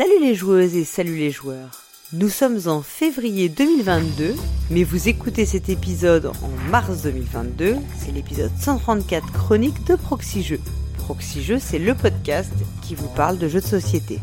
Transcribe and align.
Salut 0.00 0.18
les 0.22 0.34
joueuses 0.34 0.76
et 0.76 0.84
salut 0.86 1.18
les 1.18 1.30
joueurs. 1.30 1.82
Nous 2.14 2.30
sommes 2.30 2.58
en 2.64 2.80
février 2.80 3.50
2022, 3.50 4.34
mais 4.70 4.82
vous 4.82 5.10
écoutez 5.10 5.44
cet 5.44 5.68
épisode 5.68 6.32
en 6.42 6.70
mars 6.70 7.02
2022. 7.02 7.76
C'est 7.98 8.10
l'épisode 8.10 8.50
134 8.58 9.30
chronique 9.30 9.84
de 9.86 9.96
Proxy 9.96 10.42
Jeux. 10.42 11.58
C'est 11.58 11.78
le 11.78 11.94
podcast 11.94 12.50
qui 12.80 12.94
vous 12.94 13.08
parle 13.08 13.36
de 13.36 13.46
jeux 13.46 13.60
de 13.60 13.66
société. 13.66 14.20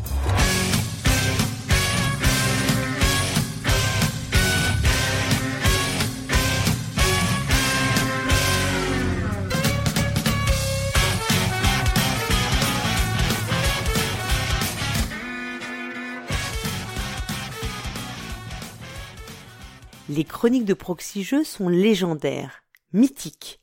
Les 20.18 20.24
chroniques 20.24 20.64
de 20.64 20.74
Proxy 20.74 21.22
Jeux 21.22 21.44
sont 21.44 21.68
légendaires, 21.68 22.64
mythiques. 22.92 23.60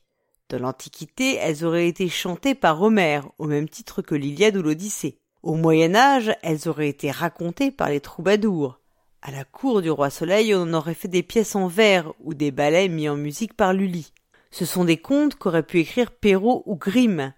Dans 0.48 0.58
l'Antiquité, 0.58 1.34
elles 1.34 1.66
auraient 1.66 1.86
été 1.86 2.08
chantées 2.08 2.54
par 2.54 2.80
Homère, 2.80 3.28
au 3.36 3.46
même 3.46 3.68
titre 3.68 4.00
que 4.00 4.14
l'Iliade 4.14 4.56
ou 4.56 4.62
l'Odyssée. 4.62 5.18
Au 5.42 5.54
Moyen 5.54 5.94
Âge, 5.94 6.34
elles 6.42 6.66
auraient 6.66 6.88
été 6.88 7.10
racontées 7.10 7.70
par 7.70 7.90
les 7.90 8.00
troubadours. 8.00 8.80
À 9.20 9.32
la 9.32 9.44
cour 9.44 9.82
du 9.82 9.90
roi 9.90 10.08
Soleil, 10.08 10.54
on 10.54 10.72
aurait 10.72 10.94
fait 10.94 11.08
des 11.08 11.22
pièces 11.22 11.56
en 11.56 11.66
vers 11.66 12.14
ou 12.20 12.32
des 12.32 12.52
ballets 12.52 12.88
mis 12.88 13.10
en 13.10 13.16
musique 13.16 13.52
par 13.52 13.74
Lully. 13.74 14.14
Ce 14.50 14.64
sont 14.64 14.86
des 14.86 14.96
contes 14.96 15.34
qu'auraient 15.34 15.62
pu 15.62 15.80
écrire 15.80 16.10
Perrault 16.10 16.62
ou 16.64 16.76
Grimm. 16.76 17.34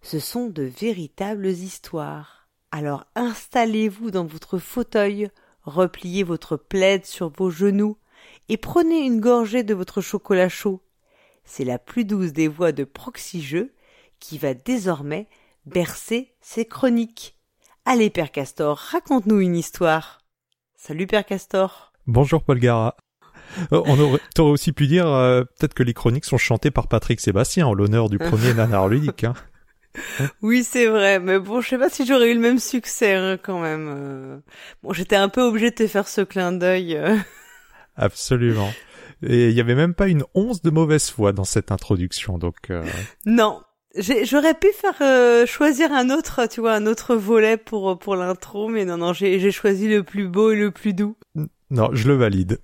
Ce 0.00 0.20
sont 0.20 0.46
de 0.46 0.62
véritables 0.62 1.48
histoires. 1.48 2.46
Alors 2.70 3.04
installez-vous 3.16 4.12
dans 4.12 4.26
votre 4.26 4.58
fauteuil, 4.58 5.28
repliez 5.64 6.22
votre 6.22 6.56
plaide 6.56 7.04
sur 7.04 7.30
vos 7.30 7.50
genoux, 7.50 7.96
et 8.50 8.56
prenez 8.56 9.06
une 9.06 9.20
gorgée 9.20 9.62
de 9.62 9.74
votre 9.74 10.00
chocolat 10.00 10.48
chaud. 10.48 10.82
C'est 11.44 11.64
la 11.64 11.78
plus 11.78 12.04
douce 12.04 12.32
des 12.32 12.48
voix 12.48 12.72
de 12.72 12.82
Proxy 12.82 13.46
qui 14.18 14.38
va 14.38 14.54
désormais 14.54 15.28
bercer 15.66 16.34
ses 16.40 16.64
chroniques. 16.64 17.38
Allez, 17.84 18.10
Père 18.10 18.32
Castor, 18.32 18.76
raconte-nous 18.76 19.38
une 19.38 19.54
histoire. 19.54 20.18
Salut, 20.76 21.06
Père 21.06 21.24
Castor. 21.24 21.92
Bonjour, 22.08 22.42
Paul 22.42 22.58
Gara. 22.58 22.96
Euh, 23.72 23.82
on 23.86 24.00
aurait, 24.00 24.20
t'aurais 24.34 24.50
aussi 24.50 24.72
pu 24.72 24.88
dire 24.88 25.06
euh, 25.06 25.44
peut-être 25.44 25.74
que 25.74 25.84
les 25.84 25.94
chroniques 25.94 26.24
sont 26.24 26.38
chantées 26.38 26.72
par 26.72 26.88
Patrick 26.88 27.20
Sébastien 27.20 27.68
en 27.68 27.72
l'honneur 27.72 28.08
du 28.08 28.18
premier 28.18 28.52
nanar 28.52 28.88
ludique. 28.88 29.24
Hein. 29.24 29.34
Oui, 30.40 30.62
c'est 30.62 30.86
vrai, 30.86 31.18
mais 31.18 31.40
bon, 31.40 31.60
je 31.60 31.70
sais 31.70 31.78
pas 31.78 31.90
si 31.90 32.06
j'aurais 32.06 32.30
eu 32.30 32.34
le 32.34 32.40
même 32.40 32.60
succès 32.60 33.14
hein, 33.14 33.36
quand 33.42 33.58
même. 33.58 33.92
Euh. 33.92 34.38
Bon, 34.84 34.92
j'étais 34.92 35.16
un 35.16 35.28
peu 35.28 35.42
obligé 35.42 35.70
de 35.70 35.74
te 35.74 35.86
faire 35.88 36.06
ce 36.06 36.20
clin 36.20 36.52
d'œil. 36.52 36.96
Absolument. 38.00 38.72
Et 39.22 39.50
il 39.50 39.54
y 39.54 39.60
avait 39.60 39.74
même 39.74 39.94
pas 39.94 40.08
une 40.08 40.24
once 40.34 40.62
de 40.62 40.70
mauvaise 40.70 41.10
foi 41.10 41.32
dans 41.32 41.44
cette 41.44 41.70
introduction, 41.70 42.38
donc. 42.38 42.70
Euh... 42.70 42.82
Non, 43.26 43.60
j'aurais 43.94 44.54
pu 44.54 44.68
faire 44.72 44.96
euh, 45.02 45.44
choisir 45.44 45.92
un 45.92 46.08
autre, 46.08 46.46
tu 46.46 46.60
vois, 46.60 46.72
un 46.72 46.86
autre 46.86 47.14
volet 47.14 47.58
pour 47.58 47.98
pour 47.98 48.16
l'intro, 48.16 48.68
mais 48.68 48.86
non, 48.86 48.96
non, 48.96 49.12
j'ai 49.12 49.50
choisi 49.50 49.88
le 49.88 50.02
plus 50.02 50.26
beau 50.26 50.52
et 50.52 50.56
le 50.56 50.70
plus 50.70 50.94
doux. 50.94 51.16
Non, 51.70 51.90
je 51.92 52.08
le 52.08 52.14
valide. 52.14 52.58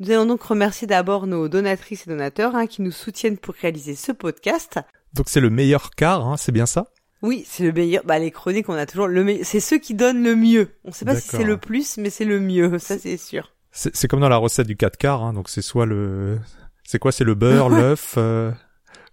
Nous 0.00 0.10
allons 0.10 0.26
donc 0.26 0.42
remercier 0.42 0.86
d'abord 0.86 1.26
nos 1.26 1.48
donatrices 1.48 2.06
et 2.06 2.10
donateurs 2.10 2.54
hein, 2.56 2.66
qui 2.66 2.82
nous 2.82 2.92
soutiennent 2.92 3.36
pour 3.36 3.54
réaliser 3.54 3.94
ce 3.94 4.12
podcast. 4.12 4.78
Donc 5.12 5.28
c'est 5.28 5.40
le 5.40 5.50
meilleur 5.50 5.90
quart, 5.90 6.26
hein, 6.26 6.36
c'est 6.36 6.52
bien 6.52 6.66
ça? 6.66 6.86
Oui, 7.20 7.44
c'est 7.46 7.64
le 7.64 7.72
meilleur. 7.72 8.04
Bah 8.04 8.18
les 8.18 8.30
chroniques, 8.30 8.68
on 8.68 8.74
a 8.74 8.86
toujours 8.86 9.08
le 9.08 9.24
meilleur. 9.24 9.44
C'est 9.44 9.60
ceux 9.60 9.78
qui 9.78 9.94
donnent 9.94 10.22
le 10.22 10.36
mieux. 10.36 10.70
On 10.84 10.92
sait 10.92 11.04
pas 11.04 11.16
si 11.16 11.28
c'est 11.28 11.44
le 11.44 11.58
plus, 11.58 11.98
mais 11.98 12.10
c'est 12.10 12.24
le 12.24 12.40
mieux, 12.40 12.78
ça 12.78 12.96
c'est 12.98 13.16
sûr. 13.16 13.52
C'est 13.80 14.08
comme 14.08 14.18
dans 14.18 14.28
la 14.28 14.38
recette 14.38 14.66
du 14.66 14.76
4 14.76 14.96
quarts, 14.96 15.22
hein, 15.22 15.32
donc 15.32 15.48
c'est 15.48 15.62
soit 15.62 15.86
le, 15.86 16.40
c'est 16.82 16.98
quoi, 16.98 17.12
c'est 17.12 17.22
le 17.22 17.36
beurre, 17.36 17.68
l'œuf, 17.68 18.14
euh, 18.16 18.50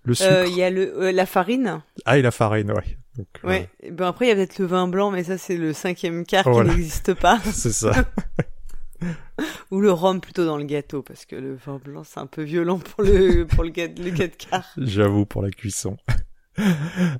le 0.03 0.13
euh, 0.13 0.15
sucre? 0.15 0.45
Il 0.47 0.57
y 0.57 0.63
a 0.63 0.71
le 0.71 1.03
euh, 1.03 1.11
la 1.11 1.27
farine. 1.27 1.83
Ah 2.05 2.17
et 2.17 2.23
la 2.23 2.31
farine, 2.31 2.71
ouais. 2.71 2.97
Donc, 3.15 3.27
ouais. 3.43 3.69
Ben 3.91 4.07
après 4.07 4.25
il 4.25 4.29
y 4.29 4.31
a 4.31 4.35
peut-être 4.35 4.57
le 4.57 4.65
vin 4.65 4.87
blanc, 4.87 5.11
mais 5.11 5.23
ça 5.23 5.37
c'est 5.37 5.55
le 5.57 5.71
cinquième 5.71 6.25
quart 6.25 6.43
qui 6.43 6.49
n'existe 6.49 7.13
pas. 7.13 7.39
c'est 7.53 7.71
ça. 7.71 7.93
Ou 9.71 9.81
le 9.81 9.91
rhum 9.91 10.19
plutôt 10.19 10.45
dans 10.45 10.57
le 10.57 10.63
gâteau, 10.63 11.03
parce 11.03 11.25
que 11.25 11.35
le 11.35 11.55
vin 11.55 11.79
blanc 11.83 12.03
c'est 12.03 12.19
un 12.19 12.25
peu 12.25 12.41
violent 12.41 12.79
pour 12.79 13.03
le 13.03 13.45
pour 13.45 13.63
le, 13.63 13.69
le 13.69 14.11
4 14.11 14.35
quarts. 14.35 14.73
J'avoue 14.77 15.27
pour 15.27 15.43
la 15.43 15.51
cuisson. 15.51 15.95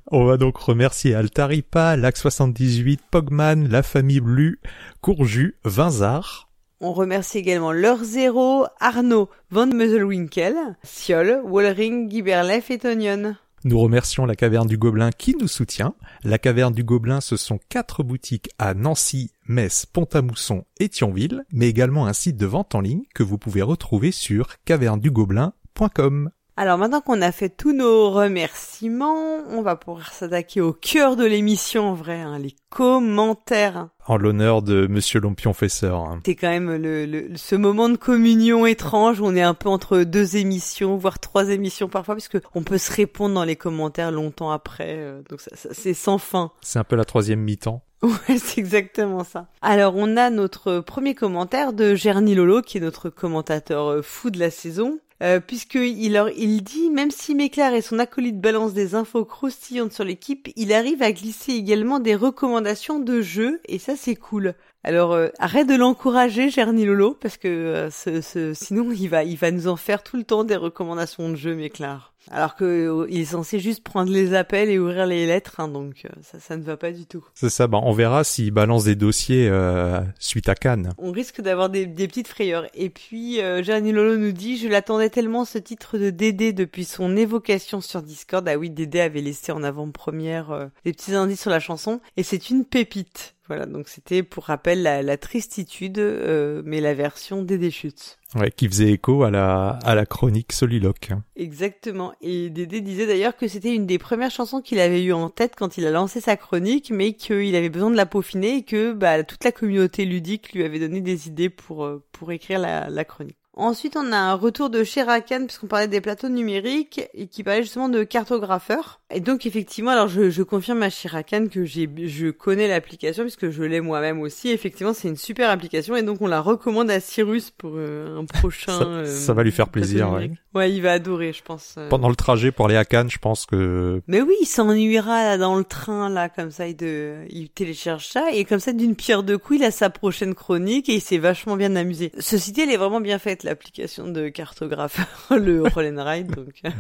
On 0.08 0.26
va 0.26 0.38
donc 0.38 0.58
remercier 0.58 1.14
Altaripa, 1.14 1.96
Lac 1.96 2.18
78, 2.18 3.02
Pogman, 3.12 3.68
La 3.68 3.84
Famille 3.84 4.22
Blue, 4.22 4.60
Courju, 5.02 5.58
Vinzard, 5.64 6.45
on 6.86 6.94
remercie 6.94 7.40
également 7.40 7.72
Leur 7.72 8.04
Zéro, 8.04 8.66
Arnaud, 8.80 9.30
Van 9.50 9.66
Meuselwinkel, 9.66 10.56
Siol, 10.84 11.42
Wallring, 11.44 12.10
Giberlef 12.10 12.70
et 12.70 12.78
Tonion. 12.78 13.36
Nous 13.64 13.80
remercions 13.80 14.28
la 14.28 14.36
Caverne 14.36 14.68
du 14.68 14.78
Gobelin 14.78 15.10
qui 15.10 15.36
nous 15.36 15.48
soutient. 15.48 15.96
La 16.24 16.38
Caverne 16.38 16.74
du 16.74 16.84
Gobelin, 16.84 17.22
ce 17.22 17.38
sont 17.38 17.60
quatre 17.70 18.04
boutiques 18.04 18.50
à 18.60 18.76
Nancy, 18.76 19.32
Metz, 19.48 19.88
Pont-à-Mousson 19.88 20.66
et 20.80 20.90
Thionville, 20.90 21.46
mais 21.52 21.68
également 21.68 22.06
un 22.06 22.14
site 22.14 22.38
de 22.38 22.46
vente 22.46 22.76
en 22.76 22.82
ligne 22.82 23.06
que 23.16 23.24
vous 23.24 23.40
pouvez 23.40 23.64
retrouver 23.64 24.12
sur 24.12 24.62
cavernedugobelin.com. 24.66 26.30
Alors 26.58 26.78
maintenant 26.78 27.02
qu'on 27.02 27.22
a 27.22 27.34
fait 27.34 27.50
tous 27.50 27.74
nos 27.74 28.10
remerciements, 28.12 29.40
on 29.50 29.62
va 29.62 29.76
pouvoir 29.76 30.14
s'attaquer 30.14 30.62
au 30.62 30.72
cœur 30.72 31.18
de 31.18 31.26
l'émission 31.26 31.90
en 31.90 31.94
vrai, 31.94 32.22
hein, 32.22 32.40
les 32.40 32.56
commentaires. 32.70 33.90
En 34.08 34.16
l'honneur 34.16 34.62
de 34.62 34.88
Monsieur 34.88 35.20
Lompion-Fesseur. 35.20 36.00
Hein. 36.00 36.22
C'est 36.26 36.36
quand 36.36 36.48
même 36.48 36.74
le, 36.74 37.36
ce 37.36 37.56
moment 37.58 37.90
de 37.90 37.98
communion 37.98 38.66
étrange 38.66 39.20
où 39.20 39.26
on 39.26 39.36
est 39.36 39.42
un 39.42 39.54
peu 39.54 39.68
entre 39.68 40.04
deux 40.04 40.38
émissions, 40.38 40.96
voire 40.96 41.20
trois 41.20 41.50
émissions 41.50 41.90
parfois, 41.90 42.16
puisque 42.16 42.40
on 42.54 42.64
peut 42.64 42.78
se 42.78 42.94
répondre 42.94 43.36
dans 43.36 43.44
les 43.44 43.58
commentaires 43.58 44.12
longtemps 44.12 44.52
après, 44.52 44.96
euh, 44.98 45.22
donc 45.30 45.42
ça, 45.42 45.52
c'est 45.74 45.94
sans 45.94 46.20
fin. 46.20 46.52
C'est 46.62 46.80
un 46.80 46.86
peu 46.86 46.96
la 46.96 47.06
troisième 47.06 47.42
mi-temps. 47.42 47.84
Ouais, 48.06 48.38
c'est 48.38 48.60
exactement 48.60 49.24
ça. 49.24 49.48
Alors, 49.62 49.96
on 49.96 50.16
a 50.16 50.30
notre 50.30 50.80
premier 50.80 51.16
commentaire 51.16 51.74
de 51.74 51.96
Gerny 51.96 52.36
Lolo, 52.36 52.62
qui 52.62 52.78
est 52.78 52.82
notre 52.82 53.10
commentateur 53.10 53.88
euh, 53.88 54.02
fou 54.04 54.30
de 54.30 54.38
la 54.40 54.52
saison, 54.52 55.00
euh, 55.24 55.40
puisque 55.40 55.76
il, 55.76 56.62
dit 56.64 56.90
même 56.90 57.12
si 57.12 57.36
Méclair 57.36 57.74
et 57.74 57.82
son 57.82 58.00
acolyte 58.00 58.42
balancent 58.42 58.74
des 58.74 58.96
infos 58.96 59.24
croustillantes 59.24 59.94
sur 59.94 60.04
l'équipe, 60.04 60.50
il 60.58 60.74
arrive 60.74 61.02
à 61.02 61.14
glisser 61.14 61.54
également 61.54 62.00
des 62.00 62.16
recommandations 62.16 63.00
de 63.00 63.22
jeux 63.22 63.62
et 63.66 63.80
ça 63.80 63.96
c'est 63.96 64.16
cool. 64.16 64.56
Alors 64.84 65.14
euh, 65.14 65.30
arrête 65.40 65.68
de 65.68 65.76
l'encourager, 65.76 66.50
Gerny 66.50 66.86
Lolo, 66.86 67.14
parce 67.14 67.38
que 67.38 67.48
euh, 67.48 68.54
sinon 68.54 68.92
il 68.92 69.08
va 69.08 69.24
il 69.24 69.38
va 69.38 69.52
nous 69.52 69.68
en 69.68 69.78
faire 69.78 70.04
tout 70.04 70.18
le 70.18 70.24
temps 70.24 70.44
des 70.44 70.58
recommandations 70.58 71.30
de 71.30 71.36
jeux, 71.36 71.56
Méclair. 71.56 72.14
Alors 72.32 72.56
que 72.56 72.66
euh, 72.66 73.08
il 73.10 73.22
est 73.22 73.26
censé 73.26 73.60
juste 73.60 73.84
prendre 73.84 74.12
les 74.12 74.34
appels 74.34 74.70
et 74.70 74.80
ouvrir 74.80 75.06
les 75.06 75.26
lettres, 75.26 75.60
hein, 75.60 75.68
donc 75.68 76.06
euh, 76.06 76.10
ça, 76.22 76.40
ça 76.40 76.58
ne 76.58 76.64
va 76.64 76.78
pas 76.78 76.92
du 76.92 77.06
tout. 77.06 77.24
C'est 77.34 77.50
ça, 77.50 77.68
bah, 77.68 77.80
on 77.84 77.94
verra 77.94 78.24
s'il 78.24 78.52
balance 78.52 78.86
des 78.86 78.96
dossiers 78.96 79.48
euh, 79.50 80.02
suite 80.20 80.50
à 80.50 80.56
Cannes. 80.56 80.94
On 80.98 81.12
risque 81.12 81.42
d'avoir 81.42 81.70
des, 81.70 81.86
des, 81.86 82.08
petites 82.08 82.28
frayeurs. 82.28 82.68
Et 82.74 82.90
puis, 82.90 83.42
euh, 83.42 83.62
Lolo 83.62 84.18
nous 84.18 84.32
dit, 84.32 84.58
je 84.58 84.68
l'attendais 84.68 85.10
tellement 85.10 85.46
ce 85.46 85.58
titre 85.58 85.98
de 85.98 86.10
Dédé 86.10 86.54
depuis 86.54 86.86
son 86.86 87.16
évocation 87.16 87.82
sur 87.82 88.02
Discord. 88.02 88.48
Ah 88.48 88.58
oui, 88.58 88.70
Dédé 88.70 89.02
avait 89.02 89.22
laissé 89.22 89.52
en 89.52 89.64
avant-première 89.64 90.70
des 90.84 90.94
petits 90.94 91.14
indices 91.14 91.42
sur 91.42 91.52
la 91.52 91.60
chanson, 91.60 92.00
et 92.18 92.24
c'est 92.24 92.50
une 92.50 92.66
pépite. 92.66 93.35
Voilà, 93.48 93.68
donc 93.68 93.90
c'était 93.90 94.24
pour 94.24 94.46
rappel 94.46 94.82
la, 94.82 95.04
la 95.04 95.18
tristitude, 95.18 96.00
euh, 96.00 96.64
mais 96.66 96.82
la 96.82 96.96
version 96.96 97.44
des 97.44 97.60
déchutes. 97.60 98.18
Ouais, 98.34 98.52
qui 98.52 98.68
faisait 98.68 98.92
écho 98.92 99.24
à 99.24 99.30
la, 99.30 99.80
à 99.84 99.94
la 99.94 100.06
chronique 100.06 100.52
Soliloque. 100.52 101.12
Exactement. 101.36 102.14
Et 102.22 102.50
Dédé 102.50 102.82
disait 102.82 103.06
d'ailleurs 103.06 103.38
que 103.38 103.48
c'était 103.48 103.74
une 103.74 103.86
des 103.86 104.00
premières 104.00 104.32
chansons 104.32 104.62
qu'il 104.62 104.80
avait 104.80 105.04
eu 105.04 105.14
en 105.14 105.30
tête 105.30 105.54
quand 105.56 105.78
il 105.78 105.86
a 105.86 105.92
lancé 105.92 106.20
sa 106.22 106.36
chronique, 106.36 106.92
mais 106.92 107.14
qu'il 107.14 107.56
avait 107.56 107.70
besoin 107.70 107.92
de 107.92 107.96
la 107.96 108.06
peaufiner 108.06 108.58
et 108.58 108.64
que 108.64 108.94
bah, 108.94 109.24
toute 109.24 109.44
la 109.44 109.52
communauté 109.52 110.06
ludique 110.06 110.52
lui 110.54 110.64
avait 110.64 110.80
donné 110.80 111.02
des 111.02 111.28
idées 111.28 111.50
pour, 111.50 111.86
euh, 111.86 112.04
pour 112.12 112.32
écrire 112.32 112.60
la, 112.60 112.90
la 112.90 113.06
chronique. 113.06 113.38
Ensuite, 113.58 113.96
on 113.96 114.12
a 114.12 114.18
un 114.18 114.34
retour 114.34 114.70
de 114.70 114.84
Sherakan, 114.84 115.46
puisqu'on 115.46 115.68
parlait 115.68 115.88
des 115.88 116.02
plateaux 116.02 116.28
numériques, 116.28 117.02
et 117.14 117.28
qui 117.28 117.42
parlait 117.42 117.64
justement 117.64 117.88
de 117.88 118.04
cartographeurs. 118.04 119.00
Et 119.14 119.22
donc, 119.22 119.46
effectivement, 119.46 119.92
alors 119.92 120.10
je, 120.10 120.30
je 120.30 120.44
confirme 120.44 120.84
à 120.84 120.90
Sherakan 120.90 121.48
que 121.48 121.64
j'ai, 121.64 121.90
je 122.06 122.32
connais 122.32 122.68
l'application, 122.68 123.24
puisque 123.24 123.50
je 123.50 123.64
l'ai 123.64 123.80
moi-même 123.80 124.20
aussi. 124.20 124.50
Effectivement, 124.50 124.94
c'est 124.94 125.08
une 125.08 125.16
super 125.16 125.50
application, 125.50 125.96
et 125.96 126.04
donc 126.04 126.22
on 126.22 126.28
la 126.28 126.42
recommande 126.42 126.92
à 126.92 127.00
Cyrus 127.00 127.50
pour 127.50 127.74
euh, 127.76 128.20
un 128.20 128.26
prochain... 128.26 129.06
ça, 129.06 129.06
ça, 129.06 129.34
va 129.34 129.44
lui 129.44 129.54
faire 129.54 129.68
euh, 129.68 129.72
plaisir, 129.72 130.12
ouais. 130.12 130.32
Ouais, 130.54 130.74
il 130.74 130.82
va 130.82 130.94
adorer, 130.94 131.32
je 131.32 131.44
pense. 131.44 131.76
Euh. 131.78 131.88
Pendant 131.88 132.10
le 132.10 132.16
trajet 132.16 132.52
pour 132.52 132.66
aller 132.66 132.76
à 132.76 132.84
Cannes, 132.84 133.10
je 133.10 133.20
pense 133.20 133.46
que... 133.46 134.02
Mais 134.08 134.22
oui, 134.22 134.36
il 134.42 134.48
s'ennuiera 134.48 135.24
là, 135.24 135.38
dans 135.38 135.56
le 135.56 135.64
train, 135.64 136.10
là, 136.10 136.28
comme 136.28 136.52
ça, 136.52 136.68
il, 136.68 136.76
de... 136.76 137.24
il 137.30 137.50
télécharge 137.50 138.08
ça, 138.08 138.32
et 138.34 138.44
comme 138.44 138.60
ça, 138.60 138.74
d'une 138.74 138.96
pierre 138.96 139.24
deux 139.24 139.38
coups, 139.38 139.60
il 139.60 139.66
a 139.66 139.72
sa 139.72 139.90
prochaine 139.90 140.36
chronique, 140.36 140.90
et 140.90 140.96
il 140.96 141.02
s'est 141.02 141.20
vachement 141.20 141.56
bien 141.56 141.78
amusé. 141.78 142.12
Ceci 142.20 142.52
dit, 142.52 142.62
elle 142.62 142.72
est 142.72 142.78
vraiment 142.78 143.00
bien 143.02 143.18
faite 143.20 143.45
l'application 143.46 144.08
de 144.08 144.30
cartographeur, 144.30 145.08
le 145.40 145.64
Roll 145.64 146.00
Ride. 146.00 146.36
Donc. 146.36 146.62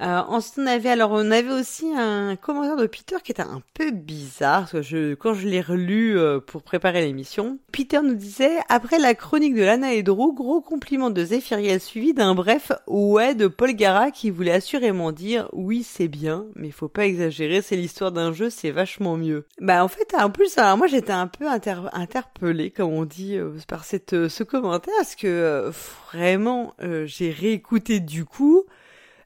Euh, 0.00 0.22
ensuite, 0.28 0.58
on 0.58 0.66
avait 0.66 0.88
alors 0.88 1.10
on 1.12 1.30
avait 1.30 1.52
aussi 1.52 1.92
un 1.94 2.36
commentaire 2.36 2.76
de 2.76 2.86
Peter 2.86 3.16
qui 3.22 3.32
était 3.32 3.42
un 3.42 3.62
peu 3.74 3.90
bizarre 3.90 4.60
parce 4.60 4.72
que 4.72 4.82
je, 4.82 5.14
quand 5.14 5.34
je 5.34 5.46
l'ai 5.46 5.60
relu 5.60 6.18
euh, 6.18 6.40
pour 6.40 6.62
préparer 6.62 7.02
l'émission, 7.02 7.58
Peter 7.70 8.00
nous 8.02 8.14
disait 8.14 8.58
après 8.68 8.98
la 8.98 9.14
chronique 9.14 9.54
de 9.54 9.62
Lana 9.62 9.92
et 9.92 10.02
Drew, 10.02 10.32
gros 10.34 10.62
compliment 10.62 11.10
de 11.10 11.22
Zéphiriel 11.22 11.80
suivi 11.80 12.14
d'un 12.14 12.34
bref 12.34 12.72
ouais 12.86 13.34
de 13.34 13.46
Paul 13.46 13.74
Gara 13.74 14.10
qui 14.10 14.30
voulait 14.30 14.52
assurément 14.52 15.12
dire 15.12 15.48
oui 15.52 15.82
c'est 15.82 16.08
bien 16.08 16.46
mais 16.54 16.70
faut 16.70 16.88
pas 16.88 17.04
exagérer, 17.04 17.60
c'est 17.60 17.76
l'histoire 17.76 18.12
d'un 18.12 18.32
jeu, 18.32 18.48
c'est 18.48 18.70
vachement 18.70 19.16
mieux. 19.18 19.44
Bah 19.60 19.84
en 19.84 19.88
fait 19.88 20.14
en 20.18 20.30
plus 20.30 20.56
alors 20.56 20.78
moi 20.78 20.86
j'étais 20.86 21.12
un 21.12 21.26
peu 21.26 21.46
inter 21.46 21.76
interpellée 21.92 22.70
comme 22.70 22.92
on 22.92 23.04
dit 23.04 23.36
euh, 23.36 23.50
par 23.68 23.84
cette 23.84 24.14
euh, 24.14 24.28
ce 24.30 24.44
commentaire 24.44 24.94
parce 24.96 25.14
que 25.14 25.70
vraiment 26.12 26.74
j'ai 27.04 27.30
réécouté 27.30 28.00
du 28.00 28.24
coup 28.24 28.64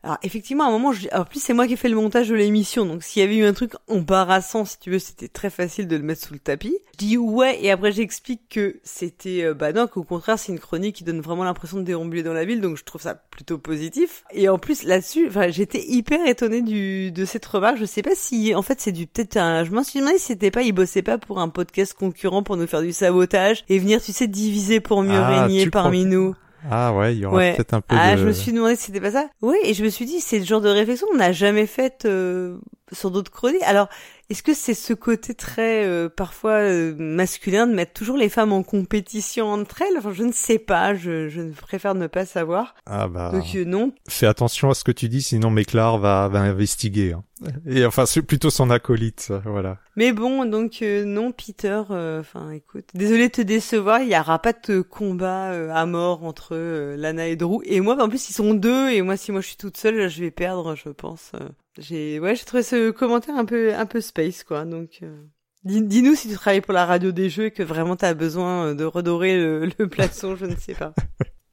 alors 0.04 0.18
effectivement, 0.22 0.64
à 0.64 0.68
un 0.68 0.70
moment, 0.70 0.92
je... 0.92 1.08
en 1.12 1.24
plus 1.24 1.42
c'est 1.42 1.54
moi 1.54 1.66
qui 1.66 1.72
ai 1.72 1.76
fait 1.76 1.88
le 1.88 1.96
montage 1.96 2.28
de 2.28 2.34
l'émission, 2.34 2.84
donc 2.84 3.02
s'il 3.02 3.22
y 3.22 3.24
avait 3.24 3.36
eu 3.36 3.44
un 3.44 3.54
truc 3.54 3.72
embarrassant, 3.88 4.66
si 4.66 4.78
tu 4.78 4.90
veux, 4.90 4.98
c'était 4.98 5.28
très 5.28 5.48
facile 5.48 5.88
de 5.88 5.96
le 5.96 6.02
mettre 6.02 6.26
sous 6.26 6.34
le 6.34 6.40
tapis. 6.40 6.76
Je 6.92 6.98
dis 6.98 7.16
ouais, 7.16 7.58
et 7.62 7.70
après 7.70 7.90
j'explique 7.90 8.42
que 8.50 8.80
c'était, 8.84 9.44
euh, 9.44 9.54
bah 9.54 9.72
non, 9.72 9.86
qu'au 9.86 10.04
contraire 10.04 10.38
c'est 10.38 10.52
une 10.52 10.58
chronique 10.58 10.96
qui 10.96 11.04
donne 11.04 11.20
vraiment 11.20 11.44
l'impression 11.44 11.78
de 11.78 11.84
déambuler 11.84 12.22
dans 12.22 12.34
la 12.34 12.44
ville, 12.44 12.60
donc 12.60 12.76
je 12.76 12.84
trouve 12.84 13.00
ça 13.00 13.14
plutôt 13.14 13.56
positif. 13.56 14.24
Et 14.32 14.48
en 14.48 14.58
plus 14.58 14.82
là-dessus, 14.82 15.26
enfin 15.28 15.48
j'étais 15.48 15.82
hyper 15.86 16.26
étonnée 16.26 16.60
du 16.60 17.10
de 17.10 17.24
cette 17.24 17.46
remarque. 17.46 17.78
Je 17.78 17.86
sais 17.86 18.02
pas 18.02 18.14
si, 18.14 18.54
en 18.54 18.62
fait, 18.62 18.80
c'est 18.80 18.92
du 18.92 19.06
peut-être 19.06 19.38
un. 19.38 19.64
Je 19.64 19.70
m'en 19.70 19.82
suis 19.82 20.00
demandé 20.00 20.18
si 20.18 20.26
c'était 20.26 20.50
pas, 20.50 20.62
il 20.62 20.72
bossait 20.72 21.02
pas 21.02 21.16
pour 21.16 21.40
un 21.40 21.48
podcast 21.48 21.94
concurrent 21.94 22.42
pour 22.42 22.56
nous 22.56 22.66
faire 22.66 22.82
du 22.82 22.92
sabotage 22.92 23.64
et 23.68 23.78
venir, 23.78 24.02
tu 24.02 24.12
sais, 24.12 24.26
diviser 24.26 24.80
pour 24.80 25.02
mieux 25.02 25.12
ah, 25.14 25.44
régner 25.44 25.68
parmi 25.70 26.04
nous. 26.04 26.34
Ah 26.70 26.94
ouais, 26.94 27.14
il 27.14 27.20
y 27.20 27.26
aura 27.26 27.38
peut-être 27.38 27.74
un 27.74 27.80
peu 27.80 27.94
ah, 27.98 28.14
de... 28.14 28.20
je 28.20 28.26
me 28.26 28.32
suis 28.32 28.52
demandé 28.52 28.76
si 28.76 28.84
c'était 28.84 29.00
pas 29.00 29.12
ça. 29.12 29.28
Oui, 29.42 29.56
et 29.64 29.74
je 29.74 29.84
me 29.84 29.90
suis 29.90 30.06
dit, 30.06 30.20
c'est 30.20 30.38
le 30.38 30.44
genre 30.44 30.60
de 30.60 30.68
réflexion 30.68 31.06
qu'on 31.10 31.18
n'a 31.18 31.32
jamais 31.32 31.66
faite 31.66 32.04
euh, 32.06 32.58
sur 32.92 33.10
d'autres 33.10 33.30
chroniques. 33.30 33.62
Alors, 33.62 33.88
est-ce 34.30 34.42
que 34.42 34.54
c'est 34.54 34.74
ce 34.74 34.94
côté 34.94 35.34
très 35.34 35.84
euh, 35.84 36.08
parfois 36.08 36.52
euh, 36.52 36.94
masculin 36.98 37.66
de 37.66 37.74
mettre 37.74 37.92
toujours 37.92 38.16
les 38.16 38.28
femmes 38.28 38.52
en 38.52 38.62
compétition 38.62 39.46
entre 39.52 39.82
elles? 39.82 39.98
Enfin, 39.98 40.12
je 40.12 40.22
ne 40.22 40.32
sais 40.32 40.58
pas. 40.58 40.94
Je, 40.94 41.28
je 41.28 41.42
préfère 41.42 41.94
ne 41.94 42.06
pas 42.06 42.24
savoir. 42.24 42.74
Ah 42.86 43.08
bah. 43.08 43.30
Donc 43.32 43.54
non. 43.66 43.92
Fais 44.08 44.26
attention 44.26 44.70
à 44.70 44.74
ce 44.74 44.84
que 44.84 44.92
tu 44.92 45.08
dis, 45.08 45.22
sinon 45.22 45.50
Méclar 45.50 45.98
va 45.98 46.28
va 46.28 46.40
investiguer. 46.40 47.12
Hein. 47.12 47.24
Et 47.66 47.84
enfin, 47.84 48.06
c'est 48.06 48.22
plutôt 48.22 48.48
son 48.48 48.70
acolyte, 48.70 49.30
voilà. 49.44 49.78
Mais 49.96 50.12
bon, 50.12 50.46
donc 50.46 50.82
non, 50.82 51.30
Peter. 51.32 51.82
Enfin, 51.90 52.50
écoute, 52.52 52.86
désolé 52.94 53.28
de 53.28 53.32
te 53.32 53.42
décevoir. 53.42 54.00
Il 54.00 54.08
y 54.08 54.18
aura 54.18 54.38
pas 54.38 54.54
de 54.54 54.80
combat 54.80 55.50
à 55.74 55.84
mort 55.84 56.24
entre 56.24 56.56
Lana 56.96 57.26
et 57.26 57.36
Drew. 57.36 57.60
Et 57.64 57.80
moi, 57.80 58.02
en 58.02 58.08
plus, 58.08 58.30
ils 58.30 58.34
sont 58.34 58.54
deux. 58.54 58.90
Et 58.90 59.02
moi, 59.02 59.18
si 59.18 59.32
moi 59.32 59.42
je 59.42 59.48
suis 59.48 59.56
toute 59.56 59.76
seule, 59.76 60.08
je 60.08 60.20
vais 60.22 60.30
perdre, 60.30 60.74
je 60.74 60.88
pense. 60.88 61.32
J'ai 61.78 62.20
ouais, 62.20 62.36
j'ai 62.36 62.44
trouvé 62.44 62.62
ce 62.62 62.90
commentaire 62.90 63.36
un 63.36 63.44
peu 63.44 63.74
un 63.74 63.86
peu 63.86 64.00
space 64.00 64.44
quoi. 64.44 64.64
Donc 64.64 65.00
euh... 65.02 65.16
dis-nous 65.64 66.14
si 66.14 66.28
tu 66.28 66.34
travailles 66.34 66.60
pour 66.60 66.74
la 66.74 66.86
radio 66.86 67.12
des 67.12 67.30
jeux 67.30 67.46
et 67.46 67.50
que 67.50 67.62
vraiment 67.62 67.96
tu 67.96 68.04
as 68.04 68.14
besoin 68.14 68.66
euh, 68.68 68.74
de 68.74 68.84
redorer 68.84 69.36
le, 69.36 69.66
le 69.66 69.72
je 70.36 70.46
ne 70.46 70.56
sais 70.56 70.74
pas. 70.74 70.94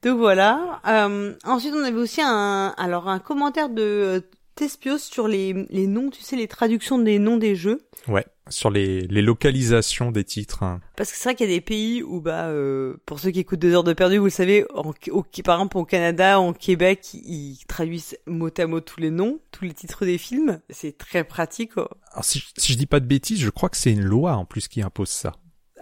Donc 0.04 0.18
voilà. 0.18 0.82
Euh, 0.88 1.34
ensuite, 1.44 1.74
on 1.76 1.84
avait 1.84 1.98
aussi 1.98 2.22
un 2.24 2.74
alors 2.78 3.08
un 3.08 3.20
commentaire 3.20 3.70
de 3.70 3.82
euh, 3.82 4.20
Tespios 4.56 4.98
sur 4.98 5.28
les 5.28 5.66
les 5.70 5.88
noms, 5.88 6.10
tu 6.10 6.22
sais 6.22 6.36
les 6.36 6.48
traductions 6.48 7.00
des 7.00 7.20
noms 7.20 7.38
des 7.38 7.56
jeux. 7.56 7.82
Ouais 8.08 8.26
sur 8.52 8.70
les, 8.70 9.02
les 9.02 9.22
localisations 9.22 10.12
des 10.12 10.24
titres. 10.24 10.64
Hein. 10.64 10.82
Parce 10.96 11.12
que 11.12 11.18
c'est 11.18 11.24
vrai 11.24 11.36
qu'il 11.36 11.50
y 11.50 11.54
a 11.54 11.56
des 11.56 11.62
pays 11.62 12.04
où, 12.04 12.22
bah, 12.22 12.48
euh, 12.48 12.98
pour 13.06 13.20
ceux 13.20 13.32
qui 13.32 13.40
écoutent 13.40 13.60
deux 13.60 13.74
heures 13.74 13.84
de 13.84 13.94
perdu, 13.94 14.18
vous 14.18 14.26
le 14.26 14.30
savez, 14.30 14.66
en, 14.74 14.92
au, 15.10 15.24
par 15.44 15.56
exemple 15.56 15.78
au 15.78 15.86
Canada, 15.86 16.40
en 16.40 16.54
Québec, 16.54 17.14
ils 17.14 17.58
traduisent 17.68 18.18
mot 18.28 18.50
à 18.56 18.68
mot 18.68 18.80
tous 18.80 19.00
les 19.00 19.12
noms, 19.12 19.40
tous 19.52 19.66
les 19.66 19.74
titres 19.74 20.06
des 20.06 20.18
films. 20.18 20.60
C'est 20.70 20.98
très 20.98 21.24
pratique. 21.24 21.72
Oh. 21.78 21.88
Alors 22.12 22.26
si, 22.26 22.44
si 22.58 22.74
je 22.74 22.78
dis 22.78 22.86
pas 22.86 23.00
de 23.00 23.06
bêtises, 23.06 23.40
je 23.40 23.50
crois 23.50 23.70
que 23.70 23.78
c'est 23.78 23.92
une 23.92 24.04
loi 24.04 24.34
en 24.34 24.46
plus 24.46 24.68
qui 24.68 24.82
impose 24.82 25.10
ça. 25.10 25.34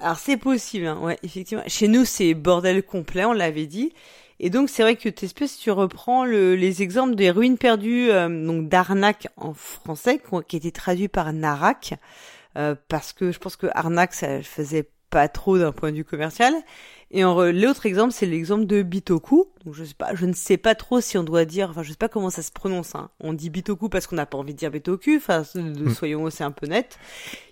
Alors 0.01 0.17
c'est 0.17 0.37
possible, 0.37 0.85
hein, 0.85 0.99
ouais, 1.01 1.19
effectivement. 1.23 1.63
Chez 1.67 1.87
nous, 1.87 2.05
c'est 2.05 2.33
bordel 2.33 2.83
complet, 2.83 3.25
on 3.25 3.33
l'avait 3.33 3.65
dit. 3.65 3.91
Et 4.39 4.49
donc 4.49 4.69
c'est 4.69 4.83
vrai 4.83 4.95
que 4.95 5.09
si 5.47 5.57
tu 5.57 5.71
reprends 5.71 6.23
le, 6.23 6.55
les 6.55 6.81
exemples 6.81 7.15
des 7.15 7.29
ruines 7.29 7.57
perdues, 7.57 8.09
euh, 8.09 8.29
donc 8.29 8.69
d'Arnac 8.69 9.27
en 9.35 9.53
français, 9.53 10.21
qui, 10.47 10.55
a 10.55 10.57
été 10.57 10.71
traduit 10.71 11.09
par 11.09 11.33
Narak. 11.33 11.95
Euh, 12.57 12.75
parce 12.87 13.13
que 13.13 13.31
je 13.31 13.39
pense 13.39 13.55
que 13.55 13.67
arnaque 13.73 14.13
ça 14.13 14.41
faisait 14.41 14.89
pas 15.09 15.27
trop 15.27 15.57
d'un 15.57 15.71
point 15.71 15.91
de 15.91 15.97
vue 15.97 16.05
commercial. 16.05 16.53
Et 17.11 17.23
l'autre 17.23 17.87
exemple, 17.87 18.13
c'est 18.13 18.27
l'exemple 18.27 18.67
de 18.67 18.83
Bitoku. 18.83 19.47
Donc 19.65 19.73
je 19.73 19.83
sais 19.83 19.95
pas, 19.95 20.13
je 20.13 20.27
ne 20.27 20.33
sais 20.33 20.57
pas 20.57 20.75
trop 20.75 21.01
si 21.01 21.17
on 21.17 21.23
doit 21.23 21.43
dire, 21.43 21.71
enfin 21.71 21.81
je 21.81 21.89
sais 21.89 21.97
pas 21.97 22.07
comment 22.07 22.29
ça 22.29 22.43
se 22.43 22.51
prononce. 22.51 22.93
Hein. 22.93 23.09
On 23.19 23.33
dit 23.33 23.49
Bitoku 23.49 23.89
parce 23.89 24.05
qu'on 24.05 24.15
n'a 24.15 24.27
pas 24.27 24.37
envie 24.37 24.53
de 24.53 24.59
dire 24.59 24.69
Bitoku. 24.69 25.15
Enfin, 25.17 25.43
hmm. 25.55 25.89
soyons 25.89 26.21
aussi 26.21 26.43
un 26.43 26.51
peu 26.51 26.67
net. 26.67 26.99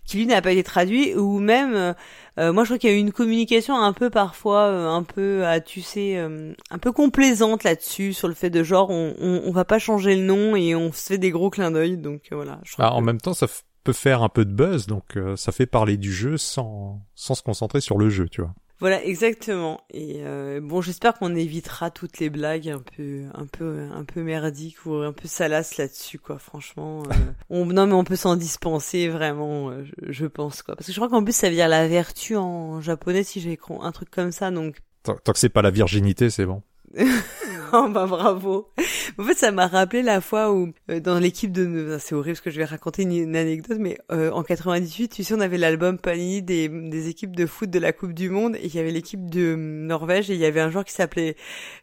Qui 0.06 0.18
lui 0.18 0.28
n'a 0.28 0.44
pas 0.44 0.52
été 0.52 0.64
traduit 0.64 1.16
ou 1.16 1.40
même, 1.40 1.74
euh, 1.74 1.94
euh, 2.40 2.54
moi 2.54 2.64
je 2.64 2.70
crois 2.70 2.78
qu'il 2.78 2.92
y 2.92 2.94
a 2.94 2.96
eu 2.96 3.00
une 3.00 3.12
communication 3.12 3.76
un 3.76 3.92
peu 3.94 4.12
parfois, 4.12 4.68
un 4.68 5.04
peu, 5.04 5.46
à 5.46 5.60
tu 5.60 5.82
sais, 5.82 6.18
un 6.18 6.78
peu 6.78 6.92
complaisante 6.92 7.64
là-dessus 7.64 8.14
sur 8.14 8.28
le 8.28 8.36
fait 8.36 8.52
de 8.52 8.64
genre 8.64 8.92
on, 8.92 9.16
on, 9.20 9.42
on, 9.44 9.52
va 9.52 9.66
pas 9.66 9.80
changer 9.80 10.16
le 10.16 10.22
nom 10.22 10.56
et 10.56 10.76
on 10.76 10.94
se 10.94 11.08
fait 11.08 11.18
des 11.18 11.32
gros 11.32 11.50
clins 11.50 11.72
d'œil. 11.72 11.98
Donc 11.98 12.28
voilà. 12.32 12.60
Je 12.64 12.76
ah, 12.78 12.94
En 12.94 13.02
même 13.02 13.20
temps, 13.20 13.34
ça 13.34 13.48
peut 13.88 13.94
faire 13.94 14.22
un 14.22 14.28
peu 14.28 14.44
de 14.44 14.52
buzz, 14.52 14.86
donc 14.86 15.16
euh, 15.16 15.38
ça 15.38 15.54
fait 15.54 15.66
parler 15.66 15.96
du 15.96 16.12
jeu 16.12 16.36
sans 16.38 17.00
sans 17.16 17.36
se 17.36 17.42
concentrer 17.42 17.80
sur 17.80 17.98
le 17.98 18.10
jeu, 18.10 18.28
tu 18.28 18.42
vois. 18.42 18.54
Voilà, 18.80 19.02
exactement. 19.06 19.80
Et 19.92 20.18
euh, 20.18 20.60
bon, 20.62 20.82
j'espère 20.82 21.14
qu'on 21.14 21.34
évitera 21.36 21.90
toutes 21.90 22.20
les 22.20 22.30
blagues 22.30 22.68
un 22.68 22.82
peu, 22.82 23.24
un 23.34 23.46
peu, 23.46 23.88
un 23.92 24.04
peu 24.04 24.22
merdiques 24.24 24.86
ou 24.86 24.96
un 24.96 25.14
peu 25.14 25.30
salaces 25.30 25.78
là-dessus, 25.78 26.20
quoi. 26.20 26.38
Franchement, 26.38 27.04
euh, 27.04 27.14
on, 27.50 27.66
non 27.66 27.88
mais 27.88 27.94
on 27.94 28.04
peut 28.04 28.18
s'en 28.18 28.36
dispenser 28.36 29.08
vraiment, 29.08 29.72
je, 30.06 30.26
pense 30.26 30.64
quoi. 30.64 30.76
Parce 30.76 30.88
que 30.88 30.92
je 30.92 31.00
crois 31.00 31.08
qu'en 31.08 31.24
plus 31.24 31.34
ça 31.34 31.48
veut 31.48 31.56
dire 31.56 31.70
la 31.70 31.88
vertu 31.88 32.36
en 32.36 32.82
japonais 32.82 33.24
si 33.24 33.40
j'ai 33.40 33.58
un 33.80 33.92
truc 33.94 34.12
comme 34.12 34.34
ça, 34.34 34.52
donc. 34.52 34.80
Tant, 35.04 35.16
tant 35.16 35.32
que 35.32 35.40
c'est 35.40 35.48
pas 35.48 35.62
la 35.62 35.72
virginité, 35.72 36.30
c'est 36.30 36.46
bon. 36.46 36.62
oh 37.74 37.88
bah 37.90 38.06
bravo. 38.06 38.70
En 39.18 39.24
fait, 39.24 39.34
ça 39.34 39.52
m'a 39.52 39.68
rappelé 39.68 40.02
la 40.02 40.22
fois 40.22 40.54
où 40.54 40.72
euh, 40.90 41.00
dans 41.02 41.20
l'équipe 41.20 41.52
de 41.52 41.98
c'est 42.00 42.16
horrible 42.16 42.36
parce 42.36 42.42
que 42.42 42.50
je 42.50 42.58
vais 42.58 42.66
raconter 42.66 43.02
une, 43.04 43.36
anecdote 43.36 43.78
mais 43.80 43.98
euh, 44.12 44.32
en 44.32 44.42
98, 44.42 45.10
tu 45.10 45.24
sais, 45.24 45.34
on 45.34 45.42
avait 45.42 45.58
l'album 45.58 45.98
Panini 45.98 46.42
des, 46.42 46.70
des 46.70 47.10
équipes 47.10 47.36
de 47.36 47.46
foot 47.46 47.70
de 47.70 47.80
la 47.80 47.92
Coupe 47.92 48.14
du 48.14 48.30
monde 48.30 48.56
et 48.56 48.66
il 48.66 48.76
y 48.76 48.80
avait 48.80 48.92
l'équipe 48.92 49.30
de 49.30 49.56
Norvège 49.56 50.30
et 50.30 50.34
il 50.34 50.40
y 50.40 50.46
avait 50.46 50.62
un 50.62 50.70
joueur 50.70 50.86
qui 50.86 50.94
s'appelait 50.94 51.36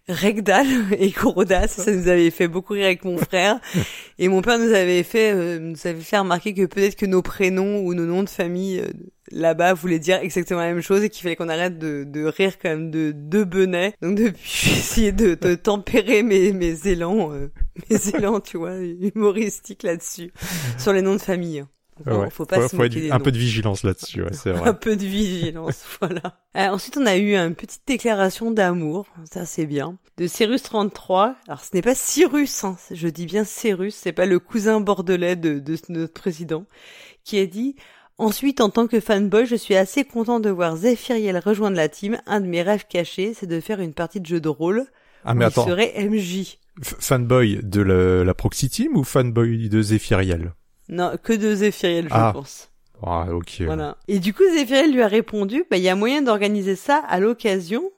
Regdal 0.09 0.67
et 0.99 1.12
Korodas, 1.12 1.69
ça. 1.69 1.93
Nous 1.93 2.09
avait 2.09 2.31
fait 2.31 2.49
beaucoup 2.49 2.73
rire 2.73 2.87
avec 2.87 3.05
mon 3.05 3.19
frère. 3.19 3.61
Et 4.19 4.29
mon 4.29 4.43
père 4.43 4.59
nous 4.59 4.73
avait 4.73 5.03
fait 5.03 5.33
euh, 5.33 5.59
nous 5.59 5.87
avait 5.87 6.00
fait 6.00 6.19
remarquer 6.19 6.55
que 6.55 6.67
peut-être 6.67 6.95
que 6.95 7.07
nos 7.07 7.21
prénoms 7.21 7.81
ou 7.81 7.95
nos 7.95 8.07
noms 8.07 8.23
de 8.23 8.29
famille 8.29 8.83
là-bas 9.31 9.75
voulait 9.75 9.99
dire 9.99 10.19
exactement 10.19 10.61
la 10.61 10.73
même 10.73 10.82
chose 10.82 11.03
et 11.03 11.11
qu'il 11.11 11.23
fallait 11.23 11.37
qu'on 11.37 11.49
arrête 11.49 11.78
de, 11.78 12.04
de 12.04 12.25
rire 12.25 12.59
quand 12.59 12.69
même 12.69 12.90
de 12.90 13.12
deux 13.12 13.45
benets. 13.45 13.95
Donc 14.02 14.16
depuis, 14.16 14.43
j'ai 14.45 14.73
essayé 14.73 15.12
de, 15.12 15.35
de 15.35 15.54
tempérer 15.54 16.23
mes, 16.23 16.52
mes 16.52 16.87
élans, 16.87 17.33
euh, 17.33 17.50
mes 17.90 18.09
élans, 18.14 18.40
tu 18.40 18.59
vois, 18.59 18.76
humoristiques 18.78 19.83
là-dessus, 19.83 20.33
sur 20.78 20.93
les 20.93 21.02
noms 21.02 21.14
de 21.14 21.21
famille. 21.21 21.64
ouais. 22.07 22.31
Faut 22.31 22.45
pas 22.45 22.69
faut, 22.69 22.81
un 22.83 23.21
peu 23.21 23.33
de 23.33 23.38
vigilance 23.38 23.83
là-dessus, 23.85 24.23
ouais, 24.23 24.33
c'est 24.33 24.52
vrai. 24.52 24.69
un 24.69 24.75
peu 24.75 24.97
de 24.97 25.04
vigilance, 25.04 25.85
voilà. 26.00 26.38
Euh, 26.57 26.69
ensuite, 26.69 26.97
on 26.97 27.07
a 27.07 27.16
eu 27.16 27.35
une 27.35 27.54
petite 27.54 27.83
déclaration 27.87 28.50
d'amour, 28.50 29.07
ça 29.31 29.47
c'est 29.47 29.66
bien, 29.66 29.99
de 30.16 30.26
Cyrus 30.26 30.62
33. 30.62 31.37
Alors, 31.49 31.61
ce 31.64 31.71
n'est 31.75 31.83
pas 31.83 31.95
Cyrus, 31.95 32.64
hein, 32.64 32.76
je 32.90 33.09
dis 33.09 33.26
bien 33.26 33.45
Cyrus, 33.45 33.95
c'est 33.95 34.12
pas 34.12 34.26
le 34.26 34.38
cousin 34.38 34.81
bordelais 34.81 35.37
de, 35.37 35.59
de 35.59 35.76
notre 35.88 36.12
président, 36.14 36.66
qui 37.25 37.38
a 37.38 37.47
dit 37.47 37.76
Ensuite, 38.16 38.61
en 38.61 38.71
tant 38.71 38.87
que 38.87 39.00
fanboy, 39.00 39.44
je 39.44 39.56
suis 39.56 39.75
assez 39.75 40.04
content 40.04 40.38
de 40.38 40.49
voir 40.49 40.76
Zephyriel 40.76 41.37
rejoindre 41.38 41.76
la 41.76 41.88
team. 41.88 42.18
Un 42.26 42.40
de 42.40 42.47
mes 42.47 42.62
rêves 42.62 42.87
cachés, 42.88 43.35
c'est 43.35 43.47
de 43.47 43.61
faire 43.61 43.80
une 43.80 43.92
partie 43.92 44.21
de 44.21 44.26
jeu 44.26 44.40
de 44.40 44.49
rôle. 44.49 44.87
Ah, 45.25 45.35
mais 45.35 45.47
attends. 45.47 45.64
Il 45.66 45.71
serait 45.71 46.09
MJ. 46.09 46.59
fanboy 46.80 47.61
de 47.62 47.80
la, 47.80 48.35
Proxy 48.35 48.68
Team 48.68 48.97
ou 48.97 49.02
fanboy 49.02 49.68
de 49.68 49.83
Zephyriel 49.83 50.52
Non, 50.88 51.16
que 51.21 51.33
de 51.33 51.54
Zephyriel, 51.54 52.04
je 52.09 52.14
ah. 52.14 52.30
pense. 52.33 52.71
Ah, 53.02 53.26
ok. 53.33 53.62
Voilà. 53.62 53.97
Et 54.06 54.21
du 54.21 54.33
coup, 54.33 54.44
Zephyriel 54.54 54.92
lui 54.92 55.02
a 55.02 55.09
répondu, 55.09 55.64
bah, 55.71 55.76
il 55.76 55.83
y 55.83 55.88
a 55.88 55.97
moyen 55.97 56.23
d'organiser 56.23 56.76
ça 56.76 57.02
à 57.09 57.18
l'occasion, 57.18 57.90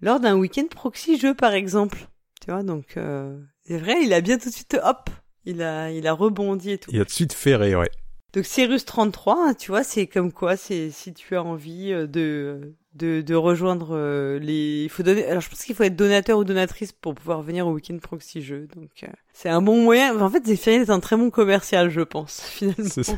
lors 0.00 0.18
d'un 0.18 0.36
week-end 0.36 0.64
proxy 0.70 1.18
jeu, 1.18 1.34
par 1.34 1.52
exemple. 1.52 2.08
Tu 2.40 2.50
vois, 2.50 2.62
donc, 2.62 2.96
euh, 2.96 3.38
c'est 3.64 3.78
vrai, 3.78 3.96
il 4.02 4.14
a 4.14 4.22
bien 4.22 4.38
tout 4.38 4.48
de 4.48 4.54
suite, 4.54 4.78
hop, 4.82 5.10
il 5.44 5.62
a, 5.62 5.90
il 5.90 6.06
a 6.06 6.12
rebondi 6.14 6.70
et 6.70 6.78
tout. 6.78 6.90
Il 6.92 7.00
a 7.00 7.04
tout 7.04 7.10
de 7.10 7.12
suite 7.12 7.34
ferré, 7.34 7.76
ouais. 7.76 7.90
Donc 8.34 8.44
Cyrus 8.44 8.84
33, 8.84 9.48
hein, 9.48 9.54
tu 9.54 9.70
vois, 9.70 9.82
c'est 9.82 10.06
comme 10.06 10.32
quoi, 10.32 10.56
c'est 10.56 10.90
si 10.90 11.14
tu 11.14 11.34
as 11.34 11.42
envie 11.42 11.92
euh, 11.92 12.06
de 12.06 12.74
de, 12.94 13.22
de 13.22 13.34
rejoindre 13.34 13.90
euh, 13.92 14.38
les, 14.38 14.82
il 14.84 14.88
faut 14.90 15.02
donner. 15.02 15.24
Alors 15.24 15.40
je 15.40 15.48
pense 15.48 15.62
qu'il 15.62 15.74
faut 15.74 15.84
être 15.84 15.96
donateur 15.96 16.38
ou 16.38 16.44
donatrice 16.44 16.92
pour 16.92 17.14
pouvoir 17.14 17.42
venir 17.42 17.66
au 17.66 17.72
week-end 17.72 17.96
proxy 17.98 18.42
jeu. 18.42 18.68
Donc 18.74 18.90
euh, 19.02 19.06
c'est 19.32 19.48
un 19.48 19.62
bon 19.62 19.82
moyen. 19.82 20.20
En 20.20 20.28
fait, 20.28 20.44
Zéphirine 20.44 20.82
est 20.82 20.90
un 20.90 21.00
très 21.00 21.16
bon 21.16 21.30
commercial, 21.30 21.88
je 21.88 22.00
pense 22.02 22.40
finalement. 22.44 22.88
Ça. 22.88 23.14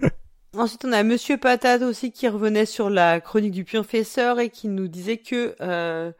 Ensuite, 0.56 0.84
on 0.84 0.92
a 0.92 1.02
Monsieur 1.02 1.38
Patate 1.38 1.82
aussi 1.82 2.10
qui 2.10 2.28
revenait 2.28 2.66
sur 2.66 2.90
la 2.90 3.20
chronique 3.20 3.52
du 3.52 3.64
professeur 3.64 4.40
et 4.40 4.50
qui 4.50 4.68
nous 4.68 4.88
disait 4.88 5.18
que 5.18 5.54
Euh, 5.60 6.12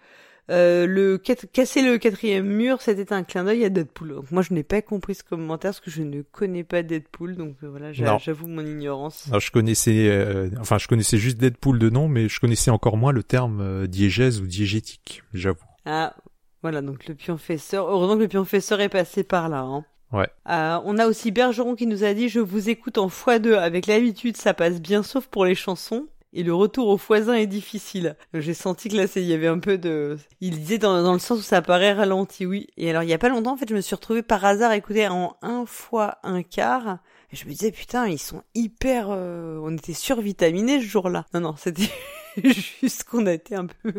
le 0.49 1.17
casser 1.17 1.83
le 1.83 1.99
quatrième 1.99 2.47
mur, 2.47 2.81
c'était 2.83 3.13
un 3.13 3.23
clin 3.23 3.45
d'œil 3.45 3.65
à 3.65 3.69
Deadpool. 3.69 4.15
Donc 4.15 4.31
moi, 4.31 4.43
je 4.43 4.53
n'ai 4.53 4.63
pas 4.63 4.83
compris 4.83 5.15
ce 5.15 5.25
commentaire 5.25 5.71
parce 5.71 5.81
que 5.81 5.91
je 5.91 6.03
ne 6.03 6.23
connais 6.23 6.65
pas 6.65 6.83
Deadpool, 6.83 7.37
donc 7.37 7.57
euh, 7.63 7.69
voilà, 7.69 7.93
j'avoue 7.93 8.49
mon 8.49 8.65
ignorance. 8.65 9.27
Alors, 9.29 9.41
je 9.41 9.51
connaissais, 9.51 10.09
euh, 10.09 10.51
enfin, 10.61 10.79
je 10.79 10.89
connaissais 10.89 11.19
juste 11.19 11.39
Deadpool 11.39 11.79
de 11.79 11.91
nom, 11.91 12.09
mais 12.09 12.29
je 12.29 12.41
connaissais 12.41 12.71
encore 12.71 12.97
moins 12.97 13.13
le 13.13 13.23
terme 13.23 13.87
diégèse 13.87 14.41
ou 14.41 14.47
diégétique, 14.47 15.23
j'avoue. 15.33 15.65
Ah, 15.85 16.15
voilà, 16.63 16.83
donc 16.83 17.07
le 17.07 17.15
pionfesseur. 17.15 17.89
Heureusement 17.89 18.17
que 18.17 18.23
le 18.23 18.29
pionfesseur 18.29 18.81
est 18.81 18.89
passé 18.89 19.25
par 19.25 19.49
là. 19.49 19.61
Hein. 19.61 19.85
Ouais. 20.13 20.29
on 20.45 20.99
a 20.99 21.07
aussi 21.07 21.31
Bergeron 21.31 21.75
qui 21.75 21.87
nous 21.87 22.05
a 22.05 22.13
dit 22.13 22.29
je 22.29 22.39
vous 22.39 22.69
écoute 22.69 22.99
en 22.99 23.09
x2 23.09 23.55
avec 23.55 23.87
l'habitude 23.87 24.37
ça 24.37 24.53
passe 24.53 24.79
bien 24.79 25.03
sauf 25.03 25.27
pour 25.27 25.47
les 25.47 25.55
chansons 25.55 26.07
et 26.33 26.43
le 26.43 26.55
retour 26.55 26.89
au 26.89 26.97
foisin 26.97 27.35
est 27.35 27.47
difficile. 27.47 28.17
J'ai 28.33 28.55
senti 28.55 28.89
que 28.89 28.97
là, 28.97 29.05
il 29.17 29.25
y 29.25 29.35
avait 29.35 29.49
un 29.49 29.59
peu 29.59 29.77
de... 29.77 30.17
Il 30.41 30.59
disait 30.59 30.79
dans, 30.79 31.03
dans, 31.03 31.13
le 31.13 31.19
sens 31.19 31.41
où 31.41 31.43
ça 31.43 31.61
paraît 31.61 31.93
ralenti, 31.93 32.47
oui. 32.47 32.69
Et 32.79 32.89
alors, 32.89 33.03
il 33.03 33.11
y 33.11 33.13
a 33.13 33.19
pas 33.19 33.29
longtemps, 33.29 33.53
en 33.53 33.57
fait, 33.57 33.69
je 33.69 33.75
me 33.75 33.81
suis 33.81 33.95
retrouvée 33.95 34.23
par 34.23 34.45
hasard 34.45 34.71
à 34.71 34.77
écouter 34.77 35.09
en 35.09 35.37
un 35.43 35.67
fois 35.67 36.19
un 36.23 36.43
quart. 36.43 36.99
Et 37.33 37.37
je 37.37 37.45
me 37.45 37.51
disais, 37.51 37.71
putain, 37.71 38.09
ils 38.09 38.19
sont 38.19 38.43
hyper... 38.55 39.09
Euh, 39.11 39.61
on 39.63 39.77
était 39.77 39.93
survitaminés 39.93 40.81
ce 40.81 40.87
jour-là. 40.87 41.27
Non, 41.35 41.41
non, 41.41 41.55
c'était... 41.59 41.91
juste 42.83 43.05
qu'on 43.05 43.27
a 43.27 43.33
été 43.33 43.55
un 43.55 43.67
peu. 43.67 43.93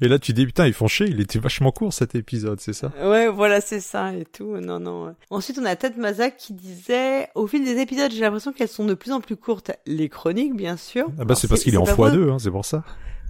Et 0.00 0.08
là, 0.08 0.18
tu 0.18 0.32
dis, 0.32 0.46
putain, 0.46 0.66
ils 0.66 0.72
font 0.72 0.88
chier, 0.88 1.06
il 1.08 1.20
était 1.20 1.38
vachement 1.38 1.72
court 1.72 1.92
cet 1.92 2.14
épisode, 2.14 2.60
c'est 2.60 2.72
ça 2.72 2.92
Ouais, 3.02 3.28
voilà, 3.28 3.60
c'est 3.60 3.80
ça 3.80 4.14
et 4.14 4.24
tout. 4.24 4.56
Non, 4.58 4.80
non. 4.80 5.14
Ensuite, 5.30 5.58
on 5.60 5.64
a 5.64 5.76
Ted 5.76 5.98
Mazak 5.98 6.36
qui 6.36 6.52
disait, 6.52 7.28
au 7.34 7.46
fil 7.46 7.64
des 7.64 7.80
épisodes, 7.80 8.10
j'ai 8.10 8.20
l'impression 8.20 8.52
qu'elles 8.52 8.68
sont 8.68 8.84
de 8.84 8.94
plus 8.94 9.12
en 9.12 9.20
plus 9.20 9.36
courtes. 9.36 9.72
Les 9.86 10.08
chroniques, 10.08 10.54
bien 10.54 10.76
sûr. 10.76 11.06
Ah 11.18 11.24
bah, 11.24 11.34
c'est 11.34 11.48
parce 11.48 11.62
qu'il 11.62 11.74
est, 11.74 11.78
en 11.78 11.84
x2, 11.84 12.30
hein, 12.30 12.38
c'est 12.38 12.50
pour 12.50 12.64
ça. 12.64 12.84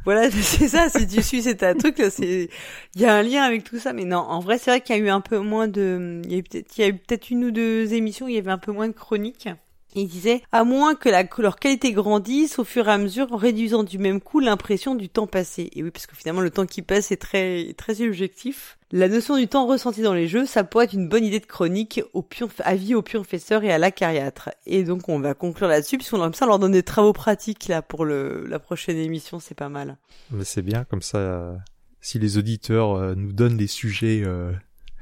Voilà, 0.04 0.30
c'est 0.42 0.68
ça, 0.68 0.88
si 0.88 1.06
tu 1.06 1.22
suis, 1.22 1.42
c'est 1.42 1.62
un 1.62 1.74
truc, 1.74 2.02
c'est, 2.10 2.48
il 2.94 3.00
y 3.00 3.04
a 3.04 3.14
un 3.14 3.22
lien 3.22 3.42
avec 3.42 3.64
tout 3.64 3.78
ça, 3.78 3.92
mais 3.92 4.04
non, 4.04 4.18
en 4.18 4.40
vrai, 4.40 4.58
c'est 4.58 4.70
vrai 4.70 4.80
qu'il 4.80 4.96
y 4.96 4.98
a 4.98 5.02
eu 5.02 5.08
un 5.08 5.20
peu 5.20 5.38
moins 5.38 5.68
de, 5.68 6.20
il 6.24 6.32
y 6.32 6.34
a 6.34 6.38
eu 6.38 6.42
peut-être, 6.42 6.78
il 6.78 6.80
y 6.80 6.84
a 6.84 6.88
eu 6.88 6.94
peut-être 6.94 7.30
une 7.30 7.44
ou 7.44 7.50
deux 7.50 7.92
émissions 7.92 8.26
où 8.26 8.28
il 8.28 8.34
y 8.34 8.38
avait 8.38 8.50
un 8.50 8.58
peu 8.58 8.72
moins 8.72 8.88
de 8.88 8.94
chroniques. 8.94 9.48
Il 9.94 10.08
disait, 10.08 10.42
à 10.52 10.64
moins 10.64 10.94
que 10.94 11.08
la, 11.08 11.24
leur 11.38 11.58
qualité 11.58 11.92
grandisse 11.92 12.58
au 12.58 12.64
fur 12.64 12.88
et 12.88 12.92
à 12.92 12.98
mesure 12.98 13.32
en 13.32 13.36
réduisant 13.36 13.82
du 13.82 13.98
même 13.98 14.20
coup 14.20 14.40
l'impression 14.40 14.94
du 14.94 15.08
temps 15.08 15.26
passé. 15.26 15.70
Et 15.74 15.82
oui, 15.82 15.90
parce 15.90 16.06
que 16.06 16.16
finalement 16.16 16.40
le 16.40 16.50
temps 16.50 16.66
qui 16.66 16.82
passe 16.82 17.10
est 17.10 17.16
très, 17.16 17.74
très 17.76 17.96
subjectif. 17.96 18.78
La 18.92 19.08
notion 19.08 19.36
du 19.36 19.46
temps 19.46 19.66
ressenti 19.66 20.02
dans 20.02 20.14
les 20.14 20.26
jeux, 20.26 20.46
ça 20.46 20.64
pourrait 20.64 20.86
être 20.86 20.94
une 20.94 21.08
bonne 21.08 21.24
idée 21.24 21.38
de 21.38 21.46
chronique 21.46 22.02
au 22.12 22.26
avis 22.64 22.94
au 22.94 23.02
pionfesseur 23.02 23.62
et 23.62 23.72
à 23.72 23.78
l'acariâtre. 23.78 24.50
Et 24.66 24.82
donc 24.82 25.08
on 25.08 25.20
va 25.20 25.34
conclure 25.34 25.68
là-dessus, 25.68 25.96
puisqu'on 25.96 26.20
a 26.22 26.32
ça 26.32 26.46
leur 26.46 26.58
donne 26.58 26.72
des 26.72 26.82
travaux 26.82 27.12
pratiques 27.12 27.68
là 27.68 27.82
pour 27.82 28.04
le, 28.04 28.44
la 28.46 28.58
prochaine 28.58 28.96
émission, 28.96 29.38
c'est 29.38 29.54
pas 29.54 29.68
mal. 29.68 29.96
Mais 30.30 30.44
c'est 30.44 30.62
bien, 30.62 30.84
comme 30.84 31.02
ça, 31.02 31.18
euh, 31.18 31.56
si 32.00 32.18
les 32.18 32.38
auditeurs 32.38 32.94
euh, 32.94 33.14
nous 33.14 33.32
donnent 33.32 33.56
les 33.56 33.66
sujets 33.66 34.22
euh, 34.24 34.52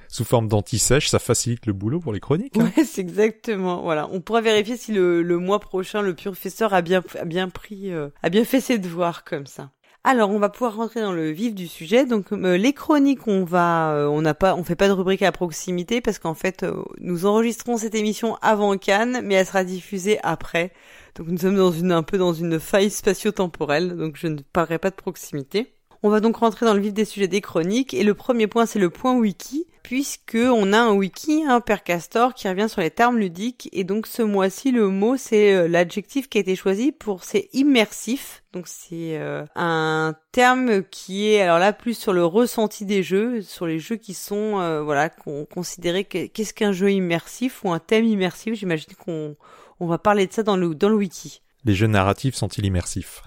sous 0.09 0.25
forme 0.25 0.49
d'anti-sèche, 0.49 1.09
ça 1.09 1.19
facilite 1.19 1.67
le 1.67 1.73
boulot 1.73 2.01
pour 2.01 2.13
les 2.13 2.21
chroniques. 2.21 2.57
Hein. 2.59 2.71
Ouais, 2.77 2.85
c'est 2.87 3.01
exactement. 3.01 3.83
Voilà, 3.83 4.09
on 4.11 4.21
pourra 4.21 4.41
vérifier 4.41 4.77
si 4.77 4.93
le, 4.93 5.23
le 5.23 5.39
mois 5.39 5.61
prochain 5.61 6.03
le 6.03 6.15
professeur 6.15 6.75
a 6.75 6.83
bien 6.83 7.03
a 7.19 7.25
bien 7.25 7.49
pris 7.49 7.93
euh, 7.93 8.09
a 8.23 8.31
bien 8.31 8.45
fait 8.45 8.61
ses 8.61 8.79
devoirs 8.79 9.25
comme 9.25 9.47
ça. 9.47 9.71
Alors, 10.05 10.31
on 10.31 10.39
va 10.39 10.49
pouvoir 10.49 10.77
rentrer 10.77 11.01
dans 11.01 11.13
le 11.13 11.31
vif 11.31 11.55
du 11.55 11.67
sujet. 11.67 12.07
Donc, 12.07 12.33
euh, 12.33 12.57
les 12.57 12.73
chroniques, 12.73 13.27
on 13.27 13.45
va, 13.45 13.93
euh, 13.93 14.07
on 14.07 14.23
n'a 14.23 14.33
pas, 14.33 14.55
on 14.55 14.65
fait 14.65 14.77
pas 14.77 14.87
de 14.89 14.93
rubrique 14.93 15.23
à 15.23 15.33
proximité 15.33 16.01
parce 16.01 16.19
qu'en 16.19 16.35
fait, 16.35 16.65
nous 16.99 17.27
enregistrons 17.27 17.77
cette 17.77 17.95
émission 17.95 18.37
avant 18.41 18.79
Cannes, 18.79 19.21
mais 19.25 19.35
elle 19.35 19.47
sera 19.47 19.65
diffusée 19.65 20.19
après. 20.23 20.73
Donc, 21.17 21.27
nous 21.29 21.39
sommes 21.39 21.57
dans 21.57 21.73
une 21.73 21.93
un 21.93 22.05
peu 22.05 22.17
dans 22.17 22.33
une 22.33 22.61
faille 22.61 22.91
spatio-temporelle. 22.91 23.97
Donc, 23.97 24.17
je 24.17 24.29
ne 24.29 24.39
parlerai 24.53 24.79
pas 24.79 24.91
de 24.91 24.95
proximité. 24.95 25.75
On 26.03 26.11
va 26.11 26.21
donc 26.21 26.37
rentrer 26.37 26.67
dans 26.67 26.75
le 26.75 26.81
vif 26.81 26.93
des 26.93 27.05
sujets 27.05 27.29
des 27.29 27.41
chroniques 27.41 27.95
et 27.95 28.05
le 28.05 28.15
premier 28.15 28.47
point 28.47 28.67
c'est 28.67 28.79
le 28.79 28.91
point 28.91 29.17
wiki 29.17 29.67
puisque 29.89 30.37
on 30.37 30.75
a 30.75 30.79
un 30.79 30.93
wiki, 30.93 31.45
un 31.49 31.63
Castor, 31.63 32.35
qui 32.35 32.47
revient 32.47 32.69
sur 32.69 32.83
les 32.83 32.91
termes 32.91 33.17
ludiques. 33.17 33.71
Et 33.73 33.85
donc 33.85 34.07
ce 34.07 34.21
mois-ci, 34.21 34.71
le 34.71 34.89
mot, 34.89 35.17
c'est 35.17 35.55
euh, 35.55 35.67
l'adjectif 35.67 36.29
qui 36.29 36.37
a 36.37 36.43
été 36.43 36.57
choisi 36.57 36.93
pour 36.93 37.25
c'est 37.25 37.49
immersif. 37.55 38.43
Donc 38.53 38.69
c'est 38.69 39.17
euh, 39.17 39.47
un 39.57 40.15
terme 40.31 40.83
qui 40.83 41.31
est 41.31 41.41
alors 41.41 41.59
là 41.59 41.73
plus 41.73 41.95
sur 41.95 42.13
le 42.13 42.23
ressenti 42.23 42.85
des 42.85 43.03
jeux, 43.03 43.41
sur 43.41 43.67
les 43.67 43.79
jeux 43.79 43.97
qui 43.97 44.13
sont 44.13 44.61
euh, 44.61 44.83
voilà 44.83 45.09
qu'on 45.09 45.47
considérait 45.47 46.05
qu'est-ce 46.05 46.53
qu'un 46.53 46.73
jeu 46.73 46.93
immersif 46.93 47.65
ou 47.65 47.73
un 47.73 47.79
thème 47.79 48.05
immersif. 48.05 48.53
J'imagine 48.53 48.93
qu'on 48.95 49.37
on 49.81 49.87
va 49.87 49.97
parler 49.97 50.27
de 50.27 50.33
ça 50.35 50.43
dans 50.43 50.59
le 50.59 50.75
dans 50.75 50.91
le 50.91 50.97
wiki. 50.97 51.41
Les 51.65 51.75
jeux 51.75 51.87
narratifs 51.87 52.35
sont-ils 52.35 52.67
immersifs? 52.67 53.23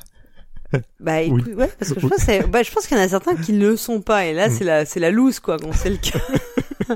Bah 1.00 1.22
écoute, 1.22 1.48
ouais, 1.56 1.70
parce 1.80 1.94
que 1.94 2.00
je 2.00 2.08
pense, 2.08 2.26
bah, 2.50 2.64
je 2.64 2.72
pense 2.72 2.88
qu'il 2.88 2.98
y 2.98 3.00
en 3.00 3.04
a 3.04 3.10
certains 3.10 3.36
qui 3.36 3.54
ne 3.54 3.68
le 3.68 3.78
sont 3.78 4.02
pas, 4.02 4.26
et 4.26 4.34
là 4.34 4.48
mm. 4.48 4.52
c'est 4.52 4.64
la, 4.64 4.86
c'est 4.86 5.00
la 5.00 5.12
loose 5.12 5.40
quoi, 5.40 5.58
quand 5.58 5.74
c'est 5.74 5.90
le 5.90 5.98
cas. 5.98 6.96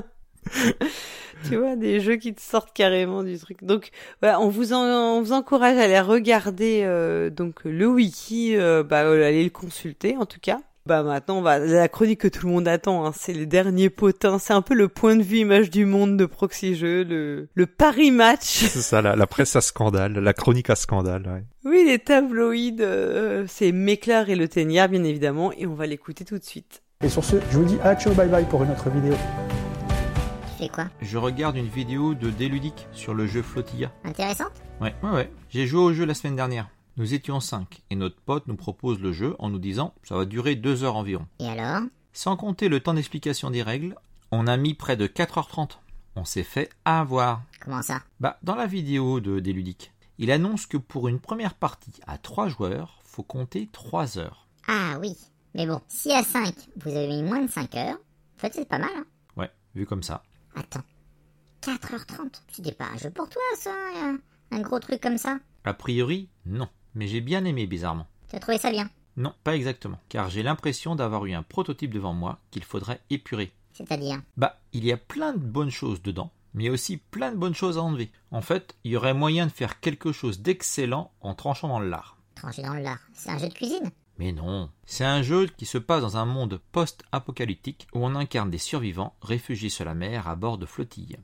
tu 1.48 1.56
vois, 1.56 1.76
des 1.76 2.00
jeux 2.00 2.16
qui 2.16 2.34
te 2.34 2.40
sortent 2.40 2.72
carrément 2.72 3.22
du 3.22 3.38
truc. 3.38 3.62
Donc, 3.62 3.90
voilà, 4.20 4.40
on 4.40 4.48
vous, 4.48 4.72
en, 4.72 4.84
on 5.16 5.22
vous 5.22 5.32
encourage 5.32 5.76
à 5.76 5.82
aller 5.82 6.00
regarder 6.00 6.82
euh, 6.84 7.30
donc 7.30 7.64
le 7.64 7.86
wiki, 7.86 8.56
euh, 8.56 8.82
bah, 8.82 9.00
aller 9.00 9.44
le 9.44 9.50
consulter 9.50 10.16
en 10.16 10.26
tout 10.26 10.40
cas. 10.40 10.60
Bah 10.86 11.02
maintenant, 11.02 11.40
va 11.40 11.58
la 11.58 11.88
chronique 11.88 12.20
que 12.20 12.28
tout 12.28 12.46
le 12.46 12.52
monde 12.52 12.68
attend. 12.68 13.04
Hein, 13.06 13.12
c'est 13.12 13.32
les 13.32 13.46
derniers 13.46 13.90
potins. 13.90 14.38
C'est 14.38 14.52
un 14.52 14.62
peu 14.62 14.74
le 14.74 14.86
point 14.86 15.16
de 15.16 15.22
vue 15.22 15.38
image 15.38 15.68
du 15.68 15.84
monde 15.84 16.16
de 16.16 16.26
Proxy 16.26 16.76
Jeux, 16.76 17.02
le 17.02 17.48
le 17.54 17.66
Paris 17.66 18.12
Match. 18.12 18.44
C'est 18.68 18.82
ça, 18.82 19.02
la, 19.02 19.16
la, 19.16 19.26
presse 19.26 19.56
à 19.56 19.60
scandale, 19.60 20.12
la 20.12 20.32
chronique 20.32 20.70
à 20.70 20.76
scandale. 20.76 21.26
Ouais. 21.26 21.44
Oui, 21.64 21.84
les 21.84 21.98
tabloïds. 21.98 22.76
Euh, 22.78 23.44
c'est 23.48 23.72
Méclar 23.72 24.30
et 24.30 24.36
le 24.36 24.46
Téniard, 24.46 24.88
bien 24.88 25.02
évidemment, 25.02 25.52
et 25.52 25.66
on 25.66 25.74
va 25.74 25.86
l'écouter 25.86 26.24
tout 26.24 26.38
de 26.38 26.44
suite. 26.44 26.82
Et 27.02 27.08
sur 27.08 27.24
ce, 27.24 27.36
je 27.50 27.58
vous 27.58 27.64
dis 27.64 27.78
à 27.82 27.96
ciao, 27.96 28.14
bye 28.14 28.28
bye 28.28 28.44
pour 28.44 28.62
une 28.62 28.70
autre 28.70 28.88
vidéo. 28.88 29.14
Tu 30.56 30.62
fais 30.62 30.68
quoi? 30.68 30.84
Je 31.02 31.18
regarde 31.18 31.56
une 31.56 31.68
vidéo 31.68 32.14
de 32.14 32.30
Déludique 32.30 32.86
sur 32.92 33.12
le 33.12 33.26
jeu 33.26 33.42
Flotilla. 33.42 33.90
Intéressante? 34.04 34.52
Ouais, 34.80 34.94
ouais, 35.02 35.10
ouais. 35.10 35.30
J'ai 35.50 35.66
joué 35.66 35.80
au 35.80 35.92
jeu 35.92 36.06
la 36.06 36.14
semaine 36.14 36.36
dernière. 36.36 36.68
Nous 36.98 37.12
étions 37.12 37.40
cinq, 37.40 37.82
et 37.90 37.94
notre 37.94 38.18
pote 38.20 38.46
nous 38.46 38.56
propose 38.56 39.00
le 39.00 39.12
jeu 39.12 39.36
en 39.38 39.50
nous 39.50 39.58
disant 39.58 39.94
ça 40.02 40.16
va 40.16 40.24
durer 40.24 40.56
deux 40.56 40.82
heures 40.82 40.96
environ. 40.96 41.26
Et 41.40 41.48
alors? 41.48 41.82
Sans 42.14 42.38
compter 42.38 42.70
le 42.70 42.80
temps 42.80 42.94
d'explication 42.94 43.50
des 43.50 43.62
règles, 43.62 43.96
on 44.30 44.46
a 44.46 44.56
mis 44.56 44.72
près 44.72 44.96
de 44.96 45.06
4h30. 45.06 45.72
On 46.14 46.24
s'est 46.24 46.42
fait 46.42 46.70
avoir. 46.86 47.42
Comment 47.60 47.82
ça? 47.82 48.00
Bah, 48.20 48.38
dans 48.42 48.54
la 48.54 48.66
vidéo 48.66 49.20
de 49.20 49.40
Déludique, 49.40 49.92
il 50.16 50.30
annonce 50.30 50.64
que 50.64 50.78
pour 50.78 51.08
une 51.08 51.20
première 51.20 51.52
partie 51.52 51.92
à 52.06 52.16
trois 52.16 52.48
joueurs, 52.48 52.98
faut 53.04 53.22
compter 53.22 53.68
3 53.72 54.18
heures. 54.18 54.46
Ah 54.66 54.96
oui. 54.98 55.14
Mais 55.54 55.66
bon, 55.66 55.82
si 55.88 56.10
à 56.12 56.22
5, 56.22 56.54
vous 56.76 56.96
avez 56.96 57.08
mis 57.08 57.22
moins 57.22 57.42
de 57.42 57.50
5 57.50 57.74
heures, 57.74 57.96
en 57.98 58.38
fait 58.38 58.54
c'est 58.54 58.68
pas 58.68 58.78
mal. 58.78 58.90
Hein 58.96 59.04
ouais, 59.36 59.50
vu 59.74 59.84
comme 59.84 60.02
ça. 60.02 60.22
Attends. 60.54 60.82
4h30 61.60 62.40
C'était 62.52 62.72
pas 62.72 62.86
un 62.86 62.96
jeu 62.96 63.10
pour 63.10 63.28
toi 63.28 63.42
ça? 63.58 63.74
Un 64.50 64.60
gros 64.60 64.78
truc 64.78 65.02
comme 65.02 65.18
ça? 65.18 65.38
A 65.64 65.74
priori, 65.74 66.30
non 66.46 66.68
mais 66.96 67.06
j'ai 67.06 67.20
bien 67.20 67.44
aimé 67.44 67.66
bizarrement. 67.66 68.08
Tu 68.28 68.34
as 68.34 68.40
trouvé 68.40 68.58
ça 68.58 68.70
bien 68.70 68.90
Non, 69.16 69.34
pas 69.44 69.54
exactement, 69.54 70.00
car 70.08 70.30
j'ai 70.30 70.42
l'impression 70.42 70.96
d'avoir 70.96 71.24
eu 71.26 71.34
un 71.34 71.44
prototype 71.44 71.94
devant 71.94 72.14
moi 72.14 72.40
qu'il 72.50 72.64
faudrait 72.64 73.00
épurer. 73.10 73.52
C'est-à-dire 73.72 74.20
Bah, 74.36 74.58
il 74.72 74.84
y 74.84 74.90
a 74.90 74.96
plein 74.96 75.34
de 75.34 75.38
bonnes 75.38 75.70
choses 75.70 76.02
dedans, 76.02 76.32
mais 76.54 76.70
aussi 76.70 76.96
plein 76.96 77.30
de 77.30 77.36
bonnes 77.36 77.54
choses 77.54 77.78
à 77.78 77.82
enlever. 77.82 78.10
En 78.32 78.40
fait, 78.40 78.74
il 78.82 78.92
y 78.92 78.96
aurait 78.96 79.14
moyen 79.14 79.46
de 79.46 79.52
faire 79.52 79.78
quelque 79.78 80.10
chose 80.10 80.40
d'excellent 80.40 81.12
en 81.20 81.34
tranchant 81.34 81.68
dans 81.68 81.80
le 81.80 81.88
lard. 81.90 82.16
Trancher 82.34 82.62
dans 82.62 82.74
le 82.74 82.82
lard 82.82 82.98
C'est 83.12 83.30
un 83.30 83.38
jeu 83.38 83.48
de 83.48 83.54
cuisine 83.54 83.92
mais 84.18 84.32
non, 84.32 84.70
c'est 84.86 85.04
un 85.04 85.22
jeu 85.22 85.46
qui 85.46 85.66
se 85.66 85.76
passe 85.76 86.00
dans 86.00 86.16
un 86.16 86.24
monde 86.24 86.58
post-apocalyptique 86.72 87.86
où 87.92 88.04
on 88.04 88.14
incarne 88.14 88.50
des 88.50 88.56
survivants 88.56 89.14
réfugiés 89.20 89.68
sur 89.68 89.84
la 89.84 89.94
mer 89.94 90.26
à 90.26 90.36
bord 90.36 90.56
de 90.56 90.64
flottilles. 90.64 91.18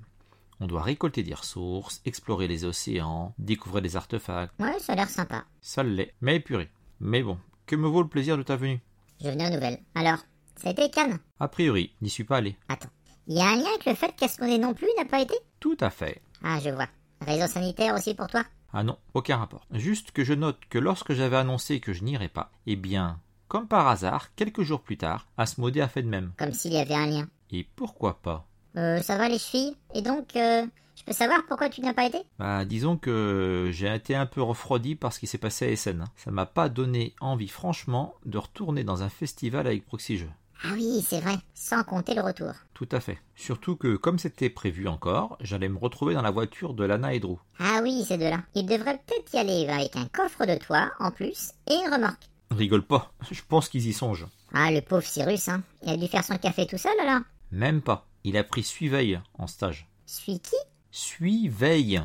On 0.63 0.69
doit 0.69 0.83
récolter 0.83 1.25
des 1.25 1.35
ressources, 1.35 2.01
explorer 2.05 2.47
les 2.47 2.65
océans, 2.65 3.35
découvrir 3.37 3.83
des 3.83 3.97
artefacts. 3.97 4.55
Ouais, 4.61 4.79
ça 4.79 4.93
a 4.93 4.95
l'air 4.97 5.09
sympa. 5.09 5.43
Ça 5.61 5.83
l'est, 5.83 6.15
mais 6.21 6.37
épuré. 6.37 6.71
Mais 7.01 7.25
bon, 7.25 7.37
que 7.67 7.75
me 7.75 7.89
vaut 7.89 8.01
le 8.01 8.09
plaisir 8.09 8.39
de 8.39 8.45
ta 8.45 8.55
venue? 8.55 8.81
Je 9.21 9.29
venais 9.29 9.49
aux 9.49 9.55
nouvelles. 9.55 9.81
Alors, 9.97 10.19
ça 10.55 10.69
a 10.69 10.71
été 10.71 10.89
Cannes 10.89 11.19
A 11.41 11.49
priori, 11.49 11.97
n'y 12.01 12.09
suis 12.09 12.23
pas 12.23 12.37
allé. 12.37 12.57
Attends, 12.69 12.91
il 13.27 13.39
y 13.39 13.41
a 13.41 13.49
un 13.49 13.57
lien 13.57 13.71
avec 13.71 13.87
le 13.87 13.95
fait 13.97 14.15
qu'Asmodée 14.15 14.59
non 14.59 14.73
plus 14.73 14.87
n'a 14.97 15.05
pas 15.05 15.21
été? 15.21 15.35
Tout 15.59 15.77
à 15.81 15.91
fait. 15.91 16.23
Ah, 16.45 16.61
je 16.63 16.71
vois. 16.71 16.87
Réseau 17.27 17.49
sanitaire 17.49 17.97
aussi 17.97 18.15
pour 18.15 18.29
toi? 18.29 18.45
Ah 18.73 18.85
non, 18.85 18.99
aucun 19.15 19.39
rapport. 19.39 19.67
Juste 19.73 20.13
que 20.13 20.23
je 20.23 20.33
note 20.33 20.61
que 20.71 20.79
lorsque 20.79 21.13
j'avais 21.13 21.39
annoncé 21.39 21.81
que 21.81 21.93
je 21.93 22.05
n'irais 22.05 22.29
pas, 22.29 22.53
eh 22.67 22.77
bien, 22.77 23.19
comme 23.49 23.67
par 23.67 23.89
hasard, 23.89 24.33
quelques 24.37 24.63
jours 24.63 24.83
plus 24.83 24.97
tard, 24.97 25.27
Asmodée 25.37 25.81
a 25.81 25.89
fait 25.89 26.05
de 26.05 26.09
même. 26.09 26.35
Comme 26.39 26.53
s'il 26.53 26.73
y 26.75 26.79
avait 26.79 26.95
un 26.95 27.07
lien. 27.07 27.29
Et 27.51 27.67
pourquoi 27.75 28.23
pas? 28.23 28.47
Euh, 28.77 29.01
ça 29.03 29.17
va 29.19 29.29
les 29.29 29.39
chevilles 29.39 29.77
Et 29.95 30.03
donc, 30.03 30.37
euh, 30.37 30.65
je 30.97 31.05
peux 31.05 31.13
savoir 31.13 31.41
pourquoi 31.49 31.69
tu 31.69 31.81
n'as 31.81 31.95
pas 31.95 32.07
été? 32.07 32.19
Bah, 32.39 32.65
disons 32.65 32.97
que 32.97 33.71
j'ai 33.73 33.93
été 33.95 34.15
un 34.15 34.27
peu 34.27 34.43
refroidi 34.43 34.95
par 34.95 35.13
ce 35.13 35.19
qui 35.19 35.27
s'est 35.27 35.39
passé 35.39 35.67
à 35.67 35.71
Essen. 35.71 36.05
Ça 36.17 36.31
m'a 36.31 36.47
pas 36.47 36.69
donné 36.69 37.15
envie, 37.21 37.49
franchement, 37.49 38.15
de 38.25 38.39
retourner 38.39 38.85
dans 38.85 39.03
un 39.03 39.09
festival 39.09 39.67
avec 39.67 39.85
Proxy 39.87 40.17
Jeux. 40.19 40.31
Ah 40.65 40.75
oui, 40.75 41.05
c'est 41.05 41.19
vrai, 41.19 41.35
sans 41.55 41.83
compter 41.83 42.15
le 42.15 42.21
retour. 42.21 42.53
Tout 42.73 42.89
à 42.93 43.01
fait. 43.01 43.19
Surtout 43.35 43.75
que, 43.75 43.97
comme 43.97 44.21
c'était 44.21 44.49
prévu 44.49 44.87
encore, 44.87 45.37
j'allais 45.41 45.69
me 45.69 45.79
retrouver 45.79 46.15
dans 46.15 46.23
la 46.23 46.31
voiture 46.31 46.75
de 46.75 46.85
Lana 46.85 47.15
et 47.15 47.19
Drew. 47.21 47.37
Ah 47.59 47.81
oui, 47.83 48.05
ces 48.07 48.17
deux-là. 48.17 48.43
Ils 48.55 48.65
devraient 48.67 49.01
peut-être 49.05 49.35
y 49.35 49.39
aller 49.39 49.69
avec 49.69 49.97
un 49.97 50.07
coffre 50.07 50.47
de 50.47 50.55
toit 50.55 50.93
en 51.01 51.11
plus 51.11 51.51
et 51.69 51.75
une 51.75 51.93
remorque. 51.93 52.29
Rigole 52.53 52.87
pas, 52.87 53.13
je 53.33 53.41
pense 53.49 53.69
qu'ils 53.69 53.89
y 53.89 53.93
songent. 53.93 54.29
Ah, 54.55 54.71
le 54.71 54.83
pauvre 54.83 55.03
Cyrus, 55.05 55.49
hein. 55.49 55.63
Il 55.83 55.91
a 55.95 55.97
dû 55.97 56.07
faire 56.07 56.23
son 56.23 56.37
café 56.39 56.65
tout 56.67 56.79
seul 56.79 56.93
alors 57.01 57.23
Même 57.51 57.81
pas. 57.83 58.07
Il 58.25 58.37
a 58.37 58.45
pris 58.45 58.63
Suiveille 58.63 59.21
en 59.39 59.47
stage. 59.47 59.89
Suis 60.07 60.41
qui 60.41 60.57
Suiveille. 60.91 62.03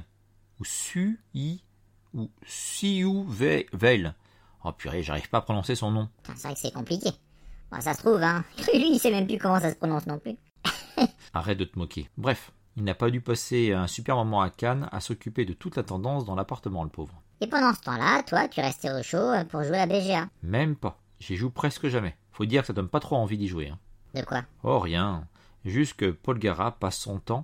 Ou 0.59 0.65
Sui. 0.65 1.63
Ou 2.13 2.29
Siouveille. 2.45 4.11
Oh 4.63 4.71
purée, 4.71 5.03
j'arrive 5.03 5.29
pas 5.29 5.37
à 5.39 5.41
prononcer 5.41 5.75
son 5.75 5.91
nom. 5.91 6.09
C'est 6.25 6.41
vrai 6.43 6.53
que 6.53 6.59
c'est 6.59 6.73
compliqué. 6.73 7.09
Bon, 7.71 7.79
ça 7.81 7.93
se 7.93 7.99
trouve, 7.99 8.21
hein. 8.23 8.43
Lui, 8.73 8.93
il 8.93 8.99
sait 8.99 9.11
même 9.11 9.27
plus 9.27 9.37
comment 9.37 9.59
ça 9.59 9.71
se 9.71 9.75
prononce 9.75 10.07
non 10.07 10.17
plus. 10.19 10.35
Arrête 11.33 11.57
de 11.57 11.65
te 11.65 11.77
moquer. 11.77 12.09
Bref, 12.17 12.51
il 12.75 12.83
n'a 12.83 12.95
pas 12.95 13.09
dû 13.09 13.21
passer 13.21 13.73
un 13.73 13.87
super 13.87 14.15
moment 14.15 14.41
à 14.41 14.49
Cannes 14.49 14.89
à 14.91 14.99
s'occuper 14.99 15.45
de 15.45 15.53
toute 15.53 15.75
la 15.75 15.83
tendance 15.83 16.25
dans 16.25 16.35
l'appartement, 16.35 16.83
le 16.83 16.89
pauvre. 16.89 17.21
Et 17.41 17.47
pendant 17.47 17.73
ce 17.73 17.81
temps-là, 17.81 18.23
toi, 18.23 18.47
tu 18.47 18.61
restais 18.61 18.91
au 18.91 19.03
chaud 19.03 19.17
euh, 19.17 19.43
pour 19.43 19.63
jouer 19.63 19.77
à 19.77 19.85
BGA. 19.85 20.27
Même 20.43 20.75
pas. 20.75 20.99
J'y 21.19 21.35
joue 21.35 21.49
presque 21.51 21.87
jamais. 21.87 22.15
Faut 22.31 22.45
dire 22.45 22.61
que 22.61 22.67
ça 22.67 22.73
donne 22.73 22.89
pas 22.89 22.99
trop 22.99 23.15
envie 23.17 23.37
d'y 23.37 23.47
jouer. 23.47 23.69
hein. 23.69 23.77
De 24.15 24.21
quoi? 24.23 24.43
Oh 24.63 24.79
rien. 24.79 25.27
Juste 25.67 25.95
que 25.95 26.11
Paul 26.11 26.39
Gara 26.39 26.71
passe 26.71 26.97
son 26.97 27.19
temps 27.19 27.43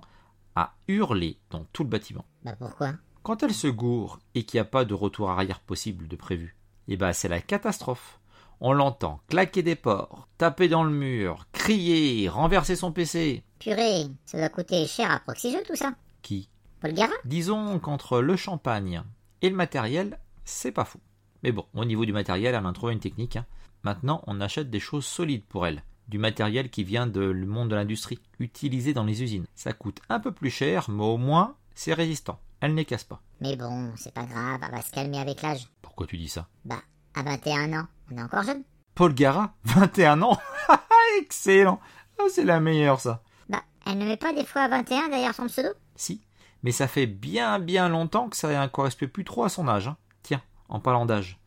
à 0.56 0.74
hurler 0.88 1.38
dans 1.50 1.64
tout 1.72 1.82
le 1.84 1.90
bâtiment. 1.90 2.24
Bah 2.42 2.56
pourquoi? 2.58 2.94
Quand 3.22 3.42
elle 3.42 3.52
se 3.54 3.66
gourre 3.66 4.18
et 4.34 4.44
qu'il 4.44 4.56
n'y 4.58 4.62
a 4.62 4.64
pas 4.64 4.84
de 4.86 4.94
retour 4.94 5.30
arrière 5.30 5.60
possible 5.60 6.08
de 6.08 6.16
prévu, 6.16 6.56
eh 6.88 6.96
ben 6.96 7.12
c'est 7.12 7.28
la 7.28 7.40
catastrophe. 7.40 8.18
On 8.60 8.72
l'entend 8.72 9.20
claquer 9.28 9.62
des 9.62 9.74
portes, 9.76 10.26
taper 10.38 10.68
dans 10.68 10.84
le 10.84 10.90
mur, 10.90 11.46
crier, 11.52 12.28
renverser 12.28 12.76
son 12.76 12.92
PC. 12.92 13.42
Purée, 13.58 14.06
ça 14.24 14.38
doit 14.38 14.48
coûter 14.48 14.86
cher 14.86 15.10
à 15.10 15.20
Proxy 15.20 15.52
Jeux 15.52 15.62
tout 15.66 15.76
ça. 15.76 15.94
Qui? 16.22 16.48
Paul 16.80 16.94
Gara? 16.94 17.12
Disons 17.26 17.78
qu'entre 17.78 18.20
le 18.20 18.36
champagne 18.36 19.02
et 19.42 19.50
le 19.50 19.56
matériel, 19.56 20.18
c'est 20.44 20.72
pas 20.72 20.84
fou. 20.86 20.98
Mais 21.42 21.52
bon, 21.52 21.66
au 21.74 21.84
niveau 21.84 22.06
du 22.06 22.12
matériel, 22.14 22.54
elle 22.54 22.66
a 22.66 22.72
trouvé 22.72 22.94
une 22.94 23.00
technique. 23.00 23.36
hein. 23.36 23.44
Maintenant, 23.82 24.22
on 24.26 24.40
achète 24.40 24.70
des 24.70 24.80
choses 24.80 25.04
solides 25.04 25.44
pour 25.44 25.66
elle. 25.66 25.82
Du 26.08 26.18
matériel 26.18 26.70
qui 26.70 26.84
vient 26.84 27.06
de 27.06 27.20
le 27.20 27.46
monde 27.46 27.70
de 27.70 27.74
l'industrie, 27.74 28.20
utilisé 28.38 28.92
dans 28.92 29.04
les 29.04 29.22
usines. 29.22 29.46
Ça 29.54 29.72
coûte 29.72 30.00
un 30.08 30.20
peu 30.20 30.32
plus 30.32 30.50
cher, 30.50 30.90
mais 30.90 31.02
au 31.04 31.16
moins, 31.16 31.56
c'est 31.74 31.94
résistant. 31.94 32.38
Elle 32.60 32.74
ne 32.74 32.82
casse 32.82 33.04
pas. 33.04 33.20
Mais 33.40 33.56
bon, 33.56 33.90
c'est 33.96 34.12
pas 34.14 34.24
grave, 34.24 34.60
elle 34.64 34.70
va 34.74 34.82
se 34.82 34.90
calmer 34.92 35.18
avec 35.18 35.42
l'âge. 35.42 35.66
Pourquoi 35.82 36.06
tu 36.06 36.16
dis 36.18 36.28
ça? 36.28 36.46
Bah, 36.64 36.82
à 37.14 37.22
21 37.22 37.72
ans, 37.80 37.86
on 38.10 38.16
est 38.18 38.22
encore 38.22 38.42
jeune. 38.42 38.62
Paul 38.94 39.14
Gara 39.14 39.54
21 39.64 40.22
ans? 40.22 40.38
Excellent 41.20 41.80
Ah, 42.18 42.24
C'est 42.30 42.44
la 42.44 42.60
meilleure, 42.60 43.00
ça. 43.00 43.22
Bah, 43.48 43.62
elle 43.86 43.98
ne 43.98 44.04
met 44.06 44.16
pas 44.16 44.32
des 44.32 44.44
fois 44.44 44.62
à 44.62 44.68
21 44.68 45.08
derrière 45.08 45.34
son 45.34 45.46
pseudo? 45.46 45.68
Si. 45.96 46.22
Mais 46.62 46.72
ça 46.72 46.88
fait 46.88 47.06
bien 47.06 47.58
bien 47.58 47.88
longtemps 47.88 48.28
que 48.28 48.36
ça 48.36 48.48
ne 48.62 48.66
correspond 48.68 49.06
plus 49.08 49.24
trop 49.24 49.44
à 49.44 49.48
son 49.48 49.68
âge. 49.68 49.88
hein. 49.88 49.96
Tiens, 50.22 50.42
en 50.68 50.80
parlant 50.80 51.06
d'âge. 51.06 51.38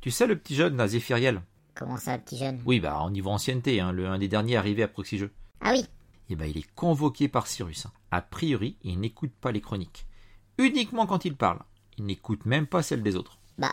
Tu 0.00 0.10
sais 0.10 0.26
le 0.26 0.38
petit 0.38 0.54
jeune, 0.54 0.76
là, 0.76 0.86
Zéphiriel? 0.88 1.42
Comment 1.80 1.96
ça, 1.96 2.16
petit 2.18 2.36
jeune? 2.36 2.60
Oui, 2.66 2.78
bah, 2.78 3.00
au 3.02 3.10
niveau 3.10 3.30
ancienneté, 3.30 3.80
hein, 3.80 3.90
le, 3.90 4.06
un 4.06 4.18
des 4.18 4.28
derniers 4.28 4.56
arrivés 4.56 4.82
à 4.82 4.88
Proxy 4.88 5.16
Jeux. 5.18 5.32
Ah 5.62 5.72
oui, 5.72 5.84
Eh 6.28 6.36
ben, 6.36 6.44
il 6.44 6.58
est 6.58 6.70
convoqué 6.74 7.26
par 7.28 7.46
Cyrus. 7.46 7.86
A 8.10 8.20
priori, 8.22 8.76
il 8.82 9.00
n'écoute 9.00 9.32
pas 9.40 9.50
les 9.50 9.60
chroniques. 9.62 10.06
Uniquement 10.58 11.06
quand 11.06 11.24
il 11.24 11.36
parle. 11.36 11.60
Il 11.96 12.04
n'écoute 12.04 12.44
même 12.44 12.66
pas 12.66 12.82
celles 12.82 13.02
des 13.02 13.16
autres. 13.16 13.38
bah, 13.58 13.72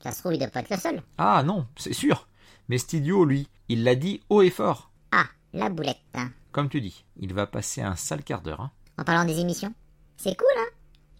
ça 0.00 0.10
se 0.12 0.18
trouve, 0.20 0.34
il 0.34 0.38
doit 0.38 0.48
pas 0.48 0.60
être 0.60 0.70
le 0.70 0.76
seul. 0.76 1.02
Ah 1.18 1.42
non, 1.44 1.66
c'est 1.76 1.92
sûr. 1.92 2.28
Mais 2.68 2.78
cet 2.78 2.92
idiot, 2.94 3.24
lui, 3.24 3.48
il 3.68 3.82
l'a 3.84 3.94
dit 3.94 4.20
haut 4.28 4.42
et 4.42 4.50
fort. 4.50 4.90
Ah, 5.12 5.26
la 5.52 5.68
boulette. 5.70 6.00
hein. 6.14 6.30
Comme 6.52 6.68
tu 6.68 6.80
dis, 6.80 7.04
il 7.16 7.32
va 7.32 7.46
passer 7.46 7.80
un 7.80 7.96
sale 7.96 8.24
quart 8.24 8.42
d'heure. 8.42 8.60
hein. 8.60 8.70
En 8.98 9.04
parlant 9.04 9.24
des 9.24 9.38
émissions, 9.40 9.72
c'est 10.16 10.36
cool, 10.36 10.48
hein 10.58 10.70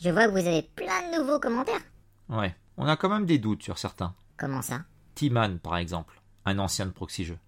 Je 0.00 0.11
vois 0.11 0.26
que 0.26 0.33
vous 0.33 0.47
avez 0.47 0.62
plein 0.62 1.11
de 1.12 1.18
nouveaux 1.18 1.38
commentaires. 1.40 1.80
Ouais, 2.28 2.54
on 2.76 2.87
a 2.88 2.97
quand 2.97 3.09
même 3.09 3.26
des 3.26 3.38
doutes 3.38 3.62
sur 3.62 3.78
certains. 3.78 4.14
Comment 4.37 4.62
ça? 4.62 4.85
T-Man, 5.14 5.59
par 5.61 5.76
exemple, 5.78 6.15
un 6.46 6.58
ancien 6.58 6.86
de 6.86 6.92
Proxy 6.92 7.24
Jeux. 7.24 7.38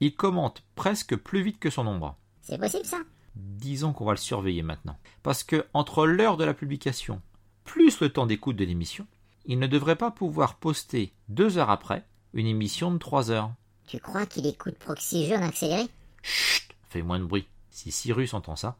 Il 0.00 0.14
commente 0.14 0.62
presque 0.74 1.16
plus 1.16 1.42
vite 1.42 1.58
que 1.58 1.70
son 1.70 1.86
ombre. 1.86 2.16
C'est 2.42 2.58
possible 2.58 2.84
ça? 2.84 2.98
Disons 3.34 3.92
qu'on 3.92 4.04
va 4.04 4.12
le 4.12 4.18
surveiller 4.18 4.62
maintenant. 4.62 4.96
Parce 5.22 5.44
que 5.44 5.64
entre 5.72 6.06
l'heure 6.06 6.36
de 6.36 6.44
la 6.44 6.54
publication 6.54 7.22
plus 7.64 8.00
le 8.00 8.10
temps 8.10 8.26
d'écoute 8.26 8.56
de 8.56 8.64
l'émission, 8.64 9.06
il 9.46 9.58
ne 9.58 9.66
devrait 9.66 9.96
pas 9.96 10.10
pouvoir 10.10 10.56
poster 10.56 11.12
deux 11.28 11.58
heures 11.58 11.70
après 11.70 12.04
une 12.34 12.46
émission 12.46 12.90
de 12.90 12.98
trois 12.98 13.30
heures. 13.30 13.50
Tu 13.86 13.98
crois 14.00 14.26
qu'il 14.26 14.46
écoute 14.46 14.78
Proxy 14.78 15.26
Jeux 15.26 15.36
en 15.36 15.42
accéléré? 15.42 15.86
Chut 16.22 16.68
Fais 16.88 17.02
moins 17.02 17.18
de 17.18 17.24
bruit. 17.24 17.46
Si 17.70 17.92
Cyrus 17.92 18.34
entend 18.34 18.56
ça. 18.56 18.76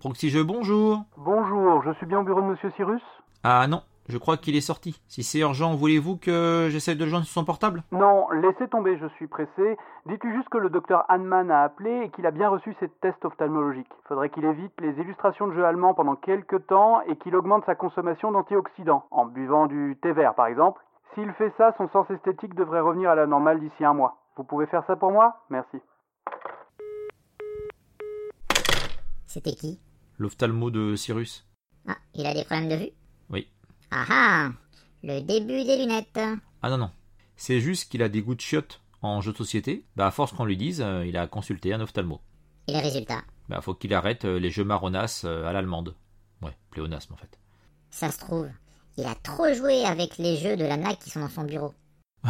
Proxy 0.00 0.30
Jeux, 0.30 0.44
bonjour 0.44 1.04
Bonjour, 1.16 1.82
je 1.84 1.92
suis 1.98 2.06
bien 2.06 2.20
au 2.20 2.24
bureau 2.24 2.40
de 2.40 2.46
Monsieur 2.46 2.72
Cyrus? 2.76 3.02
Ah 3.44 3.66
non, 3.66 3.82
je 4.10 4.18
crois 4.18 4.36
qu'il 4.36 4.56
est 4.56 4.60
sorti. 4.60 5.00
Si 5.08 5.22
c'est 5.22 5.38
urgent, 5.38 5.74
voulez-vous 5.74 6.16
que 6.18 6.68
j'essaie 6.70 6.94
de 6.94 7.04
le 7.04 7.10
joindre 7.10 7.24
sur 7.24 7.34
son 7.34 7.44
portable? 7.44 7.82
Non, 7.92 8.28
laissez 8.30 8.68
tomber, 8.68 8.98
je 8.98 9.06
suis 9.16 9.26
pressé. 9.26 9.76
Dites-lui 10.06 10.34
juste 10.34 10.48
que 10.48 10.58
le 10.58 10.68
docteur 10.70 11.04
Hahnemann 11.08 11.50
a 11.50 11.62
appelé 11.62 12.02
et 12.04 12.10
qu'il 12.10 12.26
a 12.26 12.30
bien 12.30 12.48
reçu 12.48 12.74
ses 12.80 12.88
tests 13.00 13.24
ophtalmologiques. 13.24 13.90
Faudrait 14.08 14.30
qu'il 14.30 14.44
évite 14.44 14.72
les 14.80 14.92
illustrations 15.00 15.46
de 15.46 15.54
jeux 15.54 15.64
allemands 15.64 15.94
pendant 15.94 16.16
quelques 16.16 16.66
temps 16.66 17.00
et 17.02 17.16
qu'il 17.16 17.34
augmente 17.36 17.64
sa 17.66 17.74
consommation 17.74 18.32
d'antioxydants, 18.32 19.04
en 19.10 19.26
buvant 19.26 19.66
du 19.66 19.96
thé 20.02 20.12
vert 20.12 20.34
par 20.34 20.46
exemple. 20.46 20.82
S'il 21.14 21.32
fait 21.32 21.52
ça, 21.56 21.74
son 21.78 21.88
sens 21.88 22.08
esthétique 22.10 22.54
devrait 22.54 22.80
revenir 22.80 23.10
à 23.10 23.14
la 23.14 23.26
normale 23.26 23.60
d'ici 23.60 23.84
un 23.84 23.94
mois. 23.94 24.16
Vous 24.36 24.44
pouvez 24.44 24.66
faire 24.66 24.84
ça 24.86 24.96
pour 24.96 25.10
moi? 25.10 25.44
Merci. 25.50 25.78
C'était 29.26 29.52
qui? 29.52 29.80
L'ophtalmo 30.18 30.70
de 30.70 30.96
Cyrus 30.96 31.46
Ah, 31.88 31.96
il 32.14 32.26
a 32.26 32.34
des 32.34 32.44
problèmes 32.44 32.68
de 32.68 32.76
vue? 32.76 32.90
Oui. 33.30 33.48
Ah 33.90 34.06
ah 34.08 34.50
Le 35.02 35.20
début 35.20 35.64
des 35.64 35.76
lunettes. 35.76 36.18
Ah 36.62 36.70
non, 36.70 36.78
non. 36.78 36.90
C'est 37.36 37.60
juste 37.60 37.90
qu'il 37.90 38.02
a 38.02 38.08
des 38.08 38.22
goûts 38.22 38.34
de 38.34 38.40
chiottes 38.40 38.80
en 39.02 39.20
jeu 39.20 39.32
de 39.32 39.36
société. 39.36 39.84
Bah, 39.96 40.06
à 40.06 40.10
force 40.10 40.32
qu'on 40.32 40.44
lui 40.44 40.56
dise, 40.56 40.80
euh, 40.82 41.06
il 41.06 41.16
a 41.16 41.26
consulté 41.26 41.72
un 41.72 41.80
ophtalmo. 41.80 42.20
Et 42.68 42.72
les 42.72 42.80
résultats? 42.80 43.22
Bah, 43.48 43.60
faut 43.60 43.74
qu'il 43.74 43.94
arrête 43.94 44.24
euh, 44.24 44.38
les 44.38 44.50
jeux 44.50 44.64
marronasses 44.64 45.24
euh, 45.24 45.44
à 45.44 45.52
l'allemande. 45.52 45.94
Ouais, 46.42 46.56
pléonasme 46.70 47.14
en 47.14 47.16
fait. 47.16 47.38
Ça 47.90 48.10
se 48.10 48.18
trouve, 48.18 48.48
il 48.96 49.04
a 49.06 49.14
trop 49.14 49.52
joué 49.52 49.84
avec 49.84 50.18
les 50.18 50.36
jeux 50.36 50.56
de 50.56 50.64
la 50.64 50.76
NAC 50.76 50.98
qui 51.00 51.10
sont 51.10 51.20
dans 51.20 51.28
son 51.28 51.44
bureau. 51.44 51.74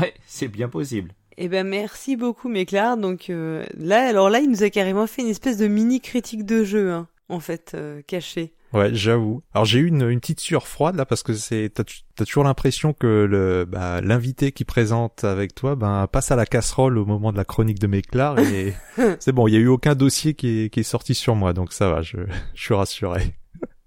Ouais, 0.00 0.14
c'est 0.26 0.48
bien 0.48 0.68
possible. 0.68 1.14
Eh 1.36 1.48
ben 1.48 1.66
merci 1.66 2.16
beaucoup 2.16 2.48
Méclar. 2.48 2.96
Donc 2.96 3.30
euh, 3.30 3.64
là, 3.76 4.06
alors 4.08 4.30
là, 4.30 4.40
il 4.40 4.50
nous 4.50 4.62
a 4.62 4.70
carrément 4.70 5.06
fait 5.06 5.22
une 5.22 5.28
espèce 5.28 5.56
de 5.56 5.66
mini 5.66 6.00
critique 6.00 6.44
de 6.44 6.64
jeu, 6.64 6.92
hein, 6.92 7.08
en 7.28 7.40
fait, 7.40 7.72
euh, 7.74 8.02
cachée. 8.06 8.54
Ouais, 8.72 8.94
j'avoue. 8.94 9.42
Alors 9.52 9.64
j'ai 9.64 9.80
eu 9.80 9.86
une, 9.88 10.08
une 10.08 10.20
petite 10.20 10.38
sueur 10.38 10.68
froide 10.68 10.94
là 10.94 11.04
parce 11.04 11.24
que 11.24 11.34
c'est 11.34 11.72
t'as, 11.74 11.82
toujours 12.24 12.44
l'impression 12.44 12.92
que 12.92 13.26
le 13.28 13.64
bah, 13.64 14.00
l'invité 14.00 14.52
qui 14.52 14.64
présente 14.64 15.24
avec 15.24 15.56
toi 15.56 15.74
ben 15.74 16.06
passe 16.06 16.30
à 16.30 16.36
la 16.36 16.46
casserole 16.46 16.96
au 16.96 17.04
moment 17.04 17.32
de 17.32 17.36
la 17.36 17.44
chronique 17.44 17.80
de 17.80 17.88
Méclar 17.88 18.38
et 18.38 18.74
c'est 19.18 19.32
bon, 19.32 19.48
il 19.48 19.54
y 19.54 19.56
a 19.56 19.60
eu 19.60 19.66
aucun 19.66 19.96
dossier 19.96 20.34
qui 20.34 20.64
est, 20.66 20.70
qui 20.70 20.80
est 20.80 20.84
sorti 20.84 21.14
sur 21.16 21.34
moi 21.34 21.52
donc 21.52 21.72
ça 21.72 21.90
va, 21.90 22.00
je, 22.02 22.18
je 22.54 22.62
suis 22.62 22.74
rassuré. 22.74 23.34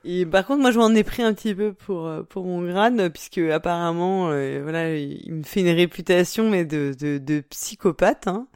Et 0.05 0.25
par 0.25 0.45
contre, 0.45 0.61
moi, 0.61 0.71
je 0.71 0.79
m'en 0.79 0.93
ai 0.93 1.03
pris 1.05 1.23
un 1.23 1.33
petit 1.33 1.55
peu 1.55 1.71
pour 1.71 2.07
euh, 2.07 2.23
pour 2.23 2.43
mon 2.45 2.61
grade, 2.61 3.09
puisque 3.13 3.37
apparemment, 3.37 4.31
euh, 4.31 4.59
voilà, 4.61 4.97
il 4.97 5.33
me 5.33 5.43
fait 5.43 5.61
une 5.61 5.69
réputation 5.73 6.49
mais 6.49 6.65
de 6.65 6.93
de, 6.99 7.19
de 7.19 7.39
psychopathe, 7.39 8.27
hein, 8.27 8.47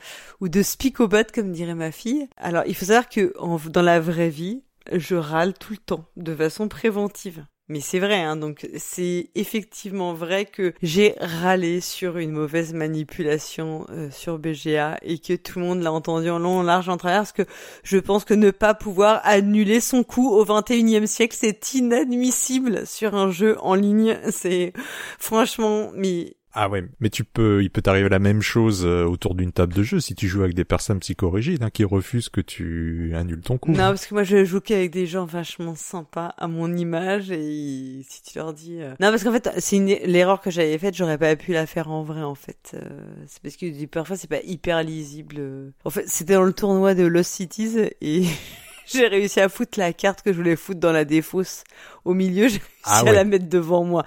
ou 0.42 0.50
de 0.50 0.62
spicopathe 0.62 1.32
comme 1.32 1.54
dirait 1.54 1.74
ma 1.74 1.92
fille. 1.94 2.28
Alors, 2.36 2.63
il 2.68 2.76
faut 2.76 2.84
savoir 2.86 3.08
que 3.08 3.34
en- 3.40 3.58
dans 3.70 3.82
la 3.82 4.02
vraie 4.02 4.30
vie, 4.30 4.63
je 4.91 5.15
râle 5.15 5.54
tout 5.54 5.73
le 5.73 5.78
temps, 5.78 6.06
de 6.15 6.36
façon 6.36 6.67
préventive. 6.67 7.45
Mais 7.69 7.82
c'est 7.82 8.00
vrai, 8.00 8.21
hein, 8.21 8.38
donc 8.38 8.65
c'est 8.78 9.30
effectivement 9.36 10.13
vrai 10.13 10.45
que 10.45 10.73
j'ai 10.82 11.15
râlé 11.19 11.82
sur 11.82 12.17
une 12.17 12.32
mauvaise 12.32 12.73
manipulation 12.73 13.86
euh, 13.89 14.10
sur 14.10 14.39
BGA 14.39 14.97
et 15.02 15.19
que 15.19 15.34
tout 15.34 15.60
le 15.60 15.65
monde 15.65 15.82
l'a 15.82 15.91
entendu 15.91 16.30
en 16.30 16.39
long, 16.39 16.60
en 16.60 16.63
large, 16.63 16.88
en 16.88 16.95
travers, 16.95 17.19
parce 17.19 17.34
que 17.34 17.45
je 17.84 17.97
pense 17.97 18.23
que 18.23 18.34
ne 18.34 18.52
pas 18.52 18.73
pouvoir 18.73 19.19
annuler 19.26 19.82
son 19.82 20.06
coup 20.06 20.30
au 20.30 20.45
21e 20.45 21.08
siècle, 21.08 21.36
c'est 21.38 21.73
inadmissible 21.73 22.88
sur 22.88 23.15
un 23.15 23.32
jeu 23.32 23.58
en 23.60 23.76
ligne. 23.76 24.17
C'est 24.32 24.71
franchement, 25.19 25.91
mais 25.93 26.38
Ah 26.60 26.70
ouais, 26.70 26.84
mais 27.00 27.10
tu 27.12 27.24
peux, 27.24 27.62
il 27.62 27.70
peut 27.70 27.84
t'arriver 27.84 28.10
la 28.10 28.17
même 28.17 28.41
chose 28.41 28.84
euh, 28.84 29.06
autour 29.06 29.36
d'une 29.36 29.52
table 29.52 29.76
de 29.76 29.84
jeu 29.84 30.00
si 30.00 30.15
tu 30.15 30.28
joues 30.28 30.41
avec 30.41 30.56
des 30.56 30.65
personnes 30.65 31.00
psychorigides 31.00 31.62
hein, 31.62 31.70
qui 31.70 31.84
refusent 31.84 32.30
que 32.30 32.41
tu 32.41 33.13
annules 33.15 33.41
ton 33.41 33.60
coup. 33.60 33.70
non, 33.72 33.78
parce 33.78 34.08
que 34.08 34.15
moi 34.15 34.24
je 34.24 34.43
joue 34.43 34.60
qu'avec 34.60 34.89
des 34.91 35.06
gens 35.06 35.26
vachement 35.26 35.76
sympas 35.76 36.34
à 36.38 36.48
mon 36.48 36.76
image 36.76 37.30
et 37.30 38.02
si 38.10 38.24
tu 38.24 38.39
leur 38.39 38.54
dis, 38.54 38.82
euh, 38.82 38.89
non 39.00 39.12
parce 39.12 39.24
qu'en 39.24 39.32
fait 39.32 39.50
c'est 39.60 39.76
une 39.76 39.86
l'erreur 39.86 40.41
que 40.41 40.50
j'avais 40.50 40.78
faite, 40.80 40.96
j'aurais 40.96 41.20
pas 41.20 41.36
pu 41.36 41.54
la 41.54 41.67
faire 41.67 41.91
en 41.91 42.02
vrai 42.04 42.24
en 42.24 42.34
fait. 42.36 42.72
Euh, 42.74 42.89
c'est 43.28 43.41
parce 43.43 43.56
que 43.56 43.86
parfois 43.86 44.15
c'est 44.15 44.30
pas 44.30 44.41
hyper 44.43 44.82
lisible. 44.82 45.36
euh. 45.38 45.70
En 45.86 45.91
fait, 45.91 46.10
c'était 46.10 46.34
dans 46.34 46.43
le 46.43 46.54
tournoi 46.54 46.96
de 46.96 47.06
Lost 47.06 47.32
Cities 47.34 47.78
et 48.02 48.24
j'ai 48.88 49.06
réussi 49.08 49.39
à 49.41 49.48
foutre 49.50 49.78
la 49.78 49.93
carte 49.93 50.24
que 50.24 50.32
je 50.34 50.38
voulais 50.38 50.56
foutre 50.56 50.80
dans 50.80 50.91
la 50.91 51.06
défausse 51.06 51.63
au 52.04 52.15
milieu, 52.15 52.48
j'ai 52.48 52.58
réussi 52.58 52.63
Ah 52.86 53.00
à 53.02 53.04
ouais. 53.04 53.13
la 53.13 53.24
mettre 53.26 53.48
devant 53.48 53.84
moi. 53.84 54.04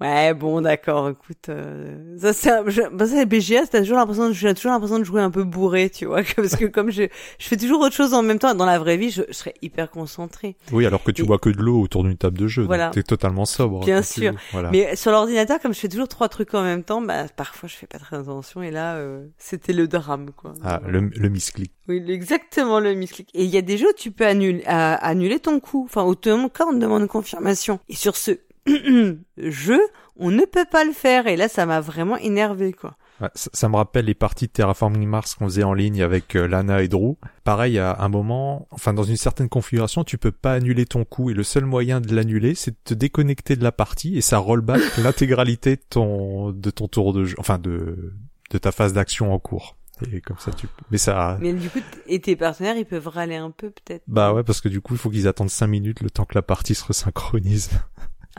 Ouais, 0.00 0.32
bon, 0.32 0.60
d'accord, 0.60 1.08
écoute, 1.08 1.48
euh, 1.48 2.16
ça 2.18 2.32
c'est, 2.32 2.50
bah, 2.92 3.06
ça, 3.06 3.24
BGA, 3.24 3.66
t'as 3.66 3.80
toujours 3.80 3.96
l'impression, 3.96 4.32
j'ai 4.32 4.54
toujours 4.54 4.70
l'impression 4.70 5.00
de 5.00 5.04
jouer 5.04 5.20
un 5.20 5.30
peu 5.32 5.42
bourré, 5.42 5.90
tu 5.90 6.04
vois, 6.06 6.22
parce 6.36 6.54
que 6.54 6.66
comme 6.66 6.90
je, 6.92 7.02
je 7.40 7.48
fais 7.48 7.56
toujours 7.56 7.80
autre 7.80 7.96
chose 7.96 8.14
en 8.14 8.22
même 8.22 8.38
temps, 8.38 8.54
dans 8.54 8.64
la 8.64 8.78
vraie 8.78 8.96
vie, 8.96 9.10
je, 9.10 9.22
je 9.26 9.32
serais 9.32 9.54
hyper 9.60 9.90
concentrée. 9.90 10.56
Oui, 10.70 10.86
alors 10.86 11.02
que 11.02 11.10
tu 11.10 11.22
Et- 11.22 11.26
bois 11.26 11.38
que 11.40 11.50
de 11.50 11.60
l'eau 11.60 11.80
autour 11.80 12.04
d'une 12.04 12.16
table 12.16 12.38
de 12.38 12.46
jeu. 12.46 12.62
Voilà. 12.62 12.90
T'es 12.90 13.02
totalement 13.02 13.44
sobre. 13.44 13.80
Bien 13.84 13.96
quand 14.02 14.06
tu 14.06 14.20
sûr. 14.20 14.34
Voilà. 14.52 14.70
Mais 14.70 14.94
sur 14.94 15.10
l'ordinateur, 15.10 15.58
comme 15.58 15.74
je 15.74 15.80
fais 15.80 15.88
toujours 15.88 16.06
trois 16.06 16.28
trucs 16.28 16.54
en 16.54 16.62
même 16.62 16.84
temps, 16.84 17.00
bah, 17.02 17.24
parfois 17.36 17.68
je 17.68 17.74
fais 17.74 17.88
pas 17.88 17.98
très 17.98 18.16
attention, 18.18 18.62
et 18.62 18.70
là, 18.70 18.94
euh, 18.98 19.26
c'était 19.36 19.72
le 19.72 19.88
drame, 19.88 20.30
quoi. 20.36 20.52
Ah, 20.62 20.80
le, 20.86 21.00
le 21.00 21.28
misclick. 21.28 21.72
Oui, 21.88 22.04
exactement 22.08 22.78
le 22.78 22.94
misclick. 22.94 23.30
Et 23.34 23.42
il 23.42 23.50
y 23.50 23.56
a 23.56 23.62
des 23.62 23.76
jeux 23.76 23.88
où 23.88 23.96
tu 23.96 24.12
peux 24.12 24.26
annuler, 24.26 24.62
à- 24.66 24.94
annuler 24.94 25.40
ton 25.40 25.58
coup. 25.58 25.84
Enfin, 25.88 26.02
au 26.02 26.14
cas 26.14 26.66
on 26.66 26.72
te 26.72 26.76
demande 26.78 27.06
confirmation. 27.08 27.80
Et 27.88 27.94
sur 27.96 28.14
ce 28.16 28.32
jeu, 29.38 29.80
on 30.16 30.30
ne 30.30 30.44
peut 30.44 30.66
pas 30.70 30.84
le 30.84 30.92
faire. 30.92 31.26
Et 31.26 31.36
là, 31.36 31.48
ça 31.48 31.66
m'a 31.66 31.80
vraiment 31.80 32.16
énervé, 32.16 32.72
quoi. 32.72 32.96
Ouais, 33.20 33.28
ça, 33.34 33.50
ça 33.52 33.68
me 33.68 33.76
rappelle 33.76 34.04
les 34.04 34.14
parties 34.14 34.46
de 34.46 34.52
Terraforming 34.52 35.08
Mars 35.08 35.34
qu'on 35.34 35.46
faisait 35.46 35.64
en 35.64 35.74
ligne 35.74 36.02
avec 36.02 36.36
euh, 36.36 36.46
Lana 36.46 36.82
et 36.82 36.88
Drew. 36.88 37.16
Pareil, 37.42 37.78
à 37.78 37.96
un 37.98 38.08
moment, 38.08 38.68
enfin 38.70 38.94
dans 38.94 39.02
une 39.02 39.16
certaine 39.16 39.48
configuration, 39.48 40.04
tu 40.04 40.18
peux 40.18 40.30
pas 40.30 40.52
annuler 40.52 40.86
ton 40.86 41.04
coup 41.04 41.30
et 41.30 41.34
le 41.34 41.42
seul 41.42 41.64
moyen 41.64 42.00
de 42.00 42.14
l'annuler, 42.14 42.54
c'est 42.54 42.70
de 42.70 42.76
te 42.84 42.94
déconnecter 42.94 43.56
de 43.56 43.64
la 43.64 43.72
partie 43.72 44.16
et 44.16 44.20
ça 44.20 44.38
rollback 44.38 44.80
l'intégralité 44.98 45.76
de 45.76 45.82
ton 45.90 46.52
de 46.52 46.70
ton 46.70 46.86
tour 46.86 47.12
de 47.12 47.24
jeu, 47.24 47.34
enfin 47.38 47.58
de 47.58 48.14
de 48.50 48.58
ta 48.58 48.70
phase 48.70 48.92
d'action 48.92 49.32
en 49.34 49.40
cours. 49.40 49.76
Et 50.12 50.20
comme 50.20 50.38
ça, 50.38 50.52
tu. 50.52 50.68
Mais 50.90 50.98
ça. 50.98 51.38
Mais 51.40 51.52
du 51.52 51.68
coup, 51.68 51.80
et 52.06 52.20
tes 52.20 52.36
partenaires, 52.36 52.76
ils 52.76 52.86
peuvent 52.86 53.08
râler 53.08 53.34
un 53.34 53.50
peu, 53.50 53.70
peut-être? 53.70 54.04
Bah 54.06 54.32
ouais, 54.32 54.44
parce 54.44 54.60
que 54.60 54.68
du 54.68 54.80
coup, 54.80 54.94
il 54.94 54.98
faut 54.98 55.10
qu'ils 55.10 55.26
attendent 55.26 55.50
5 55.50 55.66
minutes 55.66 56.02
le 56.02 56.10
temps 56.10 56.24
que 56.24 56.36
la 56.36 56.42
partie 56.42 56.76
se 56.76 56.84
resynchronise. 56.84 57.70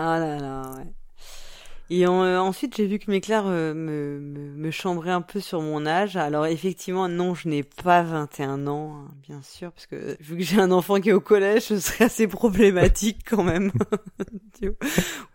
Ah 0.02 0.18
là 0.18 0.40
là, 0.40 0.62
ouais. 0.78 0.94
Et 1.90 2.08
euh, 2.08 2.40
ensuite, 2.40 2.78
j'ai 2.78 2.86
vu 2.88 3.00
que 3.00 3.12
Méclair 3.12 3.44
euh, 3.48 3.74
me, 3.74 4.20
me, 4.22 4.52
me 4.56 4.72
chambrait 4.72 5.12
un 5.12 5.20
peu 5.22 5.42
sur 5.42 5.62
mon 5.62 5.86
âge. 5.86 6.16
Alors 6.16 6.46
effectivement, 6.46 7.10
non, 7.10 7.36
je 7.36 7.50
n'ai 7.50 7.64
pas 7.64 8.02
21 8.02 8.66
ans, 8.68 8.96
hein, 8.96 9.12
bien 9.28 9.42
sûr, 9.42 9.74
parce 9.74 9.88
que 9.88 10.16
vu 10.22 10.38
que 10.38 10.44
j'ai 10.44 10.58
un 10.62 10.72
enfant 10.72 11.02
qui 11.02 11.10
est 11.10 11.14
au 11.14 11.20
collège, 11.20 11.64
ce 11.64 11.80
serait 11.82 12.06
assez 12.06 12.28
problématique 12.28 13.20
quand 13.30 13.44
même. 13.44 13.72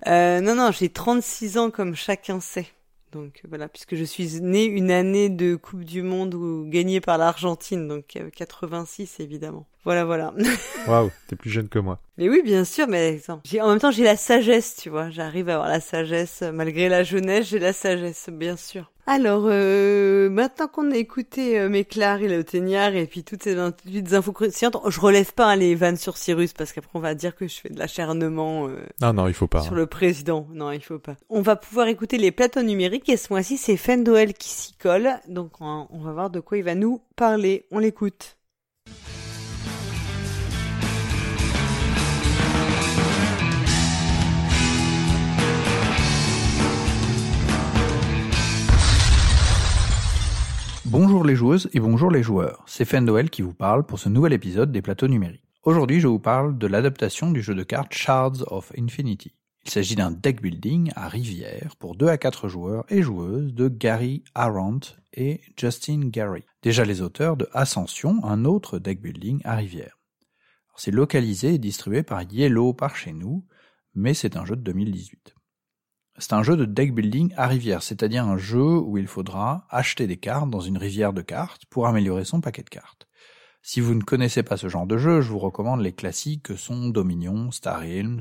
Euh, 0.07 0.43
non, 0.43 0.55
non, 0.55 0.71
j'ai 0.71 0.91
36 0.91 1.57
ans 1.57 1.71
comme 1.71 1.95
chacun 1.95 2.41
sait. 2.41 2.67
Donc 3.15 3.41
euh, 3.45 3.49
voilà, 3.49 3.69
puisque 3.69 3.95
je 3.95 4.05
suis 4.05 4.41
née 4.43 4.65
une 4.65 4.91
année 4.91 5.31
de 5.31 5.57
Coupe 5.57 5.85
du 5.85 6.03
Monde 6.03 6.69
gagnée 6.69 7.01
par 7.01 7.17
l'Argentine, 7.17 7.89
donc 7.89 8.17
euh, 8.17 8.29
86 8.29 9.21
évidemment. 9.21 9.67
Voilà, 9.85 10.05
voilà. 10.05 10.33
Waouh, 10.89 11.11
t'es 11.29 11.37
plus 11.37 11.51
jeune 11.51 11.69
que 11.69 11.79
moi. 11.79 11.99
Mais 12.17 12.29
oui, 12.29 12.43
bien 12.43 12.65
sûr, 12.65 12.87
mais 12.89 13.21
en 13.29 13.69
même 13.69 13.79
temps, 13.79 13.91
j'ai 13.91 14.05
la 14.05 14.17
sagesse, 14.17 14.77
tu 14.77 14.89
vois. 14.89 15.11
J'arrive 15.11 15.49
à 15.49 15.55
avoir 15.55 15.69
la 15.69 15.81
sagesse. 15.81 16.43
Malgré 16.53 16.89
la 16.89 17.03
jeunesse, 17.03 17.49
j'ai 17.49 17.59
la 17.59 17.73
sagesse, 17.73 18.31
bien 18.33 18.57
sûr. 18.57 18.91
Alors, 19.07 19.45
euh, 19.47 20.31
maintenant 20.31 20.67
qu'on 20.67 20.91
a 20.91 20.97
écouté 20.97 21.59
euh, 21.59 21.69
Méclar 21.69 22.23
et 22.23 22.29
le 22.29 22.43
Teignard 22.43 22.95
et 22.95 23.07
puis 23.07 23.23
toutes 23.23 23.43
ces 23.43 23.55
petites 23.55 24.15
infos 24.15 24.33
croustillantes, 24.33 24.79
je 24.89 24.99
relève 24.99 25.35
pas 25.35 25.49
hein, 25.49 25.57
les 25.57 25.75
vannes 25.75 25.99
sur 25.99 26.17
Cyrus 26.17 26.55
parce 26.55 26.73
qu'après 26.73 26.91
on 26.95 27.01
va 27.01 27.15
dire 27.15 27.37
que 27.37 27.47
je 27.47 27.55
fais 27.61 27.69
de 27.69 27.79
l'acharnement 27.79 28.67
euh, 28.67 28.79
Non, 29.03 29.13
non, 29.13 29.29
il 29.29 29.35
faut 29.35 29.47
pas. 29.47 29.61
sur 29.61 29.75
le 29.75 29.85
président. 29.87 30.47
Non, 30.55 30.73
il 30.73 30.81
faut 30.81 30.99
pas. 30.99 31.17
On 31.29 31.43
va 31.43 31.57
pouvoir 31.57 31.89
écouter 31.89 32.17
les 32.17 32.33
plateaux 32.33 32.63
numériques 32.63 33.11
et 33.11 33.19
ce 33.19 33.31
mois-ci, 33.31 33.59
c'est 33.59 33.77
Fendoel 33.77 34.33
qui 34.33 34.49
s'y 34.49 34.73
colle. 34.73 35.11
Donc, 35.29 35.61
on 35.61 35.87
on 35.91 35.99
va 35.99 36.13
voir 36.13 36.31
de 36.31 36.41
quoi 36.41 36.57
il 36.57 36.65
va 36.65 36.75
nous 36.75 37.03
parler. 37.15 37.67
On 37.71 37.81
l'écoute. 37.81 38.39
Bonjour 50.97 51.25
les 51.25 51.35
joueuses 51.35 51.69
et 51.73 51.81
bonjour 51.81 52.09
les 52.09 52.23
joueurs, 52.23 52.63
c'est 52.69 52.85
Fendoel 52.85 53.29
qui 53.29 53.43
vous 53.43 53.53
parle 53.53 53.85
pour 53.85 53.99
ce 53.99 54.09
nouvel 54.09 54.33
épisode 54.33 54.71
des 54.71 54.81
plateaux 54.81 55.09
numériques. 55.09 55.43
Aujourd'hui 55.65 55.99
je 55.99 56.07
vous 56.07 56.21
parle 56.21 56.57
de 56.57 56.69
l'adaptation 56.69 57.33
du 57.33 57.43
jeu 57.43 57.57
de 57.57 57.65
cartes 57.65 57.93
Shards 57.93 58.45
of 58.47 58.71
Infinity. 58.79 59.35
Il 59.65 59.73
s'agit 59.73 59.97
d'un 59.97 60.13
deck 60.13 60.41
building 60.41 60.93
à 60.95 61.09
rivière 61.09 61.75
pour 61.81 61.97
2 61.97 62.07
à 62.07 62.17
4 62.17 62.47
joueurs 62.47 62.85
et 62.91 63.03
joueuses 63.03 63.53
de 63.53 63.67
Gary 63.67 64.23
Arendt 64.37 64.95
et 65.13 65.41
Justin 65.59 66.11
Gary. 66.11 66.45
Déjà 66.63 66.85
les 66.85 67.03
auteurs 67.03 67.37
de 67.37 67.49
Ascension, 67.53 68.25
un 68.25 68.45
autre 68.45 68.79
deck 68.79 69.03
building 69.03 69.41
à 69.43 69.57
rivière. 69.57 69.99
C'est 70.77 70.93
localisé 70.93 71.55
et 71.55 71.59
distribué 71.59 72.05
par 72.05 72.23
Yellow 72.23 72.73
par 72.73 72.95
chez 72.95 73.13
nous, 73.13 73.45
mais 73.97 74.15
c'est 74.15 74.37
un 74.37 74.45
jeu 74.45 74.55
de 74.55 74.63
2018. 74.63 75.35
C'est 76.19 76.33
un 76.33 76.45
jeu 76.45 76.57
de 76.57 76.65
deck 76.65 76.95
building 76.95 77.33
à 77.37 77.49
rivière, 77.49 77.83
c'est-à-dire 77.83 78.25
un 78.25 78.37
jeu 78.37 78.79
où 78.79 78.99
il 78.99 79.09
faudra 79.09 79.67
acheter 79.69 80.07
des 80.07 80.17
cartes 80.17 80.49
dans 80.49 80.61
une 80.61 80.79
rivière 80.79 81.13
de 81.13 81.23
cartes 81.23 81.67
pour 81.67 81.89
améliorer 81.89 82.25
son 82.25 82.41
paquet 82.41 82.63
de 82.63 82.71
cartes. 82.71 83.09
Si 83.63 83.81
vous 83.81 83.95
ne 83.95 84.03
connaissez 84.03 84.43
pas 84.45 84.57
ce 84.57 84.69
genre 84.69 84.87
de 84.87 84.97
jeu, 84.97 85.23
je 85.23 85.31
vous 85.31 85.39
recommande 85.41 85.81
les 85.81 85.93
classiques 85.93 86.45
que 86.45 86.57
sont 86.57 86.89
Dominion, 86.89 87.51
Star 87.51 87.81
Realms 87.81 88.21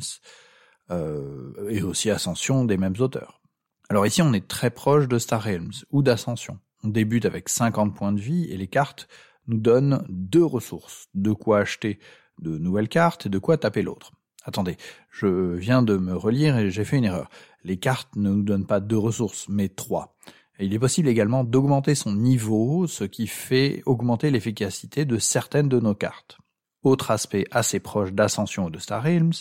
euh, 0.89 1.69
et 1.69 1.83
aussi 1.83 2.09
Ascension 2.09 2.65
des 2.65 2.77
mêmes 2.77 2.95
auteurs. 2.99 3.41
Alors 3.89 4.07
ici, 4.07 4.23
on 4.23 4.33
est 4.33 4.47
très 4.47 4.71
proche 4.71 5.07
de 5.07 5.19
Star 5.19 5.43
Realms 5.43 5.83
ou 5.91 6.01
d'Ascension. 6.01 6.59
On 6.83 6.87
débute 6.87 7.25
avec 7.25 7.47
50 7.47 7.95
points 7.95 8.11
de 8.11 8.19
vie 8.19 8.45
et 8.45 8.57
les 8.57 8.67
cartes 8.67 9.07
nous 9.47 9.57
donnent 9.57 10.03
deux 10.09 10.45
ressources, 10.45 11.09
de 11.13 11.31
quoi 11.31 11.59
acheter 11.59 11.99
de 12.39 12.57
nouvelles 12.57 12.89
cartes 12.89 13.27
et 13.27 13.29
de 13.29 13.37
quoi 13.37 13.57
taper 13.57 13.83
l'autre. 13.83 14.13
Attendez, 14.45 14.77
je 15.09 15.53
viens 15.53 15.83
de 15.83 15.97
me 15.97 16.15
relire 16.15 16.57
et 16.57 16.69
j'ai 16.69 16.83
fait 16.83 16.97
une 16.97 17.05
erreur. 17.05 17.29
Les 17.63 17.77
cartes 17.77 18.15
ne 18.15 18.29
nous 18.29 18.43
donnent 18.43 18.65
pas 18.65 18.79
deux 18.79 18.97
ressources, 18.97 19.47
mais 19.49 19.69
trois. 19.69 20.15
Il 20.59 20.73
est 20.73 20.79
possible 20.79 21.07
également 21.07 21.43
d'augmenter 21.43 21.95
son 21.95 22.13
niveau, 22.13 22.87
ce 22.87 23.03
qui 23.03 23.27
fait 23.27 23.81
augmenter 23.85 24.29
l'efficacité 24.29 25.05
de 25.05 25.17
certaines 25.17 25.69
de 25.69 25.79
nos 25.79 25.95
cartes. 25.95 26.37
Autre 26.83 27.11
aspect 27.11 27.45
assez 27.51 27.79
proche 27.79 28.11
d'Ascension 28.11 28.65
ou 28.65 28.69
de 28.69 28.77
Star 28.77 29.03
Realms, 29.03 29.33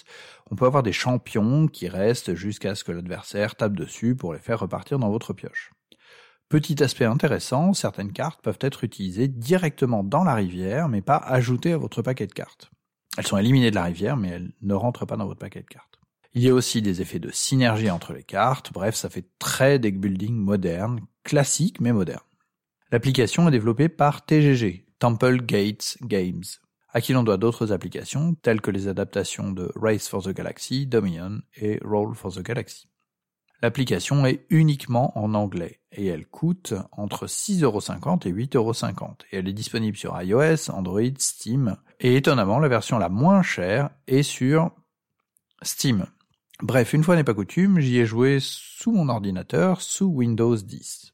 on 0.51 0.57
peut 0.57 0.65
avoir 0.65 0.83
des 0.83 0.93
champions 0.93 1.67
qui 1.67 1.89
restent 1.89 2.35
jusqu'à 2.35 2.75
ce 2.75 2.85
que 2.85 2.93
l'adversaire 2.93 3.57
tape 3.57 3.75
dessus 3.75 4.15
pour 4.15 4.33
les 4.33 4.39
faire 4.39 4.61
repartir 4.61 4.99
dans 4.99 5.11
votre 5.11 5.33
pioche. 5.33 5.73
Petit 6.49 6.83
aspect 6.83 7.05
intéressant, 7.05 7.73
certaines 7.73 8.13
cartes 8.13 8.43
peuvent 8.43 8.59
être 8.61 8.85
utilisées 8.85 9.27
directement 9.27 10.05
dans 10.05 10.23
la 10.23 10.35
rivière, 10.35 10.89
mais 10.89 11.03
pas 11.03 11.17
ajoutées 11.17 11.73
à 11.73 11.79
votre 11.79 12.03
paquet 12.03 12.27
de 12.27 12.33
cartes. 12.33 12.71
Elles 13.19 13.27
sont 13.27 13.39
éliminées 13.39 13.71
de 13.71 13.77
la 13.77 13.85
rivière, 13.85 14.17
mais 14.17 14.29
elles 14.29 14.53
ne 14.63 14.75
rentrent 14.75 15.07
pas 15.07 15.17
dans 15.17 15.27
votre 15.27 15.41
paquet 15.41 15.63
de 15.63 15.67
cartes. 15.67 15.92
Il 16.35 16.43
y 16.43 16.49
a 16.49 16.55
aussi 16.55 16.81
des 16.81 17.03
effets 17.03 17.19
de 17.19 17.31
synergie 17.31 17.91
entre 17.91 18.15
les 18.15 18.23
cartes, 18.23 18.73
bref, 18.73 18.95
ça 18.95 19.11
fait 19.11 19.27
très 19.39 19.79
deck 19.79 20.01
building 20.01 20.35
moderne, 20.35 21.01
classique 21.25 21.79
mais 21.81 21.93
moderne. 21.93 22.23
L'application 22.91 23.49
est 23.49 23.51
développée 23.51 23.91
par 23.91 24.25
TGG, 24.25 24.87
Temple 24.99 25.43
Gates 25.43 25.99
Games, 26.03 26.45
à 26.89 27.03
qui 27.03 27.13
l'on 27.13 27.23
doit 27.23 27.37
d'autres 27.37 27.71
applications 27.71 28.35
telles 28.35 28.63
que 28.63 28.71
les 28.71 28.89
adaptations 28.89 29.51
de 29.51 29.71
Race 29.75 30.09
for 30.09 30.23
the 30.23 30.31
Galaxy, 30.31 30.87
Dominion 30.87 31.41
et 31.57 31.79
Roll 31.85 32.15
for 32.15 32.33
the 32.33 32.43
Galaxy. 32.43 32.89
L'application 33.61 34.25
est 34.25 34.47
uniquement 34.49 35.17
en 35.17 35.35
anglais 35.35 35.81
et 35.93 36.07
elle 36.07 36.27
coûte 36.27 36.75
entre 36.93 37.27
6,50€ 37.27 38.27
et 38.27 38.33
8,50€ 38.33 39.17
et 39.31 39.37
elle 39.37 39.49
est 39.49 39.53
disponible 39.53 39.97
sur 39.97 40.21
iOS, 40.21 40.71
Android, 40.71 41.03
Steam 41.19 41.77
et 42.01 42.17
étonnamment 42.17 42.59
la 42.59 42.69
version 42.69 42.99
la 42.99 43.11
moins 43.11 43.43
chère 43.43 43.91
est 44.07 44.23
sur 44.23 44.73
Steam. 45.63 46.07
Bref, 46.63 46.93
une 46.93 47.03
fois 47.03 47.17
n'est 47.17 47.25
pas 47.25 47.35
coutume, 47.35 47.81
j'y 47.81 47.99
ai 47.99 48.07
joué 48.07 48.39
sous 48.41 48.93
mon 48.93 49.09
ordinateur, 49.09 49.83
sous 49.83 50.07
Windows 50.07 50.55
10. 50.55 51.13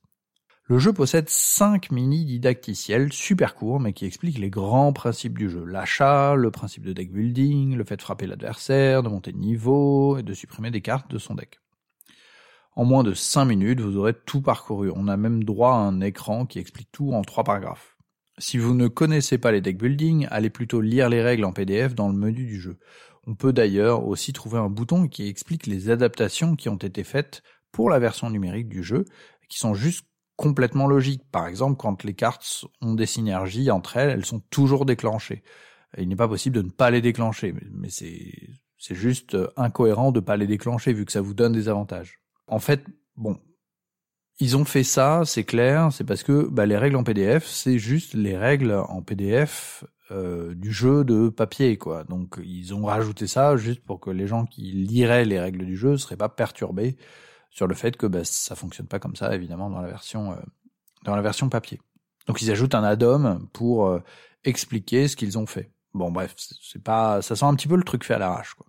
Le 0.65 0.79
jeu 0.79 0.93
possède 0.93 1.31
5 1.31 1.91
mini 1.91 2.27
didacticiels 2.27 3.11
super 3.15 3.55
courts 3.55 3.81
mais 3.81 3.95
qui 3.95 4.05
expliquent 4.05 4.41
les 4.41 4.51
grands 4.51 4.93
principes 4.93 5.39
du 5.39 5.49
jeu. 5.49 5.65
L'achat, 5.65 6.35
le 6.35 6.51
principe 6.51 6.85
de 6.85 6.93
deck 6.93 7.11
building, 7.11 7.77
le 7.77 7.85
fait 7.85 7.97
de 7.97 8.03
frapper 8.03 8.27
l'adversaire, 8.27 9.03
de 9.03 9.09
monter 9.09 9.33
de 9.33 9.39
niveau 9.39 10.19
et 10.19 10.23
de 10.23 10.35
supprimer 10.35 10.71
des 10.71 10.83
cartes 10.83 11.11
de 11.11 11.17
son 11.17 11.35
deck. 11.35 11.61
En 12.77 12.85
moins 12.85 13.03
de 13.03 13.15
5 13.15 13.47
minutes, 13.47 13.81
vous 13.81 13.97
aurez 13.97 14.13
tout 14.13 14.43
parcouru. 14.43 14.93
On 14.95 15.09
a 15.09 15.17
même 15.17 15.45
droit 15.45 15.73
à 15.73 15.79
un 15.79 16.03
écran 16.03 16.45
qui 16.45 16.59
explique 16.59 16.93
tout 16.93 17.15
en 17.15 17.23
3 17.23 17.45
paragraphes. 17.45 17.97
Si 18.41 18.57
vous 18.57 18.75
ne 18.75 18.87
connaissez 18.87 19.37
pas 19.39 19.51
les 19.51 19.61
deck 19.61 19.79
building, 19.79 20.29
allez 20.31 20.51
plutôt 20.51 20.81
lire 20.81 21.09
les 21.09 21.23
règles 21.23 21.45
en 21.45 21.53
PDF 21.53 21.95
dans 21.95 22.09
le 22.09 22.15
menu 22.15 22.45
du 22.45 22.61
jeu. 22.61 22.79
On 23.29 23.35
peut 23.35 23.53
d'ailleurs 23.53 24.07
aussi 24.07 24.33
trouver 24.33 24.57
un 24.57 24.71
bouton 24.71 25.07
qui 25.07 25.29
explique 25.29 25.67
les 25.67 25.91
adaptations 25.91 26.57
qui 26.57 26.71
ont 26.71 26.77
été 26.77 27.05
faites 27.05 27.43
pour 27.73 27.91
la 27.91 27.99
version 27.99 28.31
numérique 28.31 28.71
du 28.71 28.83
jeu, 28.83 29.05
qui 29.51 29.59
sont 29.59 29.75
juste 29.75 30.07
complètement 30.37 30.87
logiques. 30.87 31.31
Par 31.31 31.47
exemple, 31.47 31.77
quand 31.77 32.05
les 32.05 32.15
cartes 32.15 32.65
ont 32.81 32.95
des 32.95 33.05
synergies 33.05 33.71
entre 33.71 33.99
elles, 33.99 34.09
elles 34.09 34.25
sont 34.25 34.41
toujours 34.49 34.87
déclenchées. 34.87 35.43
Il 35.99 36.09
n'est 36.09 36.17
pas 36.17 36.27
possible 36.27 36.57
de 36.57 36.63
ne 36.63 36.71
pas 36.71 36.91
les 36.91 37.03
déclencher, 37.03 37.55
mais 37.71 37.91
c'est 37.91 38.95
juste 38.95 39.37
incohérent 39.59 40.11
de 40.11 40.21
ne 40.21 40.25
pas 40.25 40.39
les 40.39 40.47
déclencher 40.47 40.95
vu 40.95 41.05
que 41.05 41.13
ça 41.13 41.21
vous 41.21 41.35
donne 41.35 41.53
des 41.53 41.69
avantages. 41.69 42.21
En 42.47 42.61
fait, 42.61 42.83
bon, 43.15 43.39
ils 44.41 44.57
ont 44.57 44.65
fait 44.65 44.85
ça, 44.85 45.25
c'est 45.27 45.45
clair, 45.45 45.93
c'est 45.93 46.05
parce 46.05 46.23
que 46.23 46.49
bah, 46.49 46.65
les 46.65 46.79
règles 46.79 46.97
en 46.97 47.05
PDF, 47.05 47.45
c'est 47.45 47.79
juste 47.79 48.15
les 48.15 48.39
règles 48.39 48.73
en 48.73 49.03
PDF 49.03 49.85
euh, 50.11 50.55
du 50.55 50.73
jeu 50.73 51.05
de 51.05 51.29
papier, 51.29 51.77
quoi. 51.77 52.05
Donc 52.05 52.41
ils 52.43 52.75
ont 52.75 52.85
rajouté 52.85 53.27
ça 53.27 53.57
juste 53.57 53.81
pour 53.85 54.01
que 54.01 54.11
les 54.11 54.27
gens 54.27 54.47
qui 54.47 54.63
liraient 54.63 55.25
les 55.25 55.39
règles 55.39 55.67
du 55.67 55.77
jeu 55.77 55.97
seraient 55.97 56.17
pas 56.17 56.29
perturbés 56.29 56.97
sur 57.51 57.67
le 57.67 57.75
fait 57.75 57.97
que 57.97 58.07
bah, 58.07 58.25
ça 58.25 58.55
fonctionne 58.55 58.87
pas 58.87 58.99
comme 58.99 59.17
ça, 59.17 59.35
évidemment, 59.35 59.71
dans 59.71 59.81
la 59.81 59.89
version, 59.89 60.33
euh, 60.33 60.37
dans 61.05 61.15
la 61.15 61.23
version 61.23 61.49
papier. 61.49 61.81
Donc 62.27 62.43
ils 62.43 62.51
ajoutent 62.51 62.75
un 62.75 62.85
add-on 62.85 63.47
pour 63.53 63.87
euh, 63.87 64.01
expliquer 64.45 65.09
ce 65.09 65.17
qu'ils 65.17 65.39
ont 65.39 65.47
fait. 65.47 65.71
Bon 65.95 66.11
bref, 66.11 66.35
c'est 66.37 66.87
ça 66.87 67.21
sent 67.23 67.45
un 67.45 67.55
petit 67.55 67.69
peu 67.69 67.77
le 67.77 67.85
truc 67.85 68.05
fait 68.05 68.15
à 68.15 68.19
l'arrache. 68.19 68.55
Quoi. 68.55 68.67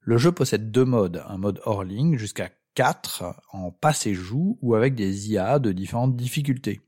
Le 0.00 0.18
jeu 0.18 0.32
possède 0.32 0.70
deux 0.70 0.84
modes, 0.84 1.22
un 1.28 1.38
mode 1.38 1.60
hors 1.64 1.84
ligne 1.84 2.16
jusqu'à 2.16 2.50
4 2.74 3.24
en 3.52 3.70
passe 3.70 4.06
et 4.06 4.14
joue 4.14 4.58
ou 4.62 4.74
avec 4.74 4.94
des 4.94 5.30
IA 5.30 5.58
de 5.58 5.72
différentes 5.72 6.16
difficultés. 6.16 6.80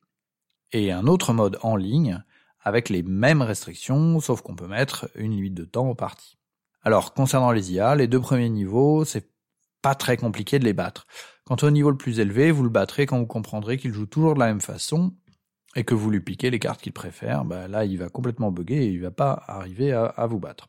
Et 0.72 0.90
un 0.90 1.06
autre 1.06 1.32
mode 1.32 1.58
en 1.62 1.76
ligne 1.76 2.24
avec 2.64 2.88
les 2.88 3.02
mêmes 3.02 3.42
restrictions, 3.42 4.18
sauf 4.20 4.40
qu'on 4.40 4.56
peut 4.56 4.66
mettre 4.66 5.08
une 5.14 5.32
limite 5.32 5.54
de 5.54 5.64
temps 5.64 5.88
aux 5.88 5.94
parties. 5.94 6.38
Alors, 6.82 7.14
concernant 7.14 7.52
les 7.52 7.72
IA, 7.72 7.94
les 7.94 8.08
deux 8.08 8.20
premiers 8.20 8.48
niveaux, 8.48 9.04
c'est 9.04 9.30
pas 9.82 9.94
très 9.94 10.16
compliqué 10.16 10.58
de 10.58 10.64
les 10.64 10.72
battre. 10.72 11.06
Quant 11.44 11.56
au 11.62 11.70
niveau 11.70 11.90
le 11.90 11.96
plus 11.96 12.20
élevé, 12.20 12.50
vous 12.50 12.62
le 12.62 12.70
battrez 12.70 13.04
quand 13.04 13.18
vous 13.18 13.26
comprendrez 13.26 13.76
qu'il 13.76 13.92
joue 13.92 14.06
toujours 14.06 14.34
de 14.34 14.40
la 14.40 14.46
même 14.46 14.62
façon 14.62 15.14
et 15.76 15.84
que 15.84 15.94
vous 15.94 16.10
lui 16.10 16.20
piquez 16.20 16.50
les 16.50 16.58
cartes 16.58 16.80
qu'il 16.80 16.92
préfère, 16.92 17.44
bah 17.44 17.68
là 17.68 17.84
il 17.84 17.98
va 17.98 18.08
complètement 18.08 18.50
bugger 18.50 18.84
et 18.84 18.88
il 18.88 19.02
va 19.02 19.10
pas 19.10 19.42
arriver 19.46 19.92
à, 19.92 20.04
à 20.04 20.26
vous 20.26 20.38
battre. 20.38 20.68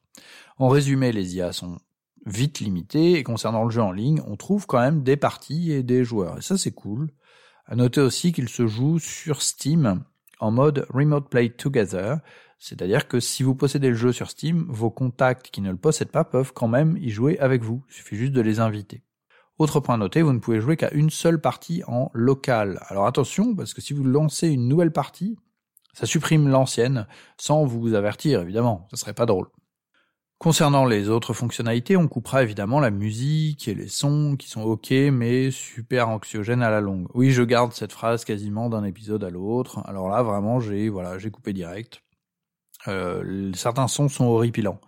En 0.57 0.67
résumé, 0.67 1.11
les 1.11 1.35
IA 1.35 1.53
sont 1.53 1.79
vite 2.25 2.59
limitées 2.59 3.13
et 3.13 3.23
concernant 3.23 3.63
le 3.63 3.69
jeu 3.69 3.81
en 3.81 3.91
ligne, 3.91 4.21
on 4.25 4.35
trouve 4.35 4.65
quand 4.65 4.79
même 4.79 5.03
des 5.03 5.15
parties 5.15 5.71
et 5.71 5.83
des 5.83 6.03
joueurs 6.03 6.39
et 6.39 6.41
ça 6.41 6.57
c'est 6.57 6.71
cool. 6.71 7.11
À 7.67 7.75
noter 7.75 8.01
aussi 8.01 8.33
qu'il 8.33 8.49
se 8.49 8.67
joue 8.67 8.99
sur 8.99 9.41
Steam 9.41 10.03
en 10.39 10.51
mode 10.51 10.85
Remote 10.89 11.29
Play 11.29 11.49
Together, 11.49 12.19
c'est-à-dire 12.59 13.07
que 13.07 13.19
si 13.19 13.43
vous 13.43 13.55
possédez 13.55 13.89
le 13.89 13.95
jeu 13.95 14.11
sur 14.11 14.29
Steam, 14.29 14.65
vos 14.69 14.89
contacts 14.89 15.49
qui 15.49 15.61
ne 15.61 15.71
le 15.71 15.77
possèdent 15.77 16.11
pas 16.11 16.23
peuvent 16.23 16.53
quand 16.53 16.67
même 16.67 16.97
y 16.97 17.09
jouer 17.09 17.37
avec 17.39 17.63
vous, 17.63 17.83
il 17.89 17.93
suffit 17.93 18.15
juste 18.15 18.33
de 18.33 18.41
les 18.41 18.59
inviter. 18.59 19.03
Autre 19.57 19.79
point 19.79 19.97
noté, 19.97 20.21
vous 20.21 20.33
ne 20.33 20.39
pouvez 20.39 20.59
jouer 20.59 20.75
qu'à 20.75 20.91
une 20.91 21.09
seule 21.09 21.39
partie 21.39 21.83
en 21.87 22.09
local. 22.13 22.79
Alors 22.87 23.07
attention, 23.07 23.55
parce 23.55 23.73
que 23.73 23.81
si 23.81 23.93
vous 23.93 24.03
lancez 24.03 24.49
une 24.49 24.67
nouvelle 24.67 24.91
partie, 24.91 25.37
ça 25.93 26.05
supprime 26.05 26.49
l'ancienne, 26.49 27.07
sans 27.37 27.65
vous 27.65 27.93
avertir 27.93 28.41
évidemment, 28.41 28.87
ce 28.91 28.97
serait 28.97 29.13
pas 29.13 29.25
drôle. 29.25 29.47
Concernant 30.37 30.85
les 30.85 31.09
autres 31.09 31.33
fonctionnalités, 31.33 31.95
on 31.95 32.07
coupera 32.07 32.43
évidemment 32.43 32.79
la 32.81 32.91
musique 32.91 33.67
et 33.67 33.73
les 33.73 33.87
sons 33.87 34.35
qui 34.37 34.49
sont 34.49 34.61
ok 34.61 34.91
mais 35.11 35.49
super 35.49 36.09
anxiogènes 36.09 36.61
à 36.61 36.69
la 36.69 36.81
longue. 36.81 37.07
Oui, 37.13 37.31
je 37.31 37.41
garde 37.41 37.71
cette 37.71 37.93
phrase 37.93 38.25
quasiment 38.25 38.69
d'un 38.69 38.83
épisode 38.83 39.23
à 39.23 39.29
l'autre. 39.29 39.79
Alors 39.85 40.09
là, 40.09 40.23
vraiment, 40.23 40.59
j'ai 40.59 40.89
voilà, 40.89 41.17
j'ai 41.17 41.31
coupé 41.31 41.53
direct. 41.53 42.03
Euh, 42.87 43.51
certains 43.55 43.87
sons 43.87 44.09
sont 44.09 44.25
horripilants. 44.25 44.79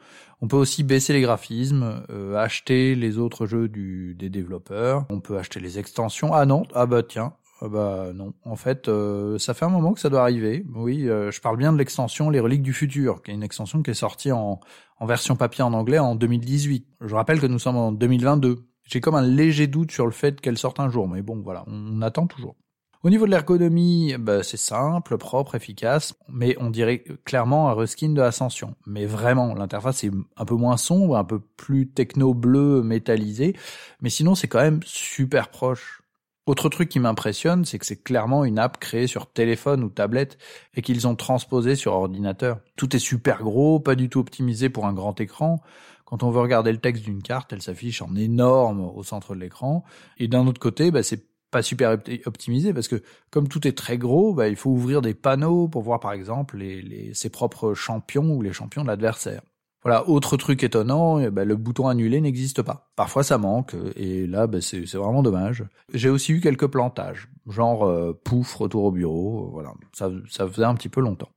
On 0.42 0.48
peut 0.48 0.58
aussi 0.58 0.84
baisser 0.84 1.14
les 1.14 1.22
graphismes, 1.22 2.04
euh, 2.12 2.36
acheter 2.36 2.94
les 2.94 3.18
autres 3.18 3.48
jeux 3.48 3.68
des 3.70 4.30
développeurs. 4.30 5.06
On 5.10 5.22
peut 5.22 5.38
acheter 5.38 5.60
les 5.60 5.80
extensions. 5.80 6.34
Ah 6.34 6.46
non, 6.46 6.64
ah 6.76 6.86
bah 6.86 7.02
tiens, 7.02 7.34
bah 7.62 8.12
non. 8.14 8.34
En 8.44 8.56
fait, 8.56 8.88
euh, 8.88 9.38
ça 9.40 9.54
fait 9.54 9.66
un 9.66 9.70
moment 9.70 9.94
que 9.94 10.00
ça 10.00 10.10
doit 10.10 10.22
arriver. 10.22 10.66
Oui, 10.76 11.10
euh, 11.10 11.32
je 11.32 11.42
parle 11.42 11.58
bien 11.58 11.74
de 11.74 11.78
l'extension 11.78 12.30
Les 12.30 12.40
Reliques 12.40 12.62
du 12.62 12.74
Futur, 12.74 13.22
qui 13.22 13.32
est 13.32 13.34
une 13.34 13.44
extension 13.44 13.82
qui 13.82 13.92
est 13.92 13.96
sortie 13.96 14.32
en, 14.32 14.60
en 15.00 15.06
version 15.06 15.36
papier 15.36 15.64
en 15.64 15.74
anglais 15.74 16.00
en 16.00 16.16
2018. 16.16 16.88
Je 17.02 17.16
rappelle 17.16 17.40
que 17.40 17.48
nous 17.48 17.60
sommes 17.60 17.78
en 17.78 17.92
2022. 17.92 18.68
J'ai 18.84 19.02
comme 19.02 19.16
un 19.16 19.22
léger 19.22 19.68
doute 19.68 19.92
sur 19.92 20.06
le 20.06 20.12
fait 20.12 20.40
qu'elle 20.40 20.58
sorte 20.58 20.80
un 20.80 20.90
jour, 20.90 21.08
mais 21.08 21.22
bon, 21.22 21.42
voilà, 21.42 21.64
on 21.68 22.02
attend 22.02 22.28
toujours. 22.28 22.56
Au 23.04 23.10
niveau 23.10 23.26
de 23.26 23.32
l'ergonomie, 23.32 24.16
bah, 24.20 24.44
c'est 24.44 24.58
simple, 24.58 25.18
propre, 25.18 25.56
efficace, 25.56 26.16
mais 26.28 26.56
on 26.60 26.70
dirait 26.70 27.04
clairement 27.26 27.70
un 27.70 27.74
reskin 27.74 28.10
de 28.10 28.22
Ascension. 28.22 28.76
Mais 28.86 29.06
vraiment, 29.06 29.54
l'interface 29.54 30.04
est 30.04 30.12
un 30.36 30.46
peu 30.46 30.56
moins 30.56 30.78
sombre, 30.78 31.16
un 31.16 31.24
peu 31.24 31.40
plus 31.40 31.90
techno-bleu 31.90 32.82
métallisé, 32.82 33.56
mais 34.02 34.10
sinon 34.10 34.36
c'est 34.36 34.48
quand 34.48 34.62
même 34.62 34.80
super 34.84 35.50
proche. 35.50 36.02
Autre 36.48 36.70
truc 36.70 36.88
qui 36.88 37.02
m'impressionne, 37.02 37.66
c'est 37.66 37.78
que 37.78 37.86
c'est 37.86 38.02
clairement 38.02 38.46
une 38.46 38.58
app 38.58 38.80
créée 38.80 39.06
sur 39.06 39.30
téléphone 39.30 39.84
ou 39.84 39.90
tablette 39.90 40.38
et 40.76 40.82
qu'ils 40.82 41.06
ont 41.06 41.16
transposé 41.16 41.76
sur 41.76 41.92
ordinateur. 41.92 42.62
Tout 42.78 42.96
est 42.96 43.00
super 43.00 43.44
gros, 43.44 43.82
pas 43.82 43.96
du 43.96 44.08
tout 44.08 44.22
optimisé 44.22 44.70
pour 44.70 44.86
un 44.86 44.94
grand 44.94 45.20
écran. 45.20 45.62
Quand 46.06 46.24
on 46.24 46.32
veut 46.32 46.40
regarder 46.40 46.72
le 46.72 46.78
texte 46.78 47.04
d'une 47.04 47.22
carte, 47.22 47.52
elle 47.52 47.62
s'affiche 47.62 48.02
en 48.02 48.16
énorme 48.16 48.80
au 48.80 49.04
centre 49.04 49.36
de 49.36 49.42
l'écran. 49.42 49.84
Et 50.20 50.30
d'un 50.30 50.48
autre 50.48 50.62
côté, 50.62 50.90
bah, 50.90 51.04
c'est 51.04 51.28
pas 51.52 51.62
super 51.62 51.98
optimisé 52.26 52.74
parce 52.74 52.88
que 52.88 53.04
comme 53.30 53.50
tout 53.50 53.68
est 53.68 53.78
très 53.78 53.98
gros, 53.98 54.34
bah, 54.34 54.48
il 54.48 54.56
faut 54.56 54.70
ouvrir 54.70 55.02
des 55.02 55.14
panneaux 55.14 55.68
pour 55.68 55.82
voir 55.82 56.00
par 56.00 56.14
exemple 56.14 56.64
ses 57.12 57.30
propres 57.30 57.74
champions 57.74 58.32
ou 58.34 58.42
les 58.42 58.54
champions 58.54 58.84
de 58.84 58.88
l'adversaire. 58.88 59.42
Voilà, 59.88 60.10
autre 60.10 60.36
truc 60.36 60.66
étonnant, 60.66 61.30
bah, 61.30 61.46
le 61.46 61.56
bouton 61.56 61.88
annuler 61.88 62.20
n'existe 62.20 62.62
pas. 62.62 62.92
Parfois 62.98 63.24
ça 63.24 63.38
manque 63.38 63.74
et 63.96 64.28
là 64.28 64.46
bah, 64.46 64.60
c'est 64.60 64.84
vraiment 64.96 65.24
dommage. 65.24 65.64
J'ai 65.94 66.10
aussi 66.10 66.34
eu 66.34 66.42
quelques 66.42 66.68
plantages, 66.68 67.30
genre 67.48 67.86
euh, 67.86 68.12
pouf 68.12 68.54
retour 68.56 68.84
au 68.84 68.92
bureau, 68.92 69.50
voilà, 69.50 69.72
ça, 69.94 70.10
faisait 70.50 70.66
un 70.66 70.76
petit 70.76 70.90
peu 70.90 71.00
longtemps. 71.00 71.30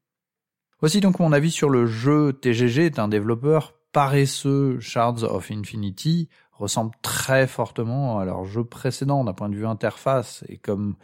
Voici 0.80 1.00
donc 1.00 1.20
mon 1.20 1.30
avis 1.32 1.52
sur 1.52 1.70
le 1.70 1.86
jeu. 1.86 2.32
TGG 2.32 2.86
est 2.86 2.98
un 2.98 3.06
développeur 3.06 3.74
paresseux 3.92 4.80
Shards 4.80 5.22
of 5.22 5.48
Infinity 5.52 6.28
ressemble 6.50 6.90
très 7.02 7.46
fortement 7.46 8.18
à 8.18 8.24
leur 8.24 8.46
jeu 8.46 8.64
précédent 8.64 9.22
d'un 9.22 9.32
point 9.32 9.48
de 9.48 9.54
vue 9.54 9.66
interface. 9.68 10.42
Et 10.48 10.56
comme 10.56 10.96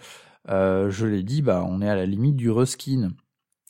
euh, 0.48 0.90
je 0.90 1.06
l'ai 1.06 1.22
dit, 1.22 1.42
bah, 1.42 1.64
on 1.64 1.80
est 1.80 1.88
à 1.88 1.94
la 1.94 2.06
limite 2.06 2.34
du 2.34 2.50
reskin. 2.50 3.12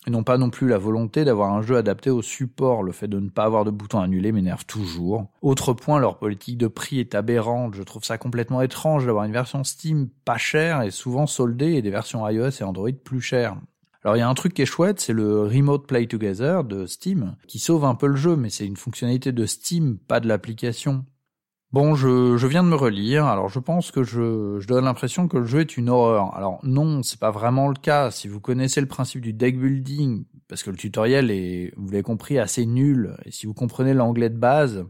Ils 0.06 0.12
n'ont 0.12 0.22
pas 0.22 0.38
non 0.38 0.50
plus 0.50 0.68
la 0.68 0.78
volonté 0.78 1.24
d'avoir 1.24 1.52
un 1.52 1.62
jeu 1.62 1.76
adapté 1.76 2.10
au 2.10 2.22
support. 2.22 2.84
Le 2.84 2.92
fait 2.92 3.08
de 3.08 3.18
ne 3.18 3.28
pas 3.28 3.44
avoir 3.44 3.64
de 3.64 3.72
bouton 3.72 4.00
annulé 4.00 4.30
m'énerve 4.30 4.64
toujours. 4.64 5.26
Autre 5.42 5.72
point, 5.72 5.98
leur 5.98 6.18
politique 6.18 6.58
de 6.58 6.68
prix 6.68 7.00
est 7.00 7.16
aberrante. 7.16 7.74
Je 7.74 7.82
trouve 7.82 8.04
ça 8.04 8.16
complètement 8.16 8.62
étrange 8.62 9.04
d'avoir 9.04 9.24
une 9.24 9.32
version 9.32 9.64
Steam 9.64 10.08
pas 10.24 10.38
chère 10.38 10.82
et 10.82 10.92
souvent 10.92 11.26
soldée 11.26 11.72
et 11.72 11.82
des 11.82 11.90
versions 11.90 12.28
iOS 12.28 12.60
et 12.60 12.62
Android 12.62 12.92
plus 12.92 13.20
chères. 13.20 13.56
Alors 14.04 14.14
il 14.16 14.20
y 14.20 14.22
a 14.22 14.28
un 14.28 14.34
truc 14.34 14.54
qui 14.54 14.62
est 14.62 14.66
chouette, 14.66 15.00
c'est 15.00 15.12
le 15.12 15.42
Remote 15.42 15.88
Play 15.88 16.06
Together 16.06 16.62
de 16.62 16.86
Steam, 16.86 17.34
qui 17.48 17.58
sauve 17.58 17.84
un 17.84 17.96
peu 17.96 18.06
le 18.06 18.14
jeu, 18.14 18.36
mais 18.36 18.50
c'est 18.50 18.64
une 18.64 18.76
fonctionnalité 18.76 19.32
de 19.32 19.46
Steam, 19.46 19.98
pas 19.98 20.20
de 20.20 20.28
l'application. 20.28 21.04
Bon, 21.76 21.94
je, 21.94 22.38
je, 22.38 22.46
viens 22.46 22.62
de 22.62 22.70
me 22.70 22.74
relire, 22.74 23.26
alors 23.26 23.50
je 23.50 23.58
pense 23.58 23.90
que 23.90 24.02
je, 24.02 24.58
je 24.58 24.66
donne 24.66 24.86
l'impression 24.86 25.28
que 25.28 25.36
le 25.36 25.44
jeu 25.44 25.60
est 25.60 25.76
une 25.76 25.90
horreur. 25.90 26.34
Alors 26.34 26.58
non, 26.62 27.02
c'est 27.02 27.20
pas 27.20 27.30
vraiment 27.30 27.68
le 27.68 27.74
cas. 27.74 28.10
Si 28.10 28.28
vous 28.28 28.40
connaissez 28.40 28.80
le 28.80 28.86
principe 28.86 29.20
du 29.20 29.34
deck 29.34 29.60
building, 29.60 30.24
parce 30.48 30.62
que 30.62 30.70
le 30.70 30.78
tutoriel 30.78 31.30
est, 31.30 31.74
vous 31.76 31.90
l'avez 31.90 32.02
compris, 32.02 32.38
assez 32.38 32.64
nul, 32.64 33.14
et 33.26 33.30
si 33.30 33.44
vous 33.44 33.52
comprenez 33.52 33.92
l'anglais 33.92 34.30
de 34.30 34.38
base, 34.38 34.86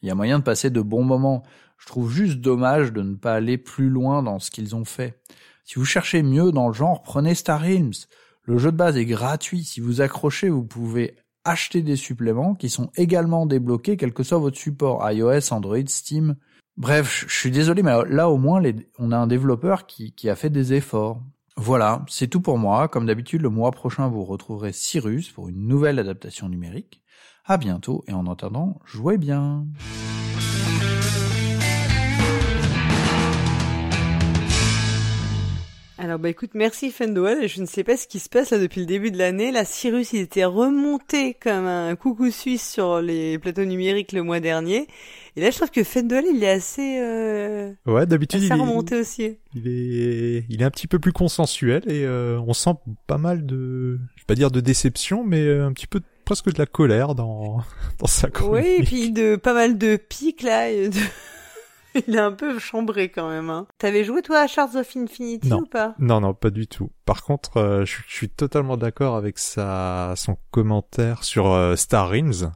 il 0.00 0.08
y 0.08 0.10
a 0.10 0.14
moyen 0.14 0.38
de 0.38 0.42
passer 0.42 0.70
de 0.70 0.80
bons 0.80 1.04
moments. 1.04 1.42
Je 1.76 1.84
trouve 1.84 2.10
juste 2.10 2.38
dommage 2.38 2.94
de 2.94 3.02
ne 3.02 3.16
pas 3.16 3.34
aller 3.34 3.58
plus 3.58 3.90
loin 3.90 4.22
dans 4.22 4.38
ce 4.38 4.50
qu'ils 4.50 4.74
ont 4.74 4.86
fait. 4.86 5.20
Si 5.64 5.74
vous 5.74 5.84
cherchez 5.84 6.22
mieux 6.22 6.52
dans 6.52 6.68
le 6.68 6.74
genre, 6.74 7.02
prenez 7.02 7.34
Star 7.34 7.60
Realms. 7.60 8.06
Le 8.44 8.56
jeu 8.56 8.72
de 8.72 8.78
base 8.78 8.96
est 8.96 9.04
gratuit. 9.04 9.62
Si 9.62 9.80
vous 9.80 10.00
accrochez, 10.00 10.48
vous 10.48 10.64
pouvez 10.64 11.16
acheter 11.44 11.82
des 11.82 11.96
suppléments 11.96 12.54
qui 12.54 12.68
sont 12.68 12.90
également 12.96 13.46
débloqués 13.46 13.96
quel 13.96 14.12
que 14.12 14.22
soit 14.22 14.38
votre 14.38 14.58
support 14.58 15.10
iOS, 15.10 15.52
Android, 15.52 15.86
Steam. 15.86 16.36
Bref, 16.76 17.24
je 17.28 17.34
suis 17.34 17.50
désolé, 17.50 17.82
mais 17.82 17.92
là 18.08 18.30
au 18.30 18.38
moins 18.38 18.62
on 18.98 19.12
a 19.12 19.16
un 19.16 19.26
développeur 19.26 19.86
qui, 19.86 20.12
qui 20.12 20.28
a 20.28 20.36
fait 20.36 20.50
des 20.50 20.72
efforts. 20.72 21.20
Voilà, 21.56 22.04
c'est 22.08 22.28
tout 22.28 22.40
pour 22.40 22.58
moi. 22.58 22.88
Comme 22.88 23.06
d'habitude, 23.06 23.42
le 23.42 23.50
mois 23.50 23.70
prochain, 23.70 24.08
vous 24.08 24.24
retrouverez 24.24 24.72
Cyrus 24.72 25.30
pour 25.30 25.48
une 25.48 25.66
nouvelle 25.66 25.98
adaptation 25.98 26.48
numérique. 26.48 27.02
À 27.44 27.58
bientôt 27.58 28.04
et 28.06 28.12
en 28.12 28.26
attendant, 28.26 28.78
jouez 28.86 29.18
bien. 29.18 29.66
Alors 36.02 36.18
bah 36.18 36.30
écoute, 36.30 36.52
merci 36.54 36.90
Fendoel. 36.90 37.46
Je 37.46 37.60
ne 37.60 37.66
sais 37.66 37.84
pas 37.84 37.94
ce 37.94 38.06
qui 38.06 38.20
se 38.20 38.30
passe 38.30 38.52
là 38.52 38.58
depuis 38.58 38.80
le 38.80 38.86
début 38.86 39.10
de 39.10 39.18
l'année. 39.18 39.52
La 39.52 39.66
Cyrus, 39.66 40.14
il 40.14 40.20
était 40.20 40.46
remonté 40.46 41.34
comme 41.34 41.66
un 41.66 41.94
coucou 41.94 42.30
suisse 42.30 42.66
sur 42.72 43.02
les 43.02 43.38
plateaux 43.38 43.66
numériques 43.66 44.12
le 44.12 44.22
mois 44.22 44.40
dernier. 44.40 44.86
Et 45.36 45.42
là, 45.42 45.50
je 45.50 45.56
trouve 45.56 45.70
que 45.70 45.84
Fendoel, 45.84 46.24
il 46.34 46.42
est 46.42 46.48
assez. 46.48 46.98
Euh... 47.02 47.74
Ouais, 47.84 48.06
d'habitude, 48.06 48.42
il 48.42 48.50
est 48.50 48.54
remonté 48.54 48.96
aussi. 48.96 49.36
Il 49.54 49.68
est, 49.68 50.46
il 50.48 50.62
est 50.62 50.64
un 50.64 50.70
petit 50.70 50.86
peu 50.86 50.98
plus 50.98 51.12
consensuel 51.12 51.82
et 51.86 52.06
euh, 52.06 52.40
on 52.46 52.54
sent 52.54 52.76
pas 53.06 53.18
mal 53.18 53.44
de, 53.44 54.00
je 54.16 54.22
vais 54.22 54.26
pas 54.26 54.34
dire 54.34 54.50
de 54.50 54.60
déception, 54.60 55.22
mais 55.22 55.42
euh, 55.42 55.66
un 55.66 55.72
petit 55.74 55.86
peu 55.86 56.00
presque 56.24 56.50
de 56.50 56.58
la 56.58 56.64
colère 56.64 57.14
dans 57.14 57.58
dans 57.98 58.06
sa 58.06 58.30
chronique. 58.30 58.64
Oui, 58.64 58.76
et 58.78 58.84
puis 58.84 59.12
de 59.12 59.36
pas 59.36 59.52
mal 59.52 59.76
de 59.76 59.96
pics 59.96 60.42
là. 60.42 60.70
De... 60.70 60.90
Il 62.06 62.14
est 62.14 62.20
un 62.20 62.32
peu 62.32 62.58
chambré 62.58 63.08
quand 63.08 63.28
même. 63.28 63.50
Hein. 63.50 63.66
T'avais 63.78 64.04
joué 64.04 64.22
toi 64.22 64.40
à 64.40 64.46
Shards 64.46 64.76
of 64.76 64.96
Infinity 64.96 65.48
non. 65.48 65.60
ou 65.60 65.66
pas? 65.66 65.94
Non, 65.98 66.20
non, 66.20 66.34
pas 66.34 66.50
du 66.50 66.66
tout. 66.66 66.90
Par 67.04 67.22
contre, 67.22 67.56
euh, 67.56 67.84
je, 67.84 67.98
je, 68.06 68.14
suis 68.14 68.28
totalement 68.28 68.76
d'accord 68.76 69.16
avec 69.16 69.38
sa 69.38 70.14
son 70.16 70.36
commentaire 70.50 71.24
sur 71.24 71.48
euh, 71.52 71.76
Star 71.76 72.08
Realms. 72.10 72.52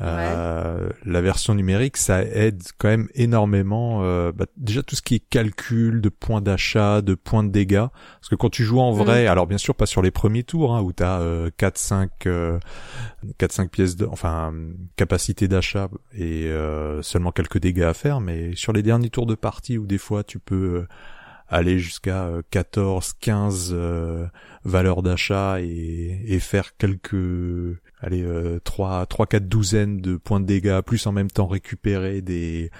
Euh, 0.00 0.88
La 1.04 1.20
version 1.20 1.54
numérique, 1.54 1.96
ça 1.96 2.22
aide 2.22 2.62
quand 2.78 2.88
même 2.88 3.08
énormément. 3.14 4.00
euh, 4.04 4.30
bah, 4.32 4.46
déjà 4.56 4.82
tout 4.82 4.94
ce 4.94 5.02
qui 5.02 5.16
est 5.16 5.28
calcul 5.28 6.00
de 6.00 6.08
points 6.08 6.40
d'achat, 6.40 7.02
de 7.02 7.14
points 7.14 7.42
de 7.44 7.50
dégâts. 7.50 7.86
Parce 8.20 8.28
que 8.30 8.36
quand 8.36 8.50
tu 8.50 8.64
joues 8.64 8.80
en 8.80 8.92
vrai, 8.92 9.26
alors 9.26 9.46
bien 9.46 9.58
sûr 9.58 9.74
pas 9.74 9.86
sur 9.86 10.02
les 10.02 10.10
premiers 10.10 10.44
tours, 10.44 10.74
hein, 10.74 10.82
où 10.82 10.92
tu 10.92 11.02
as 11.02 11.20
4-5 11.58 12.08
euh, 12.26 12.58
4-5 13.40 13.68
pièces 13.68 13.96
de, 13.96 14.06
enfin 14.06 14.52
capacité 14.96 15.48
d'achat 15.48 15.88
et 16.14 16.46
euh, 16.46 17.02
seulement 17.02 17.32
quelques 17.32 17.58
dégâts 17.58 17.82
à 17.82 17.94
faire, 17.94 18.20
mais 18.20 18.54
sur 18.54 18.72
les 18.72 18.82
derniers 18.82 19.10
tours 19.10 19.26
de 19.26 19.34
partie 19.34 19.78
où 19.78 19.86
des 19.86 19.98
fois 19.98 20.22
tu 20.24 20.38
peux 20.38 20.54
euh, 20.82 20.88
aller 21.48 21.78
jusqu'à 21.78 22.26
euh, 22.26 22.42
14, 22.50 23.14
15 23.20 23.70
euh, 23.72 24.26
valeurs 24.64 25.02
d'achat 25.02 25.60
et, 25.60 26.20
et 26.26 26.38
faire 26.40 26.76
quelques 26.76 27.78
allez 28.00 28.22
euh, 28.22 28.60
3 28.64 29.06
3 29.06 29.26
4 29.26 29.48
douzaines 29.48 30.00
de 30.00 30.16
points 30.16 30.40
de 30.40 30.46
dégâts 30.46 30.80
plus 30.80 31.06
en 31.06 31.12
même 31.12 31.30
temps 31.30 31.46
récupérer 31.46 32.20
des 32.20 32.70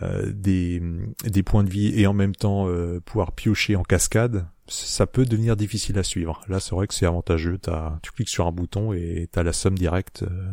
euh, 0.00 0.30
des 0.32 0.80
des 1.24 1.42
points 1.42 1.64
de 1.64 1.70
vie 1.70 1.98
et 1.98 2.06
en 2.06 2.12
même 2.12 2.36
temps 2.36 2.68
euh, 2.68 3.00
pouvoir 3.00 3.32
piocher 3.32 3.74
en 3.74 3.82
cascade, 3.82 4.46
ça 4.68 5.08
peut 5.08 5.24
devenir 5.24 5.56
difficile 5.56 5.98
à 5.98 6.04
suivre. 6.04 6.40
Là, 6.48 6.60
c'est 6.60 6.72
vrai 6.74 6.86
que 6.86 6.94
c'est 6.94 7.04
avantageux, 7.04 7.58
tu 8.00 8.12
cliques 8.12 8.28
sur 8.28 8.46
un 8.46 8.52
bouton 8.52 8.92
et 8.92 9.28
t'as 9.32 9.42
la 9.42 9.52
somme 9.52 9.76
directe 9.76 10.22
euh, 10.22 10.52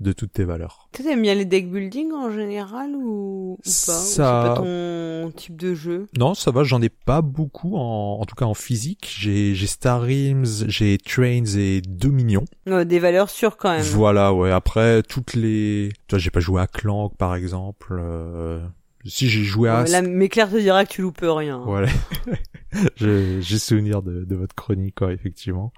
de 0.00 0.12
toutes 0.12 0.32
tes 0.32 0.44
valeurs. 0.44 0.88
Toi, 0.92 1.04
t'aimes 1.04 1.22
bien 1.22 1.34
les 1.34 1.44
deck 1.44 1.70
building 1.70 2.12
en 2.12 2.30
général 2.30 2.90
ou, 2.96 3.52
ou 3.52 3.56
pas? 3.56 3.60
Ou 3.64 3.70
Ça- 3.70 4.00
C'est 4.00 4.18
pas 4.18 4.54
ton 4.56 5.30
type 5.36 5.56
de 5.56 5.74
jeu? 5.74 6.08
Non, 6.18 6.34
ça 6.34 6.50
va, 6.50 6.64
j'en 6.64 6.82
ai 6.82 6.88
pas 6.88 7.22
beaucoup 7.22 7.76
en, 7.76 8.18
en 8.20 8.24
tout 8.24 8.34
cas 8.34 8.44
en 8.46 8.54
physique. 8.54 9.08
J'ai 9.16 9.54
j'ai 9.54 9.66
Star 9.68 10.00
Realms, 10.02 10.66
j'ai 10.68 10.98
Trains 10.98 11.44
et 11.56 11.80
Dominion. 11.82 12.44
Ouais, 12.66 12.84
Des 12.84 12.98
valeurs 12.98 13.30
sûres 13.30 13.56
quand 13.56 13.70
même. 13.70 13.82
Voilà, 13.82 14.34
ouais. 14.34 14.50
Après 14.50 15.02
toutes 15.04 15.34
les, 15.34 15.90
tu 16.08 16.14
vois, 16.16 16.18
j'ai 16.18 16.30
pas 16.30 16.40
joué 16.40 16.60
à 16.60 16.66
Clank 16.66 17.16
par 17.16 17.36
exemple. 17.36 17.96
euh, 18.00 18.60
Si 19.04 19.28
j'ai 19.28 19.44
joué 19.44 19.68
à 19.68 19.82
Ouais, 19.82 19.88
là, 19.90 20.02
mais 20.02 20.28
Claire 20.28 20.50
te 20.50 20.56
dira 20.56 20.84
que 20.84 20.90
tu 20.90 21.02
loupes 21.02 21.20
rien. 21.22 21.58
Voilà. 21.64 21.88
j'ai 22.96 23.40
j'ai 23.42 23.58
souvenir 23.58 24.02
de, 24.02 24.24
de 24.24 24.34
votre 24.36 24.54
chronique, 24.54 24.96
quoi, 24.96 25.12
effectivement. 25.12 25.72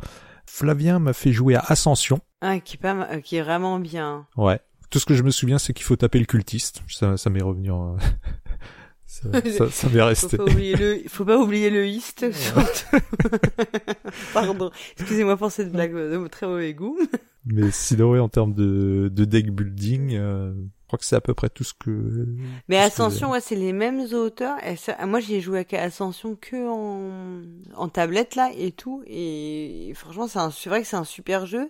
Flavien 0.46 0.98
m'a 0.98 1.12
fait 1.12 1.32
jouer 1.32 1.54
à 1.56 1.64
Ascension. 1.68 2.20
Ah, 2.46 2.60
qui 2.60 2.76
est 2.76 2.80
pas 2.80 2.92
ma- 2.92 3.20
qui 3.22 3.36
est 3.36 3.42
vraiment 3.42 3.78
bien. 3.78 4.26
Ouais. 4.36 4.60
Tout 4.90 4.98
ce 4.98 5.06
que 5.06 5.14
je 5.14 5.22
me 5.22 5.30
souviens, 5.30 5.58
c'est 5.58 5.72
qu'il 5.72 5.84
faut 5.86 5.96
taper 5.96 6.18
le 6.18 6.26
cultiste. 6.26 6.82
Ça, 6.88 7.16
ça 7.16 7.30
m'est 7.30 7.42
revenu. 7.42 7.70
en- 7.70 7.96
ça, 9.06 9.28
ça, 9.32 9.70
ça 9.70 9.88
m'est 9.88 9.98
Faut 10.00 10.04
resté. 10.06 10.36
pas 10.36 10.44
oublier 10.44 10.76
le, 10.76 11.00
faut 11.08 11.24
pas 11.24 11.38
oublier 11.38 11.70
le 11.70 11.86
hist. 11.86 12.30
surtout. 12.32 12.96
Pardon. 14.32 14.70
Excusez-moi 14.98 15.36
pour 15.36 15.50
cette 15.50 15.72
blague 15.72 15.94
de 15.94 16.26
très 16.28 16.46
mauvais 16.46 16.74
goût. 16.74 16.98
Mais 17.46 17.70
sinon, 17.70 18.10
ouais, 18.12 18.18
en 18.18 18.28
termes 18.28 18.54
de, 18.54 19.10
de 19.12 19.24
deck 19.24 19.50
building, 19.50 20.14
euh, 20.16 20.52
je 20.54 20.86
crois 20.86 20.98
que 20.98 21.04
c'est 21.04 21.16
à 21.16 21.20
peu 21.20 21.34
près 21.34 21.50
tout 21.50 21.64
ce 21.64 21.74
que. 21.74 21.90
Mais 22.68 22.76
que 22.76 22.82
Ascension, 22.82 23.30
ouais, 23.32 23.40
c'est 23.40 23.56
les 23.56 23.72
mêmes 23.74 24.00
auteurs. 24.14 24.56
Et 24.66 24.76
ça- 24.76 25.04
moi, 25.06 25.20
j'ai 25.20 25.40
joué 25.40 25.66
à 25.72 25.82
Ascension 25.82 26.36
que 26.40 26.56
en, 26.68 27.42
en 27.74 27.88
tablette, 27.88 28.34
là, 28.34 28.50
et 28.56 28.72
tout. 28.72 29.02
Et 29.06 29.92
franchement, 29.94 30.26
c'est 30.26 30.38
un- 30.38 30.50
c'est 30.50 30.70
vrai 30.70 30.80
que 30.82 30.86
c'est 30.88 30.96
un 30.96 31.04
super 31.04 31.44
jeu. 31.46 31.68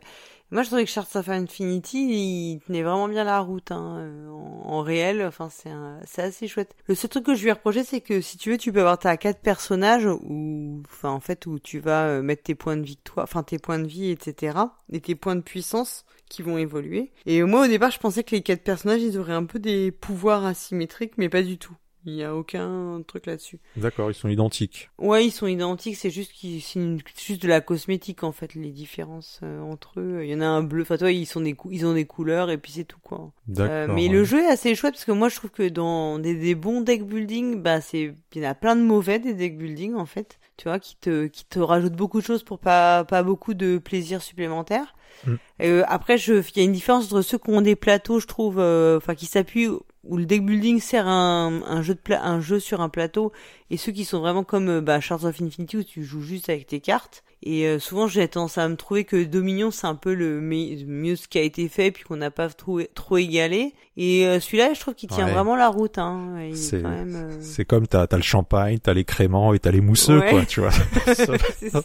Moi, 0.51 0.63
je 0.63 0.69
trouvais 0.69 0.85
que 0.85 0.91
Shards 0.91 1.17
of 1.17 1.29
Infinity, 1.29 2.55
il 2.55 2.61
tenait 2.61 2.83
vraiment 2.83 3.09
bien 3.09 3.25
la 3.25 3.41
route, 3.41 3.73
hein, 3.73 3.97
euh, 3.99 4.29
en, 4.29 4.83
réel. 4.83 5.25
Enfin, 5.27 5.49
c'est 5.51 5.71
c'est 6.05 6.23
assez 6.23 6.47
chouette. 6.49 6.77
Le 6.87 6.95
seul 6.95 7.11
truc 7.11 7.25
que 7.25 7.35
je 7.35 7.43
lui 7.43 7.49
ai 7.49 7.53
reproché, 7.53 7.83
c'est 7.83 8.01
que 8.01 8.21
si 8.21 8.37
tu 8.37 8.51
veux, 8.51 8.59
tu 8.59 8.73
peux 8.73 8.81
avoir 8.81 8.99
ta 8.99 9.17
quatre 9.17 9.41
personnages 9.41 10.07
où, 10.07 10.83
en 11.03 11.21
fait, 11.21 11.47
où 11.47 11.59
tu 11.59 11.81
vas 11.81 12.05
euh, 12.07 12.23
mettre 12.23 12.45
tes 12.45 12.55
points 12.55 12.77
de 12.77 12.83
victoire, 12.83 13.25
enfin, 13.25 13.43
tes 13.43 13.59
points 13.59 13.79
de 13.79 13.87
vie, 13.87 14.11
etc. 14.11 14.59
Et 14.93 15.01
tes 15.01 15.15
points 15.15 15.37
de 15.37 15.41
puissance 15.41 16.05
qui 16.29 16.43
vont 16.43 16.59
évoluer. 16.59 17.13
Et 17.27 17.43
moi, 17.43 17.65
au 17.65 17.69
départ, 17.69 17.91
je 17.91 17.99
pensais 17.99 18.23
que 18.23 18.35
les 18.35 18.43
quatre 18.43 18.63
personnages, 18.63 19.03
ils 19.03 19.19
auraient 19.19 19.33
un 19.33 19.45
peu 19.47 19.59
des 19.59 19.91
pouvoirs 19.91 20.45
asymétriques, 20.45 21.19
mais 21.19 21.29
pas 21.29 21.43
du 21.43 21.59
tout. 21.59 21.77
Il 22.07 22.15
y 22.15 22.23
a 22.23 22.35
aucun 22.35 23.03
truc 23.07 23.27
là-dessus. 23.27 23.59
D'accord, 23.77 24.11
ils 24.11 24.15
sont 24.15 24.29
identiques. 24.29 24.91
Ouais, 24.99 25.25
ils 25.27 25.31
sont 25.31 25.47
identiques, 25.47 25.97
c'est 25.97 26.11
juste 26.11 26.33
qu'ils, 26.33 26.61
juste 26.61 27.43
de 27.43 27.49
la 27.49 27.61
cosmétique 27.61 28.23
en 28.25 28.33
fait, 28.33 28.55
les 28.55 28.71
différences 28.71 29.41
euh, 29.43 29.61
entre 29.61 30.01
eux. 30.01 30.21
Il 30.23 30.31
y 30.31 30.35
en 30.35 30.41
a 30.41 30.47
un 30.47 30.63
bleu, 30.63 30.83
enfin 30.83 30.97
toi, 30.99 31.11
ils 31.11 31.27
sont 31.27 31.41
des 31.41 31.55
cou- 31.55 31.71
ils 31.73 31.87
ont 31.87 31.95
des 31.95 32.05
couleurs 32.05 32.51
et 32.51 32.59
puis 32.59 32.73
c'est 32.73 32.85
tout 32.85 32.99
quoi. 33.03 33.33
D'accord. 33.49 33.71
Euh, 33.73 33.87
mais 33.95 34.09
le 34.09 34.25
jeu 34.25 34.43
est 34.43 34.49
assez 34.49 34.75
chouette 34.75 34.95
parce 34.95 35.05
que 35.05 35.13
moi 35.13 35.29
je 35.29 35.37
trouve 35.37 35.51
que 35.51 35.69
dans 35.69 36.19
des, 36.19 36.35
des 36.35 36.55
bons 36.55 36.81
deck 36.83 37.05
building, 37.07 37.63
bah 37.63 37.81
c'est 37.81 38.15
il 38.35 38.43
y 38.43 38.47
en 38.47 38.51
a 38.51 38.55
plein 38.55 38.77
de 38.77 38.83
mauvais 38.83 39.19
des 39.19 39.35
deck 39.35 39.57
building 39.57 39.95
en 39.95 40.07
fait, 40.07 40.39
tu 40.57 40.69
vois, 40.69 40.79
qui 40.79 40.97
te 40.97 41.27
qui 41.27 41.45
te 41.47 41.59
rajoutent 41.59 41.97
beaucoup 41.97 42.21
de 42.21 42.25
choses 42.27 42.43
pour 42.43 42.59
pas 42.59 43.05
pas 43.05 43.23
beaucoup 43.23 43.55
de 43.55 43.79
plaisir 43.79 44.23
supplémentaire. 44.23 44.95
Mm. 45.27 45.35
Euh, 45.63 45.85
après, 45.87 46.19
je 46.19 46.35
il 46.35 46.59
y 46.59 46.61
a 46.61 46.65
une 46.65 46.73
différence 46.73 47.07
entre 47.07 47.23
ceux 47.23 47.39
qui 47.39 47.51
ont 47.51 47.61
des 47.63 47.77
plateaux, 47.77 48.21
je 48.21 48.27
trouve, 48.27 48.59
euh, 48.59 48.97
enfin 48.99 49.15
qui 49.15 49.27
s'appuient 49.27 49.71
où 50.07 50.17
le 50.17 50.27
deck 50.27 50.45
building 50.45 50.81
sert 50.81 51.07
un, 51.09 51.63
un 51.67 51.83
jeu 51.83 51.95
de 51.95 52.01
pla- 52.01 52.25
un 52.25 52.41
jeu 52.41 52.61
sur 52.61 52.81
un 52.81 52.89
plateau 52.89 53.33
et 53.71 53.77
ceux 53.77 53.93
qui 53.93 54.05
sont 54.05 54.21
vraiment 54.21 54.45
comme 54.45 54.69
euh, 54.69 54.81
bah, 54.81 55.01
Shards 55.01 55.25
of 55.25 55.41
Infinity 55.41 55.77
où 55.79 55.83
tu 55.85 56.05
joues 56.05 56.23
juste 56.23 56.49
avec 56.49 56.67
tes 56.67 56.81
cartes. 56.81 57.23
Et 57.47 57.67
euh, 57.67 57.79
souvent, 57.79 58.07
j'ai 58.07 58.27
tendance 58.27 58.57
à 58.57 58.67
me 58.69 58.75
trouver 58.77 59.05
que 59.05 59.23
Dominion, 59.23 59.71
c'est 59.71 59.87
un 59.87 59.95
peu 59.97 60.15
le 60.15 60.41
mieux 60.41 61.15
ce 61.17 61.29
qui 61.29 61.39
a 61.39 61.43
été 61.43 61.69
fait, 61.69 61.91
puis 61.91 62.03
qu'on 62.05 62.17
n'a 62.17 62.31
pas 62.31 62.49
trop, 62.49 62.81
trop 62.95 63.19
égalé. 63.19 63.75
Et 63.99 64.27
euh, 64.27 64.41
celui-là, 64.41 64.73
je 64.73 64.81
trouve 64.81 64.95
qu'il 64.95 65.11
tient 65.11 65.27
Ouais. 65.27 65.33
vraiment 65.33 65.55
la 65.55 65.69
route. 65.69 65.99
Hein. 65.99 66.37
C'est 66.55 66.83
euh, 66.83 67.37
c'est 67.43 67.67
comme 67.67 67.87
t'as 67.87 68.07
t'as 68.07 68.17
le 68.17 68.23
champagne, 68.23 68.79
t'as 68.79 68.95
les 68.95 69.05
créments 69.05 69.53
et 69.53 69.59
t'as 69.59 69.73
les 69.73 69.83
mousseux, 69.83 70.21
Ouais. 70.21 70.31
quoi, 70.31 70.47
tu 70.47 70.61
vois. 70.61 70.71
c'est 71.05 71.69
ça. 71.71 71.83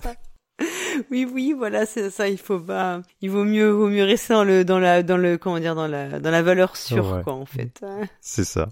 Oui, 1.12 1.26
oui, 1.32 1.54
voilà, 1.58 1.86
c'est 1.86 2.10
ça. 2.10 2.28
Il 2.28 2.38
faut 2.38 2.60
pas, 2.60 3.02
il 3.22 3.30
vaut 3.30 3.45
mieux, 3.45 3.69
vaut 3.69 3.88
mieux 3.88 4.04
rester 4.04 4.34
dans 4.34 4.43
le, 4.43 4.65
dans 4.65 4.80
la, 4.80 5.02
dans 5.02 5.17
le, 5.17 5.38
comment 5.38 5.60
dire, 5.60 5.74
dans 5.76 5.88
la, 5.88 6.19
dans 6.19 6.32
la 6.32 6.41
valeur 6.41 6.76
sûre, 6.76 7.10
Ouais. 7.15 7.24
quoi, 7.24 7.34
en 7.34 7.45
fait. 7.45 7.82
C'est 8.22 8.43
ça. 8.43 8.69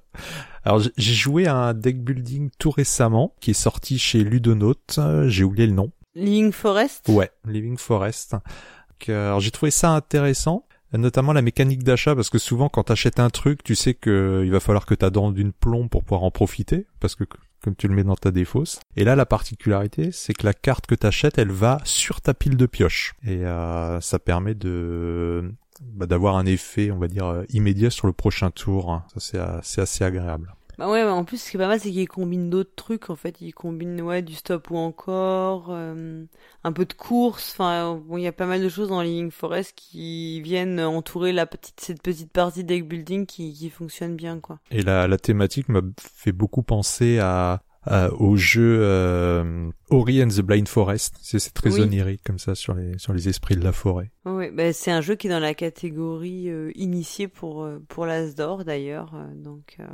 Alors 0.65 0.79
j'ai- 0.79 0.91
joué 0.97 1.47
à 1.47 1.55
un 1.55 1.73
deck 1.73 2.03
building 2.03 2.49
tout 2.59 2.71
récemment 2.71 3.33
qui 3.39 3.51
est 3.51 3.53
sorti 3.61 3.97
chez 3.97 4.23
Ludonote. 4.23 4.99
J'ai 5.27 5.43
oublié 5.45 5.67
le 5.67 5.73
nom. 5.73 5.91
Living 6.15 6.51
Forest? 6.51 7.07
Ouais, 7.09 7.31
Living 7.45 7.77
Forest. 7.77 8.31
Donc, 8.33 9.09
euh, 9.09 9.27
Alors 9.27 9.39
j'ai 9.39 9.51
trouvé 9.51 9.71
ça 9.71 9.91
intéressant, 9.91 10.65
notamment 10.93 11.31
la 11.31 11.41
mécanique 11.41 11.83
d'achat 11.83 12.15
parce 12.15 12.29
que 12.29 12.39
souvent 12.39 12.67
quand 12.69 12.83
t'achètes 12.85 13.19
un 13.19 13.29
truc, 13.29 13.63
tu 13.63 13.75
sais 13.75 13.93
que 13.93 14.41
il 14.43 14.51
va 14.51 14.59
falloir 14.59 14.85
que 14.85 14.95
t'as 14.95 15.09
dans 15.11 15.31
d'une 15.31 15.53
plomb 15.53 15.87
pour 15.87 16.03
pouvoir 16.03 16.23
en 16.23 16.31
profiter 16.31 16.87
parce 16.99 17.15
que 17.15 17.23
comme 17.63 17.75
tu 17.75 17.87
le 17.87 17.95
mets 17.95 18.03
dans 18.03 18.15
ta 18.15 18.31
défausse. 18.31 18.79
Et 18.95 19.03
là 19.03 19.15
la 19.15 19.25
particularité, 19.25 20.11
c'est 20.11 20.33
que 20.33 20.45
la 20.45 20.53
carte 20.53 20.87
que 20.87 20.95
t'achètes, 20.95 21.37
elle 21.37 21.51
va 21.51 21.79
sur 21.83 22.21
ta 22.21 22.33
pile 22.33 22.57
de 22.57 22.65
pioche 22.65 23.15
et 23.23 23.45
euh, 23.45 23.99
ça 24.01 24.19
permet 24.19 24.55
de 24.55 25.51
bah, 25.81 26.05
d'avoir 26.05 26.37
un 26.37 26.45
effet, 26.45 26.91
on 26.91 26.97
va 26.97 27.07
dire 27.07 27.25
euh, 27.25 27.43
immédiat 27.49 27.89
sur 27.89 28.07
le 28.07 28.13
prochain 28.13 28.49
tour. 28.51 29.01
Ça 29.13 29.19
c'est 29.19 29.39
euh, 29.39 29.59
c'est 29.63 29.81
assez 29.81 30.03
agréable. 30.03 30.53
Bah 30.77 30.89
ouais, 30.91 31.01
en 31.03 31.23
plus, 31.23 31.41
ce 31.41 31.49
qui 31.49 31.57
est 31.57 31.59
pas 31.59 31.67
mal, 31.67 31.79
c'est 31.79 31.89
qu'il 31.91 32.07
combine 32.07 32.49
d'autres 32.51 32.75
trucs, 32.75 33.09
en 33.09 33.15
fait. 33.15 33.41
Il 33.41 33.51
combine, 33.53 33.99
ouais, 34.01 34.21
du 34.21 34.35
stop 34.35 34.69
ou 34.69 34.77
encore, 34.77 35.67
euh, 35.71 36.23
un 36.63 36.71
peu 36.71 36.85
de 36.85 36.93
course. 36.93 37.53
Enfin, 37.53 37.99
bon, 38.05 38.17
il 38.17 38.23
y 38.23 38.27
a 38.27 38.31
pas 38.31 38.45
mal 38.45 38.61
de 38.61 38.69
choses 38.69 38.89
dans 38.89 39.01
Living 39.01 39.31
Forest 39.31 39.73
qui 39.75 40.39
viennent 40.41 40.79
entourer 40.79 41.33
la 41.33 41.47
petite, 41.47 41.79
cette 41.79 42.03
petite 42.03 42.31
partie 42.31 42.63
deck 42.63 42.87
building 42.87 43.25
qui, 43.25 43.53
qui 43.53 43.69
fonctionne 43.71 44.15
bien, 44.15 44.39
quoi. 44.39 44.59
Et 44.69 44.83
la, 44.83 45.07
la 45.07 45.17
thématique 45.17 45.67
m'a 45.69 45.81
fait 45.99 46.31
beaucoup 46.31 46.61
penser 46.61 47.17
à, 47.17 47.63
à- 47.81 48.11
au 48.13 48.35
jeu 48.35 48.77
euh, 48.81 49.69
Ori 49.89 50.21
and 50.23 50.27
the 50.27 50.41
Blind 50.41 50.67
Forest. 50.67 51.15
C'est 51.21 51.39
c'est 51.39 51.53
très 51.55 51.73
Oui. 51.73 51.81
onirique 51.81 52.21
comme 52.23 52.37
ça 52.37 52.53
sur 52.53 52.75
les 52.75 52.97
sur 52.99 53.13
les 53.13 53.29
esprits 53.29 53.55
de 53.55 53.63
la 53.63 53.71
forêt. 53.71 54.11
Ouais, 54.25 54.51
bah, 54.51 54.71
c'est 54.73 54.91
un 54.91 55.01
jeu 55.01 55.15
qui 55.15 55.25
est 55.25 55.31
dans 55.31 55.39
la 55.39 55.53
catégorie 55.55 56.49
euh, 56.49 56.71
initiée 56.75 57.27
pour, 57.27 57.63
euh, 57.63 57.79
pour 57.87 58.05
l'Asdor, 58.05 58.63
d'ailleurs. 58.63 59.13
euh, 59.15 59.33
donc, 59.33 59.77
euh, 59.79 59.85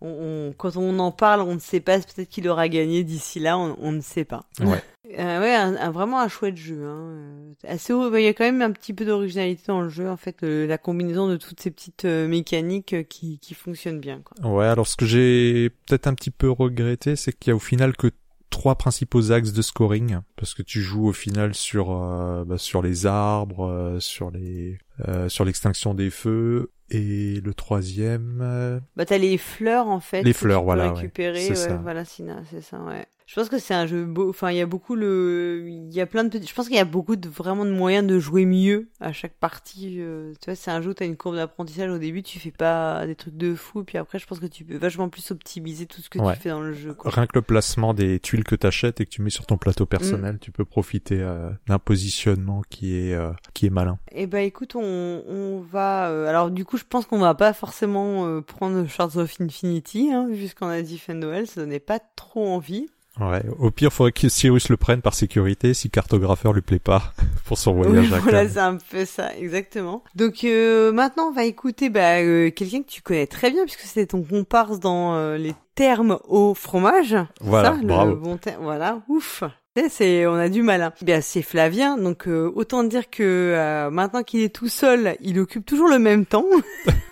on, 0.00 0.08
on- 0.08 0.52
quand 0.56 0.76
on 0.76 0.98
en 0.98 1.10
parle, 1.12 1.40
on 1.42 1.54
ne 1.54 1.58
sait 1.60 1.80
pas, 1.80 1.98
peut-être 1.98 2.28
qu'il 2.28 2.48
aura 2.48 2.68
gagné 2.68 3.04
d'ici 3.04 3.40
là, 3.40 3.58
on, 3.58 3.76
on 3.80 3.92
ne 3.92 4.00
sait 4.00 4.24
pas. 4.24 4.44
Ouais. 4.60 4.82
Euh, 5.18 5.40
ouais, 5.40 5.54
un, 5.54 5.74
un- 5.76 5.90
vraiment 5.90 6.20
un 6.20 6.28
chouette 6.28 6.56
jeu. 6.56 6.84
Hein. 6.84 6.96
euh, 6.98 7.52
Assez, 7.66 7.92
il 7.94 8.20
y 8.22 8.26
a 8.28 8.34
quand 8.34 8.44
même 8.44 8.62
un 8.62 8.70
petit 8.72 8.92
peu 8.92 9.04
d'originalité 9.04 9.62
dans 9.68 9.80
le 9.80 9.88
jeu, 9.88 10.08
en 10.10 10.16
fait, 10.16 10.42
euh, 10.42 10.66
la 10.66 10.76
combinaison 10.78 11.28
de 11.28 11.36
toutes 11.36 11.60
ces 11.60 11.70
petites 11.70 12.04
euh, 12.04 12.28
mécaniques 12.28 13.08
qui, 13.08 13.38
qui 13.38 13.54
fonctionnent 13.54 14.00
bien. 14.00 14.20
Quoi. 14.22 14.50
Ouais. 14.50 14.66
Alors 14.66 14.86
ce 14.86 14.96
que 14.96 15.06
j'ai 15.06 15.70
peut-être 15.86 16.06
un 16.06 16.14
petit 16.14 16.30
peu 16.30 16.50
regretté, 16.50 17.16
c'est 17.16 17.32
qu'il 17.32 17.50
y 17.50 17.52
a 17.52 17.56
au 17.56 17.60
final 17.60 17.96
que 17.96 18.08
trois 18.50 18.76
principaux 18.76 19.32
axes 19.32 19.52
de 19.52 19.62
scoring 19.62 20.18
parce 20.36 20.54
que 20.54 20.62
tu 20.62 20.80
joues 20.80 21.08
au 21.08 21.12
final 21.12 21.54
sur 21.54 21.90
euh, 21.90 22.44
bah, 22.44 22.58
sur 22.58 22.82
les 22.82 23.06
arbres, 23.06 23.68
euh, 23.68 24.00
sur 24.00 24.30
les 24.30 24.78
euh, 25.06 25.28
sur 25.28 25.44
l'extinction 25.44 25.94
des 25.94 26.10
feux 26.10 26.70
et 26.90 27.40
le 27.40 27.54
troisième. 27.54 28.80
Bah, 28.96 29.04
t'as 29.04 29.18
les 29.18 29.38
fleurs, 29.38 29.88
en 29.88 30.00
fait. 30.00 30.22
Les 30.22 30.32
fleurs, 30.32 30.64
voilà, 30.64 30.88
ouais. 30.88 31.00
récupérer. 31.00 31.48
Ouais, 31.48 31.54
ça. 31.54 31.76
Voilà, 31.76 32.04
c'est 32.04 32.24
ça, 32.62 32.80
ouais. 32.80 33.06
Je 33.30 33.34
pense 33.34 33.50
que 33.50 33.58
c'est 33.58 33.74
un 33.74 33.86
jeu 33.86 34.06
beau. 34.06 34.30
Enfin, 34.30 34.50
il 34.52 34.56
y 34.56 34.60
a 34.62 34.66
beaucoup 34.66 34.94
le. 34.94 35.62
Il 35.68 35.92
y 35.92 36.00
a 36.00 36.06
plein 36.06 36.24
de 36.24 36.30
petits. 36.30 36.46
Je 36.46 36.54
pense 36.54 36.66
qu'il 36.66 36.76
y 36.78 36.80
a 36.80 36.86
beaucoup 36.86 37.14
de 37.14 37.28
vraiment 37.28 37.66
de 37.66 37.70
moyens 37.70 38.06
de 38.06 38.18
jouer 38.18 38.46
mieux 38.46 38.88
à 39.00 39.12
chaque 39.12 39.34
partie. 39.34 39.96
euh, 40.00 40.32
Tu 40.40 40.46
vois, 40.46 40.54
c'est 40.54 40.70
un 40.70 40.80
jeu 40.80 40.90
où 40.90 40.94
t'as 40.94 41.04
une 41.04 41.18
courbe 41.18 41.36
d'apprentissage 41.36 41.90
au 41.90 41.98
début, 41.98 42.22
tu 42.22 42.38
fais 42.38 42.50
pas 42.52 43.06
des 43.06 43.14
trucs 43.14 43.36
de 43.36 43.54
fou, 43.54 43.84
puis 43.84 43.98
après, 43.98 44.18
je 44.18 44.26
pense 44.26 44.40
que 44.40 44.46
tu 44.46 44.64
peux 44.64 44.78
vachement 44.78 45.10
plus 45.10 45.30
optimiser 45.30 45.84
tout 45.84 46.00
ce 46.00 46.08
que 46.08 46.18
Ouais. 46.18 46.32
tu 46.36 46.40
fais 46.40 46.48
dans 46.48 46.62
le 46.62 46.72
jeu. 46.72 46.94
Quoi. 46.94 47.10
Rien 47.10 47.26
que 47.26 47.32
le 47.34 47.42
placement 47.42 47.92
des 47.92 48.18
tuiles 48.18 48.44
que 48.44 48.54
t'achètes 48.54 49.02
et 49.02 49.04
que 49.04 49.10
tu 49.10 49.20
mets 49.20 49.28
sur 49.28 49.44
ton 49.44 49.58
plateau 49.58 49.84
personnel, 49.84 50.38
tu 50.40 50.50
peux 50.50 50.64
profiter 50.64 51.20
euh, 51.20 51.50
d'un 51.66 51.78
positionnement 51.78 52.62
qui 52.70 52.96
est 52.96 53.12
euh, 53.12 53.30
qui 53.52 53.66
est 53.66 53.70
malin. 53.70 53.98
Eh 54.12 54.26
ben, 54.26 54.38
écoute, 54.38 54.74
on, 54.74 55.22
on, 55.28 55.60
va. 55.60 56.08
euh, 56.08 56.26
alors 56.28 56.50
du 56.50 56.64
coup, 56.64 56.78
je 56.78 56.84
pense 56.88 57.04
qu'on 57.04 57.18
va 57.18 57.34
pas 57.34 57.52
forcément 57.52 58.26
euh, 58.26 58.40
prendre 58.40 58.86
Shards 58.88 59.18
of 59.18 59.38
Infinity, 59.38 60.12
hein, 60.14 60.26
vu 60.30 60.48
ce 60.48 60.54
qu'on 60.54 60.68
a 60.68 60.80
dit 60.80 60.96
fin 60.96 61.14
de 61.14 61.18
Noël, 61.20 61.46
ça 61.46 61.60
donnait 61.60 61.78
pas 61.78 61.98
trop 62.16 62.48
envie. 62.48 62.88
Ouais. 63.20 63.42
Au 63.58 63.70
pire, 63.70 63.92
faudrait 63.92 64.12
que 64.12 64.28
Cyrus 64.28 64.68
le 64.68 64.76
prenne 64.76 65.02
par 65.02 65.14
sécurité 65.14 65.74
si 65.74 65.90
cartographeur 65.90 66.52
lui 66.52 66.60
plaît 66.62 66.78
pas 66.78 67.12
pour 67.44 67.58
son 67.58 67.72
Oui, 67.76 67.86
voyage 67.88 68.12
à 68.12 68.18
voilà, 68.20 68.48
c'est 68.48 68.58
un 68.60 68.76
peu 68.76 69.04
ça, 69.04 69.36
exactement. 69.36 70.04
Donc 70.14 70.44
euh, 70.44 70.92
maintenant, 70.92 71.28
on 71.28 71.32
va 71.32 71.44
écouter 71.44 71.90
bah, 71.90 72.18
euh, 72.20 72.50
quelqu'un 72.50 72.82
que 72.82 72.88
tu 72.88 73.02
connais 73.02 73.26
très 73.26 73.50
bien, 73.50 73.64
puisque 73.64 73.80
c'est 73.80 74.06
ton 74.06 74.22
comparse 74.22 74.78
dans 74.78 75.14
euh, 75.14 75.36
les 75.36 75.54
termes 75.74 76.18
au 76.28 76.54
fromage. 76.54 77.16
Voilà, 77.40 77.72
ça, 77.72 77.78
bravo. 77.82 78.10
Le 78.10 78.16
bon 78.16 78.36
terme, 78.36 78.62
voilà, 78.62 79.00
ouf. 79.08 79.42
C'est- 79.76 79.88
C'est, 79.90 80.26
on 80.26 80.34
a 80.34 80.48
du 80.48 80.62
mal. 80.62 80.82
Hein. 80.82 80.92
Bien, 81.02 81.20
c'est 81.20 81.42
Flavien, 81.42 81.96
donc 81.98 82.26
euh, 82.26 82.50
autant 82.56 82.82
dire 82.84 83.10
que 83.10 83.22
euh, 83.56 83.90
maintenant 83.90 84.22
qu'il 84.24 84.40
est 84.40 84.52
tout 84.54 84.68
seul, 84.68 85.16
il 85.20 85.38
occupe 85.38 85.64
toujours 85.64 85.88
le 85.88 85.98
même 86.00 86.24
temps. 86.26 86.44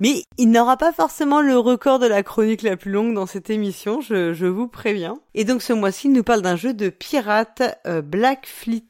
Mais 0.00 0.24
il 0.36 0.50
n'aura 0.50 0.76
pas 0.76 0.92
forcément 0.92 1.40
le 1.40 1.56
record 1.56 1.98
de 1.98 2.06
la 2.06 2.22
chronique 2.22 2.62
la 2.62 2.76
plus 2.76 2.90
longue 2.90 3.14
dans 3.14 3.26
cette 3.26 3.50
émission, 3.50 4.00
je, 4.00 4.32
je 4.32 4.46
vous 4.46 4.66
préviens. 4.66 5.18
Et 5.34 5.44
donc 5.44 5.62
ce 5.62 5.72
mois-ci, 5.72 6.08
il 6.08 6.12
nous 6.12 6.24
parle 6.24 6.42
d'un 6.42 6.56
jeu 6.56 6.74
de 6.74 6.88
pirate, 6.88 7.62
euh, 7.86 8.02
Black 8.02 8.46
Fleet. 8.46 8.88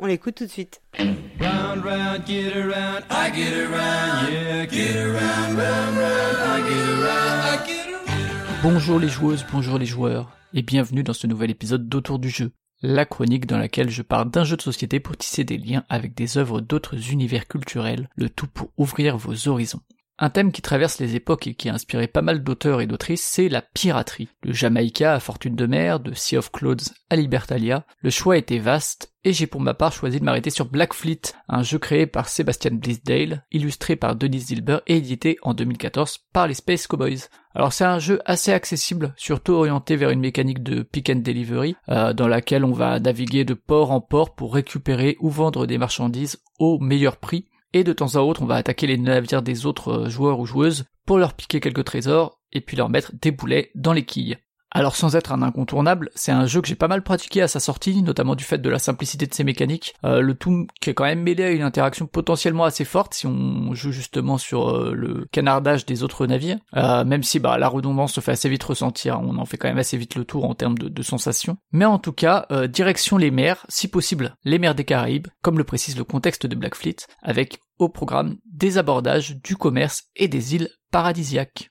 On 0.00 0.06
l'écoute 0.06 0.36
tout 0.36 0.46
de 0.46 0.50
suite. 0.50 0.80
Round, 0.98 1.84
round, 1.84 2.26
get 2.26 2.56
around, 2.56 3.04
I 3.10 3.30
get 3.34 3.52
around, 3.52 4.32
yeah, 4.32 4.66
get 4.66 4.96
around, 4.96 5.58
round, 5.58 5.98
round, 5.98 6.38
I 6.42 6.62
get 6.66 6.88
around, 6.88 7.44
I 7.44 7.66
get 7.66 7.92
around. 7.92 8.62
Bonjour 8.62 8.98
les 8.98 9.08
joueuses, 9.08 9.44
bonjour 9.52 9.78
les 9.78 9.84
joueurs, 9.84 10.30
et 10.54 10.62
bienvenue 10.62 11.02
dans 11.02 11.12
ce 11.12 11.26
nouvel 11.26 11.50
épisode 11.50 11.86
d'Autour 11.86 12.18
du 12.18 12.30
jeu, 12.30 12.52
la 12.82 13.04
chronique 13.04 13.46
dans 13.46 13.58
laquelle 13.58 13.90
je 13.90 14.02
parle 14.02 14.30
d'un 14.30 14.44
jeu 14.44 14.56
de 14.56 14.62
société 14.62 15.00
pour 15.00 15.16
tisser 15.16 15.44
des 15.44 15.58
liens 15.58 15.84
avec 15.88 16.14
des 16.14 16.38
œuvres 16.38 16.60
d'autres 16.60 17.12
univers 17.12 17.46
culturels, 17.46 18.08
le 18.16 18.30
tout 18.30 18.46
pour 18.46 18.70
ouvrir 18.76 19.16
vos 19.16 19.48
horizons. 19.48 19.82
Un 20.22 20.28
thème 20.28 20.52
qui 20.52 20.60
traverse 20.60 20.98
les 21.00 21.16
époques 21.16 21.46
et 21.46 21.54
qui 21.54 21.70
a 21.70 21.74
inspiré 21.74 22.06
pas 22.06 22.20
mal 22.20 22.44
d'auteurs 22.44 22.82
et 22.82 22.86
d'autrices, 22.86 23.24
c'est 23.24 23.48
la 23.48 23.62
piraterie. 23.62 24.28
De 24.42 24.52
Jamaïca 24.52 25.14
à 25.14 25.18
Fortune 25.18 25.56
de 25.56 25.64
mer, 25.64 25.98
de 25.98 26.12
Sea 26.12 26.36
of 26.36 26.52
Clouds 26.52 26.92
à 27.08 27.16
Libertalia, 27.16 27.86
le 28.02 28.10
choix 28.10 28.36
était 28.36 28.58
vaste, 28.58 29.14
et 29.24 29.32
j'ai 29.32 29.46
pour 29.46 29.62
ma 29.62 29.72
part 29.72 29.94
choisi 29.94 30.20
de 30.20 30.24
m'arrêter 30.24 30.50
sur 30.50 30.66
Black 30.66 30.92
Fleet, 30.92 31.22
un 31.48 31.62
jeu 31.62 31.78
créé 31.78 32.06
par 32.06 32.28
Sebastian 32.28 32.72
Blisdale, 32.74 33.46
illustré 33.50 33.96
par 33.96 34.14
Denis 34.14 34.44
Dilber 34.44 34.80
et 34.86 34.98
édité 34.98 35.38
en 35.40 35.54
2014 35.54 36.18
par 36.34 36.46
les 36.46 36.54
Space 36.54 36.86
Cowboys. 36.86 37.28
Alors 37.54 37.72
c'est 37.72 37.84
un 37.84 37.98
jeu 37.98 38.20
assez 38.26 38.52
accessible, 38.52 39.14
surtout 39.16 39.52
orienté 39.52 39.96
vers 39.96 40.10
une 40.10 40.20
mécanique 40.20 40.62
de 40.62 40.82
pick 40.82 41.08
and 41.08 41.16
delivery, 41.16 41.76
euh, 41.88 42.12
dans 42.12 42.28
laquelle 42.28 42.66
on 42.66 42.72
va 42.72 43.00
naviguer 43.00 43.44
de 43.44 43.54
port 43.54 43.90
en 43.90 44.02
port 44.02 44.34
pour 44.34 44.52
récupérer 44.52 45.16
ou 45.20 45.30
vendre 45.30 45.66
des 45.66 45.78
marchandises 45.78 46.42
au 46.58 46.78
meilleur 46.78 47.16
prix, 47.16 47.46
et 47.72 47.84
de 47.84 47.92
temps 47.92 48.14
à 48.14 48.20
autre 48.20 48.42
on 48.42 48.46
va 48.46 48.56
attaquer 48.56 48.86
les 48.86 48.98
navires 48.98 49.42
des 49.42 49.66
autres 49.66 49.92
euh, 49.92 50.08
joueurs 50.10 50.40
ou 50.40 50.46
joueuses 50.46 50.84
pour 51.06 51.18
leur 51.18 51.34
piquer 51.34 51.60
quelques 51.60 51.84
trésors, 51.84 52.40
et 52.52 52.60
puis 52.60 52.76
leur 52.76 52.88
mettre 52.88 53.12
des 53.20 53.30
boulets 53.30 53.70
dans 53.74 53.92
les 53.92 54.04
quilles. 54.04 54.38
Alors 54.72 54.94
sans 54.94 55.16
être 55.16 55.32
un 55.32 55.42
incontournable, 55.42 56.10
c'est 56.14 56.30
un 56.32 56.46
jeu 56.46 56.60
que 56.60 56.68
j'ai 56.68 56.76
pas 56.76 56.88
mal 56.88 57.02
pratiqué 57.02 57.42
à 57.42 57.48
sa 57.48 57.58
sortie, 57.58 58.02
notamment 58.02 58.36
du 58.36 58.44
fait 58.44 58.58
de 58.58 58.70
la 58.70 58.78
simplicité 58.78 59.26
de 59.26 59.34
ses 59.34 59.42
mécaniques, 59.42 59.94
euh, 60.04 60.20
le 60.20 60.34
tout 60.34 60.66
qui 60.80 60.90
est 60.90 60.94
quand 60.94 61.04
même 61.04 61.22
mêlé 61.22 61.44
à 61.44 61.50
une 61.50 61.62
interaction 61.62 62.06
potentiellement 62.06 62.64
assez 62.64 62.84
forte 62.84 63.14
si 63.14 63.26
on 63.26 63.74
joue 63.74 63.90
justement 63.90 64.38
sur 64.38 64.70
euh, 64.70 64.92
le 64.94 65.26
canardage 65.32 65.86
des 65.86 66.02
autres 66.02 66.26
navires, 66.26 66.58
Euh, 66.76 67.04
même 67.04 67.22
si 67.22 67.40
bah, 67.40 67.58
la 67.58 67.68
redondance 67.68 68.12
se 68.12 68.20
fait 68.20 68.32
assez 68.32 68.48
vite 68.48 68.62
ressentir, 68.62 69.20
on 69.20 69.38
en 69.38 69.44
fait 69.44 69.56
quand 69.56 69.68
même 69.68 69.78
assez 69.78 69.96
vite 69.96 70.14
le 70.14 70.24
tour 70.24 70.44
en 70.44 70.54
termes 70.54 70.78
de, 70.78 70.88
de 70.88 71.02
sensations. 71.02 71.56
Mais 71.72 71.84
en 71.84 71.98
tout 71.98 72.12
cas, 72.12 72.46
direction 72.68 73.16
les 73.16 73.30
mers, 73.30 73.66
si 73.68 73.88
possible 73.88 74.36
les 74.44 74.58
mers 74.58 74.74
des 74.74 74.84
Caraïbes, 74.84 75.26
comme 75.42 75.58
le 75.58 75.64
précise 75.64 75.96
le 75.96 76.04
contexte 76.04 76.46
de 76.46 76.54
Black 76.54 76.74
Fleet, 76.74 76.96
avec 77.22 77.58
au 77.78 77.88
programme 77.88 78.36
des 78.52 78.78
abordages, 78.78 79.36
du 79.42 79.56
commerce 79.56 80.04
et 80.16 80.28
des 80.28 80.54
îles 80.54 80.68
paradisiaques. 80.92 81.70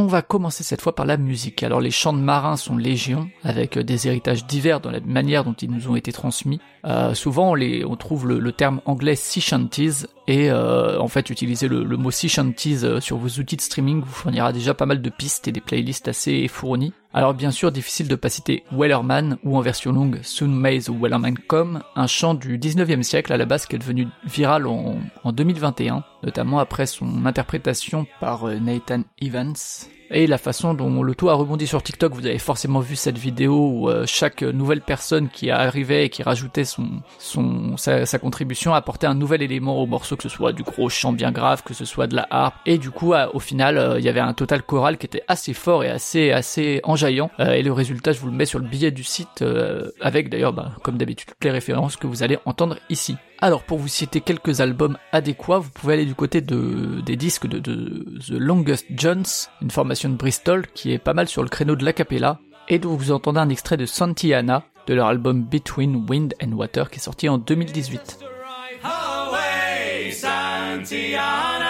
On 0.00 0.06
va 0.06 0.22
commencer 0.22 0.62
cette 0.62 0.80
fois 0.80 0.94
par 0.94 1.06
la 1.06 1.16
musique. 1.16 1.64
Alors 1.64 1.80
les 1.80 1.90
chants 1.90 2.12
de 2.12 2.20
marins 2.20 2.56
sont 2.56 2.76
légion, 2.76 3.28
avec 3.42 3.76
euh, 3.76 3.82
des 3.82 4.06
héritages 4.06 4.46
divers 4.46 4.78
dans 4.78 4.92
la 4.92 5.00
manière 5.00 5.42
dont 5.42 5.54
ils 5.54 5.68
nous 5.68 5.90
ont 5.90 5.96
été 5.96 6.12
transmis. 6.12 6.60
Euh, 6.84 7.14
souvent 7.14 7.52
on, 7.56 7.96
trouve 7.96 8.28
le, 8.28 8.52
terme 8.52 8.80
anglais 8.84 9.16
sea 9.16 9.40
shanties, 9.40 10.06
et 10.28 10.52
euh, 10.52 11.00
en 11.00 11.08
fait 11.08 11.30
utiliser 11.30 11.66
le, 11.66 11.84
mot 11.96 12.12
sea 12.12 12.28
shanties 12.28 12.84
sur 13.00 13.16
vos 13.16 13.40
outils 13.40 13.56
de 13.56 13.60
streaming 13.60 14.00
vous 14.02 14.12
fournira 14.12 14.52
déjà 14.52 14.72
pas 14.72 14.86
mal 14.86 15.02
de 15.02 15.10
pistes 15.10 15.48
et 15.48 15.52
des 15.52 15.60
playlists 15.60 16.06
assez 16.06 16.46
fournies. 16.46 16.92
Alors 17.12 17.34
bien 17.34 17.50
sûr 17.50 17.72
difficile 17.72 18.06
de 18.06 18.14
pas 18.14 18.28
citer 18.28 18.62
Wellerman, 18.70 19.38
ou 19.42 19.56
en 19.56 19.62
version 19.62 19.90
longue 19.90 20.20
Soon 20.22 20.50
May 20.50 20.78
the 20.78 20.90
Wellerman 20.90 21.36
Come, 21.48 21.82
un 21.96 22.06
chant 22.06 22.34
du 22.34 22.56
19e 22.56 23.02
siècle 23.02 23.32
à 23.32 23.36
la 23.36 23.46
base 23.46 23.66
qui 23.66 23.74
est 23.74 23.80
devenu 23.80 24.06
viral 24.24 24.68
en, 24.68 24.98
en 25.24 25.32
2021, 25.32 26.04
notamment 26.22 26.58
après 26.58 26.86
son 26.86 27.26
interprétation 27.26 28.06
par 28.20 28.48
euh, 28.48 28.58
Nathan 28.58 29.02
Evans. 29.20 29.54
Et 30.10 30.26
la 30.26 30.38
façon 30.38 30.72
dont 30.72 31.02
le 31.02 31.14
tout 31.14 31.28
a 31.28 31.34
rebondi 31.34 31.66
sur 31.66 31.82
TikTok, 31.82 32.14
vous 32.14 32.24
avez 32.24 32.38
forcément 32.38 32.80
vu 32.80 32.96
cette 32.96 33.18
vidéo 33.18 33.68
où 33.68 33.90
euh, 33.90 34.04
chaque 34.06 34.42
nouvelle 34.42 34.80
personne 34.80 35.28
qui 35.28 35.50
arrivait 35.50 36.06
et 36.06 36.08
qui 36.08 36.22
rajoutait 36.22 36.64
son, 36.64 37.02
son 37.18 37.76
sa, 37.76 38.06
contribution 38.18 38.72
apportait 38.72 39.06
un 39.06 39.14
nouvel 39.14 39.42
élément 39.42 39.82
au 39.82 39.86
morceau, 39.86 40.16
que 40.16 40.22
ce 40.22 40.30
soit 40.30 40.54
du 40.54 40.62
gros 40.62 40.88
chant 40.88 41.12
bien 41.12 41.30
grave, 41.30 41.62
que 41.62 41.74
ce 41.74 41.84
soit 41.84 42.06
de 42.06 42.16
la 42.16 42.26
harpe. 42.30 42.54
Et 42.64 42.78
du 42.78 42.90
coup, 42.90 43.12
au 43.34 43.38
final, 43.38 43.76
euh, 43.76 43.98
il 43.98 44.04
y 44.04 44.08
avait 44.08 44.20
un 44.20 44.32
total 44.32 44.62
choral 44.62 44.96
qui 44.96 45.04
était 45.04 45.24
assez 45.28 45.52
fort 45.52 45.84
et 45.84 45.90
assez 45.90 46.30
assez 46.30 46.80
enjaillant. 46.84 47.30
Et 47.38 47.62
le 47.62 47.72
résultat, 47.72 48.12
je 48.12 48.20
vous 48.20 48.28
le 48.28 48.32
mets 48.32 48.46
sur 48.46 48.60
le 48.60 48.66
billet 48.66 48.90
du 48.90 49.04
site, 49.04 49.44
avec 50.00 50.30
d'ailleurs, 50.30 50.54
bah, 50.54 50.72
comme 50.82 50.96
d'habitude, 50.96 51.28
toutes 51.28 51.44
les 51.44 51.50
références 51.50 51.96
que 51.96 52.06
vous 52.06 52.22
allez 52.22 52.38
entendre 52.46 52.78
ici. 52.88 53.16
Alors 53.40 53.62
pour 53.62 53.78
vous 53.78 53.86
citer 53.86 54.20
quelques 54.20 54.60
albums 54.60 54.98
adéquats, 55.12 55.60
vous 55.60 55.70
pouvez 55.70 55.94
aller 55.94 56.04
du 56.04 56.16
côté 56.16 56.40
de, 56.40 57.00
des 57.02 57.14
disques 57.14 57.46
de, 57.46 57.60
The 57.60 58.30
Longest 58.30 58.86
Johns, 58.90 59.46
une 59.62 59.70
formation 59.70 60.08
de 60.08 60.16
Bristol 60.16 60.66
qui 60.74 60.92
est 60.92 60.98
pas 60.98 61.14
mal 61.14 61.28
sur 61.28 61.44
le 61.44 61.48
créneau 61.48 61.76
de 61.76 61.84
l'acapella, 61.84 62.40
et 62.68 62.80
dont 62.80 62.96
vous 62.96 63.12
entendez 63.12 63.38
un 63.38 63.48
extrait 63.48 63.76
de 63.76 63.86
Santiana 63.86 64.64
de 64.88 64.94
leur 64.94 65.06
album 65.06 65.44
Between 65.44 66.04
Wind 66.08 66.34
and 66.42 66.50
Water 66.52 66.90
qui 66.90 66.96
est 66.96 67.02
sorti 67.02 67.28
en 67.28 67.38
2018. 67.38 68.18
Away, 68.82 70.10
Santiana. 70.10 71.68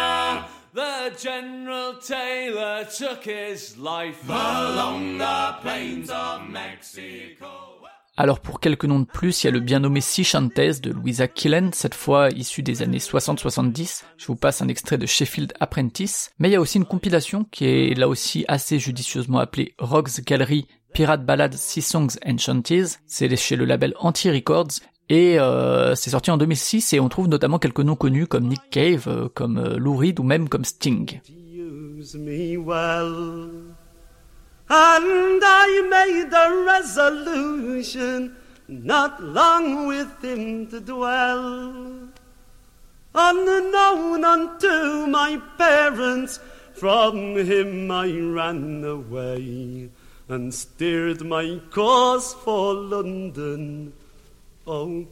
The 0.75 1.13
General 1.21 1.95
Taylor 2.01 2.85
took 2.87 3.25
his 3.25 3.77
life 3.77 4.31
along 4.31 5.19
the 5.19 5.57
plains 5.61 6.09
of 6.09 6.49
Mexico. 6.49 7.78
Alors 8.21 8.41
pour 8.41 8.59
quelques 8.59 8.85
noms 8.85 8.99
de 8.99 9.05
plus, 9.05 9.45
il 9.45 9.47
y 9.47 9.49
a 9.49 9.53
le 9.53 9.61
bien 9.61 9.79
nommé 9.79 10.01
Sea 10.01 10.25
Shanties 10.25 10.81
de 10.83 10.91
Louisa 10.91 11.29
Killen, 11.29 11.71
cette 11.73 11.95
fois 11.95 12.31
issu 12.31 12.65
des 12.65 12.83
années 12.83 12.99
60-70. 12.99 14.03
Je 14.17 14.27
vous 14.27 14.35
passe 14.35 14.61
un 14.61 14.67
extrait 14.67 14.99
de 14.99 15.07
Sheffield 15.07 15.53
Apprentice. 15.61 16.33
Mais 16.41 16.49
il 16.49 16.53
y 16.53 16.57
a 16.57 16.61
aussi 16.61 16.79
une 16.79 16.85
compilation 16.85 17.47
qui 17.53 17.67
est 17.67 17.97
là 17.97 18.09
aussi 18.09 18.45
assez 18.49 18.81
judicieusement 18.81 19.39
appelée 19.39 19.73
Rock's 19.79 20.21
Gallery 20.25 20.67
Pirate 20.93 21.25
Ballad 21.25 21.55
Sea 21.55 21.81
Songs 21.81 22.19
and 22.27 22.39
Shanties. 22.39 22.97
C'est 23.07 23.37
chez 23.37 23.55
le 23.55 23.65
label 23.65 23.95
Anti 24.01 24.33
Records. 24.33 24.81
Et 25.09 25.39
euh, 25.39 25.95
c'est 25.95 26.11
sorti 26.11 26.33
en 26.33 26.39
2006 26.39 26.95
et 26.95 27.01
on 27.01 27.09
trouve 27.09 27.29
notamment 27.29 27.61
quelques 27.61 27.79
noms 27.79 27.95
connus 27.95 28.27
comme 28.27 28.49
Nick 28.49 28.63
Cave, 28.73 29.05
euh, 29.07 29.29
comme 29.33 29.59
euh, 29.59 29.79
Lou 29.79 29.97
Reed 29.97 30.19
ou 30.19 30.25
même 30.25 30.49
comme 30.49 30.65
Sting. 30.65 31.21
And 34.71 35.41
I 35.43 35.83
made 35.89 36.33
a 36.33 36.65
resolution 36.65 38.37
not 38.69 39.23
long 39.23 39.87
with 39.87 40.23
him 40.23 40.67
to 40.69 40.81
dwell. 40.81 42.09
Unknown 43.15 44.25
unto 44.25 45.07
my 45.07 45.41
parents, 45.57 46.39
from 46.75 47.37
him 47.37 47.91
I 47.91 48.13
ran 48.19 48.85
away 48.85 49.91
and 50.29 50.53
steered 50.53 51.25
my 51.25 51.61
course 51.71 52.35
for 52.35 52.75
London. 52.75 53.95
Oh, 54.67 55.07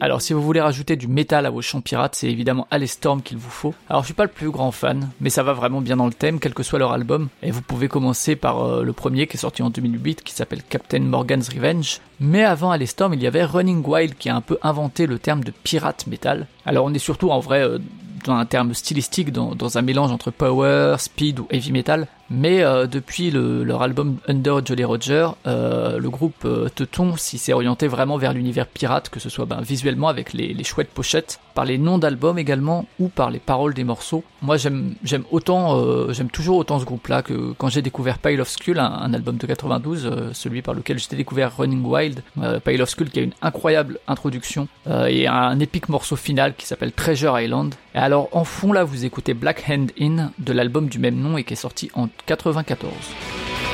Alors 0.00 0.22
si 0.22 0.32
vous 0.32 0.42
voulez 0.42 0.60
rajouter 0.60 0.96
du 0.96 1.08
métal 1.08 1.46
à 1.46 1.50
vos 1.50 1.62
chants 1.62 1.80
pirates, 1.80 2.14
c'est 2.14 2.28
évidemment 2.28 2.66
Alestorm 2.70 3.22
qu'il 3.22 3.38
vous 3.38 3.50
faut. 3.50 3.74
Alors 3.88 4.02
je 4.02 4.06
suis 4.06 4.14
pas 4.14 4.24
le 4.24 4.30
plus 4.30 4.50
grand 4.50 4.70
fan, 4.70 5.10
mais 5.20 5.30
ça 5.30 5.42
va 5.42 5.52
vraiment 5.52 5.80
bien 5.80 5.96
dans 5.96 6.06
le 6.06 6.12
thème, 6.12 6.40
quel 6.40 6.54
que 6.54 6.62
soit 6.62 6.78
leur 6.78 6.92
album. 6.92 7.28
Et 7.42 7.50
vous 7.50 7.62
pouvez 7.62 7.88
commencer 7.88 8.36
par 8.36 8.64
euh, 8.64 8.82
le 8.82 8.92
premier 8.92 9.26
qui 9.26 9.36
est 9.36 9.40
sorti 9.40 9.62
en 9.62 9.70
2008, 9.70 10.22
qui 10.22 10.34
s'appelle 10.34 10.62
Captain 10.62 11.00
Morgan's 11.00 11.48
Revenge. 11.48 12.00
Mais 12.20 12.44
avant 12.44 12.70
Alestorm, 12.70 13.14
il 13.14 13.22
y 13.22 13.26
avait 13.26 13.44
Running 13.44 13.82
Wild 13.86 14.14
qui 14.18 14.28
a 14.28 14.36
un 14.36 14.40
peu 14.40 14.58
inventé 14.62 15.06
le 15.06 15.18
terme 15.18 15.44
de 15.44 15.52
pirate 15.62 16.06
metal. 16.06 16.46
Alors 16.66 16.84
on 16.84 16.94
est 16.94 16.98
surtout 16.98 17.30
en 17.30 17.40
vrai 17.40 17.62
euh, 17.62 17.78
dans 18.24 18.34
un 18.34 18.46
terme 18.46 18.74
stylistique, 18.74 19.32
dans 19.32 19.78
un 19.78 19.82
mélange 19.82 20.12
entre 20.12 20.30
power, 20.30 20.96
speed 20.98 21.40
ou 21.40 21.46
heavy 21.50 21.72
metal. 21.72 22.06
Mais 22.30 22.62
euh, 22.62 22.86
depuis 22.86 23.30
le- 23.30 23.64
leur 23.64 23.82
album 23.82 24.18
Under 24.28 24.64
Jolly 24.64 24.84
Roger, 24.84 25.28
euh, 25.46 25.98
le 25.98 26.10
groupe 26.10 26.44
euh, 26.44 26.68
Teuton 26.74 27.16
s'y 27.16 27.38
s'est 27.38 27.52
orienté 27.52 27.88
vraiment 27.88 28.16
vers 28.18 28.32
l'univers 28.32 28.66
pirate, 28.66 29.08
que 29.08 29.18
ce 29.18 29.28
soit 29.28 29.46
ben, 29.46 29.60
visuellement 29.62 30.06
avec 30.08 30.32
les, 30.32 30.54
les 30.54 30.64
chouettes 30.64 30.90
pochettes, 30.90 31.40
par 31.54 31.64
les 31.64 31.76
noms 31.76 31.98
d'albums 31.98 32.38
également, 32.38 32.86
ou 33.00 33.08
par 33.08 33.30
les 33.30 33.40
paroles 33.40 33.74
des 33.74 33.82
morceaux. 33.84 34.22
Moi 34.42 34.56
j'aime 34.58 34.94
autant, 35.32 35.76
euh, 35.80 36.12
j'aime 36.12 36.30
toujours 36.30 36.56
autant 36.58 36.78
ce 36.78 36.84
groupe-là 36.84 37.22
que 37.22 37.52
quand 37.58 37.68
j'ai 37.68 37.82
découvert 37.82 38.18
Pile 38.18 38.40
of 38.40 38.48
Skull, 38.48 38.78
un, 38.78 38.84
un 38.84 39.12
album 39.12 39.36
de 39.36 39.46
92, 39.46 40.06
euh, 40.06 40.30
celui 40.32 40.62
par 40.62 40.74
lequel 40.74 40.98
j'étais 41.00 41.16
découvert 41.16 41.56
Running 41.56 41.84
Wild, 41.84 42.22
euh, 42.42 42.60
Pile 42.60 42.80
of 42.80 42.88
Skull 42.90 43.10
qui 43.10 43.18
a 43.18 43.22
une 43.22 43.32
incroyable 43.42 43.98
introduction 44.06 44.68
et 45.08 45.26
un 45.26 45.58
épique 45.60 45.88
morceau 45.88 46.16
final 46.16 46.54
qui 46.56 46.66
s'appelle 46.66 46.92
Treasure 46.92 47.38
Island. 47.40 47.74
Et 47.94 47.98
alors 47.98 48.28
en 48.32 48.44
fond 48.44 48.72
là 48.72 48.84
vous 48.84 49.04
écoutez 49.04 49.34
Black 49.34 49.64
Hand 49.68 49.90
In 50.00 50.30
de 50.38 50.52
l'album 50.52 50.88
du 50.88 50.98
même 50.98 51.16
nom 51.16 51.36
et 51.36 51.44
qui 51.44 51.54
est 51.54 51.56
sorti 51.56 51.90
en 51.94 52.08
94. 52.26 53.69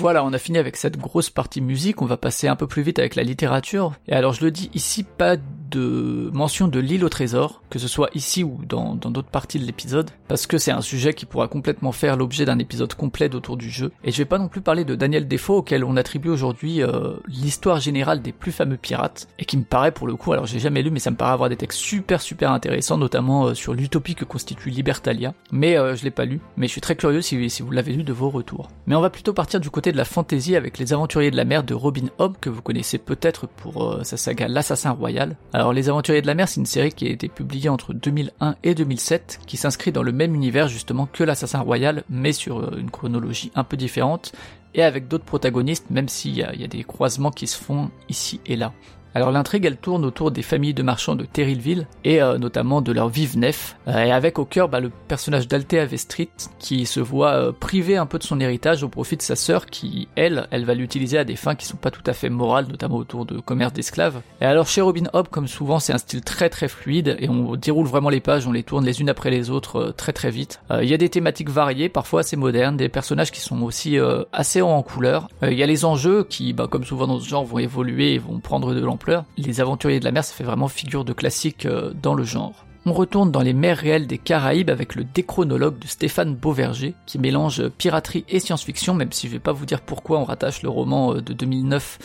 Voilà, 0.00 0.24
on 0.24 0.32
a 0.32 0.38
fini 0.38 0.56
avec 0.56 0.78
cette 0.78 0.96
grosse 0.96 1.28
partie 1.28 1.60
musique, 1.60 2.00
on 2.00 2.06
va 2.06 2.16
passer 2.16 2.48
un 2.48 2.56
peu 2.56 2.66
plus 2.66 2.80
vite 2.80 2.98
avec 2.98 3.16
la 3.16 3.22
littérature. 3.22 3.92
Et 4.08 4.14
alors 4.14 4.32
je 4.32 4.42
le 4.42 4.50
dis 4.50 4.70
ici, 4.72 5.04
pas 5.04 5.36
de 5.70 6.30
mention 6.32 6.68
de 6.68 6.80
l'île 6.80 7.04
au 7.04 7.08
trésor, 7.08 7.62
que 7.70 7.78
ce 7.78 7.88
soit 7.88 8.10
ici 8.14 8.44
ou 8.44 8.58
dans 8.68 8.94
d'autres 8.94 9.28
parties 9.28 9.58
de 9.58 9.64
l'épisode, 9.64 10.10
parce 10.28 10.46
que 10.46 10.58
c'est 10.58 10.70
un 10.70 10.80
sujet 10.80 11.14
qui 11.14 11.26
pourra 11.26 11.48
complètement 11.48 11.92
faire 11.92 12.16
l'objet 12.16 12.44
d'un 12.44 12.58
épisode 12.58 12.94
complet 12.94 13.28
d'autour 13.28 13.56
du 13.56 13.70
jeu. 13.70 13.92
Et 14.04 14.10
je 14.10 14.18
vais 14.18 14.24
pas 14.24 14.38
non 14.38 14.48
plus 14.48 14.60
parler 14.60 14.84
de 14.84 14.94
Daniel 14.94 15.28
Defoe, 15.28 15.56
auquel 15.56 15.84
on 15.84 15.96
attribue 15.96 16.28
aujourd'hui 16.28 16.82
euh, 16.82 17.14
l'histoire 17.26 17.80
générale 17.80 18.22
des 18.22 18.32
plus 18.32 18.52
fameux 18.52 18.76
pirates, 18.76 19.28
et 19.38 19.44
qui 19.44 19.56
me 19.56 19.64
paraît 19.64 19.92
pour 19.92 20.06
le 20.06 20.16
coup, 20.16 20.32
alors 20.32 20.46
j'ai 20.46 20.58
jamais 20.58 20.82
lu, 20.82 20.90
mais 20.90 20.98
ça 20.98 21.10
me 21.10 21.16
paraît 21.16 21.32
avoir 21.32 21.48
des 21.48 21.56
textes 21.56 21.78
super 21.78 22.20
super 22.20 22.52
intéressants, 22.52 22.98
notamment 22.98 23.46
euh, 23.46 23.54
sur 23.54 23.74
l'utopie 23.74 24.14
que 24.14 24.24
constitue 24.24 24.70
Libertalia. 24.70 25.34
Mais 25.52 25.78
euh, 25.78 25.94
je 25.94 26.04
l'ai 26.04 26.10
pas 26.10 26.24
lu, 26.24 26.40
mais 26.56 26.66
je 26.66 26.72
suis 26.72 26.80
très 26.80 26.96
curieux 26.96 27.22
si, 27.22 27.48
si 27.50 27.62
vous 27.62 27.70
l'avez 27.70 27.92
lu 27.92 28.02
de 28.02 28.12
vos 28.12 28.30
retours. 28.30 28.68
Mais 28.86 28.94
on 28.94 29.00
va 29.00 29.10
plutôt 29.10 29.32
partir 29.32 29.60
du 29.60 29.70
côté 29.70 29.92
de 29.92 29.96
la 29.96 30.04
fantasy 30.04 30.56
avec 30.56 30.78
les 30.78 30.92
aventuriers 30.92 31.30
de 31.30 31.36
la 31.36 31.44
mer 31.44 31.64
de 31.64 31.74
Robin 31.74 32.06
Hobb, 32.18 32.36
que 32.40 32.50
vous 32.50 32.62
connaissez 32.62 32.98
peut-être 32.98 33.46
pour 33.46 34.00
sa 34.02 34.16
saga 34.16 34.48
L'Assassin 34.48 34.90
Royal. 34.90 35.36
Les 35.72 35.88
aventuriers 35.88 36.22
de 36.22 36.26
la 36.26 36.34
mer, 36.34 36.48
c'est 36.48 36.60
une 36.60 36.66
série 36.66 36.92
qui 36.92 37.06
a 37.06 37.10
été 37.10 37.28
publiée 37.28 37.68
entre 37.68 37.92
2001 37.92 38.56
et 38.62 38.74
2007, 38.74 39.40
qui 39.46 39.56
s'inscrit 39.56 39.92
dans 39.92 40.02
le 40.02 40.12
même 40.12 40.34
univers 40.34 40.68
justement 40.68 41.06
que 41.06 41.24
L'Assassin 41.24 41.60
Royal, 41.60 42.04
mais 42.08 42.32
sur 42.32 42.60
euh, 42.60 42.76
une 42.78 42.90
chronologie 42.90 43.52
un 43.54 43.64
peu 43.64 43.76
différente, 43.76 44.32
et 44.74 44.82
avec 44.82 45.08
d'autres 45.08 45.24
protagonistes, 45.24 45.90
même 45.90 46.08
s'il 46.08 46.34
y 46.34 46.40
y 46.40 46.64
a 46.64 46.68
des 46.68 46.84
croisements 46.84 47.30
qui 47.30 47.46
se 47.46 47.58
font 47.58 47.90
ici 48.08 48.40
et 48.46 48.56
là. 48.56 48.72
Alors 49.14 49.30
l'intrigue 49.30 49.64
elle 49.64 49.76
tourne 49.76 50.04
autour 50.04 50.30
des 50.30 50.42
familles 50.42 50.74
de 50.74 50.82
marchands 50.82 51.16
de 51.16 51.24
Terrillville 51.24 51.86
et 52.04 52.22
euh, 52.22 52.38
notamment 52.38 52.80
de 52.80 52.92
leur 52.92 53.08
vive 53.08 53.38
nef 53.38 53.76
euh, 53.88 54.04
et 54.04 54.12
avec 54.12 54.38
au 54.38 54.44
cœur 54.44 54.68
bah, 54.68 54.80
le 54.80 54.90
personnage 55.08 55.48
d'Althea 55.48 55.84
Vestrit 55.84 56.30
qui 56.58 56.86
se 56.86 57.00
voit 57.00 57.32
euh, 57.32 57.52
privé 57.52 57.96
un 57.96 58.06
peu 58.06 58.18
de 58.18 58.22
son 58.22 58.40
héritage 58.40 58.82
au 58.82 58.88
profit 58.88 59.16
de 59.16 59.22
sa 59.22 59.36
sœur 59.36 59.66
qui 59.66 60.08
elle 60.16 60.46
elle 60.50 60.64
va 60.64 60.74
l'utiliser 60.74 61.18
à 61.18 61.24
des 61.24 61.36
fins 61.36 61.54
qui 61.54 61.66
sont 61.66 61.76
pas 61.76 61.90
tout 61.90 62.02
à 62.06 62.12
fait 62.12 62.30
morales 62.30 62.66
notamment 62.68 62.96
autour 62.96 63.26
de 63.26 63.40
commerce 63.40 63.72
d'esclaves. 63.72 64.20
Et 64.40 64.44
alors 64.44 64.68
chez 64.68 64.80
Robin 64.80 65.08
Hobb 65.12 65.28
comme 65.28 65.48
souvent 65.48 65.80
c'est 65.80 65.92
un 65.92 65.98
style 65.98 66.22
très 66.22 66.48
très 66.48 66.68
fluide 66.68 67.16
et 67.18 67.28
on 67.28 67.56
déroule 67.56 67.86
vraiment 67.86 68.10
les 68.10 68.20
pages, 68.20 68.46
on 68.46 68.52
les 68.52 68.62
tourne 68.62 68.84
les 68.84 69.00
unes 69.00 69.08
après 69.08 69.30
les 69.30 69.50
autres 69.50 69.76
euh, 69.76 69.92
très 69.92 70.12
très 70.12 70.30
vite. 70.30 70.60
Euh, 70.70 70.82
Il 70.82 70.88
y 70.88 70.94
a 70.94 70.96
des 70.96 71.08
thématiques 71.08 71.50
variées, 71.50 71.88
parfois 71.88 72.20
assez 72.20 72.36
modernes, 72.36 72.76
des 72.76 72.88
personnages 72.88 73.30
qui 73.30 73.40
sont 73.40 73.62
aussi 73.62 73.98
euh, 73.98 74.24
assez 74.32 74.62
en 74.62 74.82
couleur. 74.82 75.28
Il 75.42 75.54
y 75.54 75.62
a 75.62 75.66
les 75.66 75.84
enjeux 75.84 76.24
qui 76.24 76.52
bah, 76.52 76.68
comme 76.70 76.84
souvent 76.84 77.06
dans 77.06 77.18
ce 77.18 77.28
genre 77.28 77.44
vont 77.44 77.58
évoluer 77.58 78.14
et 78.14 78.18
vont 78.18 78.38
prendre 78.38 78.74
de 78.74 78.80
l'ampleur. 78.80 78.99
Les 79.36 79.60
aventuriers 79.60 80.00
de 80.00 80.04
la 80.04 80.12
mer, 80.12 80.24
ça 80.24 80.34
fait 80.34 80.44
vraiment 80.44 80.68
figure 80.68 81.04
de 81.04 81.12
classique 81.12 81.66
euh, 81.66 81.92
dans 82.02 82.14
le 82.14 82.24
genre. 82.24 82.66
On 82.86 82.92
retourne 82.92 83.30
dans 83.30 83.42
les 83.42 83.52
mers 83.52 83.76
réelles 83.76 84.06
des 84.06 84.18
Caraïbes 84.18 84.70
avec 84.70 84.94
le 84.94 85.04
déchronologue 85.04 85.78
de 85.78 85.86
Stéphane 85.86 86.34
Beauverger, 86.34 86.94
qui 87.06 87.18
mélange 87.18 87.68
piraterie 87.68 88.24
et 88.28 88.40
science-fiction, 88.40 88.94
même 88.94 89.12
si 89.12 89.26
je 89.26 89.32
vais 89.32 89.38
pas 89.38 89.52
vous 89.52 89.66
dire 89.66 89.82
pourquoi 89.82 90.18
on 90.18 90.24
rattache 90.24 90.62
le 90.62 90.70
roman 90.70 91.14
euh, 91.14 91.20
de 91.20 91.32
2009 91.32 91.98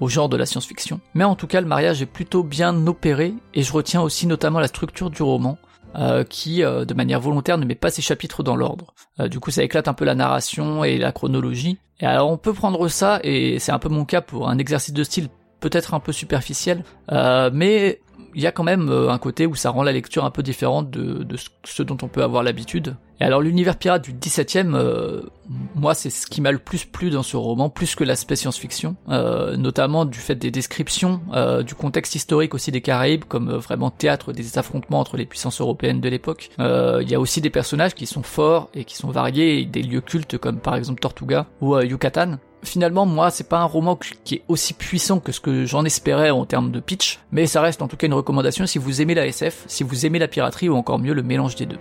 au 0.00 0.08
genre 0.08 0.28
de 0.28 0.36
la 0.36 0.44
science-fiction. 0.44 1.00
Mais 1.14 1.24
en 1.24 1.36
tout 1.36 1.46
cas, 1.46 1.60
le 1.60 1.66
mariage 1.66 2.02
est 2.02 2.06
plutôt 2.06 2.42
bien 2.42 2.86
opéré, 2.86 3.34
et 3.54 3.62
je 3.62 3.72
retiens 3.72 4.02
aussi 4.02 4.26
notamment 4.26 4.60
la 4.60 4.68
structure 4.68 5.10
du 5.10 5.22
roman, 5.22 5.58
euh, 5.94 6.22
qui, 6.24 6.58
de 6.58 6.94
manière 6.94 7.20
volontaire, 7.20 7.56
ne 7.56 7.64
met 7.64 7.74
pas 7.74 7.90
ses 7.90 8.02
chapitres 8.02 8.42
dans 8.42 8.56
l'ordre. 8.56 8.92
Du 9.30 9.40
coup, 9.40 9.50
ça 9.50 9.62
éclate 9.62 9.88
un 9.88 9.94
peu 9.94 10.04
la 10.04 10.14
narration 10.14 10.84
et 10.84 10.98
la 10.98 11.12
chronologie. 11.12 11.78
Et 12.00 12.04
alors, 12.04 12.30
on 12.30 12.36
peut 12.36 12.52
prendre 12.52 12.88
ça, 12.88 13.20
et 13.24 13.58
c'est 13.58 13.72
un 13.72 13.78
peu 13.78 13.88
mon 13.88 14.04
cas 14.04 14.20
pour 14.20 14.50
un 14.50 14.58
exercice 14.58 14.92
de 14.92 15.02
style 15.02 15.30
peut-être 15.60 15.94
un 15.94 16.00
peu 16.00 16.12
superficiel, 16.12 16.84
euh, 17.12 17.50
mais 17.52 18.00
il 18.34 18.42
y 18.42 18.46
a 18.46 18.52
quand 18.52 18.64
même 18.64 18.90
euh, 18.90 19.08
un 19.10 19.16
côté 19.18 19.46
où 19.46 19.54
ça 19.54 19.70
rend 19.70 19.82
la 19.82 19.92
lecture 19.92 20.24
un 20.26 20.30
peu 20.30 20.42
différente 20.42 20.90
de, 20.90 21.26
ce- 21.64 21.82
dont 21.82 21.96
on 22.02 22.08
peut 22.08 22.22
avoir 22.22 22.42
l'habitude. 22.42 22.96
Et 23.18 23.24
alors 23.24 23.40
l'univers 23.40 23.78
pirate 23.78 24.04
du 24.04 24.12
17e, 24.12 24.74
euh, 24.74 25.22
moi 25.74 25.94
c'est 25.94 26.10
ce 26.10 26.26
qui 26.26 26.42
m'a 26.42 26.52
le 26.52 26.58
plus 26.58 26.84
plu 26.84 27.08
dans 27.08 27.22
ce 27.22 27.38
roman, 27.38 27.70
plus 27.70 27.94
que 27.94 28.04
l'aspect 28.04 28.36
science-fiction, 28.36 28.94
euh, 29.08 29.56
notamment 29.56 30.04
du 30.04 30.18
fait 30.18 30.34
des 30.34 30.50
descriptions, 30.50 31.22
du 31.66 31.74
contexte 31.74 32.14
historique 32.14 32.52
aussi 32.52 32.70
des 32.70 32.82
Caraïbes, 32.82 33.24
comme 33.24 33.50
vraiment 33.54 33.90
théâtre 33.90 34.34
des 34.34 34.58
affrontements 34.58 35.00
entre 35.00 35.16
les 35.16 35.24
puissances 35.24 35.62
européennes 35.62 36.02
de 36.02 36.08
l'époque. 36.10 36.50
Il 36.58 37.08
y 37.10 37.14
a 37.14 37.20
aussi 37.20 37.40
des 37.40 37.48
personnages 37.50 37.94
qui 37.94 38.04
sont 38.04 38.22
forts 38.22 38.68
et 38.74 38.84
qui 38.84 38.96
sont 38.96 39.08
variés, 39.10 39.64
des 39.64 39.82
lieux 39.82 40.02
cultes 40.02 40.36
comme 40.36 40.58
par 40.60 40.74
exemple 40.76 41.00
Tortuga 41.00 41.46
ou 41.62 41.78
Yucatan. 41.80 42.36
Finalement, 42.66 43.06
moi, 43.06 43.30
c'est 43.30 43.48
pas 43.48 43.60
un 43.60 43.64
roman 43.64 43.96
qui 44.24 44.34
est 44.34 44.42
aussi 44.48 44.74
puissant 44.74 45.20
que 45.20 45.30
ce 45.30 45.38
que 45.38 45.64
j'en 45.66 45.84
espérais 45.84 46.30
en 46.30 46.44
termes 46.44 46.72
de 46.72 46.80
pitch, 46.80 47.20
mais 47.30 47.46
ça 47.46 47.60
reste 47.60 47.80
en 47.80 47.86
tout 47.86 47.96
cas 47.96 48.08
une 48.08 48.14
recommandation 48.14 48.66
si 48.66 48.78
vous 48.78 49.00
aimez 49.00 49.14
la 49.14 49.24
SF, 49.26 49.64
si 49.68 49.84
vous 49.84 50.04
aimez 50.04 50.18
la 50.18 50.26
piraterie 50.26 50.68
ou 50.68 50.74
encore 50.74 50.98
mieux 50.98 51.14
le 51.14 51.22
mélange 51.22 51.54
des 51.54 51.66
deux. 51.66 51.78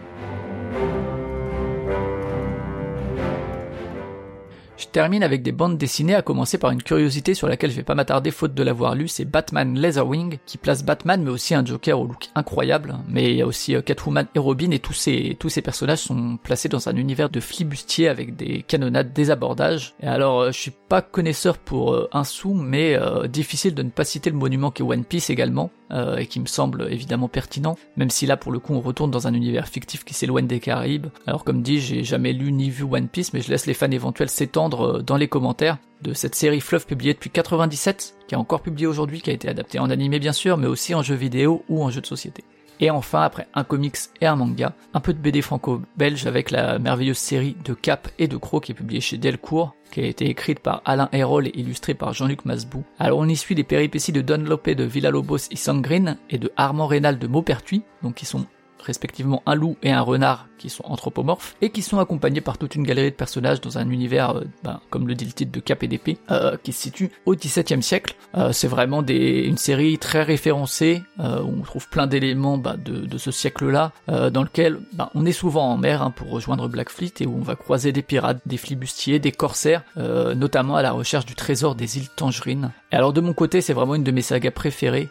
Je 4.78 4.88
termine 4.88 5.24
avec 5.24 5.42
des 5.42 5.54
bandes 5.54 5.78
dessinées, 5.78 6.16
à 6.16 6.22
commencer 6.22 6.58
par 6.58 6.72
une 6.72 6.84
curiosité 6.84 7.34
sur 7.34 7.48
laquelle 7.48 7.72
je 7.72 7.78
vais 7.78 7.84
pas 7.84 7.96
m'attarder 7.96 8.32
faute 8.32 8.54
de 8.54 8.64
l'avoir 8.64 8.96
lu, 8.96 9.08
c'est 9.08 9.24
Batman 9.24 9.80
Leatherwing, 9.80 10.38
qui 10.46 10.58
place 10.58 10.84
Batman 10.84 11.24
mais 11.24 11.32
aussi 11.32 11.56
un 11.56 11.66
Joker 11.66 12.00
au 12.00 12.06
look 12.06 12.30
incroyable, 12.36 12.96
mais 13.08 13.32
il 13.32 13.38
y 13.38 13.42
a 13.42 13.48
aussi 13.48 13.76
euh, 13.76 13.82
Catwoman 13.82 14.28
et 14.36 14.40
Robin 14.40 14.72
et 14.72 14.80
tous 14.80 14.94
ces, 14.94 15.38
personnages 15.64 16.00
sont 16.00 16.38
placés 16.44 16.68
dans 16.68 16.90
un 16.90 16.96
univers 16.96 17.30
de 17.30 17.40
flibustiers 17.40 18.10
avec 18.10 18.36
des 18.36 18.64
canonnades, 18.64 19.14
des 19.14 19.32
abordages. 19.32 19.94
Et 20.02 20.08
alors, 20.08 20.42
euh, 20.42 20.52
je 20.52 20.60
suis 20.60 20.74
pas 20.90 21.02
connaisseur 21.02 21.58
pour 21.58 21.94
euh, 21.94 22.10
un 22.12 22.24
sou, 22.24 22.54
mais 22.54 22.98
difficile 23.30 23.74
de 23.76 23.84
ne 23.84 23.90
pas 23.90 24.04
citer 24.04 24.30
le 24.30 24.36
monument 24.36 24.72
qu'est 24.72 24.84
One 24.84 25.06
Piece 25.06 25.30
également, 25.30 25.72
euh, 25.92 26.18
et 26.18 26.28
qui 26.28 26.40
me 26.40 26.46
semble 26.46 26.88
évidemment 26.92 27.28
pertinent, 27.28 27.78
même 27.96 28.10
si 28.10 28.26
là 28.26 28.38
pour 28.38 28.52
le 28.52 28.60
coup 28.60 28.74
on 28.74 28.82
retourne 28.82 29.12
dans 29.12 29.28
un 29.28 29.34
univers 29.34 29.68
fictif 29.68 30.04
qui 30.04 30.14
s'éloigne 30.14 30.48
des 30.48 30.60
Caraïbes. 30.60 31.08
Alors 31.28 31.44
comme 31.44 31.62
dit, 31.62 31.80
j'ai 31.80 32.04
jamais 32.04 32.34
lu 32.34 32.52
ni 32.52 32.70
vu 32.70 32.84
One 32.84 33.08
Piece, 33.08 33.34
mais 33.34 33.42
je 33.42 33.50
laisse 33.50 33.66
les 33.66 33.74
fans 33.74 33.92
éventuels 33.92 34.30
s'étendre 34.30 34.98
euh, 34.98 35.02
dans 35.02 35.18
les 35.18 35.28
commentaires 35.28 35.78
de 36.02 36.14
cette 36.14 36.36
série 36.36 36.62
Fluff 36.62 36.86
publiée 36.86 37.14
depuis 37.14 37.30
97, 37.30 38.16
qui 38.28 38.36
est 38.36 38.38
encore 38.38 38.62
publiée 38.62 38.88
aujourd'hui, 38.88 39.22
qui 39.22 39.30
a 39.30 39.34
été 39.34 39.48
adaptée 39.48 39.80
en 39.80 39.90
animé 39.90 40.20
bien 40.20 40.34
sûr, 40.34 40.58
mais 40.58 40.68
aussi 40.68 40.94
en 40.94 41.04
jeu 41.04 41.16
vidéo 41.16 41.64
ou 41.70 41.84
en 41.84 41.90
jeu 41.90 42.02
de 42.02 42.08
société. 42.08 42.44
Et 42.80 42.90
enfin, 42.90 43.22
après 43.22 43.48
un 43.54 43.64
comics 43.64 43.98
et 44.22 44.26
un 44.26 44.36
manga, 44.36 44.74
un 44.94 45.00
peu 45.00 45.14
de 45.14 45.20
BD 45.20 45.42
franco-belge 45.42 46.26
avec 46.28 46.52
la 46.52 46.80
merveilleuse 46.80 47.18
série 47.18 47.56
de 47.64 47.74
Cap 47.74 48.10
et 48.20 48.28
de 48.28 48.38
Croc 48.38 48.66
qui 48.66 48.72
est 48.72 48.76
publiée 48.76 49.02
chez 49.02 49.18
Delcourt, 49.18 49.76
qui 49.92 50.02
a 50.02 50.06
été 50.06 50.30
écrite 50.30 50.60
par 50.60 50.82
Alain 50.86 51.10
Hérol 51.14 51.48
et 51.48 51.60
illustrée 51.60 51.94
par 51.94 52.14
Jean-Luc 52.14 52.46
Masbou. 52.46 52.84
Alors 53.00 53.20
on 53.20 53.28
y 53.28 53.36
suit 53.36 53.56
les 53.56 53.64
péripéties 53.64 54.12
de 54.12 54.22
Don 54.22 54.44
Lopé 54.44 54.76
de 54.76 54.84
Villalobos 54.84 55.50
et 55.52 55.56
Sangrin 55.56 56.18
et 56.30 56.38
de 56.38 56.52
Armand 56.58 56.88
Rénal 56.88 57.18
de 57.18 57.28
Maupertuis, 57.28 57.84
donc 58.04 58.16
qui 58.16 58.26
sont 58.26 58.46
respectivement 58.80 59.42
un 59.46 59.56
loup 59.56 59.78
et 59.82 59.92
un 59.92 60.02
renard 60.02 60.48
qui 60.58 60.70
sont 60.70 60.84
anthropomorphes, 60.86 61.56
et 61.62 61.70
qui 61.70 61.82
sont 61.82 62.00
accompagnés 62.00 62.42
par 62.42 62.58
toute 62.58 62.76
une 62.76 62.84
galerie 62.84 63.12
de 63.12 63.16
personnages 63.16 63.62
dans 63.62 63.78
un 63.78 63.90
univers, 63.90 64.38
euh, 64.38 64.44
ben, 64.64 64.80
comme 64.90 65.08
le 65.08 65.16
dit 65.16 65.26
le 65.26 65.32
titre 65.32 65.52
de 65.52 65.60
Cap 65.60 65.84
et 65.84 65.88
d'épée, 65.88 66.18
euh, 66.32 66.58
qui 66.64 66.74
se 66.74 66.82
situe 66.82 67.12
au 67.26 67.36
XVIIe 67.36 67.84
siècle. 67.84 68.16
Euh, 68.36 68.52
c'est 68.52 68.68
vraiment 68.68 69.02
des, 69.02 69.44
une 69.44 69.58
série 69.58 69.98
très 69.98 70.24
référencée, 70.24 71.04
euh, 71.20 71.42
où 71.42 71.54
on 71.60 71.64
trouve 71.64 71.90
plein 71.90 72.08
d'éléments 72.08 72.58
bah, 72.58 72.76
de, 72.78 73.06
de 73.06 73.18
ce 73.18 73.32
siècle-là, 73.32 73.92
dans 74.08 74.44
lequel 74.44 74.80
ben, 74.94 75.10
on 75.16 75.26
est 75.26 75.32
souvent 75.32 75.72
en 75.72 75.78
mer 75.78 76.02
hein, 76.02 76.12
pour 76.12 76.30
rejoindre 76.30 76.68
Blackfleet, 76.68 77.14
et 77.20 77.26
où 77.26 77.36
on 77.38 77.44
va 77.44 77.56
croiser 77.56 77.92
des 77.92 78.02
pirates, 78.02 78.40
des 78.46 78.58
flibustiers, 78.58 79.20
des 79.20 79.32
corsaires, 79.32 79.84
notamment 79.96 80.76
à 80.76 80.82
la 80.82 80.92
recherche 80.92 81.26
du 81.26 81.36
trésor 81.36 81.76
des 81.76 81.98
îles 81.98 82.10
Tangerines. 82.16 82.72
Et 82.92 82.96
alors 82.96 83.14
de 83.14 83.22
mon 83.22 83.34
côté, 83.34 83.62
c'est 83.62 83.74
vraiment 83.74 83.96
une 83.96 84.04
de 84.04 84.12
mes 84.12 84.22
sagas 84.22 84.52
préférées, 84.52 85.10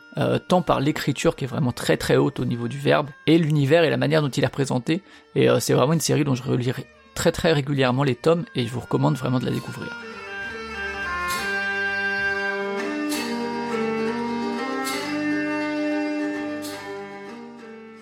tant 0.49 0.63
par 0.63 0.81
l'écriture 0.81 1.37
qui 1.37 1.45
est 1.45 1.49
vraiment 1.49 1.73
très 1.73 1.97
très 1.97 2.17
haute 2.17 2.41
au 2.41 2.45
niveau 2.45 2.69
du 2.69 2.79
verbe, 2.79 3.09
et 3.27 3.39
l'univers 3.39 3.85
et 3.85 3.91
la 3.91 3.97
manière 3.97 4.23
dont 4.23 4.29
il 4.29 4.43
est 4.43 4.47
représenté, 4.47 5.03
et 5.35 5.49
euh, 5.49 5.61
c'est 5.61 5.75
vraiment 5.75 5.93
une 5.93 6.01
série 6.01 6.25
dont 6.25 6.35
je 6.35 6.43
relirai 6.43 6.87
très 7.15 7.33
très 7.33 7.53
régulièrement 7.53 8.03
les 8.03 8.15
tomes, 8.15 8.45
et 8.55 8.67
je 8.67 8.73
vous 8.73 8.81
recommande 8.81 9.17
vraiment 9.17 9.39
de 9.39 9.45
la 9.45 9.53
découvrir. 9.53 9.97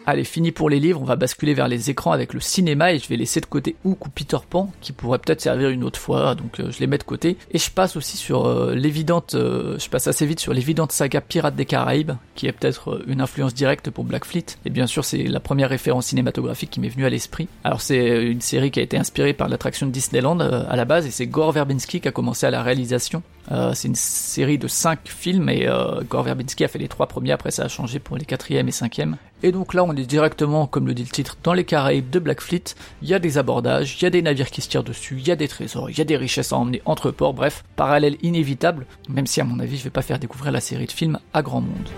Allez, 0.05 0.25
fini 0.25 0.51
pour 0.51 0.69
les 0.69 0.81
livres, 0.81 1.01
on 1.01 1.05
va 1.05 1.15
basculer 1.15 1.55
vers 1.55 1.69
les 1.69 1.89
écrans 1.89 2.11
avec 2.11 2.35
le 2.35 2.41
cinéma 2.41 2.93
et 2.93 2.99
je 2.99 3.07
vais 3.07 3.17
laisser 3.17 3.41
de 3.41 3.47
côté 3.47 3.77
Hook 3.85 4.05
ou 4.05 4.09
Peter 4.09 4.39
Pan 4.51 4.73
qui 4.81 4.91
pourrait 4.91 5.21
peut-être 5.21 5.41
servir 5.41 5.69
une 5.69 5.85
autre 5.85 6.01
fois, 6.01 6.35
donc 6.35 6.59
euh, 6.59 6.73
je 6.73 6.81
les 6.81 6.89
mets 6.89 6.99
de 6.99 7.05
côté. 7.05 7.37
Et 7.53 7.59
je 7.59 7.71
passe 7.71 7.95
aussi 7.95 8.17
sur 8.17 8.47
euh, 8.47 8.75
l'évidente, 8.75 9.37
euh, 9.37 9.79
je 9.79 9.89
passe 9.89 10.09
assez 10.09 10.27
vite 10.27 10.41
sur 10.41 10.55
l'évidente 10.55 10.91
saga 10.91 11.21
Pirates 11.21 11.55
des 11.55 11.67
Caraïbes, 11.67 12.13
qui 12.35 12.49
est 12.49 12.53
peut-être 12.53 12.95
euh, 12.95 13.05
une 13.07 13.21
influence 13.21 13.55
directe 13.55 13.91
pour 13.91 14.03
Blackfleet. 14.03 14.47
Et 14.65 14.71
bien 14.71 14.89
sûr, 14.89 15.05
c'est 15.05 15.23
la 15.23 15.39
première 15.39 15.69
référence 15.69 16.07
cinématographique 16.07 16.71
qui 16.71 16.81
m'est 16.81 16.89
venue 16.89 17.07
à 17.07 17.11
l'esprit. 17.11 17.47
Alors 17.63 17.81
c'est 17.81 18.25
une 18.25 18.41
série 18.41 18.73
qui 18.73 18.81
a 18.81 18.83
été 18.83 18.99
inspirée 18.99 19.35
par 19.35 19.49
l'attraction 19.49 19.87
de 19.87 19.93
Disneyland 19.93 20.41
à 20.41 20.75
la 20.75 20.85
base 20.85 21.07
et 21.07 21.13
c'est 21.13 21.29
Gore 21.29 21.53
Verbinski 21.53 22.01
qui 22.01 22.09
a 22.09 22.13
commencé 22.13 22.45
à 22.45 22.51
la 22.51 22.63
réalisation. 22.63 23.23
C'est 23.75 23.89
une 23.89 23.95
série 23.95 24.57
de 24.57 24.69
cinq 24.69 25.01
films 25.05 25.49
et 25.49 25.69
Gore 26.09 26.23
Verbinski 26.23 26.65
a 26.65 26.69
fait 26.69 26.79
les 26.79 26.89
trois 26.89 27.07
premiers, 27.07 27.33
après 27.33 27.51
ça 27.51 27.65
a 27.65 27.69
changé 27.69 27.99
pour 27.99 28.17
les 28.17 28.25
quatrième 28.25 28.69
et 28.69 28.73
cinquième. 28.73 29.17
Et 29.43 29.53
donc 29.53 29.75
là 29.75 29.85
on 29.85 29.95
est 29.95 30.07
directement, 30.07 30.67
comme 30.67 30.87
le 30.87 30.95
dit 30.95 31.03
le 31.03 31.09
titre, 31.09 31.37
dans 31.43 31.53
les 31.53 31.65
Caraïbes 31.65 32.11
de 32.11 32.19
Blackfleet. 32.19 32.65
Il 33.03 33.09
y 33.09 33.15
a 33.15 33.19
des 33.19 33.39
abordages, 33.39 33.97
il 34.01 34.05
y 34.05 34.07
a 34.07 34.11
des 34.11 34.23
navires 34.23 34.51
qui 34.51 34.61
se 34.61 34.69
tirent 34.69 34.85
dessus, 34.85 35.17
il 35.19 35.27
y 35.27 35.31
a 35.31 35.37
des 35.37 35.49
trésors, 35.49 35.91
il 35.91 35.99
y 35.99 36.01
a 36.01 36.05
des 36.05 36.17
richesses 36.17 36.53
à 36.53 36.57
emmener 36.57 36.81
entre 36.85 37.11
ports, 37.11 37.35
bref, 37.35 37.65
parallèle 37.77 38.17
inévitable, 38.23 38.87
même 39.09 39.27
si 39.27 39.41
à 39.41 39.45
mon 39.45 39.59
avis 39.59 39.79
je 39.79 39.85
vais 39.85 39.91
pas 39.91 40.03
faire 40.03 40.19
découvrir 40.19 40.53
la 40.53 40.61
série 40.61 40.87
de 40.87 40.93
films 40.93 41.19
à 41.35 41.43
grand 41.43 41.61
monde. 41.61 41.89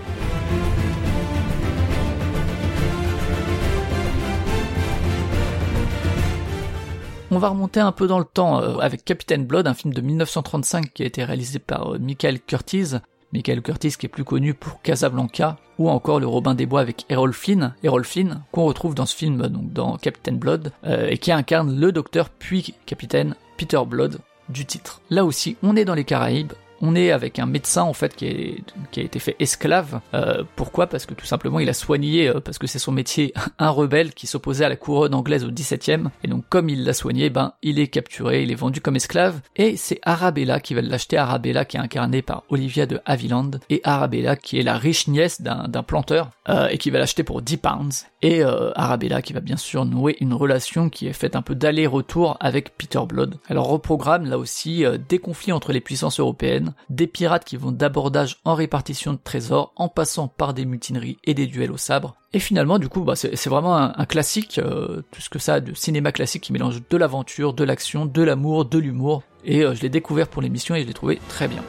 On 7.31 7.37
va 7.37 7.49
remonter 7.49 7.79
un 7.79 7.91
peu 7.91 8.07
dans 8.07 8.19
le 8.19 8.25
temps 8.25 8.61
euh, 8.61 8.77
avec 8.77 9.03
Captain 9.03 9.39
Blood, 9.39 9.67
un 9.67 9.73
film 9.73 9.93
de 9.93 9.99
1935 9.99 10.93
qui 10.93 11.03
a 11.03 11.05
été 11.05 11.23
réalisé 11.23 11.59
par 11.59 11.93
euh, 11.93 11.99
Michael 11.99 12.39
Curtiz. 12.39 13.01
Michael 13.35 13.61
Curtiz 13.61 13.97
qui 13.97 14.05
est 14.05 14.09
plus 14.09 14.23
connu 14.23 14.53
pour 14.53 14.81
Casablanca 14.81 15.57
ou 15.77 15.89
encore 15.89 16.21
le 16.21 16.25
Robin 16.25 16.55
des 16.55 16.65
Bois 16.65 16.79
avec 16.79 17.05
Errol 17.09 17.33
Flynn, 17.33 17.73
Errol 17.83 18.05
Flynn 18.05 18.41
qu'on 18.53 18.63
retrouve 18.63 18.95
dans 18.95 19.05
ce 19.05 19.13
film 19.13 19.47
donc 19.47 19.73
dans 19.73 19.97
Captain 19.97 20.35
Blood 20.35 20.71
euh, 20.85 21.09
et 21.09 21.17
qui 21.17 21.33
incarne 21.33 21.77
le 21.77 21.91
docteur 21.91 22.29
puis 22.29 22.73
capitaine 22.85 23.35
Peter 23.57 23.81
Blood 23.85 24.19
du 24.47 24.65
titre. 24.65 25.01
Là 25.09 25.25
aussi, 25.25 25.57
on 25.63 25.75
est 25.75 25.83
dans 25.83 25.95
les 25.95 26.05
Caraïbes, 26.05 26.53
on 26.81 26.95
est 26.95 27.11
avec 27.11 27.39
un 27.39 27.45
médecin 27.45 27.83
en 27.83 27.93
fait 27.93 28.15
qui, 28.15 28.63
a 28.95 28.99
été 29.01 29.19
fait 29.19 29.35
esclave. 29.39 30.01
Euh, 30.13 30.43
pourquoi? 30.55 30.87
Parce 30.87 31.05
que 31.05 31.13
tout 31.13 31.25
simplement 31.25 31.59
il 31.59 31.69
a 31.69 31.73
soigné, 31.73 32.27
euh, 32.27 32.39
parce 32.39 32.57
que 32.57 32.67
c'est 32.67 32.79
son 32.79 32.91
métier, 32.91 33.33
un 33.59 33.69
rebelle 33.69 34.13
qui 34.13 34.27
s'opposait 34.27 34.65
à 34.65 34.69
la 34.69 34.75
couronne 34.75 35.13
anglaise 35.13 35.43
au 35.43 35.51
XVIIe. 35.51 36.09
Et 36.23 36.27
donc 36.27 36.43
comme 36.49 36.69
il 36.69 36.83
l'a 36.83 36.93
soigné, 36.93 37.29
ben 37.29 37.53
il 37.61 37.79
est 37.79 37.87
capturé, 37.87 38.43
il 38.43 38.51
est 38.51 38.55
vendu 38.55 38.81
comme 38.81 38.95
esclave. 38.95 39.41
Et 39.55 39.77
c'est 39.77 39.99
Arabella 40.03 40.59
qui 40.59 40.73
va 40.73 40.81
l'acheter. 40.81 41.17
Arabella 41.17 41.65
qui 41.65 41.77
est 41.77 41.79
incarnée 41.79 42.21
par 42.21 42.43
Olivia 42.49 42.85
de 42.85 42.99
Havilland 43.05 43.51
et 43.69 43.81
Arabella 43.83 44.35
qui 44.35 44.59
est 44.59 44.63
la 44.63 44.77
riche 44.77 45.07
nièce 45.07 45.41
d'un 45.41 45.83
planteur 45.83 46.31
euh, 46.49 46.67
et 46.67 46.77
qui 46.77 46.89
va 46.89 46.99
l'acheter 46.99 47.23
pour 47.23 47.41
10 47.41 47.57
pounds. 47.57 48.05
Et 48.21 48.43
euh, 48.43 48.71
Arabella 48.75 49.21
qui 49.21 49.33
va 49.33 49.39
bien 49.39 49.57
sûr 49.57 49.85
nouer 49.85 50.17
une 50.19 50.33
relation 50.33 50.89
qui 50.89 51.07
est 51.07 51.13
faite 51.13 51.35
un 51.35 51.41
peu 51.41 51.55
d'aller-retour 51.55 52.37
avec 52.39 52.77
Peter 52.77 52.99
Blood. 53.07 53.35
Alors 53.47 53.71
au 53.71 53.79
programme 53.79 54.25
là 54.25 54.37
aussi 54.37 54.83
des 55.09 55.19
conflits 55.19 55.51
entre 55.51 55.71
les 55.71 55.81
puissances 55.81 56.19
européennes, 56.19 56.64
des 56.89 57.07
pirates 57.07 57.45
qui 57.45 57.57
vont 57.57 57.71
d'abordage 57.71 58.37
en 58.45 58.53
répartition 58.53 59.13
de 59.13 59.19
trésors 59.23 59.73
en 59.75 59.89
passant 59.89 60.27
par 60.27 60.53
des 60.53 60.65
mutineries 60.65 61.17
et 61.23 61.33
des 61.33 61.47
duels 61.47 61.71
au 61.71 61.77
sabre. 61.77 62.15
Et 62.33 62.39
finalement 62.39 62.79
du 62.79 62.89
coup 62.89 63.01
bah, 63.01 63.15
c'est 63.15 63.47
vraiment 63.47 63.75
un, 63.75 64.05
classique, 64.05 64.59
euh, 64.59 65.01
tout 65.11 65.21
ce 65.21 65.29
que 65.29 65.39
ça 65.39 65.59
de 65.59 65.73
cinéma 65.73 66.11
classique 66.11 66.43
qui 66.43 66.53
mélange 66.53 66.81
de 66.89 66.97
l'aventure, 66.97 67.53
de 67.53 67.63
l'action, 67.63 68.05
de 68.05 68.21
l'amour, 68.21 68.65
de 68.65 68.79
l'humour. 68.79 69.23
Et 69.43 69.63
euh, 69.63 69.75
je 69.75 69.81
l'ai 69.81 69.89
découvert 69.89 70.27
pour 70.27 70.41
l'émission 70.41 70.75
et 70.75 70.81
je 70.81 70.87
l'ai 70.87 70.93
trouvé 70.93 71.19
très 71.29 71.47
bien. 71.47 71.63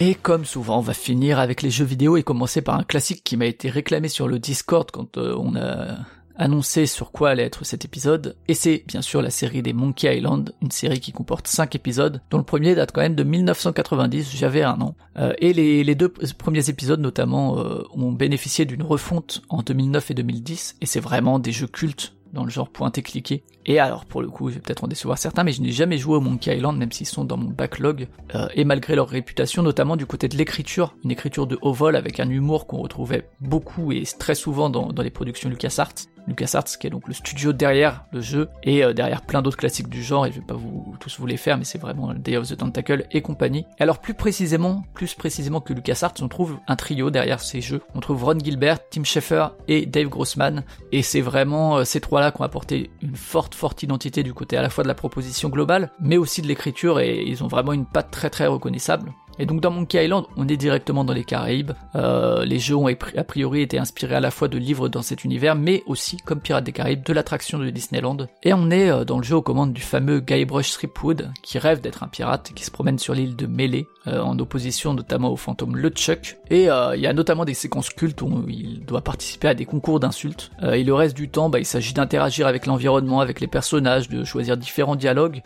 Et 0.00 0.14
comme 0.14 0.44
souvent, 0.44 0.78
on 0.78 0.82
va 0.82 0.94
finir 0.94 1.38
avec 1.38 1.62
les 1.62 1.70
jeux 1.70 1.84
vidéo 1.84 2.16
et 2.16 2.22
commencer 2.22 2.62
par 2.62 2.78
un 2.78 2.82
classique 2.82 3.22
qui 3.22 3.36
m'a 3.36 3.46
été 3.46 3.70
réclamé 3.70 4.08
sur 4.08 4.26
le 4.26 4.38
Discord 4.38 4.90
quand 4.90 5.18
euh, 5.18 5.36
on 5.38 5.54
a 5.56 5.98
annoncé 6.36 6.86
sur 6.86 7.12
quoi 7.12 7.30
allait 7.30 7.44
être 7.44 7.64
cet 7.64 7.84
épisode, 7.84 8.36
et 8.48 8.54
c'est 8.54 8.84
bien 8.86 9.02
sûr 9.02 9.22
la 9.22 9.30
série 9.30 9.62
des 9.62 9.72
Monkey 9.72 10.16
Island, 10.16 10.52
une 10.62 10.70
série 10.70 11.00
qui 11.00 11.12
comporte 11.12 11.46
5 11.46 11.74
épisodes, 11.74 12.20
dont 12.30 12.38
le 12.38 12.44
premier 12.44 12.74
date 12.74 12.90
quand 12.92 13.02
même 13.02 13.14
de 13.14 13.22
1990, 13.22 14.36
j'avais 14.36 14.62
un 14.62 14.80
an. 14.80 14.96
Euh, 15.16 15.32
et 15.38 15.52
les, 15.52 15.94
deux 15.94 16.08
premiers 16.08 16.68
épisodes 16.68 17.00
notamment 17.00 17.58
euh, 17.58 17.84
ont 17.92 18.12
bénéficié 18.12 18.64
d'une 18.64 18.82
refonte 18.82 19.42
en 19.48 19.62
2009 19.62 20.10
et 20.10 20.14
2010, 20.14 20.76
et 20.80 20.86
c'est 20.86 21.00
vraiment 21.00 21.38
des 21.38 21.52
jeux 21.52 21.68
cultes 21.68 22.14
dans 22.34 22.44
le 22.44 22.50
genre 22.50 22.68
pointer-cliquer. 22.68 23.44
Et 23.66 23.78
alors 23.78 24.04
pour 24.04 24.20
le 24.20 24.28
coup, 24.28 24.50
je 24.50 24.56
vais 24.56 24.60
peut-être 24.60 24.84
en 24.84 24.88
décevoir 24.88 25.16
certains, 25.16 25.44
mais 25.44 25.52
je 25.52 25.62
n'ai 25.62 25.72
jamais 25.72 25.96
joué 25.96 26.16
au 26.16 26.20
Monkey 26.20 26.54
Island, 26.54 26.76
même 26.76 26.92
s'ils 26.92 27.06
sont 27.06 27.24
dans 27.24 27.38
mon 27.38 27.48
backlog, 27.48 28.08
euh, 28.34 28.48
et 28.54 28.64
malgré 28.64 28.94
leur 28.94 29.08
réputation, 29.08 29.62
notamment 29.62 29.96
du 29.96 30.04
côté 30.04 30.28
de 30.28 30.36
l'écriture, 30.36 30.94
une 31.04 31.10
écriture 31.10 31.46
de 31.46 31.58
haut 31.62 31.72
vol 31.72 31.96
avec 31.96 32.20
un 32.20 32.28
humour 32.28 32.66
qu'on 32.66 32.78
retrouvait 32.78 33.28
beaucoup 33.40 33.92
et 33.92 34.02
très 34.18 34.34
souvent 34.34 34.68
dans, 34.68 34.92
dans 34.92 35.02
les 35.02 35.10
productions 35.10 35.48
LucasArts. 35.48 35.94
LucasArts 36.26 36.64
qui 36.78 36.86
est 36.86 36.90
donc 36.90 37.08
le 37.08 37.14
studio 37.14 37.52
derrière 37.52 38.04
le 38.12 38.20
jeu 38.20 38.48
et 38.62 38.84
euh, 38.84 38.92
derrière 38.92 39.22
plein 39.22 39.42
d'autres 39.42 39.56
classiques 39.56 39.88
du 39.88 40.02
genre 40.02 40.26
et 40.26 40.32
je 40.32 40.40
vais 40.40 40.46
pas 40.46 40.54
vous 40.54 40.94
tous 41.00 41.18
vous 41.18 41.26
les 41.26 41.36
faire 41.36 41.58
mais 41.58 41.64
c'est 41.64 41.78
vraiment 41.78 42.12
Day 42.14 42.36
of 42.36 42.48
the 42.48 42.56
Tentacle 42.56 43.06
et 43.12 43.22
compagnie. 43.22 43.66
Alors 43.78 43.98
plus 43.98 44.14
précisément, 44.14 44.84
plus 44.94 45.14
précisément 45.14 45.60
que 45.60 45.72
LucasArts, 45.72 46.14
on 46.20 46.28
trouve 46.28 46.58
un 46.66 46.76
trio 46.76 47.10
derrière 47.10 47.40
ces 47.40 47.60
jeux. 47.60 47.82
On 47.94 48.00
trouve 48.00 48.24
Ron 48.24 48.38
Gilbert, 48.38 48.78
Tim 48.88 49.04
Schafer 49.04 49.48
et 49.68 49.86
Dave 49.86 50.08
Grossman 50.08 50.64
et 50.92 51.02
c'est 51.02 51.20
vraiment 51.20 51.78
euh, 51.78 51.84
ces 51.84 52.00
trois-là 52.00 52.32
qui 52.32 52.40
ont 52.40 52.44
apporté 52.44 52.90
une 53.02 53.16
forte 53.16 53.54
forte 53.54 53.82
identité 53.82 54.22
du 54.22 54.34
côté 54.34 54.56
à 54.56 54.62
la 54.62 54.70
fois 54.70 54.84
de 54.84 54.88
la 54.88 54.94
proposition 54.94 55.48
globale 55.48 55.90
mais 56.00 56.16
aussi 56.16 56.42
de 56.42 56.46
l'écriture 56.46 57.00
et 57.00 57.22
ils 57.22 57.42
ont 57.44 57.48
vraiment 57.48 57.72
une 57.72 57.86
patte 57.86 58.10
très 58.10 58.30
très 58.30 58.46
reconnaissable. 58.46 59.12
Et 59.38 59.46
donc 59.46 59.60
dans 59.60 59.70
Monkey 59.70 60.04
Island, 60.04 60.24
on 60.36 60.48
est 60.48 60.56
directement 60.56 61.04
dans 61.04 61.12
les 61.12 61.24
Caraïbes. 61.24 61.72
Euh, 61.96 62.44
les 62.44 62.58
jeux 62.58 62.76
ont 62.76 62.86
a 62.86 63.24
priori 63.24 63.62
été 63.62 63.78
inspirés 63.78 64.14
à 64.14 64.20
la 64.20 64.30
fois 64.30 64.48
de 64.48 64.58
livres 64.58 64.88
dans 64.88 65.02
cet 65.02 65.24
univers, 65.24 65.56
mais 65.56 65.82
aussi, 65.86 66.16
comme 66.18 66.40
Pirates 66.40 66.64
des 66.64 66.72
Caraïbes, 66.72 67.04
de 67.04 67.12
l'attraction 67.12 67.58
de 67.58 67.68
Disneyland. 67.70 68.16
Et 68.42 68.52
on 68.52 68.70
est 68.70 68.90
euh, 68.90 69.04
dans 69.04 69.18
le 69.18 69.24
jeu 69.24 69.36
aux 69.36 69.42
commandes 69.42 69.72
du 69.72 69.80
fameux 69.80 70.20
Guybrush 70.20 70.72
Threepwood, 70.72 71.32
qui 71.42 71.58
rêve 71.58 71.80
d'être 71.80 72.02
un 72.02 72.08
pirate, 72.08 72.52
qui 72.54 72.64
se 72.64 72.70
promène 72.70 72.98
sur 72.98 73.14
l'île 73.14 73.36
de 73.36 73.46
Melee, 73.46 73.86
euh, 74.06 74.20
en 74.20 74.38
opposition 74.38 74.94
notamment 74.94 75.32
au 75.32 75.36
fantôme 75.36 75.76
LeChuck. 75.76 76.36
Et 76.50 76.64
il 76.64 77.00
y 77.00 77.06
a 77.06 77.12
notamment 77.12 77.44
des 77.44 77.54
séquences 77.54 77.90
cultes 77.90 78.22
où 78.22 78.44
il 78.48 78.84
doit 78.84 79.00
participer 79.00 79.48
à 79.48 79.54
des 79.54 79.64
concours 79.64 80.00
d'insultes. 80.00 80.50
et 80.62 80.84
le 80.84 80.94
reste 80.94 81.16
du 81.16 81.28
temps, 81.28 81.48
bah, 81.48 81.58
il 81.58 81.64
s'agit 81.64 81.92
d'interagir 81.94 82.46
avec 82.46 82.66
l'environnement, 82.66 83.20
avec 83.20 83.40
les 83.40 83.46
personnages, 83.46 84.08
de 84.08 84.24
choisir 84.24 84.56
différents 84.56 84.96
dialogues, 84.96 85.42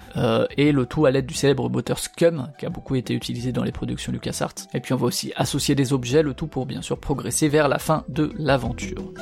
et 0.56 0.72
le 0.72 0.86
tout 0.86 1.06
à 1.06 1.10
l'aide 1.10 1.26
du 1.26 1.34
célèbre 1.34 1.68
moteur 1.68 1.98
Scum, 1.98 2.48
qui 2.58 2.66
a 2.66 2.70
beaucoup 2.70 2.94
été 2.94 3.14
utilisé 3.14 3.52
dans 3.52 3.62
les 3.62 3.72
production 3.78 4.10
LucasArts. 4.10 4.66
Et 4.74 4.80
puis 4.80 4.92
on 4.92 4.96
va 4.96 5.06
aussi 5.06 5.32
associer 5.36 5.76
des 5.76 5.92
objets, 5.92 6.22
le 6.22 6.34
tout 6.34 6.48
pour 6.48 6.66
bien 6.66 6.82
sûr 6.82 6.98
progresser 6.98 7.48
vers 7.48 7.68
la 7.68 7.78
fin 7.78 8.04
de 8.08 8.32
l'aventure. 8.36 9.12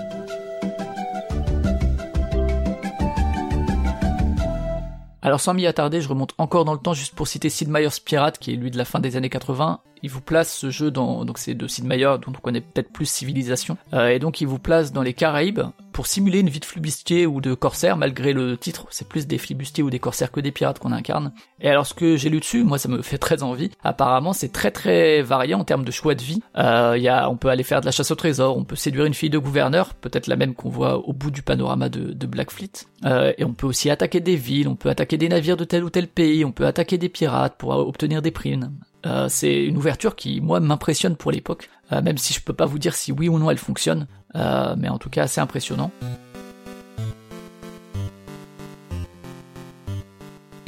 Alors 5.20 5.40
sans 5.40 5.52
m'y 5.52 5.66
attarder, 5.66 6.00
je 6.00 6.08
remonte 6.08 6.32
encore 6.38 6.64
dans 6.64 6.72
le 6.72 6.78
temps 6.78 6.94
juste 6.94 7.14
pour 7.14 7.28
citer 7.28 7.50
Sid 7.50 7.68
Meier's 7.68 8.00
Pirate, 8.00 8.38
qui 8.38 8.52
est 8.52 8.56
lui 8.56 8.70
de 8.70 8.78
la 8.78 8.84
fin 8.86 8.98
des 8.98 9.16
années 9.16 9.28
80. 9.28 9.80
Il 10.02 10.10
vous 10.10 10.20
place 10.20 10.54
ce 10.54 10.70
jeu 10.70 10.90
dans, 10.90 11.24
donc 11.24 11.38
c'est 11.38 11.54
de 11.54 11.66
Sid 11.66 11.84
Meier, 11.84 12.16
dont 12.24 12.32
on 12.36 12.40
connaît 12.40 12.60
peut-être 12.60 12.92
plus 12.92 13.06
Civilisation, 13.06 13.76
euh, 13.94 14.08
et 14.08 14.18
donc 14.18 14.40
il 14.40 14.46
vous 14.46 14.58
place 14.58 14.92
dans 14.92 15.02
les 15.02 15.14
Caraïbes 15.14 15.62
pour 15.92 16.06
simuler 16.06 16.40
une 16.40 16.50
vie 16.50 16.60
de 16.60 16.64
flibustier 16.66 17.24
ou 17.24 17.40
de 17.40 17.54
corsaire, 17.54 17.96
malgré 17.96 18.34
le 18.34 18.58
titre, 18.58 18.86
c'est 18.90 19.08
plus 19.08 19.26
des 19.26 19.38
flibustiers 19.38 19.82
ou 19.82 19.88
des 19.88 19.98
corsaires 19.98 20.30
que 20.30 20.40
des 20.40 20.52
pirates 20.52 20.78
qu'on 20.78 20.92
incarne. 20.92 21.32
Et 21.58 21.70
alors 21.70 21.86
ce 21.86 21.94
que 21.94 22.18
j'ai 22.18 22.28
lu 22.28 22.40
dessus, 22.40 22.64
moi 22.64 22.76
ça 22.76 22.90
me 22.90 23.00
fait 23.00 23.16
très 23.16 23.42
envie. 23.42 23.70
Apparemment 23.82 24.34
c'est 24.34 24.52
très 24.52 24.70
très 24.70 25.22
varié 25.22 25.54
en 25.54 25.64
termes 25.64 25.86
de 25.86 25.90
choix 25.90 26.14
de 26.14 26.22
vie. 26.22 26.42
Euh, 26.58 26.98
y 26.98 27.08
a, 27.08 27.30
on 27.30 27.36
peut 27.36 27.48
aller 27.48 27.62
faire 27.62 27.80
de 27.80 27.86
la 27.86 27.92
chasse 27.92 28.10
au 28.10 28.14
trésor, 28.14 28.58
on 28.58 28.64
peut 28.64 28.76
séduire 28.76 29.06
une 29.06 29.14
fille 29.14 29.30
de 29.30 29.38
gouverneur, 29.38 29.94
peut-être 29.94 30.26
la 30.26 30.36
même 30.36 30.54
qu'on 30.54 30.68
voit 30.68 30.98
au 30.98 31.14
bout 31.14 31.30
du 31.30 31.40
panorama 31.40 31.88
de, 31.88 32.12
de 32.12 32.26
Blackfleet. 32.26 32.72
Euh, 33.06 33.32
et 33.38 33.44
on 33.44 33.54
peut 33.54 33.66
aussi 33.66 33.88
attaquer 33.88 34.20
des 34.20 34.36
villes, 34.36 34.68
on 34.68 34.76
peut 34.76 34.90
attaquer 34.90 35.16
des 35.16 35.30
navires 35.30 35.56
de 35.56 35.64
tel 35.64 35.82
ou 35.82 35.88
tel 35.88 36.08
pays, 36.08 36.44
on 36.44 36.52
peut 36.52 36.66
attaquer 36.66 36.98
des 36.98 37.08
pirates 37.08 37.56
pour 37.56 37.70
obtenir 37.70 38.20
des 38.20 38.30
primes. 38.30 38.70
Euh, 39.06 39.28
c'est 39.28 39.64
une 39.64 39.76
ouverture 39.76 40.16
qui, 40.16 40.40
moi, 40.40 40.58
m'impressionne 40.58 41.16
pour 41.16 41.30
l'époque, 41.30 41.70
euh, 41.92 42.02
même 42.02 42.18
si 42.18 42.34
je 42.34 42.40
peux 42.40 42.52
pas 42.52 42.66
vous 42.66 42.78
dire 42.78 42.94
si 42.94 43.12
oui 43.12 43.28
ou 43.28 43.38
non 43.38 43.50
elle 43.50 43.58
fonctionne, 43.58 44.08
euh, 44.34 44.74
mais 44.76 44.88
en 44.88 44.98
tout 44.98 45.10
cas 45.10 45.22
assez 45.22 45.40
impressionnant. 45.40 45.92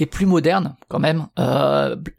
Et 0.01 0.07
plus 0.07 0.26
moderne, 0.26 0.76
quand 0.86 1.01
même, 1.01 1.26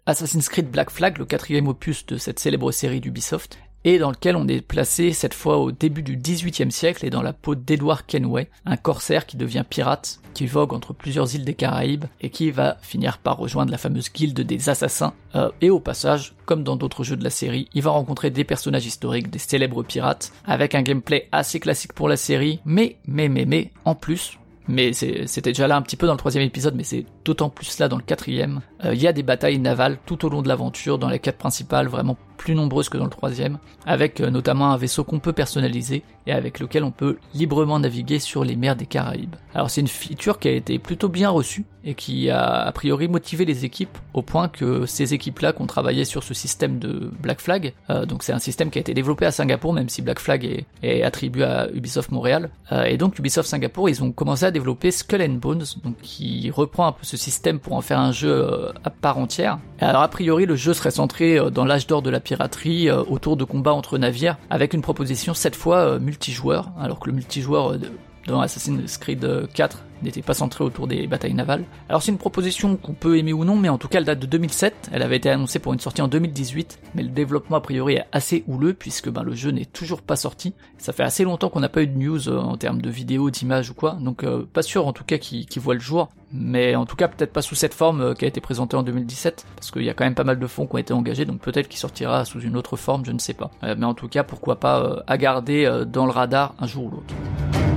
Assassin's 0.05 0.49
Creed 0.49 0.69
Black 0.69 0.89
Flag, 0.89 1.17
le 1.17 1.23
quatrième 1.23 1.69
opus 1.69 2.05
de 2.05 2.17
cette 2.17 2.37
célèbre 2.37 2.73
série 2.73 2.99
d'Ubisoft, 2.99 3.57
et 3.85 3.97
dans 3.97 4.11
lequel 4.11 4.35
on 4.35 4.47
est 4.47 4.61
placé 4.61 5.13
cette 5.13 5.33
fois 5.33 5.57
au 5.57 5.71
début 5.71 6.03
du 6.03 6.17
XVIIIe 6.17 6.71
siècle 6.71 7.05
et 7.05 7.09
dans 7.09 7.21
la 7.21 7.33
peau 7.33 7.55
d'Edward 7.55 8.05
Kenway, 8.05 8.49
un 8.65 8.77
corsaire 8.77 9.25
qui 9.25 9.37
devient 9.37 9.63
pirate, 9.67 10.19
qui 10.33 10.47
vogue 10.47 10.73
entre 10.73 10.93
plusieurs 10.93 11.33
îles 11.35 11.45
des 11.45 11.53
Caraïbes 11.53 12.05
et 12.21 12.29
qui 12.29 12.51
va 12.51 12.77
finir 12.81 13.17
par 13.17 13.37
rejoindre 13.37 13.71
la 13.71 13.77
fameuse 13.77 14.11
guilde 14.11 14.41
des 14.41 14.69
assassins. 14.69 15.13
Euh, 15.35 15.49
et 15.61 15.69
au 15.69 15.79
passage, 15.79 16.33
comme 16.45 16.63
dans 16.63 16.75
d'autres 16.75 17.03
jeux 17.03 17.17
de 17.17 17.23
la 17.23 17.29
série, 17.29 17.67
il 17.73 17.81
va 17.81 17.91
rencontrer 17.91 18.29
des 18.29 18.43
personnages 18.43 18.85
historiques, 18.85 19.29
des 19.29 19.39
célèbres 19.39 19.83
pirates, 19.83 20.31
avec 20.45 20.75
un 20.75 20.81
gameplay 20.81 21.27
assez 21.31 21.59
classique 21.59 21.93
pour 21.93 22.09
la 22.09 22.17
série, 22.17 22.59
mais, 22.65 22.97
mais, 23.07 23.29
mais, 23.29 23.45
mais, 23.45 23.71
en 23.85 23.95
plus, 23.95 24.37
mais 24.69 24.93
c'était 24.93 25.49
déjà 25.49 25.67
là 25.67 25.75
un 25.75 25.81
petit 25.81 25.95
peu 25.95 26.05
dans 26.05 26.13
le 26.13 26.19
troisième 26.19 26.43
épisode, 26.43 26.75
mais 26.75 26.83
c'est 26.83 27.05
d'autant 27.29 27.49
plus 27.49 27.77
là 27.77 27.87
dans 27.87 27.97
le 27.97 28.01
quatrième. 28.01 28.61
Euh, 28.83 28.95
Il 28.95 29.01
y 29.01 29.07
a 29.07 29.13
des 29.13 29.21
batailles 29.21 29.59
navales 29.59 29.99
tout 30.07 30.25
au 30.25 30.29
long 30.29 30.41
de 30.41 30.47
l'aventure, 30.47 30.97
dans 30.97 31.09
les 31.09 31.19
quêtes 31.19 31.37
principales, 31.37 31.87
vraiment 31.87 32.17
plus 32.39 32.55
nombreuses 32.55 32.89
que 32.89 32.97
dans 32.97 33.03
le 33.03 33.09
troisième, 33.09 33.59
avec 33.85 34.21
euh, 34.21 34.31
notamment 34.31 34.71
un 34.71 34.77
vaisseau 34.77 35.03
qu'on 35.03 35.19
peut 35.19 35.33
personnaliser 35.33 36.03
et 36.25 36.31
avec 36.31 36.59
lequel 36.59 36.83
on 36.85 36.91
peut 36.91 37.17
librement 37.33 37.77
naviguer 37.79 38.17
sur 38.17 38.45
les 38.45 38.55
mers 38.55 38.77
des 38.77 38.85
Caraïbes. 38.85 39.35
Alors 39.53 39.69
c'est 39.69 39.81
une 39.81 39.89
feature 39.89 40.39
qui 40.39 40.47
a 40.47 40.51
été 40.51 40.79
plutôt 40.79 41.09
bien 41.09 41.29
reçue 41.29 41.65
et 41.83 41.95
qui 41.95 42.29
a 42.29 42.61
a 42.61 42.71
priori 42.71 43.09
motivé 43.09 43.43
les 43.43 43.65
équipes 43.65 43.97
au 44.13 44.21
point 44.21 44.47
que 44.47 44.85
ces 44.85 45.13
équipes-là 45.13 45.51
qui 45.51 45.61
ont 45.61 45.67
travaillé 45.67 46.05
sur 46.05 46.23
ce 46.23 46.33
système 46.33 46.79
de 46.79 47.11
Black 47.19 47.41
Flag, 47.41 47.73
euh, 47.89 48.05
donc 48.05 48.23
c'est 48.23 48.33
un 48.33 48.39
système 48.39 48.69
qui 48.69 48.79
a 48.79 48.81
été 48.81 48.93
développé 48.93 49.25
à 49.25 49.31
Singapour, 49.31 49.73
même 49.73 49.89
si 49.89 50.01
Black 50.01 50.19
Flag 50.19 50.65
est, 50.81 51.03
attribué 51.03 51.43
à 51.43 51.69
Ubisoft 51.73 52.11
Montréal, 52.11 52.49
et 52.85 52.97
donc 52.97 53.19
Ubisoft 53.19 53.49
Singapour, 53.49 53.89
ils 53.89 54.01
ont 54.03 54.11
commencé 54.11 54.45
à 54.45 54.51
développer 54.51 54.91
Skull 54.91 55.21
and 55.21 55.33
Bones, 55.33 55.65
donc 55.83 55.95
qui 56.01 56.49
reprend 56.51 56.87
un 56.87 56.91
peu 56.93 57.03
ce 57.03 57.17
système 57.19 57.59
pour 57.59 57.73
en 57.73 57.81
faire 57.81 57.99
un 57.99 58.11
jeu 58.11 58.31
euh, 58.31 58.71
à 58.83 58.89
part 58.89 59.17
entière. 59.17 59.59
Alors 59.79 60.01
a 60.01 60.07
priori 60.07 60.45
le 60.45 60.55
jeu 60.55 60.73
serait 60.73 60.91
centré 60.91 61.37
euh, 61.37 61.49
dans 61.49 61.65
l'âge 61.65 61.85
d'or 61.85 62.01
de 62.01 62.09
la 62.09 62.19
piraterie, 62.19 62.89
euh, 62.89 63.03
autour 63.03 63.37
de 63.37 63.43
combats 63.43 63.73
entre 63.73 63.97
navires, 63.97 64.37
avec 64.49 64.73
une 64.73 64.81
proposition 64.81 65.33
cette 65.33 65.55
fois 65.55 65.99
multijoueur, 65.99 66.71
alors 66.79 66.99
que 66.99 67.09
le 67.09 67.15
multijoueur 67.15 67.75
dans 68.29 68.41
Assassin's 68.41 68.97
Creed 68.97 69.25
euh, 69.25 69.47
4 69.53 69.83
n'était 70.03 70.21
pas 70.21 70.33
centré 70.33 70.63
autour 70.63 70.87
des 70.87 71.07
batailles 71.07 71.33
navales. 71.33 71.63
Alors 71.87 72.01
c'est 72.01 72.11
une 72.11 72.17
proposition 72.17 72.75
qu'on 72.77 72.93
peut 72.93 73.17
aimer 73.17 73.33
ou 73.33 73.45
non, 73.45 73.55
mais 73.55 73.69
en 73.69 73.77
tout 73.77 73.87
cas 73.87 73.99
elle 73.99 74.05
date 74.05 74.19
de 74.19 74.27
2007, 74.27 74.89
elle 74.91 75.01
avait 75.01 75.17
été 75.17 75.29
annoncée 75.29 75.59
pour 75.59 75.73
une 75.73 75.79
sortie 75.79 76.01
en 76.01 76.07
2018, 76.07 76.79
mais 76.95 77.03
le 77.03 77.09
développement 77.09 77.57
a 77.57 77.61
priori 77.61 77.95
est 77.95 78.05
assez 78.11 78.43
houleux 78.47 78.73
puisque 78.73 79.09
ben, 79.09 79.23
le 79.23 79.33
jeu 79.33 79.51
n'est 79.51 79.65
toujours 79.65 80.01
pas 80.01 80.15
sorti. 80.15 80.53
Ça 80.77 80.93
fait 80.93 81.03
assez 81.03 81.23
longtemps 81.23 81.49
qu'on 81.49 81.59
n'a 81.59 81.69
pas 81.69 81.81
eu 81.81 81.87
de 81.87 81.97
news 81.97 82.29
euh, 82.29 82.39
en 82.39 82.57
termes 82.57 82.81
de 82.81 82.89
vidéos, 82.89 83.29
d'images 83.29 83.69
ou 83.69 83.73
quoi, 83.73 83.97
donc 83.99 84.23
euh, 84.23 84.45
pas 84.51 84.61
sûr 84.61 84.87
en 84.87 84.93
tout 84.93 85.03
cas 85.03 85.17
qu'il 85.17 85.47
voit 85.61 85.73
le 85.73 85.79
jour, 85.79 86.09
mais 86.31 86.75
en 86.75 86.85
tout 86.85 86.95
cas 86.95 87.07
peut-être 87.07 87.33
pas 87.33 87.41
sous 87.41 87.55
cette 87.55 87.73
forme 87.73 88.01
euh, 88.01 88.13
qui 88.13 88.25
a 88.25 88.27
été 88.27 88.41
présentée 88.41 88.77
en 88.77 88.83
2017, 88.83 89.45
parce 89.55 89.71
qu'il 89.71 89.83
y 89.83 89.89
a 89.89 89.93
quand 89.93 90.05
même 90.05 90.15
pas 90.15 90.23
mal 90.23 90.39
de 90.39 90.47
fonds 90.47 90.67
qui 90.67 90.75
ont 90.75 90.79
été 90.79 90.93
engagés, 90.93 91.25
donc 91.25 91.41
peut-être 91.41 91.67
qu'il 91.67 91.79
sortira 91.79 92.25
sous 92.25 92.39
une 92.41 92.55
autre 92.55 92.77
forme, 92.77 93.05
je 93.05 93.11
ne 93.11 93.19
sais 93.19 93.33
pas. 93.33 93.51
Mais 93.61 93.85
en 93.85 93.93
tout 93.93 94.07
cas 94.07 94.23
pourquoi 94.23 94.59
pas 94.59 95.03
à 95.07 95.17
garder 95.17 95.83
dans 95.87 96.05
le 96.05 96.11
radar 96.11 96.55
un 96.59 96.67
jour 96.67 96.85
ou 96.85 96.89
l'autre. 96.91 97.68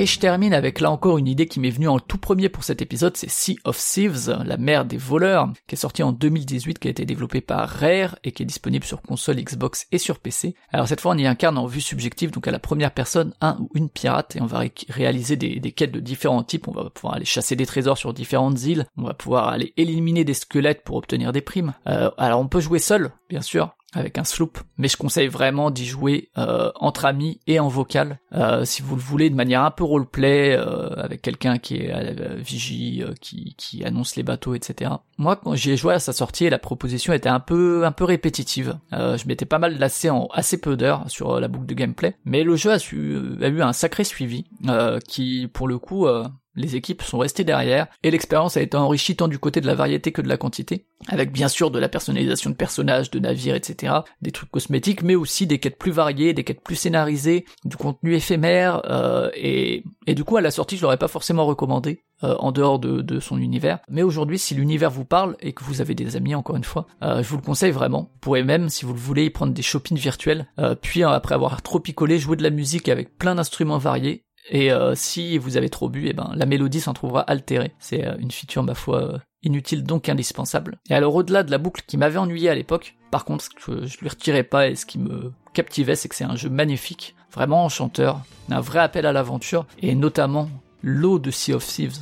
Et 0.00 0.06
je 0.06 0.18
termine 0.18 0.54
avec 0.54 0.80
là 0.80 0.90
encore 0.90 1.18
une 1.18 1.26
idée 1.26 1.46
qui 1.46 1.60
m'est 1.60 1.68
venue 1.68 1.86
en 1.86 1.98
tout 1.98 2.16
premier 2.16 2.48
pour 2.48 2.64
cet 2.64 2.80
épisode, 2.80 3.18
c'est 3.18 3.28
Sea 3.28 3.58
of 3.64 3.76
Thieves, 3.78 4.34
la 4.46 4.56
mer 4.56 4.86
des 4.86 4.96
voleurs, 4.96 5.52
qui 5.66 5.74
est 5.74 5.78
sortie 5.78 6.02
en 6.02 6.12
2018, 6.12 6.78
qui 6.78 6.88
a 6.88 6.90
été 6.90 7.04
développée 7.04 7.42
par 7.42 7.68
Rare 7.68 8.18
et 8.24 8.32
qui 8.32 8.42
est 8.42 8.46
disponible 8.46 8.86
sur 8.86 9.02
console 9.02 9.36
Xbox 9.36 9.86
et 9.92 9.98
sur 9.98 10.18
PC. 10.18 10.54
Alors 10.72 10.88
cette 10.88 11.02
fois 11.02 11.12
on 11.12 11.18
y 11.18 11.26
incarne 11.26 11.58
en 11.58 11.66
vue 11.66 11.82
subjective, 11.82 12.30
donc 12.30 12.48
à 12.48 12.50
la 12.50 12.58
première 12.58 12.92
personne, 12.92 13.34
un 13.42 13.58
ou 13.60 13.68
une 13.74 13.90
pirate, 13.90 14.36
et 14.36 14.40
on 14.40 14.46
va 14.46 14.60
ré- 14.60 14.72
réaliser 14.88 15.36
des, 15.36 15.60
des 15.60 15.72
quêtes 15.72 15.92
de 15.92 16.00
différents 16.00 16.44
types, 16.44 16.66
on 16.66 16.72
va 16.72 16.88
pouvoir 16.88 17.16
aller 17.16 17.26
chasser 17.26 17.54
des 17.54 17.66
trésors 17.66 17.98
sur 17.98 18.14
différentes 18.14 18.62
îles, 18.62 18.86
on 18.96 19.02
va 19.02 19.12
pouvoir 19.12 19.48
aller 19.48 19.74
éliminer 19.76 20.24
des 20.24 20.32
squelettes 20.32 20.82
pour 20.82 20.96
obtenir 20.96 21.30
des 21.30 21.42
primes. 21.42 21.74
Euh, 21.88 22.10
alors 22.16 22.40
on 22.40 22.48
peut 22.48 22.60
jouer 22.60 22.78
seul, 22.78 23.10
bien 23.28 23.42
sûr, 23.42 23.76
avec 23.92 24.18
un 24.18 24.24
sloop, 24.24 24.58
mais 24.78 24.88
je 24.88 24.96
conseille 24.96 25.28
vraiment 25.28 25.70
d'y 25.70 25.86
jouer 25.86 26.30
euh, 26.38 26.70
entre 26.76 27.04
amis 27.04 27.40
et 27.46 27.58
en 27.58 27.68
vocal, 27.68 28.20
euh, 28.32 28.64
si 28.64 28.82
vous 28.82 28.94
le 28.94 29.00
voulez, 29.00 29.30
de 29.30 29.34
manière 29.34 29.64
un 29.64 29.70
peu 29.70 29.84
roleplay, 29.84 30.56
euh, 30.56 30.90
avec 30.96 31.22
quelqu'un 31.22 31.58
qui 31.58 31.76
est 31.76 31.90
à 31.90 32.02
la 32.02 32.34
vigie, 32.36 33.02
euh, 33.02 33.14
qui, 33.20 33.54
qui 33.56 33.84
annonce 33.84 34.16
les 34.16 34.22
bateaux, 34.22 34.54
etc. 34.54 34.92
Moi, 35.18 35.36
quand 35.36 35.54
j'y 35.54 35.72
ai 35.72 35.76
joué 35.76 35.94
à 35.94 35.98
sa 35.98 36.12
sortie, 36.12 36.48
la 36.48 36.58
proposition 36.58 37.12
était 37.12 37.28
un 37.28 37.40
peu 37.40 37.84
un 37.84 37.92
peu 37.92 38.04
répétitive. 38.04 38.78
Euh, 38.92 39.16
je 39.16 39.26
m'étais 39.26 39.44
pas 39.44 39.58
mal 39.58 39.78
lassé 39.78 40.08
en 40.08 40.28
assez 40.32 40.60
peu 40.60 40.76
d'heures 40.76 41.04
sur 41.10 41.32
euh, 41.32 41.40
la 41.40 41.48
boucle 41.48 41.66
de 41.66 41.74
gameplay, 41.74 42.16
mais 42.24 42.44
le 42.44 42.56
jeu 42.56 42.70
a, 42.70 42.78
su, 42.78 43.18
a 43.42 43.48
eu 43.48 43.60
un 43.60 43.72
sacré 43.72 44.04
suivi, 44.04 44.46
euh, 44.68 44.98
qui 45.00 45.48
pour 45.52 45.68
le 45.68 45.78
coup 45.78 46.06
euh, 46.06 46.24
les 46.54 46.76
équipes 46.76 47.02
sont 47.02 47.18
restées 47.18 47.44
derrière 47.44 47.86
et 48.02 48.10
l'expérience 48.10 48.56
a 48.56 48.62
été 48.62 48.76
enrichie 48.76 49.16
tant 49.16 49.28
du 49.28 49.38
côté 49.38 49.60
de 49.60 49.66
la 49.66 49.74
variété 49.74 50.12
que 50.12 50.22
de 50.22 50.28
la 50.28 50.36
quantité, 50.36 50.86
avec 51.08 51.32
bien 51.32 51.48
sûr 51.48 51.70
de 51.70 51.78
la 51.78 51.88
personnalisation 51.88 52.50
de 52.50 52.56
personnages, 52.56 53.10
de 53.10 53.18
navires, 53.18 53.54
etc., 53.54 53.94
des 54.22 54.32
trucs 54.32 54.50
cosmétiques, 54.50 55.02
mais 55.02 55.14
aussi 55.14 55.46
des 55.46 55.58
quêtes 55.58 55.78
plus 55.78 55.92
variées, 55.92 56.32
des 56.32 56.44
quêtes 56.44 56.62
plus 56.62 56.76
scénarisées, 56.76 57.44
du 57.64 57.76
contenu 57.76 58.14
éphémère, 58.14 58.82
euh, 58.86 59.30
et, 59.34 59.84
et 60.06 60.14
du 60.14 60.24
coup 60.24 60.36
à 60.36 60.40
la 60.40 60.50
sortie 60.50 60.76
je 60.76 60.82
l'aurais 60.82 60.96
pas 60.96 61.08
forcément 61.08 61.46
recommandé. 61.46 62.04
euh, 62.22 62.36
en 62.38 62.52
dehors 62.52 62.78
de, 62.78 63.20
son 63.20 63.38
univers. 63.38 63.78
Mais 63.88 64.02
aujourd'hui, 64.02 64.38
si 64.38 64.54
l'univers 64.54 64.90
vous 64.90 65.04
parle 65.04 65.36
et 65.40 65.52
que 65.52 65.64
vous 65.64 65.80
avez 65.80 65.94
des 65.94 66.16
amis, 66.16 66.34
encore 66.34 66.56
une 66.56 66.64
fois, 66.64 66.86
euh, 67.02 67.22
je 67.22 67.28
vous 67.28 67.36
le 67.36 67.42
conseille 67.42 67.72
vraiment. 67.72 68.10
Vous 68.12 68.18
pourrez 68.20 68.44
même, 68.44 68.68
si 68.68 68.84
vous 68.84 68.92
le 68.92 68.98
voulez, 68.98 69.24
y 69.24 69.30
prendre 69.30 69.52
des 69.52 69.62
shoppings 69.62 69.96
virtuels, 69.96 70.46
euh, 70.58 70.74
puis 70.74 71.02
après 71.02 71.34
avoir 71.34 71.62
trop 71.62 71.80
picolé, 71.80 72.18
jouer 72.18 72.36
de 72.36 72.42
la 72.42 72.50
musique 72.50 72.88
avec 72.88 73.16
plein 73.16 73.34
d'instruments 73.34 73.78
variés, 73.78 74.24
et 74.48 74.72
euh, 74.72 74.94
si 74.94 75.38
vous 75.38 75.56
avez 75.56 75.68
trop 75.68 75.88
bu, 75.88 76.08
eh 76.08 76.12
ben 76.12 76.32
la 76.34 76.46
mélodie 76.46 76.80
s'en 76.80 76.94
trouvera 76.94 77.20
altérée. 77.22 77.72
C'est 77.78 78.06
euh, 78.06 78.16
une 78.18 78.30
feature 78.30 78.62
ma 78.62 78.74
foi 78.74 79.02
euh, 79.02 79.18
inutile 79.42 79.84
donc 79.84 80.08
indispensable. 80.08 80.78
Et 80.88 80.94
alors 80.94 81.14
au-delà 81.14 81.42
de 81.42 81.50
la 81.50 81.58
boucle 81.58 81.82
qui 81.86 81.96
m'avait 81.96 82.18
ennuyé 82.18 82.48
à 82.48 82.54
l'époque, 82.54 82.96
par 83.10 83.24
contre 83.24 83.44
ce 83.44 83.50
que 83.50 83.86
je 83.86 83.98
lui 83.98 84.08
retirais 84.08 84.42
pas 84.42 84.68
et 84.68 84.76
ce 84.76 84.86
qui 84.86 84.98
me 84.98 85.32
captivait, 85.52 85.96
c'est 85.96 86.08
que 86.08 86.14
c'est 86.14 86.24
un 86.24 86.36
jeu 86.36 86.48
magnifique, 86.48 87.14
vraiment 87.32 87.64
enchanteur, 87.64 88.20
un 88.50 88.60
vrai 88.60 88.80
appel 88.80 89.06
à 89.06 89.12
l'aventure 89.12 89.66
et 89.82 89.94
notamment 89.94 90.48
l'eau 90.82 91.18
de 91.18 91.30
Sea 91.30 91.54
of 91.54 91.66
Thieves. 91.66 91.98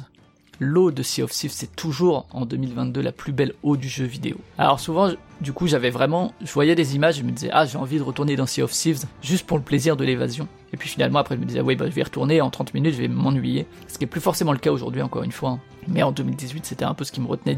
L'eau 0.60 0.90
de 0.90 1.04
Sea 1.04 1.22
of 1.22 1.30
Thieves, 1.30 1.52
c'est 1.54 1.76
toujours 1.76 2.26
en 2.32 2.44
2022 2.44 3.00
la 3.00 3.12
plus 3.12 3.32
belle 3.32 3.52
eau 3.62 3.76
du 3.76 3.88
jeu 3.88 4.04
vidéo. 4.04 4.36
Alors 4.58 4.80
souvent, 4.80 5.10
du 5.40 5.52
coup, 5.52 5.68
j'avais 5.68 5.90
vraiment, 5.90 6.32
je 6.44 6.52
voyais 6.52 6.74
des 6.74 6.96
images, 6.96 7.18
je 7.18 7.22
me 7.22 7.30
disais 7.30 7.50
ah 7.52 7.64
j'ai 7.64 7.78
envie 7.78 7.98
de 7.98 8.02
retourner 8.02 8.34
dans 8.34 8.46
Sea 8.46 8.62
of 8.62 8.72
Thieves 8.72 9.04
juste 9.22 9.46
pour 9.46 9.56
le 9.56 9.62
plaisir 9.62 9.96
de 9.96 10.04
l'évasion. 10.04 10.48
Et 10.72 10.76
puis 10.76 10.88
finalement 10.88 11.20
après 11.20 11.36
je 11.36 11.40
me 11.40 11.46
disais 11.46 11.60
oui 11.60 11.76
bah 11.76 11.86
je 11.88 11.94
vais 11.94 12.02
retourner 12.02 12.40
en 12.40 12.50
30 12.50 12.74
minutes 12.74 12.94
je 12.94 13.00
vais 13.02 13.08
m'ennuyer. 13.08 13.66
Ce 13.86 13.98
qui 13.98 14.04
est 14.04 14.08
plus 14.08 14.20
forcément 14.20 14.52
le 14.52 14.58
cas 14.58 14.72
aujourd'hui 14.72 15.00
encore 15.02 15.22
une 15.22 15.32
fois. 15.32 15.50
hein. 15.50 15.60
Mais 15.86 16.02
en 16.02 16.10
2018 16.10 16.66
c'était 16.66 16.84
un 16.84 16.94
peu 16.94 17.04
ce 17.04 17.12
qui 17.12 17.20
me 17.20 17.28
retenait 17.28 17.54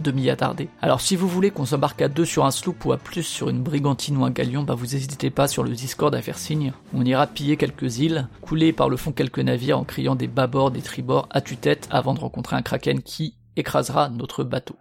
de 0.00 0.10
m'y 0.12 0.30
attarder. 0.30 0.68
Alors 0.80 1.00
si 1.00 1.16
vous 1.16 1.28
voulez 1.28 1.50
qu'on 1.50 1.66
s'embarque 1.66 2.02
à 2.02 2.08
deux 2.08 2.24
sur 2.24 2.44
un 2.44 2.50
sloop 2.50 2.84
ou 2.84 2.92
à 2.92 2.98
plus 2.98 3.22
sur 3.22 3.48
une 3.48 3.62
brigantine 3.62 4.16
ou 4.16 4.24
un 4.24 4.30
galion, 4.30 4.62
bah 4.62 4.74
vous 4.74 4.86
n'hésitez 4.86 5.30
pas 5.30 5.48
sur 5.48 5.62
le 5.62 5.70
Discord 5.70 6.14
à 6.14 6.22
faire 6.22 6.38
signe. 6.38 6.72
On 6.94 7.04
ira 7.04 7.26
piller 7.26 7.56
quelques 7.56 7.98
îles, 7.98 8.28
couler 8.40 8.72
par 8.72 8.88
le 8.88 8.96
fond 8.96 9.12
quelques 9.12 9.38
navires 9.38 9.78
en 9.78 9.84
criant 9.84 10.14
des 10.14 10.28
bâbords, 10.28 10.70
des 10.70 10.82
tribords 10.82 11.28
à 11.30 11.40
tue-tête 11.40 11.88
avant 11.90 12.14
de 12.14 12.20
rencontrer 12.20 12.56
un 12.56 12.62
kraken 12.62 13.02
qui 13.02 13.34
écrasera 13.56 14.08
notre 14.08 14.44
bateau. 14.44 14.76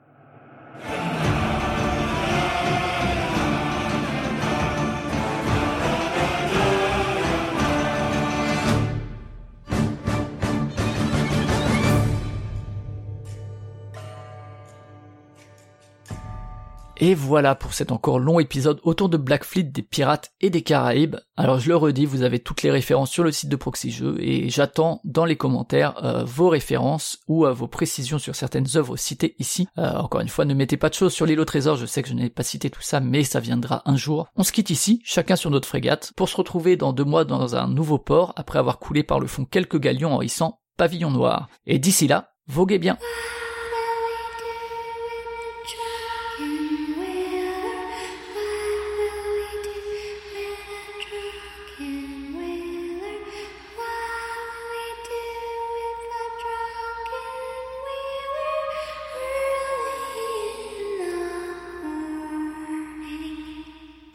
Et 17.03 17.15
voilà 17.15 17.55
pour 17.55 17.73
cet 17.73 17.91
encore 17.91 18.19
long 18.19 18.39
épisode 18.39 18.79
autour 18.83 19.09
de 19.09 19.17
Black 19.17 19.43
Fleet, 19.43 19.63
des 19.63 19.81
pirates 19.81 20.33
et 20.39 20.51
des 20.51 20.61
Caraïbes. 20.61 21.15
Alors 21.35 21.59
je 21.59 21.67
le 21.67 21.75
redis, 21.75 22.05
vous 22.05 22.21
avez 22.21 22.37
toutes 22.37 22.61
les 22.61 22.69
références 22.69 23.09
sur 23.09 23.23
le 23.23 23.31
site 23.31 23.49
de 23.49 23.55
Proxy 23.55 23.91
et 24.19 24.51
j'attends 24.51 25.01
dans 25.03 25.25
les 25.25 25.35
commentaires 25.35 25.95
euh, 26.05 26.23
vos 26.23 26.49
références 26.49 27.17
ou 27.27 27.47
euh, 27.47 27.53
vos 27.53 27.67
précisions 27.67 28.19
sur 28.19 28.35
certaines 28.35 28.67
œuvres 28.75 28.97
citées 28.97 29.35
ici. 29.39 29.67
Euh, 29.79 29.95
encore 29.95 30.21
une 30.21 30.29
fois, 30.29 30.45
ne 30.45 30.53
mettez 30.53 30.77
pas 30.77 30.89
de 30.89 30.93
choses 30.93 31.11
sur 31.11 31.25
l'île 31.25 31.39
au 31.39 31.45
trésor, 31.45 31.75
je 31.75 31.87
sais 31.87 32.03
que 32.03 32.09
je 32.09 32.13
n'ai 32.13 32.29
pas 32.29 32.43
cité 32.43 32.69
tout 32.69 32.83
ça, 32.83 32.99
mais 32.99 33.23
ça 33.23 33.39
viendra 33.39 33.81
un 33.85 33.95
jour. 33.95 34.27
On 34.35 34.43
se 34.43 34.51
quitte 34.51 34.69
ici, 34.69 35.01
chacun 35.03 35.35
sur 35.35 35.49
notre 35.49 35.67
frégate, 35.67 36.13
pour 36.15 36.29
se 36.29 36.37
retrouver 36.37 36.77
dans 36.77 36.93
deux 36.93 37.03
mois 37.03 37.25
dans 37.25 37.55
un 37.55 37.67
nouveau 37.67 37.97
port, 37.97 38.31
après 38.35 38.59
avoir 38.59 38.77
coulé 38.77 39.01
par 39.01 39.19
le 39.19 39.25
fond 39.25 39.45
quelques 39.45 39.79
galions 39.79 40.13
en 40.13 40.21
hissant 40.21 40.61
pavillon 40.77 41.09
noir. 41.09 41.49
Et 41.65 41.79
d'ici 41.79 42.07
là, 42.07 42.33
voguez 42.47 42.77
bien. 42.77 42.99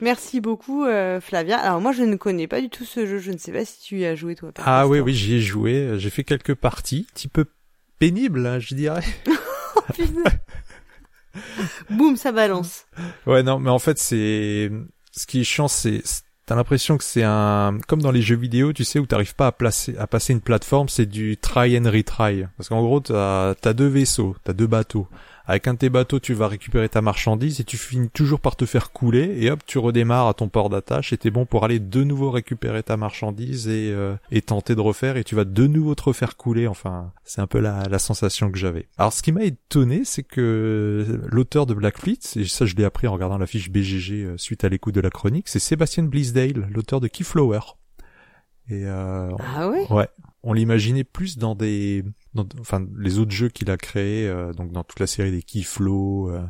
Merci 0.06 0.40
beaucoup, 0.40 0.84
euh, 0.84 1.20
Flavien. 1.20 1.58
Alors 1.58 1.80
moi, 1.80 1.90
je 1.90 2.04
ne 2.04 2.14
connais 2.14 2.46
pas 2.46 2.60
du 2.60 2.70
tout 2.70 2.84
ce 2.84 3.06
jeu. 3.06 3.18
Je 3.18 3.32
ne 3.32 3.38
sais 3.38 3.50
pas 3.50 3.64
si 3.64 3.82
tu 3.82 3.98
y 3.98 4.06
as 4.06 4.14
joué 4.14 4.36
toi. 4.36 4.52
Ah 4.58 4.86
oui, 4.86 5.00
oui, 5.00 5.12
j'y 5.12 5.34
ai 5.34 5.40
joué. 5.40 5.94
J'ai 5.98 6.10
fait 6.10 6.22
quelques 6.22 6.54
parties, 6.54 7.08
un 7.10 7.12
petit 7.12 7.26
peu 7.26 7.44
pénibles, 7.98 8.46
hein, 8.46 8.60
je 8.60 8.76
dirais. 8.76 9.02
Boum, 11.90 12.16
ça 12.16 12.30
balance. 12.30 12.86
Ouais, 13.26 13.42
non, 13.42 13.58
mais 13.58 13.70
en 13.70 13.80
fait, 13.80 13.98
c'est 13.98 14.70
ce 15.10 15.26
qui 15.26 15.40
est 15.40 15.44
chiant, 15.44 15.66
c'est 15.66 16.02
c'est- 16.04 16.22
t'as 16.46 16.54
l'impression 16.54 16.96
que 16.98 17.02
c'est 17.02 17.24
un 17.24 17.76
comme 17.88 18.00
dans 18.00 18.12
les 18.12 18.22
jeux 18.22 18.36
vidéo, 18.36 18.72
tu 18.72 18.84
sais, 18.84 19.00
où 19.00 19.06
t'arrives 19.06 19.34
pas 19.34 19.48
à 19.48 19.52
placer 19.52 19.96
à 19.98 20.06
passer 20.06 20.34
une 20.34 20.40
plateforme, 20.40 20.88
c'est 20.88 21.06
du 21.06 21.36
try 21.36 21.76
and 21.76 21.90
retry. 21.90 22.44
Parce 22.56 22.68
qu'en 22.68 22.80
gros, 22.80 23.00
t'as 23.00 23.54
as 23.64 23.72
deux 23.72 23.88
vaisseaux, 23.88 24.36
t'as 24.44 24.52
deux 24.52 24.68
bateaux. 24.68 25.08
Avec 25.48 25.68
un 25.68 25.74
de 25.74 25.78
tes 25.78 25.90
bateaux, 25.90 26.18
tu 26.18 26.34
vas 26.34 26.48
récupérer 26.48 26.88
ta 26.88 27.02
marchandise 27.02 27.60
et 27.60 27.64
tu 27.64 27.76
finis 27.76 28.10
toujours 28.10 28.40
par 28.40 28.56
te 28.56 28.66
faire 28.66 28.90
couler 28.90 29.36
et 29.38 29.50
hop, 29.50 29.60
tu 29.64 29.78
redémarres 29.78 30.26
à 30.26 30.34
ton 30.34 30.48
port 30.48 30.68
d'attache 30.70 31.12
et 31.12 31.18
t'es 31.18 31.30
bon 31.30 31.46
pour 31.46 31.64
aller 31.64 31.78
de 31.78 32.02
nouveau 32.02 32.32
récupérer 32.32 32.82
ta 32.82 32.96
marchandise 32.96 33.68
et, 33.68 33.92
euh, 33.92 34.16
et 34.32 34.42
tenter 34.42 34.74
de 34.74 34.80
refaire 34.80 35.16
et 35.16 35.22
tu 35.22 35.36
vas 35.36 35.44
de 35.44 35.66
nouveau 35.66 35.94
te 35.94 36.02
refaire 36.02 36.36
couler. 36.36 36.66
Enfin, 36.66 37.12
c'est 37.24 37.40
un 37.40 37.46
peu 37.46 37.60
la, 37.60 37.84
la 37.88 37.98
sensation 38.00 38.50
que 38.50 38.58
j'avais. 38.58 38.88
Alors, 38.98 39.12
ce 39.12 39.22
qui 39.22 39.30
m'a 39.30 39.44
étonné, 39.44 40.02
c'est 40.04 40.24
que 40.24 41.20
l'auteur 41.26 41.66
de 41.66 41.74
Black 41.74 41.98
Fleet, 41.98 42.18
et 42.34 42.44
ça 42.44 42.66
je 42.66 42.74
l'ai 42.74 42.84
appris 42.84 43.06
en 43.06 43.12
regardant 43.12 43.38
la 43.38 43.46
fiche 43.46 43.70
BGG 43.70 44.12
euh, 44.24 44.36
suite 44.36 44.64
à 44.64 44.68
l'écoute 44.68 44.94
de 44.94 45.00
la 45.00 45.10
chronique, 45.10 45.48
c'est 45.48 45.60
Sébastien 45.60 46.02
Bleasdale, 46.02 46.68
l'auteur 46.72 47.00
de 47.00 47.06
Keyflower. 47.06 47.60
Et 48.68 48.84
euh, 48.84 49.30
Ah 49.56 49.68
ouais? 49.68 49.86
Ouais, 49.90 50.08
on 50.42 50.52
l'imaginait 50.52 51.04
plus 51.04 51.38
dans 51.38 51.54
des, 51.54 52.04
enfin 52.60 52.86
les 52.98 53.18
autres 53.18 53.32
jeux 53.32 53.48
qu'il 53.48 53.70
a 53.70 53.76
créés, 53.76 54.28
euh, 54.28 54.52
donc 54.52 54.72
dans 54.72 54.84
toute 54.84 55.00
la 55.00 55.06
série 55.06 55.30
des 55.30 55.42
Keyflow, 55.42 56.30
euh, 56.30 56.42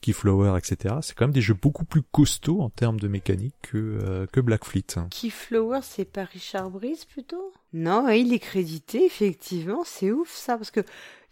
Keyflower, 0.00 0.56
etc. 0.58 0.96
C'est 1.02 1.14
quand 1.14 1.24
même 1.26 1.32
des 1.32 1.40
jeux 1.40 1.54
beaucoup 1.60 1.84
plus 1.84 2.02
costauds 2.02 2.60
en 2.60 2.70
termes 2.70 3.00
de 3.00 3.08
mécanique 3.08 3.54
que 3.62 3.76
euh, 3.76 4.26
que 4.26 4.40
Black 4.40 4.64
Fleet. 4.64 4.86
Keyflower, 5.10 5.80
c'est 5.82 6.04
pas 6.04 6.24
Richard 6.24 6.70
Brice 6.70 7.04
plutôt? 7.04 7.52
Non, 7.72 8.08
il 8.08 8.32
est 8.32 8.38
crédité, 8.38 9.04
effectivement, 9.04 9.82
c'est 9.84 10.12
ouf 10.12 10.32
ça, 10.32 10.56
parce 10.56 10.70
que 10.70 10.80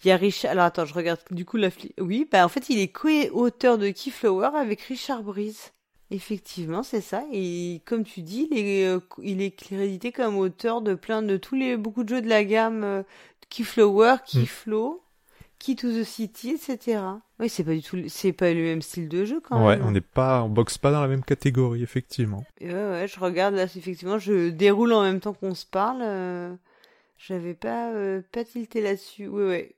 il 0.05 0.09
y 0.09 0.11
a 0.11 0.17
Richard. 0.17 0.51
Alors 0.53 0.65
attends, 0.65 0.85
je 0.85 0.95
regarde 0.95 1.21
du 1.31 1.45
coup 1.45 1.57
la. 1.57 1.71
Oui, 2.01 2.29
bah 2.31 2.45
en 2.45 2.49
fait, 2.49 2.69
il 2.69 2.79
est 2.79 2.89
co-auteur 2.89 3.79
de 3.79 3.91
Keyflower 3.91 4.51
avec 4.57 4.81
Richard 4.83 5.23
Brice. 5.23 5.73
Effectivement, 6.11 6.85
c'est 6.85 7.01
ça. 7.01 7.25
Et 7.33 7.83
comme 7.85 8.05
tu 8.05 8.23
dis, 8.23 8.47
il 8.53 8.59
est, 8.59 8.87
euh, 8.87 9.01
il 9.23 9.43
est 9.43 9.51
crédité 9.51 10.13
comme 10.13 10.37
auteur 10.37 10.81
de 10.81 10.95
plein 10.95 11.21
de 11.21 11.37
tous 11.37 11.57
les 11.57 11.77
beaucoup 11.77 12.05
de 12.05 12.11
jeux 12.11 12.23
de 12.23 12.29
la 12.29 12.45
gamme 12.45 12.85
euh, 12.85 13.03
Keyflower, 13.51 14.17
Keyflow, 14.27 15.03
Key 15.59 15.75
to 15.77 15.89
the 15.91 16.05
City, 16.05 16.51
etc. 16.51 17.01
Oui, 17.39 17.49
c'est 17.49 17.65
pas 17.65 17.73
du 17.75 17.83
tout, 17.83 17.99
c'est 18.09 18.33
pas 18.33 18.53
le 18.53 18.63
même 18.63 18.83
style 18.83 19.09
de 19.09 19.25
jeu 19.25 19.41
quand 19.41 19.65
Ouais, 19.67 19.77
même. 19.77 19.87
on 19.87 19.91
n'est 19.91 20.01
pas, 20.01 20.43
on 20.43 20.49
boxe 20.49 20.77
pas 20.79 20.91
dans 20.91 21.01
la 21.01 21.09
même 21.09 21.25
catégorie 21.25 21.83
effectivement. 21.83 22.45
Et 22.61 22.69
Ouais, 22.69 22.75
ouais, 22.75 23.09
je 23.09 23.19
regarde 23.21 23.55
là, 23.55 23.65
effectivement, 23.65 24.19
je 24.19 24.51
déroule 24.51 24.93
en 24.93 25.03
même 25.03 25.21
temps 25.21 25.33
qu'on 25.35 25.55
se 25.55 25.65
parle. 25.67 26.01
euh, 26.03 26.55
J'avais 27.19 27.55
pas, 27.55 27.93
euh, 27.93 28.21
pas 28.33 28.45
tilté 28.45 28.83
là-dessus. 28.83 29.29
Ouais, 29.29 29.45
ouais. 29.47 29.76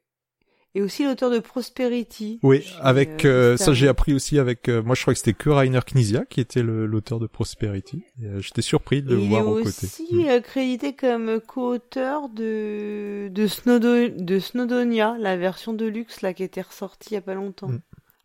Et 0.75 0.83
aussi 0.83 1.05
l'auteur 1.05 1.31
de 1.31 1.39
Prosperity. 1.39 2.39
Oui, 2.43 2.61
Chez, 2.63 2.75
avec 2.83 3.25
euh, 3.25 3.55
euh, 3.55 3.57
ça 3.57 3.73
j'ai 3.73 3.89
appris 3.89 4.13
aussi 4.13 4.39
avec. 4.39 4.69
euh, 4.69 4.83
moi, 4.83 4.95
je 4.95 5.03
crois 5.03 5.15
que 5.15 5.19
c'était 5.19 5.33
que 5.33 5.49
Rainer 5.51 5.81
Knizia 5.85 6.25
qui 6.27 6.41
était 6.41 6.63
l'auteur 6.63 7.19
de 7.19 7.27
Prosperity. 7.27 8.05
Euh, 8.23 8.41
J'étais 8.41 8.63
surpris 8.63 9.03
de 9.03 9.15
le 9.15 9.21
Et 9.21 9.23
il 9.25 9.29
voir 9.31 9.43
est 9.43 9.47
aux 9.47 9.67
aussi 9.67 10.07
côtés. 10.07 10.31
euh, 10.31 10.41
crédité 10.41 10.95
comme 10.95 11.41
co-auteur 11.41 12.29
de 12.29 13.29
de, 13.29 13.47
Snowdo- 13.47 14.15
de 14.15 14.39
Snowdonia, 14.39 15.17
la 15.19 15.37
version 15.37 15.73
de 15.73 15.87
luxe 15.87 16.21
là 16.23 16.35
qui 16.35 16.43
était 16.43 16.61
ressortie 16.63 17.11
il 17.11 17.15
y 17.15 17.17
a 17.19 17.23
pas 17.23 17.35
longtemps. 17.35 17.69
Mm. 17.69 17.81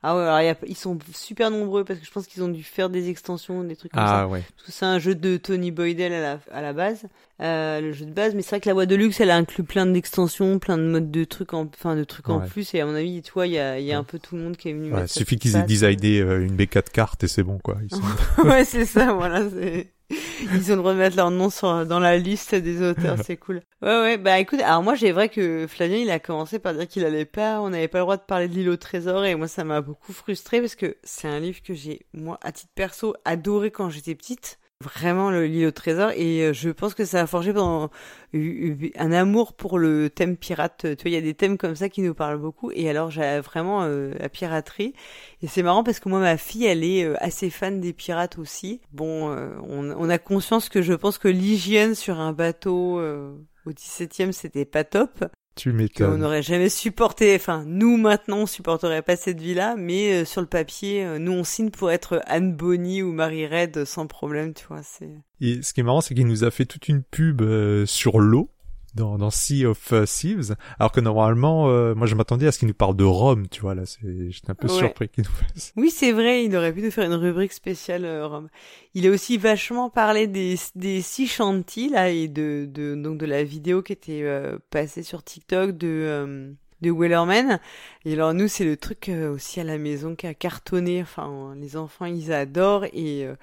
Ah 0.05 0.15
ouais, 0.17 0.21
alors 0.23 0.41
y 0.41 0.49
a- 0.49 0.55
ils 0.67 0.75
sont 0.75 0.97
super 1.13 1.49
nombreux 1.49 1.85
parce 1.85 1.97
que 1.99 2.05
je 2.05 2.11
pense 2.11 2.27
qu'ils 2.27 2.43
ont 2.43 2.49
dû 2.49 2.61
faire 2.61 2.89
des 2.89 3.09
extensions, 3.09 3.63
des 3.63 3.75
trucs 3.77 3.93
comme 3.93 4.05
ça. 4.05 4.21
Ah 4.23 4.27
ouais. 4.27 4.43
Parce 4.55 4.67
que 4.67 4.71
c'est 4.73 4.85
un 4.85 4.99
jeu 4.99 5.15
de 5.15 5.37
Tony 5.37 5.71
Boydell 5.71 6.11
à 6.11 6.19
la, 6.21 6.39
à 6.51 6.61
la 6.61 6.73
base, 6.73 7.03
euh, 7.41 7.79
le 7.79 7.93
jeu 7.93 8.05
de 8.05 8.11
base. 8.11 8.35
Mais 8.35 8.41
c'est 8.41 8.49
vrai 8.49 8.59
que 8.59 8.67
la 8.69 8.73
boîte 8.73 8.89
de 8.89 8.95
luxe, 8.95 9.21
elle 9.21 9.31
inclut 9.31 9.63
plein 9.63 9.85
d'extensions, 9.85 10.59
plein 10.59 10.77
de 10.77 10.83
modes 10.83 11.09
de 11.09 11.23
trucs, 11.23 11.53
en, 11.53 11.69
enfin 11.73 11.95
de 11.95 12.03
trucs 12.03 12.27
en 12.29 12.39
plus. 12.49 12.73
Et 12.73 12.81
à 12.81 12.85
mon 12.85 12.95
avis, 12.95 13.21
tu 13.21 13.31
vois, 13.31 13.47
il 13.47 13.53
y 13.53 13.59
a, 13.59 13.79
il 13.79 13.85
y 13.85 13.93
a 13.93 13.97
un 13.97 14.03
peu 14.03 14.19
tout 14.19 14.35
le 14.35 14.41
monde 14.43 14.57
qui 14.57 14.69
est 14.69 14.73
venu. 14.73 14.93
Ouais, 14.93 15.07
suffit 15.07 15.37
qu'ils 15.37 15.55
aient 15.55 15.63
designé 15.63 16.19
euh, 16.19 16.45
une 16.45 16.55
B4 16.57 16.89
carte 16.91 17.23
et 17.23 17.27
c'est 17.29 17.43
bon 17.43 17.57
quoi. 17.59 17.77
Ils 17.83 17.95
sont- 17.95 18.01
ouais, 18.47 18.65
c'est 18.65 18.85
ça, 18.85 19.13
voilà. 19.13 19.49
c'est- 19.49 19.87
Ils 20.53 20.71
ont 20.71 20.77
de 20.77 20.93
mettre 20.93 21.17
leur 21.17 21.31
nom 21.31 21.49
dans 21.85 21.99
la 21.99 22.17
liste 22.17 22.55
des 22.55 22.81
auteurs, 22.81 23.17
c'est 23.23 23.37
cool. 23.37 23.61
Ouais, 23.81 23.99
ouais, 24.01 24.17
bah 24.17 24.39
écoute, 24.39 24.61
alors 24.61 24.83
moi 24.83 24.95
j'ai 24.95 25.11
vrai 25.11 25.29
que 25.29 25.67
Flavien 25.67 25.97
il 25.97 26.09
a 26.09 26.19
commencé 26.19 26.59
par 26.59 26.73
dire 26.73 26.87
qu'il 26.87 27.05
allait 27.05 27.25
pas, 27.25 27.61
on 27.61 27.69
n'avait 27.69 27.87
pas 27.87 27.99
le 27.99 28.03
droit 28.03 28.17
de 28.17 28.21
parler 28.21 28.47
de 28.47 28.53
l'île 28.53 28.69
au 28.69 28.77
trésor 28.77 29.25
et 29.25 29.35
moi 29.35 29.47
ça 29.47 29.63
m'a 29.63 29.81
beaucoup 29.81 30.13
frustré 30.13 30.61
parce 30.61 30.75
que 30.75 30.97
c'est 31.03 31.27
un 31.27 31.39
livre 31.39 31.61
que 31.63 31.73
j'ai, 31.73 32.05
moi, 32.13 32.39
à 32.43 32.51
titre 32.51 32.71
perso, 32.75 33.15
adoré 33.25 33.71
quand 33.71 33.89
j'étais 33.89 34.15
petite. 34.15 34.59
Vraiment 34.83 35.31
le 35.31 35.45
l'île 35.45 35.67
au 35.67 35.71
trésor 35.71 36.11
et 36.11 36.41
euh, 36.41 36.53
je 36.53 36.69
pense 36.69 36.93
que 36.93 37.05
ça 37.05 37.21
a 37.21 37.27
forgé 37.27 37.53
pendant 37.53 37.89
un 38.33 39.11
amour 39.13 39.53
pour 39.53 39.79
le 39.79 40.09
thème 40.09 40.35
pirate. 40.35 40.79
Tu 40.81 41.03
vois, 41.03 41.11
il 41.11 41.13
y 41.13 41.17
a 41.17 41.21
des 41.21 41.33
thèmes 41.33 41.57
comme 41.57 41.75
ça 41.75 41.87
qui 41.87 42.01
nous 42.01 42.13
parlent 42.13 42.37
beaucoup 42.37 42.69
et 42.71 42.89
alors 42.89 43.09
j'ai 43.09 43.39
vraiment 43.39 43.83
euh, 43.83 44.13
la 44.19 44.27
piraterie 44.27 44.93
et 45.41 45.47
c'est 45.47 45.63
marrant 45.63 45.83
parce 45.83 46.01
que 46.01 46.09
moi, 46.09 46.19
ma 46.19 46.35
fille, 46.35 46.65
elle 46.65 46.83
est 46.83 47.05
euh, 47.05 47.15
assez 47.19 47.49
fan 47.49 47.79
des 47.79 47.93
pirates 47.93 48.37
aussi. 48.37 48.81
Bon, 48.91 49.33
on, 49.69 50.09
a 50.09 50.17
conscience 50.17 50.67
que 50.67 50.81
je 50.81 50.93
pense 50.93 51.17
que 51.17 51.29
l'hygiène 51.29 51.95
sur 51.95 52.19
un 52.19 52.33
bateau 52.33 52.99
au 52.99 53.71
17e, 53.71 54.33
c'était 54.33 54.65
pas 54.65 54.83
top. 54.83 55.25
Tu 55.55 55.71
m'étonnes. 55.71 56.19
n'aurait 56.19 56.41
jamais 56.41 56.69
supporté, 56.69 57.35
enfin, 57.35 57.63
nous 57.67 57.97
maintenant, 57.97 58.39
on 58.39 58.45
supporterait 58.47 59.03
pas 59.03 59.15
cette 59.15 59.39
vie-là, 59.39 59.75
mais 59.77 60.21
euh, 60.21 60.25
sur 60.25 60.41
le 60.41 60.47
papier, 60.47 61.05
euh, 61.05 61.19
nous, 61.19 61.31
on 61.31 61.43
signe 61.43 61.69
pour 61.69 61.91
être 61.91 62.21
Anne 62.25 62.55
Bonny 62.55 63.03
ou 63.03 63.11
Marie 63.11 63.45
Red 63.45 63.85
sans 63.85 64.07
problème, 64.07 64.53
tu 64.53 64.65
vois, 64.67 64.81
c'est... 64.83 65.11
Et 65.41 65.61
ce 65.61 65.73
qui 65.73 65.81
est 65.81 65.83
marrant, 65.83 66.01
c'est 66.01 66.15
qu'il 66.15 66.25
nous 66.25 66.43
a 66.43 66.51
fait 66.51 66.65
toute 66.65 66.87
une 66.87 67.03
pub 67.03 67.41
euh, 67.41 67.85
sur 67.85 68.19
l'eau 68.19 68.52
dans, 68.95 69.17
dans 69.17 69.29
Sea 69.29 69.65
of 69.65 69.91
euh, 69.93 70.05
Thieves, 70.05 70.55
alors 70.79 70.91
que 70.91 70.99
normalement, 71.01 71.69
euh, 71.69 71.95
moi 71.95 72.07
je 72.07 72.15
m'attendais 72.15 72.47
à 72.47 72.51
ce 72.51 72.59
qu'il 72.59 72.67
nous 72.67 72.73
parle 72.73 72.95
de 72.95 73.03
Rome, 73.03 73.47
tu 73.49 73.61
vois 73.61 73.75
là. 73.75 73.83
J'étais 74.29 74.49
un 74.51 74.55
peu 74.55 74.67
Ouais. 74.67 74.77
surpris 74.77 75.09
qu'il 75.09 75.23
nous 75.23 75.31
fasse. 75.31 75.73
Oui, 75.75 75.89
c'est 75.89 76.11
vrai, 76.11 76.45
il 76.45 76.55
aurait 76.55 76.73
pu 76.73 76.81
nous 76.81 76.91
faire 76.91 77.05
une 77.05 77.13
rubrique 77.17 77.53
spéciale 77.53 78.05
euh, 78.05 78.27
Rome. 78.27 78.49
Il 78.93 79.07
a 79.07 79.09
aussi 79.11 79.37
vachement 79.37 79.89
parlé 79.89 80.27
des 80.27 80.55
des 80.75 81.01
six 81.01 81.27
chantiers 81.27 81.89
là 81.89 82.09
et 82.09 82.27
de 82.27 82.67
de 82.71 82.95
donc 82.95 83.17
de 83.17 83.25
la 83.25 83.43
vidéo 83.43 83.81
qui 83.81 83.93
était 83.93 84.21
euh, 84.23 84.57
passée 84.69 85.03
sur 85.03 85.23
TikTok 85.23 85.71
de 85.77 85.87
euh, 85.87 86.51
de 86.81 86.91
Wellerman. 86.91 87.59
Et 88.03 88.13
alors 88.13 88.33
nous, 88.33 88.49
c'est 88.49 88.65
le 88.65 88.75
truc 88.75 89.07
euh, 89.09 89.33
aussi 89.33 89.59
à 89.61 89.63
la 89.63 89.77
maison 89.77 90.15
qui 90.15 90.27
a 90.27 90.33
cartonné. 90.33 91.01
Enfin, 91.01 91.53
les 91.57 91.77
enfants, 91.77 92.05
ils 92.05 92.33
adorent 92.33 92.85
et 92.91 93.25
euh, 93.25 93.35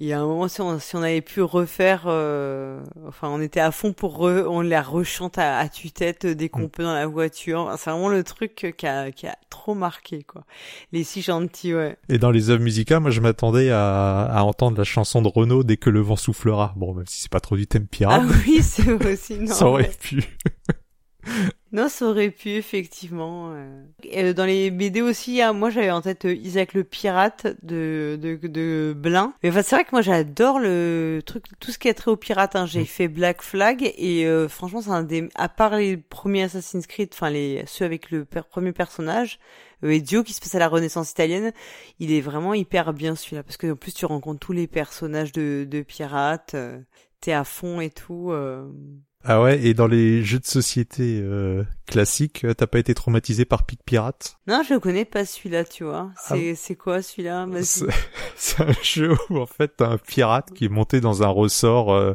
et 0.00 0.12
à 0.12 0.20
un 0.20 0.26
moment, 0.26 0.48
si 0.48 0.60
on, 0.60 0.78
si 0.80 0.96
on 0.96 1.02
avait 1.02 1.20
pu 1.20 1.40
refaire, 1.40 2.04
euh, 2.06 2.80
enfin, 3.06 3.28
on 3.28 3.40
était 3.40 3.60
à 3.60 3.70
fond 3.70 3.92
pour 3.92 4.18
re- 4.18 4.44
on 4.46 4.60
la 4.60 4.82
rechante 4.82 5.38
à, 5.38 5.58
à 5.58 5.68
tue-tête 5.68 6.26
dès 6.26 6.48
qu'on 6.48 6.62
Mm. 6.64 6.68
peut 6.68 6.82
dans 6.82 6.94
la 6.94 7.06
voiture. 7.06 7.72
C'est 7.78 7.90
vraiment 7.90 8.08
le 8.08 8.24
truc 8.24 8.74
qui 8.76 8.86
a, 8.86 9.12
qui 9.12 9.26
a 9.26 9.36
trop 9.50 9.74
marqué, 9.74 10.22
quoi. 10.24 10.44
Les 10.92 11.04
six 11.04 11.22
gentils, 11.22 11.74
ouais. 11.74 11.96
Et 12.08 12.18
dans 12.18 12.30
les 12.32 12.50
œuvres 12.50 12.62
musicales, 12.62 13.00
moi 13.00 13.10
je 13.12 13.20
m'attendais 13.20 13.70
à, 13.70 14.24
à 14.24 14.42
entendre 14.42 14.76
la 14.78 14.84
chanson 14.84 15.22
de 15.22 15.28
Renaud 15.28 15.62
dès 15.62 15.76
que 15.76 15.90
le 15.90 16.00
vent 16.00 16.16
soufflera. 16.16 16.72
Bon, 16.76 16.92
même 16.94 17.06
si 17.06 17.22
c'est 17.22 17.30
pas 17.32 17.40
trop 17.40 17.56
du 17.56 17.66
thème 17.66 17.86
pirate, 17.86 18.22
Ah 18.24 18.32
oui, 18.46 18.62
c'est 18.62 18.90
aussi. 18.90 19.38
Non, 19.38 19.54
ça 19.54 19.66
aurait 19.66 19.84
ouais. 19.84 19.90
pu. 20.00 20.24
Non, 21.74 21.88
ça 21.88 22.06
aurait 22.06 22.30
pu, 22.30 22.50
effectivement. 22.50 23.52
euh. 23.52 23.84
Et, 24.04 24.22
euh, 24.24 24.32
dans 24.32 24.44
les 24.46 24.70
BD 24.70 25.02
aussi, 25.02 25.42
ah, 25.42 25.52
moi 25.52 25.68
j'avais 25.70 25.90
en 25.90 26.00
tête 26.00 26.24
euh, 26.24 26.34
Isaac 26.34 26.72
le 26.72 26.84
pirate 26.84 27.46
de, 27.62 28.16
de, 28.22 28.38
de 28.46 28.94
Blin. 28.96 29.34
Mais 29.42 29.50
enfin, 29.50 29.62
c'est 29.62 29.74
vrai 29.76 29.84
que 29.84 29.90
moi 29.92 30.00
j'adore 30.00 30.60
le 30.60 31.20
truc, 31.26 31.44
tout 31.60 31.70
ce 31.72 31.78
qui 31.78 31.88
est 31.88 31.94
trait 31.94 32.10
au 32.12 32.16
pirate. 32.16 32.56
Hein. 32.56 32.64
J'ai 32.66 32.82
Mm. 32.82 32.86
fait 32.86 33.08
Black 33.08 33.42
Flag 33.42 33.82
et 33.96 34.24
euh, 34.26 34.48
franchement, 34.48 34.80
c'est 34.82 34.90
un 34.90 35.02
des, 35.02 35.28
à 35.34 35.48
part 35.48 35.76
les 35.76 35.96
premiers 35.96 36.44
Assassin's 36.44 36.86
Creed, 36.86 37.10
enfin 37.12 37.28
les 37.30 37.64
ceux 37.66 37.84
avec 37.84 38.10
le 38.10 38.24
per- 38.24 38.42
premier 38.48 38.72
personnage, 38.72 39.38
euh, 39.84 39.90
Ezio 39.90 40.22
qui 40.22 40.32
se 40.32 40.40
passe 40.40 40.54
à 40.54 40.58
la 40.60 40.68
Renaissance 40.68 41.10
italienne, 41.10 41.52
il 41.98 42.12
est 42.12 42.20
vraiment 42.20 42.54
hyper 42.54 42.92
bien 42.94 43.14
celui-là 43.16 43.42
parce 43.42 43.56
que 43.56 43.72
en 43.72 43.76
plus 43.76 43.92
tu 43.92 44.06
rencontres 44.06 44.40
tous 44.40 44.52
les 44.52 44.66
personnages 44.68 45.32
de, 45.32 45.66
de 45.68 45.82
pirates, 45.82 46.54
euh, 46.54 46.78
t'es 47.20 47.32
à 47.32 47.42
fond 47.44 47.80
et 47.80 47.90
tout. 47.90 48.30
euh. 48.30 48.70
Ah 49.26 49.40
ouais, 49.42 49.64
et 49.64 49.72
dans 49.72 49.86
les 49.86 50.22
jeux 50.22 50.38
de 50.38 50.44
société 50.44 51.18
euh, 51.22 51.64
classiques, 51.86 52.44
euh, 52.44 52.52
t'as 52.52 52.66
pas 52.66 52.78
été 52.78 52.92
traumatisé 52.94 53.46
par 53.46 53.64
Pic 53.64 53.80
Pirate? 53.84 54.36
Non, 54.46 54.62
je 54.68 54.74
connais 54.78 55.06
pas 55.06 55.24
celui-là, 55.24 55.64
tu 55.64 55.84
vois. 55.84 56.10
Ah 56.14 56.20
C'est 56.28 56.54
c'est 56.54 56.74
quoi 56.74 57.00
celui-là? 57.00 57.46
C'est 57.62 57.86
c'est 58.36 58.60
un 58.62 58.72
jeu 58.82 59.14
où 59.30 59.38
en 59.38 59.46
fait 59.46 59.72
t'as 59.78 59.88
un 59.88 59.96
pirate 59.98 60.50
qui 60.54 60.66
est 60.66 60.68
monté 60.68 61.00
dans 61.00 61.22
un 61.22 61.28
ressort, 61.28 61.94
euh, 61.94 62.12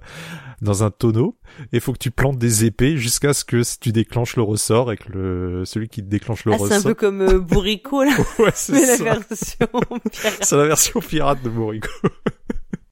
dans 0.61 0.83
un 0.83 0.91
tonneau, 0.91 1.35
et 1.71 1.77
il 1.77 1.81
faut 1.81 1.93
que 1.93 1.97
tu 1.97 2.11
plantes 2.11 2.37
des 2.37 2.65
épées 2.65 2.95
jusqu'à 2.97 3.33
ce 3.33 3.43
que 3.43 3.63
tu 3.79 3.91
déclenches 3.91 4.35
le 4.35 4.43
ressort 4.43 4.91
et 4.91 4.97
que 4.97 5.11
le 5.11 5.65
celui 5.65 5.89
qui 5.89 6.03
déclenche 6.03 6.45
le 6.45 6.53
Ah, 6.53 6.57
c'est 6.59 6.73
un 6.73 6.77
ressort. 6.77 6.83
peu 6.83 6.93
comme 6.93 7.21
euh, 7.21 7.39
Bourrico 7.39 8.03
là, 8.03 8.11
ouais, 8.39 8.51
c'est 8.53 8.73
mais 8.73 8.85
la 8.85 8.97
ça. 8.97 9.03
version 9.03 9.67
pirate. 10.11 10.37
C'est 10.43 10.57
la 10.57 10.65
version 10.65 10.99
pirate 10.99 11.41
de 11.41 11.49
Morico. 11.49 11.89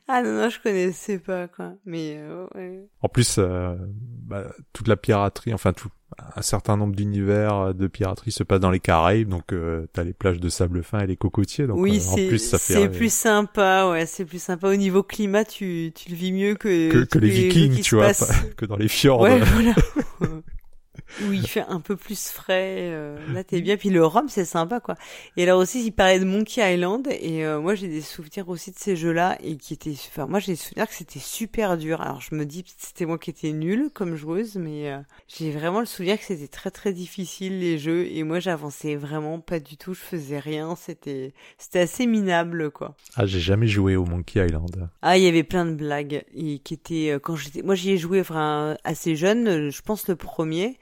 Ah 0.07 0.21
non 0.21 0.31
non, 0.33 0.49
je 0.49 0.59
connaissais 0.61 1.19
pas 1.19 1.47
quoi. 1.47 1.73
Mais 1.85 2.15
euh, 2.17 2.45
ouais. 2.55 2.87
En 3.01 3.09
plus, 3.09 3.35
euh, 3.39 3.75
bah, 4.25 4.45
toute 4.73 4.87
la 4.87 4.95
piraterie, 4.95 5.53
enfin 5.53 5.73
tout, 5.73 5.89
un 6.35 6.41
certain 6.41 6.77
nombre 6.77 6.95
d'univers 6.95 7.73
de 7.73 7.87
piraterie 7.87 8.31
se 8.31 8.43
passe 8.43 8.61
dans 8.61 8.71
les 8.71 8.79
Caraïbes, 8.79 9.27
donc 9.27 9.51
euh, 9.51 9.85
t'as 9.91 10.03
les 10.03 10.13
plages 10.13 10.39
de 10.39 10.47
sable 10.49 10.81
fin 10.81 10.99
et 11.01 11.07
les 11.07 11.17
cocotiers. 11.17 11.67
Donc 11.67 11.77
oui, 11.79 11.97
euh, 11.97 12.09
en 12.11 12.15
c'est 12.15 12.27
plus, 12.27 12.39
ça 12.39 12.57
fait 12.57 12.73
c'est 12.73 12.89
plus 12.89 13.13
sympa, 13.13 13.89
ouais, 13.91 14.05
c'est 14.05 14.25
plus 14.25 14.41
sympa 14.41 14.69
au 14.69 14.75
niveau 14.75 15.03
climat, 15.03 15.43
tu 15.43 15.91
tu 15.93 16.09
le 16.09 16.15
vis 16.15 16.31
mieux 16.31 16.55
que 16.55 17.03
que, 17.05 17.19
les 17.19 17.29
Vikings, 17.29 17.81
tu 17.81 17.95
vois, 17.95 18.07
pas- 18.13 18.25
que 18.55 18.65
dans 18.65 18.77
les 18.77 18.87
fjords. 18.87 19.19
Ouais, 19.21 19.39
voilà. 19.39 19.75
où 21.23 21.31
il 21.31 21.47
fait 21.47 21.65
un 21.67 21.79
peu 21.79 21.95
plus 21.95 22.29
frais. 22.29 22.89
euh, 22.91 23.17
là, 23.33 23.43
t'es 23.43 23.61
bien. 23.61 23.77
Puis 23.77 23.89
le 23.89 24.05
rhum, 24.05 24.27
c'est 24.29 24.45
sympa, 24.45 24.79
quoi. 24.79 24.95
Et 25.35 25.43
alors 25.43 25.59
aussi, 25.59 25.85
il 25.85 25.91
parlait 25.91 26.19
de 26.19 26.25
Monkey 26.25 26.73
Island. 26.73 27.07
Et 27.09 27.45
euh, 27.45 27.59
moi, 27.59 27.75
j'ai 27.75 27.87
des 27.87 28.01
souvenirs 28.01 28.49
aussi 28.49 28.71
de 28.71 28.77
ces 28.77 28.95
jeux-là. 28.95 29.37
Et 29.43 29.57
qui 29.57 29.73
étaient... 29.73 29.95
Enfin, 30.09 30.27
moi, 30.27 30.39
j'ai 30.39 30.53
des 30.53 30.57
souvenirs 30.57 30.87
que 30.87 30.93
c'était 30.93 31.19
super 31.19 31.77
dur. 31.77 32.01
Alors, 32.01 32.21
je 32.21 32.35
me 32.35 32.45
dis, 32.45 32.63
c'était 32.77 33.05
moi 33.05 33.17
qui 33.17 33.29
étais 33.29 33.51
nulle 33.51 33.89
comme 33.93 34.15
joueuse. 34.15 34.55
Mais 34.55 34.91
euh, 34.91 34.99
j'ai 35.27 35.51
vraiment 35.51 35.79
le 35.79 35.85
souvenir 35.85 36.17
que 36.17 36.25
c'était 36.25 36.47
très, 36.47 36.71
très 36.71 36.93
difficile, 36.93 37.59
les 37.59 37.77
jeux. 37.77 38.05
Et 38.07 38.23
moi, 38.23 38.39
j'avançais 38.39 38.95
vraiment 38.95 39.39
pas 39.39 39.59
du 39.59 39.77
tout. 39.77 39.93
Je 39.93 40.01
faisais 40.01 40.39
rien. 40.39 40.75
C'était 40.75 41.33
c'était 41.57 41.79
assez 41.79 42.05
minable, 42.05 42.71
quoi. 42.71 42.95
Ah, 43.15 43.25
j'ai 43.25 43.39
jamais 43.39 43.67
joué 43.67 43.95
au 43.95 44.05
Monkey 44.05 44.45
Island. 44.45 44.89
Ah, 45.01 45.17
il 45.17 45.23
y 45.23 45.27
avait 45.27 45.43
plein 45.43 45.65
de 45.65 45.73
blagues 45.73 46.23
et 46.33 46.59
qui 46.59 46.73
étaient 46.73 47.11
euh, 47.11 47.19
quand 47.19 47.35
j'étais 47.35 47.61
moi 47.61 47.75
j'y 47.75 47.91
ai 47.91 47.97
joué 47.97 48.19
enfin 48.21 48.77
assez 48.83 49.15
jeune, 49.15 49.47
euh, 49.47 49.71
je 49.71 49.81
pense 49.81 50.07
le 50.07 50.15
premier 50.15 50.77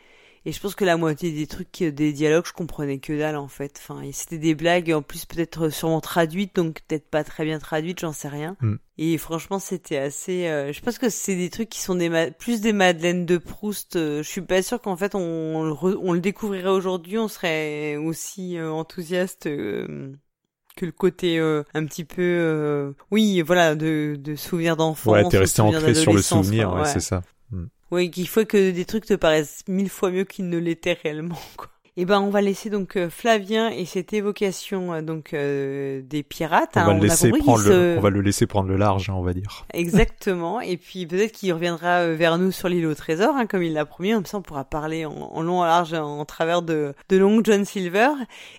et 0.45 0.51
je 0.51 0.59
pense 0.59 0.75
que 0.75 0.85
la 0.85 0.97
moitié 0.97 1.31
des 1.31 1.47
trucs 1.47 1.81
euh, 1.81 1.91
des 1.91 2.13
dialogues, 2.13 2.45
je 2.45 2.53
comprenais 2.53 2.99
que 2.99 3.17
dalle 3.17 3.35
en 3.35 3.47
fait. 3.47 3.79
Enfin, 3.81 4.01
et 4.01 4.11
c'était 4.11 4.37
des 4.37 4.55
blagues 4.55 4.91
en 4.91 5.01
plus 5.01 5.25
peut-être 5.25 5.69
sûrement 5.69 6.01
traduites 6.01 6.55
donc 6.55 6.81
peut-être 6.87 7.09
pas 7.09 7.23
très 7.23 7.45
bien 7.45 7.59
traduites, 7.59 7.99
j'en 7.99 8.13
sais 8.13 8.27
rien. 8.27 8.55
Mm. 8.61 8.75
Et 8.97 9.17
franchement, 9.17 9.59
c'était 9.59 9.97
assez 9.97 10.47
euh, 10.47 10.71
je 10.71 10.81
pense 10.81 10.97
que 10.99 11.09
c'est 11.09 11.35
des 11.35 11.49
trucs 11.49 11.69
qui 11.69 11.79
sont 11.79 11.95
des 11.95 12.09
ma- 12.09 12.31
plus 12.31 12.61
des 12.61 12.73
madeleines 12.73 13.25
de 13.25 13.37
Proust. 13.37 13.95
euh, 13.97 14.23
je 14.23 14.29
suis 14.29 14.41
pas 14.41 14.61
sûre 14.61 14.79
qu'en 14.81 14.95
fait 14.95 15.15
on, 15.15 15.19
on 15.19 15.63
le 15.63 15.71
re- 15.73 15.99
on 16.01 16.13
le 16.13 16.19
découvrirait 16.21 16.69
aujourd'hui, 16.69 17.17
on 17.17 17.27
serait 17.27 17.97
aussi 17.97 18.57
euh, 18.57 18.71
enthousiaste 18.71 19.47
euh, 19.47 20.13
que 20.75 20.85
le 20.85 20.91
côté 20.91 21.39
euh, 21.39 21.63
un 21.73 21.85
petit 21.85 22.03
peu 22.03 22.21
euh, 22.21 22.91
oui 23.11 23.41
voilà 23.41 23.75
de, 23.75 24.17
de 24.19 24.35
souvenirs 24.35 24.75
d'enfance 24.75 25.13
Ouais, 25.13 25.29
t'es 25.29 25.37
resté 25.37 25.61
ancré 25.61 25.93
sur 25.95 26.13
le 26.13 26.21
souvenir, 26.21 26.69
quoi, 26.69 26.81
ouais, 26.81 26.93
c'est 26.93 26.99
ça. 26.99 27.21
Mm. 27.51 27.65
Oui 27.91 28.09
qu'il 28.11 28.27
faut 28.27 28.45
que 28.45 28.71
des 28.71 28.85
trucs 28.85 29.05
te 29.05 29.13
paraissent 29.13 29.63
mille 29.67 29.89
fois 29.89 30.11
mieux 30.11 30.23
qu'ils 30.25 30.49
ne 30.49 30.57
l'étaient 30.57 30.97
réellement 31.03 31.39
quoi 31.57 31.69
et 31.97 32.03
ben 32.03 32.19
on 32.19 32.29
va 32.29 32.41
laisser 32.41 32.69
donc 32.69 32.97
euh, 32.97 33.09
Flavien 33.09 33.69
et 33.69 33.85
cette 33.85 34.11
évocation 34.11 34.91
euh, 34.93 35.01
donc 35.01 35.33
euh, 35.33 36.01
des 36.03 36.23
pirates 36.23 36.71
On 36.75 36.79
hein, 36.81 36.85
va 36.87 36.93
le 36.93 36.99
a 36.99 37.03
laisser 37.03 37.29
prendre 37.29 37.59
le, 37.59 37.63
se- 37.63 37.97
on 37.97 38.01
va 38.01 38.09
le 38.09 38.19
laisser 38.19 38.47
prendre 38.47 38.67
le 38.67 38.75
large, 38.75 39.09
hein, 39.09 39.13
on 39.15 39.21
va 39.21 39.31
dire. 39.33 39.65
Exactement. 39.73 40.59
Et 40.59 40.75
puis 40.75 41.07
peut-être 41.07 41.31
qu'il 41.31 41.53
reviendra 41.53 41.99
euh, 42.01 42.15
vers 42.17 42.37
nous 42.37 42.51
sur 42.51 42.67
l'île 42.67 42.85
au 42.85 42.95
trésor, 42.95 43.33
hein, 43.37 43.45
comme 43.45 43.63
il 43.63 43.71
l'a 43.71 43.85
promis. 43.85 44.11
Comme 44.11 44.25
ça, 44.25 44.39
on 44.39 44.41
pourra 44.41 44.65
parler 44.65 45.05
en, 45.05 45.13
en 45.13 45.41
long, 45.41 45.61
en 45.61 45.63
large, 45.63 45.93
en 45.93 46.25
travers 46.25 46.61
de, 46.63 46.93
de 47.07 47.15
Long 47.15 47.39
John 47.41 47.63
Silver. 47.63 48.09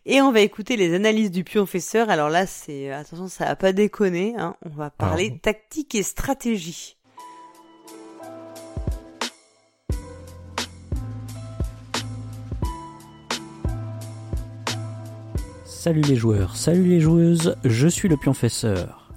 Et 0.07 0.23
on 0.23 0.33
va 0.33 0.41
écouter 0.41 0.79
les 0.79 0.95
analyses 0.95 1.31
du 1.31 1.45
pionfesseur. 1.45 2.09
Alors 2.09 2.31
là, 2.31 2.47
c'est 2.47 2.91
attention, 2.91 3.29
ça 3.29 3.45
va 3.45 3.55
pas 3.57 3.75
déconner. 3.75 4.35
Hein. 4.39 4.57
On 4.65 4.71
va 4.71 4.89
parler 4.89 5.33
Ah. 5.35 5.39
tactique 5.43 5.95
et 5.95 6.03
stratégie. 6.03 6.97
Salut 15.87 16.03
les 16.03 16.17
joueurs, 16.17 16.57
salut 16.57 16.83
les 16.83 16.99
joueuses, 16.99 17.55
je 17.63 17.87
suis 17.87 18.09
le 18.09 18.17
pionfesseur. 18.17 19.13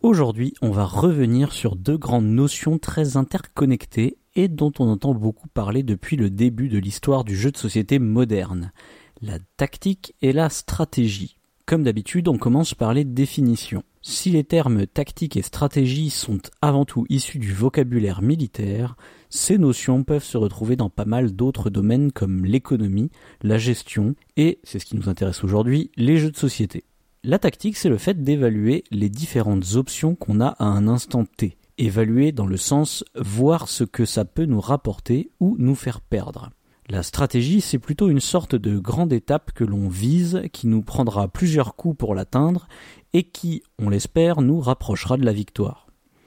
Aujourd'hui, 0.00 0.54
on 0.62 0.70
va 0.70 0.86
revenir 0.86 1.52
sur 1.52 1.76
deux 1.76 1.98
grandes 1.98 2.24
notions 2.24 2.78
très 2.78 3.18
interconnectées 3.18 4.16
et 4.34 4.48
dont 4.48 4.72
on 4.78 4.88
entend 4.88 5.12
beaucoup 5.12 5.48
parler 5.48 5.82
depuis 5.82 6.16
le 6.16 6.30
début 6.30 6.70
de 6.70 6.78
l'histoire 6.78 7.24
du 7.24 7.36
jeu 7.36 7.50
de 7.50 7.58
société 7.58 7.98
moderne. 7.98 8.72
La 9.20 9.38
tactique 9.58 10.14
et 10.22 10.32
la 10.32 10.48
stratégie. 10.48 11.36
Comme 11.66 11.82
d'habitude, 11.82 12.26
on 12.28 12.38
commence 12.38 12.72
par 12.72 12.94
les 12.94 13.04
définitions. 13.04 13.82
Si 14.00 14.30
les 14.30 14.44
termes 14.44 14.86
tactique 14.86 15.36
et 15.36 15.42
stratégie 15.42 16.08
sont 16.08 16.40
avant 16.62 16.86
tout 16.86 17.04
issus 17.10 17.38
du 17.38 17.52
vocabulaire 17.52 18.22
militaire, 18.22 18.96
ces 19.34 19.58
notions 19.58 20.04
peuvent 20.04 20.24
se 20.24 20.38
retrouver 20.38 20.76
dans 20.76 20.90
pas 20.90 21.04
mal 21.04 21.32
d'autres 21.32 21.68
domaines 21.68 22.12
comme 22.12 22.44
l'économie, 22.44 23.10
la 23.42 23.58
gestion 23.58 24.14
et, 24.36 24.60
c'est 24.62 24.78
ce 24.78 24.86
qui 24.86 24.96
nous 24.96 25.08
intéresse 25.08 25.42
aujourd'hui, 25.42 25.90
les 25.96 26.18
jeux 26.18 26.30
de 26.30 26.36
société. 26.36 26.84
La 27.24 27.40
tactique, 27.40 27.76
c'est 27.76 27.88
le 27.88 27.98
fait 27.98 28.22
d'évaluer 28.22 28.84
les 28.92 29.08
différentes 29.08 29.74
options 29.74 30.14
qu'on 30.14 30.40
a 30.40 30.50
à 30.60 30.66
un 30.66 30.86
instant 30.86 31.24
T. 31.24 31.56
Évaluer 31.78 32.30
dans 32.30 32.46
le 32.46 32.56
sens 32.56 33.04
voir 33.16 33.68
ce 33.68 33.82
que 33.82 34.04
ça 34.04 34.24
peut 34.24 34.44
nous 34.44 34.60
rapporter 34.60 35.32
ou 35.40 35.56
nous 35.58 35.74
faire 35.74 36.00
perdre. 36.00 36.50
La 36.88 37.02
stratégie, 37.02 37.60
c'est 37.60 37.80
plutôt 37.80 38.10
une 38.10 38.20
sorte 38.20 38.54
de 38.54 38.78
grande 38.78 39.12
étape 39.12 39.50
que 39.52 39.64
l'on 39.64 39.88
vise, 39.88 40.42
qui 40.52 40.68
nous 40.68 40.82
prendra 40.82 41.26
plusieurs 41.26 41.74
coups 41.74 41.96
pour 41.96 42.14
l'atteindre, 42.14 42.68
et 43.12 43.24
qui, 43.24 43.64
on 43.80 43.88
l'espère, 43.88 44.42
nous 44.42 44.60
rapprochera 44.60 45.16
de 45.16 45.24
la 45.24 45.32
victoire. 45.32 45.83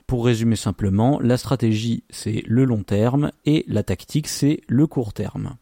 Pour 0.07 0.25
résumer 0.25 0.55
simplement, 0.55 1.19
la 1.19 1.35
stratégie, 1.35 2.03
c'est 2.09 2.41
le 2.47 2.63
long 2.63 2.83
terme, 2.83 3.31
et 3.45 3.65
la 3.67 3.83
tactique, 3.83 4.29
c'est 4.29 4.61
le 4.69 4.87
court 4.87 5.11
terme. 5.11 5.57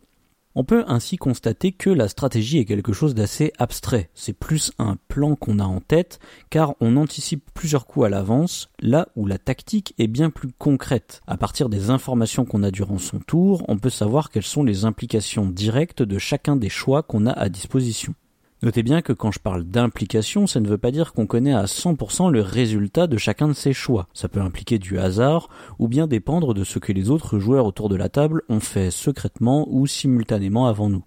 On 0.53 0.63
peut 0.63 0.85
ainsi 0.87 1.17
constater 1.17 1.71
que 1.71 1.89
la 1.89 2.07
stratégie 2.07 2.59
est 2.59 2.65
quelque 2.65 2.93
chose 2.93 3.15
d'assez 3.15 3.51
abstrait. 3.57 4.11
C'est 4.13 4.37
plus 4.37 4.71
un 4.77 4.97
plan 5.07 5.35
qu'on 5.35 5.57
a 5.57 5.65
en 5.65 5.81
tête, 5.81 6.19
car 6.51 6.75
on 6.79 6.95
anticipe 6.95 7.49
plusieurs 7.55 7.87
coups 7.87 8.05
à 8.05 8.09
l'avance, 8.09 8.69
là 8.79 9.09
où 9.15 9.25
la 9.25 9.39
tactique 9.39 9.95
est 9.97 10.07
bien 10.07 10.29
plus 10.29 10.51
concrète. 10.57 11.23
À 11.25 11.37
partir 11.37 11.67
des 11.67 11.89
informations 11.89 12.45
qu'on 12.45 12.61
a 12.61 12.69
durant 12.69 12.99
son 12.99 13.17
tour, 13.19 13.65
on 13.67 13.79
peut 13.79 13.89
savoir 13.89 14.29
quelles 14.29 14.43
sont 14.43 14.63
les 14.63 14.85
implications 14.85 15.47
directes 15.47 16.03
de 16.03 16.19
chacun 16.19 16.55
des 16.55 16.69
choix 16.69 17.01
qu'on 17.01 17.25
a 17.25 17.31
à 17.31 17.49
disposition. 17.49 18.13
Notez 18.65 18.81
bien 18.81 19.03
que 19.03 19.13
quand 19.13 19.31
je 19.31 19.37
parle 19.37 19.63
d'implication, 19.63 20.47
ça 20.47 20.59
ne 20.59 20.67
veut 20.67 20.79
pas 20.79 20.89
dire 20.89 21.13
qu'on 21.13 21.27
connaît 21.27 21.53
à 21.53 21.65
100% 21.65 22.31
le 22.31 22.41
résultat 22.41 23.05
de 23.05 23.15
chacun 23.15 23.47
de 23.47 23.53
ses 23.53 23.73
choix. 23.73 24.07
Ça 24.11 24.27
peut 24.27 24.41
impliquer 24.41 24.79
du 24.79 24.97
hasard, 24.97 25.49
ou 25.77 25.87
bien 25.87 26.07
dépendre 26.07 26.55
de 26.55 26.63
ce 26.63 26.79
que 26.79 26.91
les 26.91 27.11
autres 27.11 27.37
joueurs 27.37 27.67
autour 27.67 27.89
de 27.89 27.95
la 27.95 28.09
table 28.09 28.41
ont 28.49 28.59
fait 28.59 28.89
secrètement 28.89 29.67
ou 29.69 29.85
simultanément 29.85 30.65
avant 30.65 30.89
nous. 30.89 31.03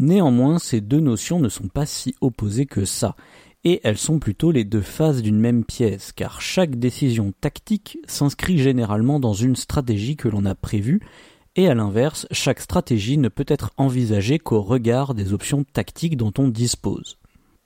Néanmoins, 0.00 0.58
ces 0.58 0.80
deux 0.80 0.98
notions 0.98 1.38
ne 1.38 1.48
sont 1.48 1.68
pas 1.68 1.86
si 1.86 2.16
opposées 2.20 2.66
que 2.66 2.84
ça, 2.84 3.14
et 3.62 3.80
elles 3.84 3.96
sont 3.96 4.18
plutôt 4.18 4.50
les 4.50 4.64
deux 4.64 4.80
faces 4.80 5.22
d'une 5.22 5.38
même 5.38 5.64
pièce, 5.64 6.10
car 6.10 6.40
chaque 6.40 6.80
décision 6.80 7.32
tactique 7.40 8.00
s'inscrit 8.08 8.58
généralement 8.58 9.20
dans 9.20 9.34
une 9.34 9.54
stratégie 9.54 10.16
que 10.16 10.26
l'on 10.26 10.44
a 10.44 10.56
prévue, 10.56 11.00
et 11.58 11.68
à 11.68 11.74
l'inverse, 11.74 12.28
chaque 12.30 12.60
stratégie 12.60 13.18
ne 13.18 13.28
peut 13.28 13.44
être 13.48 13.72
envisagée 13.78 14.38
qu'au 14.38 14.62
regard 14.62 15.12
des 15.12 15.32
options 15.32 15.64
tactiques 15.64 16.16
dont 16.16 16.32
on 16.38 16.46
dispose. 16.46 17.18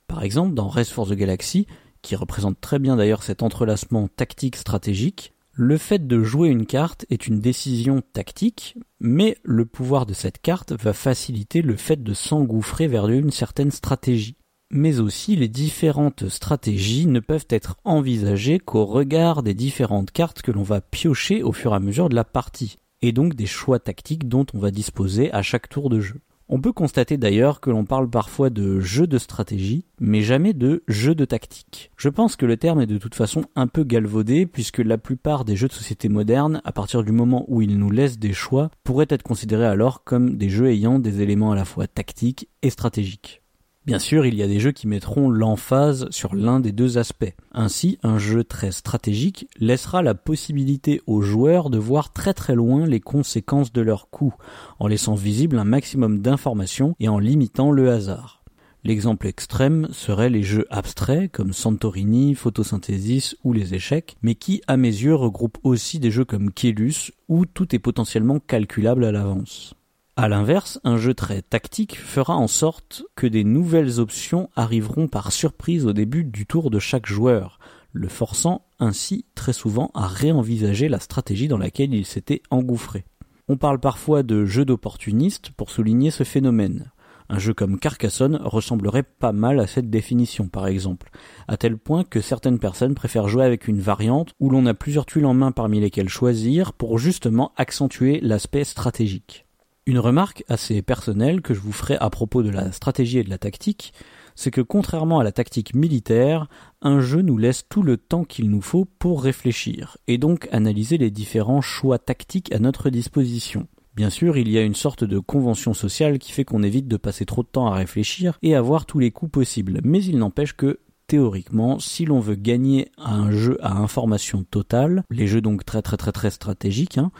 Par 0.06 0.22
exemple, 0.22 0.54
dans 0.54 0.68
Race 0.68 0.88
for 0.88 1.06
the 1.06 1.12
Galaxy, 1.12 1.66
qui 2.00 2.16
représente 2.16 2.58
très 2.58 2.78
bien 2.78 2.96
d'ailleurs 2.96 3.22
cet 3.22 3.42
entrelacement 3.42 4.08
tactique-stratégique, 4.08 5.34
le 5.52 5.76
fait 5.76 6.06
de 6.06 6.22
jouer 6.22 6.48
une 6.48 6.64
carte 6.64 7.04
est 7.10 7.26
une 7.26 7.40
décision 7.40 8.00
tactique, 8.14 8.78
mais 8.98 9.36
le 9.42 9.66
pouvoir 9.66 10.06
de 10.06 10.14
cette 10.14 10.40
carte 10.40 10.72
va 10.72 10.94
faciliter 10.94 11.60
le 11.60 11.76
fait 11.76 12.02
de 12.02 12.14
s'engouffrer 12.14 12.86
vers 12.86 13.08
une 13.08 13.30
certaine 13.30 13.70
stratégie. 13.70 14.38
Mais 14.70 15.00
aussi 15.00 15.36
les 15.36 15.48
différentes 15.48 16.30
stratégies 16.30 17.04
ne 17.04 17.20
peuvent 17.20 17.44
être 17.50 17.76
envisagées 17.84 18.58
qu'au 18.58 18.86
regard 18.86 19.42
des 19.42 19.52
différentes 19.52 20.12
cartes 20.12 20.40
que 20.40 20.50
l'on 20.50 20.62
va 20.62 20.80
piocher 20.80 21.42
au 21.42 21.52
fur 21.52 21.74
et 21.74 21.76
à 21.76 21.80
mesure 21.80 22.08
de 22.08 22.14
la 22.14 22.24
partie, 22.24 22.78
et 23.02 23.12
donc 23.12 23.34
des 23.34 23.46
choix 23.46 23.78
tactiques 23.78 24.28
dont 24.28 24.46
on 24.54 24.58
va 24.58 24.70
disposer 24.70 25.32
à 25.32 25.42
chaque 25.42 25.68
tour 25.68 25.90
de 25.90 26.00
jeu. 26.00 26.20
On 26.48 26.60
peut 26.60 26.72
constater 26.72 27.16
d'ailleurs 27.16 27.60
que 27.60 27.70
l'on 27.70 27.86
parle 27.86 28.10
parfois 28.10 28.50
de 28.50 28.78
jeu 28.78 29.06
de 29.06 29.16
stratégie, 29.16 29.86
mais 30.00 30.20
jamais 30.20 30.52
de 30.52 30.82
jeu 30.86 31.14
de 31.14 31.24
tactique. 31.24 31.90
Je 31.96 32.10
pense 32.10 32.36
que 32.36 32.44
le 32.44 32.58
terme 32.58 32.82
est 32.82 32.86
de 32.86 32.98
toute 32.98 33.14
façon 33.14 33.44
un 33.56 33.66
peu 33.66 33.84
galvaudé, 33.84 34.44
puisque 34.44 34.78
la 34.78 34.98
plupart 34.98 35.46
des 35.46 35.56
jeux 35.56 35.68
de 35.68 35.72
société 35.72 36.10
modernes, 36.10 36.60
à 36.64 36.72
partir 36.72 37.04
du 37.04 37.12
moment 37.12 37.46
où 37.48 37.62
ils 37.62 37.78
nous 37.78 37.90
laissent 37.90 38.18
des 38.18 38.34
choix, 38.34 38.70
pourraient 38.84 39.06
être 39.08 39.22
considérés 39.22 39.66
alors 39.66 40.04
comme 40.04 40.36
des 40.36 40.50
jeux 40.50 40.68
ayant 40.68 40.98
des 40.98 41.22
éléments 41.22 41.52
à 41.52 41.56
la 41.56 41.64
fois 41.64 41.86
tactiques 41.86 42.48
et 42.60 42.70
stratégiques. 42.70 43.41
Bien 43.84 43.98
sûr, 43.98 44.24
il 44.26 44.36
y 44.36 44.44
a 44.44 44.46
des 44.46 44.60
jeux 44.60 44.70
qui 44.70 44.86
mettront 44.86 45.28
l'emphase 45.28 46.06
sur 46.10 46.36
l'un 46.36 46.60
des 46.60 46.70
deux 46.70 46.98
aspects. 46.98 47.34
Ainsi, 47.50 47.98
un 48.04 48.16
jeu 48.16 48.44
très 48.44 48.70
stratégique 48.70 49.48
laissera 49.58 50.02
la 50.02 50.14
possibilité 50.14 51.00
aux 51.08 51.20
joueurs 51.20 51.68
de 51.68 51.78
voir 51.78 52.12
très 52.12 52.32
très 52.32 52.54
loin 52.54 52.86
les 52.86 53.00
conséquences 53.00 53.72
de 53.72 53.80
leurs 53.80 54.08
coups, 54.08 54.36
en 54.78 54.86
laissant 54.86 55.16
visible 55.16 55.58
un 55.58 55.64
maximum 55.64 56.20
d'informations 56.20 56.94
et 57.00 57.08
en 57.08 57.18
limitant 57.18 57.72
le 57.72 57.90
hasard. 57.90 58.44
L'exemple 58.84 59.26
extrême 59.26 59.88
serait 59.90 60.30
les 60.30 60.44
jeux 60.44 60.66
abstraits 60.70 61.32
comme 61.32 61.52
Santorini, 61.52 62.36
Photosynthesis 62.36 63.36
ou 63.42 63.52
les 63.52 63.74
échecs, 63.74 64.16
mais 64.22 64.36
qui, 64.36 64.62
à 64.68 64.76
mes 64.76 64.88
yeux, 64.88 65.14
regroupent 65.16 65.58
aussi 65.64 65.98
des 65.98 66.12
jeux 66.12 66.24
comme 66.24 66.52
Kélus, 66.52 67.12
où 67.28 67.46
tout 67.46 67.74
est 67.74 67.80
potentiellement 67.80 68.38
calculable 68.38 69.04
à 69.04 69.10
l'avance. 69.10 69.74
À 70.14 70.28
l'inverse, 70.28 70.78
un 70.84 70.98
jeu 70.98 71.14
très 71.14 71.40
tactique 71.40 71.98
fera 71.98 72.36
en 72.36 72.46
sorte 72.46 73.02
que 73.16 73.26
des 73.26 73.44
nouvelles 73.44 73.98
options 73.98 74.50
arriveront 74.56 75.08
par 75.08 75.32
surprise 75.32 75.86
au 75.86 75.94
début 75.94 76.22
du 76.22 76.44
tour 76.44 76.70
de 76.70 76.78
chaque 76.78 77.06
joueur, 77.06 77.58
le 77.94 78.08
forçant 78.08 78.66
ainsi 78.78 79.24
très 79.34 79.54
souvent 79.54 79.90
à 79.94 80.06
réenvisager 80.06 80.90
la 80.90 81.00
stratégie 81.00 81.48
dans 81.48 81.56
laquelle 81.56 81.94
il 81.94 82.04
s'était 82.04 82.42
engouffré. 82.50 83.06
On 83.48 83.56
parle 83.56 83.80
parfois 83.80 84.22
de 84.22 84.44
jeu 84.44 84.66
d'opportuniste 84.66 85.50
pour 85.52 85.70
souligner 85.70 86.10
ce 86.10 86.24
phénomène. 86.24 86.92
Un 87.30 87.38
jeu 87.38 87.54
comme 87.54 87.78
Carcassonne 87.78 88.36
ressemblerait 88.36 89.04
pas 89.04 89.32
mal 89.32 89.60
à 89.60 89.66
cette 89.66 89.88
définition 89.88 90.46
par 90.46 90.66
exemple, 90.66 91.10
à 91.48 91.56
tel 91.56 91.78
point 91.78 92.04
que 92.04 92.20
certaines 92.20 92.58
personnes 92.58 92.94
préfèrent 92.94 93.28
jouer 93.28 93.46
avec 93.46 93.66
une 93.66 93.80
variante 93.80 94.32
où 94.40 94.50
l'on 94.50 94.66
a 94.66 94.74
plusieurs 94.74 95.06
tuiles 95.06 95.24
en 95.24 95.32
main 95.32 95.52
parmi 95.52 95.80
lesquelles 95.80 96.10
choisir 96.10 96.74
pour 96.74 96.98
justement 96.98 97.52
accentuer 97.56 98.20
l'aspect 98.20 98.64
stratégique. 98.64 99.46
Une 99.84 99.98
remarque 99.98 100.44
assez 100.48 100.80
personnelle 100.80 101.42
que 101.42 101.54
je 101.54 101.60
vous 101.60 101.72
ferai 101.72 101.96
à 101.96 102.08
propos 102.08 102.44
de 102.44 102.50
la 102.50 102.70
stratégie 102.70 103.18
et 103.18 103.24
de 103.24 103.30
la 103.30 103.38
tactique, 103.38 103.92
c'est 104.36 104.52
que 104.52 104.60
contrairement 104.60 105.18
à 105.18 105.24
la 105.24 105.32
tactique 105.32 105.74
militaire, 105.74 106.46
un 106.82 107.00
jeu 107.00 107.20
nous 107.20 107.36
laisse 107.36 107.66
tout 107.68 107.82
le 107.82 107.96
temps 107.96 108.22
qu'il 108.22 108.48
nous 108.48 108.60
faut 108.60 108.84
pour 108.84 109.24
réfléchir, 109.24 109.98
et 110.06 110.18
donc 110.18 110.48
analyser 110.52 110.98
les 110.98 111.10
différents 111.10 111.62
choix 111.62 111.98
tactiques 111.98 112.52
à 112.54 112.60
notre 112.60 112.90
disposition. 112.90 113.66
Bien 113.96 114.08
sûr, 114.08 114.36
il 114.36 114.48
y 114.48 114.56
a 114.56 114.62
une 114.62 114.76
sorte 114.76 115.02
de 115.02 115.18
convention 115.18 115.74
sociale 115.74 116.20
qui 116.20 116.30
fait 116.30 116.44
qu'on 116.44 116.62
évite 116.62 116.86
de 116.86 116.96
passer 116.96 117.26
trop 117.26 117.42
de 117.42 117.48
temps 117.48 117.66
à 117.66 117.74
réfléchir 117.74 118.38
et 118.40 118.54
à 118.54 118.62
voir 118.62 118.86
tous 118.86 119.00
les 119.00 119.10
coups 119.10 119.32
possibles, 119.32 119.80
mais 119.82 120.02
il 120.02 120.16
n'empêche 120.16 120.54
que 120.54 120.78
théoriquement, 121.12 121.78
si 121.78 122.06
l'on 122.06 122.20
veut 122.20 122.36
gagner 122.36 122.90
un 122.96 123.30
jeu 123.30 123.58
à 123.60 123.76
information 123.76 124.44
totale, 124.44 125.04
les 125.10 125.26
jeux 125.26 125.42
donc 125.42 125.62
très 125.66 125.82
très 125.82 125.98
très 125.98 126.10
très 126.10 126.30
stratégiques, 126.30 126.96
hein, 126.96 127.12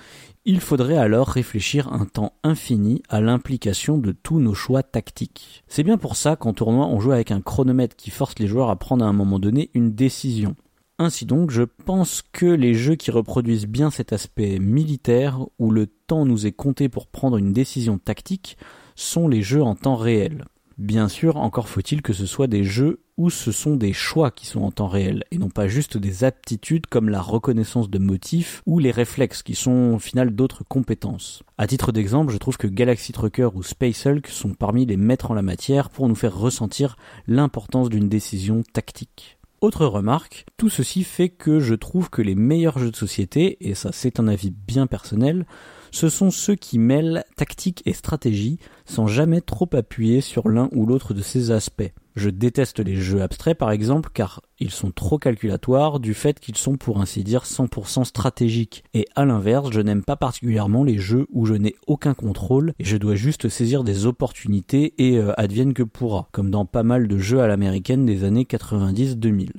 il 0.46 0.60
faudrait 0.60 0.96
alors 0.96 1.28
réfléchir 1.28 1.92
un 1.92 2.06
temps 2.06 2.32
infini 2.42 3.02
à 3.10 3.20
l'implication 3.20 3.98
de 3.98 4.12
tous 4.12 4.40
nos 4.40 4.54
choix 4.54 4.82
tactiques. 4.82 5.62
C'est 5.68 5.82
bien 5.82 5.98
pour 5.98 6.16
ça 6.16 6.36
qu'en 6.36 6.54
tournoi 6.54 6.86
on 6.86 7.00
joue 7.00 7.12
avec 7.12 7.30
un 7.32 7.42
chronomètre 7.42 7.94
qui 7.94 8.08
force 8.08 8.38
les 8.38 8.46
joueurs 8.46 8.70
à 8.70 8.76
prendre 8.76 9.04
à 9.04 9.08
un 9.08 9.12
moment 9.12 9.38
donné 9.38 9.68
une 9.74 9.92
décision. 9.92 10.56
Ainsi 10.98 11.26
donc, 11.26 11.50
je 11.50 11.64
pense 11.84 12.22
que 12.32 12.46
les 12.46 12.72
jeux 12.72 12.94
qui 12.94 13.10
reproduisent 13.10 13.66
bien 13.66 13.90
cet 13.90 14.14
aspect 14.14 14.58
militaire, 14.58 15.38
où 15.58 15.70
le 15.70 15.86
temps 15.86 16.24
nous 16.24 16.46
est 16.46 16.52
compté 16.52 16.88
pour 16.88 17.08
prendre 17.08 17.36
une 17.36 17.52
décision 17.52 17.98
tactique, 17.98 18.56
sont 18.94 19.28
les 19.28 19.42
jeux 19.42 19.62
en 19.62 19.74
temps 19.74 19.96
réel. 19.96 20.46
Bien 20.78 21.08
sûr, 21.08 21.36
encore 21.36 21.68
faut-il 21.68 22.02
que 22.02 22.12
ce 22.12 22.26
soit 22.26 22.46
des 22.46 22.64
jeux 22.64 23.00
ce 23.30 23.52
sont 23.52 23.76
des 23.76 23.92
choix 23.92 24.30
qui 24.30 24.46
sont 24.46 24.62
en 24.62 24.70
temps 24.70 24.88
réel, 24.88 25.24
et 25.30 25.38
non 25.38 25.50
pas 25.50 25.68
juste 25.68 25.96
des 25.96 26.24
aptitudes 26.24 26.86
comme 26.86 27.08
la 27.08 27.20
reconnaissance 27.20 27.90
de 27.90 27.98
motifs 27.98 28.62
ou 28.66 28.78
les 28.78 28.90
réflexes 28.90 29.42
qui 29.42 29.54
sont 29.54 29.94
au 29.94 29.98
final 29.98 30.30
d'autres 30.30 30.64
compétences. 30.64 31.42
À 31.58 31.66
titre 31.66 31.92
d'exemple, 31.92 32.32
je 32.32 32.38
trouve 32.38 32.56
que 32.56 32.66
Galaxy 32.66 33.12
Trucker 33.12 33.50
ou 33.54 33.62
Space 33.62 34.06
Hulk 34.06 34.28
sont 34.28 34.54
parmi 34.54 34.86
les 34.86 34.96
maîtres 34.96 35.30
en 35.30 35.34
la 35.34 35.42
matière 35.42 35.90
pour 35.90 36.08
nous 36.08 36.14
faire 36.14 36.36
ressentir 36.36 36.96
l'importance 37.26 37.88
d'une 37.88 38.08
décision 38.08 38.62
tactique. 38.72 39.38
Autre 39.60 39.86
remarque, 39.86 40.44
tout 40.56 40.68
ceci 40.68 41.04
fait 41.04 41.28
que 41.28 41.60
je 41.60 41.74
trouve 41.74 42.10
que 42.10 42.20
les 42.20 42.34
meilleurs 42.34 42.80
jeux 42.80 42.90
de 42.90 42.96
société, 42.96 43.58
et 43.60 43.76
ça 43.76 43.90
c'est 43.92 44.18
un 44.18 44.26
avis 44.26 44.50
bien 44.50 44.88
personnel, 44.88 45.46
ce 45.92 46.08
sont 46.08 46.30
ceux 46.30 46.56
qui 46.56 46.78
mêlent 46.78 47.24
tactique 47.36 47.82
et 47.86 47.92
stratégie 47.92 48.58
sans 48.84 49.06
jamais 49.06 49.40
trop 49.40 49.68
appuyer 49.72 50.20
sur 50.20 50.48
l'un 50.48 50.68
ou 50.72 50.86
l'autre 50.86 51.14
de 51.14 51.22
ces 51.22 51.50
aspects. 51.50 51.92
Je 52.16 52.28
déteste 52.28 52.80
les 52.80 52.96
jeux 52.96 53.22
abstraits 53.22 53.56
par 53.56 53.70
exemple 53.70 54.10
car 54.12 54.42
ils 54.58 54.70
sont 54.70 54.90
trop 54.90 55.18
calculatoires 55.18 56.00
du 56.00 56.14
fait 56.14 56.40
qu'ils 56.40 56.56
sont 56.56 56.76
pour 56.76 57.00
ainsi 57.00 57.24
dire 57.24 57.44
100% 57.44 58.04
stratégiques. 58.04 58.84
Et 58.94 59.06
à 59.14 59.24
l'inverse, 59.24 59.70
je 59.70 59.80
n'aime 59.80 60.04
pas 60.04 60.16
particulièrement 60.16 60.84
les 60.84 60.98
jeux 60.98 61.26
où 61.30 61.46
je 61.46 61.54
n'ai 61.54 61.74
aucun 61.86 62.14
contrôle 62.14 62.74
et 62.78 62.84
je 62.84 62.96
dois 62.96 63.14
juste 63.14 63.48
saisir 63.48 63.84
des 63.84 64.06
opportunités 64.06 64.94
et 64.98 65.18
euh, 65.18 65.32
advienne 65.38 65.74
que 65.74 65.82
pourra, 65.82 66.28
comme 66.32 66.50
dans 66.50 66.66
pas 66.66 66.82
mal 66.82 67.08
de 67.08 67.18
jeux 67.18 67.40
à 67.40 67.46
l'américaine 67.46 68.04
des 68.04 68.24
années 68.24 68.44
90-2000. 68.44 69.50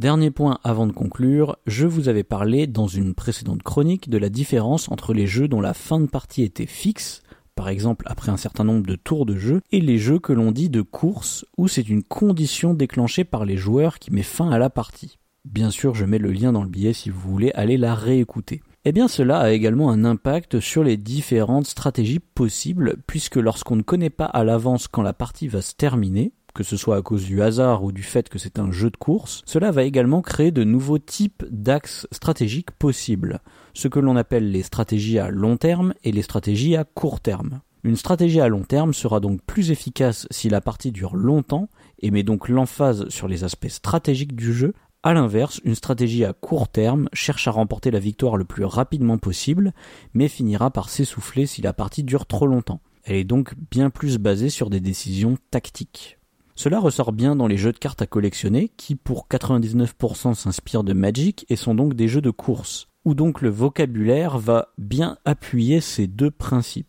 Dernier 0.00 0.30
point 0.30 0.58
avant 0.64 0.86
de 0.86 0.92
conclure, 0.92 1.58
je 1.66 1.86
vous 1.86 2.08
avais 2.08 2.22
parlé 2.22 2.66
dans 2.66 2.86
une 2.86 3.12
précédente 3.12 3.62
chronique 3.62 4.08
de 4.08 4.16
la 4.16 4.30
différence 4.30 4.90
entre 4.90 5.12
les 5.12 5.26
jeux 5.26 5.46
dont 5.46 5.60
la 5.60 5.74
fin 5.74 6.00
de 6.00 6.06
partie 6.06 6.42
était 6.42 6.64
fixe, 6.64 7.20
par 7.54 7.68
exemple 7.68 8.06
après 8.08 8.32
un 8.32 8.38
certain 8.38 8.64
nombre 8.64 8.86
de 8.86 8.96
tours 8.96 9.26
de 9.26 9.36
jeu, 9.36 9.60
et 9.72 9.82
les 9.82 9.98
jeux 9.98 10.18
que 10.18 10.32
l'on 10.32 10.52
dit 10.52 10.70
de 10.70 10.80
course, 10.80 11.44
où 11.58 11.68
c'est 11.68 11.86
une 11.86 12.02
condition 12.02 12.72
déclenchée 12.72 13.24
par 13.24 13.44
les 13.44 13.58
joueurs 13.58 13.98
qui 13.98 14.10
met 14.10 14.22
fin 14.22 14.50
à 14.50 14.58
la 14.58 14.70
partie. 14.70 15.18
Bien 15.44 15.70
sûr, 15.70 15.94
je 15.94 16.06
mets 16.06 16.16
le 16.16 16.32
lien 16.32 16.52
dans 16.52 16.62
le 16.62 16.70
billet 16.70 16.94
si 16.94 17.10
vous 17.10 17.20
voulez 17.20 17.52
aller 17.52 17.76
la 17.76 17.94
réécouter. 17.94 18.62
Eh 18.86 18.92
bien 18.92 19.08
cela 19.08 19.38
a 19.40 19.50
également 19.50 19.90
un 19.90 20.06
impact 20.06 20.60
sur 20.60 20.82
les 20.82 20.96
différentes 20.96 21.66
stratégies 21.66 22.20
possibles, 22.20 22.96
puisque 23.06 23.36
lorsqu'on 23.36 23.76
ne 23.76 23.82
connaît 23.82 24.08
pas 24.08 24.24
à 24.24 24.44
l'avance 24.44 24.88
quand 24.88 25.02
la 25.02 25.12
partie 25.12 25.48
va 25.48 25.60
se 25.60 25.74
terminer, 25.74 26.32
que 26.54 26.62
ce 26.62 26.76
soit 26.76 26.96
à 26.96 27.02
cause 27.02 27.24
du 27.24 27.42
hasard 27.42 27.84
ou 27.84 27.92
du 27.92 28.02
fait 28.02 28.28
que 28.28 28.38
c'est 28.38 28.58
un 28.58 28.70
jeu 28.70 28.90
de 28.90 28.96
course, 28.96 29.42
cela 29.46 29.70
va 29.70 29.84
également 29.84 30.22
créer 30.22 30.50
de 30.50 30.64
nouveaux 30.64 30.98
types 30.98 31.44
d'axes 31.50 32.06
stratégiques 32.12 32.70
possibles, 32.72 33.40
ce 33.74 33.88
que 33.88 34.00
l'on 34.00 34.16
appelle 34.16 34.50
les 34.50 34.62
stratégies 34.62 35.18
à 35.18 35.30
long 35.30 35.56
terme 35.56 35.94
et 36.04 36.12
les 36.12 36.22
stratégies 36.22 36.76
à 36.76 36.84
court 36.84 37.20
terme. 37.20 37.60
Une 37.82 37.96
stratégie 37.96 38.40
à 38.40 38.48
long 38.48 38.64
terme 38.64 38.92
sera 38.92 39.20
donc 39.20 39.40
plus 39.42 39.70
efficace 39.70 40.26
si 40.30 40.50
la 40.50 40.60
partie 40.60 40.92
dure 40.92 41.16
longtemps 41.16 41.68
et 42.00 42.10
met 42.10 42.22
donc 42.22 42.48
l'emphase 42.48 43.08
sur 43.08 43.26
les 43.26 43.42
aspects 43.44 43.68
stratégiques 43.68 44.36
du 44.36 44.52
jeu. 44.52 44.74
A 45.02 45.14
l'inverse, 45.14 45.60
une 45.64 45.74
stratégie 45.74 46.26
à 46.26 46.34
court 46.34 46.68
terme 46.68 47.08
cherche 47.14 47.48
à 47.48 47.52
remporter 47.52 47.90
la 47.90 47.98
victoire 47.98 48.36
le 48.36 48.44
plus 48.44 48.64
rapidement 48.64 49.16
possible, 49.16 49.72
mais 50.12 50.28
finira 50.28 50.70
par 50.70 50.90
s'essouffler 50.90 51.46
si 51.46 51.62
la 51.62 51.72
partie 51.72 52.04
dure 52.04 52.26
trop 52.26 52.46
longtemps. 52.46 52.82
Elle 53.04 53.16
est 53.16 53.24
donc 53.24 53.54
bien 53.70 53.88
plus 53.88 54.18
basée 54.18 54.50
sur 54.50 54.68
des 54.68 54.80
décisions 54.80 55.38
tactiques. 55.50 56.19
Cela 56.60 56.78
ressort 56.78 57.12
bien 57.12 57.36
dans 57.36 57.46
les 57.46 57.56
jeux 57.56 57.72
de 57.72 57.78
cartes 57.78 58.02
à 58.02 58.06
collectionner 58.06 58.68
qui 58.76 58.94
pour 58.94 59.28
99% 59.30 60.34
s'inspirent 60.34 60.84
de 60.84 60.92
Magic 60.92 61.46
et 61.48 61.56
sont 61.56 61.74
donc 61.74 61.94
des 61.94 62.06
jeux 62.06 62.20
de 62.20 62.28
course, 62.28 62.88
où 63.06 63.14
donc 63.14 63.40
le 63.40 63.48
vocabulaire 63.48 64.36
va 64.36 64.68
bien 64.76 65.16
appuyer 65.24 65.80
ces 65.80 66.06
deux 66.06 66.30
principes. 66.30 66.86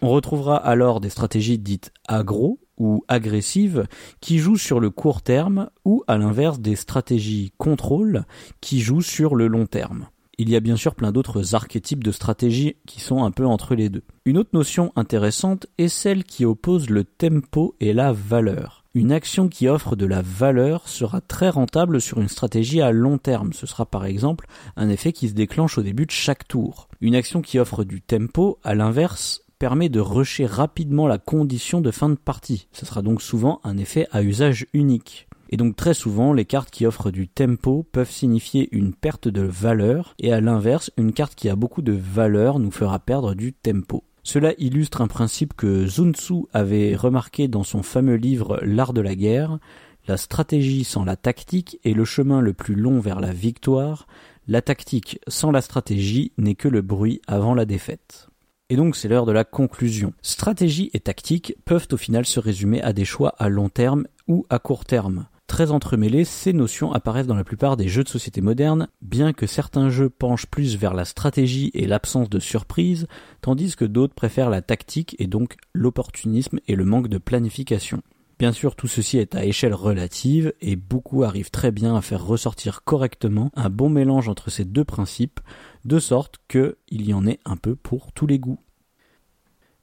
On 0.00 0.08
retrouvera 0.08 0.56
alors 0.56 0.98
des 0.98 1.08
stratégies 1.08 1.60
dites 1.60 1.92
agro 2.08 2.58
ou 2.78 3.04
agressives 3.06 3.86
qui 4.20 4.38
jouent 4.38 4.56
sur 4.56 4.80
le 4.80 4.90
court 4.90 5.22
terme 5.22 5.70
ou 5.84 6.02
à 6.08 6.18
l'inverse 6.18 6.58
des 6.58 6.74
stratégies 6.74 7.52
contrôle 7.58 8.24
qui 8.60 8.80
jouent 8.80 9.02
sur 9.02 9.36
le 9.36 9.46
long 9.46 9.66
terme. 9.66 10.08
Il 10.36 10.50
y 10.50 10.56
a 10.56 10.60
bien 10.60 10.74
sûr 10.74 10.96
plein 10.96 11.12
d'autres 11.12 11.54
archétypes 11.54 12.02
de 12.02 12.10
stratégies 12.10 12.74
qui 12.88 13.00
sont 13.00 13.22
un 13.22 13.30
peu 13.30 13.46
entre 13.46 13.76
les 13.76 13.88
deux. 13.88 14.02
Une 14.24 14.38
autre 14.38 14.50
notion 14.52 14.90
intéressante 14.96 15.68
est 15.78 15.86
celle 15.86 16.24
qui 16.24 16.44
oppose 16.44 16.90
le 16.90 17.04
tempo 17.04 17.76
et 17.78 17.92
la 17.92 18.12
valeur. 18.12 18.81
Une 18.94 19.10
action 19.10 19.48
qui 19.48 19.68
offre 19.68 19.96
de 19.96 20.04
la 20.04 20.20
valeur 20.20 20.86
sera 20.86 21.22
très 21.22 21.48
rentable 21.48 21.98
sur 21.98 22.20
une 22.20 22.28
stratégie 22.28 22.82
à 22.82 22.92
long 22.92 23.16
terme. 23.16 23.54
Ce 23.54 23.66
sera 23.66 23.86
par 23.86 24.04
exemple 24.04 24.46
un 24.76 24.90
effet 24.90 25.12
qui 25.12 25.30
se 25.30 25.34
déclenche 25.34 25.78
au 25.78 25.82
début 25.82 26.04
de 26.04 26.10
chaque 26.10 26.46
tour. 26.46 26.88
Une 27.00 27.14
action 27.14 27.40
qui 27.40 27.58
offre 27.58 27.84
du 27.84 28.02
tempo, 28.02 28.58
à 28.62 28.74
l'inverse, 28.74 29.46
permet 29.58 29.88
de 29.88 30.00
rusher 30.00 30.44
rapidement 30.44 31.06
la 31.06 31.16
condition 31.16 31.80
de 31.80 31.90
fin 31.90 32.10
de 32.10 32.16
partie. 32.16 32.68
Ce 32.72 32.84
sera 32.84 33.00
donc 33.00 33.22
souvent 33.22 33.60
un 33.64 33.78
effet 33.78 34.08
à 34.12 34.22
usage 34.22 34.66
unique. 34.74 35.26
Et 35.48 35.56
donc 35.56 35.74
très 35.74 35.94
souvent, 35.94 36.34
les 36.34 36.44
cartes 36.44 36.70
qui 36.70 36.84
offrent 36.84 37.10
du 37.10 37.28
tempo 37.28 37.86
peuvent 37.92 38.10
signifier 38.10 38.68
une 38.72 38.92
perte 38.92 39.26
de 39.26 39.40
valeur, 39.40 40.14
et 40.18 40.34
à 40.34 40.42
l'inverse, 40.42 40.90
une 40.98 41.14
carte 41.14 41.34
qui 41.34 41.48
a 41.48 41.56
beaucoup 41.56 41.80
de 41.80 41.92
valeur 41.92 42.58
nous 42.58 42.70
fera 42.70 42.98
perdre 42.98 43.34
du 43.34 43.54
tempo. 43.54 44.04
Cela 44.22 44.54
illustre 44.58 45.00
un 45.00 45.08
principe 45.08 45.54
que 45.54 45.86
Sun 45.86 46.14
Tzu 46.14 46.44
avait 46.52 46.94
remarqué 46.94 47.48
dans 47.48 47.64
son 47.64 47.82
fameux 47.82 48.14
livre 48.14 48.60
L'art 48.62 48.92
de 48.92 49.00
la 49.00 49.16
guerre. 49.16 49.58
La 50.06 50.16
stratégie 50.16 50.84
sans 50.84 51.04
la 51.04 51.16
tactique 51.16 51.78
est 51.84 51.92
le 51.92 52.04
chemin 52.04 52.40
le 52.40 52.52
plus 52.52 52.76
long 52.76 53.00
vers 53.00 53.20
la 53.20 53.32
victoire. 53.32 54.06
La 54.46 54.62
tactique 54.62 55.20
sans 55.26 55.50
la 55.50 55.60
stratégie 55.60 56.32
n'est 56.38 56.54
que 56.54 56.68
le 56.68 56.82
bruit 56.82 57.20
avant 57.26 57.54
la 57.54 57.64
défaite. 57.64 58.28
Et 58.70 58.76
donc 58.76 58.96
c'est 58.96 59.08
l'heure 59.08 59.26
de 59.26 59.32
la 59.32 59.44
conclusion. 59.44 60.12
Stratégie 60.22 60.90
et 60.94 61.00
tactique 61.00 61.56
peuvent 61.64 61.88
au 61.92 61.96
final 61.96 62.24
se 62.24 62.40
résumer 62.40 62.80
à 62.80 62.92
des 62.92 63.04
choix 63.04 63.34
à 63.38 63.48
long 63.48 63.68
terme 63.68 64.06
ou 64.28 64.46
à 64.50 64.58
court 64.58 64.84
terme 64.84 65.26
très 65.52 65.70
entremêlées, 65.70 66.24
ces 66.24 66.54
notions 66.54 66.94
apparaissent 66.94 67.26
dans 67.26 67.34
la 67.34 67.44
plupart 67.44 67.76
des 67.76 67.86
jeux 67.86 68.04
de 68.04 68.08
société 68.08 68.40
modernes, 68.40 68.88
bien 69.02 69.34
que 69.34 69.46
certains 69.46 69.90
jeux 69.90 70.08
penchent 70.08 70.46
plus 70.46 70.78
vers 70.78 70.94
la 70.94 71.04
stratégie 71.04 71.70
et 71.74 71.86
l'absence 71.86 72.30
de 72.30 72.40
surprise, 72.40 73.06
tandis 73.42 73.76
que 73.76 73.84
d'autres 73.84 74.14
préfèrent 74.14 74.48
la 74.48 74.62
tactique 74.62 75.14
et 75.18 75.26
donc 75.26 75.56
l'opportunisme 75.74 76.58
et 76.68 76.74
le 76.74 76.86
manque 76.86 77.08
de 77.08 77.18
planification. 77.18 78.00
Bien 78.38 78.52
sûr, 78.52 78.76
tout 78.76 78.88
ceci 78.88 79.18
est 79.18 79.34
à 79.34 79.44
échelle 79.44 79.74
relative 79.74 80.54
et 80.62 80.74
beaucoup 80.74 81.22
arrivent 81.22 81.50
très 81.50 81.70
bien 81.70 81.94
à 81.94 82.00
faire 82.00 82.24
ressortir 82.24 82.82
correctement 82.82 83.52
un 83.54 83.68
bon 83.68 83.90
mélange 83.90 84.30
entre 84.30 84.48
ces 84.48 84.64
deux 84.64 84.84
principes, 84.84 85.40
de 85.84 85.98
sorte 85.98 86.36
qu'il 86.48 86.74
y 86.90 87.12
en 87.12 87.26
ait 87.26 87.40
un 87.44 87.58
peu 87.58 87.76
pour 87.76 88.12
tous 88.12 88.26
les 88.26 88.38
goûts. 88.38 88.58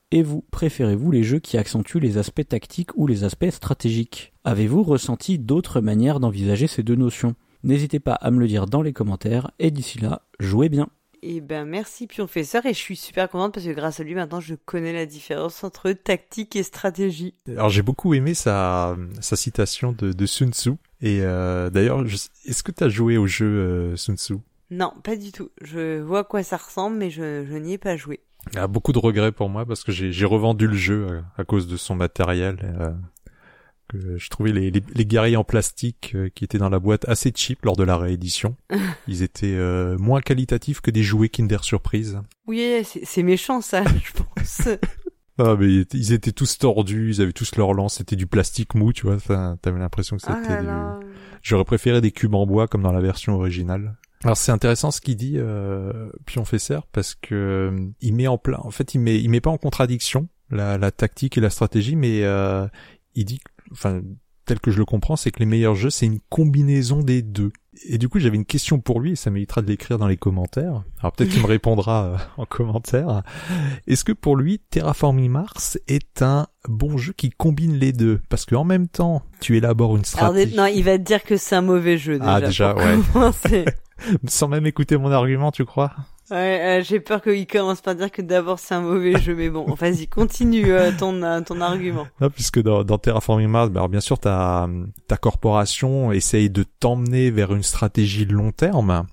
Et 0.10 0.24
vous, 0.24 0.44
préférez-vous 0.50 1.12
les 1.12 1.22
jeux 1.22 1.38
qui 1.38 1.60
accentuent 1.60 2.00
les 2.00 2.18
aspects 2.18 2.48
tactiques 2.48 2.90
ou 2.96 3.06
les 3.06 3.24
aspects 3.24 3.52
stratégiques? 3.52 4.34
Avez-vous 4.50 4.82
ressenti 4.82 5.38
d'autres 5.38 5.80
manières 5.80 6.20
d'envisager 6.20 6.66
ces 6.66 6.82
deux 6.82 6.96
notions? 6.96 7.36
N'hésitez 7.62 8.00
pas 8.00 8.16
à 8.16 8.32
me 8.32 8.40
le 8.40 8.48
dire 8.48 8.66
dans 8.66 8.82
les 8.82 8.94
commentaires 8.94 9.52
et 9.60 9.70
d'ici 9.70 10.00
là, 10.00 10.24
jouez 10.40 10.70
bien 10.70 10.90
eh 11.22 11.40
ben 11.40 11.66
merci 11.66 12.08
Pionfesseur 12.08 12.66
et 12.66 12.74
je 12.74 12.80
suis 12.80 12.96
super 12.96 13.30
contente 13.30 13.54
parce 13.54 13.66
que 13.66 13.74
grâce 13.74 14.00
à 14.00 14.04
lui 14.04 14.16
maintenant 14.16 14.40
je 14.40 14.56
connais 14.56 14.94
la 14.94 15.06
différence 15.06 15.64
entre 15.64 15.92
tactique 15.92 16.56
et 16.56 16.64
stratégie. 16.64 17.36
Alors 17.48 17.70
j'ai 17.70 17.82
beaucoup 17.84 18.14
aimé 18.14 18.34
sa, 18.34 18.96
sa 19.20 19.36
citation 19.36 19.92
de, 19.92 20.14
de 20.14 20.26
Sun 20.26 20.52
Tzu 20.52 20.72
et 21.02 21.20
euh, 21.22 21.70
d'ailleurs 21.70 22.04
est-ce 22.46 22.64
que 22.64 22.72
tu 22.72 22.84
as 22.86 22.90
joué 22.90 23.18
au 23.18 23.28
jeu 23.28 23.46
euh, 23.46 23.96
Sun 23.98 24.18
Tzu? 24.18 24.38
Non 24.72 24.94
pas 25.04 25.18
du 25.18 25.32
tout. 25.32 25.50
Je 25.62 26.00
vois 26.00 26.20
à 26.20 26.24
quoi 26.24 26.42
ça 26.42 26.58
ressemble 26.58 26.96
mais 26.96 27.12
je, 27.12 27.46
je 27.46 27.56
n'y 27.56 27.74
ai 27.74 27.78
pas 27.78 27.98
joué. 27.98 28.22
Il 28.52 28.56
y 28.56 28.60
a 28.60 28.68
beaucoup 28.68 28.94
de 28.94 29.00
regrets 29.00 29.32
pour 29.32 29.50
moi 29.50 29.66
parce 29.66 29.84
que 29.84 29.92
j'ai 29.92 30.26
revendu 30.26 30.68
le 30.68 30.76
jeu 30.76 31.08
euh, 31.10 31.22
à, 31.38 31.44
cause 31.44 31.68
de 31.68 31.78
son 31.78 31.96
matériel. 31.96 32.58
Euh, 32.64 32.92
que 33.90 34.18
je 34.18 34.30
trouvais 34.30 34.52
les, 34.54 34.72
les, 34.72 35.06
guerriers 35.06 35.36
en 35.36 35.44
plastique 35.44 36.14
euh, 36.16 36.30
qui 36.34 36.46
étaient 36.46 36.58
dans 36.58 36.70
la 36.70 36.80
boîte 36.80 37.08
assez 37.10 37.34
cheap 37.36 37.66
lors 37.66 37.76
de 37.76 37.84
la 37.84 37.98
réédition. 37.98 38.56
Ils 39.08 39.24
étaient 39.24 39.58
moins 39.98 40.22
qualitatifs 40.22 40.80
que 40.80 40.92
des 40.92 41.04
jouets 41.04 41.30
Kinder 41.30 41.64
Surprise. 41.64 42.20
Oui, 42.48 42.84
c'est 43.04 43.24
méchant 43.24 43.62
ça, 43.62 43.84
je 44.04 44.12
pense. 44.24 44.62
Ah, 45.38 45.56
mais 45.58 45.86
ils 45.94 46.14
étaient- 46.14 46.32
tous 46.32 46.58
tordus, 46.58 47.12
ils 47.12 47.22
avaient 47.22 47.34
tous 47.34 47.56
leur 47.56 47.74
lance, 47.74 47.96
c'était 47.96 48.16
du 48.16 48.28
plastique 48.28 48.76
mou, 48.76 48.92
tu 48.94 49.08
vois. 49.08 49.18
T'avais 49.62 49.80
l'impression 49.80 50.18
que 50.18 50.24
Ah 50.28 50.38
c'était 50.42 50.62
là 50.62 51.00
du... 51.00 51.08
J'aurais 51.42 51.64
préféré 51.64 52.02
des 52.02 52.12
cubes 52.12 52.36
en 52.36 52.46
bois 52.46 52.68
comme 52.68 52.84
dans 52.84 52.92
la 52.92 53.02
version 53.02 53.36
originale. 53.36 53.96
Alors 54.24 54.36
c'est 54.36 54.52
intéressant 54.52 54.92
ce 54.92 55.00
qu'il 55.00 55.16
dit 55.16 55.36
euh, 55.38 56.10
Pionfesseur 56.26 56.86
parce 56.88 57.16
que 57.16 57.36
euh, 57.74 57.90
il 58.02 58.14
met 58.14 58.28
en 58.28 58.38
pla... 58.38 58.60
en 58.66 58.72
fait 58.72 58.94
il 58.94 59.00
met 59.00 59.18
il 59.18 59.30
met 59.30 59.40
pas 59.40 59.50
en 59.50 59.58
contradiction 59.58 60.28
la, 60.50 60.78
la 60.78 60.92
tactique 60.92 61.38
et 61.38 61.42
la 61.42 61.50
stratégie 61.50 61.96
mais 61.96 62.24
euh, 62.26 62.68
il 63.16 63.24
dit 63.24 63.40
enfin 63.72 64.02
tel 64.46 64.60
que 64.60 64.72
je 64.72 64.80
le 64.80 64.86
comprends 64.86 65.16
c'est 65.16 65.30
que 65.30 65.40
les 65.40 65.46
meilleurs 65.46 65.76
jeux 65.76 65.92
c'est 65.92 66.08
une 66.08 66.20
combinaison 66.30 67.04
des 67.04 67.22
deux. 67.22 67.52
Et 67.88 67.98
du 67.98 68.10
coup 68.10 68.20
j'avais 68.20 68.36
une 68.36 68.46
question 68.46 68.80
pour 68.80 69.00
lui 69.00 69.12
et 69.12 69.16
ça 69.16 69.30
m'évitera 69.30 69.62
de 69.62 69.68
l'écrire 69.68 69.98
dans 69.98 70.08
les 70.08 70.18
commentaires. 70.18 70.84
Alors 71.00 71.12
peut-être 71.12 71.30
qu'il 71.30 71.42
me 71.42 71.48
répondra 71.48 72.06
euh, 72.06 72.18
en 72.38 72.46
commentaire. 72.46 73.22
Est-ce 73.88 74.04
que 74.04 74.12
pour 74.12 74.36
lui 74.36 74.60
Terraforming 74.72 75.30
Mars 75.30 75.78
est 75.88 76.22
un 76.22 76.48
bon 76.68 76.98
jeu 76.98 77.14
qui 77.14 77.30
combine 77.30 77.78
les 77.78 77.94
deux? 77.94 78.22
Parce 78.30 78.46
qu'en 78.46 78.64
même 78.64 78.88
temps 78.88 79.22
tu 79.40 79.56
élabores 79.56 79.98
une 79.98 80.06
stratégie 80.06 80.56
non, 80.56 80.66
il 80.66 80.84
va 80.84 80.98
te 80.98 81.04
dire 81.04 81.24
que 81.24 81.38
c'est 81.38 81.56
un 81.56 81.62
mauvais 81.62 81.98
jeu 81.98 82.18
déjà. 82.20 82.34
Ah, 82.34 82.42
déjà, 82.42 82.76
ouais. 82.76 83.66
Sans 84.28 84.48
même 84.48 84.66
écouter 84.66 84.98
mon 84.98 85.12
argument, 85.12 85.52
tu 85.52 85.66
crois? 85.66 85.94
Ouais, 86.32 86.80
euh, 86.80 86.84
j'ai 86.84 87.00
peur 87.00 87.22
qu'il 87.24 87.48
commence 87.48 87.82
par 87.82 87.96
dire 87.96 88.12
que 88.12 88.22
d'abord 88.22 88.60
c'est 88.60 88.76
un 88.76 88.82
mauvais 88.82 89.20
jeu, 89.20 89.36
mais 89.36 89.50
bon, 89.50 89.66
vas-y, 89.74 90.08
continue 90.08 90.72
euh, 90.72 90.92
ton 90.98 91.24
euh, 91.24 91.42
ton 91.42 91.60
argument. 91.62 92.08
Non, 92.22 92.30
puisque 92.30 92.62
dans, 92.62 92.84
dans 92.84 92.98
Terraforming 93.00 93.48
Mars, 93.48 93.70
bah, 93.72 93.80
alors 93.80 93.90
bien 93.90 94.00
sûr, 94.00 94.20
ta, 94.20 94.70
ta 95.08 95.18
corporation 95.18 96.12
essaye 96.12 96.50
de 96.50 96.64
t'emmener 96.64 97.32
vers 97.32 97.54
une 97.56 97.64
stratégie 97.64 98.26
long 98.26 98.52
terme, 98.52 99.08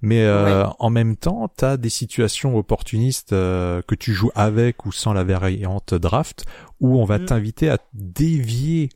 mais 0.00 0.22
euh, 0.24 0.66
en 0.78 0.90
même 0.90 1.16
temps, 1.16 1.50
tu 1.56 1.64
as 1.64 1.76
des 1.76 1.90
situations 1.90 2.56
opportunistes 2.56 3.32
euh, 3.32 3.82
que 3.86 3.94
tu 3.94 4.12
joues 4.14 4.30
avec 4.34 4.86
ou 4.86 4.92
sans 4.92 5.12
la 5.12 5.24
variante 5.24 5.94
draft, 5.94 6.44
où 6.80 6.98
on 7.00 7.04
va 7.04 7.18
Mm. 7.18 7.24
t'inviter 7.26 7.68
à 7.70 7.78
dévier 7.92 8.88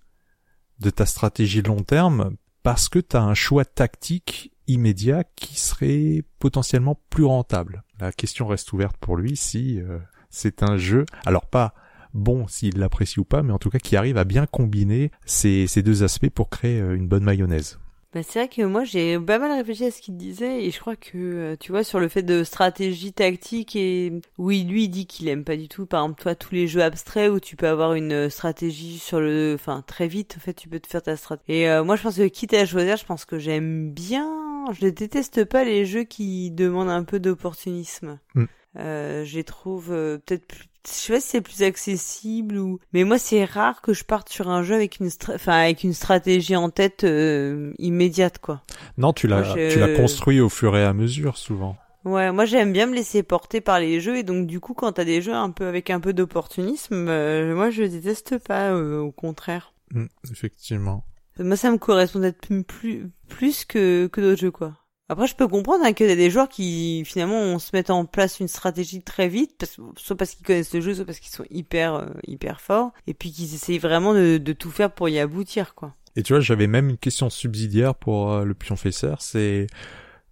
de 0.81 0.91
ta 0.91 1.07
stratégie 1.07 1.63
long 1.63 1.83
terme 1.83 2.31
parce 2.63 2.89
que 2.89 2.99
tu 2.99 3.17
as 3.17 3.23
un 3.23 3.35
choix 3.35 3.65
tactique 3.65 4.53
immédiat 4.69 5.25
qui 5.37 5.59
serait 5.59 6.23
potentiellement 6.39 7.01
plus 7.11 7.25
rentable. 7.25 7.83
La 8.01 8.13
question 8.13 8.47
reste 8.47 8.73
ouverte 8.73 8.97
pour 8.99 9.17
lui 9.17 9.37
si 9.37 9.81
euh, 9.81 9.99
c'est 10.31 10.63
un 10.63 10.77
jeu, 10.77 11.05
alors 11.27 11.47
pas 11.47 11.75
bon 12.15 12.47
s'il 12.47 12.79
l'apprécie 12.79 13.21
ou 13.21 13.25
pas, 13.25 13.43
mais 13.43 13.53
en 13.53 13.59
tout 13.59 13.71
cas 13.71 13.79
qui 13.79 13.97
arrive 13.97 14.17
à 14.19 14.25
bien 14.25 14.47
combiner 14.47 15.11
ces, 15.25 15.67
ces 15.67 15.83
deux 15.83 16.03
aspects 16.03 16.31
pour 16.31 16.49
créer 16.49 16.81
euh, 16.81 16.95
une 16.95 17.09
bonne 17.09 17.25
mayonnaise. 17.25 17.79
Bah, 18.15 18.23
c'est 18.23 18.39
vrai 18.39 18.49
que 18.49 18.63
moi 18.63 18.85
j'ai 18.85 19.19
pas 19.21 19.39
mal 19.39 19.53
réfléchi 19.53 19.85
à 19.85 19.91
ce 19.91 20.01
qu'il 20.01 20.17
disait 20.17 20.65
et 20.65 20.71
je 20.71 20.81
crois 20.81 20.97
que 20.97 21.11
euh, 21.19 21.57
tu 21.61 21.73
vois 21.73 21.85
sur 21.85 22.01
le 22.01 22.09
fait 22.09 22.23
de 22.23 22.43
stratégie 22.43 23.13
tactique 23.13 23.77
et 23.77 24.13
oui 24.39 24.65
lui 24.65 24.85
il 24.85 24.89
dit 24.89 25.07
qu'il 25.07 25.29
aime 25.29 25.45
pas 25.45 25.59
du 25.59 25.69
tout 25.69 25.85
par 25.85 26.05
exemple 26.05 26.23
toi 26.23 26.35
tous 26.35 26.55
les 26.55 26.67
jeux 26.69 26.83
abstraits 26.83 27.31
où 27.31 27.39
tu 27.39 27.55
peux 27.55 27.69
avoir 27.69 27.93
une 27.93 28.13
euh, 28.13 28.31
stratégie 28.31 28.99
sur 28.99 29.21
le 29.21 29.53
enfin 29.55 29.83
très 29.87 30.09
vite 30.09 30.37
en 30.39 30.41
fait 30.41 30.55
tu 30.55 30.71
peux 30.71 30.81
te 30.81 30.87
faire 30.87 31.03
ta 31.03 31.17
stratégie 31.17 31.61
et 31.61 31.69
euh, 31.69 31.85
moi 31.85 31.97
je 31.97 32.03
pense 32.03 32.17
que 32.17 32.27
quitte 32.29 32.55
à 32.55 32.65
choisir 32.65 32.97
je 32.97 33.05
pense 33.05 33.27
que 33.27 33.39
j'aime 33.39 33.91
bien 33.91 34.27
je 34.73 34.87
ne 34.87 34.91
déteste 34.91 35.45
pas 35.45 35.65
les 35.65 35.85
jeux 35.85 36.05
qui 36.05 36.51
demandent 36.51 36.89
un 36.91 37.05
peu 37.05 37.21
d'opportunisme 37.21 38.19
Mm. 38.35 38.45
euh, 38.79 39.25
je 39.27 39.37
les 39.37 39.45
trouve 39.45 39.93
euh, 39.93 40.19
peut-être 40.19 40.47
plus 40.47 40.68
je 40.87 40.93
sais 40.93 41.13
pas 41.13 41.21
si 41.21 41.27
c'est 41.29 41.41
plus 41.41 41.63
accessible 41.63 42.57
ou 42.59 42.79
mais 42.93 43.05
moi 43.05 43.19
c'est 43.19 43.45
rare 43.45 43.81
que 43.83 43.93
je 43.93 44.05
parte 44.05 44.29
sur 44.29 44.49
un 44.49 44.63
jeu 44.63 44.75
avec 44.75 45.01
une 45.01 45.09
stra- 45.09 45.35
enfin 45.35 45.53
avec 45.61 45.85
une 45.85 45.93
stratégie 45.93 46.57
en 46.57 46.71
tête 46.71 47.05
euh, 47.05 47.73
immédiate 47.79 48.39
quoi. 48.39 48.63
Non, 48.97 49.13
tu 49.13 49.27
l'as, 49.27 49.43
je- 49.43 49.73
tu 49.73 49.79
l'as 49.81 49.95
construit 49.95 50.41
au 50.41 50.49
fur 50.49 50.77
et 50.77 50.85
à 50.85 50.93
mesure 50.93 51.37
souvent. 51.37 51.77
Ouais, 52.05 52.31
moi 52.33 52.45
j'aime 52.45 52.73
bien 52.73 52.87
me 52.87 52.95
laisser 52.95 53.23
porter 53.23 53.61
par 53.61 53.81
les 53.81 54.01
jeux 54.01 54.17
et 54.17 54.23
donc 54.23 54.47
du 54.47 54.61
coup 54.61 54.73
quand 54.73 54.93
t'as 54.93 55.05
des 55.05 55.21
jeux 55.21 55.35
un 55.35 55.51
peu 55.51 55.67
avec 55.67 55.91
un 55.91 56.01
peu 56.01 56.13
d'opportunisme, 56.13 57.09
euh, 57.09 57.55
moi 57.55 57.71
je 57.71 57.83
déteste 57.83 58.39
pas 58.39 58.71
euh, 58.71 59.01
au 59.01 59.11
contraire. 59.13 59.73
Mm, 59.93 60.07
effectivement. 60.31 61.05
Moi 61.39 61.57
ça 61.57 61.71
me 61.71 61.79
correspond 61.79 62.21
d'être 62.21 62.41
plus 62.41 62.63
plus, 62.65 63.11
plus 63.29 63.65
que 63.65 64.07
que 64.07 64.21
d'autres 64.21 64.41
jeux 64.41 64.51
quoi. 64.51 64.75
Après, 65.11 65.27
je 65.27 65.35
peux 65.35 65.49
comprendre 65.49 65.85
hein, 65.85 65.93
qu'il 65.93 66.09
y 66.09 66.13
a 66.13 66.17
des 66.17 66.31
joueurs 66.31 66.49
qui 66.49 67.03
finalement 67.07 67.39
on 67.41 67.59
se 67.59 67.71
met 67.73 67.91
en 67.91 68.05
place 68.05 68.41
une 68.41 68.49
stratégie 68.49 69.03
très 69.03 69.29
vite, 69.29 69.53
parce, 69.59 69.79
soit 69.97 70.17
parce 70.17 70.35
qu'ils 70.35 70.47
connaissent 70.47 70.75
le 70.75 70.83
jeu, 70.83 70.95
soit 70.95 71.07
parce 71.07 71.19
qu'ils 71.19 71.33
sont 71.33 71.47
hyper 71.51 71.95
euh, 71.95 72.07
hyper 72.27 72.61
forts, 72.61 72.93
et 73.07 73.15
puis 73.15 73.33
qu'ils 73.33 73.55
essayent 73.55 73.79
vraiment 73.79 74.13
de, 74.13 74.37
de 74.37 74.53
tout 74.53 74.71
faire 74.71 74.91
pour 74.93 75.09
y 75.09 75.19
aboutir, 75.19 75.75
quoi. 75.75 75.95
Et 76.17 76.23
tu 76.23 76.33
vois, 76.33 76.41
j'avais 76.41 76.67
même 76.67 76.91
une 76.91 76.99
question 76.99 77.31
subsidiaire 77.31 77.95
pour 77.95 78.33
euh, 78.33 78.45
le 78.45 78.55
pionfesseur, 78.55 79.23
c'est 79.23 79.67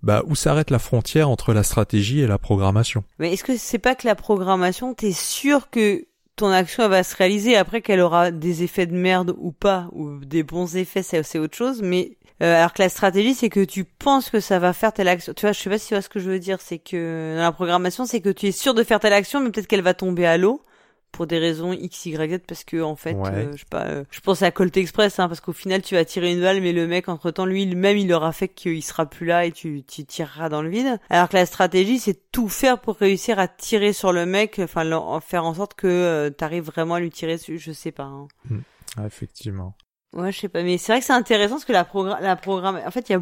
bah 0.02 0.22
où 0.26 0.34
s'arrête 0.34 0.70
la 0.70 0.78
frontière 0.78 1.30
entre 1.30 1.54
la 1.54 1.62
stratégie 1.62 2.20
et 2.20 2.26
la 2.26 2.38
programmation? 2.38 3.02
Mais 3.18 3.32
est-ce 3.32 3.44
que 3.44 3.56
c'est 3.56 3.78
pas 3.78 3.94
que 3.94 4.06
la 4.06 4.14
programmation, 4.14 4.94
t'es 4.94 5.12
sûr 5.12 5.70
que 5.70 6.06
ton 6.36 6.50
action 6.50 6.84
elle 6.84 6.90
va 6.90 7.02
se 7.02 7.16
réaliser 7.16 7.56
après 7.56 7.80
qu'elle 7.80 8.00
aura 8.00 8.30
des 8.30 8.62
effets 8.62 8.86
de 8.86 8.94
merde 8.94 9.34
ou 9.38 9.52
pas, 9.52 9.88
ou 9.92 10.18
des 10.24 10.42
bons 10.42 10.76
effets, 10.76 11.02
c'est 11.02 11.38
autre 11.38 11.56
chose, 11.56 11.80
mais 11.82 12.18
euh, 12.42 12.56
alors 12.56 12.72
que 12.72 12.82
la 12.82 12.88
stratégie, 12.88 13.34
c'est 13.34 13.48
que 13.48 13.64
tu 13.64 13.84
penses 13.84 14.30
que 14.30 14.40
ça 14.40 14.58
va 14.58 14.72
faire 14.72 14.92
telle 14.92 15.08
action. 15.08 15.32
Tu 15.34 15.42
vois, 15.42 15.52
je 15.52 15.60
sais 15.60 15.70
pas 15.70 15.78
si 15.78 15.88
tu 15.88 15.94
vois 15.94 16.02
ce 16.02 16.08
que 16.08 16.20
je 16.20 16.28
veux 16.30 16.38
dire. 16.38 16.60
C'est 16.60 16.78
que 16.78 17.34
dans 17.36 17.42
la 17.42 17.52
programmation, 17.52 18.04
c'est 18.06 18.20
que 18.20 18.28
tu 18.30 18.46
es 18.46 18.52
sûr 18.52 18.74
de 18.74 18.82
faire 18.82 19.00
telle 19.00 19.12
action, 19.14 19.40
mais 19.40 19.50
peut-être 19.50 19.66
qu'elle 19.66 19.82
va 19.82 19.94
tomber 19.94 20.26
à 20.26 20.36
l'eau 20.36 20.60
pour 21.12 21.26
des 21.26 21.38
raisons 21.38 21.72
x, 21.72 22.04
y, 22.06 22.14
z, 22.14 22.40
parce 22.46 22.62
que 22.64 22.82
en 22.82 22.94
fait, 22.94 23.14
Ouais. 23.14 23.30
euh, 23.32 23.52
je 23.52 23.60
sais 23.60 23.64
pas. 23.70 23.86
euh, 23.86 24.04
je 24.10 24.20
pense 24.20 24.42
à 24.42 24.50
Colt 24.50 24.76
Express, 24.76 25.18
hein, 25.18 25.28
parce 25.28 25.40
qu'au 25.40 25.54
final, 25.54 25.80
tu 25.80 25.94
vas 25.94 26.04
tirer 26.04 26.30
une 26.30 26.42
balle, 26.42 26.60
mais 26.60 26.72
le 26.72 26.86
mec, 26.86 27.08
entre 27.08 27.30
temps, 27.30 27.46
lui, 27.46 27.64
même, 27.74 27.96
il 27.96 28.12
aura 28.12 28.32
fait 28.32 28.48
qu'il 28.48 28.82
sera 28.82 29.06
plus 29.06 29.24
là 29.24 29.46
et 29.46 29.52
tu, 29.52 29.82
tu 29.84 30.04
tireras 30.04 30.50
dans 30.50 30.60
le 30.60 30.68
vide. 30.68 30.98
Alors 31.08 31.30
que 31.30 31.36
la 31.36 31.46
stratégie, 31.46 31.98
c'est 32.00 32.30
tout 32.32 32.48
faire 32.50 32.78
pour 32.82 32.96
réussir 32.96 33.38
à 33.38 33.48
tirer 33.48 33.94
sur 33.94 34.12
le 34.12 34.26
mec, 34.26 34.60
enfin, 34.62 34.82
faire 35.22 35.46
en 35.46 35.54
sorte 35.54 35.72
que 35.72 35.86
euh, 35.86 36.28
t'arrives 36.28 36.64
vraiment 36.64 36.96
à 36.96 37.00
lui 37.00 37.10
tirer. 37.10 37.38
Je 37.48 37.72
sais 37.72 37.92
pas. 37.92 38.02
hein. 38.02 38.28
Ah, 38.98 39.06
effectivement. 39.06 39.74
Ouais, 40.16 40.32
je 40.32 40.40
sais 40.40 40.48
pas, 40.48 40.62
mais 40.62 40.78
c'est 40.78 40.92
vrai 40.92 41.00
que 41.00 41.06
c'est 41.06 41.12
intéressant 41.12 41.54
parce 41.56 41.64
que 41.64 41.72
la 41.72 41.84
programme, 41.84 42.18
la 42.22 42.36
programme, 42.36 42.80
en 42.84 42.90
fait, 42.90 43.08
il 43.08 43.12
y 43.12 43.14
a 43.16 43.20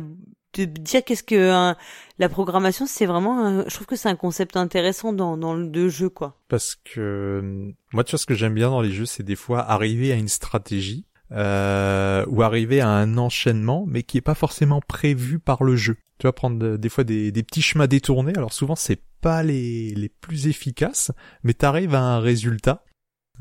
de 0.57 0.65
dire 0.67 1.03
qu'est-ce 1.05 1.25
que 1.25 1.51
un- 1.51 1.77
la 2.21 2.29
programmation, 2.29 2.87
c'est 2.87 3.07
vraiment, 3.07 3.45
un- 3.45 3.65
je 3.69 3.75
trouve 3.75 3.89
que 3.89 3.97
c'est 3.97 4.09
un 4.09 4.15
concept 4.15 4.57
intéressant 4.57 5.13
dans 5.13 5.37
dans 5.37 5.55
le 5.55 5.89
jeu, 5.89 6.09
quoi. 6.09 6.41
Parce 6.49 6.77
que 6.77 7.01
euh, 7.01 7.73
moi, 7.93 8.05
tu 8.05 8.13
vois, 8.13 8.19
ce 8.21 8.27
que 8.27 8.35
j'aime 8.35 8.55
bien 8.55 8.71
dans 8.71 8.81
les 8.81 8.93
jeux, 8.93 9.07
c'est 9.07 9.25
des 9.25 9.35
fois 9.35 9.61
arriver 9.69 10.13
à 10.13 10.15
une 10.15 10.29
stratégie 10.29 11.05
euh, 11.33 12.25
ou 12.29 12.43
arriver 12.43 12.81
à 12.81 12.89
un 12.89 13.19
enchaînement, 13.19 13.85
mais 13.89 14.05
qui 14.05 14.19
est 14.19 14.21
pas 14.21 14.37
forcément 14.37 14.81
prévu 14.87 15.41
par 15.41 15.65
le 15.65 15.75
jeu. 15.75 15.97
Tu 16.21 16.29
vas 16.29 16.33
prendre 16.33 16.59
de- 16.59 16.77
des 16.77 16.89
fois 16.89 17.03
des, 17.03 17.33
des 17.33 17.43
petits 17.43 17.63
chemins 17.63 17.89
détournés. 17.89 18.35
Alors 18.37 18.53
souvent, 18.53 18.77
c'est 18.77 19.03
pas 19.21 19.43
les 19.43 19.93
les 19.97 20.09
plus 20.09 20.47
efficaces, 20.47 21.11
mais 21.43 21.55
t'arrives 21.55 21.95
à 21.97 22.01
un 22.01 22.21
résultat. 22.21 22.85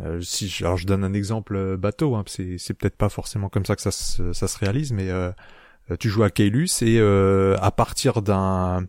Euh, 0.01 0.21
si 0.21 0.47
je, 0.47 0.65
alors 0.65 0.77
je 0.77 0.87
donne 0.87 1.03
un 1.03 1.13
exemple 1.13 1.55
euh, 1.55 1.77
bateau, 1.77 2.15
hein, 2.15 2.23
c'est 2.27 2.57
c'est 2.57 2.73
peut-être 2.73 2.95
pas 2.97 3.09
forcément 3.09 3.49
comme 3.49 3.65
ça 3.65 3.75
que 3.75 3.81
ça 3.81 3.91
se, 3.91 4.33
ça 4.33 4.47
se 4.47 4.57
réalise, 4.57 4.91
mais 4.91 5.09
euh, 5.09 5.31
euh, 5.91 5.97
tu 5.97 6.09
joues 6.09 6.23
à 6.23 6.31
Kaelus 6.31 6.81
et 6.81 6.99
euh, 6.99 7.55
à 7.61 7.71
partir 7.71 8.21
d'un 8.21 8.87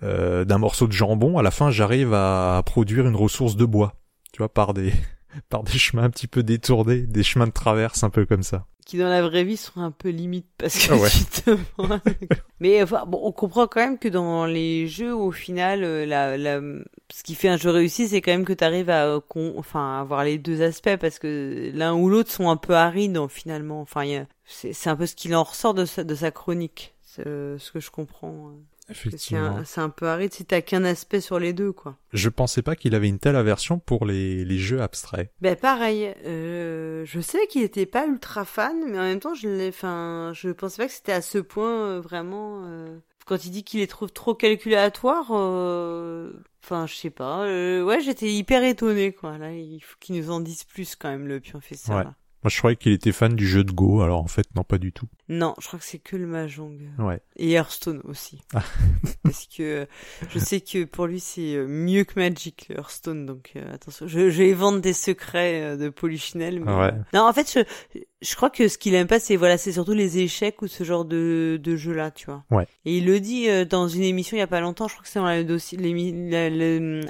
d'un 0.00 0.58
morceau 0.58 0.86
de 0.86 0.92
jambon, 0.92 1.38
à 1.38 1.42
la 1.42 1.50
fin, 1.50 1.72
j'arrive 1.72 2.14
à 2.14 2.62
produire 2.64 3.08
une 3.08 3.16
ressource 3.16 3.56
de 3.56 3.64
bois. 3.64 3.94
Tu 4.32 4.38
vois, 4.38 4.48
par 4.48 4.72
des 4.72 4.92
par 5.48 5.64
des 5.64 5.76
chemins 5.76 6.04
un 6.04 6.10
petit 6.10 6.28
peu 6.28 6.44
détournés, 6.44 7.02
des 7.02 7.24
chemins 7.24 7.48
de 7.48 7.52
traverse 7.52 8.04
un 8.04 8.10
peu 8.10 8.24
comme 8.24 8.44
ça. 8.44 8.66
Qui 8.88 8.96
dans 8.96 9.08
la 9.08 9.20
vraie 9.20 9.44
vie 9.44 9.58
sont 9.58 9.82
un 9.82 9.90
peu 9.90 10.08
limites 10.08 10.48
parce 10.56 10.86
que 10.88 10.92
Ah 10.94 10.96
ouais. 10.96 11.08
Mais 12.60 12.82
enfin, 12.82 13.04
bon, 13.06 13.20
on 13.22 13.32
comprend 13.32 13.66
quand 13.66 13.80
même 13.80 13.98
que 13.98 14.08
dans 14.08 14.46
les 14.46 14.88
jeux, 14.88 15.14
au 15.14 15.30
final, 15.30 15.84
euh, 15.84 16.06
la, 16.06 16.38
la, 16.38 16.60
ce 17.12 17.22
qui 17.22 17.34
fait 17.34 17.50
un 17.50 17.58
jeu 17.58 17.68
réussi, 17.68 18.08
c'est 18.08 18.22
quand 18.22 18.32
même 18.32 18.46
que 18.46 18.54
tu 18.54 18.64
arrives 18.64 18.88
à, 18.88 19.04
euh, 19.06 19.20
con- 19.20 19.52
enfin, 19.58 19.98
à 19.98 20.00
avoir 20.00 20.24
les 20.24 20.38
deux 20.38 20.62
aspects 20.62 20.96
parce 20.96 21.18
que 21.18 21.70
l'un 21.74 21.94
ou 21.94 22.08
l'autre 22.08 22.30
sont 22.32 22.48
un 22.48 22.56
peu 22.56 22.74
arides 22.74 23.18
finalement. 23.28 23.82
Enfin, 23.82 24.04
il 24.04 24.10
y 24.12 24.16
a- 24.16 24.26
c'est 24.46 24.72
c'est 24.72 24.88
un 24.88 24.96
peu 24.96 25.04
ce 25.04 25.14
qu'il 25.14 25.36
en 25.36 25.42
ressort 25.44 25.74
de 25.74 25.84
sa, 25.84 26.02
de 26.02 26.14
sa 26.14 26.30
chronique, 26.30 26.94
c'est, 27.04 27.26
euh, 27.26 27.58
ce 27.58 27.70
que 27.72 27.80
je 27.80 27.90
comprends. 27.90 28.52
C'est 28.90 29.08
Effectivement. 29.08 29.56
un, 29.58 29.64
c'est 29.64 29.80
un 29.80 29.90
peu 29.90 30.06
aride 30.08 30.32
si 30.32 30.44
t'as 30.46 30.62
qu'un 30.62 30.84
aspect 30.84 31.20
sur 31.20 31.38
les 31.38 31.52
deux, 31.52 31.72
quoi. 31.72 31.96
Je 32.12 32.28
pensais 32.30 32.62
pas 32.62 32.74
qu'il 32.74 32.94
avait 32.94 33.08
une 33.08 33.18
telle 33.18 33.36
aversion 33.36 33.78
pour 33.78 34.06
les, 34.06 34.44
les 34.44 34.58
jeux 34.58 34.80
abstraits. 34.80 35.30
Ben 35.42 35.56
pareil, 35.56 36.14
euh, 36.24 37.04
je 37.04 37.20
sais 37.20 37.46
qu'il 37.48 37.62
était 37.62 37.84
pas 37.86 38.06
ultra 38.06 38.44
fan, 38.46 38.74
mais 38.86 38.98
en 38.98 39.02
même 39.02 39.20
temps, 39.20 39.34
je 39.34 39.48
l'ai, 39.48 39.68
enfin, 39.68 40.32
je 40.34 40.48
pensais 40.50 40.78
pas 40.82 40.86
que 40.86 40.92
c'était 40.94 41.12
à 41.12 41.20
ce 41.22 41.38
point 41.38 41.70
euh, 41.86 42.00
vraiment. 42.00 42.62
euh, 42.64 42.98
Quand 43.26 43.44
il 43.44 43.50
dit 43.50 43.62
qu'il 43.62 43.80
les 43.80 43.86
trouve 43.86 44.10
trop 44.10 44.34
calculatoires, 44.34 45.32
euh, 45.32 46.32
enfin, 46.64 46.86
je 46.86 46.94
sais 46.94 47.10
pas. 47.10 47.44
euh, 47.44 47.82
ouais, 47.84 48.00
j'étais 48.00 48.32
hyper 48.32 48.64
étonnée, 48.64 49.12
quoi. 49.12 49.36
Là, 49.36 49.52
il 49.52 49.80
faut 49.80 49.96
qu'il 50.00 50.16
nous 50.16 50.30
en 50.30 50.40
dise 50.40 50.64
plus 50.64 50.96
quand 50.96 51.10
même, 51.10 51.26
le 51.26 51.40
pionfesseur. 51.40 51.96
Ouais. 51.96 52.04
Moi, 52.04 52.50
je 52.50 52.56
croyais 52.58 52.76
qu'il 52.76 52.92
était 52.92 53.12
fan 53.12 53.34
du 53.34 53.46
jeu 53.46 53.64
de 53.64 53.72
Go, 53.72 54.00
alors 54.00 54.20
en 54.22 54.28
fait, 54.28 54.46
non, 54.54 54.62
pas 54.62 54.78
du 54.78 54.92
tout. 54.92 55.08
Non, 55.28 55.54
je 55.60 55.66
crois 55.66 55.78
que 55.78 55.84
c'est 55.84 55.98
que 55.98 56.16
le 56.16 56.26
mahjong. 56.26 56.78
Ouais. 56.98 57.20
Et 57.36 57.52
Hearthstone 57.52 58.00
aussi. 58.04 58.40
Ah. 58.54 58.62
Parce 59.22 59.46
que 59.46 59.62
euh, 59.62 59.86
je 60.30 60.38
sais 60.38 60.60
que 60.60 60.84
pour 60.84 61.06
lui 61.06 61.20
c'est 61.20 61.54
euh, 61.54 61.66
mieux 61.68 62.04
que 62.04 62.18
Magic, 62.18 62.66
le 62.70 62.76
Hearthstone. 62.76 63.26
Donc 63.26 63.52
euh, 63.56 63.74
attention, 63.74 64.08
je, 64.08 64.30
je 64.30 64.42
vais 64.42 64.54
vendre 64.54 64.80
des 64.80 64.94
secrets 64.94 65.76
de 65.76 65.90
Polichinelle. 65.90 66.60
Mais... 66.60 66.72
Ouais. 66.72 66.92
Non, 67.12 67.28
en 67.28 67.32
fait, 67.32 67.52
je, 67.52 68.00
Je 68.20 68.34
crois 68.34 68.50
que 68.50 68.66
ce 68.66 68.78
qu'il 68.78 68.94
aime 68.94 69.06
pas, 69.06 69.20
c'est 69.20 69.36
voilà, 69.36 69.56
c'est 69.58 69.70
surtout 69.70 69.92
les 69.92 70.18
échecs 70.18 70.60
ou 70.62 70.66
ce 70.66 70.82
genre 70.82 71.04
de, 71.04 71.60
de 71.62 71.76
jeu 71.76 71.92
là, 71.92 72.10
tu 72.10 72.26
vois. 72.26 72.42
Ouais. 72.50 72.66
Et 72.84 72.98
il 72.98 73.06
le 73.06 73.20
dit 73.20 73.48
euh, 73.48 73.64
dans 73.64 73.86
une 73.86 74.02
émission 74.02 74.36
il 74.36 74.40
y 74.40 74.42
a 74.42 74.48
pas 74.48 74.60
longtemps, 74.60 74.88
je 74.88 74.94
crois 74.94 75.04
que 75.04 75.08
c'est 75.08 75.20
dans 75.20 75.28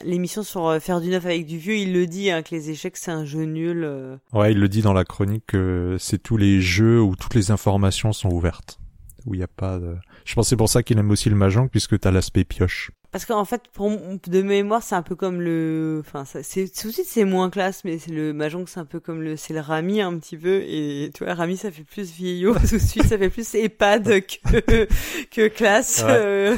l'émission 0.04 0.42
sur 0.42 0.66
euh, 0.66 0.80
faire 0.80 1.00
du 1.00 1.08
neuf 1.08 1.24
avec 1.24 1.46
du 1.46 1.56
vieux, 1.56 1.76
il 1.76 1.94
le 1.94 2.06
dit 2.06 2.30
hein, 2.30 2.42
que 2.42 2.54
les 2.54 2.68
échecs 2.70 2.98
c'est 2.98 3.10
un 3.10 3.24
jeu 3.24 3.44
nul. 3.44 3.88
Ouais, 4.34 4.52
il 4.52 4.58
le 4.58 4.68
dit 4.68 4.82
dans 4.82 4.92
la 4.92 5.04
chronique 5.04 5.44
que 5.46 5.96
c'est 5.98 6.22
tous 6.22 6.36
les 6.36 6.60
jeux 6.60 7.00
où 7.00 7.16
toutes 7.16 7.34
les 7.34 7.50
informations 7.50 8.07
sont 8.12 8.30
ouvertes. 8.30 8.78
Où 9.26 9.34
y 9.34 9.42
a 9.42 9.48
pas 9.48 9.78
de... 9.78 9.96
Je 10.24 10.34
pense 10.34 10.48
c'est 10.48 10.56
pour 10.56 10.68
ça 10.68 10.82
qu'il 10.82 10.98
aime 10.98 11.10
aussi 11.10 11.28
le 11.28 11.36
Mahjong, 11.36 11.68
puisque 11.68 11.98
t'as 11.98 12.10
l'aspect 12.10 12.44
pioche. 12.44 12.90
Parce 13.10 13.24
qu'en 13.24 13.46
fait, 13.46 13.62
pour 13.72 13.90
de 13.90 14.42
mémoire, 14.42 14.82
c'est 14.82 14.94
un 14.94 15.00
peu 15.02 15.14
comme 15.14 15.40
le, 15.40 16.02
enfin, 16.06 16.24
c'est 16.42 16.68
tout 16.70 16.88
de 16.88 16.92
suite 16.92 17.06
c'est 17.08 17.24
moins 17.24 17.48
classe, 17.48 17.80
mais 17.84 17.98
c'est 17.98 18.10
le 18.12 18.34
mahjong, 18.34 18.66
c'est 18.68 18.80
un 18.80 18.84
peu 18.84 19.00
comme 19.00 19.22
le, 19.22 19.36
c'est 19.38 19.54
le 19.54 19.60
rami 19.60 20.02
un 20.02 20.18
petit 20.18 20.36
peu, 20.36 20.60
et 20.66 21.10
tu 21.14 21.24
vois, 21.24 21.32
rami 21.32 21.56
ça 21.56 21.70
fait 21.70 21.84
plus 21.84 22.10
vieillot, 22.12 22.54
tout 22.68 22.74
de 22.76 22.78
suite 22.78 23.04
ça 23.06 23.16
fait 23.16 23.30
plus 23.30 23.54
EHPAD 23.54 24.20
que 24.20 24.86
que 25.30 25.48
classe. 25.48 26.04
Ouais. 26.06 26.12
euh, 26.14 26.56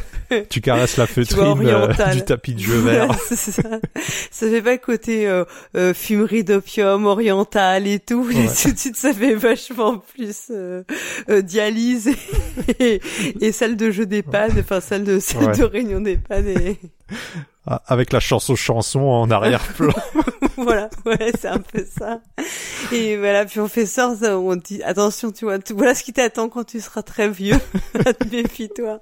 Tu 0.51 0.61
caresses 0.61 0.97
la 0.97 1.07
feutrine 1.07 1.41
euh, 1.45 1.51
orientale. 1.51 2.17
du 2.17 2.23
tapis 2.25 2.55
de 2.55 2.61
jeu 2.61 2.79
vert. 2.81 3.15
Ça. 3.21 3.63
ça 4.33 4.49
fait 4.51 4.63
pas 4.63 4.73
le 4.73 4.79
côté 4.79 5.29
euh, 5.29 5.45
euh, 5.77 5.95
fumerie 5.95 6.43
d'opium 6.43 7.07
oriental 7.07 7.87
et 7.87 8.01
tout, 8.01 8.29
et 8.29 8.47
tout 8.49 8.73
de 8.73 8.77
suite 8.79 8.97
ça 8.97 9.13
fait 9.13 9.37
vachement 9.37 9.99
plus 9.99 10.49
euh, 10.51 10.83
euh, 11.29 11.43
dialyse 11.43 12.11
et, 12.81 13.01
et 13.41 13.53
salle 13.53 13.77
de 13.77 13.93
jeu 13.93 14.05
d'EHPAD, 14.07 14.59
enfin 14.59 14.81
salle 14.81 15.05
de 15.05 15.21
salle 15.21 15.41
Ouais. 15.45 15.57
de 15.57 15.63
réunion 15.65 16.01
d'EHPAD 16.01 16.40
Ah, 17.67 17.83
Avec 17.87 18.13
la 18.13 18.21
chanson 18.21 18.57
chanson 18.57 19.01
en 19.01 19.31
arrière-plan. 19.31 19.93
voilà, 20.57 20.89
ouais, 21.07 21.33
c'est 21.39 21.49
un 21.49 21.59
peu 21.61 21.85
ça. 21.99 22.21
Et 22.93 23.17
voilà, 23.17 23.45
puis 23.45 23.61
on 23.61 23.69
fait 23.69 23.87
ça, 23.87 24.15
ça, 24.19 24.39
on 24.39 24.57
dit 24.57 24.83
attention, 24.83 25.31
tu 25.31 25.45
vois, 25.45 25.59
tu- 25.59 25.75
voilà 25.75 25.95
ce 25.95 26.03
qui 26.03 26.13
t'attend 26.13 26.49
quand 26.49 26.65
tu 26.65 26.81
seras 26.81 27.03
très 27.03 27.29
vieux. 27.29 27.59
Méfie-toi. 28.33 29.01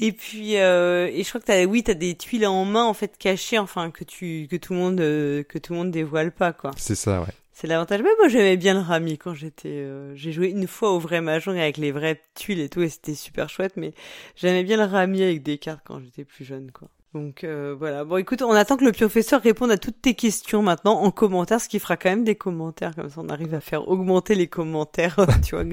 Et 0.00 0.12
puis, 0.12 0.56
euh, 0.58 1.08
et 1.12 1.24
je 1.24 1.28
crois 1.28 1.40
que 1.40 1.46
t'as, 1.46 1.64
oui, 1.64 1.82
t'as 1.82 1.94
des 1.94 2.14
tuiles 2.14 2.46
en 2.46 2.64
main 2.64 2.84
en 2.84 2.94
fait 2.94 3.18
cachées, 3.18 3.58
enfin 3.58 3.90
que 3.90 4.04
tu, 4.04 4.46
que 4.50 4.56
tout 4.56 4.72
le 4.74 4.78
monde, 4.78 5.00
euh, 5.00 5.42
que 5.42 5.58
tout 5.58 5.72
le 5.72 5.78
monde 5.80 5.90
dévoile 5.90 6.30
pas, 6.30 6.52
quoi. 6.52 6.70
c'est 6.76 6.94
ça, 6.94 7.20
ouais. 7.20 7.26
C'est 7.60 7.66
l'avantage. 7.66 8.02
Mais 8.02 8.10
moi, 8.18 8.28
j'aimais 8.28 8.56
bien 8.56 8.74
le 8.74 8.78
rami 8.78 9.18
quand 9.18 9.34
j'étais. 9.34 9.68
euh, 9.68 10.14
j'ai 10.14 10.30
joué 10.30 10.46
une 10.46 10.68
fois 10.68 10.92
au 10.92 11.00
vrai 11.00 11.20
mahjong 11.20 11.58
avec 11.58 11.76
les 11.76 11.90
vraies 11.90 12.22
tuiles 12.36 12.60
et 12.60 12.68
tout, 12.68 12.82
et 12.82 12.88
c'était 12.88 13.16
super 13.16 13.48
chouette. 13.50 13.72
Mais 13.76 13.94
j'aimais 14.36 14.62
bien 14.62 14.76
le 14.76 14.84
rami 14.84 15.24
avec 15.24 15.42
des 15.42 15.58
cartes 15.58 15.80
quand 15.84 15.98
j'étais 15.98 16.24
plus 16.24 16.44
jeune, 16.44 16.70
quoi. 16.70 16.86
Donc 17.14 17.42
euh, 17.42 17.74
voilà. 17.76 18.04
Bon, 18.04 18.16
écoute, 18.16 18.42
on 18.42 18.52
attend 18.52 18.76
que 18.76 18.84
le 18.84 18.92
professeur 18.92 19.42
réponde 19.42 19.72
à 19.72 19.76
toutes 19.76 20.00
tes 20.00 20.14
questions 20.14 20.62
maintenant 20.62 21.00
en 21.00 21.10
commentaire, 21.10 21.60
ce 21.60 21.68
qui 21.68 21.80
fera 21.80 21.96
quand 21.96 22.10
même 22.10 22.22
des 22.22 22.36
commentaires 22.36 22.94
comme 22.94 23.08
ça. 23.08 23.20
On 23.20 23.28
arrive 23.28 23.52
à 23.54 23.60
faire 23.60 23.88
augmenter 23.88 24.36
les 24.36 24.46
commentaires, 24.46 25.16
tu 25.44 25.56
vois, 25.56 25.64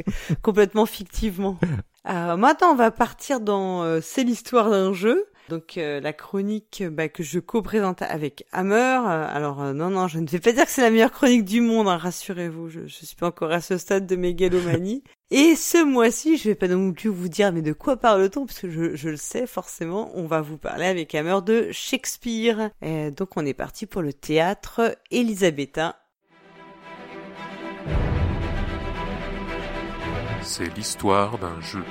complètement 0.42 0.88
fictivement. 0.88 1.60
Euh, 2.10 2.36
maintenant, 2.36 2.72
on 2.72 2.76
va 2.76 2.90
partir 2.90 3.42
dans 3.42 3.84
euh, 3.84 4.00
c'est 4.02 4.24
l'histoire 4.24 4.72
d'un 4.72 4.92
jeu. 4.92 5.24
Donc 5.50 5.78
euh, 5.78 6.00
la 6.00 6.12
chronique 6.12 6.84
bah, 6.92 7.08
que 7.08 7.22
je 7.22 7.40
co-présente 7.40 8.02
avec 8.02 8.46
Hammer. 8.52 8.76
Euh, 8.76 9.28
alors 9.30 9.62
euh, 9.62 9.74
non 9.74 9.90
non, 9.90 10.08
je 10.08 10.20
ne 10.20 10.28
vais 10.28 10.40
pas 10.40 10.52
dire 10.52 10.66
que 10.66 10.72
c'est 10.72 10.82
la 10.82 10.90
meilleure 10.90 11.12
chronique 11.12 11.46
du 11.46 11.62
monde, 11.62 11.88
hein, 11.88 11.98
rassurez-vous. 11.98 12.70
Je, 12.70 12.88
suis 12.88 13.16
pas 13.16 13.28
encore 13.28 13.52
à 13.52 13.62
ce 13.62 13.78
stade 13.78 14.08
de 14.08 14.16
mégalomanie. 14.16 15.04
Et 15.32 15.56
ce 15.56 15.84
mois-ci, 15.84 16.38
je 16.38 16.50
vais 16.50 16.56
pas 16.56 16.68
non 16.68 16.94
plus 16.94 17.10
vous 17.10 17.30
dire 17.30 17.52
mais 17.52 17.62
de 17.62 17.74
quoi 17.74 17.98
parle-t-on 17.98 18.46
parce 18.46 18.60
que 18.60 18.70
je, 18.70 18.96
je 18.96 19.10
le 19.10 19.18
sais 19.18 19.46
forcément. 19.46 20.12
On 20.16 20.26
va 20.26 20.42
vous 20.42 20.58
parler 20.58 20.86
avec 20.86 21.14
Hammer 21.14 21.40
de 21.46 21.70
Shakespeare. 21.72 22.72
Euh, 22.84 23.12
donc 23.12 23.38
on 23.38 23.46
est 23.46 23.54
parti 23.54 23.86
pour 23.86 24.02
le 24.02 24.14
théâtre 24.14 24.98
élisabétain. 25.12 25.94
C'est 30.42 30.76
l'histoire 30.76 31.38
d'un 31.38 31.60
jeu. 31.62 31.84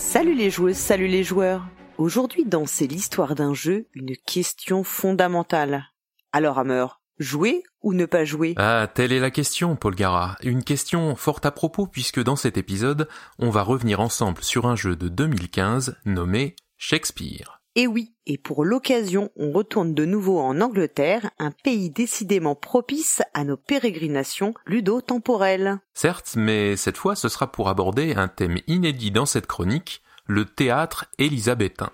Salut 0.00 0.34
les 0.34 0.50
joueuses, 0.50 0.76
salut 0.76 1.06
les 1.06 1.22
joueurs. 1.22 1.66
Aujourd'hui 1.98 2.46
dans 2.46 2.64
C'est 2.64 2.86
l'histoire 2.86 3.34
d'un 3.34 3.52
jeu, 3.52 3.86
une 3.92 4.16
question 4.16 4.82
fondamentale. 4.82 5.90
Alors 6.32 6.58
Hammer, 6.58 6.86
jouer 7.18 7.62
ou 7.82 7.92
ne 7.92 8.06
pas 8.06 8.24
jouer? 8.24 8.54
Ah, 8.56 8.88
telle 8.92 9.12
est 9.12 9.20
la 9.20 9.30
question, 9.30 9.76
Paul 9.76 9.94
Gara. 9.94 10.36
Une 10.42 10.64
question 10.64 11.14
fort 11.16 11.40
à 11.44 11.50
propos 11.50 11.86
puisque 11.86 12.20
dans 12.20 12.34
cet 12.34 12.56
épisode, 12.56 13.08
on 13.38 13.50
va 13.50 13.62
revenir 13.62 14.00
ensemble 14.00 14.42
sur 14.42 14.66
un 14.66 14.74
jeu 14.74 14.96
de 14.96 15.08
2015 15.08 15.98
nommé 16.06 16.56
Shakespeare. 16.78 17.59
Et 17.76 17.86
oui, 17.86 18.12
et 18.26 18.36
pour 18.36 18.64
l'occasion, 18.64 19.30
on 19.36 19.52
retourne 19.52 19.94
de 19.94 20.04
nouveau 20.04 20.40
en 20.40 20.60
Angleterre, 20.60 21.30
un 21.38 21.52
pays 21.52 21.88
décidément 21.88 22.56
propice 22.56 23.22
à 23.32 23.44
nos 23.44 23.56
pérégrinations 23.56 24.54
ludo-temporelles. 24.66 25.78
Certes, 25.94 26.32
mais 26.34 26.76
cette 26.76 26.96
fois 26.96 27.14
ce 27.14 27.28
sera 27.28 27.52
pour 27.52 27.68
aborder 27.68 28.14
un 28.14 28.26
thème 28.26 28.58
inédit 28.66 29.12
dans 29.12 29.24
cette 29.24 29.46
chronique, 29.46 30.02
le 30.26 30.46
théâtre 30.46 31.06
élisabétain. 31.18 31.90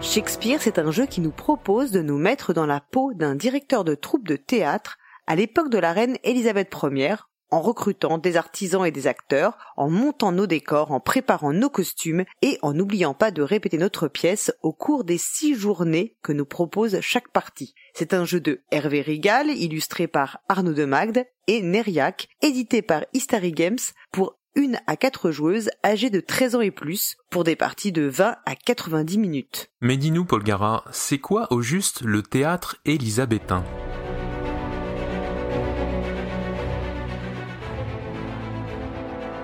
Shakespeare, 0.00 0.60
c'est 0.60 0.80
un 0.80 0.90
jeu 0.90 1.06
qui 1.06 1.20
nous 1.20 1.30
propose 1.30 1.92
de 1.92 2.02
nous 2.02 2.18
mettre 2.18 2.52
dans 2.52 2.66
la 2.66 2.80
peau 2.80 3.12
d'un 3.14 3.36
directeur 3.36 3.84
de 3.84 3.94
troupe 3.94 4.26
de 4.26 4.34
théâtre 4.34 4.98
à 5.28 5.36
l'époque 5.36 5.70
de 5.70 5.78
la 5.78 5.92
reine 5.92 6.18
Élisabeth 6.24 6.74
Ier, 6.82 7.14
en 7.50 7.60
recrutant 7.60 8.18
des 8.18 8.36
artisans 8.36 8.84
et 8.84 8.90
des 8.90 9.06
acteurs, 9.06 9.56
en 9.76 9.88
montant 9.90 10.32
nos 10.32 10.46
décors, 10.46 10.92
en 10.92 11.00
préparant 11.00 11.52
nos 11.52 11.70
costumes 11.70 12.24
et 12.42 12.58
en 12.62 12.72
n'oubliant 12.72 13.14
pas 13.14 13.30
de 13.30 13.42
répéter 13.42 13.78
notre 13.78 14.08
pièce 14.08 14.52
au 14.62 14.72
cours 14.72 15.04
des 15.04 15.18
six 15.18 15.54
journées 15.54 16.16
que 16.22 16.32
nous 16.32 16.46
propose 16.46 17.00
chaque 17.00 17.28
partie. 17.28 17.74
C'est 17.94 18.14
un 18.14 18.24
jeu 18.24 18.40
de 18.40 18.60
Hervé 18.70 19.00
Rigal, 19.00 19.48
illustré 19.48 20.06
par 20.06 20.38
Arnaud 20.48 20.74
de 20.74 20.84
Magde, 20.84 21.24
et 21.46 21.62
Neriac, 21.62 22.28
édité 22.42 22.82
par 22.82 23.04
Istari 23.14 23.52
Games 23.52 23.78
pour 24.12 24.36
une 24.54 24.78
à 24.86 24.96
quatre 24.96 25.30
joueuses 25.30 25.70
âgées 25.84 26.10
de 26.10 26.20
13 26.20 26.56
ans 26.56 26.60
et 26.60 26.70
plus, 26.70 27.16
pour 27.30 27.44
des 27.44 27.56
parties 27.56 27.92
de 27.92 28.02
20 28.02 28.36
à 28.44 28.54
90 28.56 29.18
minutes. 29.18 29.70
Mais 29.80 29.96
dis-nous, 29.96 30.24
Paul 30.24 30.42
Gara, 30.42 30.84
c'est 30.90 31.18
quoi 31.18 31.46
au 31.52 31.62
juste 31.62 32.02
le 32.02 32.22
théâtre 32.22 32.76
élisabétain? 32.84 33.64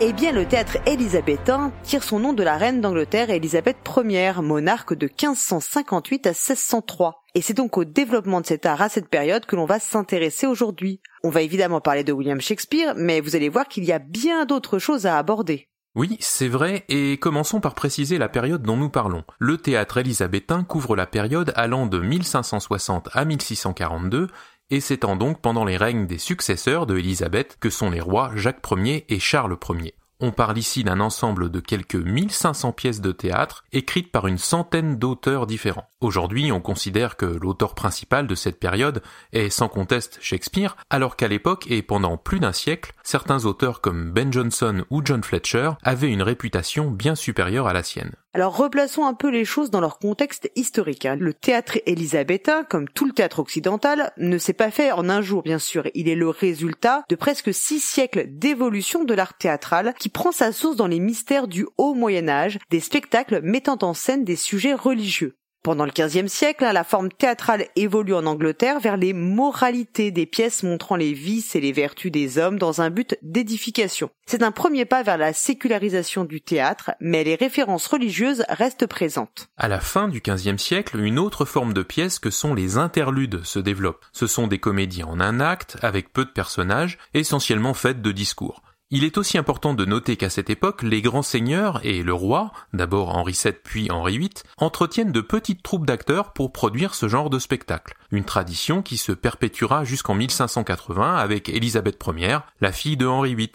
Eh 0.07 0.13
bien, 0.13 0.33
le 0.33 0.45
théâtre 0.45 0.77
élisabétain 0.87 1.73
tire 1.83 2.03
son 2.03 2.19
nom 2.19 2.35
de 2.35 2.43
la 2.43 2.59
reine 2.59 2.83
d'Angleterre 2.83 3.31
Élisabeth 3.31 3.79
Ier, 3.97 4.33
monarque 4.43 4.93
de 4.93 5.07
1558 5.07 6.27
à 6.27 6.31
1603. 6.33 7.25
Et 7.35 7.41
c'est 7.41 7.55
donc 7.55 7.79
au 7.79 7.87
développement 7.87 8.43
de 8.43 8.47
cet 8.47 8.67
art 8.67 8.83
à 8.83 8.91
cette 8.91 9.09
période 9.09 9.47
que 9.47 9.57
l'on 9.57 9.65
va 9.65 9.79
s'intéresser 9.79 10.47
aujourd'hui. 10.47 11.01
On 11.23 11.31
va 11.31 11.41
évidemment 11.41 11.81
parler 11.81 12.05
de 12.05 12.13
William 12.13 12.39
Shakespeare, 12.39 12.93
mais 12.99 13.23
vous 13.23 13.35
allez 13.35 13.49
voir 13.49 13.67
qu'il 13.67 13.85
y 13.85 13.93
a 13.93 13.99
bien 13.99 14.45
d'autres 14.45 14.79
choses 14.79 15.07
à 15.07 15.17
aborder. 15.17 15.71
Oui, 15.97 16.17
c'est 16.19 16.49
vrai, 16.49 16.85
et 16.89 17.19
commençons 17.19 17.61
par 17.61 17.77
préciser 17.77 18.19
la 18.19 18.29
période 18.29 18.63
dont 18.63 18.77
nous 18.77 18.91
parlons. 18.91 19.23
Le 19.39 19.59
théâtre 19.59 19.99
élisabétain 19.99 20.65
couvre 20.65 20.97
la 20.97 21.07
période 21.07 21.53
allant 21.55 21.87
de 21.87 22.01
1560 22.01 23.11
à 23.13 23.25
1642 23.25 24.27
et 24.71 24.81
s'étend 24.81 25.17
donc 25.17 25.41
pendant 25.41 25.65
les 25.65 25.77
règnes 25.77 26.07
des 26.07 26.19
successeurs 26.19 26.87
de 26.87 26.99
Élisabeth 26.99 27.57
que 27.61 27.71
sont 27.71 27.91
les 27.91 28.01
rois 28.01 28.31
Jacques 28.35 28.65
Ier 28.71 29.05
et 29.09 29.19
Charles 29.19 29.57
Ier. 29.71 29.95
On 30.21 30.31
parle 30.31 30.57
ici 30.57 30.85
d'un 30.85 31.01
ensemble 31.01 31.51
de 31.51 31.61
quelques 31.61 31.97
1500 31.97 32.73
pièces 32.73 33.01
de 33.01 33.13
théâtre 33.13 33.65
écrites 33.73 34.13
par 34.13 34.27
une 34.27 34.39
centaine 34.39 34.97
d'auteurs 34.97 35.47
différents. 35.47 35.91
Aujourd'hui, 36.01 36.53
on 36.53 36.61
considère 36.61 37.17
que 37.17 37.27
l'auteur 37.27 37.75
principal 37.75 38.27
de 38.27 38.35
cette 38.35 38.61
période 38.61 39.03
est 39.33 39.51
sans 39.51 39.69
conteste 39.69 40.19
Shakespeare, 40.23 40.77
alors 40.89 41.17
qu'à 41.17 41.29
l'époque 41.29 41.67
et 41.69 41.83
pendant 41.83 42.17
plus 42.17 42.41
d'un 42.41 42.53
siècle, 42.53 42.95
certains 43.03 43.45
auteurs 43.45 43.81
comme 43.81 44.13
Ben 44.13 44.33
Jonson 44.33 44.85
ou 44.89 45.03
John 45.05 45.23
Fletcher 45.23 45.73
avaient 45.83 46.11
une 46.11 46.23
réputation 46.23 46.91
bien 46.91 47.17
supérieure 47.17 47.67
à 47.67 47.73
la 47.73 47.83
sienne. 47.83 48.15
Alors 48.37 48.57
replaçons 48.57 49.07
un 49.07 49.15
peu 49.15 49.29
les 49.29 49.45
choses 49.45 49.71
dans 49.71 49.81
leur 49.81 50.01
contexte 50.01 50.51
historique. 50.57 51.07
hein. 51.07 51.17
Le 51.21 51.33
théâtre 51.33 51.79
élisabétain, 51.87 52.65
comme 52.65 52.89
tout 52.89 53.07
le 53.07 53.13
théâtre 53.13 53.39
occidental, 53.39 54.13
ne 54.19 54.39
s'est 54.39 54.53
pas 54.53 54.73
fait 54.73 54.91
en 54.91 55.09
un 55.09 55.23
jour, 55.23 55.45
bien 55.45 55.61
sûr. 55.61 55.87
Il 55.95 56.09
est 56.09 56.17
le 56.17 56.29
résultat 56.29 57.05
de 57.09 57.15
presque 57.15 57.55
six 57.55 57.79
siècles 57.79 58.27
d'évolution 58.27 59.05
de 59.05 59.15
l'art 59.15 59.39
théâtral 59.39 59.95
qui 60.01 60.09
prend 60.09 60.33
sa 60.33 60.51
source 60.51 60.75
dans 60.75 60.89
les 60.89 60.99
mystères 60.99 61.47
du 61.47 61.65
haut 61.79 61.95
Moyen 61.95 62.29
Âge, 62.29 62.59
des 62.71 62.81
spectacles 62.81 63.41
mettant 63.41 63.79
en 63.83 63.95
scène 63.95 64.25
des 64.25 64.35
sujets 64.35 64.75
religieux. 64.75 65.37
Pendant 65.65 65.87
le 65.87 65.93
XVe 65.93 66.29
siècle, 66.29 66.63
hein, 66.63 66.75
la 66.75 66.85
forme 66.85 67.09
théâtrale 67.09 67.69
évolue 67.75 68.13
en 68.13 68.27
Angleterre 68.27 68.81
vers 68.81 68.99
les 68.99 69.15
moralités 69.15 70.11
des 70.11 70.27
pièces 70.27 70.63
montrant 70.63 70.95
les 70.95 71.15
vices 71.15 71.57
et 71.57 71.61
les 71.63 71.73
vertus 71.73 72.13
des 72.13 72.37
hommes 72.37 72.59
dans 72.59 72.83
un 72.83 72.91
but 72.91 73.17
d'édification. 73.23 74.11
C'est 74.27 74.43
un 74.43 74.51
premier 74.51 74.85
pas 74.85 75.03
vers 75.03 75.17
la 75.17 75.33
sécularisation 75.33 76.27
du 76.27 76.43
théâtre, 76.43 76.91
mais 77.01 77.25
les 77.25 77.35
références 77.35 77.87
religieuses 77.87 78.45
restent 78.51 78.87
présentes. 78.87 79.49
À 79.57 79.69
la 79.69 79.81
fin 79.81 80.09
du 80.09 80.21
XVe 80.21 80.59
siècle, 80.59 81.01
une 81.01 81.19
autre 81.19 81.47
forme 81.47 81.73
de 81.73 81.83
pièce 81.83 82.19
que 82.19 82.29
sont 82.29 82.53
les 82.53 82.77
interludes 82.77 83.43
se 83.43 83.59
développe. 83.59 84.05
Ce 84.13 84.27
sont 84.27 84.47
des 84.47 84.59
comédies 84.59 85.03
en 85.03 85.19
un 85.19 85.41
acte, 85.41 85.79
avec 85.81 86.13
peu 86.13 86.27
de 86.27 86.31
personnages, 86.31 86.99
essentiellement 87.15 87.73
faites 87.73 88.03
de 88.03 88.13
discours. 88.13 88.61
Il 88.97 89.03
est 89.03 89.19
aussi 89.19 89.39
important 89.39 89.75
de 89.75 89.85
noter 89.85 90.17
qu'à 90.17 90.31
cette 90.31 90.51
époque, 90.51 90.85
les 90.85 91.03
grands 91.03 91.25
seigneurs 91.25 91.81
et 91.83 92.05
le 92.05 92.15
roi, 92.15 92.53
d'abord 92.73 93.17
Henri 93.17 93.33
VII 93.33 93.53
puis 93.65 93.91
Henri 93.91 94.19
VIII, 94.19 94.31
entretiennent 94.57 95.11
de 95.11 95.21
petites 95.21 95.65
troupes 95.65 95.85
d'acteurs 95.85 96.33
pour 96.33 96.53
produire 96.53 96.95
ce 96.95 97.09
genre 97.09 97.29
de 97.29 97.41
spectacle. 97.41 97.97
Une 98.13 98.23
tradition 98.23 98.83
qui 98.83 98.97
se 98.97 99.11
perpétuera 99.11 99.83
jusqu'en 99.83 100.15
1580 100.15 101.17
avec 101.17 101.49
Élisabeth 101.49 102.01
Ier, 102.17 102.39
la 102.61 102.71
fille 102.71 102.97
de 102.97 103.07
Henri 103.07 103.35
VIII, 103.35 103.51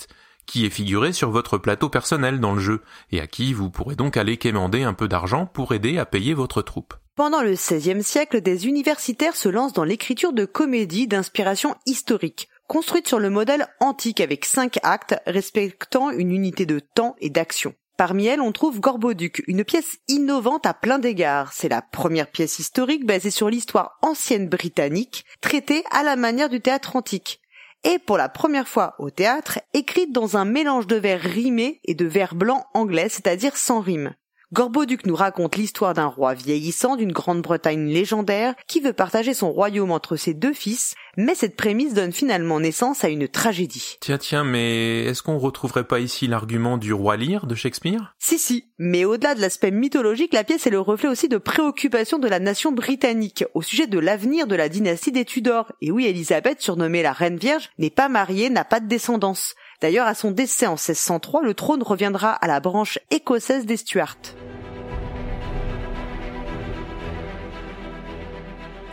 qui 0.46 0.66
est 0.66 0.70
figurée 0.70 1.14
sur 1.14 1.30
votre 1.30 1.58
plateau 1.58 1.88
personnel 1.88 2.42
dans 2.42 2.54
le 2.54 2.60
jeu, 2.60 2.82
et 3.14 3.22
à 3.22 3.28
qui 3.28 3.54
vous 3.54 3.70
pourrez 3.70 3.96
donc 3.96 4.18
aller 4.18 4.36
quémander 4.36 4.84
un 4.84 4.94
peu 4.94 5.08
d'argent 5.08 5.46
pour 5.46 5.74
aider 5.74 6.00
à 6.00 6.06
payer 6.06 6.34
votre 6.34 6.62
troupe. 6.62 6.96
Pendant 7.16 7.42
le 7.42 7.54
XVIe 7.54 8.04
siècle, 8.04 8.42
des 8.42 8.68
universitaires 8.68 9.38
se 9.38 9.48
lancent 9.48 9.72
dans 9.72 9.86
l'écriture 9.86 10.34
de 10.34 10.44
comédies 10.44 11.08
d'inspiration 11.08 11.76
historique, 11.86 12.49
construites 12.70 13.08
sur 13.08 13.20
le 13.20 13.32
modèle 13.32 13.68
antique 13.80 14.22
avec 14.22 14.46
cinq 14.46 14.78
actes 14.84 15.16
respectant 15.26 16.12
une 16.12 16.32
unité 16.32 16.68
de 16.68 16.80
temps 16.80 17.16
et 17.20 17.32
d'action. 17.32 17.74
Parmi 17.98 18.28
elles, 18.28 18.40
on 18.40 18.54
trouve 18.54 18.80
Gorboduc, 18.80 19.44
une 19.48 19.66
pièce 19.66 19.98
innovante 20.08 20.66
à 20.66 20.74
plein 20.74 21.00
d'égards. 21.00 21.52
C'est 21.52 21.68
la 21.68 21.82
première 21.82 22.32
pièce 22.32 22.60
historique 22.60 23.06
basée 23.06 23.32
sur 23.32 23.50
l'histoire 23.50 23.98
ancienne 24.04 24.48
britannique, 24.48 25.26
traitée 25.42 25.84
à 25.92 26.04
la 26.04 26.16
manière 26.16 26.48
du 26.48 26.62
théâtre 26.62 26.96
antique. 26.96 27.42
Et 27.84 27.98
pour 27.98 28.18
la 28.18 28.30
première 28.30 28.68
fois 28.68 28.96
au 29.00 29.10
théâtre, 29.10 29.60
écrite 29.74 30.12
dans 30.12 30.38
un 30.38 30.46
mélange 30.46 30.86
de 30.86 30.96
vers 30.96 31.22
rimés 31.22 31.82
et 31.86 31.96
de 31.96 32.06
vers 32.06 32.36
blancs 32.36 32.64
anglais, 32.74 33.10
c'est-à-dire 33.10 33.58
sans 33.58 33.80
rime. 33.80 34.14
Gorboduc 34.52 35.06
nous 35.06 35.16
raconte 35.16 35.58
l'histoire 35.58 35.94
d'un 35.94 36.08
roi 36.08 36.34
vieillissant 36.34 36.96
d'une 36.96 37.12
Grande-Bretagne 37.12 37.88
légendaire 37.88 38.56
qui 38.66 38.80
veut 38.80 38.94
partager 38.94 39.36
son 39.36 39.52
royaume 39.52 39.92
entre 39.92 40.16
ses 40.16 40.34
deux 40.34 40.54
fils, 40.54 40.96
mais 41.18 41.36
cette 41.36 41.56
prémisse 41.56 41.94
donne 41.94 42.12
finalement 42.12 42.60
naissance 42.60 43.04
à 43.04 43.10
une 43.10 43.28
tragédie. 43.28 43.98
Tiens, 44.00 44.18
tiens, 44.18 44.44
mais 44.44 45.04
est-ce 45.04 45.22
qu'on 45.22 45.38
retrouverait 45.38 45.84
pas 45.84 46.00
ici 46.00 46.26
l'argument 46.26 46.78
du 46.78 46.94
roi 46.94 47.16
Lear 47.16 47.46
de 47.46 47.54
Shakespeare? 47.54 48.16
Si, 48.18 48.40
si, 48.40 48.66
mais 48.80 49.06
au-delà 49.06 49.36
de 49.36 49.42
l'aspect 49.42 49.70
mythologique, 49.70 50.34
la 50.34 50.44
pièce 50.44 50.66
est 50.66 50.72
le 50.72 50.80
reflet 50.80 51.10
aussi 51.10 51.30
de 51.30 51.38
préoccupations 51.38 52.18
de 52.18 52.28
la 52.28 52.40
nation 52.40 52.72
britannique 52.72 53.46
au 53.54 53.62
sujet 53.62 53.86
de 53.86 54.00
l'avenir 54.00 54.48
de 54.48 54.56
la 54.56 54.68
dynastie 54.68 55.12
des 55.12 55.26
Tudors. 55.26 55.74
Et 55.82 55.92
oui, 55.92 56.08
Elisabeth, 56.08 56.60
surnommée 56.60 57.04
la 57.04 57.14
Reine 57.14 57.38
Vierge, 57.38 57.70
n'est 57.78 57.92
pas 57.92 58.10
mariée, 58.10 58.50
n'a 58.50 58.66
pas 58.66 58.80
de 58.80 58.88
descendance. 58.88 59.54
D'ailleurs, 59.82 60.08
à 60.08 60.14
son 60.14 60.32
décès 60.32 60.68
en 60.68 60.72
1603, 60.74 61.42
le 61.42 61.54
trône 61.54 61.84
reviendra 61.84 62.32
à 62.32 62.48
la 62.48 62.60
branche 62.60 63.00
écossaise 63.12 63.66
des 63.66 63.78
Stuarts. 63.78 64.18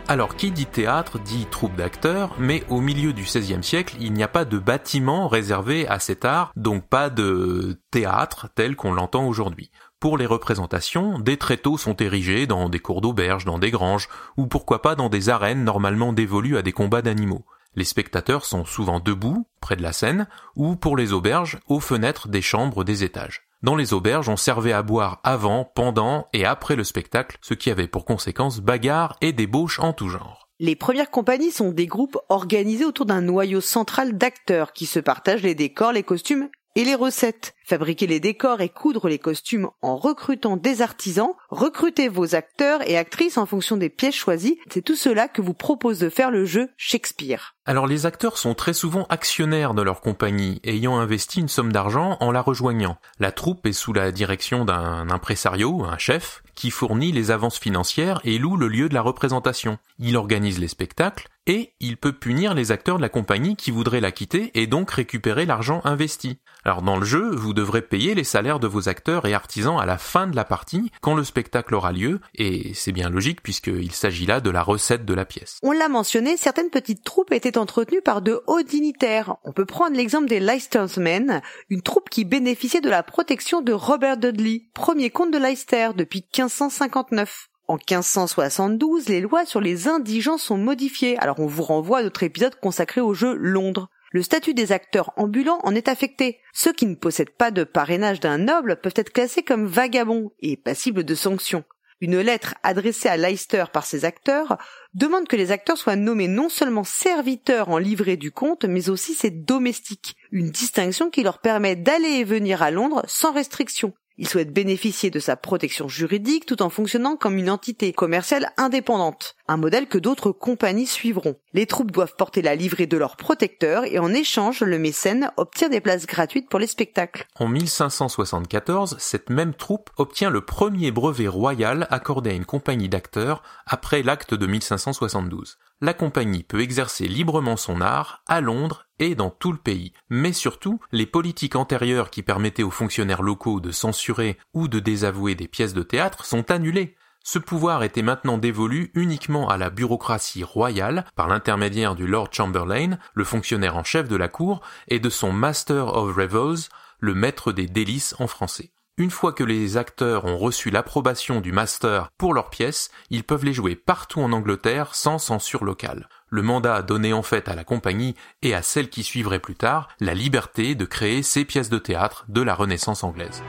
Alors, 0.07 0.37
qui 0.37 0.51
dit 0.51 0.65
théâtre 0.65 1.19
dit 1.19 1.45
troupe 1.51 1.75
d'acteurs, 1.75 2.33
mais 2.39 2.63
au 2.69 2.79
milieu 2.79 3.11
du 3.11 3.23
XVIe 3.23 3.61
siècle, 3.61 3.97
il 3.99 4.13
n'y 4.13 4.23
a 4.23 4.29
pas 4.29 4.45
de 4.45 4.57
bâtiment 4.57 5.27
réservé 5.27 5.85
à 5.89 5.99
cet 5.99 6.23
art, 6.23 6.53
donc 6.55 6.87
pas 6.87 7.09
de 7.09 7.81
théâtre 7.91 8.47
tel 8.55 8.77
qu'on 8.77 8.93
l'entend 8.93 9.27
aujourd'hui. 9.27 9.69
Pour 9.99 10.17
les 10.17 10.25
représentations, 10.25 11.19
des 11.19 11.35
tréteaux 11.35 11.77
sont 11.77 11.97
érigés 11.97 12.47
dans 12.47 12.69
des 12.69 12.79
cours 12.79 13.01
d'auberge, 13.01 13.43
dans 13.43 13.59
des 13.59 13.71
granges, 13.71 14.07
ou 14.37 14.47
pourquoi 14.47 14.81
pas 14.81 14.95
dans 14.95 15.09
des 15.09 15.27
arènes 15.27 15.65
normalement 15.65 16.13
dévolues 16.13 16.55
à 16.55 16.61
des 16.61 16.71
combats 16.71 17.01
d'animaux. 17.01 17.43
Les 17.77 17.83
spectateurs 17.83 18.43
sont 18.43 18.65
souvent 18.65 18.99
debout, 18.99 19.45
près 19.61 19.75
de 19.75 19.83
la 19.83 19.93
scène, 19.93 20.27
ou 20.55 20.75
pour 20.75 20.97
les 20.97 21.13
auberges, 21.13 21.59
aux 21.67 21.79
fenêtres 21.79 22.27
des 22.27 22.41
chambres 22.41 22.83
des 22.83 23.03
étages. 23.03 23.43
Dans 23.61 23.75
les 23.75 23.93
auberges, 23.93 24.29
on 24.29 24.35
servait 24.35 24.73
à 24.73 24.81
boire 24.81 25.19
avant, 25.23 25.63
pendant 25.63 26.27
et 26.33 26.43
après 26.43 26.75
le 26.75 26.83
spectacle, 26.83 27.37
ce 27.39 27.53
qui 27.53 27.69
avait 27.69 27.87
pour 27.87 28.03
conséquence 28.03 28.61
bagarres 28.61 29.15
et 29.21 29.31
débauches 29.31 29.79
en 29.79 29.93
tout 29.93 30.09
genre. 30.09 30.49
Les 30.59 30.75
premières 30.75 31.11
compagnies 31.11 31.51
sont 31.51 31.69
des 31.69 31.85
groupes 31.85 32.17
organisés 32.29 32.83
autour 32.83 33.05
d'un 33.05 33.21
noyau 33.21 33.61
central 33.61 34.17
d'acteurs 34.17 34.73
qui 34.73 34.87
se 34.87 34.99
partagent 34.99 35.43
les 35.43 35.53
décors, 35.53 35.91
les 35.91 36.01
costumes 36.01 36.49
et 36.77 36.85
les 36.85 36.95
recettes. 36.95 37.55
Fabriquer 37.65 38.05
les 38.05 38.19
décors 38.19 38.61
et 38.61 38.69
coudre 38.69 39.09
les 39.09 39.17
costumes 39.17 39.69
en 39.81 39.97
recrutant 39.97 40.57
des 40.57 40.83
artisans, 40.83 41.33
recrutez 41.49 42.07
vos 42.07 42.35
acteurs 42.35 42.87
et 42.87 42.97
actrices 42.97 43.39
en 43.39 43.47
fonction 43.47 43.77
des 43.77 43.89
pièces 43.89 44.15
choisies, 44.15 44.59
c'est 44.69 44.83
tout 44.83 44.95
cela 44.95 45.27
que 45.27 45.41
vous 45.41 45.55
propose 45.55 45.97
de 45.97 46.09
faire 46.09 46.29
le 46.29 46.45
jeu 46.45 46.69
Shakespeare. 46.77 47.55
Alors 47.65 47.87
les 47.87 48.05
acteurs 48.05 48.37
sont 48.37 48.53
très 48.53 48.73
souvent 48.73 49.07
actionnaires 49.09 49.73
de 49.73 49.81
leur 49.81 50.01
compagnie, 50.01 50.61
ayant 50.63 50.99
investi 50.99 51.39
une 51.39 51.47
somme 51.47 51.73
d'argent 51.73 52.15
en 52.19 52.31
la 52.31 52.41
rejoignant. 52.41 52.97
La 53.19 53.31
troupe 53.31 53.65
est 53.65 53.73
sous 53.73 53.91
la 53.91 54.11
direction 54.11 54.63
d'un 54.63 55.09
impresario, 55.09 55.83
un 55.83 55.97
chef, 55.97 56.43
qui 56.53 56.69
fournit 56.69 57.11
les 57.11 57.31
avances 57.31 57.57
financières 57.57 58.21
et 58.23 58.37
loue 58.37 58.55
le 58.55 58.67
lieu 58.67 58.87
de 58.87 58.93
la 58.93 59.01
représentation. 59.01 59.79
Il 59.97 60.15
organise 60.15 60.59
les 60.59 60.67
spectacles 60.67 61.27
et 61.47 61.73
il 61.79 61.97
peut 61.97 62.13
punir 62.13 62.53
les 62.53 62.71
acteurs 62.71 62.97
de 62.97 63.01
la 63.01 63.09
compagnie 63.09 63.55
qui 63.55 63.71
voudraient 63.71 64.01
la 64.01 64.11
quitter 64.11 64.51
et 64.53 64.67
donc 64.67 64.91
récupérer 64.91 65.45
l'argent 65.45 65.81
investi. 65.85 66.37
Alors 66.63 66.81
dans 66.81 66.97
le 66.97 67.05
jeu, 67.05 67.33
vous 67.33 67.53
devrez 67.53 67.81
payer 67.81 68.13
les 68.13 68.25
salaires 68.25 68.59
de 68.59 68.67
vos 68.67 68.89
acteurs 68.89 69.25
et 69.25 69.33
artisans 69.33 69.79
à 69.79 69.85
la 69.85 69.97
fin 69.97 70.27
de 70.27 70.35
la 70.35 70.43
partie, 70.43 70.91
quand 71.01 71.15
le 71.15 71.23
spectacle 71.23 71.73
aura 71.73 71.93
lieu, 71.93 72.19
et 72.35 72.73
c'est 72.73 72.91
bien 72.91 73.09
logique 73.09 73.41
puisqu'il 73.41 73.93
s'agit 73.93 74.25
là 74.25 74.41
de 74.41 74.49
la 74.49 74.61
recette 74.61 75.05
de 75.05 75.13
la 75.13 75.23
pièce. 75.23 75.59
On 75.63 75.71
l'a 75.71 75.87
mentionné, 75.87 76.35
certaines 76.35 76.69
petites 76.69 77.05
troupes 77.05 77.31
étaient 77.31 77.57
entretenues 77.57 78.01
par 78.01 78.21
de 78.21 78.41
hauts 78.47 78.63
dignitaires. 78.63 79.37
On 79.45 79.53
peut 79.53 79.65
prendre 79.65 79.95
l'exemple 79.95 80.27
des 80.27 80.41
Leicestermen, 80.41 81.41
une 81.69 81.81
troupe 81.81 82.09
qui 82.09 82.25
bénéficiait 82.25 82.81
de 82.81 82.89
la 82.89 83.03
protection 83.03 83.61
de 83.61 83.71
Robert 83.71 84.17
Dudley, 84.17 84.63
premier 84.73 85.09
comte 85.09 85.31
de 85.31 85.37
Leicester 85.37 85.91
depuis 85.95 86.19
1559. 86.19 87.47
En 87.67 87.75
1572, 87.75 89.09
les 89.09 89.19
lois 89.19 89.45
sur 89.45 89.59
les 89.59 89.89
indigents 89.89 90.37
sont 90.37 90.57
modifiées. 90.57 91.17
Alors 91.17 91.41
on 91.41 91.47
vous 91.47 91.63
renvoie 91.63 91.97
à 91.97 92.03
notre 92.03 92.23
épisode 92.23 92.55
consacré 92.55 93.01
au 93.01 93.13
jeu 93.13 93.35
Londres. 93.35 93.89
Le 94.13 94.23
statut 94.23 94.53
des 94.53 94.71
acteurs 94.71 95.11
ambulants 95.17 95.59
en 95.63 95.75
est 95.75 95.89
affecté. 95.89 96.39
Ceux 96.53 96.71
qui 96.71 96.85
ne 96.85 96.95
possèdent 96.95 97.35
pas 97.37 97.51
de 97.51 97.65
parrainage 97.65 98.21
d'un 98.21 98.37
noble 98.37 98.79
peuvent 98.79 98.93
être 98.95 99.11
classés 99.11 99.43
comme 99.43 99.65
vagabonds 99.65 100.31
et 100.39 100.55
passibles 100.55 101.03
de 101.03 101.13
sanctions. 101.13 101.65
Une 101.99 102.21
lettre 102.21 102.55
adressée 102.63 103.09
à 103.09 103.17
Leicester 103.17 103.65
par 103.73 103.85
ses 103.85 104.05
acteurs 104.05 104.57
demande 104.93 105.27
que 105.27 105.35
les 105.35 105.51
acteurs 105.51 105.77
soient 105.77 105.97
nommés 105.97 106.29
non 106.29 106.47
seulement 106.47 106.85
serviteurs 106.85 107.67
en 107.67 107.79
livrée 107.79 108.15
du 108.15 108.31
comte, 108.31 108.63
mais 108.63 108.89
aussi 108.89 109.13
ses 109.13 109.31
domestiques, 109.31 110.15
une 110.31 110.51
distinction 110.51 111.09
qui 111.09 111.23
leur 111.23 111.39
permet 111.39 111.75
d'aller 111.75 112.19
et 112.19 112.23
venir 112.23 112.61
à 112.61 112.71
Londres 112.71 113.03
sans 113.07 113.33
restriction. 113.33 113.93
Il 114.19 114.27
souhaite 114.27 114.51
bénéficier 114.51 115.11
de 115.11 115.19
sa 115.19 115.35
protection 115.35 115.87
juridique 115.87 116.45
tout 116.45 116.63
en 116.63 116.69
fonctionnant 116.69 117.15
comme 117.15 117.37
une 117.37 117.49
entité 117.49 117.93
commerciale 117.93 118.51
indépendante, 118.57 119.35
un 119.47 119.57
modèle 119.57 119.87
que 119.87 119.99
d'autres 119.99 120.31
compagnies 120.31 120.87
suivront. 120.87 121.35
Les 121.53 121.67
troupes 121.67 121.91
doivent 121.91 122.15
porter 122.17 122.41
la 122.41 122.55
livrée 122.55 122.87
de 122.87 122.97
leur 122.97 123.15
protecteur 123.15 123.85
et 123.85 123.99
en 123.99 124.13
échange, 124.13 124.61
le 124.61 124.79
mécène 124.79 125.31
obtient 125.37 125.69
des 125.69 125.81
places 125.81 126.07
gratuites 126.07 126.49
pour 126.49 126.59
les 126.59 126.67
spectacles. 126.67 127.27
En 127.35 127.47
1574, 127.47 128.95
cette 128.97 129.29
même 129.29 129.53
troupe 129.53 129.91
obtient 129.97 130.31
le 130.31 130.41
premier 130.41 130.91
brevet 130.91 131.27
royal 131.27 131.85
accordé 131.91 132.31
à 132.31 132.33
une 132.33 132.45
compagnie 132.45 132.89
d'acteurs 132.89 133.43
après 133.67 134.01
l'acte 134.01 134.33
de 134.33 134.47
1572 134.47 135.57
la 135.81 135.93
compagnie 135.93 136.43
peut 136.43 136.61
exercer 136.61 137.07
librement 137.07 137.57
son 137.57 137.81
art 137.81 138.23
à 138.27 138.41
Londres 138.41 138.86
et 138.99 139.15
dans 139.15 139.29
tout 139.29 139.51
le 139.51 139.57
pays. 139.57 139.93
Mais 140.09 140.33
surtout, 140.33 140.79
les 140.91 141.05
politiques 141.05 141.55
antérieures 141.55 142.09
qui 142.09 142.23
permettaient 142.23 142.63
aux 142.63 142.71
fonctionnaires 142.71 143.21
locaux 143.21 143.59
de 143.59 143.71
censurer 143.71 144.37
ou 144.53 144.67
de 144.67 144.79
désavouer 144.79 145.35
des 145.35 145.47
pièces 145.47 145.73
de 145.73 145.83
théâtre 145.83 146.25
sont 146.25 146.51
annulées. 146.51 146.95
Ce 147.23 147.39
pouvoir 147.39 147.83
était 147.83 148.03
maintenant 148.03 148.37
dévolu 148.37 148.89
uniquement 148.93 149.49
à 149.49 149.57
la 149.57 149.69
bureaucratie 149.69 150.45
royale 150.45 151.05
par 151.15 151.27
l'intermédiaire 151.27 151.93
du 151.93 152.07
Lord 152.07 152.29
Chamberlain, 152.31 152.97
le 153.13 153.23
fonctionnaire 153.25 153.75
en 153.75 153.83
chef 153.83 154.07
de 154.07 154.15
la 154.15 154.29
cour, 154.29 154.61
et 154.87 154.99
de 154.99 155.09
son 155.09 155.33
Master 155.33 155.93
of 155.93 156.15
Revels, 156.15 156.69
le 156.99 157.13
maître 157.13 157.51
des 157.51 157.67
délices 157.67 158.15
en 158.19 158.27
français. 158.27 158.71
Une 158.99 159.11
fois 159.11 159.31
que 159.31 159.43
les 159.43 159.77
acteurs 159.77 160.25
ont 160.25 160.37
reçu 160.37 160.71
l'approbation 160.71 161.39
du 161.39 161.51
master 161.51 162.09
pour 162.17 162.33
leurs 162.33 162.49
pièces, 162.49 162.89
ils 163.11 163.23
peuvent 163.23 163.45
les 163.45 163.53
jouer 163.53 163.75
partout 163.75 164.21
en 164.21 164.31
Angleterre 164.31 164.95
sans 164.95 165.19
censure 165.19 165.63
locale. 165.63 166.09
Le 166.29 166.41
mandat 166.41 166.81
donnait 166.81 167.13
en 167.13 167.23
fait 167.23 167.47
à 167.47 167.55
la 167.55 167.63
compagnie 167.63 168.15
et 168.41 168.53
à 168.53 168.61
celle 168.61 168.89
qui 168.89 169.03
suivrait 169.03 169.39
plus 169.39 169.55
tard 169.55 169.89
la 169.99 170.13
liberté 170.13 170.75
de 170.75 170.85
créer 170.85 171.23
ces 171.23 171.45
pièces 171.45 171.69
de 171.69 171.79
théâtre 171.79 172.25
de 172.27 172.41
la 172.41 172.53
Renaissance 172.53 173.03
anglaise. 173.03 173.43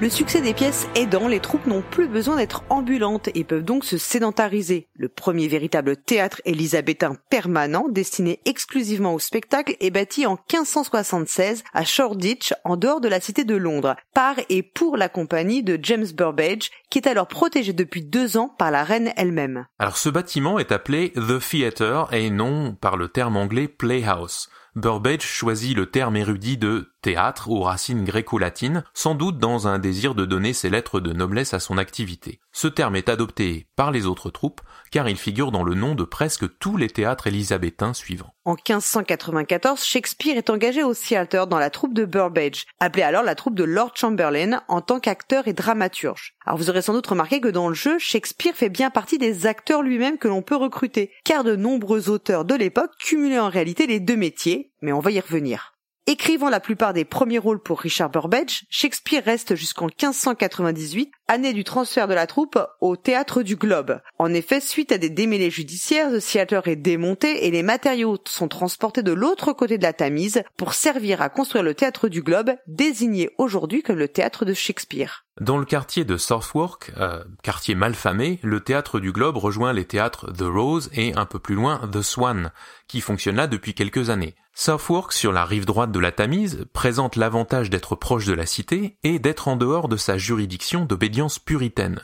Le 0.00 0.08
succès 0.08 0.40
des 0.40 0.54
pièces 0.54 0.86
aidant, 0.94 1.26
les 1.26 1.40
troupes 1.40 1.66
n'ont 1.66 1.82
plus 1.82 2.06
besoin 2.06 2.36
d'être 2.36 2.62
ambulantes 2.70 3.30
et 3.34 3.42
peuvent 3.42 3.64
donc 3.64 3.84
se 3.84 3.98
sédentariser. 3.98 4.86
Le 4.94 5.08
premier 5.08 5.48
véritable 5.48 5.96
théâtre 5.96 6.40
élisabétain 6.44 7.16
permanent, 7.30 7.88
destiné 7.88 8.38
exclusivement 8.44 9.12
au 9.12 9.18
spectacle, 9.18 9.74
est 9.80 9.90
bâti 9.90 10.24
en 10.24 10.34
1576 10.34 11.64
à 11.74 11.84
Shoreditch, 11.84 12.54
en 12.62 12.76
dehors 12.76 13.00
de 13.00 13.08
la 13.08 13.20
cité 13.20 13.42
de 13.42 13.56
Londres, 13.56 13.96
par 14.14 14.36
et 14.48 14.62
pour 14.62 14.96
la 14.96 15.08
compagnie 15.08 15.64
de 15.64 15.76
James 15.82 16.06
Burbage, 16.16 16.70
qui 16.90 17.00
est 17.00 17.08
alors 17.08 17.26
protégée 17.26 17.72
depuis 17.72 18.04
deux 18.04 18.36
ans 18.36 18.54
par 18.56 18.70
la 18.70 18.84
reine 18.84 19.12
elle-même. 19.16 19.66
Alors 19.80 19.96
ce 19.96 20.10
bâtiment 20.10 20.60
est 20.60 20.70
appelé 20.70 21.12
The 21.16 21.40
Theatre 21.40 22.14
et 22.14 22.30
non 22.30 22.76
par 22.80 22.96
le 22.96 23.08
terme 23.08 23.36
anglais 23.36 23.66
Playhouse. 23.66 24.48
Burbage 24.76 25.22
choisit 25.22 25.76
le 25.76 25.86
terme 25.86 26.16
érudit 26.16 26.56
de 26.56 26.92
théâtre 27.00 27.50
aux 27.50 27.62
racines 27.62 28.04
gréco-latines, 28.04 28.84
sans 28.94 29.14
doute 29.14 29.38
dans 29.38 29.68
un 29.68 29.78
désir 29.78 30.14
de 30.14 30.24
donner 30.24 30.52
ses 30.52 30.70
lettres 30.70 31.00
de 31.00 31.12
noblesse 31.12 31.54
à 31.54 31.60
son 31.60 31.78
activité. 31.78 32.40
Ce 32.52 32.68
terme 32.68 32.96
est 32.96 33.08
adopté 33.08 33.68
par 33.76 33.90
les 33.90 34.06
autres 34.06 34.30
troupes, 34.30 34.60
car 34.90 35.08
il 35.08 35.16
figure 35.16 35.52
dans 35.52 35.62
le 35.62 35.74
nom 35.74 35.94
de 35.94 36.04
presque 36.04 36.58
tous 36.58 36.76
les 36.76 36.88
théâtres 36.88 37.26
élisabétains 37.26 37.94
suivants. 37.94 38.34
En 38.44 38.52
1594, 38.52 39.84
Shakespeare 39.84 40.36
est 40.36 40.50
engagé 40.50 40.82
au 40.82 40.94
theater 40.94 41.46
dans 41.46 41.58
la 41.58 41.70
troupe 41.70 41.94
de 41.94 42.04
Burbage, 42.04 42.66
appelée 42.80 43.02
alors 43.02 43.22
la 43.22 43.34
troupe 43.34 43.54
de 43.54 43.64
Lord 43.64 43.92
Chamberlain, 43.94 44.62
en 44.68 44.80
tant 44.80 45.00
qu'acteur 45.00 45.48
et 45.48 45.52
dramaturge. 45.52 46.34
Alors 46.46 46.58
vous 46.58 46.70
aurez 46.70 46.82
sans 46.82 46.94
doute 46.94 47.06
remarqué 47.06 47.40
que 47.40 47.48
dans 47.48 47.68
le 47.68 47.74
jeu, 47.74 47.98
Shakespeare 47.98 48.54
fait 48.54 48.70
bien 48.70 48.90
partie 48.90 49.18
des 49.18 49.46
acteurs 49.46 49.82
lui-même 49.82 50.18
que 50.18 50.28
l'on 50.28 50.42
peut 50.42 50.56
recruter, 50.56 51.12
car 51.24 51.44
de 51.44 51.56
nombreux 51.56 52.08
auteurs 52.08 52.44
de 52.44 52.54
l'époque 52.54 52.92
cumulaient 52.98 53.38
en 53.38 53.50
réalité 53.50 53.86
les 53.86 54.00
deux 54.00 54.16
métiers, 54.16 54.72
mais 54.80 54.92
on 54.92 55.00
va 55.00 55.10
y 55.10 55.20
revenir. 55.20 55.74
Écrivant 56.10 56.48
la 56.48 56.58
plupart 56.58 56.94
des 56.94 57.04
premiers 57.04 57.36
rôles 57.36 57.62
pour 57.62 57.80
Richard 57.80 58.08
Burbage, 58.08 58.64
Shakespeare 58.70 59.22
reste 59.22 59.56
jusqu'en 59.56 59.88
1598, 59.88 61.12
année 61.28 61.52
du 61.52 61.64
transfert 61.64 62.08
de 62.08 62.14
la 62.14 62.26
troupe 62.26 62.58
au 62.80 62.96
théâtre 62.96 63.42
du 63.42 63.56
Globe. 63.56 64.00
En 64.18 64.32
effet, 64.32 64.60
suite 64.60 64.90
à 64.90 64.96
des 64.96 65.10
démêlés 65.10 65.50
judiciaires, 65.50 66.08
le 66.08 66.22
theater 66.22 66.66
est 66.66 66.76
démonté 66.76 67.46
et 67.46 67.50
les 67.50 67.62
matériaux 67.62 68.16
sont 68.26 68.48
transportés 68.48 69.02
de 69.02 69.12
l'autre 69.12 69.52
côté 69.52 69.76
de 69.76 69.82
la 69.82 69.92
Tamise 69.92 70.44
pour 70.56 70.72
servir 70.72 71.20
à 71.20 71.28
construire 71.28 71.62
le 71.62 71.74
théâtre 71.74 72.08
du 72.08 72.22
Globe, 72.22 72.52
désigné 72.66 73.28
aujourd'hui 73.36 73.82
comme 73.82 73.98
le 73.98 74.08
théâtre 74.08 74.46
de 74.46 74.54
Shakespeare. 74.54 75.26
Dans 75.40 75.56
le 75.56 75.64
quartier 75.64 76.04
de 76.04 76.16
Southwark, 76.16 76.92
euh, 76.96 77.22
quartier 77.44 77.76
malfamé, 77.76 78.40
le 78.42 78.58
théâtre 78.58 78.98
du 78.98 79.12
Globe 79.12 79.36
rejoint 79.36 79.72
les 79.72 79.84
théâtres 79.84 80.32
The 80.32 80.42
Rose 80.42 80.90
et 80.92 81.14
un 81.14 81.26
peu 81.26 81.38
plus 81.38 81.54
loin 81.54 81.80
The 81.92 82.02
Swan, 82.02 82.50
qui 82.88 83.00
fonctionnent 83.00 83.36
là 83.36 83.46
depuis 83.46 83.72
quelques 83.72 84.10
années. 84.10 84.34
Southwark, 84.52 85.12
sur 85.12 85.30
la 85.30 85.44
rive 85.44 85.64
droite 85.64 85.92
de 85.92 86.00
la 86.00 86.10
Tamise, 86.10 86.66
présente 86.72 87.14
l'avantage 87.14 87.70
d'être 87.70 87.94
proche 87.94 88.26
de 88.26 88.32
la 88.32 88.46
cité 88.46 88.98
et 89.04 89.20
d'être 89.20 89.46
en 89.46 89.54
dehors 89.54 89.86
de 89.86 89.96
sa 89.96 90.18
juridiction 90.18 90.84
d'obédience 90.84 91.38
puritaine. 91.38 92.00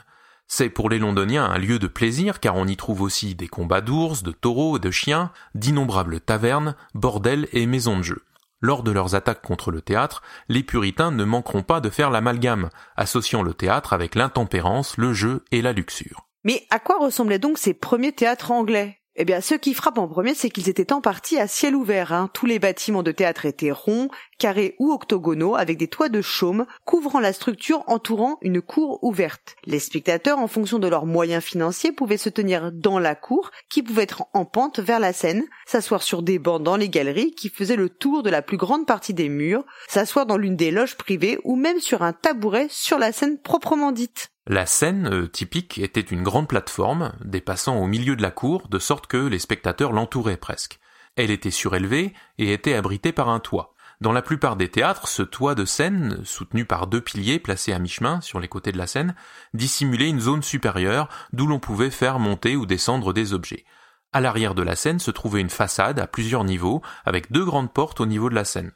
C'est 0.47 0.71
pour 0.71 0.89
les 0.89 1.01
londoniens 1.01 1.45
un 1.45 1.59
lieu 1.59 1.81
de 1.81 1.89
plaisir 1.89 2.39
car 2.39 2.55
on 2.55 2.69
y 2.69 2.77
trouve 2.77 3.01
aussi 3.01 3.35
des 3.35 3.49
combats 3.49 3.81
d'ours, 3.81 4.23
de 4.23 4.31
taureaux 4.31 4.77
et 4.77 4.81
de 4.81 4.93
chiens, 4.93 5.33
d'innombrables 5.57 6.21
tavernes, 6.21 6.77
bordels 6.95 7.49
et 7.53 7.67
maisons 7.67 7.97
de 7.97 8.03
jeu. 8.05 8.23
Lors 8.65 8.83
de 8.83 8.91
leurs 8.91 9.15
attaques 9.15 9.43
contre 9.43 9.71
le 9.71 9.83
théâtre, 9.83 10.23
les 10.49 10.63
puritains 10.63 11.11
ne 11.11 11.25
manqueront 11.25 11.63
pas 11.63 11.83
de 11.83 11.91
faire 11.91 12.09
l'amalgame, 12.09 12.71
associant 12.97 13.43
le 13.43 13.53
théâtre 13.53 13.93
avec 13.93 14.15
l'intempérance, 14.15 14.97
le 14.97 15.13
jeu 15.13 15.45
et 15.53 15.61
la 15.61 15.75
luxure. 15.75 16.29
Mais 16.45 16.67
à 16.71 16.79
quoi 16.79 16.97
ressemblaient 16.99 17.39
donc 17.39 17.59
ces 17.59 17.75
premiers 17.75 18.13
théâtres 18.13 18.53
anglais? 18.53 19.03
Eh 19.17 19.25
bien, 19.25 19.41
ce 19.41 19.55
qui 19.55 19.75
frappe 19.75 19.99
en 19.99 20.09
premier, 20.09 20.35
c'est 20.35 20.51
qu'ils 20.51 20.69
étaient 20.69 20.93
en 20.93 21.01
partie 21.01 21.39
à 21.39 21.47
ciel 21.47 21.77
ouvert. 21.77 22.13
Hein. 22.13 22.29
Tous 22.33 22.47
les 22.47 22.59
bâtiments 22.59 23.05
de 23.05 23.13
théâtre 23.13 23.47
étaient 23.47 23.71
ronds, 23.71 24.09
carrés 24.39 24.75
ou 24.81 24.93
octogonaux, 24.93 25.55
avec 25.55 25.79
des 25.79 25.87
toits 25.87 26.09
de 26.09 26.21
chaume 26.21 26.67
couvrant 26.85 27.21
la 27.21 27.33
structure 27.33 27.85
entourant 27.87 28.39
une 28.43 28.61
cour 28.61 28.99
ouverte. 29.03 29.55
Les 29.67 29.79
spectateurs, 29.79 30.41
en 30.41 30.49
fonction 30.49 30.81
de 30.81 30.89
leurs 30.89 31.07
moyens 31.07 31.45
financiers, 31.45 31.93
pouvaient 31.93 32.17
se 32.17 32.29
tenir 32.29 32.73
dans 32.73 32.99
la 32.99 33.15
cour, 33.15 33.53
qui 33.71 33.85
pouvait 33.85 34.03
être 34.03 34.25
en 34.33 34.45
pente 34.45 34.81
vers 34.81 34.99
la 34.99 35.13
scène, 35.13 35.45
s'asseoir 35.65 36.03
sur 36.03 36.23
des 36.23 36.41
bancs 36.41 36.63
dans 36.63 36.77
les 36.77 36.89
galeries, 36.89 37.37
qui 37.37 37.51
faisaient 37.51 37.77
le 37.77 37.91
tour 37.91 38.25
de 38.25 38.31
la 38.31 38.43
plus 38.43 38.57
grande 38.57 38.87
partie 38.87 39.15
des 39.15 39.29
murs, 39.29 39.65
s'asseoir 39.89 40.27
dans 40.27 40.37
l'une 40.37 40.57
des 40.57 40.73
loges 40.73 40.97
privées, 40.97 41.39
ou 41.45 41.55
même 41.55 41.79
sur 41.79 42.03
un 42.03 42.13
tabouret 42.13 42.67
sur 42.69 42.99
la 42.99 43.13
scène 43.13 43.39
proprement 43.39 43.93
dite. 43.93 44.34
La 44.47 44.67
scène 44.67 45.09
euh, 45.11 45.27
typique 45.27 45.79
était 45.79 46.01
une 46.01 46.23
grande 46.23 46.49
plateforme 46.49 47.15
dépassant 47.25 47.77
au 47.79 47.87
milieu 47.87 48.15
de 48.15 48.21
la 48.21 48.31
cour 48.31 48.69
de 48.69 48.79
sorte 48.79 49.07
que 49.07 49.17
les 49.17 49.39
spectateurs 49.39 49.93
l'entouraient 49.93 50.37
presque. 50.37 50.81
Elle 51.17 51.31
était 51.31 51.51
surélevée 51.51 52.13
et 52.37 52.53
était 52.53 52.75
abritée 52.75 53.13
par 53.13 53.31
un 53.31 53.41
toit. 53.41 53.75
Dans 54.03 54.13
la 54.13 54.21
plupart 54.21 54.57
des 54.57 54.69
théâtres, 54.69 55.09
ce 55.09 55.23
toit 55.23 55.55
de 55.55 55.65
scène, 55.65 56.21
soutenu 56.25 56.67
par 56.67 56.89
deux 56.89 57.01
piliers 57.01 57.39
placés 57.39 57.73
à 57.73 57.79
mi-chemin 57.79 58.21
sur 58.21 58.39
les 58.39 58.49
côtés 58.49 58.73
de 58.73 58.77
la 58.77 58.87
scène, 58.87 59.15
dissimulait 59.55 60.11
une 60.11 60.21
zone 60.21 60.43
supérieure 60.43 61.09
d'où 61.33 61.47
l'on 61.47 61.59
pouvait 61.59 61.91
faire 61.91 62.19
monter 62.19 62.55
ou 62.55 62.67
descendre 62.67 63.15
des 63.15 63.33
objets. 63.33 63.65
À 64.13 64.21
l'arrière 64.21 64.55
de 64.55 64.63
la 64.63 64.77
scène 64.77 64.99
se 64.99 65.11
trouvait 65.11 65.41
une 65.41 65.49
façade 65.49 65.99
à 65.99 66.07
plusieurs 66.07 66.45
niveaux 66.45 66.83
avec 67.07 67.33
deux 67.33 67.47
grandes 67.47 67.73
portes 67.73 68.01
au 68.01 68.07
niveau 68.07 68.29
de 68.29 68.35
la 68.35 68.45
scène. 68.45 68.73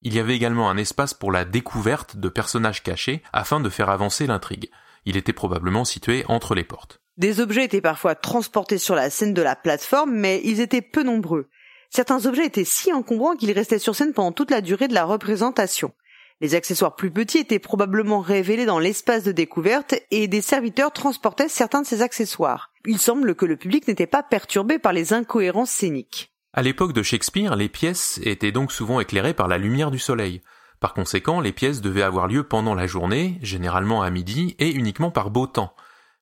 Il 0.00 0.14
y 0.14 0.20
avait 0.20 0.36
également 0.36 0.70
un 0.70 0.78
espace 0.78 1.12
pour 1.12 1.32
la 1.32 1.44
découverte 1.44 2.16
de 2.16 2.30
personnages 2.30 2.82
cachés 2.82 3.22
afin 3.34 3.60
de 3.60 3.68
faire 3.68 3.90
avancer 3.90 4.26
l'intrigue. 4.26 4.70
Il 5.04 5.16
était 5.16 5.32
probablement 5.32 5.84
situé 5.84 6.24
entre 6.28 6.54
les 6.54 6.64
portes. 6.64 7.00
Des 7.16 7.40
objets 7.40 7.64
étaient 7.64 7.80
parfois 7.80 8.14
transportés 8.14 8.78
sur 8.78 8.94
la 8.94 9.10
scène 9.10 9.34
de 9.34 9.42
la 9.42 9.56
plateforme, 9.56 10.12
mais 10.12 10.40
ils 10.44 10.60
étaient 10.60 10.82
peu 10.82 11.02
nombreux. 11.02 11.48
Certains 11.90 12.24
objets 12.24 12.46
étaient 12.46 12.64
si 12.64 12.92
encombrants 12.92 13.36
qu'ils 13.36 13.52
restaient 13.52 13.78
sur 13.78 13.94
scène 13.94 14.14
pendant 14.14 14.32
toute 14.32 14.50
la 14.50 14.62
durée 14.62 14.88
de 14.88 14.94
la 14.94 15.04
représentation. 15.04 15.92
Les 16.40 16.54
accessoires 16.54 16.96
plus 16.96 17.10
petits 17.10 17.38
étaient 17.38 17.58
probablement 17.58 18.20
révélés 18.20 18.64
dans 18.64 18.78
l'espace 18.78 19.22
de 19.22 19.30
découverte 19.30 19.94
et 20.10 20.26
des 20.26 20.40
serviteurs 20.40 20.90
transportaient 20.90 21.48
certains 21.48 21.82
de 21.82 21.86
ces 21.86 22.02
accessoires. 22.02 22.72
Il 22.86 22.98
semble 22.98 23.34
que 23.34 23.46
le 23.46 23.56
public 23.56 23.86
n'était 23.86 24.06
pas 24.06 24.22
perturbé 24.22 24.78
par 24.78 24.92
les 24.92 25.12
incohérences 25.12 25.70
scéniques. 25.70 26.32
À 26.54 26.62
l'époque 26.62 26.92
de 26.92 27.02
Shakespeare, 27.02 27.56
les 27.56 27.68
pièces 27.68 28.20
étaient 28.24 28.52
donc 28.52 28.72
souvent 28.72 29.00
éclairées 29.00 29.34
par 29.34 29.48
la 29.48 29.56
lumière 29.56 29.90
du 29.90 29.98
soleil. 29.98 30.40
Par 30.82 30.94
conséquent, 30.94 31.40
les 31.40 31.52
pièces 31.52 31.80
devaient 31.80 32.02
avoir 32.02 32.26
lieu 32.26 32.42
pendant 32.42 32.74
la 32.74 32.88
journée, 32.88 33.38
généralement 33.40 34.02
à 34.02 34.10
midi, 34.10 34.56
et 34.58 34.72
uniquement 34.72 35.12
par 35.12 35.30
beau 35.30 35.46
temps. 35.46 35.76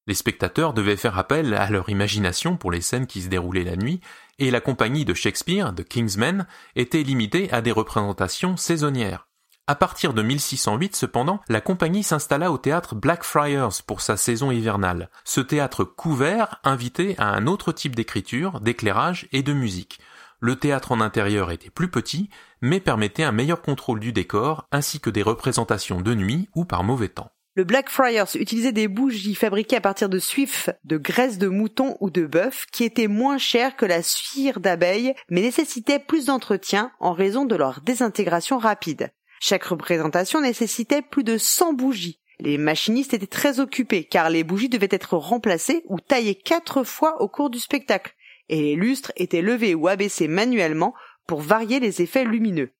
Les 0.06 0.12
spectateurs 0.12 0.74
devaient 0.74 0.98
faire 0.98 1.16
appel 1.16 1.54
à 1.54 1.70
leur 1.70 1.88
imagination 1.88 2.58
pour 2.58 2.70
les 2.70 2.82
scènes 2.82 3.06
qui 3.06 3.22
se 3.22 3.28
déroulaient 3.28 3.64
la 3.64 3.76
nuit, 3.76 4.02
et 4.38 4.50
la 4.50 4.60
compagnie 4.60 5.06
de 5.06 5.14
Shakespeare, 5.14 5.74
The 5.74 5.82
King's 5.82 6.18
Men, 6.18 6.46
était 6.76 7.02
limitée 7.02 7.50
à 7.52 7.62
des 7.62 7.72
représentations 7.72 8.58
saisonnières. 8.58 9.28
À 9.66 9.76
partir 9.76 10.12
de 10.12 10.20
1608, 10.20 10.94
cependant, 10.94 11.40
la 11.48 11.62
compagnie 11.62 12.02
s'installa 12.02 12.52
au 12.52 12.58
théâtre 12.58 12.94
Blackfriars 12.94 13.82
pour 13.86 14.02
sa 14.02 14.18
saison 14.18 14.50
hivernale. 14.50 15.08
Ce 15.24 15.40
théâtre 15.40 15.84
couvert 15.84 16.60
invitait 16.64 17.14
à 17.16 17.28
un 17.28 17.46
autre 17.46 17.72
type 17.72 17.96
d'écriture, 17.96 18.60
d'éclairage 18.60 19.26
et 19.32 19.42
de 19.42 19.54
musique. 19.54 20.00
Le 20.40 20.56
théâtre 20.56 20.92
en 20.92 21.02
intérieur 21.02 21.50
était 21.50 21.68
plus 21.68 21.90
petit, 21.90 22.30
mais 22.62 22.80
permettait 22.80 23.22
un 23.22 23.32
meilleur 23.32 23.60
contrôle 23.60 24.00
du 24.00 24.12
décor 24.12 24.66
ainsi 24.72 24.98
que 24.98 25.10
des 25.10 25.22
représentations 25.22 26.00
de 26.00 26.14
nuit 26.14 26.48
ou 26.54 26.64
par 26.64 26.82
mauvais 26.82 27.08
temps. 27.08 27.30
Le 27.56 27.64
Blackfriars 27.64 28.36
utilisait 28.36 28.72
des 28.72 28.88
bougies 28.88 29.34
fabriquées 29.34 29.76
à 29.76 29.80
partir 29.82 30.08
de 30.08 30.18
suif, 30.18 30.70
de 30.84 30.96
graisse 30.96 31.36
de 31.36 31.48
mouton 31.48 31.96
ou 32.00 32.08
de 32.08 32.24
bœuf 32.24 32.64
qui 32.72 32.84
étaient 32.84 33.08
moins 33.08 33.36
chères 33.36 33.76
que 33.76 33.84
la 33.84 34.02
cire 34.02 34.60
d'abeille 34.60 35.14
mais 35.28 35.42
nécessitaient 35.42 35.98
plus 35.98 36.26
d'entretien 36.26 36.90
en 37.00 37.12
raison 37.12 37.44
de 37.44 37.56
leur 37.56 37.82
désintégration 37.82 38.56
rapide. 38.56 39.10
Chaque 39.40 39.64
représentation 39.64 40.40
nécessitait 40.40 41.02
plus 41.02 41.24
de 41.24 41.36
100 41.36 41.74
bougies. 41.74 42.20
Les 42.38 42.56
machinistes 42.56 43.12
étaient 43.12 43.26
très 43.26 43.60
occupés 43.60 44.04
car 44.04 44.30
les 44.30 44.44
bougies 44.44 44.70
devaient 44.70 44.88
être 44.90 45.18
remplacées 45.18 45.82
ou 45.88 46.00
taillées 46.00 46.36
quatre 46.36 46.84
fois 46.84 47.20
au 47.20 47.28
cours 47.28 47.50
du 47.50 47.58
spectacle 47.58 48.14
et 48.50 48.60
les 48.60 48.74
lustres 48.74 49.12
étaient 49.16 49.42
levés 49.42 49.74
ou 49.74 49.88
abaissés 49.88 50.28
manuellement 50.28 50.92
pour 51.26 51.40
varier 51.40 51.80
les 51.80 52.02
effets 52.02 52.24
lumineux. 52.24 52.72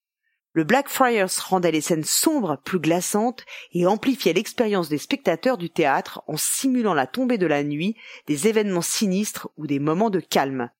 Le 0.52 0.64
Blackfriars 0.64 1.30
rendait 1.48 1.70
les 1.70 1.80
scènes 1.80 2.04
sombres 2.04 2.60
plus 2.64 2.80
glaçantes 2.80 3.44
et 3.72 3.86
amplifiait 3.86 4.32
l'expérience 4.32 4.88
des 4.88 4.98
spectateurs 4.98 5.56
du 5.56 5.70
théâtre 5.70 6.22
en 6.26 6.36
simulant 6.36 6.92
la 6.92 7.06
tombée 7.06 7.38
de 7.38 7.46
la 7.46 7.62
nuit, 7.62 7.96
des 8.26 8.48
événements 8.48 8.82
sinistres 8.82 9.48
ou 9.56 9.68
des 9.68 9.78
moments 9.78 10.10
de 10.10 10.18
calme. 10.18 10.70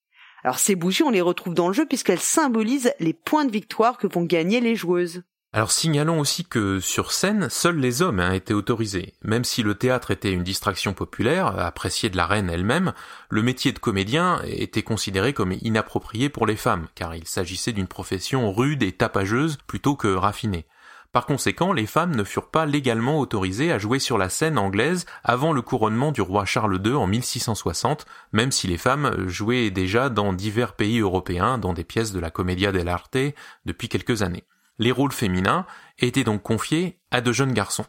Alors 0.42 0.58
ces 0.58 0.74
bougies, 0.74 1.04
on 1.04 1.10
les 1.10 1.20
retrouve 1.20 1.54
dans 1.54 1.68
le 1.68 1.74
jeu 1.74 1.86
puisqu'elles 1.86 2.18
symbolisent 2.18 2.92
les 2.98 3.12
points 3.12 3.44
de 3.44 3.52
victoire 3.52 3.96
que 3.96 4.08
vont 4.08 4.24
gagner 4.24 4.60
les 4.60 4.74
joueuses. 4.74 5.22
Alors 5.52 5.72
signalons 5.72 6.20
aussi 6.20 6.44
que 6.44 6.78
sur 6.78 7.10
scène, 7.10 7.48
seuls 7.51 7.78
les 7.81 8.02
hommes 8.02 8.20
hein, 8.20 8.32
étaient 8.32 8.55
autorisés. 8.55 9.14
Même 9.22 9.43
si 9.43 9.64
le 9.64 9.74
théâtre 9.74 10.12
était 10.12 10.31
une 10.32 10.44
distraction 10.44 10.94
populaire, 10.94 11.59
appréciée 11.59 12.09
de 12.09 12.16
la 12.16 12.27
reine 12.27 12.48
elle-même, 12.48 12.93
le 13.31 13.43
métier 13.43 13.72
de 13.72 13.81
comédien 13.81 14.40
était 14.44 14.85
considéré 14.85 15.32
comme 15.32 15.56
inapproprié 15.60 16.28
pour 16.28 16.47
les 16.47 16.55
femmes, 16.55 16.86
car 16.94 17.16
il 17.16 17.27
s'agissait 17.27 17.72
d'une 17.72 17.89
profession 17.89 18.52
rude 18.52 18.85
et 18.85 18.93
tapageuse 18.93 19.59
plutôt 19.66 19.97
que 19.97 20.06
raffinée. 20.06 20.66
Par 21.10 21.27
conséquent, 21.27 21.72
les 21.72 21.86
femmes 21.86 22.14
ne 22.14 22.22
furent 22.22 22.51
pas 22.51 22.64
légalement 22.64 23.18
autorisées 23.18 23.72
à 23.72 23.78
jouer 23.78 23.98
sur 23.98 24.18
la 24.18 24.28
scène 24.28 24.56
anglaise 24.56 25.05
avant 25.24 25.52
le 25.52 25.62
couronnement 25.62 26.12
du 26.12 26.20
roi 26.20 26.44
Charles 26.44 26.81
II 26.85 26.94
en 26.94 27.09
1660, 27.09 28.06
même 28.32 28.52
si 28.52 28.68
les 28.68 28.78
femmes 28.78 29.27
jouaient 29.27 29.72
déjà 29.72 30.10
dans 30.10 30.32
divers 30.32 30.74
pays 30.74 31.01
européens 31.01 31.59
dans 31.59 31.72
des 31.72 31.82
pièces 31.82 32.12
de 32.12 32.20
la 32.20 32.31
Commedia 32.31 32.70
dell'arte 32.70 33.18
depuis 33.66 33.89
quelques 33.89 34.22
années 34.22 34.44
les 34.81 34.90
rôles 34.90 35.12
féminins 35.12 35.66
étaient 36.01 36.24
donc 36.24 36.43
confiés 36.43 36.98
à 37.12 37.20
de 37.20 37.31
jeunes 37.31 37.52
garçons. 37.52 37.85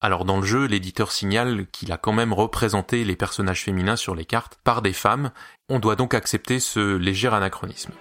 Alors 0.00 0.24
dans 0.24 0.40
le 0.40 0.46
jeu, 0.46 0.64
l'éditeur 0.64 1.12
signale 1.12 1.66
qu'il 1.70 1.92
a 1.92 1.98
quand 1.98 2.12
même 2.12 2.32
représenté 2.32 3.04
les 3.04 3.14
personnages 3.14 3.62
féminins 3.62 3.94
sur 3.94 4.16
les 4.16 4.24
cartes 4.24 4.58
par 4.64 4.82
des 4.82 4.94
femmes, 4.94 5.30
on 5.68 5.78
doit 5.78 5.94
donc 5.94 6.14
accepter 6.14 6.58
ce 6.58 6.96
léger 6.96 7.28
anachronisme. 7.28 7.92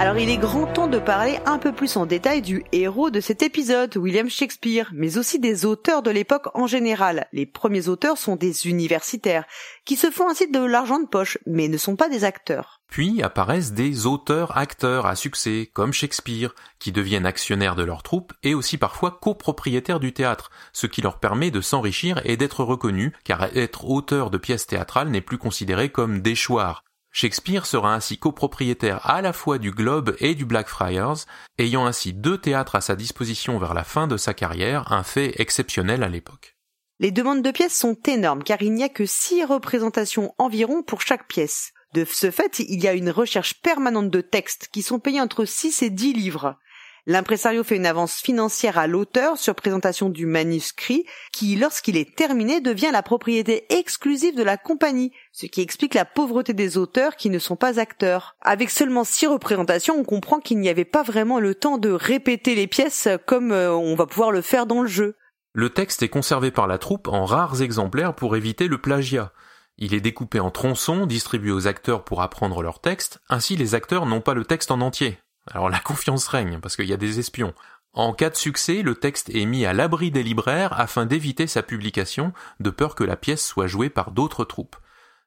Alors 0.00 0.18
il 0.18 0.28
est 0.28 0.38
grand 0.38 0.66
temps 0.66 0.88
de 0.88 0.98
parler 0.98 1.38
un 1.46 1.56
peu 1.56 1.72
plus 1.72 1.96
en 1.96 2.04
détail 2.04 2.42
du 2.42 2.64
héros 2.72 3.10
de 3.10 3.20
cet 3.20 3.42
épisode, 3.42 3.96
William 3.96 4.28
Shakespeare, 4.28 4.90
mais 4.92 5.18
aussi 5.18 5.38
des 5.38 5.64
auteurs 5.64 6.02
de 6.02 6.10
l'époque 6.10 6.48
en 6.54 6.66
général. 6.66 7.28
Les 7.32 7.46
premiers 7.46 7.88
auteurs 7.88 8.18
sont 8.18 8.34
des 8.34 8.66
universitaires, 8.66 9.44
qui 9.84 9.94
se 9.94 10.10
font 10.10 10.28
ainsi 10.28 10.50
de 10.50 10.58
l'argent 10.58 10.98
de 10.98 11.06
poche, 11.06 11.38
mais 11.46 11.68
ne 11.68 11.76
sont 11.76 11.94
pas 11.94 12.08
des 12.08 12.24
acteurs. 12.24 12.80
Puis 12.88 13.22
apparaissent 13.22 13.72
des 13.72 14.04
auteurs-acteurs 14.04 15.06
à 15.06 15.14
succès, 15.14 15.70
comme 15.72 15.92
Shakespeare, 15.92 16.54
qui 16.80 16.90
deviennent 16.90 17.24
actionnaires 17.24 17.76
de 17.76 17.84
leur 17.84 18.02
troupe 18.02 18.32
et 18.42 18.54
aussi 18.54 18.78
parfois 18.78 19.12
copropriétaires 19.12 20.00
du 20.00 20.12
théâtre, 20.12 20.50
ce 20.72 20.88
qui 20.88 21.02
leur 21.02 21.20
permet 21.20 21.52
de 21.52 21.60
s'enrichir 21.60 22.20
et 22.24 22.36
d'être 22.36 22.64
reconnus, 22.64 23.12
car 23.22 23.44
être 23.56 23.88
auteur 23.88 24.30
de 24.30 24.38
pièces 24.38 24.66
théâtrales 24.66 25.08
n'est 25.08 25.20
plus 25.20 25.38
considéré 25.38 25.88
comme 25.88 26.20
déchoir. 26.20 26.82
Shakespeare 27.16 27.64
sera 27.64 27.94
ainsi 27.94 28.18
copropriétaire 28.18 29.08
à 29.08 29.22
la 29.22 29.32
fois 29.32 29.58
du 29.58 29.70
Globe 29.70 30.16
et 30.18 30.34
du 30.34 30.44
Blackfriars, 30.44 31.18
ayant 31.58 31.86
ainsi 31.86 32.12
deux 32.12 32.38
théâtres 32.38 32.74
à 32.74 32.80
sa 32.80 32.96
disposition 32.96 33.56
vers 33.56 33.72
la 33.72 33.84
fin 33.84 34.08
de 34.08 34.16
sa 34.16 34.34
carrière, 34.34 34.92
un 34.92 35.04
fait 35.04 35.40
exceptionnel 35.40 36.02
à 36.02 36.08
l'époque. 36.08 36.56
Les 36.98 37.12
demandes 37.12 37.42
de 37.42 37.52
pièces 37.52 37.78
sont 37.78 37.96
énormes 38.08 38.42
car 38.42 38.62
il 38.62 38.74
n'y 38.74 38.82
a 38.82 38.88
que 38.88 39.06
six 39.06 39.44
représentations 39.44 40.34
environ 40.38 40.82
pour 40.82 41.02
chaque 41.02 41.28
pièce. 41.28 41.72
De 41.94 42.04
ce 42.04 42.32
fait, 42.32 42.58
il 42.58 42.82
y 42.82 42.88
a 42.88 42.94
une 42.94 43.10
recherche 43.10 43.62
permanente 43.62 44.10
de 44.10 44.20
textes 44.20 44.68
qui 44.72 44.82
sont 44.82 44.98
payés 44.98 45.20
entre 45.20 45.44
6 45.44 45.84
et 45.84 45.90
10 45.90 46.14
livres. 46.14 46.58
L'impresario 47.06 47.62
fait 47.62 47.76
une 47.76 47.84
avance 47.84 48.14
financière 48.14 48.78
à 48.78 48.86
l'auteur 48.86 49.36
sur 49.36 49.54
présentation 49.54 50.08
du 50.08 50.24
manuscrit 50.24 51.04
qui, 51.32 51.54
lorsqu'il 51.54 51.98
est 51.98 52.16
terminé, 52.16 52.62
devient 52.62 52.88
la 52.92 53.02
propriété 53.02 53.66
exclusive 53.68 54.34
de 54.34 54.42
la 54.42 54.56
compagnie, 54.56 55.12
ce 55.30 55.44
qui 55.44 55.60
explique 55.60 55.92
la 55.92 56.06
pauvreté 56.06 56.54
des 56.54 56.78
auteurs 56.78 57.16
qui 57.16 57.28
ne 57.28 57.38
sont 57.38 57.56
pas 57.56 57.78
acteurs. 57.78 58.36
Avec 58.40 58.70
seulement 58.70 59.04
six 59.04 59.26
représentations, 59.26 59.98
on 59.98 60.04
comprend 60.04 60.40
qu'il 60.40 60.58
n'y 60.60 60.70
avait 60.70 60.86
pas 60.86 61.02
vraiment 61.02 61.40
le 61.40 61.54
temps 61.54 61.76
de 61.76 61.90
répéter 61.90 62.54
les 62.54 62.66
pièces 62.66 63.08
comme 63.26 63.52
euh, 63.52 63.70
on 63.74 63.96
va 63.96 64.06
pouvoir 64.06 64.30
le 64.30 64.40
faire 64.40 64.64
dans 64.64 64.80
le 64.80 64.88
jeu. 64.88 65.16
Le 65.52 65.68
texte 65.68 66.02
est 66.02 66.08
conservé 66.08 66.50
par 66.50 66.66
la 66.66 66.78
troupe 66.78 67.08
en 67.08 67.26
rares 67.26 67.60
exemplaires 67.60 68.14
pour 68.14 68.34
éviter 68.34 68.66
le 68.66 68.80
plagiat. 68.80 69.30
Il 69.76 69.92
est 69.92 70.00
découpé 70.00 70.40
en 70.40 70.50
tronçons, 70.50 71.04
distribué 71.04 71.52
aux 71.52 71.66
acteurs 71.66 72.02
pour 72.04 72.22
apprendre 72.22 72.62
leur 72.62 72.80
texte, 72.80 73.20
ainsi 73.28 73.56
les 73.56 73.74
acteurs 73.74 74.06
n'ont 74.06 74.20
pas 74.22 74.34
le 74.34 74.44
texte 74.44 74.70
en 74.70 74.80
entier. 74.80 75.18
Alors 75.50 75.68
la 75.68 75.78
confiance 75.78 76.26
règne, 76.28 76.58
parce 76.60 76.76
qu'il 76.76 76.88
y 76.88 76.92
a 76.92 76.98
des 76.98 77.18
espions. 77.18 77.54
En 77.92 78.12
cas 78.12 78.30
de 78.30 78.36
succès, 78.36 78.82
le 78.82 78.96
texte 78.96 79.30
est 79.30 79.44
mis 79.44 79.66
à 79.66 79.72
l'abri 79.72 80.10
des 80.10 80.24
libraires 80.24 80.78
afin 80.78 81.06
d'éviter 81.06 81.46
sa 81.46 81.62
publication, 81.62 82.32
de 82.58 82.70
peur 82.70 82.96
que 82.96 83.04
la 83.04 83.16
pièce 83.16 83.46
soit 83.46 83.68
jouée 83.68 83.88
par 83.88 84.10
d'autres 84.10 84.44
troupes. 84.44 84.76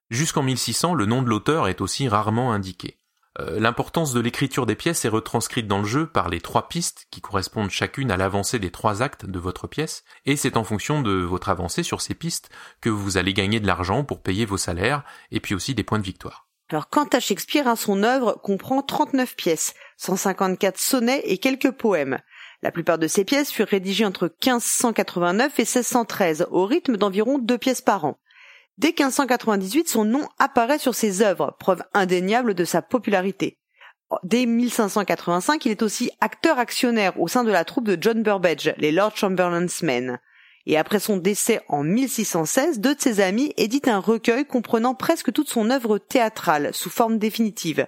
Jusqu'en 0.09 0.43
1600, 0.43 0.93
le 0.93 1.05
nom 1.05 1.21
de 1.21 1.29
l'auteur 1.29 1.67
est 1.67 1.81
aussi 1.81 2.09
rarement 2.09 2.51
indiqué. 2.51 2.97
Euh, 3.39 3.59
L'importance 3.59 4.13
de 4.13 4.19
l'écriture 4.19 4.65
des 4.65 4.75
pièces 4.75 5.05
est 5.05 5.09
retranscrite 5.09 5.67
dans 5.67 5.79
le 5.79 5.85
jeu 5.85 6.07
par 6.07 6.27
les 6.27 6.41
trois 6.41 6.67
pistes 6.67 7.07
qui 7.11 7.21
correspondent 7.21 7.69
chacune 7.69 8.11
à 8.11 8.17
l'avancée 8.17 8.59
des 8.59 8.71
trois 8.71 9.01
actes 9.01 9.25
de 9.25 9.39
votre 9.39 9.67
pièce, 9.67 10.03
et 10.25 10.35
c'est 10.35 10.57
en 10.57 10.63
fonction 10.63 11.01
de 11.01 11.11
votre 11.11 11.49
avancée 11.49 11.83
sur 11.83 12.01
ces 12.01 12.15
pistes 12.15 12.49
que 12.81 12.89
vous 12.89 13.17
allez 13.17 13.33
gagner 13.33 13.59
de 13.59 13.67
l'argent 13.67 14.03
pour 14.03 14.21
payer 14.21 14.45
vos 14.45 14.57
salaires 14.57 15.03
et 15.31 15.39
puis 15.39 15.55
aussi 15.55 15.75
des 15.75 15.83
points 15.83 15.99
de 15.99 16.03
victoire. 16.03 16.46
Alors 16.69 16.89
quant 16.89 17.05
à 17.05 17.19
Shakespeare, 17.19 17.77
son 17.77 18.03
œuvre 18.03 18.33
comprend 18.43 18.81
39 18.81 19.35
pièces, 19.35 19.73
154 19.97 20.77
sonnets 20.77 21.21
et 21.23 21.37
quelques 21.37 21.71
poèmes. 21.71 22.19
La 22.61 22.71
plupart 22.71 22.97
de 22.97 23.07
ces 23.07 23.23
pièces 23.23 23.51
furent 23.51 23.67
rédigées 23.67 24.05
entre 24.05 24.25
1589 24.27 25.59
et 25.59 25.61
1613, 25.61 26.47
au 26.51 26.65
rythme 26.65 26.97
d'environ 26.97 27.37
deux 27.37 27.57
pièces 27.57 27.81
par 27.81 28.03
an. 28.03 28.19
Dès 28.77 28.89
1598, 28.89 29.87
son 29.87 30.05
nom 30.05 30.27
apparaît 30.39 30.77
sur 30.77 30.93
ses 30.93 31.21
œuvres, 31.21 31.55
preuve 31.59 31.83
indéniable 31.93 32.53
de 32.53 32.65
sa 32.65 32.81
popularité. 32.81 33.57
Dès 34.23 34.45
1585, 34.45 35.65
il 35.65 35.71
est 35.71 35.81
aussi 35.81 36.11
acteur 36.21 36.59
actionnaire 36.59 37.19
au 37.19 37.27
sein 37.27 37.43
de 37.43 37.51
la 37.51 37.65
troupe 37.65 37.87
de 37.87 37.97
John 37.99 38.23
Burbage, 38.23 38.73
les 38.77 38.91
Lord 38.91 39.15
Chamberlain's 39.15 39.81
Men. 39.83 40.19
Et 40.69 40.77
après 40.77 40.99
son 40.99 41.15
décès 41.15 41.61
en 41.69 41.81
1616, 41.81 42.81
deux 42.81 42.93
de 42.93 42.99
ses 42.99 43.21
amis 43.21 43.53
éditent 43.55 43.87
un 43.87 43.99
recueil 43.99 44.45
comprenant 44.45 44.95
presque 44.95 45.31
toute 45.31 45.47
son 45.49 45.69
œuvre 45.69 45.97
théâtrale, 45.97 46.71
sous 46.73 46.89
forme 46.89 47.17
définitive. 47.17 47.87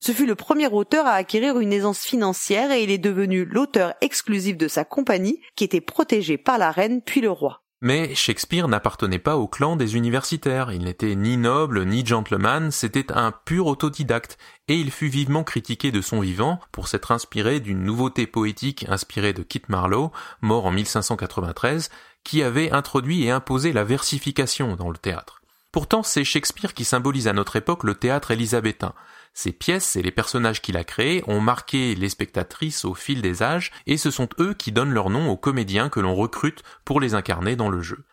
Ce 0.00 0.10
fut 0.10 0.26
le 0.26 0.34
premier 0.34 0.66
auteur 0.66 1.06
à 1.06 1.12
acquérir 1.12 1.60
une 1.60 1.72
aisance 1.72 2.00
financière 2.00 2.72
et 2.72 2.82
il 2.82 2.90
est 2.90 2.98
devenu 2.98 3.44
l'auteur 3.44 3.94
exclusif 4.00 4.56
de 4.56 4.66
sa 4.66 4.84
compagnie, 4.84 5.40
qui 5.54 5.62
était 5.62 5.80
protégé 5.80 6.36
par 6.36 6.58
la 6.58 6.72
reine 6.72 7.00
puis 7.00 7.20
le 7.20 7.30
roi. 7.30 7.62
Mais 7.82 8.14
Shakespeare 8.14 8.68
n'appartenait 8.68 9.18
pas 9.18 9.36
au 9.36 9.46
clan 9.46 9.76
des 9.76 9.96
universitaires, 9.96 10.72
il 10.72 10.84
n'était 10.84 11.14
ni 11.14 11.36
noble 11.36 11.84
ni 11.84 12.04
gentleman, 12.06 12.70
c'était 12.70 13.12
un 13.12 13.32
pur 13.32 13.66
autodidacte, 13.66 14.38
et 14.66 14.76
il 14.76 14.90
fut 14.90 15.08
vivement 15.08 15.44
critiqué 15.44 15.92
de 15.92 16.00
son 16.00 16.20
vivant 16.20 16.58
pour 16.72 16.88
s'être 16.88 17.12
inspiré 17.12 17.60
d'une 17.60 17.84
nouveauté 17.84 18.26
poétique 18.26 18.86
inspirée 18.88 19.34
de 19.34 19.42
Kit 19.42 19.62
Marlowe, 19.68 20.10
mort 20.40 20.64
en 20.64 20.72
1593, 20.72 21.90
qui 22.26 22.42
avait 22.42 22.72
introduit 22.72 23.24
et 23.24 23.30
imposé 23.30 23.72
la 23.72 23.84
versification 23.84 24.74
dans 24.74 24.90
le 24.90 24.98
théâtre. 24.98 25.40
Pourtant, 25.70 26.02
c'est 26.02 26.24
Shakespeare 26.24 26.74
qui 26.74 26.84
symbolise 26.84 27.28
à 27.28 27.32
notre 27.32 27.54
époque 27.54 27.84
le 27.84 27.94
théâtre 27.94 28.32
élisabétain. 28.32 28.94
Ses 29.32 29.52
pièces 29.52 29.94
et 29.94 30.02
les 30.02 30.10
personnages 30.10 30.60
qu'il 30.60 30.76
a 30.76 30.84
créés 30.84 31.22
ont 31.28 31.40
marqué 31.40 31.94
les 31.94 32.08
spectatrices 32.08 32.84
au 32.84 32.94
fil 32.94 33.22
des 33.22 33.42
âges, 33.42 33.70
et 33.86 33.96
ce 33.96 34.10
sont 34.10 34.28
eux 34.40 34.54
qui 34.54 34.72
donnent 34.72 34.92
leur 34.92 35.08
nom 35.08 35.30
aux 35.30 35.36
comédiens 35.36 35.88
que 35.88 36.00
l'on 36.00 36.14
recrute 36.14 36.62
pour 36.84 37.00
les 37.00 37.14
incarner 37.14 37.54
dans 37.54 37.68
le 37.68 37.80
jeu. 37.80 38.04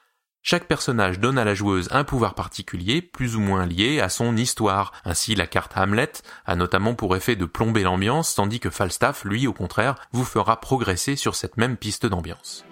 Chaque 0.43 0.67
personnage 0.67 1.19
donne 1.19 1.37
à 1.37 1.45
la 1.45 1.55
joueuse 1.55 1.87
un 1.91 2.03
pouvoir 2.03 2.35
particulier, 2.35 3.01
plus 3.01 3.35
ou 3.37 3.39
moins 3.39 3.65
lié 3.65 4.01
à 4.01 4.09
son 4.09 4.35
histoire. 4.35 4.91
Ainsi, 5.05 5.33
la 5.33 5.47
carte 5.47 5.71
Hamlet 5.77 6.11
a 6.45 6.55
notamment 6.55 6.93
pour 6.93 7.15
effet 7.15 7.37
de 7.37 7.45
plomber 7.45 7.83
l'ambiance, 7.83 8.35
tandis 8.35 8.59
que 8.59 8.69
Falstaff, 8.69 9.23
lui, 9.23 9.47
au 9.47 9.53
contraire, 9.53 9.95
vous 10.11 10.25
fera 10.25 10.59
progresser 10.59 11.15
sur 11.15 11.35
cette 11.35 11.55
même 11.57 11.77
piste 11.77 12.05
d'ambiance. 12.05 12.65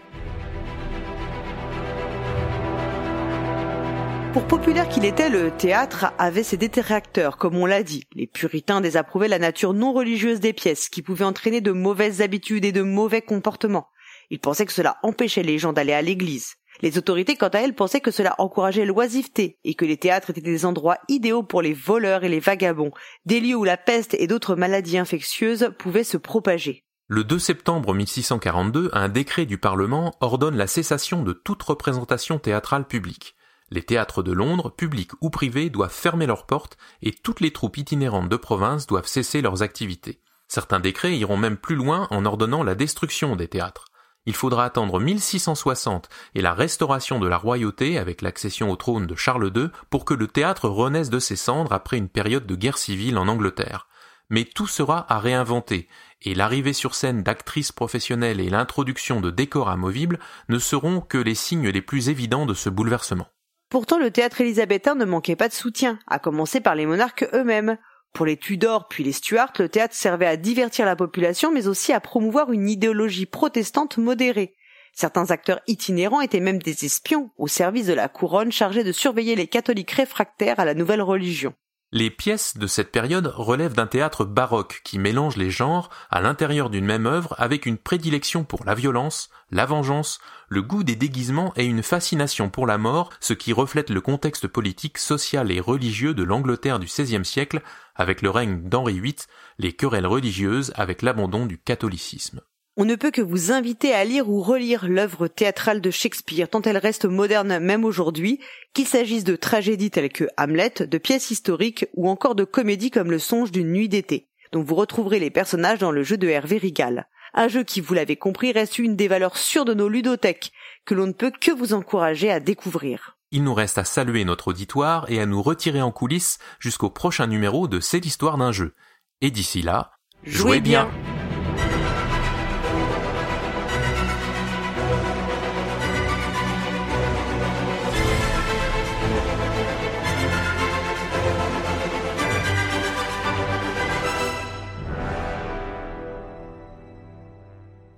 Pour 4.33 4.47
populaire 4.47 4.87
qu'il 4.87 5.03
était, 5.03 5.29
le 5.29 5.51
théâtre 5.51 6.13
avait 6.17 6.43
ses 6.43 6.55
détracteurs, 6.55 7.35
comme 7.35 7.57
on 7.57 7.65
l'a 7.65 7.83
dit. 7.83 8.05
Les 8.15 8.27
puritains 8.27 8.79
désapprouvaient 8.79 9.27
la 9.27 9.39
nature 9.39 9.73
non 9.73 9.91
religieuse 9.91 10.39
des 10.39 10.53
pièces, 10.53 10.87
qui 10.87 11.01
pouvait 11.01 11.25
entraîner 11.25 11.59
de 11.59 11.73
mauvaises 11.73 12.21
habitudes 12.21 12.63
et 12.63 12.71
de 12.71 12.81
mauvais 12.81 13.21
comportements. 13.21 13.89
Ils 14.29 14.39
pensaient 14.39 14.65
que 14.65 14.71
cela 14.71 14.95
empêchait 15.03 15.43
les 15.43 15.57
gens 15.57 15.73
d'aller 15.73 15.91
à 15.91 16.01
l'église. 16.01 16.55
Les 16.81 16.97
autorités, 16.97 17.35
quant 17.35 17.49
à 17.49 17.59
elles, 17.59 17.75
pensaient 17.75 17.99
que 17.99 18.09
cela 18.09 18.35
encourageait 18.37 18.85
l'oisiveté 18.85 19.57
et 19.65 19.73
que 19.73 19.83
les 19.83 19.97
théâtres 19.97 20.29
étaient 20.29 20.39
des 20.39 20.65
endroits 20.65 20.99
idéaux 21.09 21.43
pour 21.43 21.61
les 21.61 21.73
voleurs 21.73 22.23
et 22.23 22.29
les 22.29 22.39
vagabonds, 22.39 22.91
des 23.25 23.41
lieux 23.41 23.57
où 23.57 23.65
la 23.65 23.75
peste 23.75 24.13
et 24.13 24.27
d'autres 24.27 24.55
maladies 24.55 24.97
infectieuses 24.97 25.73
pouvaient 25.77 26.05
se 26.05 26.15
propager. 26.15 26.85
Le 27.07 27.25
2 27.25 27.37
septembre 27.37 27.93
1642, 27.93 28.91
un 28.93 29.09
décret 29.09 29.45
du 29.45 29.57
Parlement 29.57 30.15
ordonne 30.21 30.55
la 30.55 30.67
cessation 30.67 31.21
de 31.21 31.33
toute 31.33 31.61
représentation 31.61 32.39
théâtrale 32.39 32.87
publique. 32.87 33.35
Les 33.73 33.83
théâtres 33.83 34.21
de 34.21 34.33
Londres, 34.33 34.69
publics 34.69 35.13
ou 35.21 35.29
privés, 35.29 35.69
doivent 35.69 35.93
fermer 35.93 36.25
leurs 36.25 36.45
portes 36.45 36.77
et 37.01 37.13
toutes 37.13 37.39
les 37.39 37.51
troupes 37.51 37.77
itinérantes 37.77 38.27
de 38.27 38.35
province 38.35 38.85
doivent 38.85 39.07
cesser 39.07 39.41
leurs 39.41 39.63
activités. 39.63 40.19
Certains 40.49 40.81
décrets 40.81 41.17
iront 41.17 41.37
même 41.37 41.55
plus 41.55 41.75
loin 41.75 42.07
en 42.11 42.25
ordonnant 42.25 42.63
la 42.63 42.75
destruction 42.75 43.37
des 43.37 43.47
théâtres. 43.47 43.85
Il 44.25 44.35
faudra 44.35 44.65
attendre 44.65 44.99
1660 44.99 46.09
et 46.35 46.41
la 46.41 46.53
restauration 46.53 47.19
de 47.19 47.27
la 47.27 47.37
royauté 47.37 47.97
avec 47.97 48.21
l'accession 48.21 48.69
au 48.69 48.75
trône 48.75 49.07
de 49.07 49.15
Charles 49.15 49.49
II 49.55 49.69
pour 49.89 50.03
que 50.03 50.13
le 50.13 50.27
théâtre 50.27 50.67
renaisse 50.67 51.09
de 51.09 51.19
ses 51.19 51.37
cendres 51.37 51.71
après 51.71 51.97
une 51.97 52.09
période 52.09 52.45
de 52.45 52.55
guerre 52.55 52.77
civile 52.77 53.17
en 53.17 53.29
Angleterre. 53.29 53.87
Mais 54.29 54.43
tout 54.43 54.67
sera 54.67 55.11
à 55.11 55.19
réinventer, 55.19 55.87
et 56.21 56.35
l'arrivée 56.35 56.73
sur 56.73 56.93
scène 56.93 57.23
d'actrices 57.23 57.71
professionnelles 57.71 58.41
et 58.41 58.49
l'introduction 58.49 59.21
de 59.21 59.31
décors 59.31 59.69
amovibles 59.69 60.19
ne 60.49 60.59
seront 60.59 60.99
que 60.99 61.17
les 61.17 61.35
signes 61.35 61.69
les 61.69 61.81
plus 61.81 62.09
évidents 62.09 62.45
de 62.45 62.53
ce 62.53 62.69
bouleversement. 62.69 63.27
Pourtant, 63.71 63.97
le 63.97 64.11
théâtre 64.11 64.41
élisabétain 64.41 64.95
ne 64.95 65.05
manquait 65.05 65.37
pas 65.37 65.47
de 65.47 65.53
soutien, 65.53 65.97
à 66.05 66.19
commencer 66.19 66.59
par 66.59 66.75
les 66.75 66.85
monarques 66.85 67.25
eux-mêmes. 67.33 67.77
Pour 68.11 68.25
les 68.25 68.35
Tudors 68.35 68.89
puis 68.89 69.05
les 69.05 69.13
Stuarts, 69.13 69.53
le 69.59 69.69
théâtre 69.69 69.95
servait 69.95 70.27
à 70.27 70.35
divertir 70.35 70.85
la 70.85 70.97
population, 70.97 71.53
mais 71.53 71.67
aussi 71.67 71.93
à 71.93 72.01
promouvoir 72.01 72.51
une 72.51 72.67
idéologie 72.67 73.25
protestante 73.25 73.97
modérée. 73.97 74.55
Certains 74.91 75.31
acteurs 75.31 75.61
itinérants 75.67 76.19
étaient 76.19 76.41
même 76.41 76.61
des 76.61 76.83
espions 76.83 77.31
au 77.37 77.47
service 77.47 77.87
de 77.87 77.93
la 77.93 78.09
couronne 78.09 78.51
chargés 78.51 78.83
de 78.83 78.91
surveiller 78.91 79.37
les 79.37 79.47
catholiques 79.47 79.91
réfractaires 79.91 80.59
à 80.59 80.65
la 80.65 80.73
nouvelle 80.73 81.01
religion. 81.01 81.53
Les 81.93 82.09
pièces 82.09 82.57
de 82.57 82.67
cette 82.67 82.91
période 82.91 83.27
relèvent 83.27 83.73
d'un 83.73 83.87
théâtre 83.87 84.23
baroque 84.23 84.79
qui 84.85 84.97
mélange 84.97 85.35
les 85.35 85.51
genres 85.51 85.89
à 86.09 86.21
l'intérieur 86.21 86.69
d'une 86.69 86.85
même 86.85 87.05
œuvre 87.05 87.35
avec 87.37 87.65
une 87.65 87.77
prédilection 87.77 88.45
pour 88.45 88.63
la 88.63 88.75
violence, 88.75 89.29
la 89.49 89.65
vengeance, 89.65 90.19
le 90.51 90.61
goût 90.61 90.83
des 90.83 90.97
déguisements 90.97 91.53
et 91.55 91.63
une 91.63 91.81
fascination 91.81 92.49
pour 92.49 92.67
la 92.67 92.77
mort, 92.77 93.09
ce 93.21 93.31
qui 93.31 93.53
reflète 93.53 93.89
le 93.89 94.01
contexte 94.01 94.49
politique, 94.49 94.97
social 94.97 95.49
et 95.49 95.61
religieux 95.61 96.13
de 96.13 96.23
l'Angleterre 96.23 96.77
du 96.77 96.87
XVIe 96.87 97.23
siècle 97.23 97.61
avec 97.95 98.21
le 98.21 98.29
règne 98.29 98.67
d'Henri 98.67 98.99
VIII, 98.99 99.15
les 99.59 99.71
querelles 99.71 100.05
religieuses 100.05 100.73
avec 100.75 101.03
l'abandon 101.03 101.45
du 101.45 101.57
catholicisme. 101.57 102.41
On 102.75 102.83
ne 102.83 102.97
peut 102.97 103.11
que 103.11 103.21
vous 103.21 103.53
inviter 103.53 103.93
à 103.93 104.03
lire 104.03 104.29
ou 104.29 104.41
relire 104.41 104.89
l'œuvre 104.89 105.29
théâtrale 105.29 105.79
de 105.79 105.89
Shakespeare, 105.89 106.49
tant 106.49 106.61
elle 106.63 106.77
reste 106.77 107.05
moderne 107.05 107.59
même 107.59 107.85
aujourd'hui, 107.85 108.41
qu'il 108.73 108.87
s'agisse 108.87 109.23
de 109.23 109.37
tragédies 109.37 109.89
telles 109.89 110.11
que 110.11 110.27
Hamlet, 110.37 110.73
de 110.81 110.97
pièces 110.97 111.31
historiques 111.31 111.85
ou 111.93 112.09
encore 112.09 112.35
de 112.35 112.43
comédies 112.43 112.91
comme 112.91 113.11
Le 113.11 113.19
songe 113.19 113.53
d'une 113.53 113.71
nuit 113.71 113.87
d'été. 113.87 114.27
dont 114.51 114.63
vous 114.63 114.75
retrouverez 114.75 115.19
les 115.19 115.29
personnages 115.29 115.79
dans 115.79 115.91
le 115.91 116.03
jeu 116.03 116.17
de 116.17 116.27
Hervé 116.27 116.57
Rigal. 116.57 117.07
Un 117.33 117.47
jeu 117.47 117.63
qui, 117.63 117.81
vous 117.81 117.93
l'avez 117.93 118.15
compris, 118.15 118.51
reste 118.51 118.79
une 118.79 118.95
des 118.95 119.07
valeurs 119.07 119.37
sûres 119.37 119.65
de 119.65 119.73
nos 119.73 119.87
ludothèques, 119.87 120.51
que 120.85 120.93
l'on 120.93 121.07
ne 121.07 121.13
peut 121.13 121.31
que 121.31 121.51
vous 121.51 121.73
encourager 121.73 122.31
à 122.31 122.39
découvrir. 122.39 123.17
Il 123.31 123.43
nous 123.43 123.53
reste 123.53 123.77
à 123.77 123.85
saluer 123.85 124.25
notre 124.25 124.49
auditoire 124.49 125.09
et 125.09 125.21
à 125.21 125.25
nous 125.25 125.41
retirer 125.41 125.81
en 125.81 125.91
coulisses 125.91 126.37
jusqu'au 126.59 126.89
prochain 126.89 127.27
numéro 127.27 127.69
de 127.69 127.79
C'est 127.79 127.99
l'histoire 127.99 128.37
d'un 128.37 128.51
jeu. 128.51 128.73
Et 129.21 129.31
d'ici 129.31 129.61
là, 129.61 129.91
jouez 130.23 130.59
bien. 130.59 130.89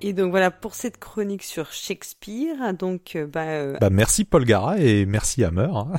Et 0.06 0.12
donc 0.12 0.32
voilà 0.32 0.52
pour 0.52 0.76
cette 0.76 0.98
chronique 0.98 1.44
sur 1.44 1.72
Shakespeare. 1.72 2.74
Donc 2.78 3.16
euh, 3.16 3.26
bah, 3.26 3.44
euh, 3.44 3.78
Bah 3.80 3.90
merci 3.90 4.26
Paul 4.26 4.44
Gara 4.44 4.78
et 4.78 5.06
merci 5.06 5.46
Hammer. 5.46 5.70
hein. 5.74 5.94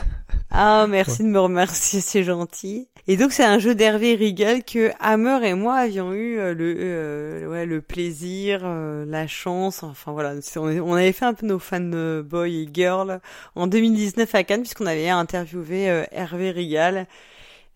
ah 0.50 0.86
merci 0.86 1.22
de 1.22 1.28
me 1.28 1.40
remercier, 1.40 2.02
c'est 2.02 2.22
gentil. 2.22 2.86
Et 3.06 3.16
donc 3.16 3.32
c'est 3.32 3.44
un 3.44 3.58
jeu 3.58 3.74
d'Hervé 3.74 4.14
Rigal 4.14 4.62
que 4.62 4.90
Hammer 5.00 5.48
et 5.48 5.54
moi 5.54 5.76
avions 5.76 6.12
eu 6.12 6.38
euh, 6.38 6.52
le 6.52 6.74
euh, 6.78 7.50
ouais 7.50 7.64
le 7.64 7.80
plaisir, 7.80 8.60
euh, 8.64 9.06
la 9.06 9.26
chance. 9.26 9.82
Enfin 9.82 10.12
voilà, 10.12 10.34
on, 10.56 10.92
avait 10.92 11.12
fait 11.12 11.24
un 11.24 11.32
peu 11.32 11.46
nos 11.46 11.58
fanboys 11.58 12.62
et 12.62 12.68
girls 12.70 13.20
en 13.54 13.66
2019 13.66 14.34
à 14.34 14.44
Cannes 14.44 14.60
puisqu'on 14.60 14.86
avait 14.86 15.08
interviewé 15.08 15.88
euh, 15.88 16.04
Hervé 16.12 16.50
Rigal. 16.50 17.06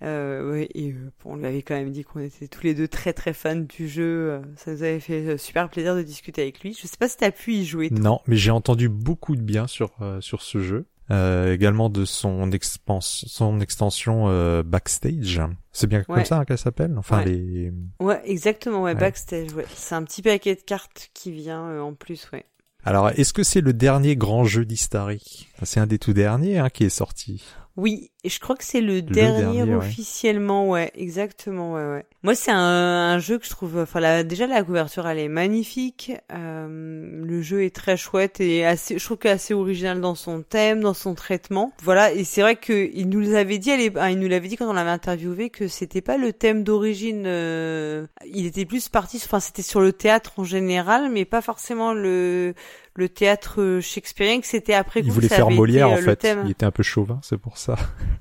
Euh, 0.02 0.52
ouais, 0.52 0.68
et 0.74 0.92
euh, 0.92 1.10
bon, 1.24 1.32
on 1.32 1.36
lui 1.36 1.46
avait 1.46 1.62
quand 1.62 1.74
même 1.74 1.90
dit 1.90 2.04
qu'on 2.04 2.20
était 2.20 2.46
tous 2.46 2.62
les 2.62 2.74
deux 2.74 2.86
très 2.88 3.12
très 3.12 3.32
fans 3.32 3.56
du 3.56 3.88
jeu. 3.88 4.30
euh, 4.30 4.40
Ça 4.56 4.70
nous 4.72 4.82
avait 4.82 5.00
fait 5.00 5.36
super 5.38 5.68
plaisir 5.68 5.96
de 5.96 6.02
discuter 6.02 6.42
avec 6.42 6.60
lui. 6.60 6.72
Je 6.80 6.86
sais 6.86 6.96
pas 6.98 7.08
si 7.08 7.16
t'as 7.16 7.30
pu 7.32 7.54
y 7.54 7.64
jouer. 7.64 7.88
toi. 7.90 7.98
Non, 7.98 8.20
mais 8.26 8.36
j'ai 8.36 8.52
entendu 8.52 8.88
beaucoup 8.88 9.34
de 9.34 9.42
bien 9.42 9.66
sur 9.66 9.90
euh, 10.00 10.20
sur 10.20 10.42
ce 10.42 10.60
jeu. 10.60 10.86
Euh, 11.10 11.54
également 11.54 11.88
de 11.88 12.04
son, 12.04 12.52
expans 12.52 13.00
son 13.00 13.60
extension 13.60 14.26
euh, 14.28 14.62
backstage. 14.62 15.40
C'est 15.72 15.86
bien 15.86 16.00
Ouais. 16.00 16.04
comme 16.04 16.24
ça 16.26 16.38
hein, 16.40 16.44
qu'elle 16.44 16.58
s'appelle? 16.58 16.94
Enfin 16.98 17.18
Ouais. 17.20 17.24
les. 17.24 17.72
Ouais, 17.98 18.20
exactement, 18.26 18.82
ouais, 18.82 18.92
Ouais. 18.92 19.00
backstage, 19.00 19.52
ouais. 19.54 19.64
C'est 19.74 19.94
un 19.94 20.02
petit 20.04 20.20
paquet 20.22 20.54
de 20.54 20.60
cartes 20.60 21.08
qui 21.14 21.32
vient 21.32 21.64
euh, 21.64 21.80
en 21.80 21.94
plus, 21.94 22.28
ouais. 22.32 22.44
Alors 22.84 23.08
est-ce 23.10 23.32
que 23.32 23.42
c'est 23.42 23.62
le 23.62 23.72
dernier 23.72 24.16
grand 24.16 24.44
jeu 24.44 24.64
d'Istari? 24.66 25.48
C'est 25.62 25.80
un 25.80 25.86
des 25.86 25.98
tout 25.98 26.12
derniers 26.12 26.58
hein, 26.58 26.68
qui 26.70 26.84
est 26.84 26.88
sorti. 26.90 27.42
Oui, 27.76 28.10
et 28.28 28.30
je 28.30 28.40
crois 28.40 28.56
que 28.56 28.64
c'est 28.64 28.82
le, 28.82 29.00
dernier, 29.00 29.74
officiellement, 29.74 30.68
ouais, 30.68 30.92
exactement, 30.94 31.72
ouais, 31.72 31.86
ouais. 31.86 32.04
Moi, 32.22 32.34
c'est 32.34 32.50
un, 32.50 32.58
un 32.58 33.18
jeu 33.18 33.38
que 33.38 33.46
je 33.46 33.50
trouve, 33.50 33.78
enfin, 33.78 34.00
la- 34.00 34.22
déjà 34.22 34.46
la 34.46 34.62
couverture, 34.62 35.06
elle 35.08 35.18
est 35.18 35.28
magnifique. 35.28 36.12
Euh, 36.30 37.22
le 37.24 37.40
jeu 37.40 37.64
est 37.64 37.74
très 37.74 37.96
chouette 37.96 38.40
et 38.40 38.66
assez, 38.66 38.98
je 38.98 39.04
trouve 39.04 39.16
qu'il 39.16 39.30
est 39.30 39.32
assez 39.32 39.54
original 39.54 40.00
dans 40.02 40.14
son 40.14 40.42
thème, 40.42 40.80
dans 40.80 40.92
son 40.94 41.14
traitement. 41.14 41.72
Voilà, 41.82 42.12
et 42.12 42.24
c'est 42.24 42.42
vrai 42.42 42.56
que 42.56 42.90
il 42.92 43.08
nous 43.08 43.34
avait 43.34 43.56
dit, 43.58 43.70
il 43.70 44.18
nous 44.18 44.28
l'avait 44.28 44.48
dit 44.48 44.56
quand 44.56 44.68
on 44.68 44.74
l'avait 44.74 44.90
interviewé 44.90 45.48
que 45.48 45.68
c'était 45.68 46.02
pas 46.02 46.18
le 46.18 46.34
thème 46.34 46.64
d'origine. 46.64 47.24
euh, 47.26 48.06
il 48.30 48.44
était 48.44 48.66
plus 48.66 48.88
parti, 48.90 49.18
enfin, 49.24 49.40
c'était 49.40 49.62
sur 49.62 49.80
le 49.80 49.92
théâtre 49.94 50.32
en 50.36 50.44
général, 50.44 51.10
mais 51.10 51.24
pas 51.24 51.40
forcément 51.40 51.94
le 51.94 52.52
le 52.94 53.08
théâtre 53.08 53.78
shakespearien. 53.80 54.40
Que 54.40 54.46
c'était 54.48 54.74
après. 54.74 55.00
Il 55.00 55.06
coup 55.06 55.12
voulait 55.12 55.28
ça 55.28 55.36
faire 55.36 55.50
Molière 55.50 55.86
été, 55.86 55.94
en 55.96 56.02
euh, 56.02 56.04
fait. 56.04 56.16
thème. 56.16 56.42
Il 56.44 56.50
était 56.50 56.66
un 56.66 56.72
peu 56.72 56.82
chauvin, 56.82 57.20
c'est 57.22 57.38
pour 57.38 57.56
ça. 57.56 57.76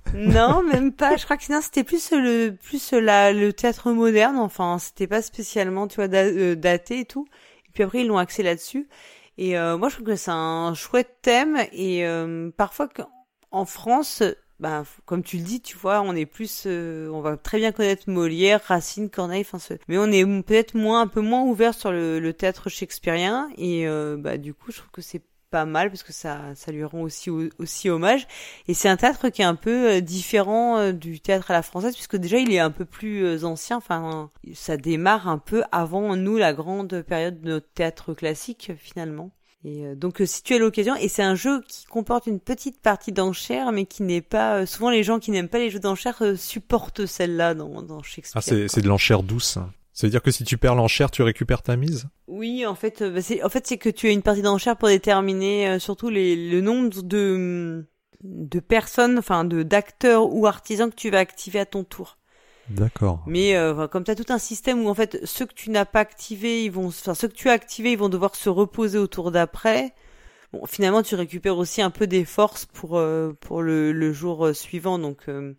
Non, 0.13 0.63
même 0.63 0.93
pas. 0.93 1.17
Je 1.17 1.23
crois 1.25 1.37
que 1.37 1.51
non, 1.51 1.61
c'était 1.61 1.83
plus 1.83 2.11
le 2.11 2.51
plus 2.51 2.91
la 2.93 3.33
le 3.33 3.53
théâtre 3.53 3.91
moderne. 3.91 4.37
Enfin, 4.37 4.79
c'était 4.79 5.07
pas 5.07 5.21
spécialement, 5.21 5.87
tu 5.87 5.95
vois, 5.97 6.07
euh, 6.13 6.55
daté 6.55 7.01
et 7.01 7.05
tout. 7.05 7.27
Et 7.67 7.71
puis 7.73 7.83
après, 7.83 8.01
ils 8.01 8.07
l'ont 8.07 8.17
axé 8.17 8.43
là-dessus. 8.43 8.87
Et 9.37 9.57
euh, 9.57 9.77
moi, 9.77 9.89
je 9.89 9.95
trouve 9.95 10.07
que 10.07 10.15
c'est 10.15 10.31
un 10.31 10.73
chouette 10.73 11.17
thème. 11.21 11.57
Et 11.73 12.05
euh, 12.05 12.49
parfois, 12.55 12.87
en 13.51 13.65
France, 13.65 14.23
f- 14.61 14.85
comme 15.05 15.23
tu 15.23 15.37
le 15.37 15.43
dis, 15.43 15.61
tu 15.61 15.77
vois, 15.77 16.01
on 16.01 16.15
est 16.15 16.25
plus, 16.25 16.63
euh, 16.65 17.09
on 17.11 17.21
va 17.21 17.37
très 17.37 17.57
bien 17.59 17.71
connaître 17.71 18.09
Molière, 18.09 18.61
Racine, 18.65 19.09
Corneille, 19.09 19.41
enfin, 19.41 19.59
ce- 19.59 19.73
mais 19.87 19.97
on 19.97 20.07
est 20.11 20.25
peut-être 20.43 20.73
moins, 20.75 21.01
un 21.01 21.07
peu 21.07 21.21
moins 21.21 21.43
ouvert 21.43 21.73
sur 21.75 21.91
le, 21.91 22.19
le 22.19 22.33
théâtre 22.33 22.69
shakespearien. 22.69 23.49
Et 23.57 23.87
euh, 23.87 24.15
bah, 24.17 24.37
du 24.37 24.53
coup, 24.53 24.71
je 24.71 24.77
trouve 24.79 24.91
que 24.91 25.01
c'est 25.01 25.21
pas 25.49 25.65
mal 25.65 25.89
parce 25.89 26.03
que 26.03 26.13
ça, 26.13 26.53
ça 26.55 26.71
lui 26.71 26.83
rend 26.83 27.01
aussi 27.01 27.29
aussi 27.29 27.89
hommage. 27.89 28.27
Et 28.67 28.73
c'est 28.73 28.89
un 28.89 28.97
théâtre 28.97 29.29
qui 29.29 29.41
est 29.41 29.45
un 29.45 29.55
peu 29.55 29.89
euh, 29.89 30.01
différent 30.01 30.77
euh, 30.77 30.91
du 30.91 31.19
théâtre 31.19 31.51
à 31.51 31.53
la 31.53 31.61
française, 31.61 31.93
puisque 31.93 32.17
déjà 32.17 32.37
il 32.37 32.51
est 32.51 32.59
un 32.59 32.71
peu 32.71 32.85
plus 32.85 33.23
euh, 33.23 33.43
ancien. 33.43 33.77
Enfin, 33.77 34.29
ça 34.53 34.77
démarre 34.77 35.27
un 35.27 35.37
peu 35.37 35.63
avant 35.71 36.15
nous 36.15 36.37
la 36.37 36.53
grande 36.53 37.01
période 37.01 37.41
de 37.41 37.49
notre 37.49 37.67
théâtre 37.73 38.13
classique 38.13 38.71
finalement. 38.77 39.31
Et 39.63 39.95
donc 39.95 40.21
si 40.23 40.43
tu 40.43 40.53
as 40.53 40.59
l'occasion, 40.59 40.95
et 40.95 41.09
c'est 41.09 41.23
un 41.23 41.35
jeu 41.35 41.61
qui 41.67 41.85
comporte 41.85 42.27
une 42.27 42.39
petite 42.39 42.79
partie 42.79 43.11
d'enchères, 43.11 43.71
mais 43.71 43.85
qui 43.85 44.03
n'est 44.03 44.21
pas. 44.21 44.65
souvent 44.65 44.91
les 44.91 45.03
gens 45.03 45.19
qui 45.19 45.31
n'aiment 45.31 45.49
pas 45.49 45.57
les 45.57 45.71
jeux 45.71 45.79
d'enchères 45.79 46.21
supportent 46.37 47.05
celle-là 47.05 47.53
dans, 47.53 47.81
dans 47.81 48.01
Shakespeare. 48.03 48.41
Ah 48.45 48.67
c'est 48.69 48.81
de 48.81 48.87
l'enchère 48.87 49.23
douce. 49.23 49.57
C'est-à-dire 49.97 50.21
que 50.21 50.29
si 50.29 50.43
tu 50.43 50.59
perds 50.59 50.75
l'enchère, 50.75 51.09
tu 51.09 51.23
récupères 51.23 51.63
ta 51.63 51.75
mise? 51.75 52.05
Oui, 52.27 52.67
en 52.67 52.75
fait, 52.75 53.01
euh, 53.01 53.09
bah, 53.09 53.23
c'est 53.23 53.41
en 53.41 53.49
fait 53.49 53.65
c'est 53.65 53.79
que 53.79 53.89
tu 53.89 54.05
as 54.05 54.11
une 54.11 54.21
partie 54.21 54.43
d'enchère 54.43 54.77
pour 54.77 54.89
déterminer 54.89 55.67
euh, 55.67 55.79
surtout 55.79 56.09
les, 56.09 56.35
le 56.51 56.61
nombre 56.61 57.01
de 57.01 57.83
de 58.21 58.59
personnes, 58.59 59.17
enfin 59.17 59.43
de 59.43 59.63
d'acteurs 59.63 60.31
ou 60.31 60.45
artisans 60.45 60.91
que 60.91 60.95
tu 60.95 61.09
vas 61.09 61.17
activer 61.17 61.57
à 61.57 61.65
ton 61.65 61.83
tour. 61.83 62.19
D'accord. 62.69 63.23
Mais 63.25 63.55
euh, 63.55 63.87
comme 63.87 64.03
tu 64.03 64.11
as 64.11 64.15
tout 64.15 64.31
un 64.31 64.37
système 64.37 64.85
où 64.85 64.87
en 64.87 64.93
fait 64.93 65.17
ceux 65.25 65.47
que 65.47 65.55
tu 65.55 65.71
n'as 65.71 65.85
pas 65.85 66.01
activés, 66.01 66.63
ils 66.63 66.71
vont 66.71 66.89
enfin 66.89 67.15
ceux 67.15 67.27
que 67.27 67.33
tu 67.33 67.49
as 67.49 67.53
activés, 67.53 67.93
ils 67.93 67.97
vont 67.97 68.09
devoir 68.09 68.35
se 68.35 68.49
reposer 68.49 68.99
au 68.99 69.07
tour 69.07 69.31
d'après. 69.31 69.95
Bon, 70.53 70.63
finalement 70.67 71.01
tu 71.01 71.15
récupères 71.15 71.57
aussi 71.57 71.81
un 71.81 71.89
peu 71.89 72.05
des 72.05 72.23
forces 72.23 72.67
pour 72.67 72.99
euh, 72.99 73.33
pour 73.41 73.63
le, 73.63 73.93
le 73.93 74.13
jour 74.13 74.53
suivant 74.53 74.99
donc 74.99 75.21
euh, 75.27 75.55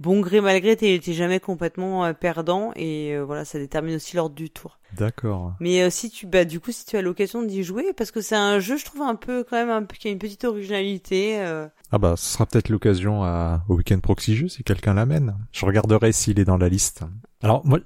bon 0.00 0.20
gré 0.20 0.40
mal 0.40 0.60
gré 0.60 0.76
t'es 0.76 1.00
jamais 1.12 1.38
complètement 1.38 2.04
euh, 2.04 2.12
perdant 2.12 2.72
et 2.74 3.14
euh, 3.14 3.24
voilà 3.24 3.44
ça 3.44 3.58
détermine 3.58 3.96
aussi 3.96 4.16
l'ordre 4.16 4.34
du 4.34 4.50
tour. 4.50 4.78
D'accord. 4.96 5.54
Mais 5.60 5.82
euh, 5.82 5.90
si 5.90 6.10
tu 6.10 6.26
bah 6.26 6.44
du 6.44 6.58
coup 6.58 6.72
si 6.72 6.84
tu 6.84 6.96
as 6.96 7.02
l'occasion 7.02 7.42
d'y 7.42 7.62
jouer 7.62 7.92
parce 7.96 8.10
que 8.10 8.20
c'est 8.20 8.36
un 8.36 8.58
jeu 8.58 8.76
je 8.76 8.84
trouve 8.84 9.02
un 9.02 9.14
peu 9.14 9.44
quand 9.48 9.56
même 9.56 9.70
un 9.70 9.84
peu 9.84 9.94
qui 9.96 10.08
a 10.08 10.10
une 10.10 10.18
petite 10.18 10.44
originalité 10.44 11.38
euh, 11.40 11.68
Ah 11.92 11.98
bah, 11.98 12.14
ce 12.16 12.32
sera 12.32 12.46
peut-être 12.46 12.70
l'occasion 12.70 13.22
à, 13.22 13.62
au 13.68 13.76
week-end 13.76 14.00
proxy 14.00 14.34
jeu 14.34 14.48
si 14.48 14.64
quelqu'un 14.64 14.94
l'amène. 14.94 15.36
Je 15.52 15.64
regarderai 15.64 16.12
s'il 16.12 16.40
est 16.40 16.44
dans 16.44 16.56
la 16.56 16.68
liste. 16.68 17.02
Alors 17.42 17.64
moi, 17.64 17.78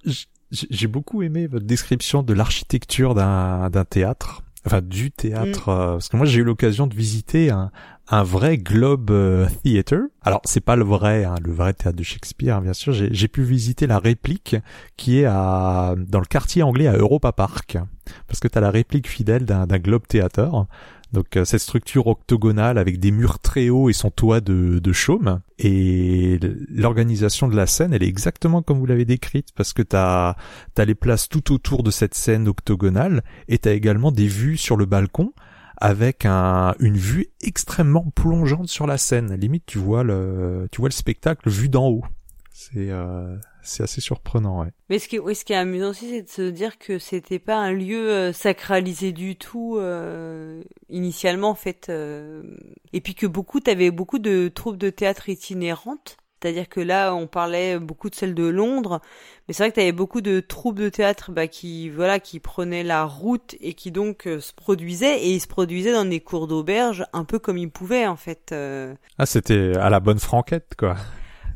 j'ai 0.50 0.86
beaucoup 0.86 1.22
aimé 1.22 1.46
votre 1.46 1.66
description 1.66 2.22
de 2.22 2.32
l'architecture 2.32 3.14
d'un 3.14 3.68
d'un 3.70 3.84
théâtre, 3.84 4.42
enfin 4.66 4.80
du 4.80 5.10
théâtre, 5.10 5.68
euh, 5.68 5.92
parce 5.92 6.08
que 6.08 6.16
moi 6.16 6.26
j'ai 6.26 6.40
eu 6.40 6.44
l'occasion 6.44 6.86
de 6.86 6.94
visiter 6.94 7.50
un 7.50 7.70
un 8.08 8.22
vrai 8.22 8.58
Globe 8.58 9.10
euh, 9.10 9.46
Theatre. 9.62 10.08
Alors 10.22 10.42
c'est 10.44 10.60
pas 10.60 10.76
le 10.76 10.84
vrai, 10.84 11.24
hein, 11.24 11.36
le 11.42 11.52
vrai 11.52 11.72
théâtre 11.72 11.96
de 11.96 12.02
Shakespeare, 12.02 12.56
hein, 12.56 12.62
bien 12.62 12.72
sûr. 12.72 12.92
J'ai 12.92 13.28
pu 13.28 13.42
visiter 13.42 13.86
la 13.86 13.98
réplique 13.98 14.56
qui 14.96 15.20
est 15.20 15.24
à 15.26 15.94
dans 15.96 16.20
le 16.20 16.26
quartier 16.26 16.62
anglais 16.62 16.86
à 16.86 16.96
Europa 16.96 17.32
Park, 17.32 17.78
parce 18.26 18.40
que 18.40 18.48
t'as 18.48 18.60
la 18.60 18.70
réplique 18.70 19.08
fidèle 19.08 19.44
d'un 19.44 19.66
Globe 19.78 20.06
Theatre. 20.06 20.66
Donc 21.12 21.36
euh, 21.36 21.44
cette 21.44 21.60
structure 21.60 22.08
octogonale 22.08 22.76
avec 22.76 22.98
des 22.98 23.12
murs 23.12 23.38
très 23.38 23.68
hauts 23.68 23.88
et 23.88 23.92
son 23.92 24.10
toit 24.10 24.40
de, 24.40 24.80
de 24.80 24.92
chaume. 24.92 25.40
Et 25.60 26.40
l'organisation 26.68 27.46
de 27.46 27.54
la 27.54 27.66
scène, 27.66 27.94
elle 27.94 28.02
est 28.02 28.08
exactement 28.08 28.62
comme 28.62 28.78
vous 28.78 28.86
l'avez 28.86 29.04
décrite, 29.04 29.50
parce 29.54 29.72
que 29.72 29.82
t'as 29.82 30.34
as 30.76 30.84
les 30.84 30.96
places 30.96 31.28
tout 31.28 31.52
autour 31.52 31.84
de 31.84 31.92
cette 31.92 32.14
scène 32.14 32.48
octogonale, 32.48 33.22
et 33.46 33.58
t'as 33.58 33.74
également 33.74 34.10
des 34.10 34.26
vues 34.26 34.56
sur 34.56 34.76
le 34.76 34.86
balcon 34.86 35.32
avec 35.76 36.24
un, 36.24 36.74
une 36.80 36.96
vue 36.96 37.28
extrêmement 37.40 38.10
plongeante 38.14 38.68
sur 38.68 38.86
la 38.86 38.98
scène. 38.98 39.34
Limite, 39.34 39.64
tu 39.66 39.78
vois 39.78 40.02
le, 40.02 40.68
tu 40.70 40.80
vois 40.80 40.88
le 40.88 40.94
spectacle 40.94 41.48
vu 41.48 41.68
d'en 41.68 41.88
haut. 41.88 42.04
C'est 42.52 42.90
euh, 42.90 43.36
c'est 43.64 43.82
assez 43.82 44.00
surprenant, 44.00 44.60
ouais. 44.60 44.72
Mais 44.90 44.98
ce 44.98 45.08
qui, 45.08 45.18
oui, 45.18 45.34
ce 45.34 45.44
qui 45.44 45.54
est 45.54 45.56
amusant 45.56 45.90
aussi, 45.90 46.10
c'est 46.10 46.22
de 46.22 46.28
se 46.28 46.50
dire 46.50 46.78
que 46.78 46.98
c'était 46.98 47.38
pas 47.38 47.56
un 47.56 47.72
lieu 47.72 48.10
euh, 48.10 48.32
sacralisé 48.32 49.12
du 49.12 49.36
tout 49.36 49.76
euh, 49.78 50.62
initialement, 50.90 51.48
en 51.48 51.54
fait, 51.54 51.86
euh, 51.88 52.42
et 52.92 53.00
puis 53.00 53.14
que 53.14 53.26
beaucoup, 53.26 53.60
t'avais 53.60 53.90
beaucoup 53.90 54.18
de 54.18 54.48
troupes 54.48 54.76
de 54.76 54.90
théâtre 54.90 55.28
itinérantes. 55.28 56.18
C'est-à-dire 56.44 56.68
que 56.68 56.80
là, 56.80 57.14
on 57.14 57.26
parlait 57.26 57.78
beaucoup 57.78 58.10
de 58.10 58.14
celles 58.14 58.34
de 58.34 58.44
Londres, 58.44 59.00
mais 59.48 59.54
c'est 59.54 59.62
vrai 59.62 59.70
que 59.70 59.76
t'avais 59.76 59.92
beaucoup 59.92 60.20
de 60.20 60.40
troupes 60.40 60.78
de 60.78 60.90
théâtre 60.90 61.32
bah, 61.32 61.48
qui, 61.48 61.88
voilà, 61.88 62.20
qui 62.20 62.38
prenaient 62.38 62.82
la 62.82 63.06
route 63.06 63.56
et 63.62 63.72
qui 63.72 63.90
donc 63.90 64.26
euh, 64.26 64.40
se 64.40 64.52
produisaient 64.52 65.22
et 65.22 65.30
ils 65.32 65.40
se 65.40 65.46
produisaient 65.46 65.92
dans 65.94 66.04
des 66.04 66.20
cours 66.20 66.46
d'auberge, 66.46 67.06
un 67.14 67.24
peu 67.24 67.38
comme 67.38 67.56
ils 67.56 67.70
pouvaient 67.70 68.06
en 68.06 68.16
fait. 68.16 68.50
euh, 68.52 68.94
Ah, 69.18 69.24
c'était 69.24 69.72
à 69.78 69.88
la 69.88 70.00
bonne 70.00 70.18
franquette, 70.18 70.74
quoi. 70.78 70.96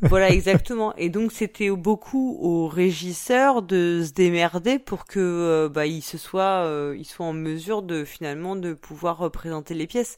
voilà, 0.07 0.29
exactement. 0.31 0.95
Et 0.95 1.09
donc 1.09 1.31
c'était 1.31 1.69
beaucoup 1.69 2.37
aux 2.41 2.67
régisseurs 2.67 3.61
de 3.61 4.01
se 4.03 4.11
démerder 4.13 4.79
pour 4.79 5.05
que 5.05 5.19
euh, 5.19 5.69
bah 5.69 5.85
ils 5.85 6.01
se 6.01 6.17
soient 6.17 6.67
ils 6.97 7.05
soient 7.05 7.27
en 7.27 7.33
mesure 7.33 7.83
de 7.83 8.03
finalement 8.05 8.55
de 8.55 8.73
pouvoir 8.73 9.17
représenter 9.19 9.75
les 9.75 9.85
pièces. 9.85 10.17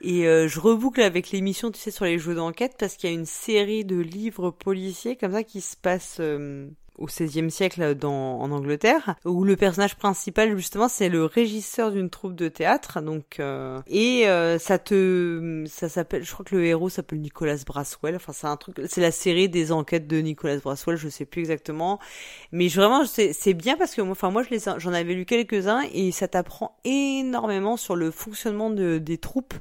Et 0.00 0.26
euh, 0.28 0.46
je 0.48 0.60
reboucle 0.60 1.00
avec 1.00 1.30
l'émission, 1.32 1.70
tu 1.70 1.78
sais, 1.80 1.90
sur 1.90 2.04
les 2.04 2.18
jeux 2.18 2.34
d'enquête 2.34 2.76
parce 2.78 2.96
qu'il 2.96 3.10
y 3.10 3.12
a 3.12 3.16
une 3.16 3.26
série 3.26 3.84
de 3.84 3.96
livres 3.98 4.50
policiers 4.50 5.16
comme 5.16 5.32
ça 5.32 5.42
qui 5.42 5.60
se 5.60 5.76
passe 5.76 6.18
euh, 6.20 6.68
au 6.98 7.06
XVIe 7.06 7.50
siècle 7.50 7.94
dans, 7.94 8.40
en 8.40 8.50
Angleterre, 8.50 9.16
où 9.24 9.44
le 9.44 9.56
personnage 9.56 9.96
principal 9.96 10.56
justement 10.56 10.88
c'est 10.88 11.08
le 11.08 11.24
régisseur 11.24 11.92
d'une 11.92 12.10
troupe 12.10 12.34
de 12.34 12.48
théâtre, 12.48 13.00
donc 13.00 13.40
euh, 13.40 13.80
et 13.86 14.28
euh, 14.28 14.58
ça 14.58 14.78
te, 14.78 15.64
ça 15.68 15.88
s'appelle, 15.88 16.24
je 16.24 16.32
crois 16.32 16.44
que 16.44 16.56
le 16.56 16.64
héros 16.64 16.88
s'appelle 16.88 17.20
Nicolas 17.20 17.56
Braswell, 17.66 18.16
enfin 18.16 18.32
c'est 18.32 18.46
un 18.46 18.56
truc, 18.56 18.76
c'est 18.86 19.00
la 19.00 19.10
série 19.10 19.48
des 19.48 19.72
enquêtes 19.72 20.06
de 20.06 20.18
Nicolas 20.18 20.56
Braswell, 20.58 20.96
je 20.96 21.08
sais 21.08 21.24
plus 21.24 21.40
exactement, 21.40 21.98
mais 22.52 22.68
vraiment 22.68 23.04
c'est 23.04 23.32
c'est 23.32 23.54
bien 23.54 23.76
parce 23.76 23.94
que 23.94 24.02
moi, 24.02 24.12
enfin 24.12 24.30
moi 24.30 24.42
je 24.42 24.50
les, 24.50 24.58
j'en 24.78 24.92
avais 24.92 25.14
lu 25.14 25.24
quelques 25.24 25.68
uns 25.68 25.82
et 25.92 26.10
ça 26.12 26.28
t'apprend 26.28 26.78
énormément 26.84 27.76
sur 27.76 27.96
le 27.96 28.10
fonctionnement 28.10 28.70
de, 28.70 28.98
des 28.98 29.18
troupes, 29.18 29.54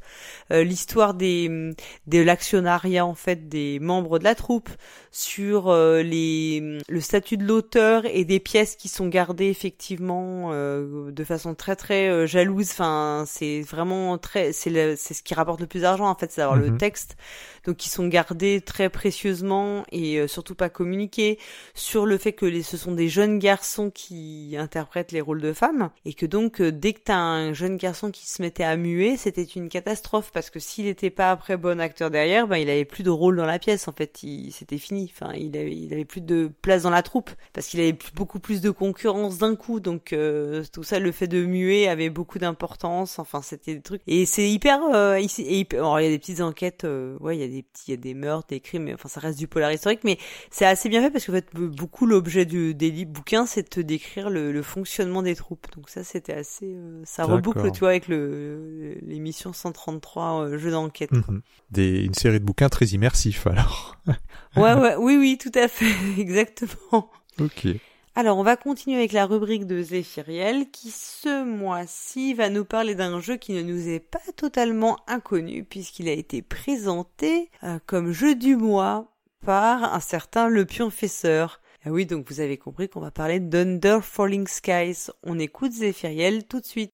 euh, 0.51 0.63
l'histoire 0.63 1.13
des 1.13 1.73
de 2.07 2.19
l'actionnariat 2.19 3.05
en 3.05 3.15
fait 3.15 3.47
des 3.49 3.79
membres 3.79 4.19
de 4.19 4.23
la 4.23 4.35
troupe, 4.35 4.69
sur 5.11 5.67
euh, 5.69 6.01
les 6.01 6.79
le 6.87 7.01
statut 7.01 7.26
de 7.35 7.43
l'auteur 7.45 8.03
et 8.05 8.23
des 8.23 8.39
pièces 8.39 8.77
qui 8.77 8.87
sont 8.87 9.07
gardées 9.07 9.47
effectivement 9.47 10.51
euh, 10.53 11.11
de 11.11 11.23
façon 11.25 11.55
très 11.55 11.75
très 11.75 12.07
euh, 12.07 12.25
jalouse. 12.27 12.69
Enfin, 12.71 13.25
c'est 13.27 13.61
vraiment 13.61 14.17
très 14.17 14.53
c'est 14.53 14.95
c'est 14.95 15.13
ce 15.13 15.23
qui 15.23 15.33
rapporte 15.33 15.59
le 15.59 15.67
plus 15.67 15.81
d'argent 15.81 16.07
en 16.07 16.15
fait, 16.15 16.31
c'est 16.31 16.39
d'avoir 16.39 16.57
le 16.57 16.69
Mhm. 16.69 16.77
texte. 16.77 17.17
Donc 17.65 17.75
qui 17.77 17.89
sont 17.89 18.07
gardés 18.07 18.61
très 18.61 18.89
précieusement 18.89 19.83
et 19.91 20.19
euh, 20.19 20.27
surtout 20.27 20.55
pas 20.55 20.69
communiqués 20.69 21.37
sur 21.73 22.05
le 22.05 22.17
fait 22.17 22.31
que 22.31 22.45
les, 22.45 22.63
ce 22.63 22.77
sont 22.77 22.93
des 22.93 23.09
jeunes 23.09 23.39
garçons 23.39 23.89
qui 23.89 24.55
interprètent 24.57 25.11
les 25.11 25.19
rôles 25.19 25.41
de 25.41 25.51
femmes 25.51 25.89
et 26.05 26.13
que 26.13 26.25
donc 26.25 26.61
euh, 26.61 26.71
dès 26.71 26.93
que 26.93 27.01
t'as 27.03 27.17
un 27.17 27.51
jeune 27.53 27.75
garçon 27.75 28.11
qui 28.11 28.25
se 28.29 28.41
mettait 28.41 28.63
à 28.63 28.77
muer, 28.77 29.17
c'était 29.17 29.43
une 29.43 29.67
catastrophe 29.67 30.31
parce 30.31 30.49
que 30.49 30.59
s'il 30.59 30.85
n'était 30.85 31.09
pas 31.09 31.31
après 31.31 31.57
bon 31.57 31.81
acteur 31.81 32.09
derrière, 32.11 32.47
ben 32.47 32.57
il 32.57 32.69
avait 32.69 32.85
plus 32.85 33.03
de 33.03 33.09
rôle 33.09 33.35
dans 33.35 33.45
la 33.45 33.59
pièce 33.59 33.87
en 33.87 33.91
fait, 33.91 34.17
c'était 34.51 34.77
fini. 34.77 35.11
Enfin, 35.13 35.33
il 35.33 35.57
avait, 35.57 35.75
il 35.75 35.91
avait 35.93 36.05
plus 36.05 36.21
de 36.21 36.49
place 36.61 36.83
dans 36.83 36.89
la 36.89 37.01
troupe 37.01 37.16
parce 37.53 37.67
qu'il 37.67 37.79
avait 37.79 37.97
beaucoup 38.15 38.39
plus 38.39 38.61
de 38.61 38.69
concurrence 38.71 39.37
d'un 39.37 39.55
coup. 39.55 39.79
Donc 39.79 40.13
euh, 40.13 40.63
tout 40.71 40.83
ça, 40.83 40.99
le 40.99 41.11
fait 41.11 41.27
de 41.27 41.45
muer 41.45 41.87
avait 41.87 42.09
beaucoup 42.09 42.39
d'importance. 42.39 43.19
Enfin, 43.19 43.41
c'était 43.41 43.75
des 43.75 43.81
trucs 43.81 44.01
et 44.07 44.25
c'est 44.25 44.49
hyper, 44.49 44.79
euh, 44.93 45.19
ici- 45.19 45.43
et 45.43 45.59
hyper- 45.59 45.79
alors, 45.79 45.99
il 45.99 46.03
y 46.03 46.07
a 46.07 46.09
des 46.11 46.19
petites 46.19 46.41
enquêtes, 46.41 46.83
euh, 46.83 47.17
ouais, 47.19 47.37
il 47.37 47.39
y 47.41 47.43
a 47.43 47.47
des 47.47 47.63
petits, 47.63 47.83
il 47.87 47.91
y 47.91 47.93
a 47.93 47.97
des 47.97 48.13
meurtres, 48.13 48.47
des 48.49 48.59
crimes, 48.59 48.83
mais 48.83 48.93
enfin 48.93 49.09
ça 49.09 49.19
reste 49.19 49.39
du 49.39 49.47
polar 49.47 49.71
historique, 49.71 50.01
mais 50.03 50.17
c'est 50.51 50.65
assez 50.65 50.89
bien 50.89 51.01
fait 51.01 51.11
parce 51.11 51.25
qu'en 51.25 51.33
fait 51.33 51.47
beaucoup 51.55 52.05
l'objet 52.05 52.45
du, 52.45 52.73
des 52.73 52.91
livres 52.91 53.11
bouquins, 53.11 53.45
c'est 53.45 53.63
de 53.63 53.67
te 53.69 53.79
décrire 53.79 54.29
le, 54.29 54.51
le 54.51 54.61
fonctionnement 54.61 55.21
des 55.23 55.35
troupes. 55.35 55.67
Donc 55.75 55.89
ça, 55.89 56.03
c'était 56.03 56.33
assez, 56.33 56.73
euh, 56.75 57.01
ça 57.05 57.23
reboucle, 57.35 57.59
tu 57.71 57.79
vois, 57.79 57.89
avec 57.89 58.07
le 58.07 58.95
l'émission 59.01 59.53
133 59.53 60.41
euh, 60.43 60.57
jeux 60.57 60.71
d'enquête. 60.71 61.11
Mhm. 61.11 61.41
Des, 61.71 62.03
une 62.03 62.13
série 62.13 62.39
de 62.39 62.45
bouquins 62.45 62.69
très 62.69 62.85
immersifs 62.87 63.45
alors. 63.47 63.97
Ouais, 64.57 64.73
ouais, 64.73 64.95
oui, 64.97 65.17
oui, 65.17 65.37
tout 65.37 65.51
à 65.53 65.67
fait, 65.67 65.93
exactement. 66.17 67.09
ok. 67.39 67.67
Alors, 68.15 68.39
on 68.39 68.43
va 68.43 68.55
continuer 68.55 68.97
avec 68.97 69.11
la 69.11 69.27
rubrique 69.27 69.67
de 69.67 69.83
Zéphiriel 69.83 70.71
qui, 70.71 70.89
ce 70.89 71.43
mois-ci, 71.43 72.33
va 72.33 72.49
nous 72.49 72.65
parler 72.65 72.95
d'un 72.95 73.19
jeu 73.21 73.37
qui 73.37 73.51
ne 73.51 73.61
nous 73.61 73.87
est 73.87 73.99
pas 73.99 74.17
totalement 74.35 74.97
inconnu 75.05 75.63
puisqu'il 75.63 76.09
a 76.09 76.13
été 76.13 76.41
présenté 76.41 77.51
euh, 77.63 77.77
comme 77.85 78.11
jeu 78.11 78.33
du 78.33 78.55
mois 78.55 79.13
par 79.45 79.93
un 79.93 79.99
certain 79.99 80.47
Le 80.47 80.65
Pionfesseur. 80.65 81.61
Ah 81.85 81.91
oui, 81.91 82.07
donc 82.07 82.27
vous 82.27 82.39
avez 82.39 82.57
compris 82.57 82.89
qu'on 82.89 83.01
va 83.01 83.11
parler 83.11 83.39
d'Under 83.39 83.99
Falling 84.01 84.47
Skies. 84.47 85.11
On 85.21 85.37
écoute 85.37 85.73
Zéphiriel 85.73 86.47
tout 86.47 86.59
de 86.59 86.65
suite. 86.65 86.91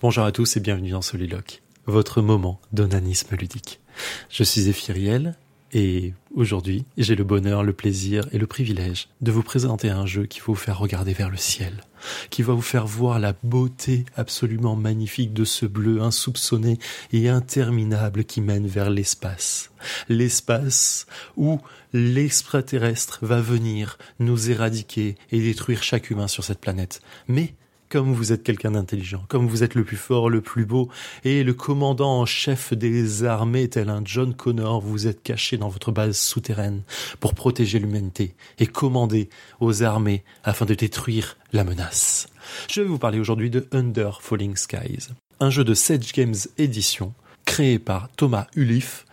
Bonjour 0.00 0.22
à 0.22 0.30
tous 0.30 0.56
et 0.56 0.60
bienvenue 0.60 0.90
dans 0.90 1.02
Soliloque, 1.02 1.62
votre 1.86 2.22
moment 2.22 2.60
d'onanisme 2.72 3.34
ludique. 3.34 3.80
Je 4.28 4.44
suis 4.44 4.60
Zéphiriel 4.60 5.36
et 5.72 6.14
aujourd'hui 6.34 6.84
j'ai 6.96 7.14
le 7.14 7.24
bonheur, 7.24 7.62
le 7.62 7.72
plaisir 7.72 8.28
et 8.32 8.38
le 8.38 8.46
privilège 8.46 9.08
de 9.20 9.32
vous 9.32 9.42
présenter 9.42 9.90
un 9.90 10.06
jeu 10.06 10.26
qui 10.26 10.40
va 10.40 10.46
vous 10.46 10.54
faire 10.54 10.78
regarder 10.78 11.12
vers 11.12 11.30
le 11.30 11.36
ciel, 11.36 11.82
qui 12.30 12.42
va 12.42 12.52
vous 12.52 12.62
faire 12.62 12.86
voir 12.86 13.18
la 13.18 13.34
beauté 13.42 14.04
absolument 14.16 14.76
magnifique 14.76 15.32
de 15.32 15.44
ce 15.44 15.66
bleu 15.66 16.02
insoupçonné 16.02 16.78
et 17.12 17.28
interminable 17.28 18.24
qui 18.24 18.40
mène 18.40 18.66
vers 18.66 18.90
l'espace. 18.90 19.70
L'espace 20.08 21.06
où 21.36 21.58
l'extraterrestre 21.92 23.18
va 23.22 23.40
venir 23.40 23.98
nous 24.18 24.50
éradiquer 24.50 25.16
et 25.30 25.40
détruire 25.40 25.82
chaque 25.82 26.10
humain 26.10 26.28
sur 26.28 26.44
cette 26.44 26.60
planète. 26.60 27.00
Mais 27.28 27.54
comme 27.92 28.14
vous 28.14 28.32
êtes 28.32 28.42
quelqu'un 28.42 28.70
d'intelligent, 28.70 29.22
comme 29.28 29.46
vous 29.46 29.62
êtes 29.62 29.74
le 29.74 29.84
plus 29.84 29.98
fort, 29.98 30.30
le 30.30 30.40
plus 30.40 30.64
beau, 30.64 30.88
et 31.24 31.44
le 31.44 31.52
commandant 31.52 32.20
en 32.20 32.24
chef 32.24 32.72
des 32.72 33.24
armées, 33.24 33.68
tel 33.68 33.90
un 33.90 34.00
John 34.02 34.32
Connor, 34.32 34.80
vous 34.80 35.06
êtes 35.06 35.22
caché 35.22 35.58
dans 35.58 35.68
votre 35.68 35.92
base 35.92 36.16
souterraine 36.16 36.84
pour 37.20 37.34
protéger 37.34 37.78
l'humanité 37.78 38.34
et 38.58 38.66
commander 38.66 39.28
aux 39.60 39.82
armées 39.82 40.24
afin 40.42 40.64
de 40.64 40.72
détruire 40.72 41.36
la 41.52 41.64
menace. 41.64 42.28
Je 42.70 42.80
vais 42.80 42.86
vous 42.86 42.96
parler 42.96 43.20
aujourd'hui 43.20 43.50
de 43.50 43.68
Under 43.72 44.22
Falling 44.22 44.56
Skies, 44.56 45.08
un 45.40 45.50
jeu 45.50 45.62
de 45.62 45.74
Sage 45.74 46.14
Games 46.14 46.34
Edition 46.56 47.12
créé 47.44 47.78
par 47.78 48.08
Thomas 48.16 48.46
Ulif 48.56 49.04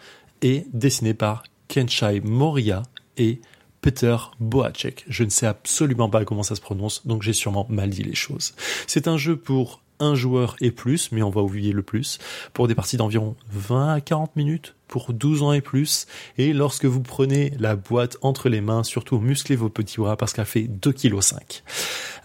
et 0.42 0.64
dessiné 0.72 1.14
par 1.14 1.44
Kenshai 1.68 2.22
Moria 2.22 2.84
et 3.18 3.42
Peter 3.82 4.18
Boacek. 4.40 5.06
Je 5.08 5.24
ne 5.24 5.30
sais 5.30 5.46
absolument 5.46 6.10
pas 6.10 6.26
comment 6.26 6.44
ça 6.44 6.56
se 6.56 6.62
prononce, 6.62 7.06
donc 7.08 7.24
j'ai 7.24 7.34
sûrement 7.34 7.66
mal 7.70 7.90
dit 7.90 8.04
les 8.04 8.16
choses. 8.16 8.54
C'est 8.88 9.08
un 9.08 9.18
jeu 9.18 9.36
pour 9.38 9.82
un 10.00 10.16
joueur 10.16 10.56
et 10.62 10.72
plus, 10.72 11.12
mais 11.12 11.22
on 11.22 11.30
va 11.30 11.42
oublier 11.42 11.74
le 11.74 11.84
plus, 11.84 12.20
pour 12.54 12.68
des 12.68 12.76
parties 12.76 12.98
d'environ 12.98 13.36
20 13.52 13.94
à 13.94 14.02
40 14.02 14.36
minutes, 14.36 14.76
pour 14.88 15.14
12 15.14 15.44
ans 15.44 15.54
et 15.54 15.62
plus, 15.62 16.08
et 16.38 16.54
lorsque 16.54 16.86
vous 16.86 17.02
prenez 17.02 17.52
la 17.60 17.76
boîte 17.76 18.18
entre 18.22 18.50
les 18.50 18.62
mains, 18.62 18.84
surtout 18.84 19.20
musclez 19.20 19.56
vos 19.56 19.70
petits 19.70 19.98
bras 19.98 20.16
parce 20.16 20.34
qu'elle 20.34 20.46
fait 20.46 20.64
2,5 20.64 20.94
kg. 20.94 21.64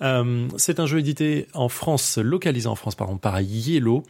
Euh, 0.03 0.49
c'est 0.57 0.81
un 0.81 0.87
jeu 0.87 0.99
édité 0.99 1.49
en 1.53 1.69
France, 1.69 2.19
localisé 2.19 2.69
en 2.69 2.77
France, 2.77 2.95
pardon, 2.95 3.17
par 3.17 3.41
Yellow, 3.41 4.05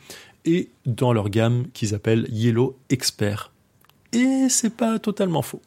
et 0.44 0.70
dans 0.84 1.12
leur 1.12 1.30
gamme 1.30 1.64
qu'ils 1.72 1.94
appellent 1.94 2.26
Yellow 2.30 2.76
Expert 2.90 3.53
et 4.14 4.48
c'est 4.48 4.74
pas 4.74 4.98
totalement 4.98 5.42
faux. 5.42 5.60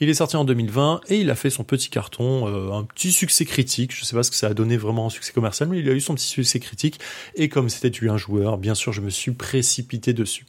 Il 0.00 0.08
est 0.08 0.14
sorti 0.14 0.36
en 0.36 0.44
2020 0.44 1.02
et 1.08 1.16
il 1.20 1.30
a 1.30 1.34
fait 1.34 1.50
son 1.50 1.64
petit 1.64 1.88
carton, 1.88 2.48
euh, 2.48 2.72
un 2.72 2.84
petit 2.84 3.12
succès 3.12 3.44
critique. 3.44 3.94
Je 3.94 4.04
sais 4.04 4.16
pas 4.16 4.22
ce 4.22 4.30
que 4.30 4.36
ça 4.36 4.48
a 4.48 4.54
donné 4.54 4.76
vraiment 4.76 5.06
en 5.06 5.10
succès 5.10 5.32
commercial, 5.32 5.68
mais 5.68 5.78
il 5.78 5.88
a 5.88 5.92
eu 5.92 6.00
son 6.00 6.14
petit 6.14 6.26
succès 6.26 6.60
critique. 6.60 7.00
Et 7.34 7.48
comme 7.48 7.68
c'était 7.68 7.90
du 7.90 8.10
un 8.10 8.16
joueur, 8.16 8.58
bien 8.58 8.74
sûr, 8.74 8.92
je 8.92 9.00
me 9.00 9.10
suis 9.10 9.32
précipité 9.32 10.12
dessus. 10.12 10.46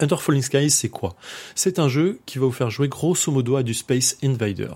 Under 0.00 0.22
Falling 0.22 0.42
Skies, 0.42 0.70
c'est 0.70 0.88
quoi? 0.88 1.16
C'est 1.56 1.80
un 1.80 1.88
jeu 1.88 2.20
qui 2.24 2.38
va 2.38 2.46
vous 2.46 2.52
faire 2.52 2.70
jouer 2.70 2.86
grosso 2.86 3.32
modo 3.32 3.56
à 3.56 3.64
du 3.64 3.74
Space 3.74 4.16
Invader. 4.22 4.72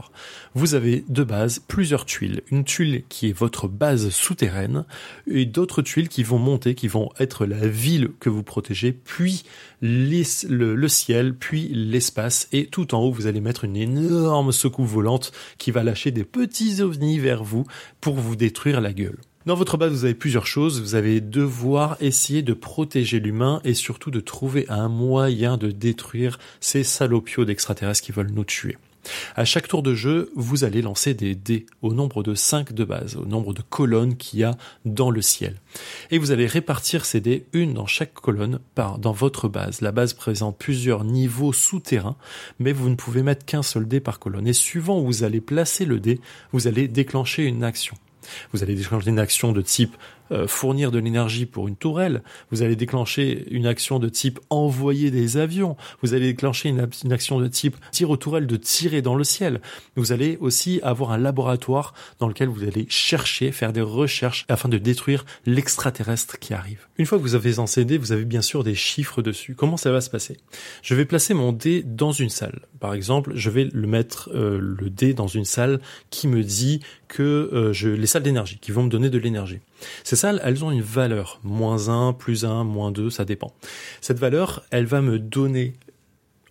Vous 0.55 0.75
avez 0.75 1.05
de 1.09 1.23
base 1.23 1.61
plusieurs 1.61 2.07
tuiles. 2.07 2.43
Une 2.51 2.65
tuile 2.65 3.05
qui 3.09 3.29
est 3.29 3.33
votre 3.33 3.69
base 3.69 4.11
souterraine 4.11 4.85
et 5.31 5.47
d'autres 5.47 5.81
tuiles 5.81 6.09
qui 6.09 6.25
vont 6.25 6.39
monter, 6.39 6.75
qui 6.75 6.89
vont 6.89 7.11
être 7.21 7.47
la 7.47 7.69
ville 7.69 8.11
que 8.19 8.31
vous 8.31 8.43
protégez, 8.43 8.93
puis 8.93 9.45
le 9.81 10.89
ciel, 10.89 11.37
puis 11.37 11.69
l'espace. 11.69 12.49
Et 12.51 12.67
tout 12.67 12.93
en 12.93 13.01
haut, 13.01 13.13
vous 13.13 13.29
allez 13.29 13.41
mettre 13.41 13.65
une 13.65 13.77
énorme 13.77 14.51
secoupe 14.51 14.87
volante 14.87 15.31
qui 15.57 15.71
va 15.71 15.85
lâcher 15.85 16.11
des 16.11 16.25
petits 16.25 16.83
ovnis 16.83 17.21
vers 17.21 17.45
vous 17.45 17.65
pour 18.01 18.17
vous 18.17 18.35
détruire 18.35 18.81
la 18.81 18.93
gueule. 18.93 19.19
Dans 19.45 19.57
votre 19.57 19.77
base, 19.77 19.93
vous 19.93 20.05
avez 20.05 20.15
plusieurs 20.15 20.47
choses. 20.47 20.81
Vous 20.81 20.95
allez 20.95 21.21
devoir 21.21 21.97
essayer 22.01 22.43
de 22.43 22.53
protéger 22.53 23.19
l'humain 23.19 23.61
et 23.65 23.75
surtout 23.75 24.13
de 24.13 24.21
trouver 24.21 24.67
un 24.69 24.89
moyen 24.89 25.57
de 25.57 25.73
détruire 25.73 26.39
ces 26.61 26.85
salopios 26.85 27.45
d'extraterrestres 27.45 28.03
qui 28.03 28.13
veulent 28.13 28.31
nous 28.31 28.45
tuer. 28.45 28.79
À 29.35 29.45
chaque 29.45 29.67
tour 29.67 29.83
de 29.83 29.95
jeu, 29.95 30.31
vous 30.37 30.63
allez 30.63 30.81
lancer 30.81 31.13
des 31.15 31.35
dés 31.35 31.67
au 31.83 31.93
nombre 31.93 32.23
de 32.23 32.37
5 32.37 32.73
de 32.73 32.85
base, 32.85 33.17
au 33.17 33.25
nombre 33.25 33.53
de 33.53 33.63
colonnes 33.63 34.17
qu'il 34.17 34.39
y 34.39 34.45
a 34.45 34.57
dans 34.85 35.11
le 35.11 35.23
ciel. 35.23 35.57
Et 36.13 36.19
vous 36.19 36.31
allez 36.31 36.47
répartir 36.47 37.05
ces 37.05 37.21
dés, 37.21 37.47
une 37.53 37.75
dans 37.75 37.87
chaque 37.87 38.15
colonne, 38.15 38.61
par, 38.77 39.01
dans 39.01 39.11
votre 39.11 39.49
base. 39.49 39.81
La 39.81 39.91
base 39.91 40.13
présente 40.13 40.57
plusieurs 40.57 41.03
niveaux 41.03 41.53
souterrains, 41.53 42.17
mais 42.61 42.73
vous 42.73 42.89
ne 42.89 42.95
pouvez 42.95 43.25
mettre 43.25 43.45
qu'un 43.45 43.65
seul 43.65 43.89
dé 43.89 43.99
par 43.99 44.21
colonne. 44.21 44.47
Et 44.47 44.53
suivant 44.53 45.01
où 45.01 45.07
vous 45.07 45.25
allez 45.25 45.41
placer 45.41 45.85
le 45.85 45.99
dé, 45.99 46.21
vous 46.53 46.69
allez 46.69 46.87
déclencher 46.87 47.43
une 47.43 47.65
action. 47.65 47.97
Vous 48.53 48.63
allez 48.63 48.75
déclencher 48.75 49.11
une 49.11 49.19
action 49.19 49.53
de 49.53 49.63
type 49.63 49.97
euh, 50.33 50.47
fournir 50.47 50.91
de 50.91 50.99
l'énergie 50.99 51.45
pour 51.45 51.69
une 51.69 51.77
tourelle. 51.77 52.23
Vous 52.51 52.63
allez 52.63 52.77
déclencher 52.77 53.45
une 53.51 53.67
action 53.67 53.99
de 53.99 54.09
type 54.09 54.41
envoyer 54.49 55.11
des 55.11 55.37
avions. 55.37 55.77
Vous 56.03 56.15
allez 56.15 56.27
déclencher 56.27 56.71
une, 56.71 57.13
action 57.13 57.39
de 57.39 57.49
type 57.49 57.77
tir 57.91 58.09
aux 58.09 58.17
tourelles 58.17 58.47
de 58.47 58.57
tirer 58.57 59.03
dans 59.03 59.15
le 59.15 59.25
ciel. 59.25 59.61
Vous 59.95 60.13
allez 60.13 60.39
aussi 60.41 60.81
avoir 60.83 61.13
un 61.13 61.19
laboratoire 61.19 61.93
dans 62.19 62.29
lequel 62.29 62.49
vous 62.49 62.63
allez 62.63 62.87
chercher, 62.89 63.53
faire 63.53 63.75
des 63.75 63.83
recherches 63.83 64.47
afin 64.49 64.71
de 64.71 64.79
détruire 64.79 65.27
l'extraterrestre 65.45 66.39
qui 66.39 66.55
arrive. 66.55 66.87
Une 66.97 67.05
fois 67.05 67.19
que 67.19 67.23
vous 67.23 67.35
avez 67.35 67.53
lancé 67.55 67.85
dé, 67.85 67.99
vous 67.99 68.13
avez 68.13 68.25
bien 68.25 68.43
sûr 68.43 68.65
des 68.65 68.75
chiffres 68.75 69.21
dessus. 69.21 69.55
Comment 69.55 69.77
ça 69.77 69.93
va 69.93 70.01
se 70.01 70.09
passer? 70.09 70.39
Je 70.83 70.95
vais 70.95 71.05
placer 71.05 71.35
mon 71.35 71.53
dé 71.53 71.83
dans 71.83 72.13
une 72.13 72.31
salle. 72.31 72.61
Par 72.81 72.95
exemple, 72.95 73.33
je 73.35 73.51
vais 73.51 73.69
le 73.71 73.87
mettre 73.87 74.31
euh, 74.35 74.59
le 74.61 74.89
dé 74.89 75.13
dans 75.13 75.27
une 75.27 75.45
salle 75.45 75.81
qui 76.09 76.27
me 76.27 76.43
dit 76.43 76.81
euh, 77.21 77.73
les 77.97 78.07
salles 78.07 78.23
d'énergie, 78.23 78.59
qui 78.59 78.73
vont 78.73 78.85
me 78.85 78.89
donner 78.89 79.11
de 79.11 79.19
l'énergie. 79.19 79.61
Ces 80.05 80.17
salles, 80.17 80.41
elles 80.45 80.65
ont 80.65 80.71
une 80.71 80.83
valeur, 80.83 81.41
moins 81.43 81.89
1, 81.89 82.13
plus 82.13 82.45
1, 82.45 82.65
moins 82.65 82.91
2, 82.91 83.11
ça 83.11 83.25
dépend. 83.25 83.53
Cette 84.01 84.19
valeur, 84.19 84.63
elle 84.71 84.87
va 84.87 85.03
me 85.03 85.19
donner 85.19 85.75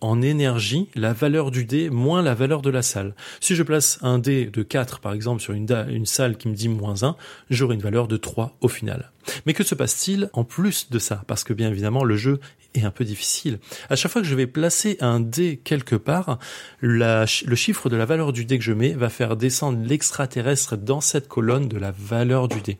en 0.02 0.20
énergie 0.20 0.88
la 0.94 1.12
valeur 1.12 1.50
du 1.50 1.64
dé 1.64 1.88
moins 1.88 2.22
la 2.22 2.34
valeur 2.34 2.60
de 2.60 2.70
la 2.70 2.82
salle. 2.82 3.14
Si 3.40 3.54
je 3.54 3.62
place 3.62 3.98
un 4.02 4.18
dé 4.18 4.46
de 4.46 4.62
4 4.62 4.98
par 4.98 5.12
exemple 5.12 5.40
sur 5.40 5.54
une, 5.54 5.70
une 5.88 6.06
salle 6.06 6.36
qui 6.36 6.48
me 6.48 6.54
dit 6.54 6.68
moins 6.68 7.04
1, 7.04 7.16
j'aurai 7.50 7.76
une 7.76 7.80
valeur 7.80 8.08
de 8.08 8.16
3 8.16 8.56
au 8.60 8.68
final. 8.68 9.12
Mais 9.46 9.54
que 9.54 9.62
se 9.62 9.76
passe-t-il 9.76 10.28
en 10.32 10.42
plus 10.42 10.90
de 10.90 10.98
ça? 10.98 11.22
Parce 11.28 11.44
que 11.44 11.52
bien 11.52 11.70
évidemment 11.70 12.02
le 12.02 12.16
jeu 12.16 12.40
est 12.74 12.82
un 12.82 12.90
peu 12.90 13.04
difficile. 13.04 13.58
À 13.90 13.96
chaque 13.96 14.10
fois 14.10 14.22
que 14.22 14.28
je 14.28 14.34
vais 14.34 14.46
placer 14.46 14.96
un 15.00 15.20
dé 15.20 15.60
quelque 15.62 15.96
part, 15.96 16.38
le 16.80 17.26
chiffre 17.54 17.88
de 17.88 17.96
la 17.96 18.06
valeur 18.06 18.32
du 18.32 18.44
dé 18.44 18.58
que 18.58 18.64
je 18.64 18.72
mets 18.72 18.92
va 18.92 19.08
faire 19.08 19.36
descendre 19.36 19.84
l'extraterrestre 19.84 20.76
dans 20.76 21.00
cette 21.00 21.28
colonne 21.28 21.68
de 21.68 21.78
la 21.78 21.92
valeur 21.92 22.48
du 22.48 22.60
dé. 22.60 22.78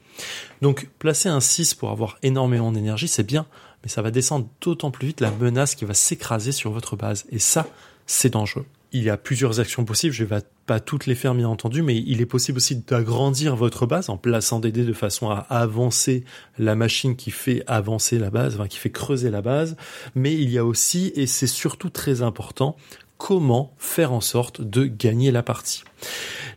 Donc 0.61 0.89
placer 0.99 1.29
un 1.29 1.41
6 1.41 1.75
pour 1.75 1.91
avoir 1.91 2.19
énormément 2.23 2.73
d'énergie, 2.73 3.09
c'est 3.09 3.27
bien, 3.27 3.47
mais 3.83 3.89
ça 3.89 4.03
va 4.03 4.11
descendre 4.11 4.49
d'autant 4.61 4.91
plus 4.91 5.09
vite 5.09 5.21
la 5.21 5.31
menace 5.31 5.75
qui 5.75 5.85
va 5.85 5.95
s'écraser 5.95 6.53
sur 6.53 6.71
votre 6.71 6.97
base. 6.97 7.25
Et 7.31 7.39
ça, 7.39 7.67
c'est 8.07 8.31
dangereux. 8.31 8.67
Il 8.95 9.03
y 9.03 9.11
a 9.11 9.17
plusieurs 9.17 9.59
actions 9.59 9.87
possibles, 9.87 10.15
je 10.15 10.25
vais 10.25 10.41
pas 10.67 10.79
toutes 10.79 11.07
les 11.07 11.15
faire 11.15 11.35
bien 11.35 11.49
entendu, 11.49 11.83
mais 11.83 11.97
il 11.97 12.21
est 12.21 12.27
possible 12.27 12.59
aussi 12.59 12.77
d'agrandir 12.77 13.57
votre 13.57 13.87
base 13.87 14.11
en 14.11 14.19
plaçant 14.19 14.61
des 14.61 14.71
dés 14.71 14.85
de 14.85 14.93
façon 14.93 15.31
à 15.31 15.39
avancer 15.49 16.25
la 16.59 16.75
machine 16.75 17.17
qui 17.17 17.31
fait 17.31 17.65
avancer 17.67 18.19
la 18.19 18.29
base, 18.29 18.55
enfin 18.55 18.69
qui 18.69 18.79
fait 18.79 18.91
creuser 18.91 19.31
la 19.31 19.41
base. 19.41 19.77
Mais 20.15 20.35
il 20.35 20.51
y 20.51 20.59
a 20.59 20.65
aussi, 20.65 21.11
et 21.15 21.27
c'est 21.27 21.47
surtout 21.47 21.89
très 21.89 22.21
important, 22.21 22.77
comment 23.23 23.73
faire 23.79 24.13
en 24.13 24.21
sorte 24.21 24.61
de 24.61 24.85
gagner 24.85 25.31
la 25.31 25.45
partie. 25.45 25.85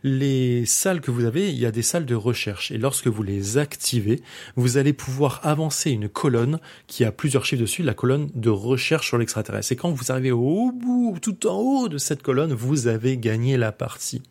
Les 0.02 0.66
salles 0.66 1.00
que 1.00 1.12
vous 1.12 1.24
avez, 1.24 1.48
il 1.50 1.56
y 1.56 1.64
a 1.64 1.70
des 1.70 1.82
salles 1.82 2.06
de 2.06 2.16
recherche 2.16 2.72
et 2.72 2.76
lorsque 2.76 3.06
vous 3.06 3.22
les 3.22 3.56
activez, 3.56 4.20
vous 4.56 4.76
allez 4.76 4.92
pouvoir 4.92 5.40
avancer 5.44 5.92
une 5.92 6.08
colonne 6.08 6.58
qui 6.88 7.04
a 7.04 7.12
plusieurs 7.12 7.44
chiffres 7.44 7.62
dessus, 7.62 7.84
la 7.84 7.94
colonne 7.94 8.30
de 8.34 8.50
recherche 8.50 9.06
sur 9.06 9.16
l'extraterrestre. 9.16 9.70
Et 9.70 9.76
quand 9.76 9.92
vous 9.92 10.10
arrivez 10.10 10.32
au 10.32 10.72
bout, 10.72 11.20
tout 11.22 11.46
en 11.46 11.56
haut 11.56 11.88
de 11.88 11.98
cette 11.98 12.24
colonne, 12.24 12.52
vous 12.52 12.88
avez 12.88 13.16
gagné 13.16 13.56
la 13.56 13.70
partie. 13.70 14.22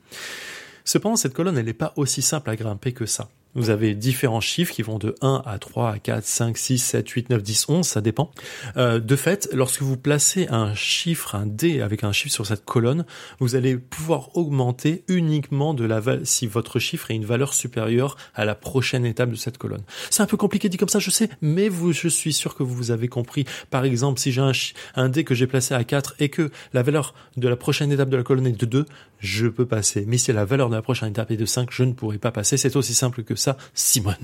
Cependant, 0.83 1.15
cette 1.15 1.33
colonne, 1.33 1.57
elle 1.57 1.67
n'est 1.67 1.73
pas 1.73 1.93
aussi 1.95 2.21
simple 2.21 2.49
à 2.49 2.57
grimper 2.57 2.91
que 2.91 3.05
ça. 3.05 3.29
Vous 3.55 3.69
avez 3.69 3.95
différents 3.95 4.41
chiffres 4.41 4.73
qui 4.73 4.81
vont 4.81 4.97
de 4.97 5.15
1 5.21 5.41
à 5.45 5.57
3 5.57 5.91
à 5.91 5.99
4, 5.99 6.23
5, 6.23 6.57
6, 6.57 6.77
7, 6.77 7.09
8, 7.09 7.29
9, 7.29 7.43
10, 7.43 7.65
11, 7.69 7.87
ça 7.87 8.01
dépend. 8.01 8.31
Euh, 8.77 8.99
de 8.99 9.15
fait, 9.15 9.49
lorsque 9.53 9.81
vous 9.81 9.97
placez 9.97 10.47
un 10.49 10.73
chiffre, 10.75 11.35
un 11.35 11.45
dé 11.45 11.81
avec 11.81 12.03
un 12.03 12.11
chiffre 12.11 12.33
sur 12.33 12.45
cette 12.45 12.65
colonne, 12.65 13.05
vous 13.39 13.55
allez 13.55 13.77
pouvoir 13.77 14.35
augmenter 14.35 15.03
uniquement 15.07 15.73
de 15.73 15.85
la 15.85 15.95
si 16.23 16.47
votre 16.47 16.79
chiffre 16.79 17.11
est 17.11 17.15
une 17.15 17.25
valeur 17.25 17.53
supérieure 17.53 18.17
à 18.33 18.45
la 18.45 18.55
prochaine 18.55 19.05
étape 19.05 19.31
de 19.31 19.35
cette 19.35 19.57
colonne. 19.57 19.83
C'est 20.09 20.21
un 20.21 20.27
peu 20.27 20.37
compliqué 20.37 20.69
dit 20.69 20.77
comme 20.77 20.89
ça, 20.89 20.99
je 20.99 21.09
sais, 21.09 21.29
mais 21.41 21.69
vous, 21.69 21.93
je 21.93 22.07
suis 22.07 22.33
sûr 22.33 22.55
que 22.55 22.63
vous 22.63 22.91
avez 22.91 23.07
compris. 23.07 23.45
Par 23.69 23.85
exemple, 23.85 24.19
si 24.19 24.31
j'ai 24.31 24.41
un, 24.41 24.51
un 24.95 25.09
dé 25.09 25.23
que 25.23 25.33
j'ai 25.33 25.47
placé 25.47 25.73
à 25.73 25.83
4 25.83 26.15
et 26.19 26.29
que 26.29 26.51
la 26.73 26.83
valeur 26.83 27.13
de 27.37 27.47
la 27.47 27.55
prochaine 27.55 27.91
étape 27.91 28.09
de 28.09 28.17
la 28.17 28.23
colonne 28.23 28.47
est 28.47 28.59
de 28.59 28.65
2, 28.65 28.85
je 29.19 29.47
peux 29.47 29.65
passer. 29.65 30.05
Mais 30.07 30.17
si 30.17 30.31
la 30.33 30.45
valeur 30.45 30.69
de 30.69 30.75
la 30.75 30.81
prochaine 30.81 31.09
étape 31.09 31.31
est 31.31 31.37
de 31.37 31.45
5, 31.45 31.69
je 31.71 31.83
ne 31.83 31.93
pourrai 31.93 32.17
pas 32.17 32.31
passer. 32.31 32.57
C'est 32.57 32.75
aussi 32.75 32.93
simple 32.93 33.23
que 33.23 33.35
ça, 33.35 33.44
Simone. 33.73 34.15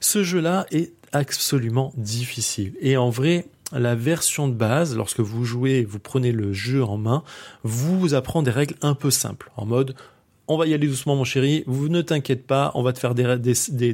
Ce 0.00 0.22
jeu-là 0.22 0.66
est 0.70 0.92
absolument 1.12 1.92
difficile. 1.96 2.74
Et 2.80 2.96
en 2.96 3.10
vrai, 3.10 3.46
la 3.72 3.94
version 3.94 4.48
de 4.48 4.54
base, 4.54 4.96
lorsque 4.96 5.20
vous 5.20 5.44
jouez, 5.44 5.84
vous 5.84 5.98
prenez 5.98 6.32
le 6.32 6.52
jeu 6.52 6.82
en 6.82 6.96
main, 6.98 7.22
vous 7.62 8.14
apprend 8.14 8.42
des 8.42 8.50
règles 8.50 8.74
un 8.82 8.94
peu 8.94 9.10
simples. 9.10 9.50
En 9.56 9.66
mode, 9.66 9.94
on 10.48 10.56
va 10.56 10.66
y 10.66 10.74
aller 10.74 10.88
doucement 10.88 11.16
mon 11.16 11.24
chéri, 11.24 11.64
vous 11.66 11.88
ne 11.88 12.02
t'inquiète 12.02 12.46
pas, 12.46 12.72
on 12.74 12.82
va 12.82 12.92
te 12.92 12.98
faire 12.98 13.14
des, 13.14 13.38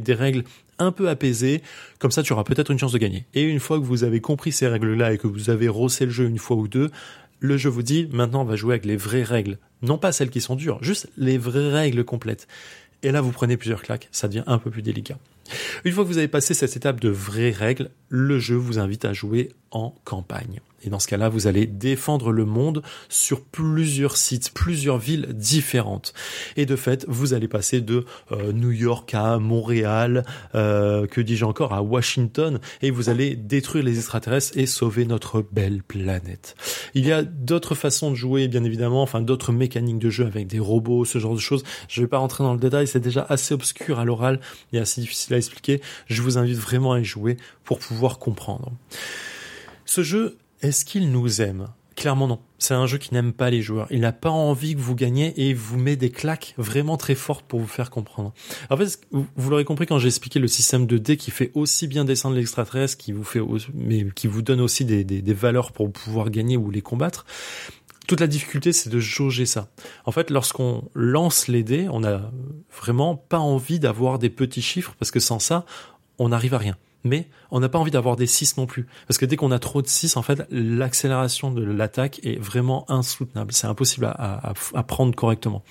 des, 0.00 0.14
règles 0.14 0.44
un 0.78 0.92
peu 0.92 1.08
apaisées, 1.08 1.62
comme 1.98 2.10
ça 2.10 2.22
tu 2.22 2.32
auras 2.32 2.44
peut-être 2.44 2.70
une 2.70 2.78
chance 2.78 2.92
de 2.92 2.98
gagner. 2.98 3.26
Et 3.34 3.42
une 3.42 3.60
fois 3.60 3.78
que 3.78 3.84
vous 3.84 4.04
avez 4.04 4.20
compris 4.20 4.52
ces 4.52 4.66
règles-là 4.66 5.12
et 5.12 5.18
que 5.18 5.26
vous 5.26 5.50
avez 5.50 5.68
rossé 5.68 6.06
le 6.06 6.10
jeu 6.10 6.26
une 6.26 6.38
fois 6.38 6.56
ou 6.56 6.66
deux, 6.66 6.90
le 7.40 7.56
jeu 7.56 7.68
vous 7.68 7.82
dit, 7.82 8.08
maintenant 8.12 8.42
on 8.42 8.44
va 8.44 8.56
jouer 8.56 8.74
avec 8.74 8.86
les 8.86 8.96
vraies 8.96 9.22
règles. 9.22 9.58
Non 9.82 9.98
pas 9.98 10.10
celles 10.10 10.30
qui 10.30 10.40
sont 10.40 10.56
dures, 10.56 10.82
juste 10.82 11.08
les 11.16 11.38
vraies 11.38 11.70
règles 11.70 12.04
complètes. 12.04 12.48
Et 13.02 13.12
là, 13.12 13.20
vous 13.20 13.32
prenez 13.32 13.56
plusieurs 13.56 13.82
claques, 13.82 14.08
ça 14.10 14.28
devient 14.28 14.44
un 14.46 14.58
peu 14.58 14.70
plus 14.70 14.82
délicat. 14.82 15.18
Une 15.84 15.92
fois 15.92 16.04
que 16.04 16.08
vous 16.08 16.18
avez 16.18 16.28
passé 16.28 16.52
cette 16.52 16.76
étape 16.76 17.00
de 17.00 17.08
vraies 17.08 17.50
règles, 17.50 17.90
le 18.08 18.38
jeu 18.38 18.56
vous 18.56 18.78
invite 18.78 19.04
à 19.04 19.12
jouer 19.12 19.50
en 19.70 19.94
campagne. 20.04 20.60
Et 20.84 20.90
dans 20.90 20.98
ce 20.98 21.08
cas-là, 21.08 21.28
vous 21.28 21.46
allez 21.46 21.66
défendre 21.66 22.30
le 22.30 22.44
monde 22.44 22.82
sur 23.08 23.44
plusieurs 23.44 24.16
sites, 24.16 24.52
plusieurs 24.54 24.98
villes 24.98 25.26
différentes. 25.32 26.14
Et 26.56 26.66
de 26.66 26.76
fait, 26.76 27.04
vous 27.08 27.34
allez 27.34 27.48
passer 27.48 27.80
de 27.80 28.04
euh, 28.30 28.52
New 28.52 28.70
York 28.70 29.12
à 29.14 29.38
Montréal, 29.38 30.24
euh, 30.54 31.06
que 31.06 31.20
dis-je 31.20 31.44
encore, 31.44 31.72
à 31.72 31.82
Washington, 31.82 32.60
et 32.80 32.90
vous 32.90 33.08
allez 33.08 33.34
détruire 33.34 33.84
les 33.84 33.96
extraterrestres 33.96 34.56
et 34.56 34.66
sauver 34.66 35.04
notre 35.04 35.44
belle 35.50 35.82
planète. 35.82 36.54
Il 36.94 37.04
y 37.04 37.12
a 37.12 37.22
d'autres 37.22 37.74
façons 37.74 38.10
de 38.10 38.16
jouer, 38.16 38.46
bien 38.46 38.62
évidemment, 38.62 39.02
enfin 39.02 39.20
d'autres 39.20 39.52
mécaniques 39.52 39.98
de 39.98 40.10
jeu 40.10 40.26
avec 40.26 40.46
des 40.46 40.60
robots, 40.60 41.04
ce 41.04 41.18
genre 41.18 41.34
de 41.34 41.40
choses. 41.40 41.64
Je 41.88 42.00
vais 42.00 42.08
pas 42.08 42.18
rentrer 42.18 42.44
dans 42.44 42.54
le 42.54 42.60
détail, 42.60 42.86
c'est 42.86 43.00
déjà 43.00 43.26
assez 43.28 43.52
obscur 43.52 43.98
à 43.98 44.04
l'oral 44.04 44.40
et 44.72 44.78
assez 44.78 45.00
difficile 45.00 45.34
à 45.34 45.38
expliquer. 45.38 45.80
Je 46.06 46.22
vous 46.22 46.38
invite 46.38 46.58
vraiment 46.58 46.92
à 46.92 47.00
y 47.00 47.04
jouer 47.04 47.36
pour 47.64 47.80
pouvoir 47.80 48.18
comprendre. 48.18 48.72
Ce 49.88 50.02
jeu, 50.02 50.36
est-ce 50.60 50.84
qu'il 50.84 51.10
nous 51.10 51.40
aime? 51.40 51.68
Clairement 51.96 52.28
non. 52.28 52.40
C'est 52.58 52.74
un 52.74 52.84
jeu 52.84 52.98
qui 52.98 53.14
n'aime 53.14 53.32
pas 53.32 53.48
les 53.48 53.62
joueurs. 53.62 53.86
Il 53.90 54.00
n'a 54.00 54.12
pas 54.12 54.28
envie 54.28 54.74
que 54.74 54.80
vous 54.80 54.94
gagnez 54.94 55.28
et 55.28 55.48
il 55.48 55.56
vous 55.56 55.78
met 55.78 55.96
des 55.96 56.10
claques 56.10 56.52
vraiment 56.58 56.98
très 56.98 57.14
fortes 57.14 57.46
pour 57.46 57.58
vous 57.58 57.66
faire 57.66 57.88
comprendre. 57.88 58.34
En 58.68 58.76
fait, 58.76 59.00
vous, 59.12 59.48
l'aurez 59.48 59.64
compris 59.64 59.86
quand 59.86 59.98
j'ai 59.98 60.08
expliqué 60.08 60.40
le 60.40 60.46
système 60.46 60.86
de 60.86 60.98
dés 60.98 61.16
qui 61.16 61.30
fait 61.30 61.52
aussi 61.54 61.86
bien 61.86 62.04
descendre 62.04 62.36
l'extraterrestre, 62.36 62.98
qui 62.98 63.12
vous 63.12 63.24
fait, 63.24 63.40
mais 63.72 64.04
qui 64.14 64.26
vous 64.26 64.42
donne 64.42 64.60
aussi 64.60 64.84
des, 64.84 65.04
des, 65.04 65.32
valeurs 65.32 65.72
pour 65.72 65.90
pouvoir 65.90 66.28
gagner 66.28 66.58
ou 66.58 66.70
les 66.70 66.82
combattre. 66.82 67.24
Toute 68.06 68.20
la 68.20 68.26
difficulté, 68.26 68.74
c'est 68.74 68.90
de 68.90 69.00
jauger 69.00 69.46
ça. 69.46 69.70
En 70.04 70.12
fait, 70.12 70.28
lorsqu'on 70.28 70.84
lance 70.92 71.48
les 71.48 71.62
dés, 71.62 71.88
on 71.90 72.04
a 72.04 72.30
vraiment 72.78 73.16
pas 73.16 73.38
envie 73.38 73.80
d'avoir 73.80 74.18
des 74.18 74.28
petits 74.28 74.60
chiffres 74.60 74.94
parce 74.98 75.10
que 75.10 75.18
sans 75.18 75.38
ça, 75.38 75.64
on 76.18 76.28
n'arrive 76.28 76.52
à 76.52 76.58
rien. 76.58 76.76
Mais 77.04 77.28
on 77.52 77.60
n'a 77.60 77.68
pas 77.68 77.78
envie 77.78 77.92
d'avoir 77.92 78.16
des 78.16 78.26
6 78.26 78.56
non 78.56 78.66
plus. 78.66 78.86
Parce 79.06 79.18
que 79.18 79.24
dès 79.24 79.36
qu'on 79.36 79.52
a 79.52 79.58
trop 79.60 79.82
de 79.82 79.86
6, 79.86 80.16
en 80.16 80.22
fait, 80.22 80.42
l'accélération 80.50 81.50
de 81.52 81.62
l'attaque 81.62 82.20
est 82.24 82.38
vraiment 82.40 82.84
insoutenable. 82.90 83.52
C'est 83.52 83.66
impossible 83.68 84.06
à, 84.06 84.50
à- 84.50 84.54
à 84.74 84.82
prendre 84.82 85.14
correctement. 85.14 85.62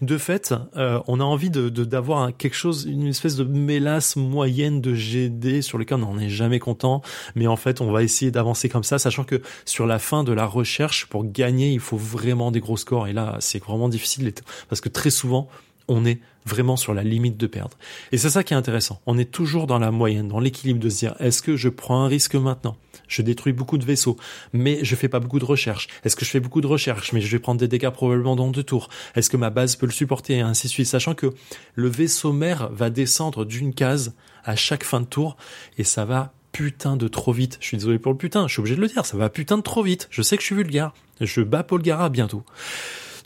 De 0.00 0.16
fait, 0.18 0.54
euh, 0.76 1.00
on 1.06 1.20
a 1.20 1.24
envie 1.24 1.50
de 1.50 1.68
d'avoir 1.68 2.34
quelque 2.36 2.56
chose, 2.56 2.86
une 2.90 3.06
espèce 3.08 3.36
de 3.36 3.44
mélasse 3.44 4.16
moyenne 4.16 4.80
de 4.80 4.94
GD 4.94 5.60
sur 5.62 5.76
lequel 5.78 5.98
on 5.98 6.14
n'en 6.14 6.18
est 6.18 6.30
jamais 6.30 6.58
content. 6.58 7.02
Mais 7.34 7.46
en 7.46 7.56
fait, 7.56 7.80
on 7.80 7.90
va 7.92 8.02
essayer 8.02 8.30
d'avancer 8.30 8.68
comme 8.68 8.84
ça, 8.84 8.98
sachant 8.98 9.24
que 9.24 9.42
sur 9.66 9.86
la 9.86 9.98
fin 9.98 10.24
de 10.24 10.32
la 10.32 10.46
recherche, 10.46 11.06
pour 11.06 11.24
gagner, 11.30 11.72
il 11.72 11.80
faut 11.80 11.96
vraiment 11.98 12.50
des 12.50 12.60
gros 12.60 12.76
scores. 12.76 13.06
Et 13.06 13.12
là, 13.12 13.36
c'est 13.40 13.62
vraiment 13.62 13.88
difficile 13.88 14.32
parce 14.68 14.80
que 14.80 14.88
très 14.88 15.10
souvent, 15.10 15.48
on 15.88 16.04
est 16.04 16.20
vraiment 16.46 16.76
sur 16.76 16.94
la 16.94 17.02
limite 17.02 17.36
de 17.36 17.46
perdre. 17.46 17.76
Et 18.12 18.18
c'est 18.18 18.30
ça 18.30 18.42
qui 18.42 18.54
est 18.54 18.56
intéressant. 18.56 19.00
On 19.06 19.18
est 19.18 19.30
toujours 19.30 19.66
dans 19.66 19.78
la 19.78 19.90
moyenne, 19.90 20.28
dans 20.28 20.40
l'équilibre 20.40 20.80
de 20.80 20.88
se 20.88 20.98
dire, 20.98 21.14
est-ce 21.20 21.42
que 21.42 21.56
je 21.56 21.68
prends 21.68 22.02
un 22.02 22.08
risque 22.08 22.34
maintenant? 22.34 22.76
Je 23.08 23.22
détruis 23.22 23.52
beaucoup 23.52 23.78
de 23.78 23.84
vaisseaux, 23.84 24.16
mais 24.52 24.78
je 24.82 24.94
fais 24.96 25.08
pas 25.08 25.20
beaucoup 25.20 25.38
de 25.38 25.44
recherche. 25.44 25.88
Est-ce 26.04 26.16
que 26.16 26.24
je 26.24 26.30
fais 26.30 26.40
beaucoup 26.40 26.60
de 26.60 26.66
recherche, 26.66 27.12
mais 27.12 27.20
je 27.20 27.30
vais 27.30 27.38
prendre 27.38 27.60
des 27.60 27.68
dégâts 27.68 27.90
probablement 27.90 28.36
dans 28.36 28.50
deux 28.50 28.62
tours? 28.62 28.88
Est-ce 29.16 29.28
que 29.28 29.36
ma 29.36 29.50
base 29.50 29.76
peut 29.76 29.86
le 29.86 29.92
supporter? 29.92 30.38
Et 30.38 30.40
ainsi 30.40 30.68
de 30.68 30.72
suite, 30.72 30.86
sachant 30.86 31.14
que 31.14 31.34
le 31.74 31.88
vaisseau 31.88 32.32
mère 32.32 32.70
va 32.72 32.90
descendre 32.90 33.44
d'une 33.44 33.74
case 33.74 34.14
à 34.44 34.56
chaque 34.56 34.84
fin 34.84 35.00
de 35.00 35.06
tour, 35.06 35.36
et 35.76 35.84
ça 35.84 36.04
va 36.04 36.32
putain 36.52 36.96
de 36.96 37.08
trop 37.08 37.32
vite. 37.32 37.58
Je 37.60 37.66
suis 37.66 37.76
désolé 37.76 37.98
pour 37.98 38.12
le 38.12 38.18
putain, 38.18 38.46
je 38.48 38.52
suis 38.52 38.60
obligé 38.60 38.76
de 38.76 38.80
le 38.80 38.88
dire, 38.88 39.04
ça 39.06 39.16
va 39.16 39.28
putain 39.28 39.56
de 39.56 39.62
trop 39.62 39.82
vite. 39.82 40.08
Je 40.10 40.22
sais 40.22 40.36
que 40.36 40.42
je 40.42 40.46
suis 40.46 40.56
vulgaire. 40.56 40.92
Je 41.20 41.42
bats 41.42 41.62
Paul 41.62 41.82
Gara 41.82 42.08
bientôt. 42.08 42.44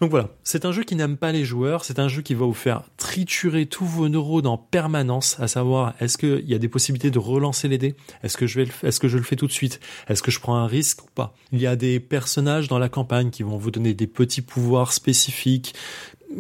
Donc 0.00 0.10
voilà, 0.10 0.30
c'est 0.42 0.64
un 0.64 0.72
jeu 0.72 0.82
qui 0.82 0.96
n'aime 0.96 1.16
pas 1.16 1.32
les 1.32 1.44
joueurs, 1.44 1.84
c'est 1.84 1.98
un 1.98 2.08
jeu 2.08 2.22
qui 2.22 2.34
va 2.34 2.46
vous 2.46 2.52
faire 2.54 2.82
triturer 2.96 3.66
tous 3.66 3.84
vos 3.84 4.08
neurones 4.08 4.46
en 4.46 4.58
permanence, 4.58 5.38
à 5.40 5.48
savoir 5.48 5.94
est-ce 6.00 6.18
qu'il 6.18 6.48
y 6.48 6.54
a 6.54 6.58
des 6.58 6.68
possibilités 6.68 7.10
de 7.10 7.18
relancer 7.18 7.68
les 7.68 7.78
dés? 7.78 7.94
Est-ce 8.22 8.36
que 8.36 8.46
je 8.46 8.60
est-ce 8.60 9.00
que 9.00 9.08
je 9.08 9.16
le 9.16 9.22
fais 9.22 9.36
tout 9.36 9.46
de 9.46 9.52
suite? 9.52 9.80
Est-ce 10.08 10.22
que 10.22 10.30
je 10.30 10.40
prends 10.40 10.56
un 10.56 10.66
risque 10.66 11.02
ou 11.02 11.08
pas? 11.14 11.34
Il 11.52 11.60
y 11.60 11.66
a 11.66 11.76
des 11.76 12.00
personnages 12.00 12.68
dans 12.68 12.78
la 12.78 12.88
campagne 12.88 13.30
qui 13.30 13.42
vont 13.42 13.56
vous 13.56 13.70
donner 13.70 13.94
des 13.94 14.06
petits 14.06 14.42
pouvoirs 14.42 14.92
spécifiques 14.92 15.74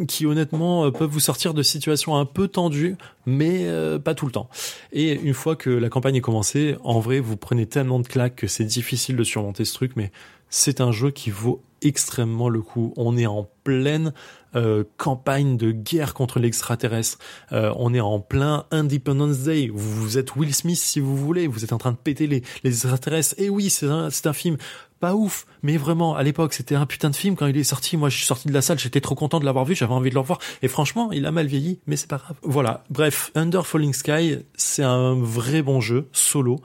qui 0.08 0.26
honnêtement 0.26 0.86
euh, 0.86 0.90
peuvent 0.90 1.10
vous 1.10 1.20
sortir 1.20 1.54
de 1.54 1.62
situations 1.62 2.16
un 2.16 2.24
peu 2.24 2.48
tendues, 2.48 2.96
mais 3.26 3.66
euh, 3.66 3.98
pas 3.98 4.14
tout 4.14 4.26
le 4.26 4.32
temps. 4.32 4.48
Et 4.92 5.12
une 5.12 5.34
fois 5.34 5.56
que 5.56 5.70
la 5.70 5.88
campagne 5.88 6.16
est 6.16 6.20
commencée, 6.20 6.76
en 6.84 7.00
vrai, 7.00 7.20
vous 7.20 7.36
prenez 7.36 7.66
tellement 7.66 8.00
de 8.00 8.06
claques 8.06 8.36
que 8.36 8.46
c'est 8.46 8.64
difficile 8.64 9.16
de 9.16 9.24
surmonter 9.24 9.64
ce 9.64 9.74
truc, 9.74 9.92
mais 9.96 10.10
c'est 10.50 10.80
un 10.80 10.92
jeu 10.92 11.10
qui 11.10 11.30
vaut 11.30 11.62
extrêmement 11.82 12.48
le 12.48 12.62
coup. 12.62 12.92
On 12.96 13.16
est 13.16 13.26
en 13.26 13.48
pleine 13.64 14.12
euh, 14.56 14.84
campagne 14.96 15.56
de 15.56 15.72
guerre 15.72 16.14
contre 16.14 16.38
l'extraterrestre. 16.38 17.18
Euh, 17.52 17.72
on 17.76 17.92
est 17.92 18.00
en 18.00 18.20
plein 18.20 18.64
Independence 18.70 19.40
Day. 19.40 19.70
Vous, 19.72 20.16
êtes 20.16 20.36
Will 20.36 20.54
Smith 20.54 20.78
si 20.78 21.00
vous 21.00 21.16
voulez. 21.16 21.46
Vous 21.46 21.64
êtes 21.64 21.72
en 21.72 21.78
train 21.78 21.92
de 21.92 21.96
péter 21.96 22.26
les, 22.26 22.42
les 22.62 22.70
extraterrestres. 22.70 23.34
Et 23.38 23.50
oui, 23.50 23.68
c'est 23.68 23.86
un, 23.86 24.10
c'est 24.10 24.26
un 24.26 24.32
film 24.32 24.56
pas 25.04 25.14
ouf, 25.14 25.44
mais 25.62 25.76
vraiment 25.76 26.16
à 26.16 26.22
l'époque 26.22 26.54
c'était 26.54 26.76
un 26.76 26.86
putain 26.86 27.10
de 27.10 27.16
film 27.16 27.36
quand 27.36 27.46
il 27.46 27.56
est 27.58 27.62
sorti. 27.62 27.98
Moi, 27.98 28.08
je 28.08 28.16
suis 28.16 28.24
sorti 28.24 28.48
de 28.48 28.54
la 28.54 28.62
salle, 28.62 28.78
j'étais 28.78 29.02
trop 29.02 29.14
content 29.14 29.38
de 29.38 29.44
l'avoir 29.44 29.66
vu, 29.66 29.74
j'avais 29.74 29.92
envie 29.92 30.08
de 30.08 30.14
le 30.14 30.20
revoir. 30.20 30.38
Et 30.62 30.68
franchement, 30.68 31.12
il 31.12 31.26
a 31.26 31.30
mal 31.30 31.46
vieilli, 31.46 31.78
mais 31.86 31.96
c'est 31.96 32.08
pas 32.08 32.16
grave. 32.16 32.36
Voilà. 32.42 32.84
Bref, 32.88 33.30
Under 33.34 33.66
Falling 33.66 33.92
Sky, 33.92 34.38
c'est 34.56 34.82
un 34.82 35.14
vrai 35.14 35.60
bon 35.60 35.82
jeu 35.82 36.08
solo 36.12 36.58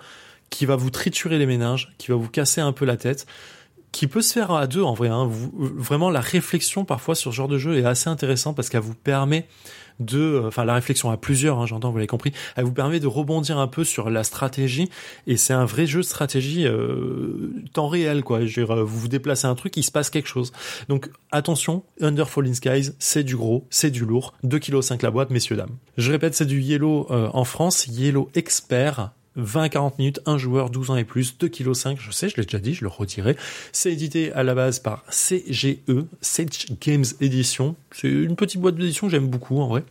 qui 0.50 0.66
va 0.66 0.78
vous 0.78 0.90
triturer 0.90 1.38
les 1.38 1.46
méninges, 1.46 1.92
qui 1.98 2.12
va 2.12 2.16
vous 2.16 2.30
casser 2.30 2.62
un 2.62 2.72
peu 2.72 2.86
la 2.86 2.96
tête 2.96 3.26
qui 3.92 4.08
peut 4.08 4.22
se 4.22 4.32
faire 4.34 4.52
à 4.52 4.68
deux 4.68 4.84
en 4.84 4.94
vrai. 4.94 5.10
Hein. 5.10 5.26
Vous- 5.26 5.52
vraiment, 5.76 6.10
la 6.10 6.22
réflexion 6.22 6.86
parfois 6.86 7.16
sur 7.16 7.32
ce 7.32 7.36
genre 7.36 7.48
de 7.50 7.58
jeu 7.58 7.78
est 7.78 7.84
assez 7.86 8.08
intéressante 8.10 8.56
parce 8.56 8.70
qu'elle 8.70 8.82
vous 8.82 8.94
permet 8.96 9.48
de, 10.00 10.20
euh, 10.20 10.48
enfin 10.48 10.66
la 10.66 10.74
réflexion 10.74 11.12
à 11.12 11.18
plusieurs, 11.18 11.60
hein, 11.60 11.66
j'entends, 11.66 11.92
vous 11.92 11.98
l'avez 11.98 12.08
compris, 12.08 12.32
elle 12.56 12.66
vous 12.66 12.74
permet 12.74 13.00
de 13.00 13.08
rebondir 13.08 13.58
un 13.58 13.68
peu 13.68 13.84
sur 13.84 14.10
la 14.10 14.24
stratégie 14.24 14.90
et 15.28 15.38
c'est 15.38 15.54
un 15.54 15.66
vrai 15.66 15.86
jeu 15.86 16.00
de 16.00 16.06
stratégie 16.06 16.66
euh, 16.66 17.54
temps 17.74 17.88
réel 17.88 18.24
quoi. 18.24 18.46
Je 18.46 18.62
veux 18.62 18.66
dire, 18.66 18.76
euh, 18.76 18.84
vous 18.84 19.00
vous 19.00 19.08
déplacez 19.08 19.48
un 19.48 19.56
truc, 19.56 19.76
il 19.78 19.84
se 19.84 19.92
passe 19.92 20.10
quelque 20.10 20.28
chose. 20.28 20.52
Donc 20.88 21.10
attention, 21.32 21.84
Under 22.02 22.30
Falling 22.30 22.54
Skies, 22.54 22.92
c'est 23.00 23.24
du 23.24 23.36
gros, 23.36 23.66
c'est 23.70 23.92
du 23.92 24.06
lourd, 24.06 24.34
2,5 24.46 24.98
kg 24.98 25.04
la 25.04 25.12
boîte, 25.12 25.30
messieurs 25.30 25.56
dames. 25.56 25.76
Je 25.98 26.12
répète, 26.12 26.36
c'est 26.36 26.46
du 26.46 26.62
Yellow 26.62 27.08
euh, 27.12 27.30
en 27.34 27.44
France, 27.44 27.88
Yellow 27.88 28.30
Expert. 28.36 29.12
20 29.40 29.64
à 29.64 29.70
40 29.70 30.00
minutes, 30.00 30.20
un 30.26 30.38
joueur, 30.38 30.70
12 30.70 30.92
ans 30.92 30.96
et 30.96 31.04
plus, 31.04 31.36
2,5 31.40 31.50
kg, 31.50 32.00
je 32.00 32.12
sais, 32.12 32.30
je 32.30 32.38
l'ai 32.38 32.44
déjà 32.44 32.60
dit, 32.60 32.74
je 32.74 32.84
le 32.84 32.90
redirai. 32.90 33.36
C'est 33.72 33.92
édité 33.92 34.32
à 34.34 34.44
la 34.44 34.56
base 34.56 34.80
par 34.80 35.04
CGE, 35.10 35.78
Sage 36.22 36.68
Games 36.82 37.06
Edition. 37.22 37.76
C'est 37.92 38.10
une 38.10 38.36
petite 38.36 38.62
boîte 38.62 38.76
d'édition 38.76 39.10
j'aime 39.10 39.28
beaucoup 39.28 39.60
en 39.60 39.68
vrai. 39.68 39.84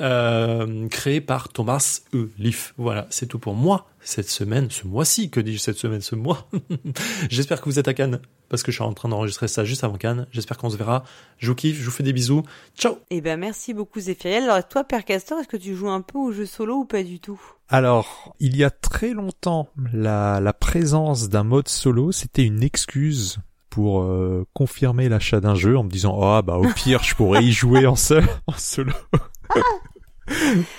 Euh, 0.00 0.88
par 1.26 1.48
Thomas 1.48 2.00
E. 2.14 2.30
Leaf. 2.38 2.74
Voilà, 2.76 3.06
c'est 3.10 3.26
tout 3.26 3.38
pour 3.38 3.54
moi 3.54 3.86
cette 4.00 4.28
semaine, 4.28 4.70
ce 4.70 4.86
mois-ci, 4.86 5.30
que 5.30 5.40
dis-je 5.40 5.58
cette 5.58 5.78
semaine, 5.78 6.00
ce 6.00 6.14
mois. 6.14 6.48
J'espère 7.28 7.60
que 7.60 7.68
vous 7.68 7.78
êtes 7.78 7.88
à 7.88 7.94
Cannes, 7.94 8.20
parce 8.48 8.62
que 8.62 8.70
je 8.70 8.76
suis 8.76 8.84
en 8.84 8.92
train 8.92 9.08
d'enregistrer 9.08 9.48
ça 9.48 9.64
juste 9.64 9.84
avant 9.84 9.96
Cannes. 9.96 10.26
J'espère 10.30 10.58
qu'on 10.58 10.70
se 10.70 10.76
verra. 10.76 11.04
Je 11.38 11.48
vous 11.48 11.54
kiffe, 11.54 11.78
je 11.78 11.84
vous 11.84 11.90
fais 11.90 12.02
des 12.02 12.12
bisous. 12.12 12.42
Ciao 12.78 12.98
Eh 13.10 13.20
ben 13.20 13.38
merci 13.38 13.74
beaucoup 13.74 14.00
Zéphiriel. 14.00 14.44
Alors 14.44 14.66
toi, 14.66 14.84
Père 14.84 15.04
Castor, 15.04 15.40
est-ce 15.40 15.48
que 15.48 15.56
tu 15.56 15.74
joues 15.74 15.90
un 15.90 16.02
peu 16.02 16.18
au 16.18 16.32
jeu 16.32 16.46
solo 16.46 16.76
ou 16.76 16.84
pas 16.84 17.02
du 17.02 17.18
tout? 17.18 17.40
Alors, 17.68 18.34
il 18.38 18.56
y 18.56 18.62
a 18.64 18.70
très 18.70 19.12
longtemps, 19.12 19.68
la, 19.92 20.40
la 20.40 20.52
présence 20.52 21.28
d'un 21.28 21.42
mode 21.44 21.68
solo, 21.68 22.12
c'était 22.12 22.44
une 22.44 22.62
excuse 22.62 23.38
pour 23.70 24.02
euh, 24.02 24.46
confirmer 24.54 25.08
l'achat 25.08 25.40
d'un 25.40 25.54
jeu 25.54 25.76
en 25.76 25.82
me 25.84 25.90
disant 25.90 26.18
ah 26.22 26.40
bah 26.42 26.56
au 26.56 26.66
pire 26.74 27.02
je 27.02 27.14
pourrais 27.14 27.44
y 27.44 27.52
jouer 27.52 27.86
en 27.86 27.96
seul 27.96 28.24
en 28.46 28.52
solo. 28.56 28.92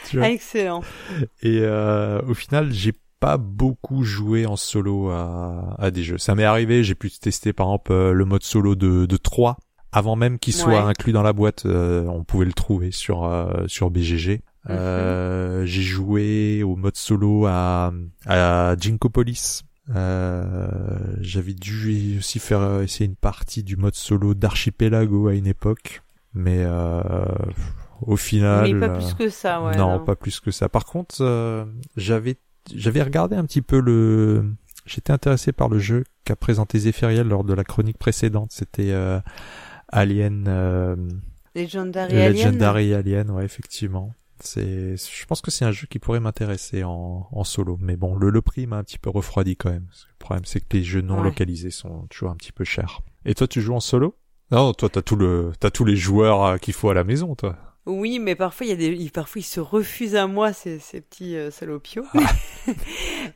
Tu 0.10 0.18
vois. 0.18 0.26
Ah, 0.26 0.32
Excellent. 0.32 0.82
Et 1.42 1.60
euh, 1.62 2.22
au 2.28 2.34
final, 2.34 2.72
j'ai 2.72 2.94
pas 3.20 3.38
beaucoup 3.38 4.04
joué 4.04 4.46
en 4.46 4.56
solo 4.56 5.10
à, 5.10 5.76
à 5.80 5.92
des 5.92 6.04
jeux. 6.04 6.18
Ça 6.18 6.36
m'est 6.36 6.44
arrivé, 6.44 6.84
j'ai 6.84 6.96
pu 6.96 7.10
tester 7.12 7.54
par 7.54 7.68
exemple 7.68 7.92
euh, 7.92 8.14
le 8.14 8.26
mode 8.26 8.44
solo 8.44 8.76
de, 8.76 9.06
de 9.06 9.18
3 9.18 9.58
avant 9.92 10.16
même 10.16 10.38
qu'il 10.38 10.54
soit 10.54 10.68
Ouais. 10.74 10.76
inclus 10.78 11.14
dans 11.14 11.24
la 11.24 11.34
boîte, 11.34 11.66
euh, 11.66 12.06
on 12.08 12.24
pouvait 12.24 12.46
le 12.46 12.54
trouver 12.54 12.92
sur 12.92 13.24
euh, 13.26 13.64
sur 13.68 13.90
BGG. 13.90 14.42
Euh, 14.70 15.66
j'ai 15.66 15.82
joué 15.82 16.64
au 16.64 16.76
mode 16.76 16.98
solo 16.98 17.46
à 17.46 17.94
à 18.26 18.76
Jinkopolis. 18.80 19.64
Euh, 19.96 20.68
j'avais 21.22 21.54
dû 21.54 22.18
aussi 22.20 22.40
faire 22.40 22.60
euh, 22.60 22.84
essayer 22.84 23.06
une 23.06 23.16
partie 23.16 23.64
du 23.64 23.78
mode 23.78 23.96
solo 23.96 24.34
d'Archipelago 24.34 25.30
à 25.30 25.34
une 25.34 25.48
époque, 25.48 26.02
mais 26.34 26.64
euh, 26.66 27.26
au 28.02 28.18
final 28.18 28.74
Mais 28.74 28.88
pas 28.88 28.90
plus 28.90 29.14
que 29.14 29.30
ça, 29.30 29.62
ouais. 29.62 29.78
non, 29.78 30.04
pas 30.04 30.16
plus 30.16 30.40
que 30.40 30.52
ça. 30.52 30.68
Par 30.68 30.86
contre, 30.86 31.18
euh, 31.22 31.66
j'avais 31.96 32.36
j'avais 32.76 33.02
regardé 33.02 33.36
un 33.36 33.46
petit 33.46 33.62
peu 33.62 33.80
le. 33.80 34.54
J'étais 34.86 35.12
intéressé 35.12 35.52
par 35.52 35.70
le 35.70 35.80
jeu 35.80 36.04
qu'a 36.24 36.36
présenté 36.36 36.80
Zéphiriel 36.80 37.28
lors 37.28 37.44
de 37.44 37.54
la 37.54 37.64
chronique 37.64 37.98
précédente. 37.98 38.52
C'était 38.52 38.92
euh, 38.92 39.20
Alien. 39.90 40.46
Euh, 40.48 40.96
Legendary 41.56 42.14
Alien. 42.14 42.34
Legendary 42.34 42.94
Alien, 42.94 43.32
ouais, 43.32 43.44
effectivement. 43.46 44.14
C'est, 44.42 44.96
je 44.98 45.26
pense 45.26 45.42
que 45.42 45.52
c'est 45.52 45.66
un 45.66 45.72
jeu 45.72 45.88
qui 45.90 46.00
pourrait 46.00 46.20
m'intéresser 46.20 46.84
en, 46.84 47.28
en 47.32 47.44
solo. 47.44 47.78
Mais 47.82 47.96
bon, 47.96 48.16
le, 48.16 48.30
le 48.30 48.42
prix 48.42 48.68
m'a 48.68 48.78
un 48.78 48.84
petit 48.84 48.98
peu 49.00 49.10
refroidi 49.10 49.56
quand 49.56 49.70
même. 49.72 49.88
Le 50.10 50.16
problème, 50.20 50.46
c'est 50.46 50.60
que 50.60 50.78
les 50.78 50.84
jeux 50.84 51.02
non 51.02 51.18
Ouais. 51.18 51.24
localisés 51.24 51.72
sont 51.72 52.08
toujours 52.10 52.30
un 52.32 52.36
petit 52.36 52.52
peu 52.52 52.64
chers. 52.64 53.02
Et 53.26 53.34
toi, 53.34 53.48
tu 53.48 53.62
joues 53.62 53.76
en 53.76 53.80
solo? 53.80 54.16
Non, 54.52 54.74
toi, 54.74 54.90
t'as 54.90 55.02
tout 55.02 55.16
le, 55.18 55.52
t'as 55.60 55.70
tous 55.72 55.84
les 55.86 55.96
joueurs 55.98 56.44
euh, 56.44 56.58
qu'il 56.58 56.74
faut 56.74 56.90
à 56.90 56.94
la 56.94 57.04
maison, 57.04 57.36
toi. 57.36 57.58
Oui, 57.88 58.20
mais 58.20 58.36
parfois 58.36 58.66
il 58.68 58.70
y 58.70 58.74
a 58.74 58.76
des, 58.76 59.10
parfois 59.10 59.40
ils 59.40 59.44
se 59.44 59.60
refusent 59.60 60.16
à 60.16 60.28
moi 60.28 60.54
ces, 60.54 60.78
ces 60.80 61.02
petits 61.02 61.36
euh, 61.38 61.50
salopios. 61.52 62.04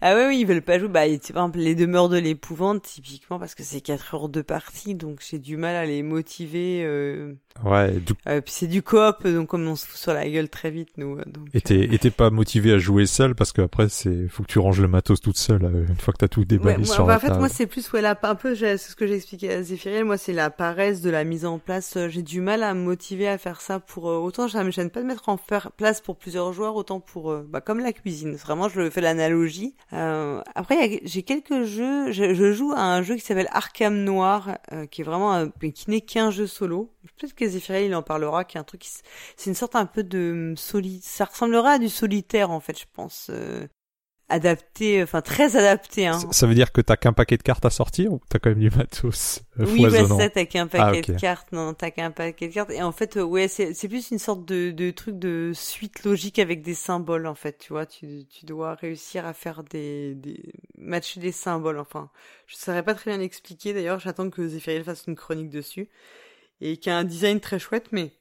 ah 0.01 0.15
ouais, 0.15 0.27
oui, 0.27 0.39
ils 0.41 0.45
veulent 0.45 0.61
pas 0.61 0.77
jouer. 0.77 0.87
Bah, 0.87 1.01
par 1.01 1.03
exemple, 1.03 1.59
les 1.59 1.75
demeures 1.75 2.09
de 2.09 2.17
l'épouvante, 2.17 2.83
typiquement 2.83 3.39
parce 3.39 3.55
que 3.55 3.63
c'est 3.63 3.81
4 3.81 4.13
heures 4.15 4.29
de 4.29 4.41
partie, 4.41 4.95
donc 4.95 5.21
j'ai 5.27 5.39
du 5.39 5.57
mal 5.57 5.75
à 5.75 5.85
les 5.85 6.03
motiver. 6.03 6.83
Euh... 6.85 7.33
Ouais, 7.63 7.91
du 7.99 8.13
Euh, 8.27 8.41
puis 8.41 8.53
c'est 8.53 8.67
du 8.67 8.81
coop, 8.83 9.25
donc 9.27 9.47
comme 9.49 9.67
on 9.67 9.75
se 9.75 9.85
fout 9.85 9.97
sur 9.97 10.13
la 10.13 10.29
gueule 10.29 10.49
très 10.49 10.71
vite, 10.71 10.89
nous. 10.97 11.17
euh, 11.17 11.23
Donc, 11.25 11.47
Et 11.53 11.61
t'es, 11.61 11.79
et 11.93 11.97
t'es 11.99 12.11
pas 12.11 12.29
motivé 12.29 12.71
à 12.73 12.77
jouer 12.77 13.05
seul 13.05 13.35
parce 13.35 13.51
que 13.51 13.61
après 13.61 13.89
c'est, 13.89 14.27
faut 14.29 14.43
que 14.43 14.47
tu 14.51 14.59
ranges 14.59 14.81
le 14.81 14.87
matos 14.87 15.19
toute 15.21 15.37
seule 15.37 15.65
euh, 15.65 15.85
une 15.87 15.97
fois 15.97 16.13
que 16.13 16.19
t'as 16.19 16.27
tout 16.27 16.45
Ouais, 16.45 16.45
déballé 16.45 16.85
moi, 16.85 16.85
sur 16.85 17.05
bah, 17.05 17.13
la 17.13 17.17
en 17.17 17.19
fait, 17.19 17.27
table. 17.27 17.39
moi, 17.39 17.49
c'est 17.49 17.65
plus 17.67 17.91
ouais, 17.93 18.01
la, 18.01 18.17
un 18.23 18.35
peu 18.35 18.55
c'est 18.55 18.77
ce 18.77 18.95
que 18.95 19.07
j'ai 19.07 19.15
expliqué 19.15 19.51
à 19.51 19.63
Zéphiriel. 19.63 20.05
Moi, 20.05 20.17
c'est 20.17 20.33
la 20.33 20.49
paresse 20.49 21.01
de 21.01 21.09
la 21.09 21.23
mise 21.23 21.45
en 21.45 21.59
place. 21.59 21.97
Euh, 21.97 22.09
J'ai 22.09 22.21
du 22.23 22.41
mal 22.41 22.63
à 22.63 22.73
me 22.73 22.81
motiver 22.83 23.27
à 23.27 23.37
faire 23.37 23.61
ça 23.61 23.79
pour 23.79 24.09
euh, 24.09 24.17
autant. 24.45 24.51
Ça 24.51 24.63
me 24.63 24.72
gêne 24.72 24.89
pas 24.89 25.01
de 25.01 25.05
mettre 25.05 25.30
en 25.30 25.38
place 25.38 26.01
pour 26.01 26.18
plusieurs 26.18 26.53
joueurs, 26.53 26.76
autant 26.76 26.99
pour 26.99 27.31
euh, 27.31 27.45
bah, 27.47 27.61
comme 27.61 27.80
la 27.80 27.93
cuisine. 27.93 28.35
Vraiment, 28.35 28.69
je 28.69 28.89
fais 28.89 29.01
l'analogie. 29.01 29.76
Euh, 29.93 30.41
après, 30.55 31.01
j'ai 31.03 31.23
quelques 31.23 31.63
jeux. 31.63 32.11
Je, 32.11 32.53
joue 32.53 32.72
à 32.73 32.81
un 32.81 33.01
jeu 33.03 33.15
qui 33.15 33.22
s'appelle 33.22 33.49
Arkham 33.51 34.03
Noir, 34.03 34.57
euh, 34.72 34.85
qui 34.85 35.01
est 35.01 35.03
vraiment 35.05 35.31
un- 35.34 35.49
qui 35.49 35.89
n'est 35.89 36.01
qu'un 36.01 36.31
jeu 36.31 36.47
solo. 36.47 36.91
Peut-être 37.18 37.34
que 37.34 37.47
Zéphiriel 37.47 37.85
il 37.85 37.95
en 37.95 38.03
parlera, 38.03 38.43
qui 38.43 38.57
est 38.57 38.59
un 38.59 38.63
truc. 38.63 38.85
C'est 39.35 39.49
une 39.49 39.55
sorte 39.55 39.76
un 39.76 39.85
peu 39.85 40.03
de 40.03 40.53
soli. 40.57 40.99
Ça 41.03 41.26
ressemblera 41.26 41.72
à 41.72 41.80
du 41.80 41.89
solitaire 41.89 42.51
en 42.51 42.59
fait, 42.59 42.77
je 42.80 42.85
pense. 42.93 43.30
Adapté, 44.31 45.03
enfin 45.03 45.21
très 45.21 45.55
adapté. 45.55 46.07
Hein. 46.07 46.19
Ça- 46.19 46.27
Ça 46.31 46.47
veut 46.47 46.55
dire 46.55 46.71
que 46.71 46.81
t'as 46.81 46.97
qu'un 46.97 47.13
paquet 47.13 47.37
de 47.37 47.43
cartes 47.43 47.65
à 47.65 47.69
sortir 47.69 48.11
ou 48.13 48.19
t'as 48.29 48.39
quand 48.39 48.49
même 48.49 48.59
du 48.59 48.69
matos 48.71 49.41
euh, 49.59 49.65
Oui, 49.67 49.83
bah, 49.83 50.05
ça, 50.07 50.29
t'as 50.29 50.45
qu'un 50.45 50.67
paquet 50.67 51.01
Ah, 51.07 51.13
de 51.13 51.19
cartes. 51.19 51.51
Non, 51.51 51.73
t'as 51.73 51.91
qu'un 51.91 52.11
paquet 52.11 52.47
de 52.47 52.53
cartes. 52.53 52.71
Et 52.71 52.81
en 52.81 52.91
fait, 52.91 53.17
euh, 53.17 53.23
ouais, 53.23 53.47
c'est, 53.47 53.73
plus 53.87 54.11
une 54.11 54.19
sorte 54.19 54.45
de, 54.45 54.71
de 54.71 54.91
truc 54.91 55.19
de 55.19 55.51
suite 55.53 56.03
logique 56.03 56.39
avec 56.39 56.61
des 56.61 56.73
symboles, 56.73 57.27
en 57.27 57.35
fait. 57.35 57.57
Tu 57.59 57.73
vois, 57.73 57.85
tu, 57.85 58.25
tu 58.29 58.45
dois 58.45 58.75
réussir 58.75 59.25
à 59.25 59.33
faire 59.33 59.63
des, 59.63 60.15
des, 60.15 60.41
matcher 60.77 61.19
des 61.19 61.31
symboles. 61.31 61.79
Enfin, 61.79 62.09
je 62.47 62.55
saurais 62.55 62.83
pas 62.83 62.93
très 62.95 63.11
bien 63.11 63.19
l'expliquer. 63.19 63.73
D'ailleurs, 63.73 63.99
j'attends 63.99 64.29
que 64.29 64.47
Zéphiriel 64.47 64.83
fasse 64.83 65.03
une 65.07 65.15
chronique 65.15 65.49
dessus. 65.49 65.89
Et 66.63 66.77
qui 66.77 66.89
a 66.89 66.97
un 66.97 67.03
design 67.03 67.39
très 67.39 67.57
chouette, 67.57 67.87
mais 67.91 68.11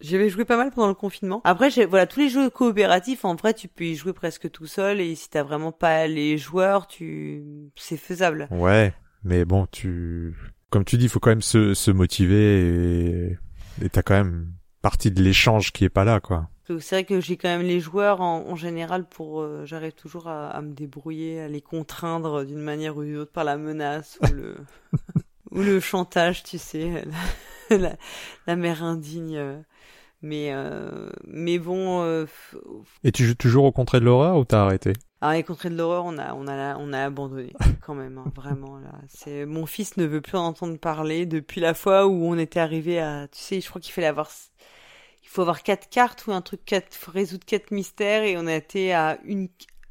j'avais 0.00 0.28
joué 0.28 0.44
pas 0.44 0.56
mal 0.56 0.70
pendant 0.70 0.88
le 0.88 0.94
confinement. 0.94 1.40
Après, 1.44 1.70
voilà, 1.86 2.06
tous 2.06 2.20
les 2.20 2.28
jeux 2.28 2.50
coopératifs, 2.50 3.24
en 3.24 3.34
vrai, 3.34 3.54
tu 3.54 3.68
peux 3.68 3.84
y 3.84 3.94
jouer 3.94 4.12
presque 4.12 4.50
tout 4.50 4.66
seul. 4.66 5.00
Et 5.00 5.14
si 5.14 5.30
t'as 5.30 5.42
vraiment 5.42 5.72
pas 5.72 6.06
les 6.06 6.38
joueurs, 6.38 6.86
tu, 6.86 7.70
c'est 7.76 7.96
faisable. 7.96 8.48
Ouais, 8.50 8.94
mais 9.24 9.44
bon, 9.44 9.66
tu, 9.70 10.34
comme 10.70 10.84
tu 10.84 10.96
dis, 10.98 11.06
il 11.06 11.08
faut 11.08 11.20
quand 11.20 11.30
même 11.30 11.42
se, 11.42 11.74
se 11.74 11.90
motiver 11.90 12.60
et, 12.60 13.38
et 13.82 13.88
t'as 13.88 14.02
quand 14.02 14.14
même 14.14 14.52
partie 14.82 15.10
de 15.10 15.22
l'échange 15.22 15.72
qui 15.72 15.84
est 15.84 15.90
pas 15.90 16.04
là, 16.04 16.20
quoi. 16.20 16.48
C'est 16.80 16.96
vrai 16.96 17.04
que 17.04 17.18
j'ai 17.18 17.38
quand 17.38 17.48
même 17.48 17.66
les 17.66 17.80
joueurs 17.80 18.20
en, 18.20 18.46
en 18.46 18.54
général 18.54 19.08
pour 19.08 19.40
euh, 19.40 19.64
j'arrive 19.64 19.92
toujours 19.94 20.28
à, 20.28 20.50
à 20.50 20.60
me 20.60 20.74
débrouiller, 20.74 21.40
à 21.40 21.48
les 21.48 21.62
contraindre 21.62 22.44
d'une 22.44 22.60
manière 22.60 22.98
ou 22.98 23.04
d'une 23.04 23.16
autre 23.16 23.32
par 23.32 23.44
la 23.44 23.56
menace 23.56 24.18
ou 24.22 24.34
le 24.34 24.56
ou 25.50 25.62
le 25.62 25.80
chantage, 25.80 26.42
tu 26.42 26.58
sais, 26.58 27.06
la, 27.70 27.78
la, 27.78 27.96
la 28.46 28.56
mère 28.56 28.82
indigne. 28.84 29.64
Mais 30.20 30.52
euh, 30.52 31.10
mais 31.26 31.58
bon, 31.58 32.02
euh, 32.02 32.26
Et 33.04 33.12
tu 33.12 33.24
joues 33.24 33.34
toujours 33.34 33.64
au 33.64 33.72
contraire 33.72 34.00
de 34.00 34.06
l'horreur 34.06 34.36
ou 34.36 34.44
t'as 34.44 34.62
arrêté? 34.64 34.92
Alors 35.20 35.34
les 35.34 35.42
contrées 35.44 35.70
de 35.70 35.76
l'horreur, 35.76 36.04
on 36.04 36.18
a 36.18 36.34
on 36.34 36.46
a 36.48 36.76
on 36.76 36.92
a 36.92 37.04
abandonné 37.04 37.52
quand 37.82 37.94
même, 37.94 38.18
hein, 38.18 38.32
vraiment 38.34 38.78
là. 38.78 38.92
C'est 39.08 39.46
mon 39.46 39.66
fils 39.66 39.96
ne 39.96 40.04
veut 40.04 40.20
plus 40.20 40.36
en 40.36 40.46
entendre 40.46 40.78
parler 40.78 41.26
depuis 41.26 41.60
la 41.60 41.74
fois 41.74 42.06
où 42.06 42.24
on 42.24 42.36
était 42.36 42.60
arrivé 42.60 43.00
à, 43.00 43.28
tu 43.28 43.38
sais, 43.38 43.60
je 43.60 43.68
crois 43.68 43.80
qu'il 43.80 43.92
fallait 43.92 44.08
avoir 44.08 44.30
il 45.22 45.28
faut 45.28 45.42
avoir 45.42 45.62
quatre 45.62 45.88
cartes 45.88 46.26
ou 46.26 46.32
un 46.32 46.40
truc 46.40 46.64
quatre, 46.64 47.10
résoudre 47.10 47.44
quatre 47.44 47.70
mystères 47.70 48.24
et 48.24 48.36
on 48.38 48.46
a 48.46 48.54
été 48.54 48.94
à 48.94 49.18
une 49.24 49.48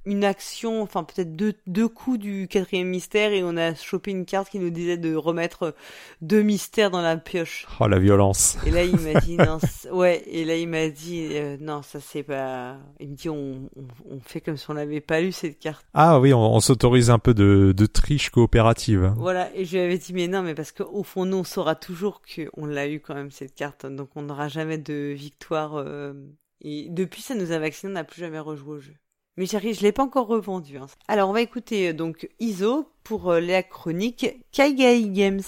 une 0.07 0.23
action, 0.23 0.81
enfin 0.81 1.03
peut-être 1.03 1.35
deux 1.35 1.53
deux 1.67 1.87
coups 1.87 2.17
du 2.19 2.47
quatrième 2.47 2.87
mystère 2.87 3.33
et 3.33 3.43
on 3.43 3.57
a 3.57 3.75
chopé 3.75 4.11
une 4.11 4.25
carte 4.25 4.49
qui 4.49 4.59
nous 4.59 4.69
disait 4.69 4.97
de 4.97 5.13
remettre 5.15 5.75
deux 6.21 6.41
mystères 6.41 6.89
dans 6.91 7.01
la 7.01 7.17
pioche. 7.17 7.67
Oh 7.79 7.87
la 7.87 7.99
violence. 7.99 8.57
Et 8.65 8.71
là 8.71 8.83
il 8.83 8.97
m'a 8.99 9.19
dit 9.19 9.37
non, 9.37 9.59
ouais, 9.91 10.23
et 10.27 10.45
là 10.45 10.55
il 10.57 10.67
m'a 10.67 10.89
dit 10.89 11.29
euh, 11.33 11.57
non 11.59 11.81
ça 11.83 11.99
c'est 11.99 12.23
pas, 12.23 12.77
il 12.99 13.09
me 13.09 13.15
dit 13.15 13.29
on, 13.29 13.69
on 13.75 13.87
on 14.09 14.19
fait 14.21 14.41
comme 14.41 14.57
si 14.57 14.69
on 14.71 14.73
n'avait 14.73 15.01
pas 15.01 15.21
lu 15.21 15.31
cette 15.31 15.59
carte. 15.59 15.85
Ah 15.93 16.19
oui, 16.19 16.33
on, 16.33 16.39
on 16.55 16.59
s'autorise 16.59 17.09
un 17.09 17.19
peu 17.19 17.33
de, 17.33 17.73
de 17.75 17.85
triche 17.85 18.29
coopérative. 18.29 19.13
Voilà, 19.17 19.49
et 19.55 19.65
je 19.65 19.77
lui 19.77 19.83
avais 19.83 19.97
dit, 19.97 20.13
mais 20.13 20.27
non, 20.27 20.41
mais 20.41 20.55
parce 20.55 20.71
qu'au 20.71 21.03
fond, 21.03 21.25
nous, 21.25 21.37
on 21.37 21.43
saura 21.43 21.75
toujours 21.75 22.21
qu'on 22.23 22.65
l'a 22.65 22.87
eu 22.87 22.99
quand 22.99 23.13
même, 23.15 23.31
cette 23.31 23.53
carte, 23.53 23.85
donc 23.85 24.09
on 24.15 24.21
n'aura 24.23 24.47
jamais 24.47 24.77
de 24.77 25.13
victoire. 25.15 25.75
euh, 25.75 26.13
Et 26.61 26.87
depuis, 26.89 27.21
ça 27.21 27.35
nous 27.35 27.51
a 27.51 27.59
vacciné, 27.59 27.91
on 27.91 27.95
n'a 27.95 28.03
plus 28.03 28.21
jamais 28.21 28.39
rejoué 28.39 28.77
au 28.77 28.79
jeu. 28.79 28.93
Mais 29.39 29.45
chérie, 29.45 29.75
je 29.75 29.81
ne 29.81 29.83
l'ai 29.83 29.91
pas 29.91 30.01
encore 30.01 30.25
revendu. 30.25 30.77
Hein. 30.77 30.87
Alors 31.07 31.29
on 31.29 31.33
va 31.33 31.41
écouter 31.41 31.89
euh, 31.89 31.93
donc 31.93 32.27
ISO 32.39 32.91
pour 33.03 33.29
euh, 33.29 33.39
la 33.39 33.61
chronique 33.61 34.25
Kaigai 34.51 35.09
Games. 35.09 35.41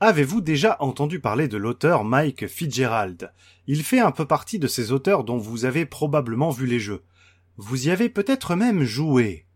Avez-vous 0.00 0.42
déjà 0.42 0.76
entendu 0.80 1.18
parler 1.18 1.48
de 1.48 1.56
l'auteur 1.56 2.04
Mike 2.04 2.46
Fitzgerald? 2.46 3.32
Il 3.66 3.82
fait 3.84 4.00
un 4.00 4.12
peu 4.12 4.26
partie 4.26 4.58
de 4.58 4.68
ces 4.68 4.92
auteurs 4.92 5.24
dont 5.24 5.38
vous 5.38 5.64
avez 5.64 5.86
probablement 5.86 6.50
vu 6.50 6.66
les 6.66 6.78
jeux. 6.78 7.02
Vous 7.56 7.88
y 7.88 7.90
avez 7.90 8.10
peut-être 8.10 8.54
même 8.54 8.84
joué. 8.84 9.47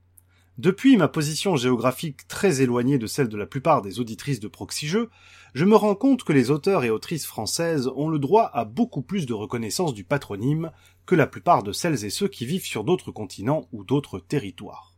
Depuis 0.59 0.99
ma 0.99 1.09
position 1.09 1.57
géographique 1.57 2.29
très 2.29 2.61
éloignée 2.61 2.99
de 2.99 3.07
celle 3.07 3.29
de 3.29 3.39
la 3.39 3.47
plupart 3.47 3.81
des 3.81 4.01
auditrices 4.01 4.39
de 4.39 4.49
Proxy 4.49 4.87
Jeux, 4.87 5.09
je 5.55 5.65
me 5.65 5.77
rends 5.77 5.95
compte 5.95 6.24
que 6.24 6.33
les 6.35 6.51
auteurs 6.51 6.85
et 6.85 6.91
autrices 6.91 7.24
françaises 7.24 7.91
ont 7.97 8.11
le 8.11 8.19
droit 8.19 8.51
à 8.53 8.66
beaucoup 8.66 9.01
plus 9.01 9.24
de 9.24 9.33
reconnaissance 9.33 9.95
du 9.95 10.05
patronyme 10.05 10.70
que 11.07 11.15
la 11.15 11.27
plupart 11.27 11.62
de 11.62 11.73
celles 11.73 12.05
et 12.05 12.11
ceux 12.11 12.29
qui 12.29 12.45
vivent 12.45 12.66
sur 12.66 12.85
d'autres 12.85 13.11
continents 13.11 13.66
ou 13.73 13.83
d'autres 13.83 14.19
territoires. 14.19 14.93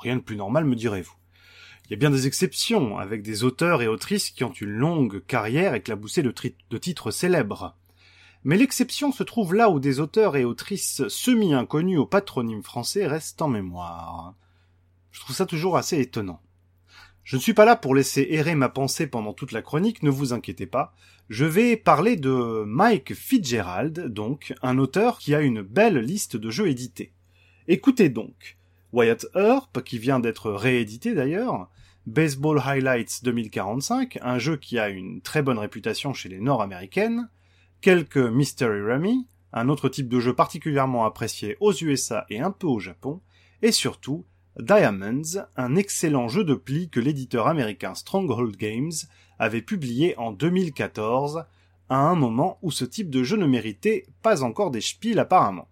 Rien 0.00 0.16
de 0.16 0.22
plus 0.22 0.36
normal, 0.36 0.64
me 0.64 0.74
direz-vous. 0.74 1.16
Il 1.84 1.90
y 1.90 1.94
a 1.94 1.98
bien 1.98 2.10
des 2.10 2.26
exceptions, 2.26 2.96
avec 2.96 3.22
des 3.22 3.44
auteurs 3.44 3.82
et 3.82 3.88
autrices 3.88 4.30
qui 4.30 4.42
ont 4.42 4.52
une 4.52 4.70
longue 4.70 5.22
carrière 5.26 5.74
éclaboussée 5.74 6.22
de 6.22 6.78
titres 6.78 7.10
célèbres. 7.10 7.76
Mais 8.42 8.56
l'exception 8.56 9.12
se 9.12 9.22
trouve 9.22 9.54
là 9.54 9.68
où 9.68 9.80
des 9.80 10.00
auteurs 10.00 10.36
et 10.36 10.46
autrices 10.46 11.06
semi-inconnus 11.08 11.98
au 11.98 12.06
patronyme 12.06 12.62
français 12.62 13.06
restent 13.06 13.42
en 13.42 13.48
mémoire. 13.48 14.34
Je 15.14 15.20
trouve 15.20 15.36
ça 15.36 15.46
toujours 15.46 15.76
assez 15.76 16.00
étonnant. 16.00 16.40
Je 17.22 17.36
ne 17.36 17.40
suis 17.40 17.54
pas 17.54 17.64
là 17.64 17.76
pour 17.76 17.94
laisser 17.94 18.26
errer 18.30 18.56
ma 18.56 18.68
pensée 18.68 19.06
pendant 19.06 19.32
toute 19.32 19.52
la 19.52 19.62
chronique, 19.62 20.02
ne 20.02 20.10
vous 20.10 20.32
inquiétez 20.32 20.66
pas. 20.66 20.92
Je 21.28 21.44
vais 21.44 21.76
parler 21.76 22.16
de 22.16 22.64
Mike 22.66 23.14
Fitzgerald, 23.14 24.08
donc, 24.08 24.54
un 24.60 24.76
auteur 24.76 25.18
qui 25.18 25.32
a 25.32 25.40
une 25.40 25.62
belle 25.62 25.98
liste 25.98 26.36
de 26.36 26.50
jeux 26.50 26.66
édités. 26.66 27.12
Écoutez 27.68 28.08
donc. 28.08 28.58
Wyatt 28.92 29.24
Earp, 29.36 29.84
qui 29.84 30.00
vient 30.00 30.18
d'être 30.18 30.50
réédité 30.50 31.14
d'ailleurs, 31.14 31.70
Baseball 32.06 32.58
Highlights 32.58 33.22
2045, 33.22 34.18
un 34.20 34.38
jeu 34.40 34.56
qui 34.56 34.80
a 34.80 34.88
une 34.88 35.20
très 35.20 35.42
bonne 35.42 35.60
réputation 35.60 36.12
chez 36.12 36.28
les 36.28 36.40
Nord-Américaines, 36.40 37.30
quelques 37.80 38.16
Mystery 38.16 38.80
Rummy, 38.80 39.28
un 39.52 39.68
autre 39.68 39.88
type 39.88 40.08
de 40.08 40.18
jeu 40.18 40.34
particulièrement 40.34 41.04
apprécié 41.04 41.56
aux 41.60 41.72
USA 41.72 42.26
et 42.30 42.40
un 42.40 42.50
peu 42.50 42.66
au 42.66 42.80
Japon, 42.80 43.20
et 43.62 43.70
surtout 43.70 44.24
Diamonds, 44.60 45.46
un 45.56 45.74
excellent 45.74 46.28
jeu 46.28 46.44
de 46.44 46.54
pli 46.54 46.88
que 46.88 47.00
l'éditeur 47.00 47.48
américain 47.48 47.94
Stronghold 47.94 48.56
Games 48.56 48.92
avait 49.38 49.62
publié 49.62 50.16
en 50.16 50.30
2014, 50.30 51.44
à 51.88 51.96
un 51.96 52.14
moment 52.14 52.58
où 52.62 52.70
ce 52.70 52.84
type 52.84 53.10
de 53.10 53.24
jeu 53.24 53.36
ne 53.36 53.46
méritait 53.46 54.06
pas 54.22 54.44
encore 54.44 54.70
des 54.70 54.80
spiels 54.80 55.18
apparemment. 55.18 55.68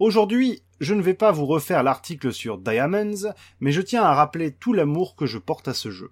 Aujourd'hui, 0.00 0.62
je 0.80 0.94
ne 0.94 1.02
vais 1.02 1.14
pas 1.14 1.30
vous 1.30 1.46
refaire 1.46 1.82
l'article 1.82 2.32
sur 2.32 2.58
Diamonds, 2.58 3.32
mais 3.60 3.70
je 3.70 3.80
tiens 3.80 4.02
à 4.02 4.14
rappeler 4.14 4.52
tout 4.52 4.72
l'amour 4.72 5.14
que 5.14 5.26
je 5.26 5.38
porte 5.38 5.68
à 5.68 5.74
ce 5.74 5.90
jeu. 5.90 6.10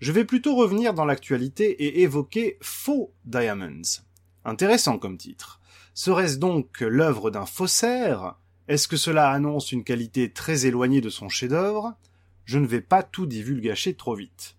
Je 0.00 0.12
vais 0.12 0.24
plutôt 0.24 0.56
revenir 0.56 0.92
dans 0.92 1.04
l'actualité 1.04 1.70
et 1.84 2.02
évoquer 2.02 2.58
Faux 2.60 3.14
Diamonds. 3.24 4.02
Intéressant 4.44 4.98
comme 4.98 5.16
titre. 5.16 5.60
Serait-ce 5.94 6.38
donc 6.38 6.80
l'œuvre 6.80 7.30
d'un 7.30 7.46
faussaire 7.46 8.36
Est-ce 8.70 8.86
que 8.86 8.96
cela 8.96 9.30
annonce 9.30 9.72
une 9.72 9.82
qualité 9.82 10.32
très 10.32 10.64
éloignée 10.64 11.00
de 11.00 11.08
son 11.08 11.28
chef-d'œuvre? 11.28 11.96
Je 12.44 12.56
ne 12.60 12.68
vais 12.68 12.80
pas 12.80 13.02
tout 13.02 13.26
divulgacher 13.26 13.94
trop 13.94 14.14
vite. 14.14 14.54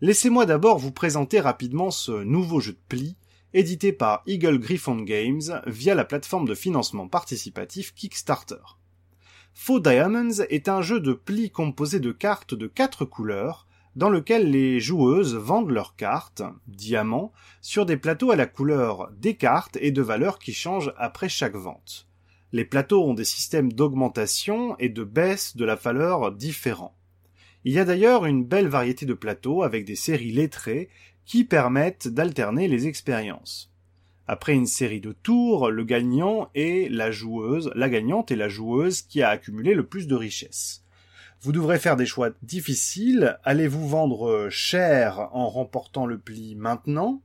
Laissez-moi 0.00 0.46
d'abord 0.46 0.78
vous 0.78 0.92
présenter 0.92 1.40
rapidement 1.40 1.90
ce 1.90 2.22
nouveau 2.24 2.60
jeu 2.60 2.72
de 2.72 2.80
pli, 2.88 3.18
édité 3.52 3.92
par 3.92 4.22
Eagle 4.26 4.58
Griffon 4.58 4.96
Games 4.96 5.60
via 5.66 5.94
la 5.94 6.06
plateforme 6.06 6.48
de 6.48 6.54
financement 6.54 7.06
participatif 7.06 7.92
Kickstarter. 7.94 8.78
Faux 9.52 9.78
Diamonds 9.78 10.40
est 10.48 10.70
un 10.70 10.80
jeu 10.80 10.98
de 10.98 11.12
pli 11.12 11.50
composé 11.50 12.00
de 12.00 12.12
cartes 12.12 12.54
de 12.54 12.66
quatre 12.66 13.04
couleurs, 13.04 13.66
dans 13.94 14.08
lequel 14.08 14.50
les 14.50 14.80
joueuses 14.80 15.34
vendent 15.34 15.72
leurs 15.72 15.96
cartes, 15.96 16.42
diamants, 16.66 17.30
sur 17.60 17.84
des 17.84 17.98
plateaux 17.98 18.30
à 18.30 18.36
la 18.36 18.46
couleur 18.46 19.10
des 19.18 19.36
cartes 19.36 19.76
et 19.82 19.90
de 19.90 20.00
valeur 20.00 20.38
qui 20.38 20.54
changent 20.54 20.94
après 20.96 21.28
chaque 21.28 21.56
vente. 21.56 22.06
Les 22.52 22.64
plateaux 22.64 23.04
ont 23.04 23.14
des 23.14 23.24
systèmes 23.24 23.72
d'augmentation 23.72 24.76
et 24.78 24.88
de 24.88 25.04
baisse 25.04 25.56
de 25.56 25.64
la 25.64 25.76
valeur 25.76 26.32
différents. 26.32 26.96
Il 27.64 27.72
y 27.72 27.78
a 27.78 27.84
d'ailleurs 27.84 28.26
une 28.26 28.44
belle 28.44 28.68
variété 28.68 29.06
de 29.06 29.14
plateaux 29.14 29.62
avec 29.62 29.84
des 29.84 29.94
séries 29.94 30.32
lettrées 30.32 30.88
qui 31.24 31.44
permettent 31.44 32.08
d'alterner 32.08 32.66
les 32.66 32.88
expériences. 32.88 33.70
Après 34.26 34.54
une 34.54 34.66
série 34.66 35.00
de 35.00 35.12
tours, 35.12 35.70
le 35.70 35.84
gagnant 35.84 36.50
est 36.54 36.90
la 36.90 37.10
joueuse, 37.10 37.70
la 37.74 37.88
gagnante 37.88 38.30
est 38.30 38.36
la 38.36 38.48
joueuse 38.48 39.02
qui 39.02 39.22
a 39.22 39.28
accumulé 39.28 39.74
le 39.74 39.86
plus 39.86 40.06
de 40.06 40.14
richesses. 40.14 40.84
Vous 41.42 41.52
devrez 41.52 41.78
faire 41.78 41.96
des 41.96 42.06
choix 42.06 42.30
difficiles. 42.42 43.38
Allez-vous 43.44 43.88
vendre 43.88 44.48
cher 44.50 45.28
en 45.32 45.48
remportant 45.48 46.06
le 46.06 46.18
pli 46.18 46.54
maintenant? 46.54 47.22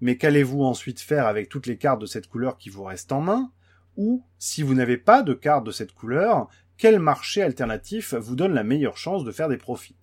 Mais 0.00 0.16
qu'allez-vous 0.16 0.62
ensuite 0.62 1.00
faire 1.00 1.26
avec 1.26 1.48
toutes 1.48 1.66
les 1.66 1.78
cartes 1.78 2.00
de 2.00 2.06
cette 2.06 2.28
couleur 2.28 2.58
qui 2.58 2.68
vous 2.68 2.84
restent 2.84 3.12
en 3.12 3.20
main? 3.20 3.50
Ou, 3.96 4.24
si 4.38 4.62
vous 4.62 4.74
n'avez 4.74 4.98
pas 4.98 5.22
de 5.22 5.34
cartes 5.34 5.64
de 5.64 5.70
cette 5.70 5.92
couleur, 5.92 6.48
quel 6.76 6.98
marché 6.98 7.42
alternatif 7.42 8.14
vous 8.14 8.36
donne 8.36 8.54
la 8.54 8.64
meilleure 8.64 8.98
chance 8.98 9.24
de 9.24 9.32
faire 9.32 9.48
des 9.48 9.56
profits? 9.56 9.96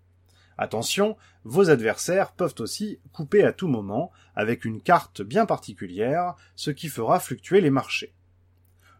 Attention, 0.57 1.17
vos 1.43 1.69
adversaires 1.69 2.31
peuvent 2.31 2.55
aussi 2.59 2.99
couper 3.11 3.43
à 3.43 3.53
tout 3.53 3.67
moment 3.67 4.11
avec 4.35 4.65
une 4.65 4.81
carte 4.81 5.21
bien 5.21 5.45
particulière, 5.45 6.35
ce 6.55 6.71
qui 6.71 6.89
fera 6.89 7.19
fluctuer 7.19 7.61
les 7.61 7.69
marchés. 7.69 8.13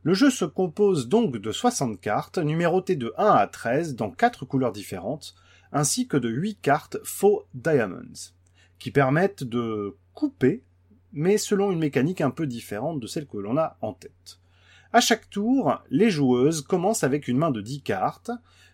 Le 0.01 0.13
jeu 0.13 0.29
se 0.29 0.45
compose 0.45 1.07
donc 1.07 1.37
de 1.37 1.51
60 1.51 2.01
cartes, 2.01 2.37
numérotées 2.37 2.95
de 2.95 3.13
1 3.17 3.25
à 3.25 3.47
13 3.47 3.95
dans 3.95 4.11
4 4.11 4.45
couleurs 4.45 4.73
différentes, 4.73 5.35
ainsi 5.71 6.07
que 6.07 6.17
de 6.17 6.29
8 6.29 6.59
cartes 6.61 6.97
faux 7.03 7.45
diamonds, 7.53 8.33
qui 8.79 8.91
permettent 8.91 9.43
de 9.43 9.95
couper, 10.13 10.63
mais 11.13 11.37
selon 11.37 11.71
une 11.71 11.79
mécanique 11.79 12.21
un 12.21 12.31
peu 12.31 12.47
différente 12.47 12.99
de 12.99 13.07
celle 13.07 13.27
que 13.27 13.37
l'on 13.37 13.57
a 13.57 13.77
en 13.81 13.93
tête. 13.93 14.39
À 14.95 15.01
chaque 15.01 15.27
tour, 15.31 15.81
les 15.89 16.11
joueuses 16.11 16.61
commencent 16.61 17.03
avec 17.03 17.27
une 17.27 17.39
main 17.39 17.49
de 17.49 17.61
10 17.61 17.81
cartes, 17.81 18.29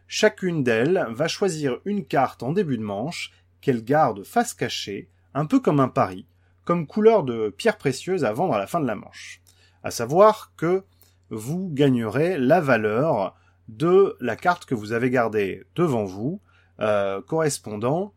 chacune 0.06 0.66
d'elles 0.66 1.08
va 1.12 1.30
choisir 1.30 1.78
une 1.86 2.06
carte 2.06 2.44
en 2.44 2.52
début 2.52 2.78
de 2.78 2.84
manche 2.84 3.32
qu'elle 3.62 3.86
garde 3.86 4.26
face 4.26 4.54
cachée, 4.54 5.10
un 5.34 5.46
peu 5.46 5.62
comme 5.62 5.80
un 5.80 5.88
pari, 5.88 6.26
comme 6.66 6.88
couleur 6.88 7.24
de 7.24 7.48
pierre 7.56 7.78
précieuse 7.78 8.26
à 8.26 8.34
vendre 8.34 8.54
à 8.54 8.60
la 8.60 8.68
fin 8.68 8.82
de 8.82 8.86
la 8.86 8.96
manche. 8.96 9.42
À 9.82 9.92
savoir 9.92 10.52
que 10.58 10.84
vous 11.30 11.70
gagnerez 11.72 12.38
la 12.38 12.60
valeur 12.60 13.34
de 13.70 14.18
la 14.20 14.36
carte 14.36 14.66
que 14.66 14.76
vous 14.76 14.92
avez 14.92 15.10
gardée 15.10 15.64
devant 15.76 16.04
vous, 16.04 16.42
euh, 16.82 17.22
correspondant 17.22 18.14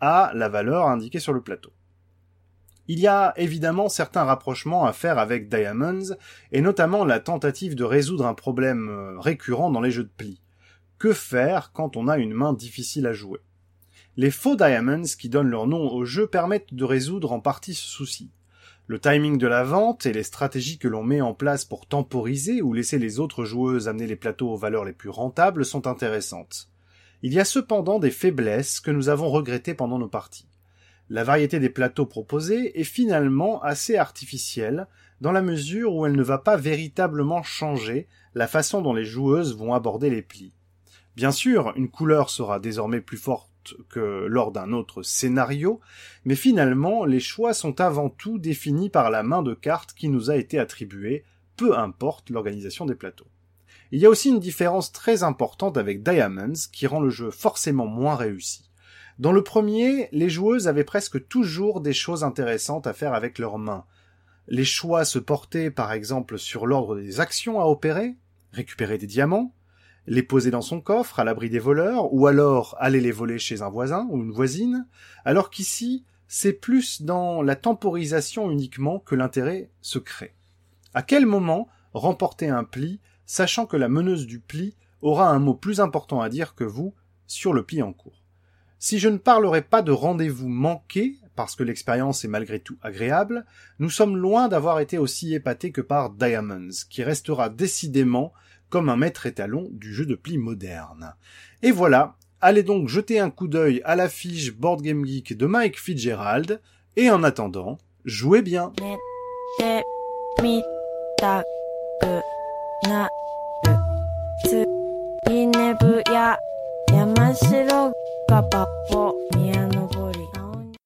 à 0.00 0.30
la 0.34 0.48
valeur 0.48 0.86
indiquée 0.86 1.20
sur 1.20 1.34
le 1.34 1.42
plateau. 1.42 1.70
Il 2.88 2.98
y 2.98 3.06
a 3.06 3.32
évidemment 3.36 3.88
certains 3.88 4.24
rapprochements 4.24 4.84
à 4.84 4.92
faire 4.92 5.18
avec 5.18 5.48
Diamonds, 5.48 6.16
et 6.50 6.60
notamment 6.60 7.04
la 7.04 7.20
tentative 7.20 7.74
de 7.74 7.84
résoudre 7.84 8.26
un 8.26 8.34
problème 8.34 8.88
euh, 8.88 9.20
récurrent 9.20 9.70
dans 9.70 9.80
les 9.80 9.92
jeux 9.92 10.04
de 10.04 10.10
pli. 10.16 10.40
Que 10.98 11.12
faire 11.12 11.72
quand 11.72 11.96
on 11.96 12.08
a 12.08 12.18
une 12.18 12.34
main 12.34 12.52
difficile 12.52 13.06
à 13.06 13.12
jouer? 13.12 13.40
Les 14.16 14.30
faux 14.30 14.56
Diamonds 14.56 15.16
qui 15.18 15.28
donnent 15.28 15.48
leur 15.48 15.66
nom 15.66 15.90
au 15.90 16.04
jeu 16.04 16.26
permettent 16.26 16.74
de 16.74 16.84
résoudre 16.84 17.32
en 17.32 17.40
partie 17.40 17.74
ce 17.74 17.86
souci. 17.86 18.30
Le 18.88 18.98
timing 18.98 19.38
de 19.38 19.46
la 19.46 19.62
vente 19.62 20.06
et 20.06 20.12
les 20.12 20.24
stratégies 20.24 20.78
que 20.78 20.88
l'on 20.88 21.04
met 21.04 21.20
en 21.20 21.34
place 21.34 21.64
pour 21.64 21.86
temporiser 21.86 22.62
ou 22.62 22.74
laisser 22.74 22.98
les 22.98 23.20
autres 23.20 23.44
joueuses 23.44 23.88
amener 23.88 24.06
les 24.06 24.16
plateaux 24.16 24.50
aux 24.50 24.56
valeurs 24.56 24.84
les 24.84 24.92
plus 24.92 25.08
rentables 25.08 25.64
sont 25.64 25.86
intéressantes. 25.86 26.68
Il 27.22 27.32
y 27.32 27.40
a 27.40 27.44
cependant 27.44 28.00
des 28.00 28.10
faiblesses 28.10 28.80
que 28.80 28.90
nous 28.90 29.08
avons 29.08 29.30
regrettées 29.30 29.74
pendant 29.74 29.98
nos 29.98 30.08
parties. 30.08 30.48
La 31.12 31.24
variété 31.24 31.60
des 31.60 31.68
plateaux 31.68 32.06
proposés 32.06 32.80
est 32.80 32.84
finalement 32.84 33.60
assez 33.62 33.98
artificielle 33.98 34.86
dans 35.20 35.30
la 35.30 35.42
mesure 35.42 35.94
où 35.94 36.06
elle 36.06 36.16
ne 36.16 36.22
va 36.22 36.38
pas 36.38 36.56
véritablement 36.56 37.42
changer 37.42 38.08
la 38.34 38.48
façon 38.48 38.80
dont 38.80 38.94
les 38.94 39.04
joueuses 39.04 39.54
vont 39.54 39.74
aborder 39.74 40.08
les 40.08 40.22
plis. 40.22 40.54
Bien 41.14 41.30
sûr, 41.30 41.74
une 41.76 41.90
couleur 41.90 42.30
sera 42.30 42.60
désormais 42.60 43.02
plus 43.02 43.18
forte 43.18 43.74
que 43.90 44.24
lors 44.26 44.52
d'un 44.52 44.72
autre 44.72 45.02
scénario, 45.02 45.80
mais 46.24 46.34
finalement 46.34 47.04
les 47.04 47.20
choix 47.20 47.52
sont 47.52 47.82
avant 47.82 48.08
tout 48.08 48.38
définis 48.38 48.88
par 48.88 49.10
la 49.10 49.22
main 49.22 49.42
de 49.42 49.52
cartes 49.52 49.92
qui 49.92 50.08
nous 50.08 50.30
a 50.30 50.36
été 50.36 50.58
attribuée, 50.58 51.24
peu 51.58 51.76
importe 51.76 52.30
l'organisation 52.30 52.86
des 52.86 52.94
plateaux. 52.94 53.28
Il 53.90 54.00
y 54.00 54.06
a 54.06 54.08
aussi 54.08 54.30
une 54.30 54.40
différence 54.40 54.92
très 54.92 55.24
importante 55.24 55.76
avec 55.76 56.02
Diamonds 56.02 56.70
qui 56.72 56.86
rend 56.86 57.00
le 57.00 57.10
jeu 57.10 57.30
forcément 57.30 57.86
moins 57.86 58.16
réussi. 58.16 58.71
Dans 59.22 59.30
le 59.30 59.44
premier, 59.44 60.08
les 60.10 60.28
joueuses 60.28 60.66
avaient 60.66 60.82
presque 60.82 61.28
toujours 61.28 61.80
des 61.80 61.92
choses 61.92 62.24
intéressantes 62.24 62.88
à 62.88 62.92
faire 62.92 63.14
avec 63.14 63.38
leurs 63.38 63.56
mains. 63.56 63.84
Les 64.48 64.64
choix 64.64 65.04
se 65.04 65.20
portaient 65.20 65.70
par 65.70 65.92
exemple 65.92 66.40
sur 66.40 66.66
l'ordre 66.66 66.96
des 66.96 67.20
actions 67.20 67.60
à 67.60 67.66
opérer, 67.66 68.16
récupérer 68.50 68.98
des 68.98 69.06
diamants, 69.06 69.54
les 70.08 70.24
poser 70.24 70.50
dans 70.50 70.60
son 70.60 70.80
coffre 70.80 71.20
à 71.20 71.24
l'abri 71.24 71.50
des 71.50 71.60
voleurs, 71.60 72.12
ou 72.12 72.26
alors 72.26 72.74
aller 72.80 73.00
les 73.00 73.12
voler 73.12 73.38
chez 73.38 73.62
un 73.62 73.68
voisin 73.68 74.08
ou 74.10 74.16
une 74.16 74.32
voisine, 74.32 74.88
alors 75.24 75.50
qu'ici, 75.50 76.04
c'est 76.26 76.52
plus 76.52 77.02
dans 77.02 77.42
la 77.42 77.54
temporisation 77.54 78.50
uniquement 78.50 78.98
que 78.98 79.14
l'intérêt 79.14 79.70
se 79.82 80.00
crée. 80.00 80.34
À 80.94 81.02
quel 81.02 81.26
moment 81.26 81.68
remporter 81.94 82.48
un 82.48 82.64
pli, 82.64 82.98
sachant 83.24 83.66
que 83.66 83.76
la 83.76 83.88
meneuse 83.88 84.26
du 84.26 84.40
pli 84.40 84.74
aura 85.00 85.30
un 85.30 85.38
mot 85.38 85.54
plus 85.54 85.78
important 85.78 86.20
à 86.20 86.28
dire 86.28 86.56
que 86.56 86.64
vous 86.64 86.92
sur 87.28 87.52
le 87.52 87.62
pli 87.62 87.82
en 87.82 87.92
cours? 87.92 88.21
Si 88.84 88.98
je 88.98 89.08
ne 89.08 89.16
parlerai 89.16 89.62
pas 89.62 89.80
de 89.80 89.92
rendez-vous 89.92 90.48
manqués, 90.48 91.14
parce 91.36 91.54
que 91.54 91.62
l'expérience 91.62 92.24
est 92.24 92.28
malgré 92.28 92.58
tout 92.58 92.76
agréable, 92.82 93.46
nous 93.78 93.90
sommes 93.90 94.16
loin 94.16 94.48
d'avoir 94.48 94.80
été 94.80 94.98
aussi 94.98 95.34
épatés 95.34 95.70
que 95.70 95.80
par 95.80 96.10
Diamonds, 96.10 96.74
qui 96.90 97.04
restera 97.04 97.48
décidément 97.48 98.32
comme 98.70 98.88
un 98.88 98.96
maître 98.96 99.26
étalon 99.26 99.68
du 99.70 99.94
jeu 99.94 100.04
de 100.04 100.16
pli 100.16 100.36
moderne. 100.36 101.14
Et 101.62 101.70
voilà, 101.70 102.16
allez 102.40 102.64
donc 102.64 102.88
jeter 102.88 103.20
un 103.20 103.30
coup 103.30 103.46
d'œil 103.46 103.82
à 103.84 103.94
l'affiche 103.94 104.52
Board 104.52 104.82
Game 104.82 105.06
Geek 105.06 105.36
de 105.36 105.46
Mike 105.46 105.78
Fitzgerald, 105.78 106.60
et 106.96 107.08
en 107.08 107.22
attendant, 107.22 107.78
jouez 108.04 108.42
bien. 108.42 108.72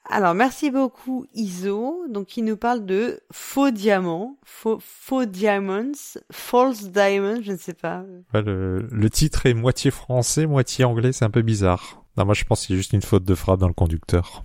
Alors, 0.09 0.35
merci 0.35 0.71
beaucoup 0.71 1.27
Iso, 1.35 2.05
donc 2.09 2.27
qui 2.27 2.41
nous 2.41 2.57
parle 2.57 2.87
de 2.87 3.21
faux 3.31 3.71
diamants, 3.71 4.39
faux, 4.45 4.79
faux 4.81 5.27
diamonds, 5.27 5.93
false 6.33 6.85
diamonds, 6.91 7.43
je 7.43 7.53
ne 7.53 7.59
sais 7.59 7.75
pas. 7.75 8.03
Ouais, 8.33 8.41
le, 8.41 8.89
le 8.91 9.11
titre 9.11 9.45
est 9.45 9.53
moitié 9.53 9.91
français, 9.91 10.47
moitié 10.47 10.87
anglais, 10.87 11.13
c'est 11.13 11.27
un 11.27 11.31
peu 11.31 11.43
bizarre. 11.43 12.03
Non, 12.17 12.25
moi 12.25 12.33
je 12.33 12.45
pense 12.45 12.65
qu'il 12.65 12.75
y 12.75 12.79
a 12.79 12.81
juste 12.81 12.95
une 12.95 13.03
faute 13.03 13.25
de 13.25 13.35
frappe 13.35 13.61
dans 13.61 13.69
le 13.69 13.75
conducteur. 13.75 14.45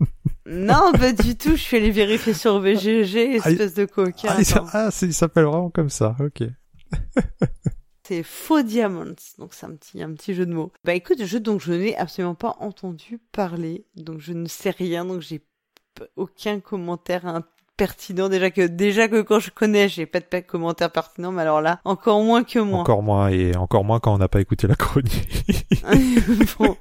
Non, 0.46 0.92
pas 0.92 1.12
du 1.12 1.36
tout, 1.36 1.50
je 1.50 1.60
suis 1.62 1.76
allé 1.76 1.90
vérifier 1.92 2.34
sur 2.34 2.58
VGG, 2.58 3.36
espèce 3.36 3.74
de 3.74 3.84
coquin. 3.84 4.30
Ah, 4.32 4.40
il 4.40 4.54
ah, 4.72 4.90
c'est- 4.90 5.06
il 5.06 5.14
s'appelle 5.14 5.44
vraiment 5.44 5.70
comme 5.70 5.90
ça, 5.90 6.16
ok. 6.18 6.42
Faux 8.22 8.62
diamonds, 8.62 9.14
donc 9.38 9.54
c'est 9.54 9.66
un 9.66 9.74
petit, 9.74 10.02
un 10.02 10.12
petit 10.12 10.34
jeu 10.34 10.46
de 10.46 10.52
mots. 10.52 10.72
Bah 10.84 10.94
écoute, 10.94 11.24
jeu 11.24 11.40
dont 11.40 11.58
je 11.58 11.72
n'ai 11.72 11.96
absolument 11.96 12.34
pas 12.34 12.56
entendu 12.60 13.18
parler, 13.32 13.86
donc 13.96 14.20
je 14.20 14.32
ne 14.32 14.46
sais 14.46 14.70
rien, 14.70 15.04
donc 15.04 15.20
j'ai 15.20 15.42
aucun 16.16 16.60
commentaire 16.60 17.26
hein, 17.26 17.44
pertinent. 17.80 18.28
Déjà 18.28 18.50
que, 18.50 18.66
déjà 18.66 19.08
que 19.08 19.22
quand 19.22 19.40
je 19.40 19.50
connais, 19.50 19.88
j'ai 19.88 20.04
pas 20.04 20.20
de 20.20 20.26
pas 20.26 20.42
de 20.42 20.46
commentaire 20.46 20.90
pertinent, 20.90 21.32
mais 21.32 21.40
alors 21.40 21.62
là, 21.62 21.80
encore 21.86 22.22
moins 22.22 22.44
que 22.44 22.58
moi. 22.58 22.80
Encore 22.80 23.02
moins, 23.02 23.28
et 23.30 23.56
encore 23.56 23.84
moins 23.84 24.00
quand 24.00 24.12
on 24.12 24.18
n'a 24.18 24.28
pas 24.28 24.40
écouté 24.42 24.66
la 24.66 24.74
chronique. 24.74 25.66
Bon, 26.58 26.76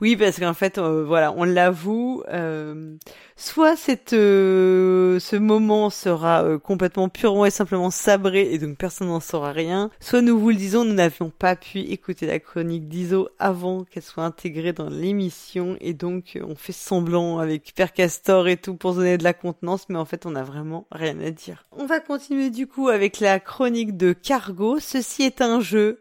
oui, 0.00 0.14
parce 0.16 0.38
qu'en 0.38 0.54
fait, 0.54 0.78
euh, 0.78 1.04
voilà, 1.04 1.34
on 1.36 1.42
l'avoue. 1.44 2.22
euh, 2.32 2.94
soit 3.36 3.76
cette, 3.76 4.12
euh, 4.12 5.18
ce 5.18 5.36
moment 5.36 5.90
sera 5.90 6.44
euh, 6.44 6.58
complètement 6.58 7.08
purement 7.08 7.46
et 7.46 7.50
simplement 7.50 7.90
sabré 7.90 8.52
et 8.52 8.58
donc 8.58 8.76
personne 8.76 9.08
n'en 9.08 9.20
saura 9.20 9.52
rien. 9.52 9.90
Soit 10.00 10.22
nous 10.22 10.38
vous 10.38 10.50
le 10.50 10.54
disons, 10.56 10.84
nous 10.84 10.94
n'avions 10.94 11.30
pas 11.30 11.56
pu 11.56 11.80
écouter 11.80 12.26
la 12.26 12.38
chronique 12.38 12.88
d'Iso 12.88 13.28
avant 13.38 13.84
qu'elle 13.84 14.02
soit 14.04 14.24
intégrée 14.24 14.72
dans 14.72 14.88
l'émission 14.88 15.76
et 15.80 15.94
donc 15.94 16.36
euh, 16.36 16.44
on 16.48 16.54
fait 16.54 16.72
semblant 16.72 17.38
avec 17.38 17.72
Père 17.74 17.92
Castor 17.92 18.46
et 18.48 18.56
tout 18.56 18.76
pour 18.76 18.94
donner 18.94 19.18
de 19.18 19.24
la 19.24 19.32
contenance, 19.34 19.86
mais 19.88 19.98
en 19.98 20.04
fait 20.04 20.26
on 20.26 20.30
n'a 20.30 20.43
vraiment 20.44 20.86
rien 20.92 21.18
à 21.20 21.30
dire. 21.30 21.66
On 21.72 21.86
va 21.86 22.00
continuer 22.00 22.50
du 22.50 22.66
coup 22.66 22.88
avec 22.88 23.20
la 23.20 23.40
chronique 23.40 23.96
de 23.96 24.12
Cargo. 24.12 24.78
Ceci 24.80 25.22
est 25.22 25.40
un 25.42 25.60
jeu 25.60 26.00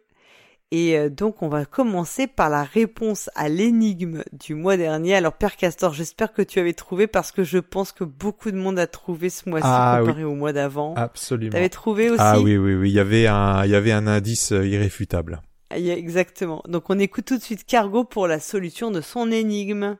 et 0.71 0.97
euh, 0.97 1.09
donc 1.09 1.41
on 1.43 1.49
va 1.49 1.65
commencer 1.65 2.25
par 2.27 2.49
la 2.49 2.63
réponse 2.63 3.29
à 3.35 3.47
l'énigme 3.49 4.23
du 4.31 4.55
mois 4.55 4.75
dernier. 4.77 5.15
Alors 5.15 5.33
Père 5.33 5.55
Castor, 5.55 5.93
j'espère 5.93 6.33
que 6.33 6.41
tu 6.41 6.59
avais 6.59 6.73
trouvé 6.73 7.05
parce 7.07 7.31
que 7.31 7.43
je 7.43 7.59
pense 7.59 7.91
que 7.91 8.03
beaucoup 8.03 8.49
de 8.51 8.57
monde 8.57 8.79
a 8.79 8.87
trouvé 8.87 9.29
ce 9.29 9.47
mois-ci 9.49 9.67
Ah, 9.69 9.97
comparé 9.99 10.23
oui. 10.23 10.31
au 10.31 10.35
mois 10.35 10.51
d'avant. 10.53 10.95
Absolument. 10.95 11.51
T'avais 11.51 11.69
trouvé 11.69 12.09
aussi 12.09 12.19
Ah 12.23 12.39
oui, 12.39 12.57
oui, 12.57 12.73
oui, 12.75 12.89
il 12.89 12.93
y 12.95 12.99
avait 12.99 13.27
un, 13.27 13.63
il 13.65 13.71
y 13.71 13.75
avait 13.75 13.91
un 13.91 14.07
indice 14.07 14.51
euh, 14.51 14.65
irréfutable. 14.67 15.41
Ah, 15.69 15.77
Exactement. 15.77 16.61
Donc 16.67 16.89
on 16.89 16.97
écoute 16.99 17.25
tout 17.25 17.37
de 17.37 17.43
suite 17.43 17.65
Cargo 17.65 18.03
pour 18.03 18.27
la 18.27 18.39
solution 18.39 18.89
de 18.91 19.01
son 19.01 19.31
énigme. 19.31 19.97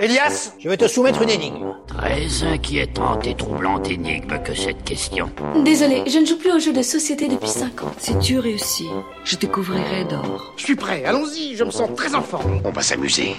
Elias, 0.00 0.52
je 0.58 0.68
vais 0.68 0.76
te 0.76 0.88
soumettre 0.88 1.22
une 1.22 1.30
énigme. 1.30 1.72
Très 1.86 2.42
inquiétante 2.42 3.28
et 3.28 3.36
troublante 3.36 3.88
énigme 3.88 4.42
que 4.42 4.52
cette 4.52 4.82
question. 4.82 5.30
Désolé, 5.64 6.02
je 6.08 6.18
ne 6.18 6.26
joue 6.26 6.36
plus 6.36 6.50
aux 6.50 6.58
jeux 6.58 6.72
de 6.72 6.82
société 6.82 7.28
depuis 7.28 7.48
5 7.48 7.84
ans. 7.84 7.92
Si 7.98 8.18
tu 8.18 8.40
réussis, 8.40 8.88
je 9.24 9.36
te 9.36 9.46
couvrirai 9.46 10.04
d'or. 10.04 10.52
Je 10.56 10.64
suis 10.64 10.74
prêt, 10.74 11.04
allons-y, 11.04 11.54
je 11.54 11.62
me 11.62 11.70
sens 11.70 11.88
très 11.94 12.16
en 12.16 12.22
forme. 12.22 12.60
On 12.64 12.70
va 12.70 12.82
s'amuser. 12.82 13.36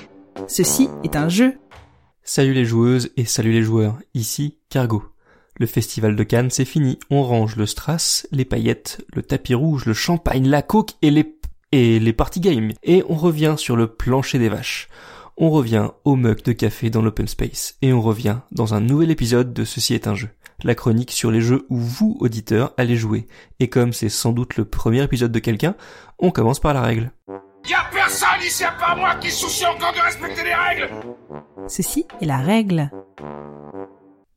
Ceci 0.47 0.87
est 1.03 1.17
un 1.17 1.27
jeu. 1.27 1.57
Salut 2.23 2.53
les 2.53 2.65
joueuses 2.65 3.11
et 3.17 3.25
salut 3.25 3.51
les 3.51 3.61
joueurs, 3.61 3.97
ici 4.13 4.57
Cargo. 4.69 5.03
Le 5.57 5.65
festival 5.65 6.15
de 6.15 6.23
Cannes 6.23 6.51
c'est 6.51 6.63
fini, 6.63 6.99
on 7.09 7.23
range 7.23 7.57
le 7.57 7.65
strass, 7.65 8.27
les 8.31 8.45
paillettes, 8.45 9.01
le 9.13 9.23
tapis 9.23 9.55
rouge, 9.55 9.85
le 9.85 9.93
champagne, 9.93 10.47
la 10.47 10.61
coke 10.61 10.91
et 11.01 11.11
les 11.11 11.35
et 11.73 11.99
les 11.99 12.13
party 12.13 12.39
games. 12.39 12.71
Et 12.83 13.03
on 13.09 13.15
revient 13.15 13.55
sur 13.57 13.75
le 13.75 13.87
plancher 13.87 14.39
des 14.39 14.47
vaches. 14.47 14.87
On 15.37 15.49
revient 15.49 15.89
au 16.05 16.15
mug 16.15 16.43
de 16.43 16.53
café 16.53 16.89
dans 16.89 17.01
l'open 17.01 17.27
space. 17.27 17.75
Et 17.81 17.91
on 17.91 18.01
revient 18.01 18.37
dans 18.51 18.73
un 18.73 18.79
nouvel 18.79 19.11
épisode 19.11 19.53
de 19.53 19.65
Ceci 19.65 19.93
est 19.93 20.07
un 20.07 20.15
jeu. 20.15 20.29
La 20.63 20.75
chronique 20.75 21.11
sur 21.11 21.29
les 21.29 21.41
jeux 21.41 21.65
où 21.69 21.77
vous, 21.77 22.15
auditeurs, 22.21 22.73
allez 22.77 22.95
jouer. 22.95 23.27
Et 23.59 23.67
comme 23.67 23.91
c'est 23.91 24.07
sans 24.07 24.31
doute 24.31 24.55
le 24.55 24.63
premier 24.63 25.03
épisode 25.03 25.33
de 25.33 25.39
quelqu'un, 25.39 25.75
on 26.19 26.31
commence 26.31 26.61
par 26.61 26.73
la 26.73 26.81
règle. 26.81 27.11
Y'a 27.69 27.83
personne 27.91 28.41
ici 28.45 28.63
à 28.63 28.71
part 28.71 28.95
moi 28.95 29.15
qui 29.15 29.29
soucie 29.29 29.65
encore 29.65 29.91
de 29.91 29.99
respecter 29.99 30.43
les 30.43 30.55
règles 30.55 30.89
Ceci 31.67 32.07
est 32.21 32.25
la 32.25 32.37
règle. 32.37 32.89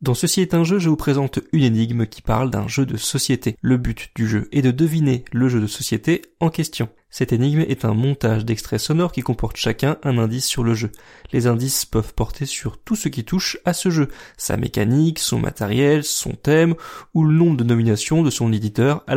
Dans 0.00 0.14
Ceci 0.14 0.42
est 0.42 0.54
un 0.54 0.62
jeu, 0.62 0.78
je 0.78 0.88
vous 0.88 0.96
présente 0.96 1.40
une 1.50 1.64
énigme 1.64 2.06
qui 2.06 2.22
parle 2.22 2.50
d'un 2.50 2.68
jeu 2.68 2.86
de 2.86 2.96
société. 2.96 3.56
Le 3.62 3.78
but 3.78 4.10
du 4.14 4.28
jeu 4.28 4.48
est 4.52 4.62
de 4.62 4.70
deviner 4.70 5.24
le 5.32 5.48
jeu 5.48 5.60
de 5.60 5.66
société 5.66 6.22
en 6.38 6.50
question. 6.50 6.88
Cette 7.10 7.32
énigme 7.32 7.64
est 7.66 7.84
un 7.84 7.94
montage 7.94 8.44
d'extraits 8.44 8.78
sonores 8.78 9.10
qui 9.10 9.22
comporte 9.22 9.56
chacun 9.56 9.96
un 10.04 10.18
indice 10.18 10.46
sur 10.46 10.62
le 10.62 10.74
jeu. 10.74 10.92
Les 11.32 11.48
indices 11.48 11.84
peuvent 11.84 12.14
porter 12.14 12.46
sur 12.46 12.78
tout 12.78 12.94
ce 12.94 13.08
qui 13.08 13.24
touche 13.24 13.58
à 13.64 13.72
ce 13.72 13.90
jeu, 13.90 14.06
sa 14.36 14.56
mécanique, 14.56 15.18
son 15.18 15.40
matériel, 15.40 16.04
son 16.04 16.30
thème, 16.30 16.76
ou 17.12 17.24
le 17.24 17.34
nombre 17.34 17.56
de 17.56 17.64
nominations 17.64 18.22
de 18.22 18.30
son 18.30 18.52
éditeur 18.52 19.02
à. 19.08 19.16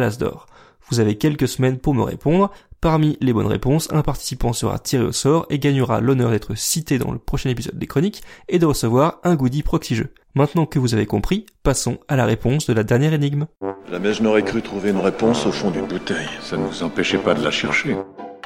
Vous 0.90 1.00
avez 1.00 1.16
quelques 1.16 1.48
semaines 1.48 1.78
pour 1.78 1.94
me 1.94 2.02
répondre. 2.02 2.52
Parmi 2.80 3.20
les 3.22 3.34
bonnes 3.34 3.46
réponses, 3.46 3.88
un 3.92 4.02
participant 4.02 4.54
sera 4.54 4.80
tiré 4.80 5.04
au 5.04 5.12
sort 5.12 5.46
et 5.52 5.60
gagnera 5.60 6.02
l'honneur 6.02 6.32
d'être 6.32 6.56
cité 6.56 6.98
dans 6.98 7.12
le 7.12 7.20
prochain 7.20 7.52
épisode 7.52 7.78
des 7.78 7.86
chroniques 7.86 8.24
et 8.50 8.58
de 8.58 8.66
recevoir 8.66 9.20
un 9.24 9.36
goodie 9.36 9.62
proxy 9.62 9.94
jeu. 9.94 10.12
Maintenant 10.34 10.66
que 10.66 10.80
vous 10.80 10.94
avez 10.94 11.06
compris, 11.06 11.46
passons 11.62 11.98
à 12.08 12.16
la 12.16 12.26
réponse 12.26 12.66
de 12.66 12.74
la 12.74 12.84
dernière 12.84 13.12
énigme. 13.12 13.48
Jamais 13.90 14.14
je 14.14 14.24
n'aurais 14.24 14.44
cru 14.44 14.62
trouver 14.62 14.92
une 14.92 14.98
réponse 14.98 15.46
au 15.46 15.52
fond 15.52 15.72
d'une 15.72 15.88
bouteille. 15.88 16.30
Ça 16.42 16.56
ne 16.56 16.66
vous 16.66 16.84
empêchait 16.84 17.18
pas 17.18 17.34
de 17.34 17.44
la 17.44 17.52
chercher. 17.52 17.98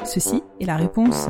Ceci 0.04 0.42
est 0.60 0.66
la 0.66 0.78
réponse. 0.78 1.28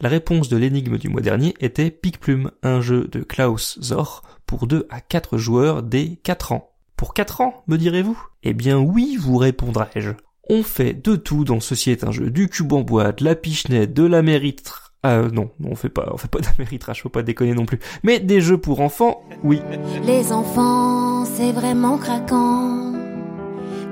La 0.00 0.08
réponse 0.08 0.48
de 0.48 0.56
l'énigme 0.56 0.98
du 0.98 1.08
mois 1.08 1.20
dernier 1.20 1.54
était 1.60 1.92
Pic 1.92 2.18
Plume, 2.18 2.50
un 2.64 2.80
jeu 2.80 3.06
de 3.06 3.20
Klaus 3.20 3.78
Zor 3.80 4.22
pour 4.46 4.66
2 4.66 4.88
à 4.90 5.00
4 5.00 5.38
joueurs 5.38 5.84
dès 5.84 6.18
4 6.24 6.50
ans. 6.50 6.72
Pour 6.96 7.14
4 7.14 7.40
ans, 7.40 7.62
me 7.68 7.78
direz-vous? 7.78 8.20
Eh 8.42 8.54
bien 8.54 8.78
oui, 8.78 9.16
vous 9.16 9.36
répondrai-je. 9.36 10.10
On 10.50 10.64
fait 10.64 10.92
de 10.92 11.14
tout 11.14 11.44
dans 11.44 11.60
Ceci 11.60 11.92
est 11.92 12.02
un 12.02 12.10
jeu, 12.10 12.30
du 12.30 12.48
cube 12.48 12.72
en 12.72 12.80
bois, 12.80 13.12
de 13.12 13.24
la 13.24 13.36
pichenette, 13.36 13.94
de 13.94 14.04
la 14.04 14.22
méritre... 14.22 14.91
Ah 15.04 15.22
non, 15.32 15.50
on 15.64 15.74
fait 15.74 15.88
pas, 15.88 16.08
on 16.12 16.16
fait 16.16 16.30
pas 16.30 16.38
d'améritrage, 16.38 17.02
faut 17.02 17.08
pas 17.08 17.22
déconner 17.22 17.54
non 17.54 17.66
plus. 17.66 17.80
Mais 18.04 18.20
des 18.20 18.40
jeux 18.40 18.58
pour 18.58 18.80
enfants, 18.80 19.22
oui. 19.42 19.60
Les 20.04 20.30
enfants, 20.30 21.24
c'est 21.24 21.50
vraiment 21.50 21.98
craquant 21.98 22.92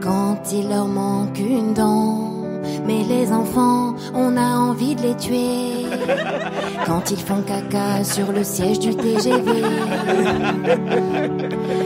quand 0.00 0.52
il 0.52 0.68
leur 0.68 0.86
manque 0.86 1.36
une 1.38 1.74
dent. 1.74 2.30
Mais 2.86 3.02
les 3.02 3.32
enfants, 3.32 3.96
on 4.14 4.36
a 4.36 4.56
envie 4.56 4.94
de 4.94 5.02
les 5.02 5.16
tuer 5.16 5.86
quand 6.86 7.10
ils 7.10 7.18
font 7.18 7.42
caca 7.42 8.04
sur 8.04 8.30
le 8.30 8.44
siège 8.44 8.78
du 8.78 8.94
TGV. 8.94 9.62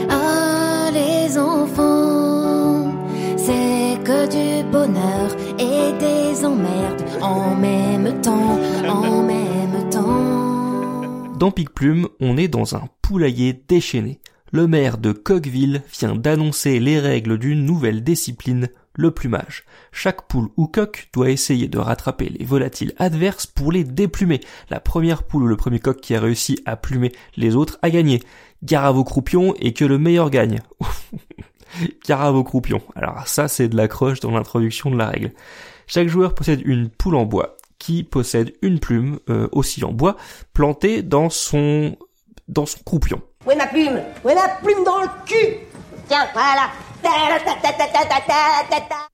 Ah, 0.09 0.89
les 0.93 1.37
enfants, 1.39 2.93
c'est 3.37 3.84
que 4.05 4.29
du 4.29 4.63
bonheur 4.69 5.35
et 5.57 5.91
des 5.97 6.45
emmerdes 6.45 7.03
en 7.21 7.55
même 7.55 8.21
temps, 8.21 8.59
en 8.87 9.23
même 9.33 9.89
temps. 9.89 11.35
Dans 11.39 11.49
Pic 11.49 11.71
Plume, 11.71 12.07
on 12.19 12.37
est 12.37 12.47
dans 12.47 12.75
un 12.75 12.83
poulailler 13.01 13.59
déchaîné. 13.67 14.19
Le 14.51 14.67
maire 14.67 14.99
de 14.99 15.11
Coqueville 15.11 15.81
vient 15.91 16.15
d'annoncer 16.15 16.79
les 16.79 16.99
règles 16.99 17.39
d'une 17.39 17.65
nouvelle 17.65 18.03
discipline, 18.03 18.69
le 18.93 19.09
plumage. 19.09 19.63
Chaque 19.91 20.27
poule 20.27 20.49
ou 20.55 20.67
coq 20.67 21.09
doit 21.11 21.31
essayer 21.31 21.67
de 21.67 21.79
rattraper 21.79 22.29
les 22.29 22.45
volatiles 22.45 22.93
adverses 22.97 23.47
pour 23.47 23.71
les 23.71 23.83
déplumer. 23.83 24.39
La 24.69 24.79
première 24.79 25.23
poule 25.23 25.43
ou 25.43 25.47
le 25.47 25.57
premier 25.57 25.79
coq 25.79 25.99
qui 25.99 26.13
a 26.13 26.21
réussi 26.21 26.59
à 26.65 26.75
plumer 26.75 27.11
les 27.37 27.55
autres 27.55 27.79
a 27.81 27.89
gagné. 27.89 28.21
Gare 28.63 28.85
à 28.85 28.91
vos 28.91 29.03
croupions 29.03 29.55
et 29.59 29.73
que 29.73 29.83
le 29.83 29.97
meilleur 29.97 30.29
gagne. 30.29 30.61
Vos 32.31 32.43
croupions. 32.43 32.81
Alors 32.95 33.27
ça 33.27 33.47
c'est 33.47 33.67
de 33.67 33.75
l'accroche 33.75 34.19
dans 34.19 34.31
l'introduction 34.31 34.91
de 34.91 34.97
la 34.97 35.07
règle. 35.07 35.31
Chaque 35.87 36.07
joueur 36.07 36.33
possède 36.33 36.61
une 36.65 36.89
poule 36.89 37.15
en 37.15 37.25
bois 37.25 37.57
qui 37.77 38.03
possède 38.03 38.53
une 38.61 38.79
plume 38.79 39.19
euh, 39.29 39.47
aussi 39.51 39.83
en 39.83 39.91
bois 39.91 40.15
plantée 40.53 41.03
dans 41.03 41.29
son 41.29 41.97
dans 42.47 42.65
son 42.65 42.79
croupion. 42.85 43.21
Où 43.45 43.51
est 43.51 43.55
ma 43.55 43.67
plume? 43.67 44.01
Où 44.23 44.29
est 44.29 44.35
ma 44.35 44.47
plume 44.63 44.83
dans 44.83 45.01
le 45.01 45.07
cul? 45.25 45.57
Tiens, 46.07 46.25
voilà. 46.33 46.69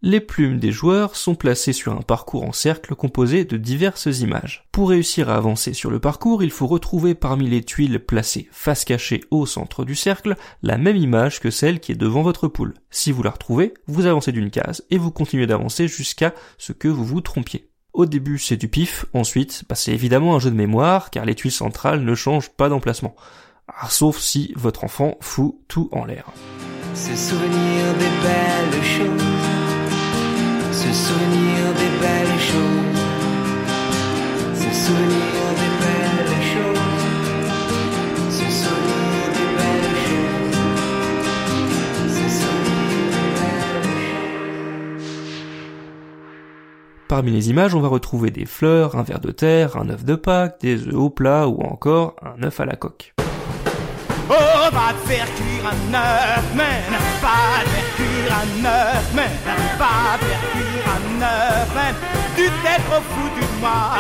Les 0.04 0.20
plumes 0.20 0.60
des 0.60 0.72
joueurs 0.72 1.16
sont 1.16 1.36
placées 1.36 1.74
sur 1.74 1.94
un 1.94 2.02
parcours 2.02 2.44
en 2.44 2.52
cercle 2.52 2.96
composé 2.96 3.46
de 3.46 3.58
diverses 3.58 4.08
images. 4.20 4.68
Pour 4.72 4.90
réussir 4.90 5.30
à 5.30 5.36
avancer 5.36 5.74
sur 5.74 5.92
le 5.92 6.00
parcours, 6.00 6.44
il 6.44 6.52
faut 6.52 6.68
retrouver 6.68 7.16
parmi 7.16 7.48
les 7.48 7.64
tuiles 7.64 8.00
placées 8.00 8.50
face 8.52 8.84
cachée 8.84 9.22
au 9.30 9.46
centre 9.46 9.86
du 9.86 9.96
cercle 9.96 10.36
la 10.64 10.78
même 10.78 10.98
image 10.98 11.40
que 11.40 11.52
celle 11.52 11.80
qui 11.80 11.92
est 11.92 11.96
devant 11.96 12.24
votre 12.24 12.48
poule. 12.48 12.74
Si 12.90 13.12
vous 13.12 13.24
la 13.24 13.30
retrouvez, 13.30 13.74
vous 13.88 14.06
avancez 14.06 14.32
d'une 14.32 14.50
case 14.50 14.84
et 14.90 14.98
vous 14.98 15.12
continuez 15.12 15.48
d'avancer 15.48 15.88
jusqu'à 15.88 16.34
ce 16.58 16.74
que 16.74 16.88
vous 16.88 17.06
vous 17.06 17.22
trompiez. 17.22 17.70
Au 17.94 18.06
début, 18.06 18.40
c'est 18.40 18.58
du 18.58 18.70
pif, 18.70 19.06
ensuite, 19.14 19.64
bah, 19.70 19.76
c'est 19.76 19.94
évidemment 19.94 20.36
un 20.36 20.40
jeu 20.40 20.50
de 20.50 20.56
mémoire 20.56 21.10
car 21.10 21.26
les 21.26 21.36
tuiles 21.36 21.52
centrales 21.52 22.04
ne 22.04 22.16
changent 22.16 22.50
pas 22.50 22.70
d'emplacement. 22.70 23.16
Ah, 23.68 23.90
sauf 23.90 24.18
si 24.18 24.54
votre 24.56 24.84
enfant 24.84 25.18
fout 25.22 25.56
tout 25.68 25.90
en 25.92 26.06
l'air. 26.06 26.26
Se 26.94 27.16
souvenir 27.16 27.94
des 28.00 28.14
belles 28.22 28.84
choses. 28.84 29.22
Se 30.72 30.92
souvenir 30.94 31.74
des 31.80 31.92
belles 32.00 32.40
choses. 32.40 33.02
Se 34.56 34.70
souvenir 34.86 35.42
des 35.60 35.72
belles 35.82 36.42
choses. 36.52 36.78
Se 38.30 38.48
souvenir 38.52 39.20
des 39.38 39.50
belles 39.58 39.96
choses. 40.08 40.60
Se 42.10 42.26
souvenir 42.30 43.02
des 43.12 43.30
belles 43.36 43.62
Parmi 47.08 47.32
les 47.32 47.50
images, 47.50 47.74
on 47.74 47.82
va 47.82 47.88
retrouver 47.88 48.32
des 48.32 48.46
fleurs, 48.46 48.96
un 48.96 49.04
ver 49.04 49.20
de 49.20 49.32
terre, 49.32 49.78
un 49.78 49.90
œuf 49.90 50.04
de 50.04 50.16
Pâques, 50.16 50.60
des 50.62 50.88
œufs 50.88 50.96
au 50.96 51.10
plat 51.10 51.48
ou 51.48 51.62
encore 51.62 52.16
un 52.22 52.44
œuf 52.44 52.60
à 52.60 52.66
la 52.66 52.76
coque. 52.76 53.14
Oh, 54.34 54.70
va 54.72 54.94
te 54.94 55.10
faire 55.10 55.28
cuire 55.36 55.66
un 55.66 55.94
œuf, 55.94 56.56
man. 56.56 56.68
Va 57.22 57.64
te 57.66 57.70
faire 57.70 57.96
cuire 57.98 58.34
un 58.34 58.66
œuf, 58.66 59.14
man. 59.14 59.30
Va 59.78 60.18
te 60.18 60.24
faire 60.24 60.40
cuire 60.52 60.88
un 60.88 61.22
œuf, 61.22 61.76
man. 61.76 61.96
Tu 62.38 62.44
t'es 62.44 62.82
trop 62.84 63.02
foutu 63.02 63.42
de 63.42 63.60
moi. 63.60 63.92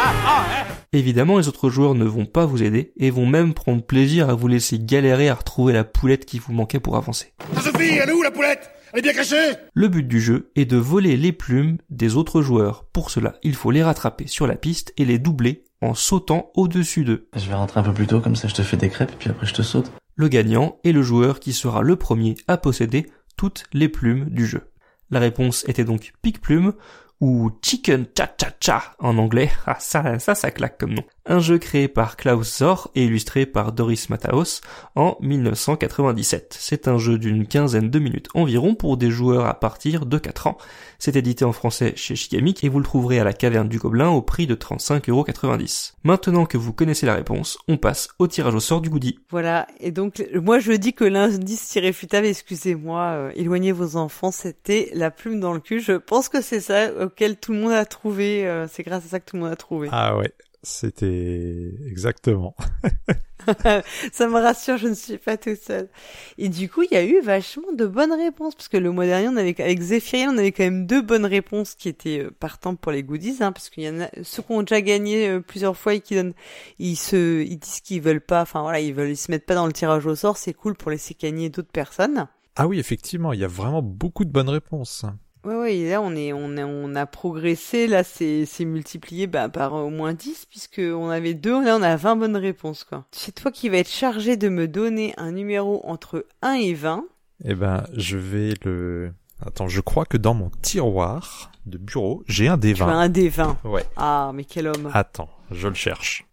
Évidemment, 0.94 1.38
les 1.38 1.50
autres 1.50 1.70
joueurs 1.70 1.96
ne 1.96 2.06
vont 2.06 2.26
pas 2.26 2.46
vous 2.46 2.64
aider 2.64 2.94
et 2.96 3.12
vont 3.12 3.26
même 3.26 3.54
prendre 3.54 3.84
plaisir 3.84 4.30
à 4.30 4.34
vous 4.34 4.48
laisser 4.48 4.80
galérer 4.80 5.28
à 5.28 5.36
retrouver 5.36 5.74
la 5.74 5.84
poulette 5.84 6.26
qui 6.26 6.40
vous 6.40 6.54
manquait 6.54 6.80
pour 6.80 6.96
avancer. 6.96 7.34
Ça 7.54 7.62
suffit, 7.64 7.98
elle 7.98 8.10
est 8.10 8.14
où 8.14 8.22
la 8.22 8.32
poulette? 8.32 8.70
Elle 8.94 9.00
est 9.00 9.02
bien 9.02 9.14
cachée? 9.14 9.56
Le 9.74 9.90
but 9.90 10.08
du 10.08 10.22
jeu 10.22 10.52
est 10.56 10.64
de 10.64 10.78
voler 10.78 11.18
les 11.18 11.34
plumes 11.34 11.78
des 11.90 12.16
autres 12.16 12.42
joueurs. 12.42 12.86
Pour 12.94 13.10
cela, 13.10 13.34
il 13.44 13.56
faut 13.56 13.72
les 13.72 13.84
rattraper 13.84 14.28
sur 14.28 14.48
la 14.48 14.56
piste 14.56 14.94
et 14.96 15.04
les 15.04 15.20
doubler 15.20 15.66
en 15.82 15.94
sautant 15.94 16.52
au-dessus 16.56 17.04
d'eux. 17.04 17.28
Je 17.36 17.50
vais 17.50 17.56
rentrer 17.56 17.82
un 17.82 17.84
peu 17.84 17.94
plus 17.94 18.08
tôt, 18.08 18.22
comme 18.22 18.38
ça 18.38 18.48
je 18.48 18.54
te 18.54 18.62
fais 18.62 18.78
des 18.78 18.90
crêpes, 18.90 19.12
puis 19.20 19.30
après 19.30 19.46
je 19.46 19.54
te 19.54 19.62
saute. 19.62 19.92
Le 20.16 20.28
gagnant 20.28 20.80
est 20.84 20.92
le 20.92 21.02
joueur 21.02 21.40
qui 21.40 21.54
sera 21.54 21.82
le 21.82 21.96
premier 21.96 22.36
à 22.48 22.58
posséder 22.58 23.08
toutes 23.38 23.66
les 23.74 23.90
plumes 23.90 24.26
du 24.30 24.46
jeu. 24.46 24.72
La 25.10 25.20
réponse 25.20 25.66
était 25.68 25.84
donc 25.84 26.14
pique-plume 26.22 26.74
ou 27.20 27.52
Chicken 27.62 28.08
Cha 28.18 28.34
Cha 28.40 28.52
Cha 28.60 28.96
en 29.00 29.18
anglais. 29.18 29.52
Ah 29.66 29.78
ça, 29.80 30.20
ça, 30.20 30.36
ça 30.36 30.52
claque 30.52 30.78
comme 30.78 30.94
nom. 30.94 31.04
Un 31.28 31.40
jeu 31.40 31.60
créé 31.60 31.88
par 31.88 32.18
Klaus 32.18 32.58
Zor 32.58 32.90
et 32.96 33.06
illustré 33.06 33.46
par 33.46 33.74
Doris 33.74 34.10
Mataos 34.10 34.62
en 34.96 35.18
1997. 35.22 36.58
C'est 36.60 36.88
un 36.88 36.98
jeu 36.98 37.20
d'une 37.20 37.46
quinzaine 37.46 37.92
de 37.92 38.00
minutes 38.00 38.28
environ 38.34 38.74
pour 38.74 38.98
des 38.98 39.12
joueurs 39.12 39.46
à 39.46 39.54
partir 39.54 40.08
de 40.08 40.18
4 40.18 40.48
ans. 40.48 40.58
C'est 40.98 41.16
édité 41.16 41.46
en 41.46 41.52
français 41.52 41.94
chez 41.96 42.16
Shigamic 42.16 42.64
et 42.64 42.70
vous 42.70 42.80
le 42.80 42.86
trouverez 42.86 43.20
à 43.20 43.24
la 43.24 43.34
caverne 43.34 43.70
du 43.70 43.78
Gobelin 43.78 44.10
au 44.10 44.24
prix 44.24 44.48
de 44.48 44.56
35,90€. 44.56 45.94
Maintenant 46.04 46.48
que 46.48 46.58
vous 46.58 46.74
connaissez 46.74 47.06
la 47.06 47.14
réponse, 47.14 47.60
on 47.68 47.78
passe 47.78 48.10
au 48.18 48.28
tirage 48.28 48.56
au 48.56 48.60
sort 48.60 48.82
du 48.82 48.90
goodie. 48.90 49.20
Voilà, 49.30 49.68
et 49.80 49.92
donc 49.92 50.26
moi 50.34 50.58
je 50.58 50.72
dis 50.72 50.94
que 50.94 51.04
l'indice 51.04 51.76
irréfutable, 51.76 52.26
excusez-moi, 52.26 53.02
euh, 53.02 53.32
éloignez 53.36 53.72
vos 53.72 53.96
enfants, 53.96 54.32
c'était 54.32 54.90
la 54.96 55.12
plume 55.12 55.40
dans 55.40 55.54
le 55.54 55.60
cul. 55.60 55.82
Je 55.82 55.94
pense 55.94 56.30
que 56.30 56.42
c'est 56.42 56.62
ça 56.62 56.92
auquel 57.00 57.38
tout 57.38 57.54
le 57.54 57.60
monde 57.60 57.74
a 57.74 57.86
trouvé, 57.86 58.48
euh, 58.48 58.68
c'est 58.68 58.82
grâce 58.82 59.06
à 59.06 59.10
ça 59.10 59.20
que 59.20 59.30
tout 59.30 59.36
le 59.36 59.44
monde 59.44 59.52
a 59.52 59.56
trouvé. 59.56 59.88
Ah 59.92 60.18
ouais, 60.18 60.34
c'était 60.64 61.74
exactement. 61.88 62.56
ça 64.12 64.28
me 64.28 64.34
rassure, 64.34 64.78
je 64.78 64.88
ne 64.88 64.94
suis 64.94 65.18
pas 65.18 65.38
tout 65.38 65.56
seul. 65.56 65.90
Et 66.38 66.50
du 66.50 66.70
coup, 66.70 66.84
il 66.84 66.94
y 66.94 66.98
a 66.98 67.04
eu 67.04 67.22
vachement 67.22 67.72
de 67.72 67.86
bonnes 67.86 68.14
réponses, 68.14 68.56
parce 68.56 68.68
que 68.68 68.78
le 68.78 68.92
mois 68.92 69.06
dernier, 69.06 69.28
on 69.28 69.38
avait, 69.38 69.60
avec 69.62 69.82
Zéphiriel, 69.82 70.30
on 70.30 70.38
avait 70.38 70.52
quand 70.52 70.64
même 70.64 70.86
deux 70.86 71.02
bonnes 71.02 71.26
réponses 71.26 71.76
qui 71.76 71.90
étaient 71.90 72.24
euh, 72.24 72.32
partantes 72.32 72.80
pour 72.80 72.92
les 72.92 73.04
goodies, 73.04 73.38
hein, 73.42 73.52
parce 73.52 73.70
qu'il 73.70 73.84
y 73.84 73.90
en 73.90 74.02
a 74.02 74.10
ceux 74.24 74.42
qui 74.42 74.52
ont 74.52 74.62
déjà 74.62 74.82
gagné 74.82 75.28
euh, 75.28 75.40
plusieurs 75.40 75.78
fois 75.78 75.94
et 75.94 76.02
qui 76.02 76.16
donnent, 76.16 76.34
ils 76.80 76.96
se, 76.96 77.42
ils 77.44 77.58
disent 77.58 77.82
qu'ils 77.82 78.02
veulent 78.02 78.22
pas, 78.22 78.42
enfin 78.42 78.62
voilà, 78.62 78.80
ils 78.80 78.94
veulent, 78.94 79.10
ils 79.10 79.18
se 79.18 79.32
mettent 79.32 79.46
pas 79.46 79.56
dans 79.56 79.68
le 79.68 79.74
tirage 79.74 80.06
au 80.06 80.16
sort, 80.16 80.38
c'est 80.38 80.54
cool 80.54 80.76
pour 80.76 80.92
laisser 80.92 81.16
gagner 81.20 81.50
d'autres 81.50 81.72
personnes. 81.72 82.28
Ah 82.56 82.68
oui, 82.68 82.80
effectivement, 82.80 83.34
il 83.34 83.40
y 83.40 83.46
a 83.46 83.48
vraiment 83.48 83.82
beaucoup 83.82 84.26
de 84.26 84.32
bonnes 84.32 84.50
réponses. 84.50 85.06
Ouais, 85.44 85.56
ouais, 85.56 85.76
et 85.78 85.90
là, 85.90 86.02
on 86.02 86.16
est, 86.16 86.34
on 86.34 86.56
est, 86.56 86.64
on 86.64 86.94
a 86.94 87.06
progressé, 87.08 87.88
là, 87.88 88.04
c'est, 88.04 88.46
c'est 88.46 88.64
multiplié, 88.66 89.26
bah, 89.26 89.50
par 89.50 89.74
au 89.74 89.90
moins 89.90 90.14
10, 90.14 90.46
puisque 90.48 90.80
on 90.80 91.10
avait 91.10 91.34
deux, 91.34 91.64
là, 91.64 91.78
on 91.78 91.82
a 91.82 91.96
20 91.96 92.16
bonnes 92.18 92.38
réponses, 92.38 92.84
quoi. 92.84 93.06
C'est 93.12 93.34
toi 93.34 93.52
qui 93.52 93.68
va 93.70 93.78
être 93.78 93.90
chargé 93.90 94.38
de 94.38 94.50
me 94.50 94.68
donner 94.68 95.16
un 95.18 95.32
numéro 95.32 95.82
entre 95.84 96.28
1 96.44 96.54
et 96.54 96.74
20. 96.76 97.06
Eh 97.46 97.56
ben, 97.56 97.86
je 97.96 98.18
vais 98.18 98.54
le... 98.64 99.14
Attends, 99.44 99.68
je 99.68 99.82
crois 99.82 100.06
que 100.06 100.18
dans 100.18 100.36
mon 100.36 100.52
tiroir 100.62 101.52
de 101.66 101.80
bureau, 101.80 102.24
j'ai 102.28 102.48
un 102.48 102.58
des 102.58 102.76
Tu 102.76 102.84
as 102.84 102.86
20. 102.86 103.00
un 103.00 103.10
des 103.10 103.30
20. 103.30 103.58
Ouais. 103.64 103.84
Ah, 103.98 104.32
mais 104.36 104.44
quel 104.46 104.68
homme. 104.68 104.92
Attends, 104.94 105.30
je 105.50 105.68
le 105.68 105.74
cherche. 105.74 106.28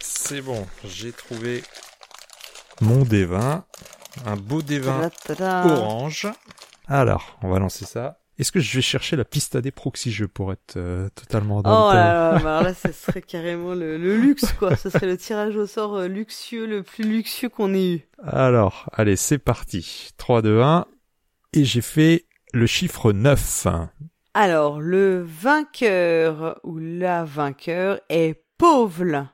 C'est 0.00 0.40
bon, 0.40 0.66
j'ai 0.84 1.12
trouvé 1.12 1.62
mon 2.80 3.04
D20. 3.04 3.62
Un 4.26 4.36
beau 4.36 4.62
D20 4.62 4.82
Ta-da-ta-da. 4.84 5.66
orange. 5.66 6.28
Alors, 6.86 7.38
on 7.42 7.50
va 7.50 7.58
lancer 7.58 7.84
ça. 7.84 8.18
Est-ce 8.38 8.50
que 8.50 8.58
je 8.60 8.74
vais 8.76 8.82
chercher 8.82 9.14
la 9.16 9.24
piste 9.24 9.54
à 9.54 9.60
des 9.60 9.70
proxy 9.70 10.10
jeux 10.10 10.26
pour 10.26 10.52
être 10.52 10.76
euh, 10.76 11.08
totalement 11.14 11.62
dans 11.62 11.88
Oh 11.88 11.92
le 11.92 11.92
thème 11.92 12.00
là 12.04 12.32
là, 12.32 12.38
bah 12.42 12.58
alors 12.58 12.62
là, 12.64 12.74
ce 12.74 12.90
serait 12.92 13.22
carrément 13.22 13.74
le, 13.74 13.96
le 13.96 14.16
luxe, 14.16 14.52
quoi. 14.58 14.74
Ce 14.76 14.90
serait 14.90 15.06
le 15.06 15.16
tirage 15.16 15.56
au 15.56 15.66
sort 15.66 15.94
euh, 15.94 16.08
luxueux, 16.08 16.66
le 16.66 16.82
plus 16.82 17.04
luxueux 17.04 17.48
qu'on 17.48 17.72
ait 17.74 17.92
eu. 17.92 18.08
Alors, 18.24 18.88
allez, 18.92 19.14
c'est 19.16 19.38
parti. 19.38 20.10
3, 20.16 20.42
2, 20.42 20.60
1. 20.62 20.84
Et 21.52 21.64
j'ai 21.64 21.80
fait 21.80 22.26
le 22.52 22.66
chiffre 22.66 23.12
9. 23.12 23.68
Alors, 24.34 24.80
le 24.80 25.22
vainqueur 25.22 26.58
ou 26.64 26.78
la 26.78 27.24
vainqueur 27.24 28.00
est 28.08 28.42
Pauvle, 28.56 29.12
donc, 29.12 29.26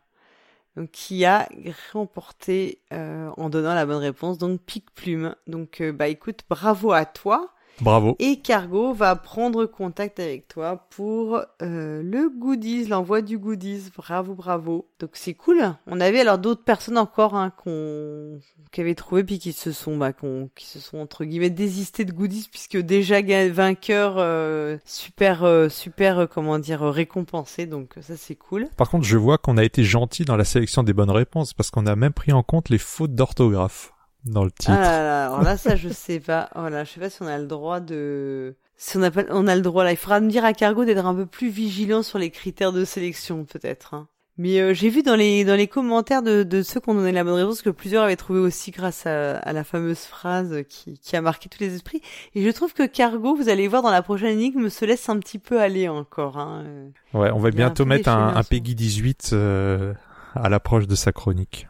qui 0.92 1.24
a 1.24 1.48
remporté 1.92 2.80
euh, 2.92 3.30
en 3.36 3.50
donnant 3.50 3.74
la 3.74 3.86
bonne 3.86 3.96
réponse, 3.96 4.38
donc 4.38 4.60
Pique 4.60 4.92
Plume. 4.94 5.34
Donc, 5.46 5.80
euh, 5.80 5.92
bah 5.92 6.08
écoute, 6.08 6.40
bravo 6.48 6.92
à 6.92 7.04
toi. 7.04 7.52
Bravo. 7.80 8.16
Et 8.18 8.36
Cargo 8.40 8.92
va 8.92 9.16
prendre 9.16 9.64
contact 9.66 10.20
avec 10.20 10.48
toi 10.48 10.86
pour 10.90 11.40
euh, 11.62 12.02
le 12.02 12.28
goodies, 12.28 12.86
l'envoi 12.86 13.22
du 13.22 13.38
goodies. 13.38 13.90
Bravo, 13.96 14.34
bravo. 14.34 14.86
Donc 14.98 15.10
c'est 15.14 15.34
cool. 15.34 15.62
On 15.86 16.00
avait 16.00 16.20
alors 16.20 16.38
d'autres 16.38 16.62
personnes 16.64 16.98
encore 16.98 17.34
hein, 17.34 17.50
qu'on 17.62 18.38
qui 18.72 18.80
avaient 18.80 18.94
trouvé 18.94 19.24
puis 19.24 19.38
qui 19.38 19.52
se 19.52 19.72
sont 19.72 19.96
bah, 19.96 20.12
qu'on- 20.12 20.48
qui 20.54 20.66
se 20.66 20.78
sont 20.78 20.98
entre 20.98 21.24
guillemets 21.24 21.50
désistés 21.50 22.04
de 22.04 22.12
goodies 22.12 22.48
puisque 22.50 22.76
déjà 22.76 23.20
vainqueur 23.48 24.16
euh, 24.18 24.76
super 24.84 25.44
euh, 25.44 25.68
super 25.68 26.18
euh, 26.20 26.26
comment 26.26 26.58
dire 26.58 26.82
euh, 26.82 26.90
récompensé. 26.90 27.66
Donc 27.66 27.94
ça 28.00 28.16
c'est 28.16 28.36
cool. 28.36 28.68
Par 28.76 28.90
contre, 28.90 29.04
je 29.04 29.16
vois 29.16 29.38
qu'on 29.38 29.56
a 29.56 29.64
été 29.64 29.84
gentil 29.84 30.24
dans 30.24 30.36
la 30.36 30.44
sélection 30.44 30.82
des 30.82 30.92
bonnes 30.92 31.10
réponses 31.10 31.54
parce 31.54 31.70
qu'on 31.70 31.86
a 31.86 31.96
même 31.96 32.12
pris 32.12 32.32
en 32.32 32.42
compte 32.42 32.68
les 32.68 32.78
fautes 32.78 33.14
d'orthographe 33.14 33.92
dans 34.24 34.44
le 34.44 34.50
titre. 34.50 34.70
Ah 34.72 34.80
là 34.80 35.02
là, 35.02 35.26
alors 35.26 35.42
là, 35.42 35.56
ça, 35.56 35.76
je 35.76 35.88
sais 35.88 36.20
pas. 36.20 36.48
Voilà, 36.54 36.84
je 36.84 36.90
sais 36.92 37.00
pas 37.00 37.10
si 37.10 37.22
on 37.22 37.26
a 37.26 37.38
le 37.38 37.46
droit 37.46 37.80
de, 37.80 38.54
si 38.76 38.96
on 38.96 39.02
a 39.02 39.10
pas, 39.10 39.24
on 39.30 39.46
a 39.46 39.56
le 39.56 39.62
droit 39.62 39.84
là. 39.84 39.92
Il 39.92 39.96
faudra 39.96 40.20
me 40.20 40.28
dire 40.30 40.44
à 40.44 40.52
Cargo 40.52 40.84
d'être 40.84 41.04
un 41.06 41.14
peu 41.14 41.26
plus 41.26 41.48
vigilant 41.48 42.02
sur 42.02 42.18
les 42.18 42.30
critères 42.30 42.72
de 42.72 42.84
sélection, 42.84 43.44
peut-être. 43.44 43.94
hein. 43.94 44.08
Mais 44.38 44.58
euh, 44.60 44.72
j'ai 44.72 44.88
vu 44.88 45.02
dans 45.02 45.16
les 45.16 45.44
dans 45.44 45.54
les 45.56 45.66
commentaires 45.66 46.22
de, 46.22 46.44
de 46.44 46.62
ceux 46.62 46.80
qui 46.80 46.88
ont 46.88 46.94
donné 46.94 47.12
la 47.12 47.24
bonne 47.24 47.34
réponse 47.34 47.60
que 47.60 47.68
plusieurs 47.68 48.04
avaient 48.04 48.16
trouvé 48.16 48.38
aussi 48.40 48.70
grâce 48.70 49.04
à, 49.06 49.36
à 49.36 49.52
la 49.52 49.64
fameuse 49.64 49.98
phrase 49.98 50.62
qui, 50.66 50.98
qui 50.98 51.14
a 51.14 51.20
marqué 51.20 51.50
tous 51.50 51.60
les 51.60 51.74
esprits. 51.74 52.00
Et 52.34 52.42
je 52.42 52.48
trouve 52.50 52.72
que 52.72 52.86
Cargo, 52.86 53.36
vous 53.36 53.50
allez 53.50 53.68
voir 53.68 53.82
dans 53.82 53.90
la 53.90 54.00
prochaine 54.00 54.38
énigme, 54.38 54.70
se 54.70 54.86
laisse 54.86 55.10
un 55.10 55.18
petit 55.18 55.38
peu 55.38 55.60
aller 55.60 55.90
encore. 55.90 56.38
Hein. 56.38 56.64
Ouais, 57.12 57.30
on 57.32 57.38
va 57.38 57.50
bientôt 57.50 57.84
mettre 57.84 58.08
un, 58.08 58.28
un 58.34 58.42
ce 58.42 58.48
Peggy 58.48 58.74
18 58.74 59.30
euh, 59.34 59.92
à 60.34 60.48
l'approche 60.48 60.86
de 60.86 60.94
sa 60.94 61.12
chronique. 61.12 61.68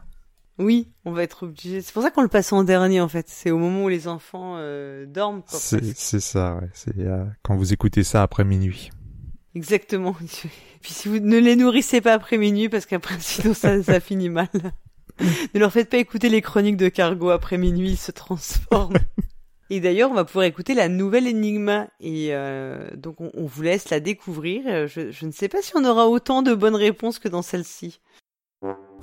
Oui, 0.61 0.87
on 1.05 1.11
va 1.11 1.23
être 1.23 1.43
obligé. 1.43 1.81
C'est 1.81 1.91
pour 1.91 2.03
ça 2.03 2.11
qu'on 2.11 2.21
le 2.21 2.27
passe 2.27 2.53
en 2.53 2.63
dernier 2.63 3.01
en 3.01 3.07
fait. 3.07 3.25
C'est 3.27 3.49
au 3.49 3.57
moment 3.57 3.85
où 3.85 3.89
les 3.89 4.07
enfants 4.07 4.55
euh, 4.57 5.05
dorment. 5.07 5.41
C'est 5.47 6.19
ça, 6.19 6.55
ouais. 6.55 6.69
C'est 6.73 6.99
euh, 6.99 7.25
quand 7.41 7.55
vous 7.55 7.73
écoutez 7.73 8.03
ça 8.03 8.21
après 8.21 8.43
minuit. 8.43 8.91
Exactement. 9.55 10.15
Puis 10.81 10.93
si 10.93 11.07
vous 11.09 11.19
ne 11.19 11.39
les 11.39 11.55
nourrissez 11.55 11.99
pas 11.99 12.13
après 12.13 12.37
minuit, 12.37 12.69
parce 12.69 12.85
qu'après 12.85 13.15
sinon 13.19 13.53
ça, 13.53 13.81
ça 13.81 13.99
finit 13.99 14.29
mal. 14.29 14.49
ne 15.53 15.59
leur 15.59 15.73
faites 15.73 15.89
pas 15.89 15.97
écouter 15.97 16.29
les 16.29 16.41
chroniques 16.41 16.77
de 16.77 16.89
Cargo 16.89 17.29
après 17.29 17.57
minuit, 17.57 17.91
ils 17.91 17.97
se 17.97 18.11
transforment. 18.11 18.97
Et 19.71 19.79
d'ailleurs, 19.79 20.11
on 20.11 20.15
va 20.15 20.25
pouvoir 20.25 20.43
écouter 20.43 20.73
la 20.73 20.89
nouvelle 20.89 21.27
énigme. 21.27 21.87
Et 22.01 22.29
euh, 22.31 22.89
donc, 22.97 23.21
on, 23.21 23.31
on 23.33 23.45
vous 23.45 23.61
laisse 23.61 23.89
la 23.89 24.01
découvrir. 24.01 24.63
Euh, 24.67 24.85
Je, 24.85 25.11
je 25.11 25.25
ne 25.25 25.31
sais 25.31 25.47
pas 25.47 25.61
si 25.61 25.71
on 25.77 25.85
aura 25.85 26.09
autant 26.09 26.41
de 26.41 26.53
bonnes 26.53 26.75
réponses 26.75 27.19
que 27.19 27.29
dans 27.29 27.41
celle-ci. 27.41 28.01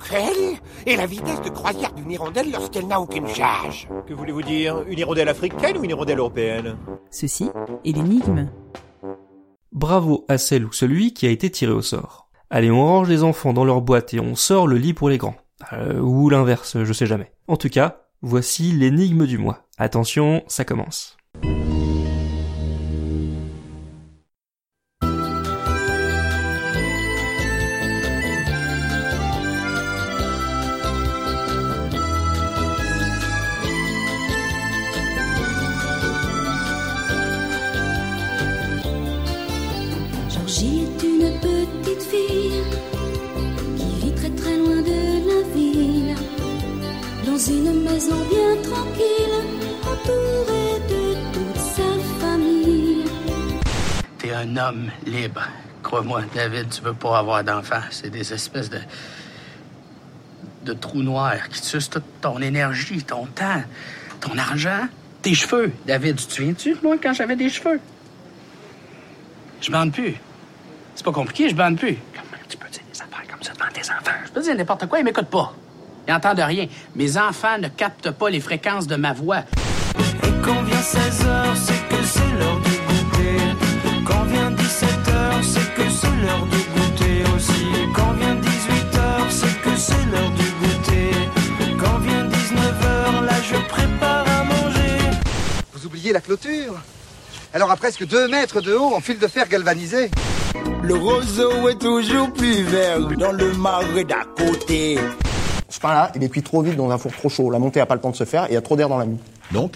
Quelle 0.07 0.57
est 0.85 0.95
la 0.95 1.05
vitesse 1.05 1.41
de 1.41 1.49
croisière 1.49 1.93
d'une 1.93 2.11
hirondelle 2.11 2.51
lorsqu'elle 2.51 2.87
n'a 2.87 2.99
aucune 2.99 3.27
charge 3.27 3.87
Que 4.07 4.13
voulez-vous 4.13 4.41
dire 4.41 4.83
Une 4.87 4.99
hirondelle 4.99 5.29
africaine 5.29 5.77
ou 5.77 5.83
une 5.83 5.89
hirondelle 5.91 6.19
européenne? 6.19 6.77
Ceci 7.11 7.49
est 7.85 7.91
l'énigme. 7.91 8.49
Bravo 9.71 10.25
à 10.27 10.37
celle 10.37 10.65
ou 10.65 10.71
celui 10.71 11.13
qui 11.13 11.27
a 11.27 11.29
été 11.29 11.49
tiré 11.49 11.71
au 11.71 11.81
sort. 11.81 12.29
Allez, 12.49 12.71
on 12.71 12.83
range 12.83 13.09
les 13.09 13.23
enfants 13.23 13.53
dans 13.53 13.65
leur 13.65 13.81
boîte 13.81 14.13
et 14.13 14.19
on 14.19 14.35
sort 14.35 14.67
le 14.67 14.77
lit 14.77 14.93
pour 14.93 15.09
les 15.09 15.17
grands. 15.19 15.35
Euh, 15.73 15.99
ou 15.99 16.29
l'inverse, 16.29 16.83
je 16.83 16.93
sais 16.93 17.05
jamais. 17.05 17.31
En 17.47 17.57
tout 17.57 17.69
cas, 17.69 18.03
voici 18.21 18.71
l'énigme 18.71 19.27
du 19.27 19.37
mois. 19.37 19.67
Attention, 19.77 20.43
ça 20.47 20.65
commence. 20.65 21.18
Homme 54.89 55.11
libre. 55.13 55.41
Crois-moi, 55.83 56.21
David, 56.35 56.69
tu 56.69 56.81
veux 56.81 56.93
pas 56.93 57.19
avoir 57.19 57.43
d'enfants. 57.43 57.81
C'est 57.89 58.09
des 58.09 58.33
espèces 58.33 58.69
de. 58.69 58.79
de 60.65 60.73
trous 60.73 61.03
noirs 61.03 61.49
qui 61.49 61.59
sucent 61.59 61.89
toute 61.89 62.21
ton 62.21 62.39
énergie, 62.41 63.03
ton 63.03 63.25
temps, 63.25 63.63
ton 64.19 64.37
argent, 64.37 64.87
tes 65.21 65.33
cheveux. 65.33 65.71
David, 65.85 66.17
tu 66.17 66.25
te 66.25 66.33
souviens-tu, 66.33 66.77
moi, 66.83 66.97
quand 67.01 67.13
j'avais 67.13 67.35
des 67.35 67.49
cheveux? 67.49 67.79
Je 69.61 69.71
bande 69.71 69.91
plus. 69.91 70.15
C'est 70.95 71.05
pas 71.05 71.11
compliqué, 71.11 71.49
je 71.49 71.55
bande 71.55 71.77
plus. 71.77 71.97
Comment 72.13 72.43
tu 72.47 72.57
peux 72.57 72.69
dire 72.69 72.81
des 72.91 73.01
affaires 73.01 73.27
comme 73.29 73.43
ça 73.43 73.53
devant 73.53 73.71
tes 73.73 73.81
enfants? 73.81 74.17
Je 74.25 74.31
peux 74.31 74.41
dire 74.41 74.55
n'importe 74.55 74.87
quoi, 74.87 74.99
ils 74.99 75.05
m'écoutent 75.05 75.29
pas. 75.29 75.53
Ils 76.07 76.13
entendent 76.13 76.39
rien. 76.39 76.67
Mes 76.95 77.17
enfants 77.17 77.57
ne 77.57 77.67
captent 77.67 78.11
pas 78.11 78.29
les 78.29 78.39
fréquences 78.39 78.87
de 78.87 78.95
ma 78.95 79.13
voix. 79.13 79.43
Et 80.23 80.65
vient 80.65 80.81
16 80.81 81.28
La 96.13 96.21
clôture 96.21 96.73
Alors 97.53 97.69
à 97.69 97.75
presque 97.75 98.03
2 98.03 98.29
mètres 98.29 98.61
de 98.61 98.73
haut 98.73 98.95
en 98.95 98.99
fil 98.99 99.19
de 99.19 99.27
fer 99.27 99.47
galvanisé. 99.47 100.09
Le 100.81 100.95
roseau 100.95 101.69
est 101.69 101.77
toujours 101.77 102.33
plus 102.33 102.63
vert 102.63 102.99
dans 102.99 103.31
le 103.31 103.53
marais 103.53 104.05
d'à 104.05 104.23
côté. 104.35 104.97
Ce 105.67 105.79
pain-là, 105.79 106.11
il 106.15 106.23
est 106.23 106.29
cuit 106.29 106.41
trop 106.41 106.63
vite 106.63 106.75
dans 106.77 106.89
un 106.89 106.97
four 106.97 107.11
trop 107.11 107.29
chaud. 107.29 107.51
La 107.51 107.59
montée 107.59 107.79
a 107.79 107.85
pas 107.85 107.93
le 107.93 108.01
temps 108.01 108.09
de 108.09 108.15
se 108.15 108.23
faire 108.23 108.45
et 108.45 108.51
il 108.51 108.53
y 108.55 108.57
a 108.57 108.61
trop 108.61 108.75
d'air 108.75 108.89
dans 108.89 108.97
la 108.97 109.05
mie. 109.05 109.19
Donc, 109.51 109.73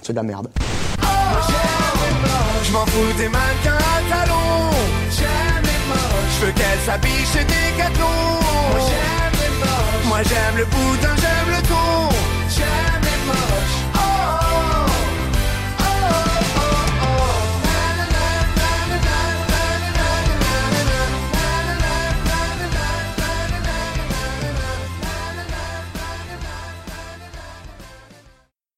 c'est 0.00 0.12
de 0.12 0.16
la 0.16 0.24
merde. 0.24 0.48
Je 2.64 2.72
m'en 2.72 2.84
fous 2.86 3.16
des 3.16 3.28
mannequins 3.28 3.76
à 3.76 4.00
talons. 4.10 4.70
J'aime 5.10 5.62
les 5.62 5.80
moches. 5.88 6.40
Je 6.40 6.46
veux 6.46 6.52
qu'elles 6.52 6.80
s'habillent 6.84 7.26
chez 7.32 7.44
Decathlon. 7.44 8.08
Moi 8.72 8.80
j'aime 8.88 9.32
les 9.38 9.50
moches. 9.60 10.06
Moi 10.08 10.22
j'aime 10.24 10.56
le 10.56 10.64
boudin, 10.64 11.14
j'aime 11.20 11.31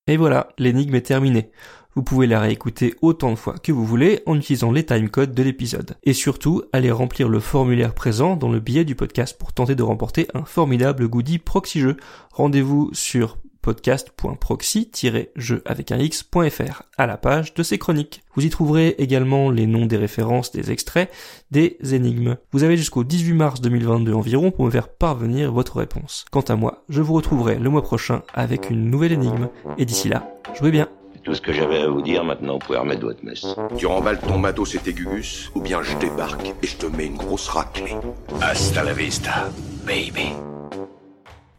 Et 0.07 0.19
voilà, 0.19 0.49
l'énigme 0.59 0.95
est 0.97 1.03
terminée. 1.03 1.51
Vous 1.95 2.03
pouvez 2.03 2.27
la 2.27 2.41
réécouter 2.41 2.95
autant 3.01 3.31
de 3.31 3.37
fois 3.37 3.55
que 3.57 3.73
vous 3.73 3.87
voulez 3.87 4.21
en 4.27 4.37
utilisant 4.37 4.73
les 4.73 4.85
timecodes 4.85 5.33
de 5.33 5.43
l'épisode. 5.43 5.97
Et 6.03 6.13
surtout, 6.13 6.63
allez 6.73 6.91
remplir 6.91 7.29
le 7.29 7.41
formulaire 7.41 7.95
présent 7.95 8.37
dans 8.37 8.51
le 8.51 8.61
billet 8.61 8.85
du 8.85 8.97
podcast 8.97 9.39
pour 9.39 9.53
tenter 9.53 9.77
de 9.77 9.83
remporter 9.83 10.27
un 10.35 10.45
formidable 10.45 11.09
goodie 11.09 11.39
proxy 11.39 11.81
jeu. 11.81 11.97
Rendez-vous 12.33 12.91
sur 12.93 13.39
podcast.proxy-jeu 13.65 15.63
avec 15.65 15.91
un 15.91 15.99
x.fr 15.99 16.83
à 16.99 17.07
la 17.07 17.17
page 17.17 17.55
de 17.55 17.63
ces 17.63 17.79
chroniques. 17.79 18.23
Vous 18.35 18.45
y 18.45 18.51
trouverez 18.51 18.89
également 18.99 19.51
les 19.51 19.67
noms 19.67 19.87
des 19.87 19.97
références 19.97 20.53
des 20.53 20.71
extraits 20.71 21.11
des 21.51 21.79
énigmes. 21.95 22.37
Vous 22.53 22.63
avez 22.63 22.77
jusqu'au 22.77 23.05
18 23.05 23.33
mars 23.33 23.63
2022 23.63 24.13
environ 24.13 24.51
pour 24.51 24.67
me 24.67 24.71
faire 24.71 24.89
parvenir 24.89 25.51
votre 25.51 25.79
réponse. 25.79 26.27
Quant 26.31 26.43
à 26.43 26.57
moi, 26.57 26.85
je 26.91 27.01
vous 27.01 27.15
retrouverai 27.15 27.55
le 27.57 27.71
mois 27.71 27.83
prochain 27.83 28.23
avec 28.35 28.69
une 28.69 28.91
nouvelle 28.91 29.13
énigme. 29.13 29.49
Et 29.79 29.87
d'ici 29.87 30.11
là, 30.11 30.29
jouez 30.55 30.71
bien. 30.71 30.91
Tout 31.23 31.35
ce 31.35 31.41
que 31.41 31.55
j'avais 31.55 31.81
à 31.81 31.89
vous 31.89 32.03
dire, 32.03 32.23
maintenant 32.23 32.55
vous 32.55 32.59
pouvez 32.59 32.77
remettre 32.77 33.01
votre 33.01 33.25
messe. 33.25 33.47
Tu 33.79 33.87
remballes 33.87 34.21
ton 34.21 34.37
matos 34.37 34.75
et 34.75 34.79
tes 34.79 34.93
gugus, 34.93 35.51
ou 35.55 35.63
bien 35.63 35.83
je 35.83 35.97
débarque 35.97 36.53
et 36.63 36.67
je 36.67 36.77
te 36.77 36.85
mets 36.85 37.07
une 37.07 37.17
grosse 37.17 37.49
raclée. 37.49 37.97
Hasta 38.43 38.85
la 38.85 38.93
vista, 38.93 39.49
baby. 39.87 40.54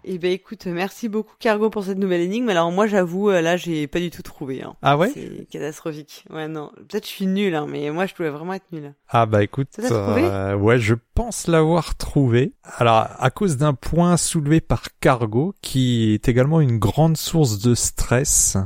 Eh 0.07 0.19
ben 0.19 0.31
écoute, 0.31 0.67
merci 0.67 1.09
beaucoup 1.09 1.33
Cargo 1.39 1.71
pour 1.71 1.83
cette 1.83 1.97
nouvelle 1.97 2.21
énigme. 2.21 2.49
Alors 2.49 2.71
moi 2.71 2.85
j'avoue, 2.85 3.31
euh, 3.31 3.41
là 3.41 3.57
j'ai 3.57 3.87
pas 3.87 3.99
du 3.99 4.11
tout 4.11 4.21
trouvé. 4.21 4.61
Hein. 4.61 4.75
Ah 4.83 4.97
ouais? 4.97 5.09
C'est 5.11 5.47
catastrophique. 5.49 6.25
Ouais 6.29 6.47
non, 6.47 6.71
peut-être 6.75 7.05
je 7.05 7.09
suis 7.09 7.25
nul, 7.25 7.55
hein, 7.55 7.65
mais 7.67 7.89
moi 7.89 8.05
je 8.05 8.13
pouvais 8.13 8.29
vraiment 8.29 8.53
être 8.53 8.71
nul. 8.71 8.93
Ah 9.09 9.25
bah 9.25 9.41
écoute, 9.41 9.69
Ça 9.71 10.15
euh, 10.15 10.55
ouais, 10.55 10.77
je 10.77 10.93
pense 11.15 11.47
l'avoir 11.47 11.95
trouvé. 11.95 12.53
Alors 12.77 13.07
à 13.17 13.31
cause 13.31 13.57
d'un 13.57 13.73
point 13.73 14.15
soulevé 14.15 14.61
par 14.61 14.83
Cargo, 14.99 15.55
qui 15.61 16.13
est 16.13 16.29
également 16.29 16.61
une 16.61 16.77
grande 16.77 17.17
source 17.17 17.57
de 17.57 17.73
stress 17.73 18.57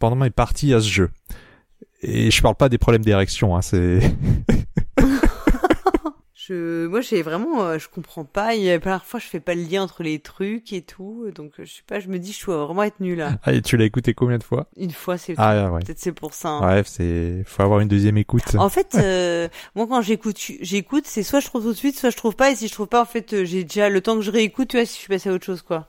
pendant 0.00 0.16
mes 0.16 0.30
parties 0.30 0.74
à 0.74 0.80
ce 0.80 0.88
jeu. 0.88 1.10
Et 2.02 2.32
je 2.32 2.42
parle 2.42 2.56
pas 2.56 2.68
des 2.68 2.78
problèmes 2.78 3.04
d'érection, 3.04 3.56
hein, 3.56 3.62
c'est. 3.62 4.00
Je, 6.48 6.86
moi 6.86 7.00
j'ai 7.02 7.20
vraiment, 7.22 7.62
euh, 7.62 7.78
je 7.78 7.88
comprends 7.88 8.24
pas. 8.24 8.54
Il 8.54 8.62
y 8.62 8.70
a 8.70 8.80
parfois 8.80 9.20
je 9.20 9.26
fais 9.26 9.40
pas 9.40 9.54
le 9.54 9.62
lien 9.62 9.82
entre 9.82 10.02
les 10.02 10.18
trucs 10.18 10.72
et 10.72 10.80
tout, 10.82 11.26
donc 11.34 11.52
je 11.58 11.64
sais 11.64 11.82
pas. 11.86 12.00
Je 12.00 12.08
me 12.08 12.18
dis 12.18 12.32
je 12.32 12.46
dois 12.46 12.64
vraiment 12.64 12.84
être 12.84 13.00
nul. 13.00 13.22
Ah, 13.42 13.52
et 13.52 13.60
tu 13.60 13.76
l'as 13.76 13.84
écouté 13.84 14.14
combien 14.14 14.38
de 14.38 14.42
fois? 14.42 14.66
Une 14.76 14.90
fois 14.92 15.18
c'est 15.18 15.34
Ah 15.36 15.70
ouais. 15.70 15.80
peut-être 15.80 15.98
c'est 15.98 16.12
pour 16.12 16.32
ça. 16.32 16.48
hein. 16.48 16.60
Bref, 16.60 16.86
c'est 16.88 17.42
faut 17.46 17.62
avoir 17.62 17.80
une 17.80 17.88
deuxième 17.88 18.16
écoute. 18.16 18.54
En 18.56 18.68
fait, 18.70 18.94
euh, 18.98 19.48
moi 19.74 19.86
quand 19.86 20.00
j'écoute, 20.00 20.38
j'écoute, 20.62 21.04
c'est 21.06 21.22
soit 21.22 21.40
je 21.40 21.46
trouve 21.48 21.62
tout 21.62 21.72
de 21.72 21.76
suite, 21.76 21.98
soit 21.98 22.10
je 22.10 22.16
trouve 22.16 22.34
pas. 22.34 22.50
Et 22.50 22.54
si 22.56 22.66
je 22.68 22.72
trouve 22.72 22.86
pas, 22.88 23.02
en 23.02 23.06
fait, 23.06 23.32
euh, 23.34 23.44
j'ai 23.44 23.64
déjà 23.64 23.88
le 23.90 24.00
temps 24.00 24.14
que 24.16 24.22
je 24.22 24.30
réécoute, 24.30 24.68
tu 24.68 24.76
vois, 24.78 24.86
si 24.86 24.94
je 24.94 24.98
suis 25.00 25.08
passé 25.08 25.28
à 25.28 25.32
autre 25.34 25.44
chose, 25.44 25.60
quoi. 25.62 25.88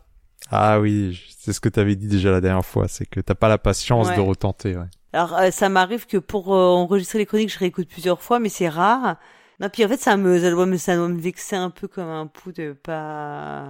Ah 0.52 0.80
oui, 0.80 1.20
c'est 1.38 1.54
ce 1.54 1.60
que 1.60 1.70
t'avais 1.70 1.96
dit 1.96 2.08
déjà 2.08 2.32
la 2.32 2.42
dernière 2.42 2.66
fois, 2.66 2.88
c'est 2.88 3.06
que 3.06 3.20
t'as 3.20 3.36
pas 3.36 3.48
la 3.50 3.58
patience 3.58 4.08
Ouais. 4.10 4.16
de 4.16 4.22
retenter. 4.22 4.76
Ouais. 4.76 4.86
Alors 5.14 5.36
euh, 5.38 5.52
ça 5.52 5.70
m'arrive 5.70 6.06
que 6.06 6.18
pour 6.18 6.54
euh, 6.54 6.66
enregistrer 6.68 7.20
les 7.20 7.26
chroniques, 7.26 7.52
je 7.54 7.60
réécoute 7.60 7.88
plusieurs 7.88 8.22
fois, 8.22 8.40
mais 8.40 8.50
c'est 8.50 8.70
rare. 8.70 9.18
Non, 9.60 9.70
puis 9.70 9.84
en 9.84 9.90
fait, 9.90 10.00
ça 10.00 10.16
me, 10.16 10.40
ça 10.40 10.52
doit 10.52 10.66
me, 10.66 10.78
ça 10.78 10.96
doit 10.96 11.10
me 11.10 11.20
vexer 11.20 11.56
un 11.56 11.70
peu 11.70 11.88
comme 11.88 12.08
un 12.08 12.28
pouls 12.28 12.54
de 12.54 12.72
pas, 12.74 13.66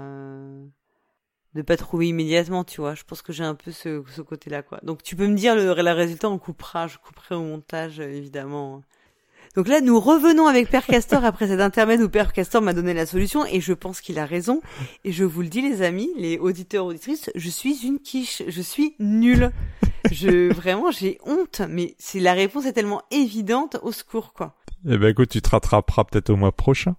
de 1.55 1.61
pas 1.63 1.77
trouver 1.77 2.07
immédiatement, 2.09 2.63
tu 2.63 2.81
vois. 2.81 2.93
Je 2.95 3.03
pense 3.03 3.21
que 3.21 3.33
j'ai 3.33 3.43
un 3.43 3.55
peu 3.55 3.71
ce, 3.71 4.03
ce 4.15 4.21
côté-là, 4.21 4.61
quoi. 4.61 4.79
Donc 4.83 5.01
tu 5.01 5.15
peux 5.15 5.27
me 5.27 5.35
dire 5.35 5.55
le, 5.55 5.73
le 5.73 5.91
résultat, 5.91 6.29
on 6.29 6.37
coupera, 6.37 6.87
je 6.87 6.97
couperai 6.99 7.35
au 7.35 7.43
montage, 7.43 7.99
euh, 7.99 8.09
évidemment. 8.09 8.83
Donc 9.55 9.67
là, 9.67 9.81
nous 9.81 9.99
revenons 9.99 10.45
avec 10.45 10.69
Père 10.69 10.85
Castor 10.85 11.25
après 11.25 11.47
cet 11.47 11.59
intermède 11.59 12.01
où 12.01 12.09
Père 12.09 12.33
Castor 12.33 12.61
m'a 12.61 12.73
donné 12.73 12.93
la 12.93 13.07
solution 13.07 13.45
et 13.47 13.61
je 13.61 13.73
pense 13.73 13.99
qu'il 13.99 14.19
a 14.19 14.25
raison. 14.25 14.61
Et 15.03 15.11
je 15.11 15.23
vous 15.23 15.41
le 15.41 15.47
dis, 15.47 15.61
les 15.61 15.81
amis, 15.81 16.11
les 16.17 16.37
auditeurs, 16.37 16.85
auditrices, 16.85 17.31
je 17.33 17.49
suis 17.49 17.83
une 17.83 17.99
quiche. 17.99 18.43
Je 18.47 18.61
suis 18.61 18.95
nulle. 18.99 19.51
Je, 20.11 20.53
vraiment, 20.53 20.91
j'ai 20.91 21.17
honte, 21.25 21.61
mais 21.67 21.95
c'est, 21.97 22.19
la 22.19 22.33
réponse 22.33 22.65
est 22.65 22.73
tellement 22.73 23.01
évidente, 23.11 23.77
au 23.81 23.91
secours, 23.91 24.33
quoi. 24.33 24.55
Eh 24.87 24.97
ben 24.97 25.09
écoute, 25.09 25.29
tu 25.29 25.41
te 25.41 25.49
rattraperas 25.49 26.03
peut-être 26.05 26.29
au 26.29 26.35
mois 26.35 26.51
prochain 26.51 26.95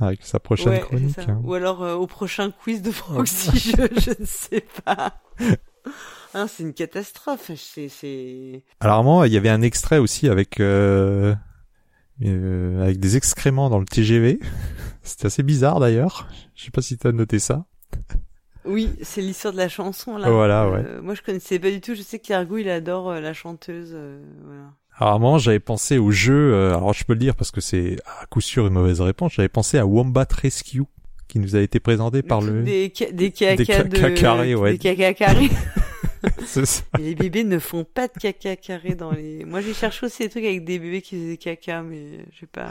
avec 0.00 0.22
sa 0.24 0.40
prochaine 0.40 0.72
Ouais, 0.74 0.80
chronique. 0.80 1.18
hein. 1.18 1.40
Ou 1.44 1.54
alors 1.54 1.82
euh, 1.82 1.94
au 1.94 2.06
prochain 2.06 2.50
quiz 2.50 2.82
de 2.82 2.90
Proxy, 2.90 3.50
je, 3.58 4.00
je 4.00 4.10
ne 4.20 4.24
sais 4.26 4.64
pas. 4.84 5.20
Hein, 6.34 6.46
c'est 6.48 6.62
une 6.62 6.74
catastrophe. 6.74 7.50
C'est, 7.56 7.88
c'est... 7.88 8.62
Alors 8.80 9.04
moi, 9.04 9.26
il 9.28 9.32
y 9.32 9.36
avait 9.36 9.48
un 9.50 9.62
extrait 9.62 9.98
aussi 9.98 10.28
avec 10.28 10.58
euh, 10.60 11.34
euh, 12.24 12.82
avec 12.82 12.98
des 12.98 13.16
excréments 13.16 13.70
dans 13.70 13.78
le 13.78 13.86
TGV. 13.86 14.38
C'était 15.02 15.26
assez 15.26 15.42
bizarre 15.42 15.80
d'ailleurs. 15.80 16.28
Je 16.54 16.64
sais 16.64 16.70
pas 16.70 16.82
si 16.82 16.96
t'as 16.96 17.12
noté 17.12 17.38
ça. 17.38 17.66
Oui, 18.64 18.90
c'est 19.02 19.20
l'histoire 19.20 19.52
de 19.52 19.58
la 19.58 19.68
chanson 19.68 20.16
là. 20.16 20.30
Voilà, 20.30 20.70
ouais. 20.70 20.82
Euh, 20.86 21.02
moi, 21.02 21.14
je 21.14 21.20
connaissais 21.22 21.58
pas 21.58 21.70
du 21.70 21.80
tout. 21.82 21.94
Je 21.94 22.00
sais 22.02 22.18
qu'Argo, 22.18 22.56
il 22.56 22.68
adore 22.70 23.10
euh, 23.10 23.20
la 23.20 23.34
chanteuse. 23.34 23.90
euh, 23.94 24.24
voilà. 24.44 24.72
Alors 24.98 25.12
à 25.12 25.16
un 25.16 25.18
moment, 25.18 25.38
j'avais 25.38 25.60
pensé 25.60 25.98
au 25.98 26.10
jeu. 26.10 26.52
euh, 26.54 26.76
alors 26.76 26.92
je 26.92 27.04
peux 27.04 27.14
le 27.14 27.18
dire 27.18 27.34
parce 27.34 27.50
que 27.50 27.60
c'est 27.60 27.96
à 28.20 28.26
coup 28.26 28.40
sûr 28.40 28.66
une 28.66 28.74
mauvaise 28.74 29.00
réponse. 29.00 29.32
J'avais 29.34 29.48
pensé 29.48 29.78
à 29.78 29.86
Wombat 29.86 30.26
Rescue 30.30 30.82
qui 31.28 31.38
nous 31.38 31.56
a 31.56 31.60
été 31.60 31.80
présenté 31.80 32.22
par 32.22 32.40
le 32.40 32.62
des, 32.62 32.92
ca- 32.94 33.10
des 33.10 33.30
caca 33.32 33.56
Des 33.56 33.64
caca 33.66 33.84
de 33.84 34.08
carrés, 34.20 34.54
ouais. 34.54 34.72
des 34.72 34.78
caca 34.78 35.14
carrés. 35.14 35.50
C'est 36.46 36.64
ça. 36.64 36.82
Et 36.98 37.02
les 37.02 37.14
bébés 37.14 37.44
ne 37.44 37.58
font 37.58 37.84
pas 37.84 38.08
de 38.08 38.12
caca 38.18 38.56
carré 38.56 38.94
dans 38.94 39.10
les. 39.10 39.44
Moi, 39.44 39.60
j'ai 39.60 39.74
cherché 39.74 40.06
aussi 40.06 40.22
des 40.22 40.28
trucs 40.30 40.44
avec 40.44 40.64
des 40.64 40.78
bébés 40.78 41.02
qui 41.02 41.16
faisaient 41.16 41.36
caca, 41.36 41.82
mais 41.82 42.20
j'ai 42.38 42.46
pas 42.46 42.68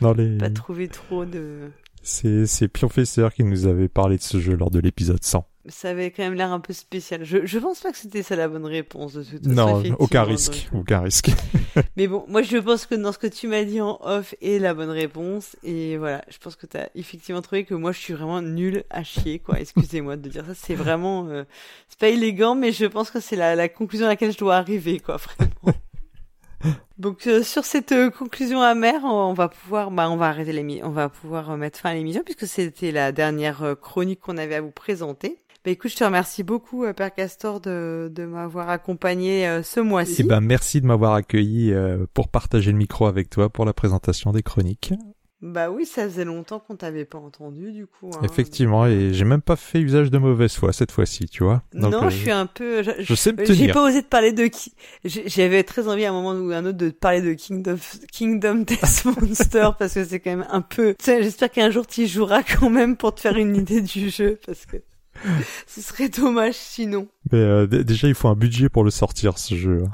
Dans 0.00 0.12
les... 0.12 0.36
pas 0.38 0.50
trouvé 0.50 0.86
trop 0.86 1.24
de. 1.24 1.70
C'est 2.06 2.46
c'est 2.46 2.68
Pionfesseur 2.68 3.34
qui 3.34 3.42
nous 3.42 3.66
avait 3.66 3.88
parlé 3.88 4.16
de 4.16 4.22
ce 4.22 4.38
jeu 4.38 4.54
lors 4.54 4.70
de 4.70 4.78
l'épisode 4.78 5.24
100. 5.24 5.44
Ça 5.68 5.90
avait 5.90 6.12
quand 6.12 6.22
même 6.22 6.34
l'air 6.34 6.52
un 6.52 6.60
peu 6.60 6.72
spécial. 6.72 7.24
Je, 7.24 7.44
je 7.44 7.58
pense 7.58 7.80
pas 7.80 7.90
que 7.90 7.98
c'était 7.98 8.22
ça 8.22 8.36
la 8.36 8.46
bonne 8.46 8.64
réponse 8.64 9.14
de 9.14 9.24
toute 9.24 9.42
façon. 9.42 9.52
Non, 9.52 9.68
effectivement, 9.80 9.96
aucun 9.98 10.22
risque, 10.22 10.68
euh. 10.72 10.78
aucun 10.78 11.00
risque. 11.00 11.30
Mais 11.96 12.06
bon, 12.06 12.24
moi 12.28 12.42
je 12.42 12.58
pense 12.58 12.86
que 12.86 12.94
dans 12.94 13.10
ce 13.10 13.18
que 13.18 13.26
tu 13.26 13.48
m'as 13.48 13.64
dit 13.64 13.80
en 13.80 13.98
off 14.04 14.36
est 14.40 14.60
la 14.60 14.72
bonne 14.74 14.90
réponse. 14.90 15.56
Et 15.64 15.96
voilà, 15.96 16.24
je 16.28 16.38
pense 16.38 16.54
que 16.54 16.66
tu 16.66 16.76
as 16.76 16.88
effectivement 16.94 17.42
trouvé 17.42 17.64
que 17.64 17.74
moi 17.74 17.90
je 17.90 17.98
suis 17.98 18.14
vraiment 18.14 18.40
nul 18.40 18.84
à 18.90 19.02
chier, 19.02 19.40
quoi. 19.40 19.58
Excusez-moi 19.58 20.16
de 20.16 20.28
dire 20.28 20.44
ça. 20.46 20.54
C'est 20.54 20.76
vraiment. 20.76 21.26
euh, 21.26 21.42
c'est 21.88 21.98
pas 21.98 22.08
élégant, 22.08 22.54
mais 22.54 22.70
je 22.70 22.86
pense 22.86 23.10
que 23.10 23.18
c'est 23.18 23.34
la, 23.36 23.56
la 23.56 23.68
conclusion 23.68 24.06
à 24.06 24.10
laquelle 24.10 24.30
je 24.32 24.38
dois 24.38 24.54
arriver, 24.54 25.00
quoi, 25.00 25.16
vraiment. 25.38 25.76
Donc 26.98 27.26
euh, 27.26 27.42
sur 27.42 27.64
cette 27.64 27.92
euh, 27.92 28.10
conclusion 28.10 28.62
amère, 28.62 29.04
on 29.04 29.34
va 29.34 29.48
pouvoir, 29.48 29.90
bah, 29.90 30.10
on 30.10 30.16
va 30.16 30.28
arrêter 30.28 30.52
l'émission, 30.52 30.86
on 30.86 30.90
va 30.90 31.08
pouvoir 31.08 31.56
mettre 31.56 31.78
fin 31.78 31.90
à 31.90 31.94
l'émission 31.94 32.22
puisque 32.24 32.46
c'était 32.46 32.90
la 32.90 33.12
dernière 33.12 33.62
euh, 33.62 33.74
chronique 33.74 34.20
qu'on 34.20 34.38
avait 34.38 34.54
à 34.54 34.60
vous 34.62 34.70
présenter. 34.70 35.38
Bah 35.64 35.72
écoute, 35.72 35.90
je 35.90 35.96
te 35.96 36.04
remercie 36.04 36.42
beaucoup, 36.42 36.84
euh, 36.84 36.92
Père 36.92 37.12
Castor, 37.12 37.60
de, 37.60 38.10
de 38.14 38.24
m'avoir 38.24 38.70
accompagné 38.70 39.60
ce 39.64 39.80
mois-ci. 39.80 40.22
Eh 40.22 40.24
ben, 40.24 40.40
merci 40.40 40.80
de 40.80 40.86
m'avoir 40.86 41.14
accueilli 41.14 41.74
pour 42.14 42.28
partager 42.28 42.70
le 42.70 42.78
micro 42.78 43.06
avec 43.06 43.28
toi 43.30 43.48
pour 43.48 43.64
la 43.64 43.72
présentation 43.72 44.30
des 44.32 44.42
chroniques. 44.42 44.94
Bah 45.42 45.70
oui, 45.70 45.84
ça 45.84 46.04
faisait 46.08 46.24
longtemps 46.24 46.58
qu'on 46.60 46.76
t'avait 46.76 47.04
pas 47.04 47.18
entendu 47.18 47.70
du 47.70 47.86
coup. 47.86 48.10
hein. 48.14 48.20
Effectivement, 48.24 48.86
et 48.86 49.12
j'ai 49.12 49.26
même 49.26 49.42
pas 49.42 49.56
fait 49.56 49.80
usage 49.80 50.10
de 50.10 50.16
mauvaise 50.16 50.54
foi 50.54 50.72
cette 50.72 50.90
fois-ci, 50.90 51.26
tu 51.26 51.44
vois. 51.44 51.62
Donc, 51.74 51.92
non, 51.92 52.04
euh, 52.04 52.08
je 52.10 52.16
suis 52.16 52.30
un 52.30 52.46
peu. 52.46 52.82
Je, 52.82 52.90
je 53.00 53.14
sais 53.14 53.32
me 53.32 53.44
J'ai 53.44 53.54
tenir. 53.54 53.74
pas 53.74 53.84
osé 53.86 54.02
te 54.02 54.08
parler 54.08 54.32
de 54.32 54.46
qui. 54.46 54.72
j'ai- 55.04 55.28
J'avais 55.28 55.62
très 55.62 55.88
envie 55.88 56.06
à 56.06 56.10
un 56.10 56.12
moment 56.14 56.32
ou 56.40 56.50
à 56.52 56.56
un 56.56 56.64
autre 56.64 56.78
de 56.78 56.88
te 56.88 56.94
parler 56.98 57.20
de 57.20 57.34
Kingdom 57.34 57.76
Kingdom 58.12 58.54
Death 58.66 59.04
Monster 59.20 59.68
parce 59.78 59.92
que 59.92 60.04
c'est 60.06 60.20
quand 60.20 60.30
même 60.30 60.46
un 60.50 60.62
peu. 60.62 60.94
J'espère 61.04 61.50
qu'un 61.50 61.70
jour 61.70 61.86
tu 61.86 62.02
y 62.04 62.06
joueras 62.08 62.42
quand 62.42 62.70
même 62.70 62.96
pour 62.96 63.14
te 63.14 63.20
faire 63.20 63.36
une 63.36 63.56
idée 63.56 63.82
du 63.82 64.08
jeu 64.08 64.38
parce 64.46 64.64
que 64.64 64.78
ce 65.66 65.82
serait 65.82 66.08
dommage 66.08 66.54
sinon. 66.54 67.08
Mais 67.30 67.38
euh, 67.38 67.66
déjà, 67.66 68.08
il 68.08 68.14
faut 68.14 68.28
un 68.28 68.36
budget 68.36 68.70
pour 68.70 68.84
le 68.84 68.90
sortir, 68.90 69.36
ce 69.38 69.54
jeu. 69.54 69.84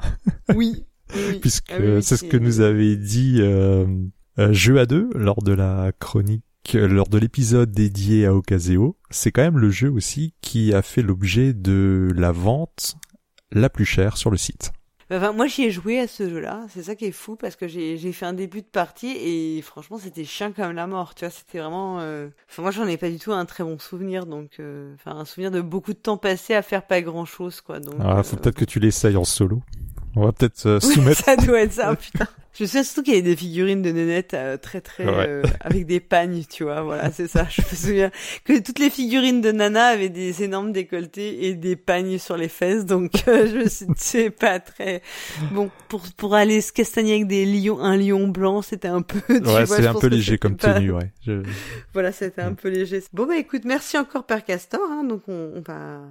Oui. 0.55 0.85
oui. 1.15 1.39
Puisque 1.41 1.69
Ah 1.71 1.75
oui, 1.81 2.01
c'est 2.01 2.15
ce 2.15 2.23
que 2.23 2.37
nous 2.37 2.61
avait 2.61 2.95
dit 2.95 3.39
euh, 3.41 3.83
euh, 3.83 3.87
Jeu 4.37 4.79
à 4.79 4.85
deux 4.85 5.09
lors 5.13 5.43
de 5.43 5.53
la 5.53 5.91
chronique, 5.99 6.43
euh, 6.75 6.87
lors 6.87 7.07
de 7.07 7.17
l'épisode 7.17 7.71
dédié 7.71 8.25
à 8.25 8.33
Ocaseo. 8.33 8.97
C'est 9.09 9.31
quand 9.31 9.43
même 9.43 9.59
le 9.59 9.69
jeu 9.69 9.91
aussi 9.91 10.33
qui 10.41 10.73
a 10.73 10.81
fait 10.81 11.01
l'objet 11.01 11.53
de 11.53 12.11
la 12.15 12.31
vente 12.31 12.95
la 13.51 13.69
plus 13.69 13.85
chère 13.85 14.17
sur 14.17 14.31
le 14.31 14.37
site. 14.37 14.71
Enfin, 15.11 15.33
moi 15.33 15.45
j'y 15.45 15.65
ai 15.65 15.69
joué 15.69 15.99
à 15.99 16.07
ce 16.07 16.27
jeu-là, 16.27 16.65
c'est 16.69 16.81
ça 16.81 16.95
qui 16.95 17.05
est 17.05 17.11
fou 17.11 17.35
parce 17.35 17.55
que 17.55 17.67
j'ai 17.67 17.97
j'ai 17.97 18.11
fait 18.13 18.25
un 18.25 18.33
début 18.33 18.61
de 18.61 18.67
partie 18.67 19.11
et 19.15 19.61
franchement 19.61 19.99
c'était 19.99 20.23
chiant 20.23 20.51
comme 20.53 20.71
la 20.71 20.87
mort, 20.87 21.13
tu 21.13 21.25
vois, 21.25 21.29
c'était 21.29 21.59
vraiment... 21.59 21.99
euh, 21.99 22.29
Enfin 22.49 22.63
moi 22.63 22.71
j'en 22.71 22.87
ai 22.87 22.97
pas 22.97 23.11
du 23.11 23.19
tout 23.19 23.31
un 23.31 23.45
très 23.45 23.63
bon 23.63 23.77
souvenir, 23.77 24.25
donc... 24.25 24.53
euh, 24.59 24.95
Enfin 24.95 25.11
un 25.17 25.25
souvenir 25.25 25.51
de 25.51 25.61
beaucoup 25.61 25.93
de 25.93 25.99
temps 25.99 26.17
passé 26.17 26.55
à 26.55 26.63
faire 26.63 26.87
pas 26.87 27.01
grand-chose, 27.01 27.61
quoi, 27.61 27.79
donc... 27.79 27.95
Ah, 27.99 28.19
euh, 28.19 28.23
faut 28.23 28.37
peut-être 28.37 28.55
que 28.55 28.65
tu 28.65 28.79
l'essayes 28.79 29.17
en 29.17 29.25
solo. 29.25 29.61
On 30.15 30.25
va 30.25 30.31
peut-être 30.31 30.65
euh, 30.67 30.79
soumettre. 30.79 31.23
ça 31.23 31.35
doit 31.35 31.61
être 31.61 31.73
ça, 31.73 31.95
putain. 31.99 32.27
Je 32.55 32.65
souviens 32.65 32.83
surtout 32.83 33.01
qu'il 33.01 33.13
y 33.15 33.17
avait 33.17 33.25
des 33.27 33.35
figurines 33.35 33.81
de 33.81 33.89
nénettes 33.89 34.35
euh, 34.35 34.57
très 34.57 34.79
très 34.79 35.05
Ouais. 35.05 35.25
euh, 35.27 35.41
avec 35.61 35.87
des 35.87 35.99
pagnes, 35.99 36.43
tu 36.47 36.63
vois. 36.65 36.83
Voilà, 36.83 37.11
c'est 37.11 37.27
ça. 37.27 37.47
Je 37.49 37.63
me 37.63 37.75
souviens 37.75 38.11
que 38.45 38.59
toutes 38.61 38.77
les 38.77 38.91
figurines 38.91 39.41
de 39.41 39.51
Nana 39.51 39.87
avaient 39.87 40.09
des 40.09 40.43
énormes 40.43 40.71
décolletés 40.71 41.47
et 41.47 41.55
des 41.55 41.75
pagnes 41.75 42.19
sur 42.19 42.37
les 42.37 42.49
fesses, 42.49 42.85
donc 42.85 43.11
euh, 43.27 43.47
je 43.65 43.85
c'est 43.97 44.29
pas 44.29 44.59
très 44.59 45.01
bon 45.51 45.71
pour 45.89 46.03
pour 46.15 46.35
aller 46.35 46.61
se 46.61 46.71
castagner 46.71 47.13
avec 47.15 47.25
des 47.25 47.47
lions, 47.47 47.79
un 47.79 47.97
lion 47.97 48.27
blanc, 48.27 48.61
c'était 48.61 48.87
un 48.87 49.01
peu. 49.01 49.19
tu 49.27 49.49
ouais, 49.49 49.65
c'est 49.65 49.87
un 49.87 49.95
peu 49.95 50.05
léger 50.05 50.37
comme 50.37 50.55
pas- 50.55 50.75
tenue, 50.75 50.91
ouais. 50.91 51.11
Je- 51.25 51.41
Voilà, 51.93 52.11
c'était 52.11 52.43
un 52.43 52.53
peu 52.53 52.69
léger. 52.69 53.01
Bon 53.13 53.25
bah 53.25 53.35
écoute, 53.37 53.63
merci 53.65 53.97
encore 53.97 54.25
Père 54.27 54.45
Castor. 54.45 54.79
Hein, 54.91 55.05
donc 55.05 55.23
on, 55.27 55.53
on 55.55 55.61
va, 55.61 56.01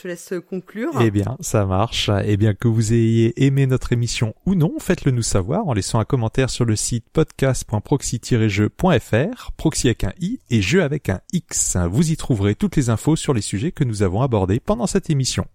te 0.00 0.08
laisse 0.08 0.32
conclure. 0.48 0.92
Eh 1.00 1.10
bien, 1.10 1.36
ça 1.40 1.66
marche. 1.66 2.10
Eh 2.24 2.36
bien, 2.36 2.54
que 2.54 2.68
vous 2.68 2.92
ayez 2.92 3.44
aimé 3.44 3.66
notre 3.66 3.92
émission 3.92 4.34
ou 4.46 4.54
non, 4.54 4.74
faites-le 4.78 5.10
nous 5.12 5.22
savoir 5.22 5.66
en 5.68 5.74
laissant 5.74 5.98
un 5.98 6.04
commentaire 6.04 6.50
sur 6.50 6.64
le 6.64 6.76
site 6.76 7.06
podcast.proxy-jeu.fr, 7.12 9.52
proxy 9.56 9.88
avec 9.88 10.04
un 10.04 10.12
i 10.20 10.38
et 10.50 10.62
jeu 10.62 10.82
avec 10.82 11.08
un 11.08 11.20
x. 11.32 11.76
Vous 11.90 12.12
y 12.12 12.16
trouverez 12.16 12.54
toutes 12.54 12.76
les 12.76 12.90
infos 12.90 13.16
sur 13.16 13.34
les 13.34 13.42
sujets 13.42 13.72
que 13.72 13.82
nous 13.84 14.02
avons 14.02 14.22
abordés 14.22 14.60
pendant 14.60 14.86
cette 14.86 15.10
émission. 15.10 15.46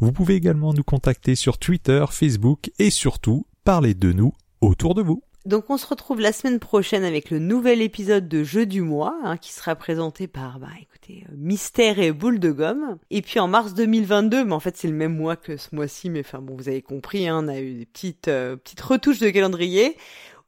Vous 0.00 0.12
pouvez 0.12 0.34
également 0.34 0.74
nous 0.74 0.82
contacter 0.82 1.34
sur 1.34 1.58
Twitter, 1.58 2.04
Facebook 2.10 2.70
et 2.78 2.90
surtout 2.90 3.46
parler 3.64 3.94
de 3.94 4.12
nous 4.12 4.32
autour 4.60 4.94
de 4.94 5.02
vous. 5.02 5.22
Donc 5.44 5.68
on 5.68 5.76
se 5.76 5.86
retrouve 5.86 6.20
la 6.20 6.32
semaine 6.32 6.58
prochaine 6.58 7.04
avec 7.04 7.30
le 7.30 7.38
nouvel 7.38 7.82
épisode 7.82 8.28
de 8.28 8.44
Jeu 8.44 8.64
du 8.64 8.80
mois 8.80 9.14
hein, 9.24 9.36
qui 9.36 9.52
sera 9.52 9.74
présenté 9.74 10.26
par 10.26 10.58
bah 10.58 10.68
écoutez 10.80 11.26
euh, 11.28 11.34
Mystère 11.36 11.98
et 11.98 12.12
Boule 12.12 12.40
de 12.40 12.50
gomme. 12.50 12.96
Et 13.10 13.20
puis 13.20 13.38
en 13.40 13.46
mars 13.46 13.74
2022, 13.74 14.44
mais 14.44 14.52
en 14.54 14.60
fait 14.60 14.76
c'est 14.76 14.88
le 14.88 14.94
même 14.94 15.14
mois 15.14 15.36
que 15.36 15.58
ce 15.58 15.74
mois-ci, 15.74 16.08
mais 16.08 16.20
enfin 16.20 16.38
bon 16.38 16.56
vous 16.56 16.68
avez 16.68 16.80
compris, 16.80 17.28
hein, 17.28 17.40
on 17.44 17.48
a 17.48 17.60
eu 17.60 17.74
des 17.74 17.86
petites 17.86 18.28
euh, 18.28 18.56
petites 18.56 18.80
retouches 18.80 19.18
de 19.20 19.28
calendrier 19.28 19.98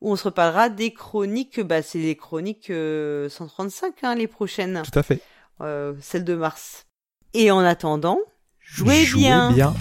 où 0.00 0.12
on 0.12 0.16
se 0.16 0.24
reparlera 0.24 0.70
des 0.70 0.92
chroniques. 0.92 1.60
Bah 1.60 1.82
c'est 1.82 1.98
les 1.98 2.16
chroniques 2.16 2.70
euh, 2.70 3.28
135 3.28 3.94
hein, 4.02 4.14
les 4.14 4.26
prochaines. 4.26 4.82
Tout 4.90 4.98
à 4.98 5.02
fait. 5.02 5.20
Euh, 5.60 5.92
celles 6.00 6.24
de 6.24 6.34
mars. 6.34 6.86
Et 7.34 7.50
en 7.50 7.60
attendant, 7.60 8.18
jouez, 8.60 9.04
Jouez 9.04 9.20
bien. 9.20 9.74